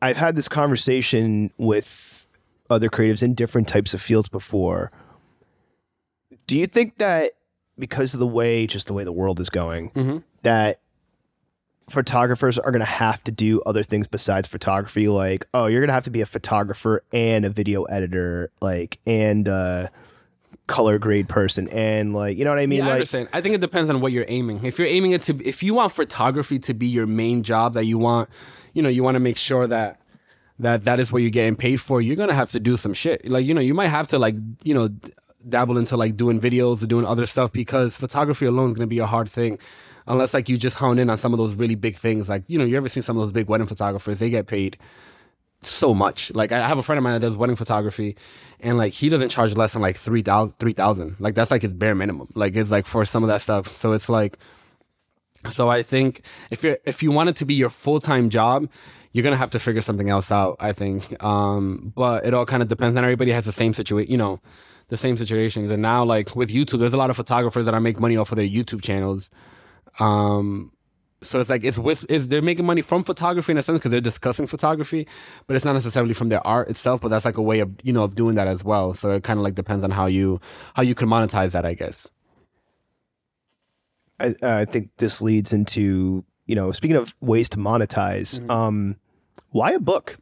I've 0.01 0.17
had 0.17 0.35
this 0.35 0.47
conversation 0.47 1.51
with 1.57 2.27
other 2.69 2.89
creatives 2.89 3.21
in 3.21 3.33
different 3.33 3.67
types 3.67 3.93
of 3.93 4.01
fields 4.01 4.29
before. 4.29 4.91
Do 6.47 6.57
you 6.57 6.67
think 6.67 6.97
that 6.97 7.33
because 7.77 8.13
of 8.13 8.19
the 8.19 8.27
way, 8.27 8.65
just 8.67 8.87
the 8.87 8.93
way 8.93 9.03
the 9.03 9.11
world 9.11 9.39
is 9.39 9.49
going, 9.49 9.91
mm-hmm. 9.91 10.17
that 10.43 10.81
photographers 11.89 12.57
are 12.59 12.71
going 12.71 12.81
to 12.81 12.85
have 12.85 13.23
to 13.23 13.31
do 13.31 13.61
other 13.61 13.83
things 13.83 14.07
besides 14.07 14.47
photography? 14.47 15.07
Like, 15.07 15.45
oh, 15.53 15.67
you're 15.67 15.81
going 15.81 15.89
to 15.89 15.93
have 15.93 16.03
to 16.05 16.11
be 16.11 16.21
a 16.21 16.25
photographer 16.25 17.03
and 17.11 17.45
a 17.45 17.49
video 17.49 17.83
editor, 17.83 18.51
like, 18.61 18.99
and 19.05 19.47
a 19.47 19.91
color 20.69 20.99
grade 20.99 21.27
person, 21.27 21.67
and 21.69 22.13
like, 22.13 22.37
you 22.37 22.45
know 22.45 22.51
what 22.51 22.59
I 22.59 22.67
mean? 22.67 22.77
Yeah, 22.77 22.85
I 22.85 22.87
like, 22.87 22.93
understand. 22.93 23.29
I 23.33 23.41
think 23.41 23.55
it 23.55 23.61
depends 23.61 23.89
on 23.89 23.99
what 23.99 24.11
you're 24.11 24.25
aiming. 24.29 24.63
If 24.63 24.79
you're 24.79 24.87
aiming 24.87 25.11
it 25.11 25.23
to, 25.23 25.35
if 25.45 25.63
you 25.63 25.73
want 25.73 25.91
photography 25.91 26.59
to 26.59 26.73
be 26.73 26.87
your 26.87 27.07
main 27.07 27.43
job, 27.43 27.73
that 27.73 27.85
you 27.85 27.97
want, 27.97 28.29
you 28.73 28.81
know, 28.81 28.89
you 28.89 29.03
want 29.03 29.15
to 29.15 29.19
make 29.19 29.35
sure 29.35 29.67
that 29.67 29.99
that 30.59 30.85
that 30.85 30.99
is 30.99 31.11
what 31.11 31.21
you're 31.21 31.31
getting 31.31 31.55
paid 31.55 31.81
for. 31.81 32.01
You're 32.01 32.15
gonna 32.15 32.33
have 32.33 32.49
to 32.51 32.59
do 32.59 32.77
some 32.77 32.93
shit. 32.93 33.27
Like 33.29 33.45
you 33.45 33.53
know, 33.53 33.61
you 33.61 33.73
might 33.73 33.87
have 33.87 34.07
to 34.07 34.19
like 34.19 34.35
you 34.63 34.73
know 34.73 34.89
dabble 35.47 35.77
into 35.77 35.97
like 35.97 36.15
doing 36.15 36.39
videos 36.39 36.83
or 36.83 36.87
doing 36.87 37.05
other 37.05 37.25
stuff 37.25 37.51
because 37.51 37.97
photography 37.97 38.45
alone 38.45 38.71
is 38.71 38.77
gonna 38.77 38.87
be 38.87 38.99
a 38.99 39.07
hard 39.07 39.29
thing. 39.29 39.57
Unless 40.07 40.33
like 40.33 40.49
you 40.49 40.57
just 40.57 40.77
hone 40.77 40.99
in 40.99 41.09
on 41.09 41.17
some 41.17 41.33
of 41.33 41.39
those 41.39 41.53
really 41.55 41.75
big 41.75 41.95
things, 41.95 42.29
like 42.29 42.43
you 42.47 42.57
know, 42.57 42.65
you 42.65 42.77
ever 42.77 42.89
seen 42.89 43.03
some 43.03 43.17
of 43.17 43.21
those 43.21 43.31
big 43.31 43.47
wedding 43.47 43.67
photographers? 43.67 44.19
They 44.19 44.29
get 44.29 44.47
paid 44.47 44.77
so 45.61 45.93
much. 45.93 46.33
Like 46.33 46.51
I 46.51 46.67
have 46.67 46.77
a 46.77 46.81
friend 46.81 46.97
of 46.97 47.03
mine 47.03 47.13
that 47.13 47.25
does 47.25 47.35
wedding 47.35 47.55
photography, 47.55 48.15
and 48.59 48.77
like 48.77 48.93
he 48.93 49.09
doesn't 49.09 49.29
charge 49.29 49.55
less 49.55 49.73
than 49.73 49.81
like 49.81 49.95
three 49.95 50.21
thousand. 50.21 50.57
Three 50.59 50.73
thousand. 50.73 51.15
Like 51.19 51.35
that's 51.35 51.51
like 51.51 51.61
his 51.61 51.73
bare 51.73 51.95
minimum. 51.95 52.27
Like 52.35 52.55
it's 52.55 52.71
like 52.71 52.85
for 52.85 53.03
some 53.05 53.23
of 53.23 53.27
that 53.27 53.41
stuff. 53.41 53.67
So 53.67 53.91
it's 53.91 54.09
like, 54.09 54.37
so 55.49 55.69
I 55.69 55.83
think 55.83 56.21
if 56.49 56.63
you 56.63 56.77
if 56.85 57.03
you 57.03 57.11
want 57.11 57.29
it 57.29 57.35
to 57.37 57.45
be 57.45 57.53
your 57.53 57.69
full 57.69 57.99
time 57.99 58.29
job, 58.29 58.69
you're 59.11 59.23
gonna 59.23 59.37
have 59.37 59.49
to 59.51 59.59
figure 59.59 59.81
something 59.81 60.09
else 60.09 60.31
out. 60.31 60.57
I 60.59 60.71
think. 60.71 61.21
Um, 61.23 61.91
but 61.95 62.25
it 62.25 62.33
all 62.33 62.45
kind 62.45 62.63
of 62.63 62.69
depends. 62.69 62.95
Not 62.95 63.03
everybody 63.03 63.31
has 63.31 63.45
the 63.45 63.51
same 63.51 63.73
situation. 63.73 64.11
You 64.11 64.17
know. 64.17 64.41
The 64.87 64.97
same 64.97 65.17
situations, 65.17 65.69
and 65.69 65.83
now 65.83 66.03
like 66.03 66.35
with 66.35 66.49
YouTube, 66.49 66.79
there's 66.79 66.95
a 66.95 66.97
lot 66.97 67.11
of 67.11 67.15
photographers 67.15 67.65
that 67.65 67.75
are 67.75 67.79
make 67.79 67.99
money 67.99 68.17
off 68.17 68.31
of 68.31 68.37
their 68.37 68.47
YouTube 68.47 68.81
channels. 68.81 69.29
Um, 69.99 70.71
so 71.21 71.39
it's 71.39 71.49
like 71.49 71.63
it's 71.63 71.77
with 71.77 72.09
is 72.09 72.29
they're 72.29 72.41
making 72.41 72.65
money 72.65 72.81
from 72.81 73.03
photography 73.03 73.51
in 73.51 73.57
a 73.57 73.61
sense 73.61 73.79
because 73.79 73.91
they're 73.91 73.99
discussing 74.01 74.47
photography, 74.47 75.07
but 75.47 75.55
it's 75.55 75.65
not 75.65 75.73
necessarily 75.73 76.13
from 76.13 76.29
their 76.29 76.45
art 76.47 76.69
itself. 76.69 77.01
But 77.01 77.09
that's 77.09 77.25
like 77.25 77.37
a 77.37 77.41
way 77.41 77.59
of 77.59 77.71
you 77.83 77.91
know 77.91 78.03
of 78.03 78.15
doing 78.15 78.35
that 78.35 78.47
as 78.47 78.63
well. 78.63 78.93
So 78.93 79.11
it 79.11 79.23
kind 79.23 79.37
of 79.37 79.43
like 79.43 79.55
depends 79.55 79.83
on 79.83 79.91
how 79.91 80.05
you 80.05 80.39
how 80.75 80.83
you 80.83 80.95
can 80.95 81.09
monetize 81.09 81.51
that, 81.51 81.65
I 81.65 81.73
guess. 81.73 82.09
I, 84.19 84.35
I 84.41 84.65
think 84.65 84.91
this 84.97 85.21
leads 85.21 85.53
into 85.53 86.23
you 86.45 86.55
know 86.55 86.71
speaking 86.71 86.95
of 86.95 87.15
ways 87.21 87.49
to 87.49 87.57
monetize 87.57 88.47
um 88.49 88.95
why 89.51 89.71
a 89.71 89.79
book 89.79 90.17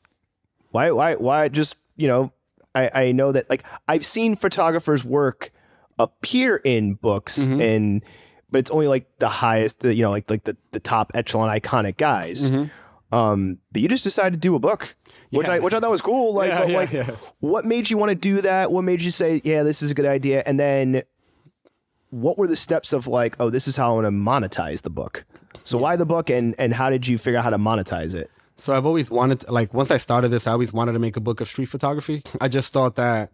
why 0.71 0.91
why 0.91 1.15
why 1.15 1.47
just 1.47 1.77
you 1.95 2.07
know 2.07 2.31
i 2.75 2.91
i 2.93 3.11
know 3.11 3.31
that 3.31 3.49
like 3.49 3.63
i've 3.87 4.05
seen 4.05 4.35
photographers 4.35 5.03
work 5.03 5.51
appear 5.97 6.57
in 6.57 6.93
books 6.93 7.45
and 7.47 8.03
but 8.51 8.59
it's 8.59 8.69
only 8.71 8.87
like 8.87 9.07
the 9.19 9.29
highest 9.29 9.83
you 9.83 10.01
know 10.03 10.11
like 10.11 10.29
like 10.29 10.43
the, 10.45 10.55
the 10.71 10.79
top 10.79 11.11
echelon 11.15 11.49
iconic 11.49 11.97
guys 11.97 12.51
um 13.11 13.57
but 13.71 13.81
you 13.81 13.87
just 13.87 14.03
decided 14.03 14.33
to 14.33 14.39
do 14.39 14.55
a 14.55 14.59
book 14.59 14.95
which 15.31 15.47
Yeah. 15.47 15.53
i 15.53 15.59
which 15.59 15.73
i 15.73 15.79
thought 15.79 15.89
was 15.91 16.01
cool 16.01 16.33
like 16.33 16.49
yeah, 16.51 16.77
like 16.77 16.91
yeah. 16.91 17.09
what 17.39 17.65
made 17.65 17.89
you 17.89 17.97
want 17.97 18.09
to 18.09 18.15
do 18.15 18.41
that 18.41 18.71
what 18.71 18.83
made 18.83 19.01
you 19.01 19.11
say 19.11 19.41
yeah 19.43 19.63
this 19.63 19.81
is 19.81 19.91
a 19.91 19.93
good 19.93 20.05
idea 20.05 20.43
and 20.45 20.59
then 20.59 21.03
what 22.09 22.37
were 22.37 22.47
the 22.47 22.55
steps 22.55 22.93
of 22.93 23.05
like, 23.05 23.35
oh, 23.37 23.49
this 23.49 23.67
is 23.67 23.75
how 23.75 23.91
I 23.91 23.93
want 24.01 24.05
to 24.05 24.11
monetize 24.11 24.81
the 24.83 24.89
book? 24.89 25.25
So 25.65 25.77
why 25.77 25.97
the 25.97 26.05
book 26.05 26.29
and 26.29 26.55
and 26.57 26.73
how 26.73 26.89
did 26.89 27.05
you 27.05 27.17
figure 27.17 27.37
out 27.37 27.43
how 27.43 27.49
to 27.49 27.57
monetize 27.57 28.15
it? 28.15 28.31
So 28.55 28.75
I've 28.75 28.85
always 28.85 29.11
wanted, 29.11 29.41
to, 29.41 29.51
like, 29.51 29.73
once 29.73 29.91
I 29.91 29.97
started 29.97 30.29
this, 30.29 30.47
I 30.47 30.53
always 30.53 30.71
wanted 30.73 30.93
to 30.93 30.99
make 30.99 31.17
a 31.17 31.19
book 31.19 31.41
of 31.41 31.49
street 31.49 31.65
photography. 31.67 32.23
I 32.41 32.47
just 32.47 32.71
thought 32.73 32.95
that, 32.95 33.29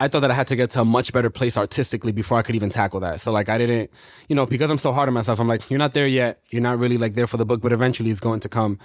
I 0.00 0.08
thought 0.08 0.20
that 0.20 0.30
I 0.30 0.34
had 0.34 0.48
to 0.48 0.56
get 0.56 0.70
to 0.70 0.80
a 0.80 0.84
much 0.84 1.12
better 1.12 1.30
place 1.30 1.56
artistically 1.56 2.10
before 2.10 2.36
I 2.36 2.42
could 2.42 2.56
even 2.56 2.68
tackle 2.68 2.98
that. 3.00 3.20
So 3.20 3.30
like, 3.30 3.48
I 3.48 3.58
didn't, 3.58 3.90
you 4.28 4.34
know, 4.34 4.44
because 4.44 4.70
I'm 4.70 4.78
so 4.78 4.92
hard 4.92 5.08
on 5.08 5.14
myself, 5.14 5.38
I'm 5.38 5.46
like, 5.46 5.70
you're 5.70 5.78
not 5.78 5.94
there 5.94 6.08
yet. 6.08 6.40
You're 6.50 6.62
not 6.62 6.78
really 6.78 6.98
like 6.98 7.14
there 7.14 7.28
for 7.28 7.36
the 7.36 7.46
book, 7.46 7.60
but 7.60 7.70
eventually 7.70 8.10
it's 8.10 8.20
going 8.20 8.40
to 8.40 8.48
come. 8.48 8.78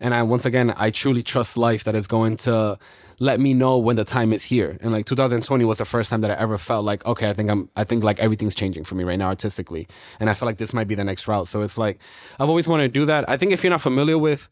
And 0.00 0.12
I, 0.12 0.24
once 0.24 0.44
again, 0.44 0.74
I 0.76 0.90
truly 0.90 1.22
trust 1.22 1.56
life 1.56 1.84
that 1.84 1.94
is 1.94 2.08
going 2.08 2.36
to 2.38 2.78
let 3.18 3.40
me 3.40 3.54
know 3.54 3.78
when 3.78 3.96
the 3.96 4.04
time 4.04 4.32
is 4.32 4.44
here. 4.44 4.76
And 4.82 4.92
like 4.92 5.06
2020 5.06 5.64
was 5.64 5.78
the 5.78 5.84
first 5.84 6.10
time 6.10 6.20
that 6.22 6.32
I 6.32 6.34
ever 6.34 6.58
felt 6.58 6.84
like, 6.84 7.06
okay, 7.06 7.30
I 7.30 7.32
think 7.32 7.48
I'm, 7.48 7.70
I 7.76 7.84
think 7.84 8.02
like 8.02 8.18
everything's 8.18 8.54
changing 8.54 8.84
for 8.84 8.96
me 8.96 9.04
right 9.04 9.18
now 9.18 9.28
artistically. 9.28 9.86
And 10.20 10.28
I 10.28 10.34
feel 10.34 10.46
like 10.46 10.58
this 10.58 10.74
might 10.74 10.88
be 10.88 10.96
the 10.96 11.04
next 11.04 11.28
route. 11.28 11.48
So 11.48 11.62
it's 11.62 11.78
like, 11.78 11.98
I've 12.40 12.48
always 12.48 12.68
wanted 12.68 12.92
to 12.92 13.00
do 13.00 13.06
that. 13.06 13.28
I 13.30 13.36
think 13.36 13.52
if 13.52 13.62
you're 13.62 13.70
not 13.70 13.80
familiar 13.80 14.18
with 14.18 14.48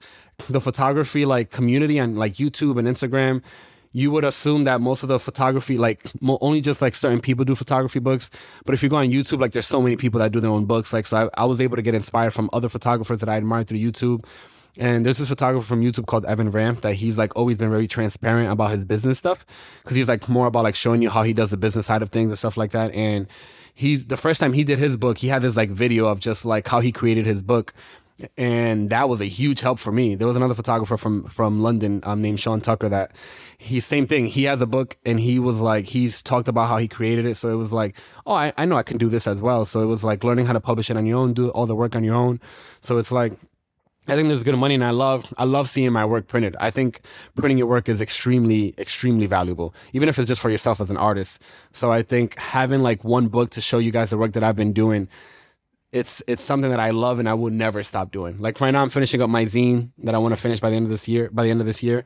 the 0.48 0.60
photography 0.60 1.26
like 1.26 1.50
community 1.50 1.98
and 1.98 2.16
like 2.16 2.34
YouTube 2.34 2.78
and 2.78 2.88
Instagram, 2.88 3.42
you 3.94 4.10
would 4.10 4.24
assume 4.24 4.64
that 4.64 4.81
most 4.81 5.05
of 5.05 5.08
the 5.08 5.20
photography, 5.20 5.78
like 5.78 6.10
mo- 6.20 6.36
only 6.40 6.60
just 6.60 6.82
like 6.82 6.94
certain 6.97 7.20
people 7.20 7.44
do 7.44 7.55
photography 7.55 8.00
books. 8.00 8.28
But 8.66 8.74
if 8.74 8.82
you 8.82 8.89
go 8.89 8.97
on 8.97 9.06
YouTube, 9.06 9.40
like 9.40 9.52
there's 9.52 9.66
so 9.66 9.81
many 9.81 9.97
people 9.97 10.18
that 10.18 10.32
do 10.32 10.40
their 10.40 10.50
own 10.50 10.64
books. 10.64 10.92
Like, 10.92 11.06
so 11.06 11.31
I, 11.32 11.42
I 11.42 11.44
was 11.47 11.60
able 11.60 11.76
to 11.76 11.82
get 11.82 11.94
inspired 11.94 12.32
from 12.32 12.50
other 12.52 12.68
photographers 12.68 13.20
that 13.20 13.28
I 13.28 13.36
admired 13.36 13.68
through 13.68 13.78
YouTube. 13.78 14.26
And 14.76 15.06
there's 15.06 15.18
this 15.18 15.28
photographer 15.28 15.64
from 15.64 15.81
YouTube 15.81 16.06
called 16.06 16.26
Evan 16.26 16.50
Ranft 16.50 16.81
that 16.81 16.94
he's 16.94 17.16
like 17.16 17.36
always 17.36 17.56
been 17.56 17.70
very 17.70 17.86
transparent 17.86 18.50
about 18.50 18.73
his 18.73 18.84
business 18.84 19.16
stuff 19.16 19.47
because 19.84 19.97
he's 19.97 20.08
like 20.08 20.28
more 20.28 20.48
about 20.48 20.64
like 20.64 20.74
showing 20.74 21.00
you 21.00 21.08
how 21.08 21.23
he 21.23 21.32
does 21.32 21.52
the 21.52 21.56
business 21.56 21.86
side 21.86 22.02
of 22.02 22.08
things 22.08 22.31
and 22.31 22.39
stuff 22.39 22.56
like 22.56 22.73
that. 22.73 22.92
And 22.92 23.28
he's 23.74 24.06
the 24.06 24.16
first 24.16 24.40
time 24.40 24.52
he 24.52 24.64
did 24.64 24.81
his 24.81 24.97
book, 24.97 25.18
he 25.18 25.28
had 25.28 25.42
this 25.42 25.56
like 25.56 25.70
video 25.70 26.08
of 26.08 26.18
just 26.18 26.44
like 26.44 26.66
how 26.66 26.81
he 26.81 26.90
created 26.90 27.26
his 27.26 27.44
book 27.44 27.73
and 28.36 28.90
that 28.90 29.08
was 29.08 29.20
a 29.20 29.24
huge 29.24 29.60
help 29.60 29.78
for 29.78 29.90
me. 29.90 30.14
There 30.14 30.26
was 30.26 30.36
another 30.36 30.55
photographer 30.55 30.97
from 30.97 31.24
from 31.24 31.62
London 31.62 32.00
um, 32.05 32.23
named 32.23 32.39
Sean 32.39 32.60
Tucker 32.60 32.89
that 32.89 33.12
he 33.64 33.80
same 33.80 34.06
thing. 34.06 34.26
He 34.26 34.44
has 34.44 34.60
a 34.60 34.66
book 34.66 34.96
and 35.04 35.18
he 35.18 35.38
was 35.38 35.60
like 35.60 35.86
he's 35.86 36.22
talked 36.22 36.48
about 36.48 36.68
how 36.68 36.76
he 36.76 36.86
created 36.86 37.26
it. 37.26 37.36
So 37.36 37.48
it 37.48 37.56
was 37.56 37.72
like, 37.72 37.96
oh, 38.26 38.34
I, 38.34 38.52
I 38.58 38.64
know 38.66 38.76
I 38.76 38.82
can 38.82 38.98
do 38.98 39.08
this 39.08 39.26
as 39.26 39.40
well. 39.40 39.64
So 39.64 39.80
it 39.80 39.86
was 39.86 40.04
like 40.04 40.22
learning 40.22 40.46
how 40.46 40.52
to 40.52 40.60
publish 40.60 40.90
it 40.90 40.96
on 40.96 41.06
your 41.06 41.18
own, 41.18 41.32
do 41.32 41.48
all 41.50 41.66
the 41.66 41.74
work 41.74 41.96
on 41.96 42.04
your 42.04 42.14
own. 42.14 42.40
So 42.80 42.98
it's 42.98 43.10
like 43.10 43.32
I 44.06 44.16
think 44.16 44.28
there's 44.28 44.42
good 44.42 44.58
money, 44.58 44.74
and 44.74 44.84
I 44.84 44.90
love 44.90 45.32
I 45.38 45.44
love 45.44 45.66
seeing 45.68 45.90
my 45.92 46.04
work 46.04 46.28
printed. 46.28 46.56
I 46.60 46.70
think 46.70 47.00
printing 47.34 47.56
your 47.56 47.66
work 47.66 47.88
is 47.88 48.02
extremely 48.02 48.74
extremely 48.76 49.26
valuable, 49.26 49.74
even 49.94 50.10
if 50.10 50.18
it's 50.18 50.28
just 50.28 50.42
for 50.42 50.50
yourself 50.50 50.80
as 50.80 50.90
an 50.90 50.98
artist. 50.98 51.42
So 51.72 51.90
I 51.90 52.02
think 52.02 52.38
having 52.38 52.82
like 52.82 53.02
one 53.02 53.28
book 53.28 53.48
to 53.50 53.62
show 53.62 53.78
you 53.78 53.90
guys 53.90 54.10
the 54.10 54.18
work 54.18 54.32
that 54.32 54.44
I've 54.44 54.56
been 54.56 54.74
doing 54.74 55.08
it's 55.94 56.22
it's 56.26 56.42
something 56.42 56.70
that 56.70 56.80
I 56.80 56.90
love 56.90 57.20
and 57.20 57.28
I 57.28 57.34
will 57.34 57.52
never 57.52 57.84
stop 57.84 58.10
doing. 58.10 58.38
Like 58.38 58.60
right 58.60 58.72
now, 58.72 58.82
I'm 58.82 58.90
finishing 58.90 59.22
up 59.22 59.30
my 59.30 59.44
zine 59.44 59.90
that 59.98 60.14
I 60.14 60.18
want 60.18 60.34
to 60.34 60.40
finish 60.40 60.58
by 60.58 60.68
the 60.68 60.76
end 60.76 60.86
of 60.86 60.90
this 60.90 61.06
year. 61.06 61.30
By 61.32 61.44
the 61.44 61.50
end 61.50 61.60
of 61.60 61.66
this 61.66 61.84
year, 61.84 62.04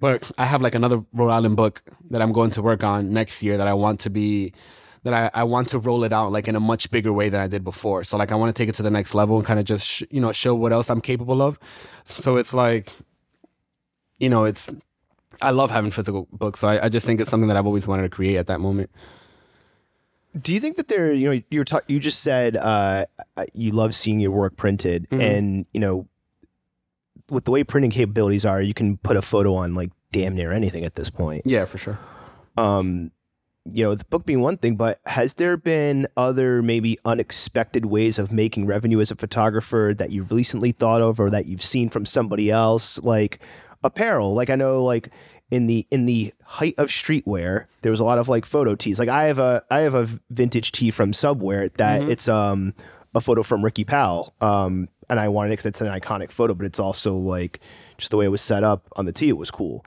but 0.00 0.30
I 0.38 0.44
have 0.44 0.60
like 0.62 0.74
another 0.74 1.04
Rhode 1.12 1.30
Island 1.30 1.56
book 1.56 1.82
that 2.10 2.20
I'm 2.22 2.32
going 2.32 2.50
to 2.52 2.62
work 2.62 2.84
on 2.84 3.12
next 3.12 3.42
year 3.42 3.56
that 3.56 3.66
I 3.68 3.74
want 3.74 4.00
to 4.00 4.10
be 4.10 4.52
that 5.04 5.14
I, 5.14 5.40
I 5.42 5.44
want 5.44 5.68
to 5.68 5.78
roll 5.78 6.02
it 6.04 6.12
out 6.12 6.32
like 6.32 6.48
in 6.48 6.56
a 6.56 6.60
much 6.60 6.90
bigger 6.90 7.12
way 7.12 7.28
than 7.28 7.40
I 7.40 7.46
did 7.46 7.62
before. 7.62 8.02
So 8.04 8.16
like 8.16 8.32
I 8.32 8.34
want 8.34 8.54
to 8.54 8.60
take 8.60 8.68
it 8.68 8.74
to 8.76 8.82
the 8.82 8.90
next 8.90 9.14
level 9.14 9.36
and 9.36 9.46
kind 9.46 9.60
of 9.60 9.64
just 9.66 9.86
sh- 9.86 10.02
you 10.10 10.20
know 10.20 10.32
show 10.32 10.54
what 10.54 10.72
else 10.72 10.90
I'm 10.90 11.00
capable 11.00 11.40
of. 11.42 11.58
So 12.04 12.36
it's 12.36 12.52
like 12.52 12.92
you 14.18 14.28
know 14.28 14.44
it's 14.44 14.70
I 15.42 15.50
love 15.50 15.70
having 15.70 15.90
physical 15.90 16.26
books. 16.32 16.60
So 16.60 16.68
I, 16.68 16.86
I 16.86 16.88
just 16.88 17.06
think 17.06 17.20
it's 17.20 17.30
something 17.30 17.48
that 17.48 17.56
I've 17.56 17.66
always 17.66 17.86
wanted 17.86 18.02
to 18.02 18.08
create 18.08 18.36
at 18.36 18.46
that 18.48 18.60
moment. 18.60 18.90
Do 20.40 20.52
you 20.52 20.60
think 20.60 20.76
that 20.76 20.88
there, 20.88 21.12
you 21.12 21.32
know, 21.34 21.42
you're 21.50 21.64
ta- 21.64 21.80
you 21.88 21.98
just 21.98 22.20
said 22.20 22.56
uh, 22.56 23.06
you 23.54 23.70
love 23.70 23.94
seeing 23.94 24.20
your 24.20 24.32
work 24.32 24.56
printed, 24.56 25.08
Mhm. 25.10 25.20
and 25.22 25.66
you 25.72 25.80
know, 25.80 26.06
with 27.30 27.44
the 27.44 27.50
way 27.50 27.64
printing 27.64 27.90
capabilities 27.90 28.44
are, 28.44 28.60
you 28.60 28.74
can 28.74 28.96
put 28.98 29.16
a 29.16 29.22
photo 29.22 29.54
on 29.54 29.74
like 29.74 29.90
damn 30.12 30.34
near 30.34 30.52
anything 30.52 30.84
at 30.84 30.94
this 30.94 31.10
point. 31.10 31.42
Yeah, 31.44 31.64
for 31.64 31.78
sure. 31.78 31.98
Um, 32.56 33.10
you 33.64 33.84
know, 33.84 33.94
the 33.94 34.04
book 34.04 34.24
being 34.24 34.40
one 34.40 34.56
thing, 34.56 34.76
but 34.76 35.00
has 35.06 35.34
there 35.34 35.56
been 35.56 36.06
other 36.16 36.62
maybe 36.62 36.98
unexpected 37.04 37.86
ways 37.86 38.18
of 38.18 38.30
making 38.30 38.66
revenue 38.66 39.00
as 39.00 39.10
a 39.10 39.16
photographer 39.16 39.92
that 39.96 40.10
you've 40.10 40.30
recently 40.30 40.72
thought 40.72 41.00
of, 41.00 41.18
or 41.18 41.30
that 41.30 41.46
you've 41.46 41.64
seen 41.64 41.88
from 41.88 42.06
somebody 42.06 42.50
else, 42.50 43.02
like 43.02 43.40
apparel? 43.82 44.34
Like 44.34 44.50
I 44.50 44.54
know, 44.54 44.84
like 44.84 45.10
in 45.50 45.66
the 45.66 45.86
in 45.90 46.06
the 46.06 46.32
height 46.44 46.74
of 46.78 46.88
streetwear, 46.88 47.66
there 47.82 47.90
was 47.90 48.00
a 48.00 48.04
lot 48.04 48.18
of 48.18 48.28
like 48.28 48.44
photo 48.44 48.76
tees. 48.76 48.98
Like 49.00 49.08
I 49.08 49.24
have 49.24 49.38
a 49.38 49.64
I 49.70 49.80
have 49.80 49.94
a 49.94 50.08
vintage 50.30 50.70
tee 50.70 50.90
from 50.92 51.10
Subwear 51.12 51.72
that 51.76 52.02
it's 52.02 52.28
um 52.28 52.72
a 53.16 53.20
photo 53.20 53.42
from 53.42 53.64
Ricky 53.64 53.84
Powell. 53.84 54.34
Um, 54.40 54.88
and 55.08 55.18
I 55.20 55.28
wanted 55.28 55.48
it 55.48 55.52
because 55.52 55.66
it's 55.66 55.80
an 55.80 55.88
iconic 55.88 56.30
photo, 56.30 56.54
but 56.54 56.66
it's 56.66 56.78
also 56.80 57.16
like 57.16 57.60
just 57.98 58.10
the 58.10 58.16
way 58.16 58.24
it 58.26 58.30
was 58.30 58.40
set 58.42 58.64
up 58.64 58.86
on 58.96 59.04
the 59.04 59.12
tee. 59.12 59.28
It 59.28 59.36
was 59.38 59.50
cool 59.50 59.84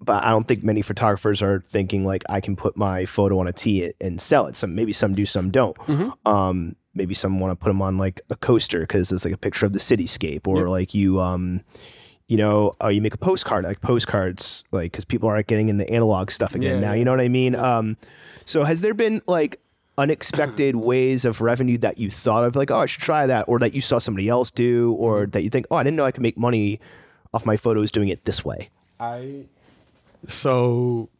but 0.00 0.22
I 0.22 0.30
don't 0.30 0.46
think 0.46 0.62
many 0.62 0.80
photographers 0.80 1.42
are 1.42 1.58
thinking 1.58 2.04
like 2.04 2.22
I 2.28 2.40
can 2.40 2.54
put 2.54 2.76
my 2.76 3.04
photo 3.04 3.40
on 3.40 3.48
a 3.48 3.52
tee 3.52 3.92
and 4.00 4.20
sell 4.20 4.46
it. 4.46 4.54
Some 4.54 4.76
maybe 4.76 4.92
some 4.92 5.12
do, 5.12 5.26
some 5.26 5.50
don't. 5.50 5.76
Um, 6.24 6.76
maybe 6.94 7.14
some 7.14 7.40
want 7.40 7.50
to 7.50 7.56
put 7.62 7.68
them 7.68 7.82
on 7.82 7.98
like 7.98 8.20
a 8.30 8.36
coaster 8.36 8.78
because 8.80 9.10
it's 9.10 9.24
like 9.24 9.34
a 9.34 9.38
picture 9.38 9.66
of 9.66 9.72
the 9.72 9.80
cityscape, 9.80 10.46
or 10.46 10.68
like 10.68 10.94
you, 10.94 11.20
um, 11.20 11.62
you 12.28 12.36
know, 12.36 12.74
uh, 12.80 12.86
you 12.88 13.00
make 13.02 13.14
a 13.14 13.18
postcard 13.18 13.64
like 13.64 13.80
postcards, 13.80 14.62
like 14.70 14.92
because 14.92 15.04
people 15.04 15.28
aren't 15.28 15.48
getting 15.48 15.68
in 15.68 15.78
the 15.78 15.90
analog 15.90 16.30
stuff 16.30 16.54
again 16.54 16.74
Yeah, 16.74 16.80
now. 16.80 16.92
yeah. 16.92 16.98
You 17.00 17.04
know 17.04 17.10
what 17.10 17.20
I 17.20 17.28
mean? 17.28 17.56
Um, 17.56 17.96
so 18.44 18.62
has 18.62 18.82
there 18.82 18.94
been 18.94 19.20
like 19.26 19.60
unexpected 19.98 20.76
ways 20.90 21.26
of 21.26 21.42
revenue 21.42 21.76
that 21.78 21.98
you 21.98 22.08
thought 22.08 22.44
of, 22.44 22.56
like 22.56 22.70
oh 22.70 22.78
I 22.78 22.86
should 22.86 23.02
try 23.02 23.26
that, 23.26 23.44
or 23.48 23.58
that 23.58 23.74
you 23.74 23.82
saw 23.82 23.98
somebody 23.98 24.28
else 24.28 24.50
do, 24.50 24.92
or 24.92 25.26
that 25.26 25.42
you 25.42 25.50
think 25.50 25.66
oh 25.70 25.76
I 25.76 25.82
didn't 25.82 25.96
know 25.96 26.06
I 26.06 26.12
could 26.12 26.22
make 26.22 26.38
money 26.38 26.80
off 27.34 27.44
my 27.44 27.56
photos 27.56 27.90
doing 27.90 28.08
it 28.08 28.24
this 28.24 28.44
way? 28.44 28.70
I 28.98 29.44
so 30.26 31.10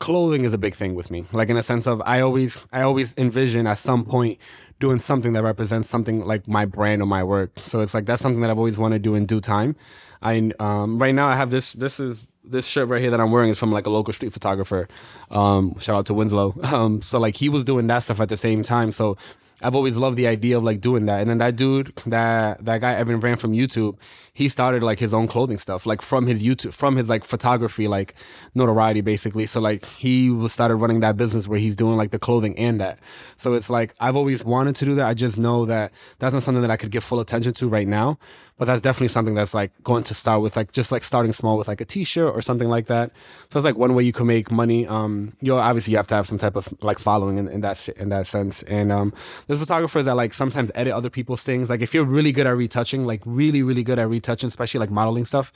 clothing 0.00 0.44
is 0.44 0.52
a 0.52 0.58
big 0.58 0.74
thing 0.74 0.94
with 0.94 1.10
me. 1.10 1.24
Like 1.32 1.48
in 1.48 1.56
a 1.56 1.62
sense 1.62 1.86
of 1.86 2.02
I 2.04 2.20
always 2.20 2.66
I 2.72 2.82
always 2.82 3.14
envision 3.16 3.66
at 3.66 3.78
some 3.78 4.04
point 4.04 4.38
doing 4.80 4.98
something 4.98 5.32
that 5.32 5.42
represents 5.42 5.88
something 5.88 6.24
like 6.24 6.48
my 6.48 6.64
brand 6.64 7.02
or 7.02 7.06
my 7.06 7.22
work. 7.22 7.52
So 7.64 7.80
it's 7.80 7.94
like 7.94 8.06
that's 8.06 8.20
something 8.20 8.40
that 8.40 8.50
I've 8.50 8.58
always 8.58 8.78
wanted 8.78 8.96
to 8.96 9.10
do 9.10 9.14
in 9.14 9.26
due 9.26 9.40
time. 9.40 9.76
I 10.22 10.50
um 10.58 10.98
right 10.98 11.14
now 11.14 11.26
I 11.26 11.36
have 11.36 11.50
this 11.50 11.72
this 11.72 12.00
is 12.00 12.20
this 12.50 12.66
shirt 12.66 12.88
right 12.88 13.00
here 13.00 13.10
that 13.10 13.20
I'm 13.20 13.30
wearing 13.30 13.50
is 13.50 13.58
from 13.58 13.72
like 13.72 13.86
a 13.86 13.90
local 13.90 14.12
street 14.12 14.32
photographer. 14.32 14.88
Um 15.30 15.78
shout 15.78 15.96
out 15.98 16.06
to 16.06 16.14
Winslow. 16.14 16.54
Um 16.64 17.02
so 17.02 17.18
like 17.18 17.36
he 17.36 17.48
was 17.48 17.64
doing 17.64 17.86
that 17.88 18.00
stuff 18.00 18.20
at 18.20 18.28
the 18.28 18.36
same 18.36 18.62
time. 18.62 18.90
So 18.92 19.16
I've 19.60 19.74
always 19.74 19.96
loved 19.96 20.16
the 20.16 20.28
idea 20.28 20.56
of 20.56 20.64
like 20.64 20.80
doing 20.80 21.06
that. 21.06 21.20
And 21.20 21.28
then 21.28 21.38
that 21.38 21.56
dude, 21.56 21.94
that 22.06 22.64
that 22.64 22.80
guy 22.80 22.94
Evan 22.94 23.20
Ranft 23.20 23.40
from 23.40 23.52
YouTube, 23.52 23.96
he 24.38 24.48
started 24.48 24.84
like 24.84 25.00
his 25.00 25.12
own 25.12 25.26
clothing 25.26 25.58
stuff, 25.58 25.84
like 25.84 26.00
from 26.00 26.28
his 26.28 26.44
YouTube, 26.44 26.72
from 26.72 26.94
his 26.94 27.08
like 27.08 27.24
photography, 27.24 27.88
like 27.88 28.14
notoriety 28.54 29.00
basically. 29.00 29.46
So 29.46 29.60
like 29.60 29.84
he 29.84 30.46
started 30.46 30.76
running 30.76 31.00
that 31.00 31.16
business 31.16 31.48
where 31.48 31.58
he's 31.58 31.74
doing 31.74 31.96
like 31.96 32.12
the 32.12 32.20
clothing 32.20 32.56
and 32.56 32.80
that. 32.80 33.00
So 33.34 33.54
it's 33.54 33.68
like 33.68 33.96
I've 33.98 34.14
always 34.14 34.44
wanted 34.44 34.76
to 34.76 34.84
do 34.84 34.94
that. 34.94 35.08
I 35.08 35.14
just 35.14 35.40
know 35.40 35.64
that 35.64 35.92
that's 36.20 36.34
not 36.34 36.44
something 36.44 36.62
that 36.62 36.70
I 36.70 36.76
could 36.76 36.92
give 36.92 37.02
full 37.02 37.18
attention 37.18 37.52
to 37.54 37.68
right 37.68 37.88
now. 37.88 38.16
But 38.58 38.64
that's 38.64 38.82
definitely 38.82 39.08
something 39.08 39.34
that's 39.34 39.54
like 39.54 39.70
going 39.84 40.02
to 40.02 40.14
start 40.14 40.42
with 40.42 40.56
like 40.56 40.72
just 40.72 40.90
like 40.90 41.04
starting 41.04 41.32
small 41.32 41.56
with 41.56 41.68
like 41.68 41.80
a 41.80 41.84
t-shirt 41.84 42.34
or 42.34 42.42
something 42.42 42.68
like 42.68 42.86
that. 42.86 43.12
So 43.50 43.58
it's 43.58 43.64
like 43.64 43.76
one 43.76 43.94
way 43.94 44.02
you 44.02 44.12
can 44.12 44.26
make 44.26 44.50
money. 44.50 44.84
Um, 44.84 45.36
you 45.40 45.52
know, 45.52 45.58
obviously 45.58 45.92
you 45.92 45.96
have 45.96 46.08
to 46.08 46.16
have 46.16 46.26
some 46.26 46.38
type 46.38 46.56
of 46.56 46.66
like 46.82 46.98
following 46.98 47.38
in, 47.38 47.46
in 47.46 47.60
that 47.60 47.88
in 47.90 48.08
that 48.08 48.26
sense. 48.26 48.64
And 48.64 48.90
um, 48.90 49.14
there's 49.46 49.60
photographers 49.60 50.06
that 50.06 50.16
like 50.16 50.32
sometimes 50.32 50.72
edit 50.74 50.92
other 50.92 51.08
people's 51.08 51.44
things. 51.44 51.70
Like 51.70 51.82
if 51.82 51.94
you're 51.94 52.04
really 52.04 52.32
good 52.32 52.48
at 52.48 52.56
retouching, 52.56 53.06
like 53.06 53.22
really 53.24 53.62
really 53.62 53.84
good 53.84 54.00
at 54.00 54.08
retouching, 54.08 54.27
especially 54.28 54.80
like 54.80 54.90
modeling 54.90 55.24
stuff, 55.24 55.52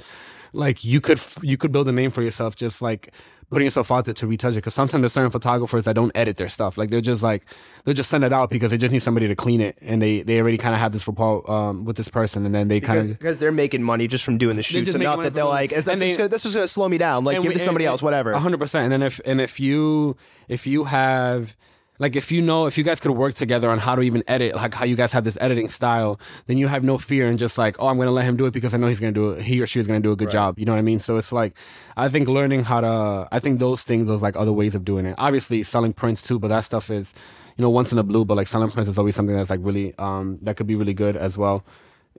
like 0.53 0.85
you 0.85 1.01
could 1.01 1.21
you 1.43 1.57
could 1.57 1.73
build 1.73 1.89
a 1.89 1.93
name 1.93 2.11
for 2.11 2.23
yourself 2.23 2.57
just 2.57 2.83
like 2.83 3.13
putting 3.51 3.67
yourself 3.67 3.91
out 3.93 4.07
there 4.07 4.15
to 4.15 4.27
retouch 4.27 4.53
it. 4.53 4.57
Because 4.57 4.73
sometimes 4.75 5.03
there's 5.03 5.13
certain 5.13 5.31
photographers 5.31 5.85
that 5.85 5.95
don't 5.95 6.11
edit 6.15 6.37
their 6.39 6.49
stuff. 6.49 6.77
Like 6.79 6.91
they're 6.91 7.01
just 7.03 7.23
like 7.23 7.45
they'll 7.85 7.95
just 7.95 8.11
send 8.11 8.25
it 8.25 8.33
out 8.33 8.51
because 8.51 8.71
they 8.71 8.77
just 8.79 8.93
need 8.93 9.01
somebody 9.03 9.29
to 9.29 9.35
clean 9.35 9.61
it, 9.61 9.77
and 9.81 10.01
they 10.03 10.23
they 10.23 10.41
already 10.41 10.59
kind 10.59 10.75
of 10.75 10.81
have 10.81 10.93
this 10.93 11.07
rapport 11.07 11.49
um, 11.51 11.85
with 11.85 11.97
this 11.97 12.09
person, 12.09 12.45
and 12.47 12.55
then 12.55 12.69
they 12.69 12.81
kind 12.81 12.99
of 12.99 13.09
because 13.19 13.39
they're 13.39 13.53
making 13.53 13.83
money 13.83 14.07
just 14.09 14.25
from 14.25 14.37
doing 14.39 14.57
the 14.57 14.63
shoots, 14.63 14.95
not 14.95 15.23
that 15.23 15.35
they're 15.35 15.45
like, 15.45 15.71
that's 15.71 16.01
they- 16.01 16.17
gonna, 16.17 16.29
this 16.29 16.45
is 16.47 16.55
going 16.55 16.65
to 16.65 16.69
slow 16.69 16.89
me 16.89 16.99
down. 16.99 17.25
Like, 17.25 17.37
give 17.37 17.45
we- 17.45 17.51
it 17.51 17.59
to 17.59 17.59
somebody 17.61 17.85
and- 17.85 17.91
else, 17.93 18.03
whatever. 18.03 18.31
A 18.33 18.39
hundred 18.39 18.59
percent. 18.59 18.85
And 18.85 18.93
then 18.93 19.03
if 19.03 19.21
and 19.25 19.41
if 19.41 19.59
you 19.61 20.17
if 20.49 20.67
you 20.67 20.85
have 20.85 21.57
like 22.03 22.17
if 22.17 22.33
you 22.33 22.43
know 22.43 22.67
if 22.67 22.77
you 22.77 22.83
guys 22.83 22.99
could 22.99 23.13
work 23.13 23.35
together 23.35 23.71
on 23.71 23.79
how 23.79 23.95
to 23.95 24.03
even 24.03 24.25
edit, 24.27 24.57
like 24.57 24.75
how 24.75 24.85
you 24.85 24.97
guys 24.97 25.13
have 25.13 25.23
this 25.23 25.39
editing 25.41 25.69
style, 25.69 26.19
then 26.47 26.59
you 26.59 26.67
have 26.67 26.83
no 26.83 26.99
fear 26.99 27.29
and 27.29 27.39
just 27.39 27.57
like, 27.57 27.77
oh, 27.79 27.87
I'm 27.87 27.97
gonna 27.97 28.11
let 28.11 28.25
him 28.25 28.37
do 28.37 28.45
it 28.47 28.51
because 28.51 28.75
I 28.75 28.77
know 28.77 28.89
he's 28.89 28.99
gonna 28.99 29.13
do 29.13 29.31
it. 29.31 29.43
He 29.43 29.63
or 29.63 29.69
she 29.69 29.79
is 29.79 29.87
gonna 29.87 30.01
do 30.01 30.11
a 30.11 30.17
good 30.17 30.29
job. 30.29 30.59
You 30.59 30.65
know 30.65 30.73
what 30.73 30.81
I 30.81 30.83
mean? 30.83 30.99
So 30.99 31.17
it's 31.17 31.31
like, 31.31 31.57
I 31.97 32.09
think 32.09 32.27
learning 32.27 32.65
how 32.65 32.81
to, 32.81 33.29
I 33.31 33.39
think 33.39 33.61
those 33.61 33.85
things, 33.85 34.09
those 34.09 34.21
like 34.21 34.37
other 34.37 34.53
ways 34.53 34.75
of 34.75 34.85
doing 34.85 35.07
it. 35.07 35.15
Obviously, 35.17 35.63
selling 35.63 35.93
prints 35.93 36.27
too, 36.27 36.41
but 36.41 36.49
that 36.49 36.65
stuff 36.65 36.91
is, 36.91 37.15
you 37.57 37.63
know, 37.63 37.71
once 37.71 37.93
in 37.93 37.99
a 37.99 38.03
blue. 38.03 38.25
But 38.25 38.37
like 38.37 38.49
selling 38.49 38.73
prints 38.73 38.91
is 38.91 38.99
always 38.99 39.15
something 39.15 39.37
that's 39.37 39.51
like 39.51 39.61
really, 39.63 39.95
um, 39.99 40.41
that 40.43 40.57
could 40.57 40.67
be 40.67 40.75
really 40.75 40.95
good 40.95 41.17
as 41.17 41.39
well. 41.39 41.65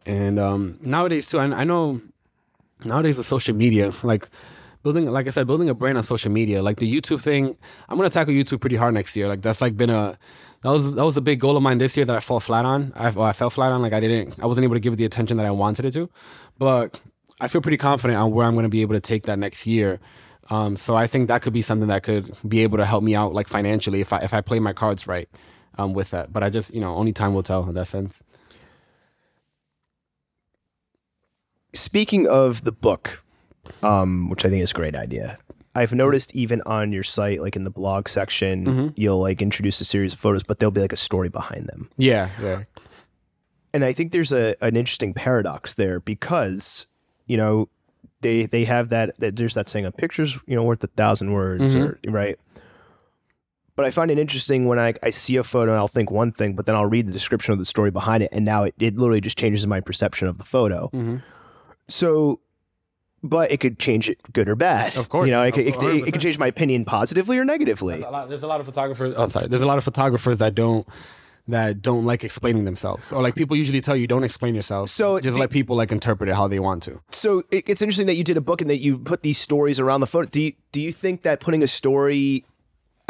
And 0.05 0.39
um, 0.39 0.79
nowadays 0.81 1.27
too, 1.27 1.39
I, 1.39 1.43
I 1.43 1.63
know 1.65 1.99
nowadays 2.85 3.17
with 3.17 3.25
social 3.25 3.53
media, 3.53 3.91
like 4.01 4.29
building, 4.83 5.09
like 5.09 5.27
I 5.27 5.29
said, 5.29 5.47
building 5.47 5.69
a 5.69 5.73
brand 5.73 5.97
on 5.97 6.03
social 6.03 6.31
media, 6.31 6.61
like 6.61 6.77
the 6.77 6.91
YouTube 6.91 7.21
thing, 7.21 7.57
I'm 7.89 7.97
gonna 7.97 8.09
tackle 8.09 8.33
YouTube 8.33 8.61
pretty 8.61 8.75
hard 8.75 8.93
next 8.93 9.15
year. 9.15 9.27
Like 9.27 9.41
that's 9.41 9.61
like 9.61 9.75
been 9.75 9.89
a 9.89 10.17
that 10.61 10.69
was 10.69 10.95
that 10.95 11.03
was 11.03 11.17
a 11.17 11.21
big 11.21 11.39
goal 11.39 11.57
of 11.57 11.63
mine 11.63 11.77
this 11.77 11.97
year 11.97 12.05
that 12.05 12.15
I 12.15 12.19
fell 12.19 12.39
flat 12.39 12.65
on. 12.65 12.93
I, 12.95 13.09
well, 13.09 13.25
I 13.25 13.33
fell 13.33 13.49
flat 13.49 13.71
on. 13.71 13.81
Like 13.81 13.93
I 13.93 13.99
didn't, 13.99 14.39
I 14.41 14.45
wasn't 14.45 14.65
able 14.65 14.75
to 14.75 14.79
give 14.79 14.93
it 14.93 14.97
the 14.97 15.05
attention 15.05 15.37
that 15.37 15.45
I 15.45 15.51
wanted 15.51 15.85
it 15.85 15.93
to, 15.93 16.09
but 16.59 16.99
I 17.39 17.47
feel 17.47 17.61
pretty 17.61 17.77
confident 17.77 18.19
on 18.19 18.31
where 18.31 18.45
I'm 18.45 18.55
gonna 18.55 18.69
be 18.69 18.81
able 18.81 18.93
to 18.93 19.01
take 19.01 19.23
that 19.23 19.39
next 19.39 19.65
year. 19.65 19.99
Um, 20.49 20.75
so 20.75 20.93
I 20.93 21.07
think 21.07 21.29
that 21.29 21.41
could 21.41 21.53
be 21.53 21.61
something 21.61 21.87
that 21.87 22.03
could 22.03 22.31
be 22.47 22.59
able 22.63 22.77
to 22.77 22.85
help 22.85 23.03
me 23.03 23.15
out 23.15 23.33
like 23.33 23.47
financially 23.47 24.01
if 24.01 24.11
I 24.11 24.19
if 24.19 24.33
I 24.33 24.41
play 24.41 24.59
my 24.59 24.73
cards 24.73 25.07
right 25.07 25.29
um, 25.77 25.93
with 25.93 26.11
that. 26.11 26.33
But 26.33 26.43
I 26.43 26.49
just 26.49 26.73
you 26.73 26.81
know 26.81 26.93
only 26.93 27.13
time 27.13 27.33
will 27.33 27.43
tell 27.43 27.67
in 27.67 27.75
that 27.75 27.87
sense. 27.87 28.21
Speaking 31.73 32.27
of 32.27 32.65
the 32.65 32.71
book, 32.71 33.23
um, 33.81 34.29
which 34.29 34.45
I 34.45 34.49
think 34.49 34.61
is 34.63 34.71
a 34.71 34.73
great 34.73 34.95
idea, 34.95 35.37
I've 35.75 35.93
noticed 35.93 36.35
even 36.35 36.61
on 36.65 36.91
your 36.93 37.03
site, 37.03 37.41
like 37.41 37.55
in 37.55 37.63
the 37.63 37.71
blog 37.71 38.07
section, 38.07 38.65
Mm-hmm. 38.65 38.87
you'll 38.95 39.21
like 39.21 39.41
introduce 39.41 39.81
a 39.81 39.85
series 39.85 40.13
of 40.13 40.19
photos, 40.19 40.43
but 40.43 40.59
there'll 40.59 40.71
be 40.71 40.81
like 40.81 40.93
a 40.93 40.97
story 40.97 41.29
behind 41.29 41.67
them. 41.67 41.89
Yeah, 41.97 42.29
yeah, 42.41 42.63
and 43.73 43.83
I 43.83 43.91
think 43.91 44.11
there's 44.11 44.31
a 44.31 44.55
an 44.63 44.75
interesting 44.75 45.13
paradox 45.13 45.73
there 45.73 45.99
because 45.99 46.85
you 47.25 47.37
know 47.37 47.69
they 48.21 48.45
they 48.45 48.65
have 48.65 48.89
that, 48.89 49.17
that 49.19 49.35
there's 49.35 49.55
that 49.55 49.67
saying 49.67 49.85
a 49.85 49.91
picture's 49.91 50.37
you 50.45 50.55
know 50.55 50.63
worth 50.63 50.83
a 50.83 50.87
thousand 50.87 51.31
words 51.31 51.75
or 51.75 51.99
right. 52.07 52.37
But 53.75 53.87
I 53.87 53.89
find 53.89 54.11
it 54.11 54.19
interesting 54.19 54.67
when 54.67 54.77
I, 54.77 54.93
I 55.01 55.09
see 55.09 55.35
a 55.37 55.43
photo 55.43 55.71
and 55.71 55.79
I'll 55.79 55.87
think 55.87 56.11
one 56.11 56.31
thing, 56.31 56.53
but 56.53 56.67
then 56.67 56.75
I'll 56.75 56.85
read 56.85 57.07
the 57.07 57.11
description 57.11 57.53
of 57.53 57.57
the 57.57 57.65
story 57.65 57.89
behind 57.89 58.21
it, 58.21 58.29
and 58.31 58.45
now 58.45 58.65
it, 58.65 58.75
it 58.77 58.95
literally 58.97 59.19
just 59.19 59.35
changes 59.35 59.65
my 59.65 59.79
perception 59.81 60.27
of 60.27 60.37
the 60.37 60.43
photo. 60.43 60.91
So, 61.87 62.39
but 63.23 63.51
it 63.51 63.59
could 63.59 63.79
change 63.79 64.09
it 64.09 64.19
good 64.33 64.49
or 64.49 64.55
bad. 64.55 64.95
Of 64.97 65.09
course. 65.09 65.27
you 65.27 65.31
know, 65.35 65.43
it 65.43 65.53
could, 65.53 65.65
it, 65.67 65.75
Of- 65.77 66.07
it 66.07 66.11
could 66.11 66.21
change 66.21 66.37
my 66.37 66.47
opinion 66.47 66.85
positively 66.85 67.37
or 67.39 67.45
negatively. 67.45 68.01
a 68.01 68.09
lot, 68.09 68.29
there's 68.29 68.43
a 68.43 68.47
lot 68.47 68.59
of 68.59 68.65
photographers. 68.65 69.15
Oh, 69.17 69.23
I'm 69.23 69.29
sorry. 69.31 69.47
There's 69.47 69.61
a 69.61 69.67
lot 69.67 69.77
of 69.77 69.83
photographers 69.83 70.39
that 70.39 70.53
don't 70.55 70.87
that 71.45 71.81
don't 71.81 72.05
like 72.05 72.23
explaining 72.23 72.63
themselves, 72.63 73.11
or 73.11 73.21
like 73.21 73.35
people 73.35 73.57
usually 73.57 73.81
tell 73.81 73.97
you 73.97 74.07
don't 74.07 74.23
explain 74.23 74.55
yourself. 74.55 74.87
So 74.87 75.19
just 75.19 75.35
do- 75.35 75.41
let 75.41 75.49
people 75.49 75.75
like 75.75 75.91
interpret 75.91 76.29
it 76.29 76.35
how 76.35 76.47
they 76.47 76.59
want 76.59 76.83
to. 76.83 77.01
so 77.11 77.43
it, 77.51 77.65
it's 77.67 77.81
interesting 77.81 78.07
that 78.07 78.15
you 78.15 78.23
did 78.23 78.37
a 78.37 78.41
book 78.41 78.61
and 78.61 78.69
that 78.69 78.77
you 78.77 78.97
put 78.99 79.23
these 79.23 79.37
stories 79.37 79.77
around 79.79 79.99
the 79.99 80.07
photo. 80.07 80.29
Do 80.29 80.41
you, 80.41 80.53
do 80.71 80.79
you 80.81 80.91
think 80.93 81.23
that 81.23 81.41
putting 81.41 81.61
a 81.61 81.67
story 81.67 82.45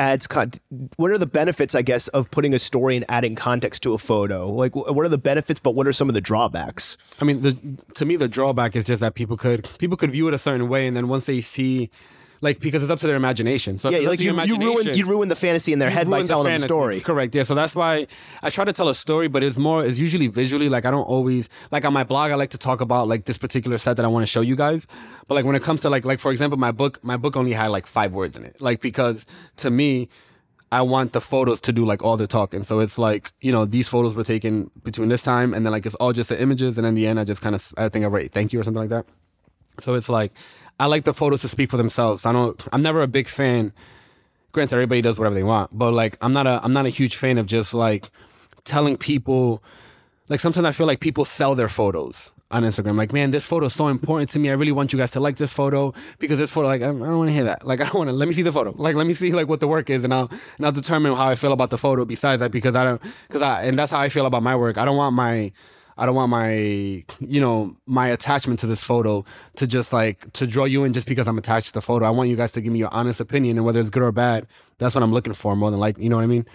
adds 0.03 0.27
con- 0.27 0.51
what 0.97 1.11
are 1.11 1.17
the 1.17 1.25
benefits 1.25 1.75
I 1.75 1.81
guess 1.81 2.07
of 2.09 2.29
putting 2.31 2.53
a 2.53 2.59
story 2.59 2.95
and 2.95 3.05
adding 3.09 3.35
context 3.35 3.83
to 3.83 3.93
a 3.93 3.97
photo? 3.97 4.49
Like 4.49 4.75
what 4.75 5.05
are 5.05 5.09
the 5.09 5.17
benefits 5.17 5.59
but 5.59 5.75
what 5.75 5.87
are 5.87 5.93
some 5.93 6.09
of 6.09 6.15
the 6.15 6.21
drawbacks? 6.21 6.97
I 7.21 7.25
mean, 7.25 7.41
the 7.41 7.57
to 7.95 8.05
me 8.05 8.15
the 8.15 8.27
drawback 8.27 8.75
is 8.75 8.85
just 8.85 9.01
that 9.01 9.15
people 9.15 9.37
could 9.37 9.69
people 9.79 9.97
could 9.97 10.11
view 10.11 10.27
it 10.27 10.33
a 10.33 10.37
certain 10.37 10.67
way, 10.67 10.87
and 10.87 10.95
then 10.95 11.07
once 11.07 11.25
they 11.25 11.41
see. 11.41 11.89
Like 12.43 12.59
because 12.59 12.83
it's 12.83 12.91
up 12.91 12.99
to 12.99 13.07
their 13.07 13.15
imagination. 13.15 13.77
So 13.77 13.89
Yeah, 13.89 14.07
like 14.09 14.19
you, 14.19 14.35
your 14.35 14.45
you 14.45 14.59
ruin 14.59 14.97
you 14.97 15.05
ruin 15.05 15.29
the 15.29 15.35
fantasy 15.35 15.71
in 15.71 15.79
their 15.79 15.89
head 15.89 16.09
by 16.09 16.21
the 16.21 16.27
telling 16.27 16.45
them 16.45 16.55
a 16.55 16.59
story. 16.59 16.99
Correct. 16.99 17.33
Yeah. 17.33 17.43
So 17.43 17.55
that's 17.55 17.73
why 17.75 18.05
I 18.43 18.49
try 18.49 18.65
to 18.65 18.73
tell 18.73 18.89
a 18.89 18.93
story, 18.93 19.29
but 19.29 19.41
it's 19.43 19.57
more 19.57 19.83
it's 19.83 19.97
usually 19.97 20.27
visually. 20.27 20.67
Like 20.67 20.85
I 20.85 20.91
don't 20.91 21.05
always 21.05 21.49
like 21.71 21.85
on 21.85 21.93
my 21.93 22.03
blog. 22.03 22.31
I 22.31 22.35
like 22.35 22.49
to 22.51 22.57
talk 22.57 22.81
about 22.81 23.07
like 23.07 23.25
this 23.25 23.37
particular 23.37 23.77
set 23.77 23.95
that 23.97 24.05
I 24.05 24.09
want 24.09 24.23
to 24.23 24.31
show 24.31 24.41
you 24.41 24.57
guys. 24.57 24.85
But 25.27 25.35
like 25.35 25.45
when 25.45 25.55
it 25.55 25.63
comes 25.63 25.81
to 25.81 25.89
like 25.89 26.03
like 26.05 26.19
for 26.19 26.31
example, 26.31 26.59
my 26.59 26.71
book 26.71 27.01
my 27.03 27.15
book 27.15 27.37
only 27.37 27.53
had 27.53 27.67
like 27.67 27.87
five 27.87 28.13
words 28.13 28.37
in 28.37 28.43
it. 28.43 28.61
Like 28.61 28.81
because 28.81 29.25
to 29.57 29.71
me. 29.71 30.09
I 30.71 30.81
want 30.81 31.13
the 31.13 31.21
photos 31.21 31.61
to 31.61 31.71
do 31.71 31.85
like 31.85 32.03
all 32.03 32.17
the 32.17 32.25
talking. 32.25 32.63
So 32.63 32.79
it's 32.79 32.97
like, 32.97 33.31
you 33.41 33.51
know, 33.51 33.63
these 33.63 33.87
photos 33.87 34.15
were 34.15 34.23
taken 34.23 34.71
between 34.83 35.07
this 35.07 35.21
time 35.21 35.53
and 35.53 35.63
then 35.63 35.71
like 35.71 35.85
it's 35.85 35.93
all 35.93 36.13
just 36.13 36.29
the 36.29 36.41
images. 36.41 36.79
And 36.79 36.87
in 36.87 36.95
the 36.95 37.05
end, 37.05 37.19
I 37.19 37.25
just 37.25 37.43
kind 37.43 37.53
of, 37.53 37.61
I 37.77 37.89
think 37.89 38.03
I 38.03 38.07
write 38.07 38.31
thank 38.31 38.53
you 38.53 38.59
or 38.59 38.63
something 38.63 38.81
like 38.81 38.89
that. 38.89 39.05
So 39.79 39.93
it's 39.93 40.09
like 40.09 40.31
I 40.83 40.87
like 40.87 41.05
the 41.05 41.13
photos 41.13 41.39
to 41.43 41.47
speak 41.47 41.71
for 41.71 41.77
themselves. 41.77 42.25
I 42.25 42.33
don't. 42.33 42.61
I'm 42.73 42.81
never 42.81 43.01
a 43.01 43.07
big 43.07 43.29
fan. 43.29 43.71
Granted, 44.51 44.75
everybody 44.75 45.01
does 45.01 45.17
whatever 45.17 45.33
they 45.33 45.41
want, 45.41 45.71
but 45.71 45.93
like 45.93 46.17
I'm 46.19 46.33
not 46.33 46.45
a 46.45 46.59
I'm 46.61 46.73
not 46.73 46.85
a 46.85 46.89
huge 46.89 47.15
fan 47.15 47.37
of 47.37 47.45
just 47.45 47.73
like 47.73 48.09
telling 48.65 48.97
people. 48.97 49.63
Like 50.27 50.41
sometimes 50.41 50.65
I 50.65 50.73
feel 50.73 50.85
like 50.85 50.99
people 50.99 51.23
sell 51.23 51.55
their 51.55 51.69
photos 51.69 52.33
on 52.51 52.63
Instagram. 52.63 52.97
Like, 52.97 53.13
man, 53.13 53.31
this 53.31 53.45
photo 53.45 53.67
is 53.67 53.73
so 53.73 53.87
important 53.87 54.29
to 54.31 54.39
me. 54.39 54.49
I 54.49 54.55
really 54.55 54.73
want 54.73 54.91
you 54.91 54.99
guys 54.99 55.11
to 55.11 55.21
like 55.21 55.37
this 55.37 55.53
photo 55.53 55.93
because 56.19 56.37
this 56.37 56.51
photo, 56.51 56.67
like, 56.67 56.81
I 56.81 56.87
don't, 56.87 57.01
I 57.01 57.05
don't 57.05 57.17
want 57.17 57.29
to 57.29 57.33
hear 57.33 57.45
that. 57.45 57.65
Like, 57.65 57.79
I 57.79 57.85
don't 57.85 57.95
want 57.95 58.09
to. 58.09 58.13
Let 58.13 58.27
me 58.27 58.33
see 58.33 58.41
the 58.41 58.51
photo. 58.51 58.73
Like, 58.75 58.97
let 58.97 59.07
me 59.07 59.13
see 59.13 59.31
like 59.31 59.47
what 59.47 59.61
the 59.61 59.69
work 59.69 59.89
is, 59.89 60.03
and 60.03 60.13
I'll 60.13 60.29
and 60.57 60.65
I'll 60.65 60.73
determine 60.73 61.15
how 61.15 61.29
I 61.29 61.35
feel 61.35 61.53
about 61.53 61.69
the 61.69 61.77
photo. 61.77 62.03
Besides 62.03 62.41
that, 62.41 62.51
because 62.51 62.75
I 62.75 62.83
don't, 62.83 63.01
because 63.27 63.41
I 63.41 63.63
and 63.63 63.79
that's 63.79 63.91
how 63.93 63.99
I 63.99 64.09
feel 64.09 64.25
about 64.25 64.43
my 64.43 64.57
work. 64.57 64.77
I 64.77 64.83
don't 64.83 64.97
want 64.97 65.15
my 65.15 65.53
I 65.97 66.05
don't 66.05 66.15
want 66.15 66.29
my, 66.29 66.53
you 67.19 67.41
know, 67.41 67.75
my 67.85 68.07
attachment 68.07 68.59
to 68.59 68.67
this 68.67 68.83
photo 68.83 69.25
to 69.55 69.67
just 69.67 69.93
like 69.93 70.31
to 70.33 70.47
draw 70.47 70.65
you 70.65 70.83
in 70.83 70.93
just 70.93 71.07
because 71.07 71.27
I'm 71.27 71.37
attached 71.37 71.67
to 71.67 71.73
the 71.73 71.81
photo. 71.81 72.05
I 72.05 72.09
want 72.09 72.29
you 72.29 72.35
guys 72.35 72.51
to 72.53 72.61
give 72.61 72.73
me 72.73 72.79
your 72.79 72.93
honest 72.93 73.19
opinion 73.19 73.57
and 73.57 73.65
whether 73.65 73.79
it's 73.79 73.89
good 73.89 74.03
or 74.03 74.11
bad. 74.11 74.47
That's 74.79 74.95
what 74.95 75.03
I'm 75.03 75.13
looking 75.13 75.33
for 75.33 75.55
more 75.55 75.71
than 75.71 75.79
like, 75.79 75.97
you 75.97 76.09
know 76.09 76.15
what 76.15 76.23
I 76.23 76.27
mean? 76.27 76.45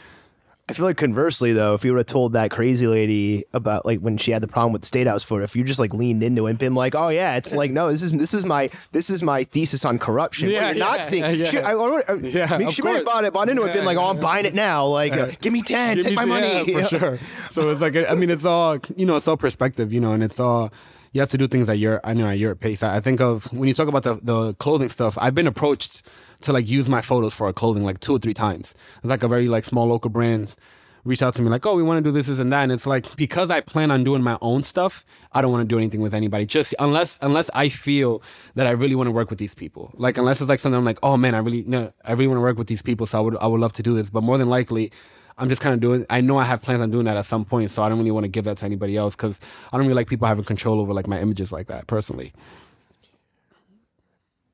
I 0.70 0.74
feel 0.74 0.84
like 0.84 0.98
conversely 0.98 1.54
though, 1.54 1.72
if 1.72 1.82
you 1.82 1.92
would 1.92 1.98
have 1.98 2.06
told 2.06 2.34
that 2.34 2.50
crazy 2.50 2.86
lady 2.86 3.44
about 3.54 3.86
like 3.86 4.00
when 4.00 4.18
she 4.18 4.32
had 4.32 4.42
the 4.42 4.48
problem 4.48 4.72
with 4.74 4.82
the 4.82 4.86
state 4.86 5.06
house 5.06 5.24
photo, 5.24 5.42
if 5.42 5.56
you 5.56 5.64
just 5.64 5.80
like 5.80 5.94
leaned 5.94 6.22
into 6.22 6.46
it 6.46 6.50
and 6.50 6.58
been 6.58 6.74
like, 6.74 6.94
oh 6.94 7.08
yeah, 7.08 7.36
it's 7.36 7.54
like 7.54 7.70
no, 7.70 7.90
this 7.90 8.02
is 8.02 8.12
this 8.12 8.34
is 8.34 8.44
my 8.44 8.68
this 8.92 9.08
is 9.08 9.22
my 9.22 9.44
thesis 9.44 9.86
on 9.86 9.98
corruption. 9.98 10.50
Yeah, 10.50 10.72
you're 10.72 10.84
not 10.84 11.06
seeing. 11.06 11.24
yeah. 11.24 11.44
She, 11.46 11.58
I, 11.58 11.72
I, 11.72 12.02
I, 12.06 12.14
Yeah, 12.16 12.48
I 12.50 12.58
mean, 12.58 12.70
she 12.70 12.82
might 12.82 12.96
have 12.96 13.06
bought 13.06 13.24
it, 13.24 13.32
bought 13.32 13.48
into 13.48 13.62
it, 13.62 13.72
been 13.72 13.86
like, 13.86 13.96
oh, 13.96 14.10
I'm 14.10 14.20
buying 14.20 14.44
it 14.44 14.52
now. 14.52 14.86
Like, 14.86 15.14
uh, 15.14 15.30
give 15.40 15.54
me 15.54 15.62
ten, 15.62 15.96
Give 15.96 16.04
take 16.04 16.10
me 16.12 16.16
my 16.16 16.24
money. 16.26 16.70
yeah, 16.70 16.82
for 16.82 16.84
sure. 16.98 17.18
So 17.50 17.70
it's 17.70 17.80
like 17.80 17.96
I 17.96 18.14
mean, 18.14 18.28
it's 18.28 18.44
all 18.44 18.76
you 18.94 19.06
know, 19.06 19.16
it's 19.16 19.26
all 19.26 19.38
perspective, 19.38 19.90
you 19.90 20.00
know, 20.00 20.12
and 20.12 20.22
it's 20.22 20.38
all 20.38 20.70
you 21.18 21.22
have 21.22 21.30
to 21.30 21.38
do 21.38 21.48
things 21.48 21.68
at 21.68 21.78
your 21.78 22.00
I 22.04 22.14
know 22.14 22.28
at 22.28 22.38
your 22.38 22.54
pace. 22.54 22.80
I 22.84 23.00
think 23.00 23.20
of 23.20 23.52
when 23.52 23.66
you 23.66 23.74
talk 23.74 23.88
about 23.88 24.04
the 24.04 24.14
the 24.22 24.54
clothing 24.54 24.88
stuff. 24.88 25.18
I've 25.20 25.34
been 25.34 25.48
approached 25.48 26.06
to 26.42 26.52
like 26.52 26.68
use 26.68 26.88
my 26.88 27.02
photos 27.02 27.34
for 27.34 27.48
a 27.48 27.52
clothing 27.52 27.82
like 27.84 27.98
two 27.98 28.14
or 28.14 28.18
three 28.20 28.34
times. 28.34 28.76
It's 28.98 29.06
like 29.06 29.24
a 29.24 29.28
very 29.28 29.48
like 29.48 29.64
small 29.64 29.86
local 29.86 30.10
brands 30.10 30.56
reach 31.04 31.22
out 31.22 31.34
to 31.34 31.42
me 31.42 31.48
like, 31.48 31.64
oh, 31.66 31.74
we 31.74 31.82
want 31.82 31.98
to 31.98 32.08
do 32.08 32.12
this, 32.12 32.26
this, 32.28 32.38
and 32.38 32.52
that. 32.52 32.62
And 32.62 32.70
it's 32.70 32.86
like 32.86 33.16
because 33.16 33.50
I 33.50 33.60
plan 33.60 33.90
on 33.90 34.04
doing 34.04 34.22
my 34.22 34.38
own 34.40 34.62
stuff, 34.62 35.04
I 35.32 35.42
don't 35.42 35.50
want 35.50 35.68
to 35.68 35.74
do 35.74 35.78
anything 35.78 36.00
with 36.00 36.14
anybody. 36.14 36.46
Just 36.46 36.72
unless 36.78 37.18
unless 37.20 37.50
I 37.52 37.68
feel 37.68 38.22
that 38.54 38.68
I 38.68 38.70
really 38.70 38.94
want 38.94 39.08
to 39.08 39.12
work 39.12 39.28
with 39.28 39.40
these 39.40 39.54
people. 39.54 39.92
Like 39.94 40.18
unless 40.18 40.40
it's 40.40 40.48
like 40.48 40.60
something 40.60 40.78
I'm 40.78 40.84
like, 40.84 41.00
oh 41.02 41.16
man, 41.16 41.34
I 41.34 41.38
really 41.38 41.64
no, 41.66 41.92
I 42.04 42.12
really 42.12 42.28
want 42.28 42.38
to 42.38 42.42
work 42.42 42.58
with 42.58 42.68
these 42.68 42.82
people. 42.82 43.06
So 43.06 43.18
I 43.18 43.20
would 43.22 43.36
I 43.38 43.48
would 43.48 43.60
love 43.60 43.72
to 43.72 43.82
do 43.82 43.94
this. 43.94 44.08
But 44.08 44.22
more 44.22 44.38
than 44.38 44.48
likely, 44.48 44.92
I'm 45.38 45.48
just 45.48 45.62
kind 45.62 45.74
of 45.74 45.80
doing. 45.80 46.04
I 46.10 46.20
know 46.20 46.36
I 46.38 46.44
have 46.44 46.62
plans 46.62 46.80
on 46.80 46.90
doing 46.90 47.04
that 47.04 47.16
at 47.16 47.26
some 47.26 47.44
point, 47.44 47.70
so 47.70 47.82
I 47.82 47.88
don't 47.88 47.98
really 47.98 48.10
want 48.10 48.24
to 48.24 48.28
give 48.28 48.44
that 48.44 48.56
to 48.58 48.64
anybody 48.64 48.96
else 48.96 49.16
because 49.16 49.40
I 49.72 49.76
don't 49.76 49.86
really 49.86 49.94
like 49.94 50.08
people 50.08 50.26
having 50.26 50.44
control 50.44 50.80
over 50.80 50.92
like 50.92 51.06
my 51.06 51.20
images 51.20 51.52
like 51.52 51.68
that 51.68 51.86
personally. 51.86 52.32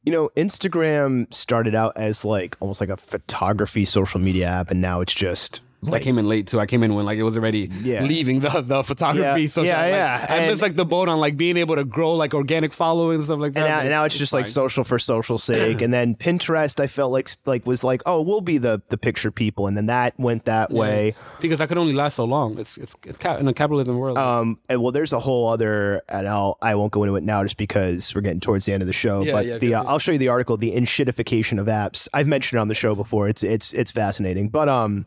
you 0.05 0.13
know, 0.13 0.29
Instagram 0.37 1.33
started 1.33 1.75
out 1.75 1.95
as 1.97 2.25
like 2.25 2.57
almost 2.61 2.81
like 2.81 2.91
a 2.91 2.97
photography 2.97 3.85
social 3.85 4.21
media 4.21 4.47
app, 4.47 4.71
and 4.71 4.81
now 4.81 5.01
it's 5.01 5.15
just 5.15 5.63
I 5.93 5.99
came 5.99 6.19
in 6.19 6.29
late 6.29 6.47
too. 6.47 6.61
I 6.61 6.67
came 6.67 6.83
in 6.83 6.95
when 6.95 7.05
like 7.05 7.19
it 7.19 7.23
was 7.23 7.37
already 7.37 7.71
Yeah. 7.83 8.03
leaving 8.03 8.41
the 8.41 8.63
the 8.67 8.83
photography. 8.85 9.43
Yeah, 9.43 9.49
social, 9.49 9.65
yeah, 9.67 9.81
like, 9.83 9.91
yeah. 9.93 10.27
I 10.29 10.37
And- 10.39 10.51
missed 10.51 10.63
like 10.63 10.77
the 10.77 10.85
boat 10.85 11.09
on 11.09 11.19
like 11.21 11.37
being 11.37 11.57
able 11.57 11.77
to 11.77 11.85
grow 11.85 12.13
like 12.15 12.35
organic 12.35 12.73
following 12.73 13.17
and 13.17 13.25
stuff 13.25 13.39
like 13.41 13.53
that. 13.55 13.61
and 13.61 13.69
now, 13.69 13.81
and 13.81 13.89
now 13.91 14.05
it's 14.05 14.17
just 14.17 14.33
like 14.33 14.47
social 14.47 14.85
for 14.85 14.99
social 14.99 15.39
sake. 15.39 15.81
and 15.81 15.93
then 15.93 16.15
Pinterest, 16.15 16.81
I 16.81 16.87
felt 16.87 17.13
like 17.13 17.29
like 17.47 17.67
was 17.67 17.83
like, 17.85 18.03
oh, 18.07 18.21
we'll 18.21 18.41
be 18.41 18.59
the 18.59 18.83
the 18.89 18.97
picture 18.99 19.31
people, 19.31 19.67
and 19.67 19.77
then 19.77 19.87
that 19.87 20.15
went 20.19 20.45
that 20.47 20.71
way. 20.71 21.15
because 21.41 21.61
I 21.61 21.67
could 21.67 21.79
only 21.79 21.93
last 21.93 22.17
so 22.17 22.25
long. 22.25 22.59
It's 22.59 22.79
it's 22.79 22.95
it's 23.07 23.19
ca- 23.19 23.37
in 23.37 23.49
a 23.49 23.53
capitalism 23.53 23.99
world. 23.99 24.17
Um, 24.19 24.59
and 24.69 24.83
well, 24.83 24.93
there's 24.93 25.13
a 25.13 25.19
whole 25.21 25.49
other, 25.49 26.03
and 26.09 26.27
I'll 26.29 26.57
I 26.63 26.75
won't 26.75 26.93
go 26.93 27.03
into 27.05 27.17
it 27.17 27.23
now 27.25 27.43
just 27.43 27.57
because 27.57 28.15
we're 28.15 28.21
getting 28.21 28.41
towards 28.41 28.65
the 28.67 28.73
end 28.73 28.83
of 28.83 28.87
the 28.87 28.93
show. 28.93 29.23
Yeah, 29.23 29.33
but 29.33 29.47
yeah, 29.47 29.59
the 29.59 29.75
uh. 29.75 29.85
I'll 29.85 29.99
show 29.99 30.13
you 30.13 30.19
the 30.19 30.29
article, 30.29 30.57
the 30.57 30.73
enshittification 30.75 31.59
of 31.59 31.67
apps. 31.67 32.09
I've 32.15 32.27
mentioned 32.27 32.59
it 32.59 32.61
on 32.63 32.69
the 32.69 32.75
show 32.75 32.95
before. 32.95 33.29
It's 33.29 33.43
it's 33.43 33.73
it's 33.73 33.93
fascinating. 33.93 34.49
But 34.49 34.69
um, 34.69 35.07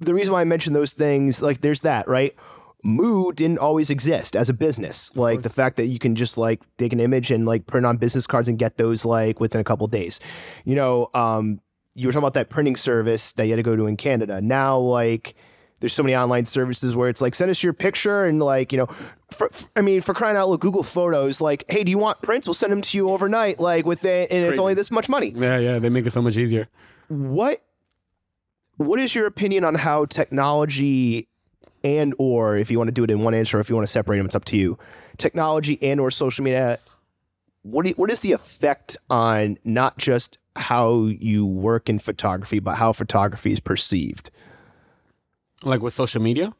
the 0.00 0.14
reason 0.14 0.32
why 0.32 0.40
I 0.40 0.44
mentioned 0.44 0.74
those 0.76 0.92
things, 0.92 1.42
like 1.42 1.60
there's 1.60 1.80
that 1.80 2.08
right. 2.08 2.34
Moo 2.84 3.32
didn't 3.32 3.58
always 3.58 3.90
exist 3.90 4.36
as 4.36 4.48
a 4.48 4.52
business. 4.52 5.14
Like 5.16 5.42
the 5.42 5.48
fact 5.50 5.76
that 5.76 5.86
you 5.86 5.98
can 5.98 6.14
just 6.14 6.38
like 6.38 6.62
take 6.76 6.92
an 6.92 7.00
image 7.00 7.30
and 7.32 7.44
like 7.44 7.66
print 7.66 7.84
on 7.86 7.96
business 7.96 8.26
cards 8.26 8.48
and 8.48 8.58
get 8.58 8.76
those 8.76 9.04
like 9.04 9.40
within 9.40 9.60
a 9.60 9.64
couple 9.64 9.86
days. 9.88 10.20
You 10.64 10.76
know, 10.76 11.10
um, 11.14 11.60
you 11.94 12.06
were 12.06 12.12
talking 12.12 12.22
about 12.24 12.34
that 12.34 12.48
printing 12.50 12.76
service 12.76 13.32
that 13.32 13.44
you 13.46 13.50
had 13.52 13.56
to 13.56 13.62
go 13.64 13.74
to 13.74 13.86
in 13.86 13.96
Canada. 13.96 14.40
Now, 14.40 14.78
like, 14.78 15.34
there's 15.80 15.92
so 15.94 16.02
many 16.02 16.14
online 16.14 16.44
services 16.44 16.94
where 16.94 17.08
it's 17.08 17.20
like, 17.20 17.34
send 17.34 17.50
us 17.50 17.62
your 17.64 17.72
picture 17.72 18.24
and 18.24 18.38
like, 18.40 18.72
you 18.72 18.78
know, 18.78 18.86
for, 19.30 19.48
for- 19.48 19.68
I 19.74 19.80
mean, 19.80 20.00
for 20.00 20.14
crying 20.14 20.36
out 20.36 20.48
loud, 20.48 20.60
Google 20.60 20.82
Photos, 20.82 21.40
like, 21.40 21.64
hey, 21.68 21.82
do 21.84 21.90
you 21.90 21.98
want 21.98 22.22
prints? 22.22 22.46
We'll 22.46 22.54
send 22.54 22.70
them 22.72 22.82
to 22.82 22.96
you 22.98 23.10
overnight, 23.10 23.58
like 23.58 23.84
with 23.84 24.04
it, 24.04 24.30
and 24.30 24.44
it's 24.44 24.58
only 24.58 24.74
this 24.74 24.90
much 24.90 25.08
money. 25.08 25.32
yeah, 25.34 25.58
yeah, 25.58 25.78
they 25.78 25.88
make 25.88 26.06
it 26.06 26.12
so 26.12 26.22
much 26.22 26.36
easier. 26.36 26.68
What, 27.08 27.62
what 28.76 28.98
is 29.00 29.14
your 29.14 29.26
opinion 29.26 29.64
on 29.64 29.74
how 29.74 30.04
technology 30.04 31.28
and 31.82 32.14
or 32.18 32.56
if 32.56 32.70
you 32.70 32.78
want 32.78 32.88
to 32.88 32.92
do 32.92 33.04
it 33.04 33.10
in 33.10 33.20
one 33.20 33.34
answer 33.34 33.58
or 33.58 33.60
if 33.60 33.70
you 33.70 33.76
want 33.76 33.86
to 33.86 33.92
separate 33.92 34.18
them, 34.18 34.26
it's 34.26 34.34
up 34.34 34.44
to 34.46 34.56
you. 34.56 34.78
Technology 35.18 35.78
and 35.82 36.00
or 36.00 36.10
social 36.10 36.44
media. 36.44 36.78
What 37.62 37.86
you, 37.86 37.94
what 37.94 38.10
is 38.10 38.20
the 38.20 38.32
effect 38.32 38.96
on 39.08 39.58
not 39.64 39.98
just 39.98 40.38
how 40.56 41.04
you 41.04 41.46
work 41.46 41.88
in 41.88 41.98
photography, 41.98 42.58
but 42.58 42.76
how 42.76 42.92
photography 42.92 43.52
is 43.52 43.60
perceived? 43.60 44.30
Like 45.62 45.80
with 45.80 45.92
social 45.92 46.22
media. 46.22 46.54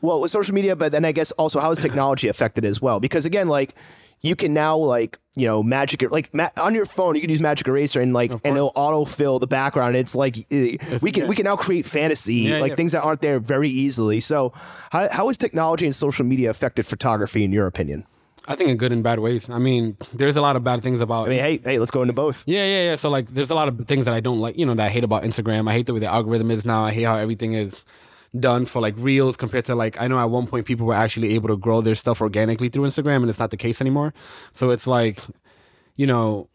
Well, 0.00 0.20
with 0.20 0.30
social 0.30 0.54
media, 0.54 0.74
but 0.74 0.90
then 0.92 1.04
I 1.04 1.12
guess 1.12 1.30
also 1.32 1.60
how 1.60 1.70
is 1.70 1.78
technology 1.80 2.28
affected 2.28 2.64
as 2.64 2.82
well? 2.82 3.00
Because 3.00 3.24
again, 3.24 3.48
like 3.48 3.74
you 4.22 4.36
can 4.36 4.54
now 4.54 4.76
like 4.76 5.18
you 5.34 5.46
know 5.46 5.62
magic 5.62 6.02
like 6.10 6.32
ma- 6.32 6.50
on 6.56 6.74
your 6.74 6.86
phone 6.86 7.14
you 7.14 7.20
can 7.20 7.30
use 7.30 7.40
magic 7.40 7.66
eraser 7.66 8.00
and 8.00 8.12
like 8.12 8.30
and 8.30 8.56
it'll 8.56 8.72
autofill 8.72 9.40
the 9.40 9.46
background. 9.46 9.96
It's 9.96 10.14
like 10.14 10.36
uh, 10.38 10.98
we 11.02 11.10
can 11.10 11.24
yeah. 11.24 11.28
we 11.28 11.36
can 11.36 11.44
now 11.44 11.56
create 11.56 11.86
fantasy 11.86 12.34
Yeah, 12.36 12.58
like 12.58 12.70
yeah. 12.70 12.76
things 12.76 12.92
that 12.92 13.02
aren't 13.02 13.20
there 13.20 13.40
very 13.40 13.68
easily. 13.68 14.20
So 14.20 14.52
how 14.90 15.08
how 15.10 15.26
has 15.26 15.36
technology 15.36 15.86
and 15.86 15.94
social 15.94 16.24
media 16.24 16.50
affected 16.50 16.86
photography 16.86 17.44
in 17.44 17.52
your 17.52 17.66
opinion? 17.66 18.04
I 18.46 18.56
think 18.56 18.70
in 18.70 18.76
good 18.76 18.90
and 18.90 19.04
bad 19.04 19.20
ways. 19.20 19.48
I 19.48 19.58
mean, 19.58 19.96
there's 20.12 20.36
a 20.36 20.42
lot 20.42 20.56
of 20.56 20.64
bad 20.64 20.82
things 20.82 21.00
about. 21.00 21.26
I 21.26 21.30
mean, 21.30 21.38
hey 21.38 21.60
hey, 21.62 21.78
let's 21.78 21.92
go 21.92 22.02
into 22.02 22.12
both. 22.12 22.42
Yeah, 22.46 22.64
yeah, 22.64 22.90
yeah. 22.90 22.94
So 22.96 23.08
like, 23.08 23.28
there's 23.28 23.50
a 23.50 23.54
lot 23.54 23.68
of 23.68 23.86
things 23.86 24.04
that 24.04 24.14
I 24.14 24.20
don't 24.20 24.40
like. 24.40 24.58
You 24.58 24.66
know, 24.66 24.74
that 24.74 24.86
I 24.86 24.90
hate 24.90 25.04
about 25.04 25.22
Instagram. 25.22 25.70
I 25.70 25.74
hate 25.74 25.86
the 25.86 25.94
way 25.94 26.00
the 26.00 26.06
algorithm 26.06 26.50
is 26.50 26.66
now. 26.66 26.84
I 26.84 26.92
hate 26.92 27.04
how 27.04 27.16
everything 27.18 27.52
is 27.52 27.84
done 28.38 28.64
for 28.64 28.80
like 28.80 28.94
reels 28.96 29.36
compared 29.36 29.64
to 29.66 29.74
like 29.74 30.00
I 30.00 30.08
know 30.08 30.18
at 30.18 30.30
one 30.30 30.46
point 30.46 30.66
people 30.66 30.86
were 30.86 30.94
actually 30.94 31.34
able 31.34 31.48
to 31.48 31.56
grow 31.56 31.80
their 31.80 31.94
stuff 31.94 32.20
organically 32.20 32.68
through 32.68 32.84
Instagram, 32.84 33.16
and 33.16 33.28
it's 33.28 33.38
not 33.38 33.50
the 33.50 33.56
case 33.56 33.80
anymore. 33.80 34.14
So 34.52 34.70
it's 34.70 34.86
like, 34.86 35.18
you 35.96 36.06
know. 36.06 36.48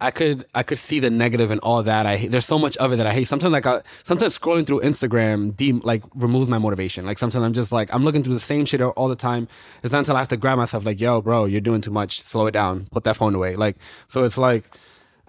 I 0.00 0.12
could 0.12 0.44
I 0.54 0.62
could 0.62 0.78
see 0.78 1.00
the 1.00 1.10
negative 1.10 1.50
and 1.50 1.58
all 1.60 1.82
that. 1.82 2.06
I 2.06 2.28
there's 2.28 2.44
so 2.44 2.56
much 2.56 2.76
of 2.76 2.92
it 2.92 2.96
that 2.98 3.06
I 3.08 3.12
hate. 3.12 3.26
Sometimes 3.26 3.52
like 3.52 3.66
I, 3.66 3.82
sometimes 4.04 4.38
scrolling 4.38 4.64
through 4.64 4.80
Instagram 4.82 5.56
de- 5.56 5.72
like 5.72 6.04
removes 6.14 6.48
my 6.48 6.58
motivation. 6.58 7.04
Like 7.04 7.18
sometimes 7.18 7.44
I'm 7.44 7.52
just 7.52 7.72
like 7.72 7.92
I'm 7.92 8.04
looking 8.04 8.22
through 8.22 8.34
the 8.34 8.38
same 8.38 8.64
shit 8.64 8.80
all 8.80 9.08
the 9.08 9.16
time. 9.16 9.48
It's 9.82 9.92
not 9.92 9.98
until 9.98 10.14
I 10.14 10.20
have 10.20 10.28
to 10.28 10.36
grab 10.36 10.56
myself 10.56 10.84
like, 10.84 11.00
yo, 11.00 11.20
bro, 11.20 11.46
you're 11.46 11.60
doing 11.60 11.80
too 11.80 11.90
much. 11.90 12.20
Slow 12.20 12.46
it 12.46 12.52
down. 12.52 12.84
Put 12.92 13.02
that 13.02 13.16
phone 13.16 13.34
away. 13.34 13.56
Like 13.56 13.76
so 14.06 14.22
it's 14.22 14.38
like 14.38 14.66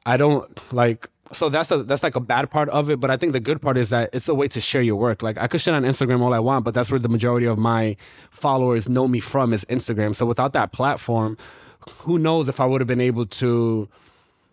I 0.06 0.18
don't 0.18 0.72
like 0.72 1.10
so 1.34 1.50
that's 1.50 1.72
a 1.72 1.84
that's 1.84 2.04
like 2.04 2.16
a 2.16 2.20
bad 2.20 2.50
part 2.50 2.70
of 2.70 2.90
it, 2.90 3.00
but 3.00 3.12
I 3.12 3.18
think 3.18 3.34
the 3.34 3.40
good 3.40 3.62
part 3.62 3.78
is 3.78 3.90
that 3.90 4.10
it's 4.14 4.28
a 4.28 4.36
way 4.36 4.48
to 4.50 4.62
share 4.62 4.82
your 4.82 4.96
work. 4.96 5.22
Like 5.22 5.38
I 5.38 5.48
could 5.48 5.62
shit 5.62 5.74
on 5.74 5.84
Instagram 5.84 6.22
all 6.22 6.34
I 6.34 6.40
want, 6.40 6.66
but 6.66 6.74
that's 6.74 6.90
where 6.90 7.00
the 7.00 7.10
majority 7.10 7.46
of 7.46 7.58
my 7.58 7.98
followers 8.32 8.90
know 8.90 9.08
me 9.08 9.20
from 9.20 9.54
is 9.54 9.66
Instagram. 9.66 10.16
So 10.16 10.26
without 10.26 10.54
that 10.54 10.72
platform, 10.72 11.38
who 12.00 12.18
knows 12.18 12.50
if 12.50 12.60
I 12.60 12.66
would 12.66 12.82
have 12.82 12.88
been 12.88 13.02
able 13.02 13.26
to 13.26 13.90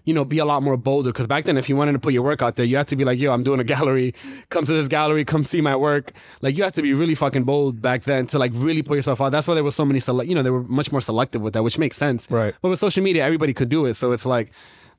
you 0.05 0.15
know, 0.15 0.25
be 0.25 0.39
a 0.39 0.44
lot 0.44 0.62
more 0.62 0.76
bolder. 0.76 1.10
Because 1.10 1.26
back 1.26 1.44
then, 1.44 1.57
if 1.57 1.68
you 1.68 1.76
wanted 1.76 1.92
to 1.92 1.99
put 1.99 2.12
your 2.12 2.23
work 2.23 2.42
out 2.42 2.57
there, 2.57 2.67
you 2.67 2.76
had 2.76 2.89
to 2.89 2.97
be 2.97 3.05
like, 3.05 3.18
yo, 3.18 3.33
I'm 3.33 3.42
doing 3.42 3.60
a 3.60 3.65
gallery. 3.65 4.15
Come 4.49 4.65
to 4.65 4.73
this 4.73 4.89
gallery. 4.89 5.25
Come 5.25 5.44
see 5.44 5.60
my 5.60 5.76
work. 5.76 6.12
Like, 6.41 6.57
you 6.57 6.65
had 6.65 6.75
to 6.75 6.83
be 6.83 6.94
really 6.94 7.15
fucking 7.15 7.44
bold 7.44 7.81
back 7.81 8.05
then 8.05 8.26
to 8.28 8.39
like 8.39 8.52
really 8.55 8.83
put 8.83 8.97
yourself 8.97 9.20
out. 9.20 9.31
That's 9.31 9.47
why 9.47 9.55
there 9.55 9.65
was 9.65 9.75
so 9.75 9.84
many 9.84 10.00
select, 10.00 10.28
you 10.28 10.34
know, 10.34 10.42
they 10.42 10.50
were 10.50 10.65
much 10.65 10.91
more 10.91 11.00
selective 11.00 11.42
with 11.42 11.52
that, 11.55 11.62
which 11.62 11.78
makes 11.78 11.97
sense. 11.97 12.31
Right. 12.31 12.55
But 12.60 12.70
with 12.70 12.78
social 12.78 13.02
media, 13.02 13.25
everybody 13.25 13.52
could 13.52 13.68
do 13.68 13.84
it. 13.86 13.94
So 13.94 14.12
it's 14.12 14.26
like, 14.26 14.50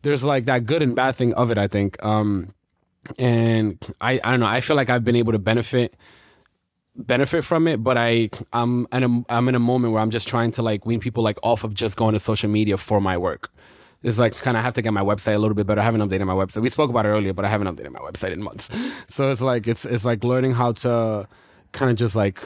there's 0.02 0.24
like 0.24 0.46
that 0.46 0.66
good 0.66 0.82
and 0.82 0.96
bad 0.96 1.16
thing 1.16 1.34
of 1.34 1.52
it, 1.52 1.58
I 1.58 1.68
think. 1.68 2.04
Um, 2.04 2.50
and 3.18 3.78
I, 4.00 4.20
I 4.24 4.32
don't 4.32 4.40
know. 4.40 4.48
I 4.48 4.62
feel 4.62 4.76
like 4.76 4.90
I've 4.90 5.04
been 5.04 5.16
able 5.16 5.32
to 5.32 5.40
benefit 5.40 5.96
benefit 6.96 7.44
from 7.44 7.68
it, 7.68 7.84
but 7.84 7.98
I 7.98 8.30
I'm 8.54 8.88
in 8.92 9.04
a 9.04 9.24
I'm 9.30 9.48
in 9.48 9.56
a 9.56 9.60
moment 9.60 9.94
where 9.94 10.02
I'm 10.02 10.10
just 10.12 10.28
trying 10.28 10.52
to 10.52 10.62
like 10.62 10.86
wean 10.86 11.00
people 11.00 11.24
like 11.24 11.40
off 11.44 11.64
of 11.64 11.74
just 11.74 11.98
going 11.98 12.14
to 12.14 12.20
social 12.20 12.50
media 12.50 12.78
for 12.78 13.02
my 13.02 13.18
work. 13.18 13.52
It's 14.04 14.18
like 14.18 14.36
kind 14.36 14.58
of 14.58 14.64
have 14.64 14.74
to 14.74 14.82
get 14.82 14.94
my 14.94 15.02
website 15.02 15.36
a 15.36 15.38
little 15.38 15.54
bit 15.56 15.68
better. 15.68 15.80
I 15.80 15.84
haven't 15.84 16.02
updated 16.02 16.26
my 16.26 16.34
website. 16.34 16.62
We 16.64 16.70
spoke 16.70 16.90
about 16.90 17.06
it 17.06 17.10
earlier, 17.10 17.34
but 17.34 17.46
I 17.46 17.50
haven't 17.50 17.68
updated 17.68 17.92
my 17.92 18.00
website 18.00 18.32
in 18.32 18.42
months. 18.42 18.70
So 19.12 19.30
it's 19.30 19.42
like 19.42 19.68
it's 19.68 19.86
it's 19.86 20.06
like 20.06 20.24
learning 20.24 20.54
how 20.54 20.72
to 20.72 21.28
kind 21.74 21.92
of 21.92 21.98
just 21.98 22.16
like 22.16 22.40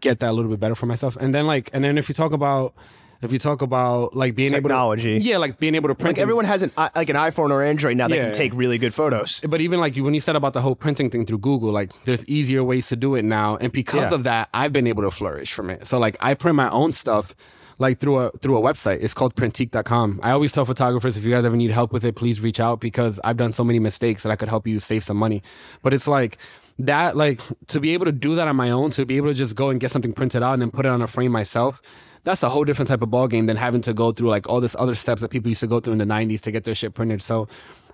get 0.00 0.20
that 0.20 0.30
a 0.30 0.32
little 0.32 0.50
bit 0.50 0.60
better 0.60 0.74
for 0.74 0.86
myself. 0.86 1.16
And 1.16 1.34
then 1.34 1.46
like 1.46 1.70
and 1.72 1.84
then 1.84 1.96
if 1.96 2.08
you 2.08 2.14
talk 2.14 2.32
about 2.32 2.74
if 3.22 3.32
you 3.32 3.38
talk 3.38 3.62
about 3.62 4.14
like 4.14 4.34
being 4.34 4.50
Technology. 4.50 4.56
able 4.56 4.68
to 4.98 5.02
technology. 5.14 5.30
yeah 5.30 5.36
like 5.38 5.58
being 5.58 5.74
able 5.74 5.88
to 5.88 5.94
print 5.94 6.16
Like 6.16 6.22
everyone 6.22 6.44
has 6.44 6.62
an 6.62 6.70
i- 6.76 6.90
like 6.94 7.08
an 7.08 7.16
iPhone 7.16 7.50
or 7.50 7.62
Android 7.62 7.96
now 7.96 8.08
that 8.08 8.14
Yeah. 8.16 8.24
can 8.24 8.32
take 8.34 8.52
really 8.54 8.78
good 8.78 8.92
photos. 8.94 9.40
but 9.48 9.60
even 9.60 9.80
like 9.80 9.96
when 9.96 10.14
you 10.14 10.20
said 10.20 10.36
about 10.36 10.52
the 10.52 10.60
whole 10.60 10.74
printing 10.76 11.08
thing 11.10 11.24
through 11.24 11.38
Google, 11.38 11.70
like 11.70 11.90
there's 12.04 12.24
easier 12.26 12.62
ways 12.64 12.88
to 12.88 12.96
do 12.96 13.14
it 13.14 13.24
now, 13.24 13.56
and 13.56 13.70
because 13.72 14.10
Yeah. 14.10 14.14
of 14.14 14.22
that, 14.24 14.48
I've 14.52 14.72
been 14.72 14.86
able 14.86 15.02
to 15.04 15.10
flourish 15.10 15.52
from 15.52 15.70
it. 15.70 15.86
So 15.86 15.98
like 15.98 16.16
I 16.20 16.34
print 16.34 16.56
my 16.56 16.68
own 16.70 16.92
stuff 16.92 17.34
like 17.78 17.98
through 17.98 18.18
a 18.18 18.30
through 18.42 18.58
a 18.58 18.60
website. 18.60 18.98
It's 19.02 19.14
called 19.14 19.34
printique.com. 19.34 20.20
I 20.22 20.30
always 20.32 20.52
tell 20.52 20.64
photographers 20.64 21.16
if 21.16 21.24
you 21.24 21.30
guys 21.30 21.44
ever 21.44 21.56
need 21.56 21.70
help 21.70 21.92
with 21.92 22.04
it, 22.04 22.14
please 22.16 22.40
reach 22.40 22.60
out 22.60 22.80
because 22.80 23.18
I've 23.24 23.36
done 23.36 23.52
so 23.52 23.64
many 23.64 23.78
mistakes 23.78 24.22
that 24.22 24.30
I 24.30 24.36
could 24.36 24.48
help 24.48 24.66
you 24.66 24.78
save 24.78 25.02
some 25.04 25.16
money. 25.16 25.42
But 25.82 25.94
it's 25.94 26.06
like 26.06 26.36
that 26.78 27.16
like 27.16 27.40
to 27.68 27.80
be 27.80 27.92
able 27.94 28.06
to 28.06 28.12
do 28.12 28.34
that 28.34 28.46
on 28.48 28.56
my 28.56 28.70
own, 28.70 28.90
to 28.90 29.04
be 29.06 29.16
able 29.16 29.28
to 29.28 29.34
just 29.34 29.54
go 29.56 29.70
and 29.70 29.80
get 29.80 29.90
something 29.90 30.12
printed 30.12 30.42
out 30.42 30.52
and 30.54 30.62
then 30.62 30.70
put 30.70 30.86
it 30.86 30.90
on 30.90 31.02
a 31.02 31.06
frame 31.06 31.32
myself. 31.32 31.80
That's 32.24 32.42
a 32.42 32.48
whole 32.48 32.64
different 32.64 32.88
type 32.88 33.02
of 33.02 33.10
ball 33.10 33.26
game 33.26 33.46
than 33.46 33.56
having 33.56 33.80
to 33.82 33.92
go 33.92 34.12
through 34.12 34.28
like 34.28 34.48
all 34.48 34.60
this 34.60 34.76
other 34.78 34.94
steps 34.94 35.22
that 35.22 35.30
people 35.30 35.48
used 35.48 35.60
to 35.60 35.66
go 35.66 35.80
through 35.80 35.94
in 35.94 35.98
the 35.98 36.04
90s 36.04 36.40
to 36.42 36.50
get 36.50 36.64
their 36.64 36.74
shit 36.74 36.94
printed. 36.94 37.20
So 37.20 37.48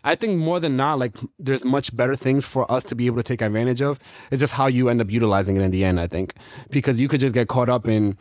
I 0.05 0.15
think 0.15 0.39
more 0.39 0.61
than 0.61 0.77
not, 0.77 0.99
like 0.99 1.17
there's 1.39 1.65
much 1.65 1.97
better 1.97 2.15
things 2.15 2.47
for 2.47 2.71
us 2.71 2.85
to 2.85 2.95
be 2.95 3.07
able 3.07 3.17
to 3.17 3.23
take 3.23 3.41
advantage 3.41 3.83
of. 3.83 3.99
It's 4.31 4.41
just 4.41 4.53
how 4.53 4.67
you 4.67 4.89
end 4.89 5.01
up 5.01 5.11
utilizing 5.11 5.57
it 5.57 5.63
in 5.63 5.71
the 5.71 5.85
end, 5.85 5.99
I 5.99 6.07
think. 6.07 6.35
Because 6.71 7.01
you 7.01 7.09
could 7.09 7.21
just 7.21 7.35
get 7.35 7.49
caught 7.49 7.69
up 7.69 7.89
in 7.89 8.17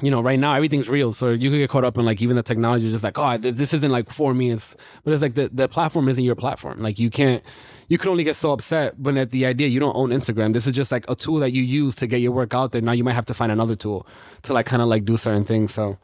you 0.00 0.10
know, 0.10 0.22
right 0.22 0.38
now 0.38 0.54
everything's 0.54 0.88
real. 0.88 1.12
So 1.12 1.30
you 1.30 1.50
could 1.50 1.58
get 1.58 1.68
caught 1.70 1.84
up 1.84 1.98
in 1.98 2.04
like 2.04 2.22
even 2.22 2.34
the 2.36 2.42
technology, 2.42 2.88
just 2.90 3.04
like, 3.04 3.18
oh, 3.18 3.36
this, 3.36 3.74
isn't 3.74 3.90
like 3.90 4.10
for 4.10 4.32
me. 4.32 4.50
It's, 4.50 4.74
but 5.04 5.12
it's 5.12 5.22
like 5.22 5.34
the, 5.34 5.50
the 5.52 5.68
platform 5.68 6.08
isn't 6.08 6.24
your 6.24 6.34
platform. 6.34 6.80
Like 6.82 6.98
you 6.98 7.10
can't, 7.10 7.42
you 7.88 7.98
can 7.98 8.08
only 8.08 8.24
get 8.24 8.34
so 8.36 8.52
upset 8.52 8.98
when 8.98 9.18
at 9.18 9.30
the 9.32 9.44
idea 9.44 9.68
you 9.68 9.78
don't 9.80 9.94
own 9.96 10.08
Instagram. 10.10 10.54
This 10.54 10.66
is 10.66 10.72
just 10.72 10.90
like 10.92 11.04
a 11.10 11.14
tool 11.14 11.36
that 11.36 11.52
you 11.52 11.62
use 11.62 11.94
to 11.96 12.06
get 12.06 12.22
your 12.22 12.32
work 12.32 12.54
out 12.54 12.72
there. 12.72 12.80
Now 12.80 12.92
you 12.92 13.04
might 13.04 13.12
have 13.12 13.26
to 13.26 13.34
find 13.34 13.52
another 13.52 13.76
tool 13.76 14.06
to 14.42 14.54
like 14.54 14.64
kind 14.66 14.80
of 14.80 14.88
like 14.88 15.04
do 15.04 15.18
certain 15.18 15.44
things. 15.44 15.74
So 15.74 15.98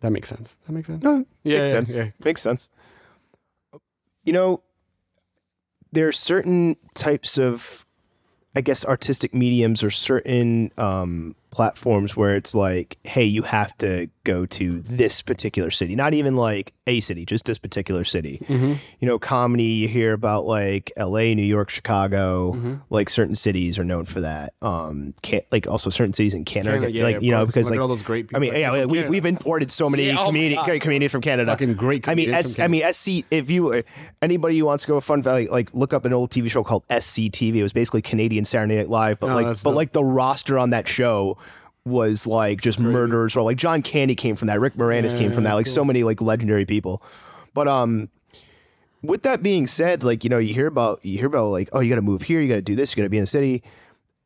that 0.00 0.10
makes 0.10 0.28
sense. 0.28 0.56
That 0.66 0.72
makes 0.72 0.86
sense. 0.86 1.02
No, 1.02 1.26
Yeah, 1.44 1.58
makes 1.58 1.72
yeah, 1.72 1.78
sense. 1.78 1.94
yeah. 1.96 2.10
Makes 2.24 2.40
sense. 2.40 2.70
You 4.24 4.32
know, 4.32 4.62
there 5.92 6.08
are 6.08 6.12
certain 6.12 6.76
types 6.94 7.38
of, 7.38 7.84
I 8.56 8.60
guess, 8.62 8.84
artistic 8.84 9.34
mediums 9.34 9.84
or 9.84 9.90
certain 9.90 10.70
um, 10.78 11.34
platforms 11.50 12.16
where 12.16 12.34
it's 12.34 12.54
like, 12.54 12.98
hey, 13.04 13.24
you 13.24 13.42
have 13.42 13.76
to 13.78 14.08
go 14.28 14.46
to 14.46 14.80
this 14.80 15.22
particular 15.22 15.70
city. 15.70 15.96
Not 15.96 16.12
even 16.14 16.36
like 16.36 16.72
a 16.86 17.00
city, 17.00 17.24
just 17.24 17.44
this 17.46 17.58
particular 17.58 18.04
city. 18.04 18.38
Mm-hmm. 18.44 18.74
You 19.00 19.08
know, 19.08 19.18
comedy, 19.18 19.64
you 19.64 19.88
hear 19.88 20.12
about 20.12 20.44
like 20.46 20.92
L.A., 20.96 21.34
New 21.34 21.42
York, 21.44 21.70
Chicago. 21.70 22.52
Mm-hmm. 22.52 22.74
Like 22.90 23.08
certain 23.08 23.34
cities 23.34 23.78
are 23.78 23.84
known 23.84 24.04
for 24.04 24.20
that. 24.20 24.54
Um, 24.62 25.14
can 25.22 25.40
like 25.50 25.66
also 25.66 25.90
certain 25.90 26.12
cities 26.12 26.34
in 26.34 26.44
Canada, 26.44 26.78
Canada, 26.78 26.92
yeah, 26.92 27.02
like 27.04 27.16
of 27.16 27.22
you 27.22 27.30
know, 27.32 27.46
because 27.46 27.70
like 27.70 27.80
all 27.80 27.88
those 27.88 28.02
great 28.02 28.30
I 28.34 28.38
mean, 28.38 28.52
yeah, 28.54 28.84
we, 28.84 28.94
Canada. 28.98 29.10
we've 29.10 29.24
imported 29.26 29.70
so 29.70 29.88
many 29.90 30.06
Yeah, 30.08 30.16
oh 30.18 30.30
my 30.32 30.38
comedi- 30.38 30.54
God. 30.56 30.64
great 30.66 30.82
comedians 30.82 31.12
from 31.12 31.20
Canada. 31.22 31.50
Fucking 31.52 31.74
great 31.74 32.08
I 32.08 32.14
mean, 32.14 32.26
comedians 32.26 32.58
I 32.58 32.68
mean, 32.68 32.92
SC. 32.92 33.24
If 33.30 33.50
you 33.50 33.82
anybody 34.22 34.58
who 34.58 34.64
wants 34.66 34.84
to 34.84 34.88
go 34.88 34.94
to 34.96 35.00
fun 35.00 35.22
fact, 35.22 35.50
like 35.50 35.72
look 35.74 35.92
up 35.94 36.04
an 36.04 36.12
old 36.12 36.30
TV 36.30 36.50
show 36.50 36.62
called 36.62 36.86
SCTV. 36.88 37.56
It 37.56 37.62
was 37.62 37.72
basically 37.72 38.02
Canadian 38.02 38.44
Saturday 38.44 38.76
Night 38.76 38.90
Live, 38.90 39.20
but 39.20 39.30
Oh, 39.30 39.34
like, 39.34 39.46
but 39.46 39.62
dope. 39.70 39.74
like 39.74 39.92
the 39.92 40.04
roster 40.04 40.58
on 40.58 40.70
that 40.70 40.86
show 40.88 41.38
was 41.84 42.26
like 42.26 42.60
just 42.60 42.78
murderers, 42.78 43.36
or 43.36 43.42
like 43.42 43.56
John 43.56 43.82
Candy 43.82 44.14
came 44.14 44.36
from 44.36 44.48
that, 44.48 44.60
Rick 44.60 44.74
Moranis 44.74 45.16
came 45.16 45.32
from 45.32 45.44
that, 45.44 45.54
like 45.54 45.66
so 45.66 45.84
many 45.84 46.02
like 46.04 46.20
legendary 46.20 46.64
people. 46.66 47.02
But 47.54 47.66
um, 47.68 48.10
with 49.02 49.22
that 49.22 49.42
being 49.42 49.66
said, 49.66 50.04
like 50.04 50.24
you 50.24 50.30
know, 50.30 50.38
you 50.38 50.52
hear 50.54 50.66
about 50.66 51.04
you 51.04 51.18
hear 51.18 51.26
about 51.26 51.46
like 51.48 51.68
oh, 51.72 51.80
you 51.80 51.88
got 51.88 51.96
to 51.96 52.02
move 52.02 52.22
here, 52.22 52.40
you 52.40 52.48
got 52.48 52.56
to 52.56 52.62
do 52.62 52.74
this, 52.76 52.92
you 52.94 53.00
got 53.00 53.04
to 53.04 53.10
be 53.10 53.16
in 53.18 53.22
the 53.22 53.26
city, 53.26 53.62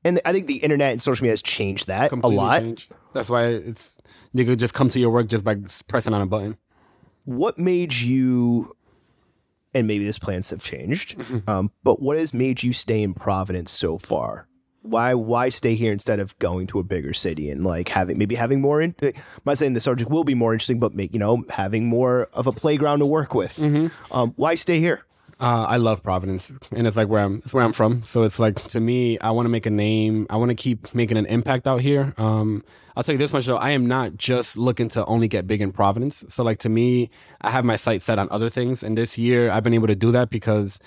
and 0.04 0.20
I 0.24 0.32
think 0.32 0.46
the 0.48 0.56
internet 0.56 0.92
and 0.92 1.00
social 1.00 1.22
media 1.24 1.32
has 1.32 1.42
changed 1.42 1.86
that 1.86 2.08
Completely 2.10 2.36
a 2.36 2.40
lot. 2.40 2.60
changed. 2.62 2.92
That's 3.12 3.28
why 3.30 3.46
it's 3.46 3.94
you 4.32 4.44
could 4.44 4.58
just 4.58 4.74
come 4.74 4.88
to 4.88 4.98
your 4.98 5.10
work 5.10 5.28
just 5.28 5.44
by 5.44 5.56
pressing 5.86 6.14
on 6.14 6.22
a 6.22 6.26
button. 6.26 6.56
what 7.24 7.58
made 7.58 7.92
you 7.94 8.72
and 9.74 9.86
maybe 9.86 10.04
this 10.04 10.18
plans 10.18 10.50
have 10.50 10.62
changed 10.62 11.16
um, 11.48 11.70
but 11.84 12.00
what 12.02 12.18
has 12.18 12.34
made 12.34 12.62
you 12.62 12.72
stay 12.72 13.02
in 13.02 13.14
providence 13.14 13.70
so 13.70 13.98
far 13.98 14.48
why 14.82 15.14
why 15.14 15.48
stay 15.48 15.74
here 15.74 15.92
instead 15.92 16.18
of 16.20 16.36
going 16.38 16.66
to 16.66 16.78
a 16.78 16.82
bigger 16.82 17.12
city 17.12 17.48
and 17.50 17.64
like 17.64 17.88
having 17.88 18.18
maybe 18.18 18.34
having 18.34 18.60
more 18.60 18.80
in, 18.80 18.94
i'm 19.02 19.12
not 19.46 19.56
saying 19.56 19.74
the 19.74 19.80
subject 19.80 20.10
will 20.10 20.24
be 20.24 20.34
more 20.34 20.52
interesting 20.52 20.80
but 20.80 20.92
make 20.94 21.12
you 21.12 21.18
know 21.20 21.44
having 21.50 21.86
more 21.86 22.28
of 22.32 22.46
a 22.46 22.52
playground 22.52 22.98
to 22.98 23.06
work 23.06 23.32
with 23.34 23.58
um, 24.10 24.32
why 24.36 24.54
stay 24.56 24.78
here 24.80 25.04
Uh, 25.40 25.66
I 25.74 25.76
love 25.78 26.02
Providence, 26.04 26.52
and 26.70 26.86
it's 26.86 26.96
like 26.96 27.08
where 27.08 27.24
I'm. 27.24 27.34
It's 27.42 27.52
where 27.52 27.64
I'm 27.66 27.72
from. 27.72 28.02
So 28.04 28.22
it's 28.22 28.38
like 28.38 28.54
to 28.74 28.78
me, 28.78 29.18
I 29.18 29.32
want 29.34 29.46
to 29.46 29.50
make 29.50 29.66
a 29.66 29.74
name. 29.74 30.26
I 30.30 30.36
want 30.36 30.50
to 30.50 30.54
keep 30.66 30.94
making 30.94 31.16
an 31.18 31.26
impact 31.26 31.66
out 31.66 31.80
here. 31.80 32.14
Um, 32.16 32.62
I'll 32.94 33.02
tell 33.02 33.14
you 33.14 33.18
this 33.18 33.32
much 33.32 33.46
though, 33.46 33.58
I 33.58 33.70
am 33.74 33.84
not 33.88 34.14
just 34.16 34.56
looking 34.56 34.88
to 34.94 35.04
only 35.06 35.26
get 35.26 35.48
big 35.48 35.60
in 35.60 35.72
Providence. 35.72 36.22
So 36.28 36.44
like 36.44 36.58
to 36.62 36.68
me, 36.68 37.10
I 37.40 37.50
have 37.50 37.64
my 37.64 37.74
sights 37.74 38.04
set 38.04 38.20
on 38.22 38.28
other 38.30 38.48
things, 38.48 38.84
and 38.84 38.94
this 38.96 39.18
year 39.18 39.50
I've 39.50 39.64
been 39.66 39.74
able 39.74 39.88
to 39.90 39.96
do 39.98 40.12
that 40.12 40.30
because 40.30 40.78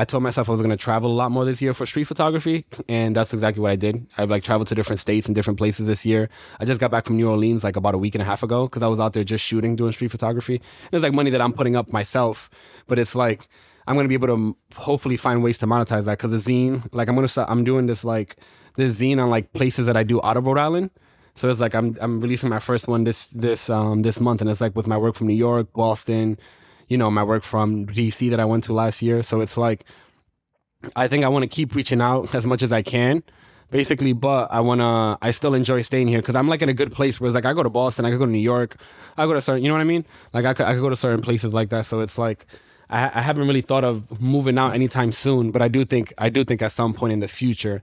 I 0.00 0.04
told 0.04 0.22
myself 0.22 0.48
I 0.48 0.52
was 0.52 0.60
going 0.60 0.70
to 0.70 0.76
travel 0.76 1.10
a 1.10 1.12
lot 1.12 1.32
more 1.32 1.44
this 1.44 1.60
year 1.60 1.74
for 1.74 1.84
street 1.84 2.04
photography, 2.04 2.64
and 2.88 3.16
that's 3.16 3.34
exactly 3.34 3.60
what 3.60 3.72
I 3.72 3.76
did. 3.76 4.06
I've 4.16 4.30
like 4.30 4.44
traveled 4.44 4.68
to 4.68 4.76
different 4.76 5.00
states 5.00 5.26
and 5.26 5.34
different 5.34 5.58
places 5.58 5.88
this 5.88 6.06
year. 6.06 6.28
I 6.60 6.64
just 6.64 6.80
got 6.80 6.92
back 6.92 7.04
from 7.04 7.16
New 7.16 7.28
Orleans 7.28 7.64
like 7.64 7.74
about 7.74 7.96
a 7.96 7.98
week 7.98 8.14
and 8.14 8.22
a 8.22 8.24
half 8.24 8.44
ago 8.44 8.66
because 8.66 8.84
I 8.84 8.86
was 8.86 9.00
out 9.00 9.12
there 9.12 9.24
just 9.24 9.44
shooting, 9.44 9.74
doing 9.74 9.90
street 9.90 10.12
photography. 10.12 10.62
It's 10.92 11.02
like 11.02 11.12
money 11.12 11.30
that 11.30 11.40
I'm 11.40 11.52
putting 11.52 11.74
up 11.74 11.92
myself, 11.92 12.48
but 12.86 12.96
it's 13.00 13.16
like 13.16 13.48
I'm 13.88 13.96
gonna 13.96 14.06
be 14.06 14.14
able 14.14 14.28
to 14.28 14.56
hopefully 14.76 15.16
find 15.16 15.42
ways 15.42 15.58
to 15.58 15.66
monetize 15.66 16.04
that 16.04 16.18
because 16.18 16.30
the 16.30 16.36
zine, 16.52 16.88
like 16.92 17.08
I'm 17.08 17.16
gonna 17.16 17.26
start, 17.26 17.50
I'm 17.50 17.64
doing 17.64 17.88
this 17.88 18.04
like 18.04 18.36
this 18.76 19.00
zine 19.00 19.20
on 19.20 19.30
like 19.30 19.52
places 19.52 19.86
that 19.86 19.96
I 19.96 20.04
do 20.04 20.20
out 20.22 20.36
of 20.36 20.46
Rhode 20.46 20.58
Island. 20.58 20.90
So 21.34 21.48
it's 21.48 21.58
like 21.58 21.74
I'm 21.74 21.96
I'm 22.00 22.20
releasing 22.20 22.50
my 22.50 22.60
first 22.60 22.86
one 22.86 23.02
this 23.02 23.26
this 23.28 23.68
um 23.68 24.02
this 24.02 24.20
month, 24.20 24.42
and 24.42 24.48
it's 24.48 24.60
like 24.60 24.76
with 24.76 24.86
my 24.86 24.96
work 24.96 25.16
from 25.16 25.26
New 25.26 25.34
York, 25.34 25.72
Boston, 25.72 26.38
you 26.88 26.98
know, 26.98 27.10
my 27.10 27.22
work 27.22 27.42
from 27.44 27.86
DC 27.86 28.30
that 28.30 28.40
I 28.40 28.44
went 28.44 28.64
to 28.64 28.72
last 28.72 29.02
year. 29.02 29.22
So 29.22 29.40
it's 29.40 29.56
like 29.56 29.84
I 30.96 31.08
think 31.08 31.24
I 31.24 31.28
want 31.28 31.42
to 31.42 31.48
keep 31.48 31.74
reaching 31.74 32.00
out 32.00 32.34
as 32.34 32.46
much 32.46 32.62
as 32.62 32.72
I 32.72 32.82
can, 32.82 33.22
basically. 33.70 34.12
But 34.12 34.48
I 34.52 34.60
wanna, 34.60 35.18
I 35.20 35.30
still 35.30 35.54
enjoy 35.54 35.82
staying 35.82 36.08
here 36.08 36.20
because 36.20 36.36
I'm 36.36 36.48
like 36.48 36.62
in 36.62 36.68
a 36.68 36.74
good 36.74 36.92
place 36.92 37.20
where 37.20 37.28
it's 37.28 37.34
like 37.34 37.44
I 37.44 37.52
go 37.52 37.62
to 37.62 37.70
Boston, 37.70 38.04
I 38.04 38.10
could 38.10 38.18
go 38.18 38.26
to 38.26 38.32
New 38.32 38.38
York, 38.38 38.76
I 39.16 39.26
go 39.26 39.34
to 39.34 39.40
certain, 39.40 39.62
you 39.62 39.68
know 39.68 39.74
what 39.74 39.80
I 39.80 39.84
mean? 39.84 40.04
Like 40.32 40.44
I 40.44 40.54
could, 40.54 40.66
I 40.66 40.74
could 40.74 40.80
go 40.80 40.90
to 40.90 40.96
certain 40.96 41.22
places 41.22 41.52
like 41.52 41.70
that. 41.70 41.84
So 41.86 42.00
it's 42.00 42.18
like 42.18 42.46
I, 42.88 43.10
I 43.14 43.22
haven't 43.22 43.46
really 43.46 43.60
thought 43.62 43.84
of 43.84 44.20
moving 44.20 44.58
out 44.58 44.74
anytime 44.74 45.12
soon, 45.12 45.50
but 45.50 45.62
I 45.62 45.68
do 45.68 45.84
think, 45.84 46.12
I 46.18 46.28
do 46.28 46.44
think 46.44 46.62
at 46.62 46.72
some 46.72 46.94
point 46.94 47.12
in 47.12 47.20
the 47.20 47.28
future. 47.28 47.82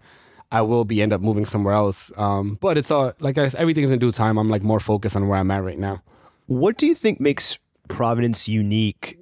I 0.52 0.62
will 0.62 0.86
be 0.86 1.02
end 1.02 1.12
up 1.12 1.22
moving 1.22 1.44
somewhere 1.44 1.74
else, 1.74 2.12
um, 2.18 2.60
but 2.62 2.78
it's 2.78 2.92
all 2.92 3.14
like 3.20 3.38
I, 3.38 3.50
everything's 3.58 3.90
in 3.90 3.98
due 3.98 4.12
time. 4.12 4.38
I'm 4.38 4.48
like 4.48 4.62
more 4.62 4.80
focused 4.80 5.16
on 5.16 5.28
where 5.28 5.40
I'm 5.40 5.50
at 5.50 5.64
right 5.64 5.78
now. 5.78 6.04
what 6.46 6.78
do 6.78 6.86
you 6.86 6.94
think 6.94 7.20
makes 7.20 7.58
providence 7.88 8.48
unique 8.48 9.18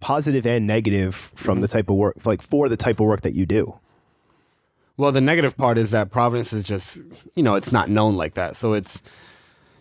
positive 0.00 0.46
and 0.46 0.66
negative 0.66 1.14
from 1.14 1.60
the 1.60 1.68
type 1.68 1.88
of 1.90 1.96
work 1.96 2.26
like 2.26 2.42
for 2.42 2.68
the 2.68 2.76
type 2.76 3.00
of 3.00 3.06
work 3.06 3.22
that 3.22 3.34
you 3.34 3.46
do 3.46 3.78
Well, 4.98 5.12
the 5.12 5.20
negative 5.20 5.56
part 5.56 5.76
is 5.78 5.90
that 5.90 6.10
Providence 6.10 6.52
is 6.54 6.64
just, 6.64 6.98
you 7.34 7.42
know, 7.42 7.54
it's 7.54 7.70
not 7.70 7.88
known 7.90 8.16
like 8.16 8.32
that. 8.34 8.56
So 8.56 8.72
it's, 8.72 9.02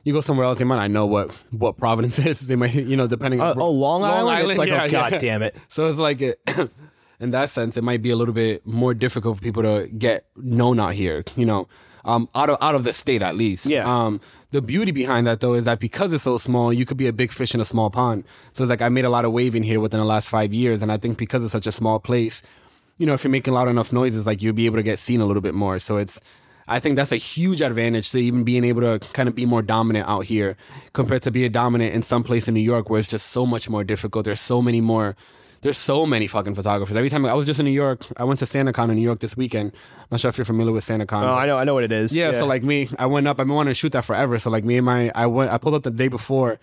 you 0.03 0.11
go 0.11 0.19
somewhere 0.21 0.45
else, 0.45 0.59
they 0.59 0.65
might 0.65 0.75
not 0.75 0.91
know 0.91 1.05
what 1.05 1.31
what 1.51 1.77
Providence 1.77 2.19
is. 2.31 2.47
They 2.47 2.57
might, 2.57 2.73
you 2.75 2.97
know, 2.97 3.07
depending. 3.07 3.39
Uh, 3.39 3.53
oh, 3.55 3.71
Long 3.71 4.03
Island? 4.03 4.49
It's 4.49 4.57
like, 4.57 4.69
oh, 4.69 4.73
yeah, 4.75 4.87
God 4.89 5.13
yeah. 5.13 5.19
damn 5.19 5.41
it. 5.41 5.55
So 5.69 5.87
it's 5.87 5.99
like, 5.99 6.21
it, 6.21 6.39
in 7.19 7.31
that 7.31 7.49
sense, 7.49 7.77
it 7.77 7.83
might 7.83 8.01
be 8.01 8.09
a 8.09 8.15
little 8.15 8.33
bit 8.33 8.67
more 8.67 8.93
difficult 8.93 9.37
for 9.37 9.43
people 9.43 9.63
to 9.63 9.87
get 9.87 10.25
known 10.35 10.81
out 10.81 10.93
here. 10.95 11.23
You 11.37 11.45
know, 11.45 11.67
um, 12.03 12.27
out 12.35 12.49
of 12.49 12.57
out 12.61 12.75
of 12.75 12.83
the 12.83 12.91
state 12.91 13.21
at 13.21 13.35
least. 13.35 13.65
Yeah. 13.67 13.85
Um, 13.87 14.19
the 14.55 14.61
beauty 14.61 14.91
behind 14.91 15.27
that 15.27 15.41
though 15.41 15.53
is 15.53 15.65
that 15.65 15.79
because 15.79 16.13
it's 16.13 16.23
so 16.23 16.37
small, 16.37 16.71
you 16.71 16.85
could 16.85 16.97
be 16.97 17.07
a 17.07 17.13
big 17.13 17.31
fish 17.31 17.53
in 17.53 17.61
a 17.61 17.65
small 17.65 17.89
pond. 17.89 18.23
So 18.53 18.63
it's 18.63 18.69
like 18.69 18.81
I 18.81 18.89
made 18.89 19.05
a 19.05 19.09
lot 19.09 19.25
of 19.25 19.31
wave 19.31 19.55
in 19.55 19.63
here 19.63 19.79
within 19.79 19.99
the 19.99 20.05
last 20.05 20.29
five 20.29 20.53
years, 20.53 20.81
and 20.81 20.91
I 20.91 20.97
think 20.97 21.17
because 21.17 21.43
it's 21.43 21.51
such 21.51 21.67
a 21.67 21.71
small 21.71 21.99
place, 21.99 22.41
you 22.97 23.05
know, 23.05 23.13
if 23.13 23.23
you're 23.23 23.31
making 23.31 23.53
loud 23.53 23.67
enough 23.67 23.91
noises, 23.91 24.25
like 24.25 24.41
you'll 24.41 24.53
be 24.53 24.65
able 24.65 24.77
to 24.77 24.83
get 24.83 24.97
seen 24.97 25.19
a 25.19 25.25
little 25.25 25.41
bit 25.41 25.53
more. 25.53 25.77
So 25.79 25.97
it's, 25.97 26.21
I 26.67 26.79
think 26.79 26.95
that's 26.95 27.11
a 27.11 27.17
huge 27.17 27.61
advantage 27.61 28.09
to 28.11 28.19
even 28.19 28.43
being 28.43 28.63
able 28.63 28.81
to 28.81 29.05
kind 29.13 29.27
of 29.27 29.35
be 29.35 29.45
more 29.45 29.61
dominant 29.61 30.07
out 30.07 30.25
here 30.25 30.55
compared 30.93 31.21
to 31.23 31.31
being 31.31 31.51
dominant 31.51 31.93
in 31.93 32.01
some 32.01 32.23
place 32.23 32.47
in 32.47 32.53
New 32.53 32.61
York 32.61 32.89
where 32.89 32.99
it's 32.99 33.09
just 33.09 33.27
so 33.27 33.45
much 33.45 33.69
more 33.69 33.83
difficult. 33.83 34.25
There's 34.25 34.39
so 34.39 34.61
many 34.61 34.81
more, 34.81 35.15
there's 35.61 35.77
so 35.77 36.05
many 36.05 36.27
fucking 36.27 36.55
photographers. 36.55 36.95
Every 36.95 37.09
time 37.09 37.25
I 37.25 37.33
was 37.33 37.45
just 37.45 37.59
in 37.59 37.65
New 37.65 37.71
York, 37.71 38.05
I 38.17 38.23
went 38.23 38.39
to 38.39 38.45
SantaCon 38.45 38.89
in 38.89 38.95
New 38.95 39.01
York 39.01 39.19
this 39.19 39.35
weekend. 39.35 39.71
I'm 39.99 40.07
not 40.11 40.19
sure 40.19 40.29
if 40.29 40.37
you're 40.37 40.45
familiar 40.45 40.71
with 40.71 40.83
SantaCon. 40.83 41.23
oh 41.23 41.33
i 41.33 41.45
know 41.45 41.57
i 41.57 41.63
know 41.63 41.73
what 41.73 41.83
it 41.83 41.91
is 41.91 42.15
Yeah, 42.15 42.31
so 42.31 42.45
like 42.45 42.63
me, 42.63 42.89
I 42.99 43.05
went 43.07 43.27
up. 43.27 43.39
I've 43.39 43.47
been 43.47 43.55
wanting 43.55 43.71
to 43.71 43.75
shoot 43.75 43.91
that 43.93 44.05
forever. 44.05 44.37
So 44.37 44.49
like 44.51 44.63
me 44.63 44.77
and 44.77 44.85
my, 44.85 45.11
I 45.15 45.25
went, 45.27 45.51
I 45.51 45.57
pulled 45.57 45.75
up 45.75 45.83
the 45.83 45.91
day 45.91 46.07
before 46.07 46.59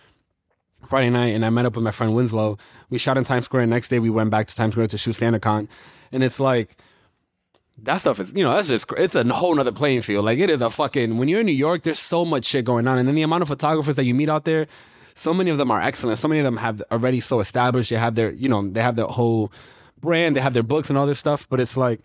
Friday 0.86 1.10
night, 1.10 1.34
and 1.34 1.44
I 1.44 1.50
met 1.50 1.64
up 1.66 1.76
with 1.76 1.84
my 1.84 1.90
friend 1.92 2.14
Winslow. 2.14 2.58
We 2.90 2.98
shot 2.98 3.16
in 3.16 3.24
Times 3.24 3.44
Square. 3.44 3.62
And 3.62 3.70
next 3.70 3.88
day, 3.88 3.98
we 4.00 4.10
went 4.10 4.30
back 4.30 4.46
to 4.48 4.54
Times 4.56 4.72
Square 4.74 4.88
to 4.88 4.98
shoot 4.98 5.12
SantaCon, 5.14 5.68
and 6.10 6.22
it's 6.24 6.40
like 6.40 6.76
that 7.84 7.98
stuff 7.98 8.20
is, 8.20 8.32
you 8.34 8.44
know, 8.44 8.52
that's 8.54 8.68
just 8.68 8.86
it's 8.98 9.14
a 9.14 9.24
whole 9.32 9.54
nother 9.54 9.72
playing 9.72 10.02
field. 10.02 10.24
Like 10.24 10.38
it 10.38 10.50
is 10.50 10.60
a 10.60 10.70
fucking 10.70 11.18
when 11.18 11.28
you're 11.28 11.40
in 11.40 11.46
New 11.46 11.52
York, 11.52 11.82
there's 11.82 11.98
so 11.98 12.24
much 12.24 12.44
shit 12.44 12.64
going 12.64 12.86
on, 12.86 12.98
and 12.98 13.06
then 13.08 13.14
the 13.14 13.22
amount 13.22 13.42
of 13.42 13.48
photographers 13.48 13.96
that 13.96 14.04
you 14.04 14.14
meet 14.14 14.28
out 14.28 14.44
there. 14.44 14.66
So 15.14 15.34
many 15.34 15.50
of 15.50 15.58
them 15.58 15.70
are 15.70 15.80
excellent. 15.80 16.18
So 16.18 16.28
many 16.28 16.40
of 16.40 16.44
them 16.44 16.56
have 16.58 16.82
already 16.90 17.20
so 17.20 17.40
established. 17.40 17.90
They 17.90 17.96
have 17.96 18.14
their, 18.14 18.32
you 18.32 18.48
know, 18.48 18.66
they 18.66 18.82
have 18.82 18.96
their 18.96 19.06
whole 19.06 19.52
brand. 20.00 20.36
They 20.36 20.40
have 20.40 20.54
their 20.54 20.62
books 20.62 20.88
and 20.90 20.98
all 20.98 21.06
this 21.06 21.18
stuff. 21.18 21.48
But 21.48 21.60
it's 21.60 21.76
like 21.76 22.00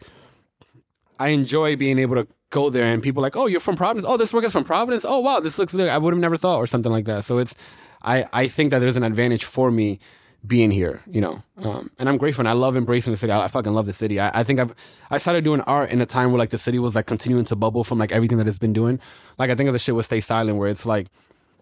I 1.19 1.30
enjoy 1.30 1.76
being 1.76 2.00
able 2.00 2.16
to 2.16 2.27
go 2.50 2.69
there 2.69 2.86
and 2.86 3.02
people 3.02 3.22
like, 3.22 3.36
oh, 3.36 3.48
you're 3.48 3.60
from 3.60 3.76
Providence. 3.76 4.06
Oh, 4.08 4.18
this 4.18 4.34
work 4.34 4.45
is 4.45 4.53
from 4.53 4.64
Providence. 4.64 5.06
Oh, 5.08 5.19
wow, 5.19 5.40
this 5.40 5.58
looks. 5.58 5.74
Good. 5.74 5.90
I 5.90 5.98
would 5.98 6.14
have 6.14 6.22
never 6.22 6.38
thought 6.38 6.58
or 6.58 6.68
something 6.68 6.92
like 6.92 7.06
that. 7.06 7.24
So 7.24 7.38
it's, 7.38 7.56
I 8.02 8.26
I 8.32 8.48
think 8.48 8.72
that 8.72 8.80
there's 8.80 8.98
an 8.98 9.03
advantage 9.03 9.44
for 9.44 9.72
me 9.72 10.00
being 10.45 10.72
here, 10.72 11.02
you 11.08 11.19
know, 11.19 11.42
um, 11.64 11.90
and 12.00 12.08
I'm 12.08 12.18
grateful 12.18 12.42
and 12.42 12.48
I 12.48 12.53
love 12.53 12.77
embracing 12.77 13.11
the 13.11 13.18
city. 13.18 13.34
I, 13.34 13.45
I 13.45 13.48
fucking 13.48 13.74
love 13.74 13.86
the 13.86 13.92
city. 13.94 14.19
I, 14.19 14.32
I 14.34 14.44
think 14.44 14.60
I've 14.60 14.74
I 15.10 15.18
started 15.18 15.44
doing 15.44 15.61
art 15.61 15.90
in 15.90 16.00
a 16.00 16.06
time 16.06 16.32
where 16.32 16.40
like 16.40 16.52
the 16.52 16.58
city 16.58 16.80
was 16.80 16.95
like 16.95 17.08
continuing 17.08 17.44
to 17.45 17.56
bubble 17.56 17.84
from 17.84 17.98
like 17.98 18.11
everything 18.11 18.38
that 18.38 18.48
it's 18.48 18.60
been 18.60 18.72
doing. 18.72 19.00
Like 19.38 19.50
I 19.50 19.56
think 19.56 19.68
of 19.68 19.74
the 19.74 19.80
shit 19.80 19.95
with 19.95 20.06
Stay 20.06 20.22
Silent, 20.22 20.58
where 20.58 20.69
it's 20.69 20.86
like 20.86 21.08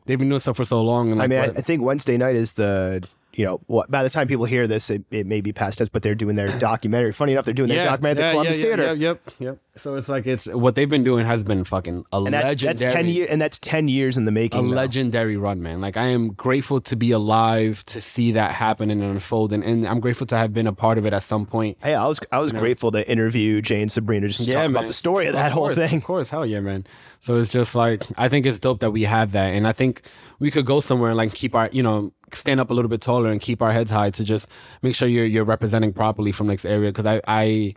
they've 0.06 0.20
been 0.20 0.30
doing 0.30 0.40
stuff 0.40 0.58
for 0.58 0.66
so 0.66 0.82
long. 0.82 1.10
And 1.12 1.18
like, 1.20 1.26
I 1.26 1.28
mean, 1.28 1.40
what- 1.40 1.58
I 1.58 1.62
think 1.62 1.82
Wednesday 1.82 2.18
night 2.18 2.36
is 2.36 2.54
the 2.54 3.08
you 3.38 3.46
know 3.46 3.62
what 3.68 3.92
by 3.92 4.04
the 4.04 4.10
time 4.10 4.28
people 4.28 4.46
hear 4.46 4.68
this, 4.68 4.90
it, 4.90 5.04
it 5.12 5.26
may 5.26 5.42
be 5.42 5.52
past 5.52 5.82
us, 5.82 5.90
but 5.90 6.02
they're 6.04 6.16
doing 6.16 6.36
their 6.36 6.48
documentary. 6.60 7.12
Funny 7.12 7.34
enough, 7.34 7.46
they're 7.46 7.54
doing 7.54 7.70
their 7.70 7.86
documentary 7.86 8.24
at 8.24 8.28
the 8.28 8.32
Columbus 8.32 8.60
yeah, 8.60 8.66
Theater. 8.66 8.84
Yeah, 8.84 8.92
yep, 8.94 9.22
yep. 9.40 9.58
So 9.78 9.96
it's 9.96 10.08
like 10.08 10.26
it's 10.26 10.48
what 10.48 10.76
they've 10.76 10.90
been 10.90 11.04
doing 11.04 11.26
has 11.26 11.44
been 11.44 11.64
fucking 11.66 12.06
a 12.14 12.18
And 12.18 12.34
that's, 12.34 12.46
legendary. 12.46 12.74
that's 12.74 12.94
ten 12.94 13.08
years, 13.08 13.30
and 13.30 13.42
that's 13.42 13.60
ten 13.60 13.88
years 13.88 14.18
in 14.18 14.26
the 14.26 14.30
a 14.30 14.32
making. 14.32 14.70
though. 14.70 14.76
legendary 14.76 15.38
run, 15.38 15.62
man. 15.62 15.82
Like 15.82 15.98
I 15.98 16.06
am 16.06 16.30
grateful 16.30 16.80
to 16.82 16.96
be 16.96 17.12
alive 17.12 17.84
to 17.86 18.00
see 18.00 18.32
that 18.32 18.52
happen 18.52 18.90
and 18.90 19.04
unfold, 19.04 19.52
and, 19.52 19.64
and 19.64 19.86
I'm 19.86 20.00
grateful 20.00 20.28
to 20.28 20.38
have 20.38 20.54
been 20.54 20.68
a 20.68 20.74
part 20.74 20.98
of 20.98 21.06
it 21.06 21.14
at 21.14 21.24
some 21.24 21.46
point. 21.46 21.78
Hey, 21.84 21.94
I 21.94 22.06
was 22.06 22.20
I 22.32 22.40
was 22.40 22.52
grateful 22.52 22.92
to 22.92 23.10
interview 23.10 23.62
Jane 23.62 23.90
Sabrina 23.90 24.28
just 24.28 24.46
to 24.46 24.54
talk 24.54 24.70
about 24.70 24.88
the 24.88 24.94
story 24.94 25.28
of 25.28 25.34
that 25.34 25.52
whole 25.52 25.66
course, 25.68 25.76
thing. 25.76 25.98
Of 25.98 26.04
course, 26.04 26.30
hell 26.30 26.46
yeah, 26.46 26.62
man. 26.62 26.86
So 27.20 27.36
it's 27.36 27.52
just 27.52 27.76
like 27.76 28.04
I 28.18 28.30
think 28.30 28.46
it's 28.46 28.60
dope 28.60 28.80
that 28.80 28.92
we 28.92 29.04
have 29.04 29.34
that, 29.34 29.54
and 29.54 29.68
I 29.68 29.74
think 29.74 30.02
we 30.40 30.52
could 30.52 30.66
go 30.66 30.80
somewhere 30.80 31.10
and 31.12 31.18
like 31.18 31.34
keep 31.34 31.56
our, 31.56 31.70
you 31.72 31.84
know, 31.84 32.12
stand 32.36 32.60
up 32.60 32.70
a 32.70 32.74
little 32.74 32.90
bit 32.90 33.02
taller 33.02 33.32
and 33.32 33.42
keep 33.42 33.62
our 33.62 33.72
heads 33.72 33.92
high 33.92 34.10
to 34.12 34.24
just 34.24 34.50
make 34.82 34.96
sure 34.96 35.08
you're 35.08 35.26
you're 35.26 35.46
representing 35.46 35.94
properly 35.94 36.32
from 36.32 36.48
next 36.48 36.66
area. 36.66 36.92
Because 36.92 37.06
I 37.06 37.22
I 37.28 37.74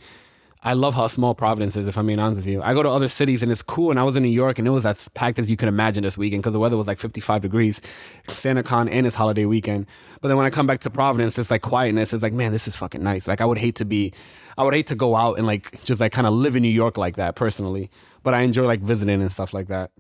I 0.63 0.73
love 0.73 0.95
how 0.95 1.07
small 1.07 1.35
Providence 1.35 1.77
is. 1.77 1.87
If 1.87 1.97
I'm 1.97 2.07
being 2.07 2.19
honest 2.19 2.39
with 2.39 2.47
you, 2.49 2.61
I 2.63 2.75
go 2.75 2.83
to 2.83 2.91
other 2.91 3.07
cities 3.07 3.43
and 3.45 3.53
it's 3.53 3.63
cool. 3.63 3.91
And 3.91 4.01
I 4.01 4.03
was 4.03 4.17
in 4.17 4.25
New 4.25 4.29
York 4.29 4.59
and 4.59 4.67
it 4.67 4.73
was 4.73 4.85
as 4.85 5.09
packed 5.11 5.39
as 5.39 5.49
you 5.49 5.57
could 5.57 5.69
imagine 5.69 6.03
this 6.03 6.19
weekend 6.19 6.43
because 6.43 6.53
the 6.53 6.59
weather 6.59 6.77
was 6.77 6.89
like 6.89 6.99
55 6.99 7.43
degrees, 7.43 7.81
SantaCon 8.27 8.89
and 8.91 9.07
it's 9.07 9.15
holiday 9.15 9.45
weekend. 9.45 9.87
But 10.21 10.29
then 10.29 10.37
when 10.37 10.47
I 10.47 10.51
come 10.51 10.67
back 10.67 10.81
to 10.81 10.91
Providence, 10.91 11.39
it's 11.39 11.51
like 11.51 11.63
quietness. 11.63 12.13
It's 12.13 12.25
like 12.25 12.33
man, 12.33 12.51
this 12.51 12.67
is 12.67 12.75
fucking 12.75 13.03
nice. 13.03 13.29
Like 13.29 13.41
I 13.41 13.45
would 13.45 13.59
hate 13.59 13.77
to 13.77 13.85
be, 13.85 14.13
I 14.57 14.65
would 14.65 14.75
hate 14.75 14.89
to 14.89 14.97
go 14.97 15.15
out 15.15 15.39
and 15.39 15.47
like 15.47 15.85
just 15.85 16.01
like 16.01 16.11
kind 16.11 16.27
of 16.27 16.33
live 16.33 16.57
in 16.57 16.63
New 16.63 16.69
York 16.69 16.99
like 16.99 17.17
that 17.17 17.37
personally. 17.37 17.89
But 18.25 18.35
I 18.35 18.41
enjoy 18.41 18.67
like 18.67 18.81
visiting 18.81 19.23
and 19.23 19.31
stuff 19.31 19.55
like 19.55 19.69
that. 19.69 19.93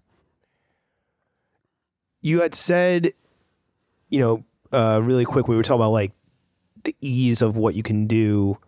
You 2.20 2.40
had 2.40 2.54
said, 2.54 3.12
you 4.10 4.18
know, 4.18 4.44
uh, 4.72 5.00
really 5.02 5.24
quick, 5.24 5.48
we 5.48 5.56
were 5.56 5.62
talking 5.62 5.80
about 5.80 5.92
like 5.92 6.12
the 6.84 6.94
ease 7.00 7.42
of 7.42 7.56
what 7.56 7.74
you 7.74 7.82
can 7.82 8.06
do 8.06 8.58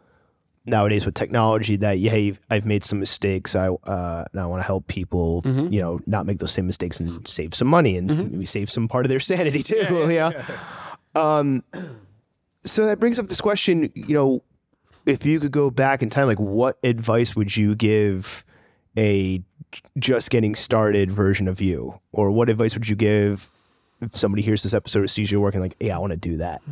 nowadays 0.66 1.04
with 1.06 1.14
technology. 1.14 1.76
That 1.76 1.98
yeah, 1.98 2.10
hey, 2.10 2.34
I've 2.50 2.66
made 2.66 2.84
some 2.84 3.00
mistakes. 3.00 3.54
I 3.56 3.68
uh, 3.68 4.24
now 4.32 4.42
I 4.42 4.46
want 4.46 4.60
to 4.62 4.66
help 4.66 4.86
people, 4.86 5.42
Mm-hmm. 5.42 5.72
you 5.72 5.80
know, 5.80 6.00
not 6.06 6.26
make 6.26 6.38
those 6.38 6.52
same 6.52 6.66
mistakes 6.66 7.00
and 7.00 7.26
save 7.26 7.54
some 7.54 7.68
money 7.68 7.96
and 7.96 8.08
maybe 8.30 8.44
save 8.44 8.70
some 8.70 8.88
part 8.88 9.04
of 9.04 9.08
their 9.10 9.20
sanity 9.20 9.62
too. 9.62 10.08
Yeah. 10.10 10.32
Um. 11.14 11.64
So 12.64 12.86
that 12.86 13.00
brings 13.00 13.18
up 13.18 13.26
this 13.28 13.40
question. 13.40 13.90
You 13.94 14.14
know, 14.14 14.42
if 15.06 15.24
you 15.24 15.40
could 15.40 15.52
go 15.52 15.70
back 15.70 16.02
in 16.02 16.10
time, 16.10 16.26
like 16.26 16.38
what 16.40 16.78
advice 16.82 17.34
would 17.34 17.56
you 17.56 17.74
give 17.74 18.44
a 18.98 19.42
just 19.98 20.30
getting 20.30 20.54
started 20.54 21.10
version 21.10 21.48
of 21.48 21.60
you, 21.60 22.00
or 22.12 22.30
what 22.30 22.48
advice 22.50 22.74
would 22.74 22.88
you 22.88 22.96
give 22.96 23.48
if 24.00 24.16
somebody 24.16 24.42
hears 24.42 24.62
this 24.62 24.74
episode 24.74 25.04
or 25.04 25.08
sees 25.08 25.30
your 25.30 25.40
work 25.40 25.54
and 25.54 25.62
Like, 25.62 25.76
yeah, 25.80 25.96
I 25.96 25.98
want 25.98 26.12
to 26.12 26.16
do 26.16 26.38
that. 26.38 26.62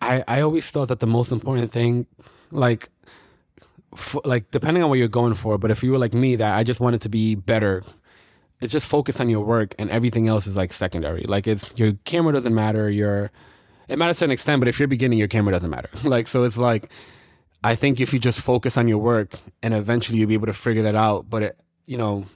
I, 0.00 0.24
I 0.28 0.40
always 0.40 0.70
thought 0.70 0.88
that 0.88 1.00
the 1.00 1.06
most 1.06 1.32
important 1.32 1.70
thing, 1.70 2.06
like, 2.50 2.88
like 4.24 4.50
depending 4.50 4.82
on 4.82 4.90
what 4.90 4.98
you're 4.98 5.08
going 5.08 5.34
for, 5.34 5.58
but 5.58 5.70
if 5.70 5.82
you 5.82 5.90
were 5.92 5.98
like 5.98 6.14
me, 6.14 6.36
that 6.36 6.56
I 6.56 6.62
just 6.62 6.80
wanted 6.80 7.00
to 7.02 7.08
be 7.08 7.34
better, 7.34 7.82
it's 8.60 8.72
just 8.72 8.86
focus 8.86 9.20
on 9.20 9.28
your 9.28 9.44
work 9.44 9.74
and 9.78 9.90
everything 9.90 10.28
else 10.28 10.46
is 10.46 10.56
like 10.56 10.72
secondary. 10.72 11.22
Like 11.22 11.46
it's 11.46 11.70
your 11.76 11.94
camera 12.04 12.32
doesn't 12.32 12.54
matter, 12.54 12.90
your 12.90 13.30
it 13.88 13.98
matters 13.98 14.18
to 14.18 14.24
an 14.24 14.30
extent, 14.30 14.60
but 14.60 14.68
if 14.68 14.78
you're 14.78 14.88
beginning, 14.88 15.18
your 15.18 15.28
camera 15.28 15.52
doesn't 15.52 15.70
matter. 15.70 15.88
like 16.04 16.26
so, 16.26 16.44
it's 16.44 16.58
like 16.58 16.90
I 17.64 17.74
think 17.74 18.00
if 18.00 18.12
you 18.12 18.18
just 18.18 18.40
focus 18.40 18.76
on 18.76 18.88
your 18.88 18.98
work 18.98 19.38
and 19.62 19.74
eventually 19.74 20.18
you'll 20.18 20.28
be 20.28 20.34
able 20.34 20.46
to 20.46 20.52
figure 20.52 20.82
that 20.82 20.94
out. 20.94 21.28
But 21.30 21.42
it, 21.42 21.60
you 21.86 21.96
know, 21.96 22.26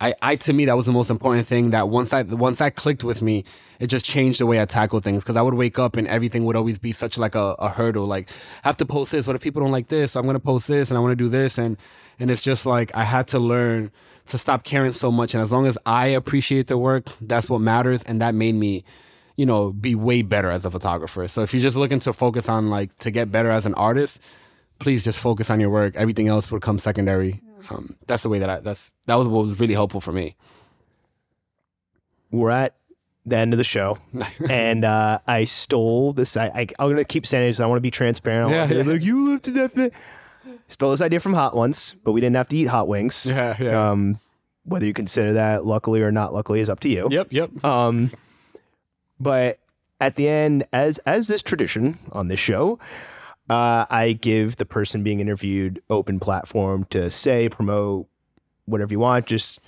I, 0.00 0.14
I 0.22 0.36
to 0.36 0.52
me 0.52 0.64
that 0.64 0.76
was 0.76 0.86
the 0.86 0.92
most 0.92 1.10
important 1.10 1.46
thing 1.46 1.70
that 1.70 1.90
once 1.90 2.12
I 2.12 2.22
once 2.22 2.58
that 2.58 2.74
clicked 2.74 3.04
with 3.04 3.20
me, 3.20 3.44
it 3.78 3.88
just 3.88 4.06
changed 4.06 4.40
the 4.40 4.46
way 4.46 4.60
I 4.60 4.64
tackle 4.64 5.00
things 5.00 5.22
because 5.22 5.36
I 5.36 5.42
would 5.42 5.54
wake 5.54 5.78
up 5.78 5.96
and 5.96 6.08
everything 6.08 6.46
would 6.46 6.56
always 6.56 6.78
be 6.78 6.92
such 6.92 7.18
like 7.18 7.34
a, 7.34 7.54
a 7.58 7.68
hurdle. 7.68 8.06
Like 8.06 8.30
I 8.64 8.68
have 8.68 8.78
to 8.78 8.86
post 8.86 9.12
this. 9.12 9.26
What 9.26 9.36
if 9.36 9.42
people 9.42 9.60
don't 9.60 9.72
like 9.72 9.88
this? 9.88 10.12
So 10.12 10.20
I'm 10.20 10.26
gonna 10.26 10.40
post 10.40 10.68
this 10.68 10.90
and 10.90 10.96
I 10.96 11.00
want 11.00 11.12
to 11.12 11.16
do 11.16 11.28
this 11.28 11.58
and 11.58 11.76
and 12.18 12.30
it's 12.30 12.40
just 12.40 12.64
like 12.64 12.94
I 12.96 13.04
had 13.04 13.28
to 13.28 13.38
learn 13.38 13.92
to 14.26 14.38
stop 14.38 14.64
caring 14.64 14.92
so 14.92 15.10
much. 15.10 15.34
And 15.34 15.42
as 15.42 15.52
long 15.52 15.66
as 15.66 15.76
I 15.84 16.06
appreciate 16.06 16.68
the 16.68 16.78
work, 16.78 17.06
that's 17.20 17.50
what 17.50 17.60
matters. 17.60 18.02
And 18.04 18.22
that 18.22 18.34
made 18.34 18.54
me, 18.54 18.84
you 19.36 19.44
know, 19.44 19.72
be 19.72 19.94
way 19.94 20.22
better 20.22 20.50
as 20.50 20.64
a 20.64 20.70
photographer. 20.70 21.28
So 21.28 21.42
if 21.42 21.52
you're 21.52 21.62
just 21.62 21.76
looking 21.76 22.00
to 22.00 22.12
focus 22.12 22.48
on 22.48 22.70
like 22.70 22.96
to 22.98 23.10
get 23.10 23.30
better 23.30 23.50
as 23.50 23.66
an 23.66 23.74
artist, 23.74 24.22
please 24.78 25.04
just 25.04 25.18
focus 25.18 25.50
on 25.50 25.60
your 25.60 25.70
work. 25.70 25.94
Everything 25.96 26.28
else 26.28 26.50
will 26.50 26.60
come 26.60 26.78
secondary. 26.78 27.40
Um, 27.70 27.96
that's 28.06 28.22
the 28.22 28.28
way 28.28 28.38
that 28.38 28.50
I. 28.50 28.60
That's 28.60 28.90
that 29.06 29.14
was 29.16 29.28
what 29.28 29.46
was 29.46 29.60
really 29.60 29.74
helpful 29.74 30.00
for 30.00 30.12
me. 30.12 30.36
We're 32.30 32.50
at 32.50 32.76
the 33.26 33.36
end 33.36 33.52
of 33.52 33.58
the 33.58 33.64
show, 33.64 33.98
and 34.48 34.84
uh, 34.84 35.18
I 35.26 35.44
stole 35.44 36.12
this. 36.12 36.36
I, 36.36 36.46
I 36.46 36.66
I'm 36.78 36.90
gonna 36.90 37.04
keep 37.04 37.26
saying 37.26 37.48
this. 37.48 37.60
I 37.60 37.66
want 37.66 37.78
to 37.78 37.82
be 37.82 37.90
transparent. 37.90 38.50
Yeah, 38.50 38.72
yeah. 38.72 38.82
Like 38.82 39.02
you 39.02 39.30
live 39.30 39.40
to 39.42 39.68
fit." 39.68 39.92
Stole 40.68 40.92
this 40.92 41.02
idea 41.02 41.18
from 41.20 41.34
Hot 41.34 41.54
Ones, 41.56 41.96
but 42.04 42.12
we 42.12 42.20
didn't 42.20 42.36
have 42.36 42.48
to 42.48 42.56
eat 42.56 42.66
hot 42.66 42.86
wings. 42.86 43.26
Yeah, 43.26 43.56
yeah. 43.58 43.90
Um, 43.90 44.20
whether 44.64 44.86
you 44.86 44.92
consider 44.92 45.32
that 45.34 45.66
luckily 45.66 46.00
or 46.00 46.12
not 46.12 46.32
luckily 46.32 46.60
is 46.60 46.70
up 46.70 46.80
to 46.80 46.88
you. 46.88 47.08
yep, 47.10 47.32
yep. 47.32 47.64
Um, 47.64 48.10
but 49.18 49.58
at 50.00 50.14
the 50.14 50.28
end, 50.28 50.64
as 50.72 50.98
as 50.98 51.28
this 51.28 51.42
tradition 51.42 51.98
on 52.12 52.28
this 52.28 52.40
show, 52.40 52.78
uh, 53.50 53.84
I 53.90 54.12
give 54.12 54.56
the 54.56 54.64
person 54.64 55.02
being 55.02 55.18
interviewed 55.18 55.82
open 55.90 56.20
platform 56.20 56.84
to 56.90 57.10
say, 57.10 57.48
promote 57.48 58.06
whatever 58.66 58.94
you 58.94 59.00
want. 59.00 59.26
Just 59.26 59.60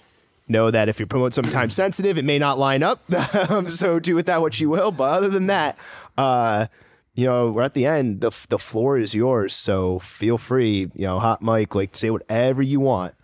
know 0.46 0.70
that 0.70 0.88
if 0.88 1.00
you 1.00 1.06
promote 1.06 1.34
something 1.34 1.52
time 1.52 1.68
sensitive, 1.68 2.16
it 2.16 2.24
may 2.24 2.38
not 2.38 2.58
line 2.58 2.84
up. 2.84 3.00
Um, 3.50 3.68
so 3.68 3.98
do 3.98 4.14
with 4.14 4.26
that 4.26 4.40
what 4.40 4.60
you 4.60 4.68
will. 4.68 4.92
But 4.92 5.10
other 5.10 5.28
than 5.28 5.46
that, 5.48 5.76
uh, 6.16 6.66
you 7.14 7.26
know, 7.26 7.50
we're 7.50 7.62
at 7.62 7.74
the 7.74 7.86
end. 7.86 8.20
the 8.20 8.30
The 8.48 8.58
floor 8.58 8.98
is 8.98 9.14
yours. 9.14 9.52
So 9.52 9.98
feel 9.98 10.38
free. 10.38 10.90
You 10.94 11.06
know, 11.06 11.18
hot 11.18 11.42
mic, 11.42 11.74
like 11.74 11.96
say 11.96 12.10
whatever 12.10 12.62
you 12.62 12.78
want. 12.78 13.14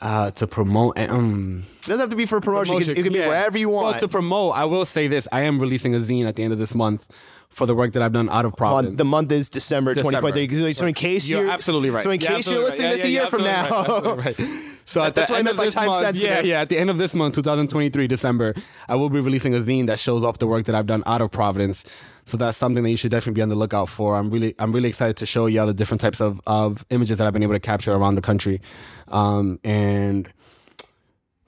Uh, 0.00 0.30
to 0.32 0.46
promote 0.46 0.98
um, 0.98 1.64
It 1.82 1.86
doesn't 1.86 2.04
have 2.04 2.10
to 2.10 2.16
be 2.16 2.24
for 2.24 2.40
promotion. 2.40 2.76
It 2.76 2.84
can, 2.84 2.96
it 2.96 3.02
can 3.02 3.12
be 3.12 3.18
yeah. 3.18 3.28
wherever 3.28 3.58
you 3.58 3.68
want. 3.68 3.84
Well, 3.84 3.98
to 4.00 4.08
promote, 4.08 4.56
I 4.56 4.64
will 4.64 4.86
say 4.86 5.06
this: 5.06 5.28
I 5.30 5.42
am 5.42 5.60
releasing 5.60 5.94
a 5.94 5.98
zine 5.98 6.26
at 6.26 6.36
the 6.36 6.42
end 6.42 6.54
of 6.54 6.58
this 6.58 6.74
month 6.74 7.08
for 7.50 7.66
the 7.66 7.74
work 7.74 7.92
that 7.92 8.02
I've 8.02 8.12
done 8.12 8.28
out 8.28 8.44
of 8.44 8.56
Providence. 8.56 8.96
the 8.96 9.04
month 9.04 9.32
is 9.32 9.48
December, 9.48 9.92
December. 9.92 10.20
2023. 10.30 10.72
So 10.72 10.86
in 10.86 10.94
case 10.94 11.28
You're 11.28 11.42
you're, 11.42 11.50
absolutely 11.50 11.90
right. 11.90 12.02
So 12.02 12.10
in 12.10 12.20
case 12.20 12.50
you're 12.50 12.62
listening 12.62 12.90
right. 12.90 12.96
this 12.96 13.04
Yeah, 13.04 13.08
a 13.08 13.12
year 13.12 13.22
yeah, 13.22 13.28
from 13.28 13.42
now, 13.42 14.14
right, 14.14 14.38
right. 14.38 14.66
So 14.90 15.00
at 15.04 15.14
That's 15.14 15.30
the 15.30 15.36
end 15.36 15.48
of 15.48 15.56
by 15.56 15.66
this 15.66 16.20
yeah, 16.20 16.40
yeah, 16.40 16.62
at 16.62 16.68
the 16.68 16.76
end 16.76 16.90
of 16.90 16.98
this 16.98 17.14
month, 17.14 17.36
2023 17.36 18.08
December, 18.08 18.54
I 18.88 18.96
will 18.96 19.08
be 19.08 19.20
releasing 19.20 19.54
a 19.54 19.58
zine 19.58 19.86
that 19.86 20.00
shows 20.00 20.24
off 20.24 20.38
the 20.38 20.48
work 20.48 20.64
that 20.64 20.74
I've 20.74 20.86
done 20.86 21.04
out 21.06 21.20
of 21.20 21.30
Providence. 21.30 21.84
So 22.24 22.36
that's 22.36 22.56
something 22.56 22.82
that 22.82 22.90
you 22.90 22.96
should 22.96 23.12
definitely 23.12 23.38
be 23.38 23.42
on 23.42 23.50
the 23.50 23.54
lookout 23.54 23.88
for. 23.88 24.16
I'm 24.16 24.30
really, 24.30 24.56
I'm 24.58 24.72
really 24.72 24.88
excited 24.88 25.16
to 25.18 25.26
show 25.26 25.46
you 25.46 25.60
all 25.60 25.68
the 25.68 25.74
different 25.74 26.00
types 26.00 26.20
of, 26.20 26.40
of 26.44 26.84
images 26.90 27.18
that 27.18 27.26
I've 27.26 27.32
been 27.32 27.44
able 27.44 27.54
to 27.54 27.60
capture 27.60 27.92
around 27.92 28.16
the 28.16 28.20
country. 28.20 28.60
Um, 29.08 29.60
and 29.62 30.32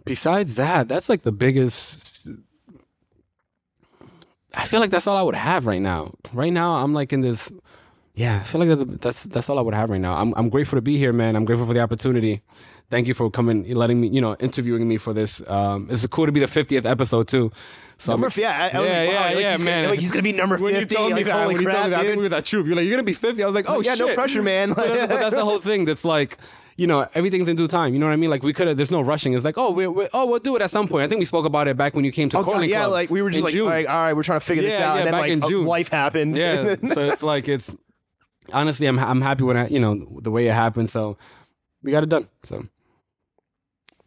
besides 0.05 0.55
that, 0.55 0.87
that's 0.87 1.09
like 1.09 1.23
the 1.23 1.33
biggest. 1.33 2.12
I 4.55 4.65
feel 4.67 4.81
like 4.81 4.91
that's 4.91 5.07
all 5.07 5.17
I 5.17 5.23
would 5.23 5.35
have 5.35 5.67
right 5.67 5.81
now. 5.81 6.13
Right 6.33 6.53
now, 6.53 6.77
I'm 6.77 6.93
like 6.93 7.13
in 7.13 7.21
this. 7.21 7.53
Yeah, 8.15 8.37
I 8.37 8.43
feel 8.43 8.61
like 8.61 8.69
that's 8.69 8.85
that's 9.01 9.23
that's 9.25 9.51
all 9.51 9.59
I 9.59 9.63
would 9.63 9.75
have 9.75 9.91
right 9.91 10.01
now. 10.01 10.17
I'm 10.17 10.35
I'm 10.37 10.49
grateful 10.49 10.77
to 10.77 10.83
be 10.83 10.99
here, 10.99 11.13
man. 11.13 11.37
I'm 11.37 11.45
grateful 11.45 11.67
for 11.67 11.75
the 11.75 11.81
opportunity. 11.81 12.43
Thank 12.91 13.09
you 13.09 13.15
for 13.15 13.31
coming, 13.31 13.67
letting 13.73 14.03
me, 14.03 14.09
you 14.09 14.21
know, 14.21 14.37
interviewing 14.39 14.87
me 14.87 14.99
for 14.99 15.15
this. 15.15 15.43
Um, 15.49 15.89
it's 15.91 16.07
cool 16.09 16.27
to 16.27 16.33
be 16.33 16.41
the 16.41 16.47
50th 16.47 16.85
episode 16.85 17.27
too. 17.27 17.51
So 17.97 18.13
number 18.13 18.27
I'm, 18.27 18.33
yeah, 18.37 18.51
I, 18.51 18.77
I 18.77 18.81
was 18.81 18.89
yeah, 18.91 18.99
like, 18.99 19.09
wow, 19.09 19.15
yeah, 19.15 19.25
like 19.25 19.41
yeah, 19.41 19.53
he's 19.53 19.65
man. 19.65 19.79
Gonna, 19.79 19.89
like 19.89 20.01
he's 20.01 20.11
gonna 20.11 20.23
be 20.23 20.33
number 20.33 20.59
50. 20.59 20.65
when 20.65 20.75
you 20.75 20.87
told 20.87 21.09
me 21.09 21.15
like, 21.15 21.25
that, 21.25 21.47
when 21.47 21.57
you 21.57 21.71
told 21.71 21.85
me 21.85 21.91
that, 21.91 22.01
I 22.01 22.03
think 22.05 22.17
we 22.17 22.23
were 22.25 22.29
that 22.29 22.45
troop. 22.45 22.67
You're 22.67 22.77
like, 22.77 22.85
you're 22.85 22.93
gonna 22.93 23.03
be 23.05 23.15
50. 23.15 23.43
I 23.43 23.47
was 23.47 23.55
like, 23.55 23.65
oh 23.71 23.81
yeah, 23.81 23.95
shit. 23.95 24.09
no 24.09 24.15
pressure, 24.15 24.43
man. 24.43 24.73
but 24.75 25.09
that's 25.09 25.35
the 25.35 25.43
whole 25.43 25.61
thing. 25.61 25.87
That's 25.87 26.05
like, 26.05 26.37
you 26.77 26.87
know, 26.87 27.07
everything's 27.15 27.49
in 27.49 27.57
due 27.57 27.69
time. 27.69 27.93
You 27.93 27.99
know 28.01 28.07
what 28.07 28.13
I 28.13 28.17
mean? 28.17 28.31
Like 28.31 28.43
we 28.43 28.53
could 28.53 28.67
have. 28.69 28.77
There's 28.77 28.91
no 28.91 29.01
rushing. 29.03 29.35
It's 29.35 29.45
like, 29.45 29.59
oh, 29.59 29.71
we're, 29.73 29.91
we're, 29.91 30.09
oh, 30.13 30.27
we'll 30.27 30.39
do 30.39 30.57
it 30.57 30.63
at 30.63 30.71
some 30.71 30.89
point. 30.89 31.05
I 31.05 31.09
think 31.09 31.19
we 31.19 31.25
spoke 31.25 31.45
about 31.47 31.69
it 31.69 31.77
back 31.77 31.95
when 31.95 32.05
you 32.05 32.13
came 32.13 32.29
to 32.31 32.39
Oh, 32.39 32.43
God, 32.43 32.53
Corling 32.53 32.71
yeah, 32.71 32.81
Club 32.81 32.93
like 32.93 33.11
we 33.11 33.23
were 33.23 33.31
just 33.31 33.45
like, 33.45 33.53
June. 33.53 33.67
like, 33.67 33.89
all 33.89 33.95
right, 33.97 34.13
we're 34.15 34.23
trying 34.23 34.41
to 34.41 34.45
figure 34.47 34.63
this 34.63 34.81
out, 34.81 34.95
yeah, 34.95 35.01
and 35.03 35.07
then 35.07 35.13
back 35.13 35.21
like 35.23 35.31
in 35.31 35.41
June. 35.43 35.67
life 35.67 35.89
happened. 35.89 36.37
Yeah. 36.37 36.77
so 36.87 37.01
it's 37.11 37.23
like 37.23 37.49
it's 37.49 37.75
honestly, 38.53 38.87
I'm 38.87 38.99
I'm 38.99 39.21
happy 39.21 39.45
when 39.45 39.57
I, 39.57 39.69
you 39.69 39.79
know, 39.81 40.19
the 40.23 40.31
way 40.31 40.47
it 40.49 40.53
happened. 40.55 40.91
So 40.91 41.17
we 41.83 41.91
got 41.93 42.03
it 42.03 42.09
done. 42.09 42.29
So 42.45 42.67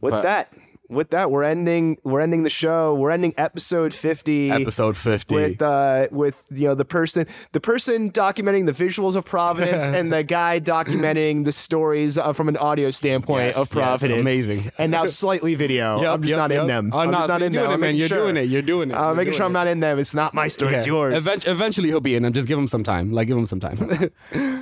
With 0.02 0.12
But- 0.12 0.24
that, 0.24 0.54
with 0.90 1.10
that, 1.12 1.32
we're 1.32 1.44
ending 1.44 1.98
we're 2.04 2.22
ending 2.22 2.44
the 2.44 2.50
show. 2.50 2.94
We're 2.96 3.12
ending 3.12 3.34
episode 3.38 3.94
50 3.94 4.52
Episode 4.52 4.96
50. 4.98 5.36
with 5.36 5.62
uh 5.62 6.08
with 6.12 6.46
you 6.52 6.68
know 6.68 6.76
the 6.76 6.86
person 6.86 7.28
the 7.52 7.60
person 7.60 8.12
documenting 8.12 8.66
the 8.66 8.72
visuals 8.72 9.16
of 9.16 9.26
Providence 9.26 9.84
and 9.98 10.12
the 10.12 10.24
guy 10.24 10.60
documenting 10.60 11.46
the 11.46 11.52
stories 11.52 12.18
uh, 12.18 12.34
from 12.34 12.50
an 12.50 12.58
audio 12.58 12.92
standpoint 12.92 13.46
Yes, 13.48 13.56
of 13.58 13.68
yes, 13.68 13.74
Providence. 13.74 14.20
amazing. 14.22 14.72
And 14.78 14.92
now 14.92 15.06
slightly 15.06 15.56
video. 15.56 15.96
Yep, 16.06 16.14
I'm 16.14 16.22
just 16.22 16.32
yep, 16.32 16.38
not 16.38 16.52
in 16.52 16.58
yep. 16.58 16.68
them. 16.68 16.90
Oh, 16.94 17.00
I'm 17.00 17.12
no, 17.12 17.18
just 17.18 17.28
not 17.30 17.40
you're 17.40 17.48
in 17.48 17.54
doing 17.54 17.64
them. 17.64 17.72
it, 17.72 17.74
I'm 17.74 17.80
man. 17.80 17.96
You're 17.96 18.08
sure. 18.08 18.18
doing 18.18 18.38
it. 18.38 18.50
You're 18.50 18.62
doing 18.62 18.92
it. 18.92 18.96
I'm 18.96 19.06
You're 19.08 19.16
making 19.16 19.34
sure 19.34 19.40
doing 19.40 19.46
I'm 19.48 19.54
not 19.54 19.68
in 19.68 19.80
them. 19.80 19.98
It's 20.00 20.14
not 20.14 20.34
my 20.34 20.48
story. 20.48 20.76
It's 20.76 20.86
yours. 20.86 21.16
Event- 21.16 21.48
eventually 21.48 21.88
he'll 21.90 22.02
be 22.02 22.16
in 22.16 22.24
them. 22.24 22.34
Just 22.34 22.48
give 22.48 22.60
him 22.60 22.68
some 22.68 22.84
time. 22.84 23.12
Like 23.12 23.28
give 23.28 23.38
him 23.38 23.46
some 23.46 23.60
time. 23.60 23.78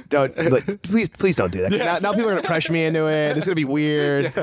Don't 0.09 0.37
like, 0.51 0.81
please 0.83 1.09
please 1.09 1.35
don't 1.35 1.51
do 1.51 1.61
that. 1.67 1.71
Now, 1.71 1.97
now 1.99 2.13
people 2.13 2.29
are 2.29 2.35
gonna 2.35 2.43
pressure 2.47 2.71
me 2.71 2.85
into 2.85 3.07
it. 3.07 3.35
It's 3.37 3.45
gonna 3.45 3.55
be 3.55 3.65
weird. 3.65 4.33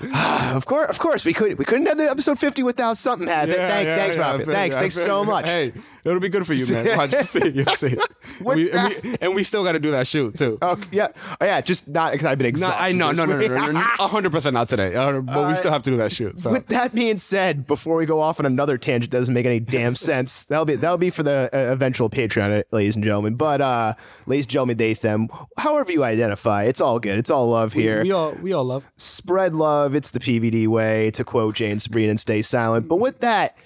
of 0.14 0.66
course, 0.66 0.90
of 0.90 0.98
course, 0.98 1.24
we 1.24 1.32
could 1.32 1.58
we 1.58 1.64
couldn't 1.64 1.86
have 1.86 1.98
the 1.98 2.08
episode 2.08 2.38
50 2.38 2.62
without 2.62 2.96
something 2.96 3.26
happening. 3.26 3.56
Yeah, 3.56 3.68
Thank, 3.68 3.86
yeah, 3.86 3.96
thanks, 3.96 4.16
yeah, 4.16 4.38
Rafi. 4.38 4.44
Thanks, 4.44 4.76
thanks 4.76 4.94
so 4.94 5.24
much. 5.32 5.48
Hey, 5.48 5.72
it'll 6.04 6.20
be 6.20 6.28
good 6.28 6.46
for 6.46 6.54
you, 6.54 6.72
man. 6.72 6.96
Watch, 6.96 7.12
you 7.12 7.22
see, 7.22 7.48
you 7.50 7.64
see. 7.76 7.96
And 8.38 8.46
we, 8.46 8.70
and, 8.70 9.02
we, 9.02 9.16
and 9.20 9.34
we 9.34 9.42
still 9.42 9.64
got 9.64 9.72
to 9.72 9.80
do 9.80 9.90
that 9.92 10.06
shoot 10.06 10.36
too. 10.36 10.58
Oh 10.62 10.78
yeah, 10.92 11.08
oh, 11.40 11.44
yeah. 11.44 11.60
Just 11.60 11.88
not 11.88 12.12
because 12.12 12.26
I've 12.26 12.38
been 12.38 12.46
exhausted. 12.46 12.80
I 12.80 12.92
know, 12.92 13.12
no, 13.12 13.24
no, 13.24 13.38
no, 13.38 13.72
no, 13.72 13.80
hundred 13.80 14.30
percent 14.30 14.54
not 14.54 14.68
today. 14.68 14.94
Uh, 14.94 15.20
but 15.20 15.48
we 15.48 15.54
still 15.54 15.72
have 15.72 15.82
to 15.82 15.90
do 15.90 15.96
that 15.96 16.12
shoot. 16.12 16.38
So 16.40 16.52
With 16.52 16.66
that 16.68 16.94
being 16.94 17.18
said, 17.18 17.66
before 17.66 17.96
we 17.96 18.06
go 18.06 18.20
off 18.20 18.38
on 18.40 18.46
another 18.46 18.78
tangent, 18.78 19.10
that 19.10 19.18
doesn't 19.18 19.34
make 19.34 19.46
any 19.46 19.60
damn 19.60 19.94
sense. 19.96 20.44
That'll 20.44 20.64
be 20.64 20.76
that'll 20.76 20.98
be 20.98 21.10
for 21.10 21.22
the 21.22 21.50
uh, 21.52 21.72
eventual 21.72 22.10
Patreon, 22.10 22.64
ladies 22.70 22.94
and 22.94 23.04
gentlemen. 23.04 23.34
But 23.34 23.60
uh, 23.60 23.94
ladies 24.26 24.44
and 24.44 24.50
gentlemen, 24.50 24.76
they 24.76 24.94
them, 24.98 25.28
however 25.56 25.92
you 25.92 26.04
identify, 26.04 26.64
it's 26.64 26.80
all 26.80 26.98
good. 26.98 27.18
It's 27.18 27.30
all 27.30 27.48
love 27.50 27.72
here. 27.72 28.02
we 28.02 28.12
all 28.12 28.32
we 28.34 28.52
all 28.52 28.64
love. 28.64 28.88
Spread 28.96 29.54
love. 29.54 29.87
It's 29.94 30.10
the 30.10 30.20
PVD 30.20 30.66
way 30.66 31.10
to 31.12 31.24
quote 31.24 31.54
Jane 31.56 31.78
Sabrina 31.78 32.10
and 32.10 32.20
stay 32.20 32.42
silent. 32.42 32.88
But 32.88 32.96
with 32.96 33.20
that. 33.20 33.56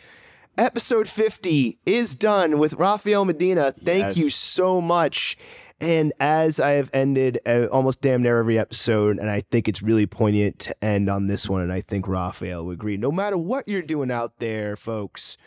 Episode 0.59 1.09
50 1.09 1.78
is 1.86 2.15
done 2.15 2.59
with 2.59 2.75
Rafael 2.75 3.25
Medina. 3.25 3.73
Thank 3.73 4.05
Yes. 4.05 4.17
you 4.18 4.28
so 4.28 4.83
much. 4.83 5.39
And 5.81 6.12
as 6.20 6.60
I 6.60 6.73
have 6.73 6.91
ended 6.92 7.41
uh, 7.47 7.68
almost 7.73 8.02
damn 8.02 8.20
near 8.20 8.39
every 8.39 8.59
episode, 8.59 9.18
and 9.18 9.31
I 9.31 9.41
think 9.51 9.67
it's 9.67 9.83
really 9.83 10.05
poignant 10.05 10.59
to 10.59 10.84
end 10.84 11.09
on 11.09 11.26
this 11.26 11.49
one, 11.49 11.62
and 11.62 11.73
I 11.73 11.81
think 11.81 12.07
Rafael 12.07 12.67
would 12.67 12.75
agree. 12.75 12.99
No 12.99 13.10
matter 13.10 13.39
what 13.39 13.67
you're 13.67 13.81
doing 13.81 14.10
out 14.10 14.41
there, 14.41 14.76
folks, 14.76 15.39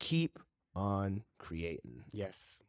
keep 0.00 0.40
on 0.74 1.22
creating. 1.38 2.02
Yes. 2.12 2.60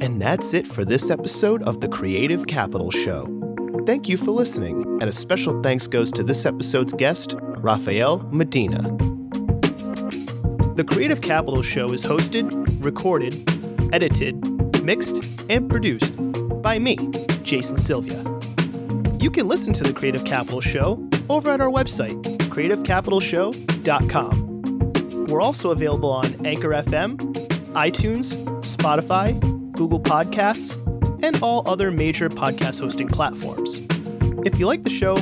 And 0.00 0.20
that's 0.20 0.54
it 0.54 0.66
for 0.66 0.84
this 0.84 1.10
episode 1.10 1.62
of 1.64 1.80
the 1.80 1.88
Creative 1.88 2.46
Capital 2.46 2.90
Show. 2.90 3.26
Thank 3.86 4.08
you 4.08 4.16
for 4.16 4.30
listening, 4.30 4.82
and 5.00 5.04
a 5.04 5.12
special 5.12 5.62
thanks 5.62 5.86
goes 5.86 6.10
to 6.12 6.22
this 6.22 6.46
episode's 6.46 6.92
guest, 6.92 7.36
Rafael 7.40 8.28
Medina. 8.32 8.82
The 10.74 10.84
Creative 10.86 11.20
Capital 11.20 11.62
Show 11.62 11.92
is 11.92 12.02
hosted, 12.02 12.84
recorded, 12.84 13.34
edited, 13.92 14.82
mixed, 14.82 15.44
and 15.50 15.70
produced 15.70 16.14
by 16.62 16.78
me, 16.78 16.96
Jason 17.42 17.78
Sylvia. 17.78 18.22
You 19.18 19.30
can 19.30 19.48
listen 19.48 19.72
to 19.72 19.82
the 19.82 19.92
Creative 19.92 20.24
Capital 20.24 20.60
Show 20.60 21.08
over 21.28 21.50
at 21.50 21.60
our 21.60 21.70
website, 21.70 22.22
creativecapitalshow.com. 22.48 25.26
We're 25.26 25.42
also 25.42 25.70
available 25.70 26.10
on 26.10 26.46
Anchor 26.46 26.70
FM, 26.70 27.16
iTunes, 27.72 28.44
Spotify, 28.62 29.34
Google 29.76 30.00
Podcasts, 30.00 30.76
and 31.22 31.38
all 31.42 31.62
other 31.68 31.90
major 31.90 32.28
podcast 32.28 32.80
hosting 32.80 33.08
platforms. 33.08 33.86
If 34.44 34.58
you 34.58 34.66
like 34.66 34.82
the 34.82 34.90
show, 34.90 35.16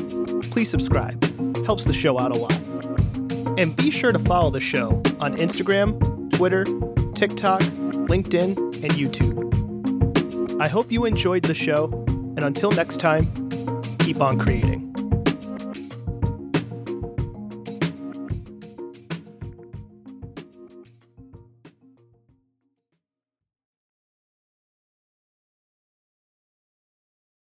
please 0.51 0.71
subscribe. 0.71 1.23
Helps 1.67 1.85
the 1.85 1.93
show 1.93 2.19
out 2.19 2.31
a 2.31 2.39
lot. 2.39 2.53
And 3.59 3.77
be 3.77 3.91
sure 3.91 4.13
to 4.13 4.19
follow 4.19 4.51
the 4.51 4.61
show 4.61 4.91
on 5.21 5.37
Instagram, 5.37 5.99
Twitter, 6.33 6.65
TikTok, 7.15 7.61
LinkedIn, 8.11 8.57
and 8.83 8.93
YouTube. 8.95 10.61
I 10.61 10.69
hope 10.69 10.91
you 10.91 11.05
enjoyed 11.05 11.45
the 11.45 11.55
show, 11.55 11.91
and 12.09 12.45
until 12.45 12.71
next 12.71 12.99
time, 12.99 13.25
keep 13.99 14.21
on 14.21 14.39
creating. 14.39 14.74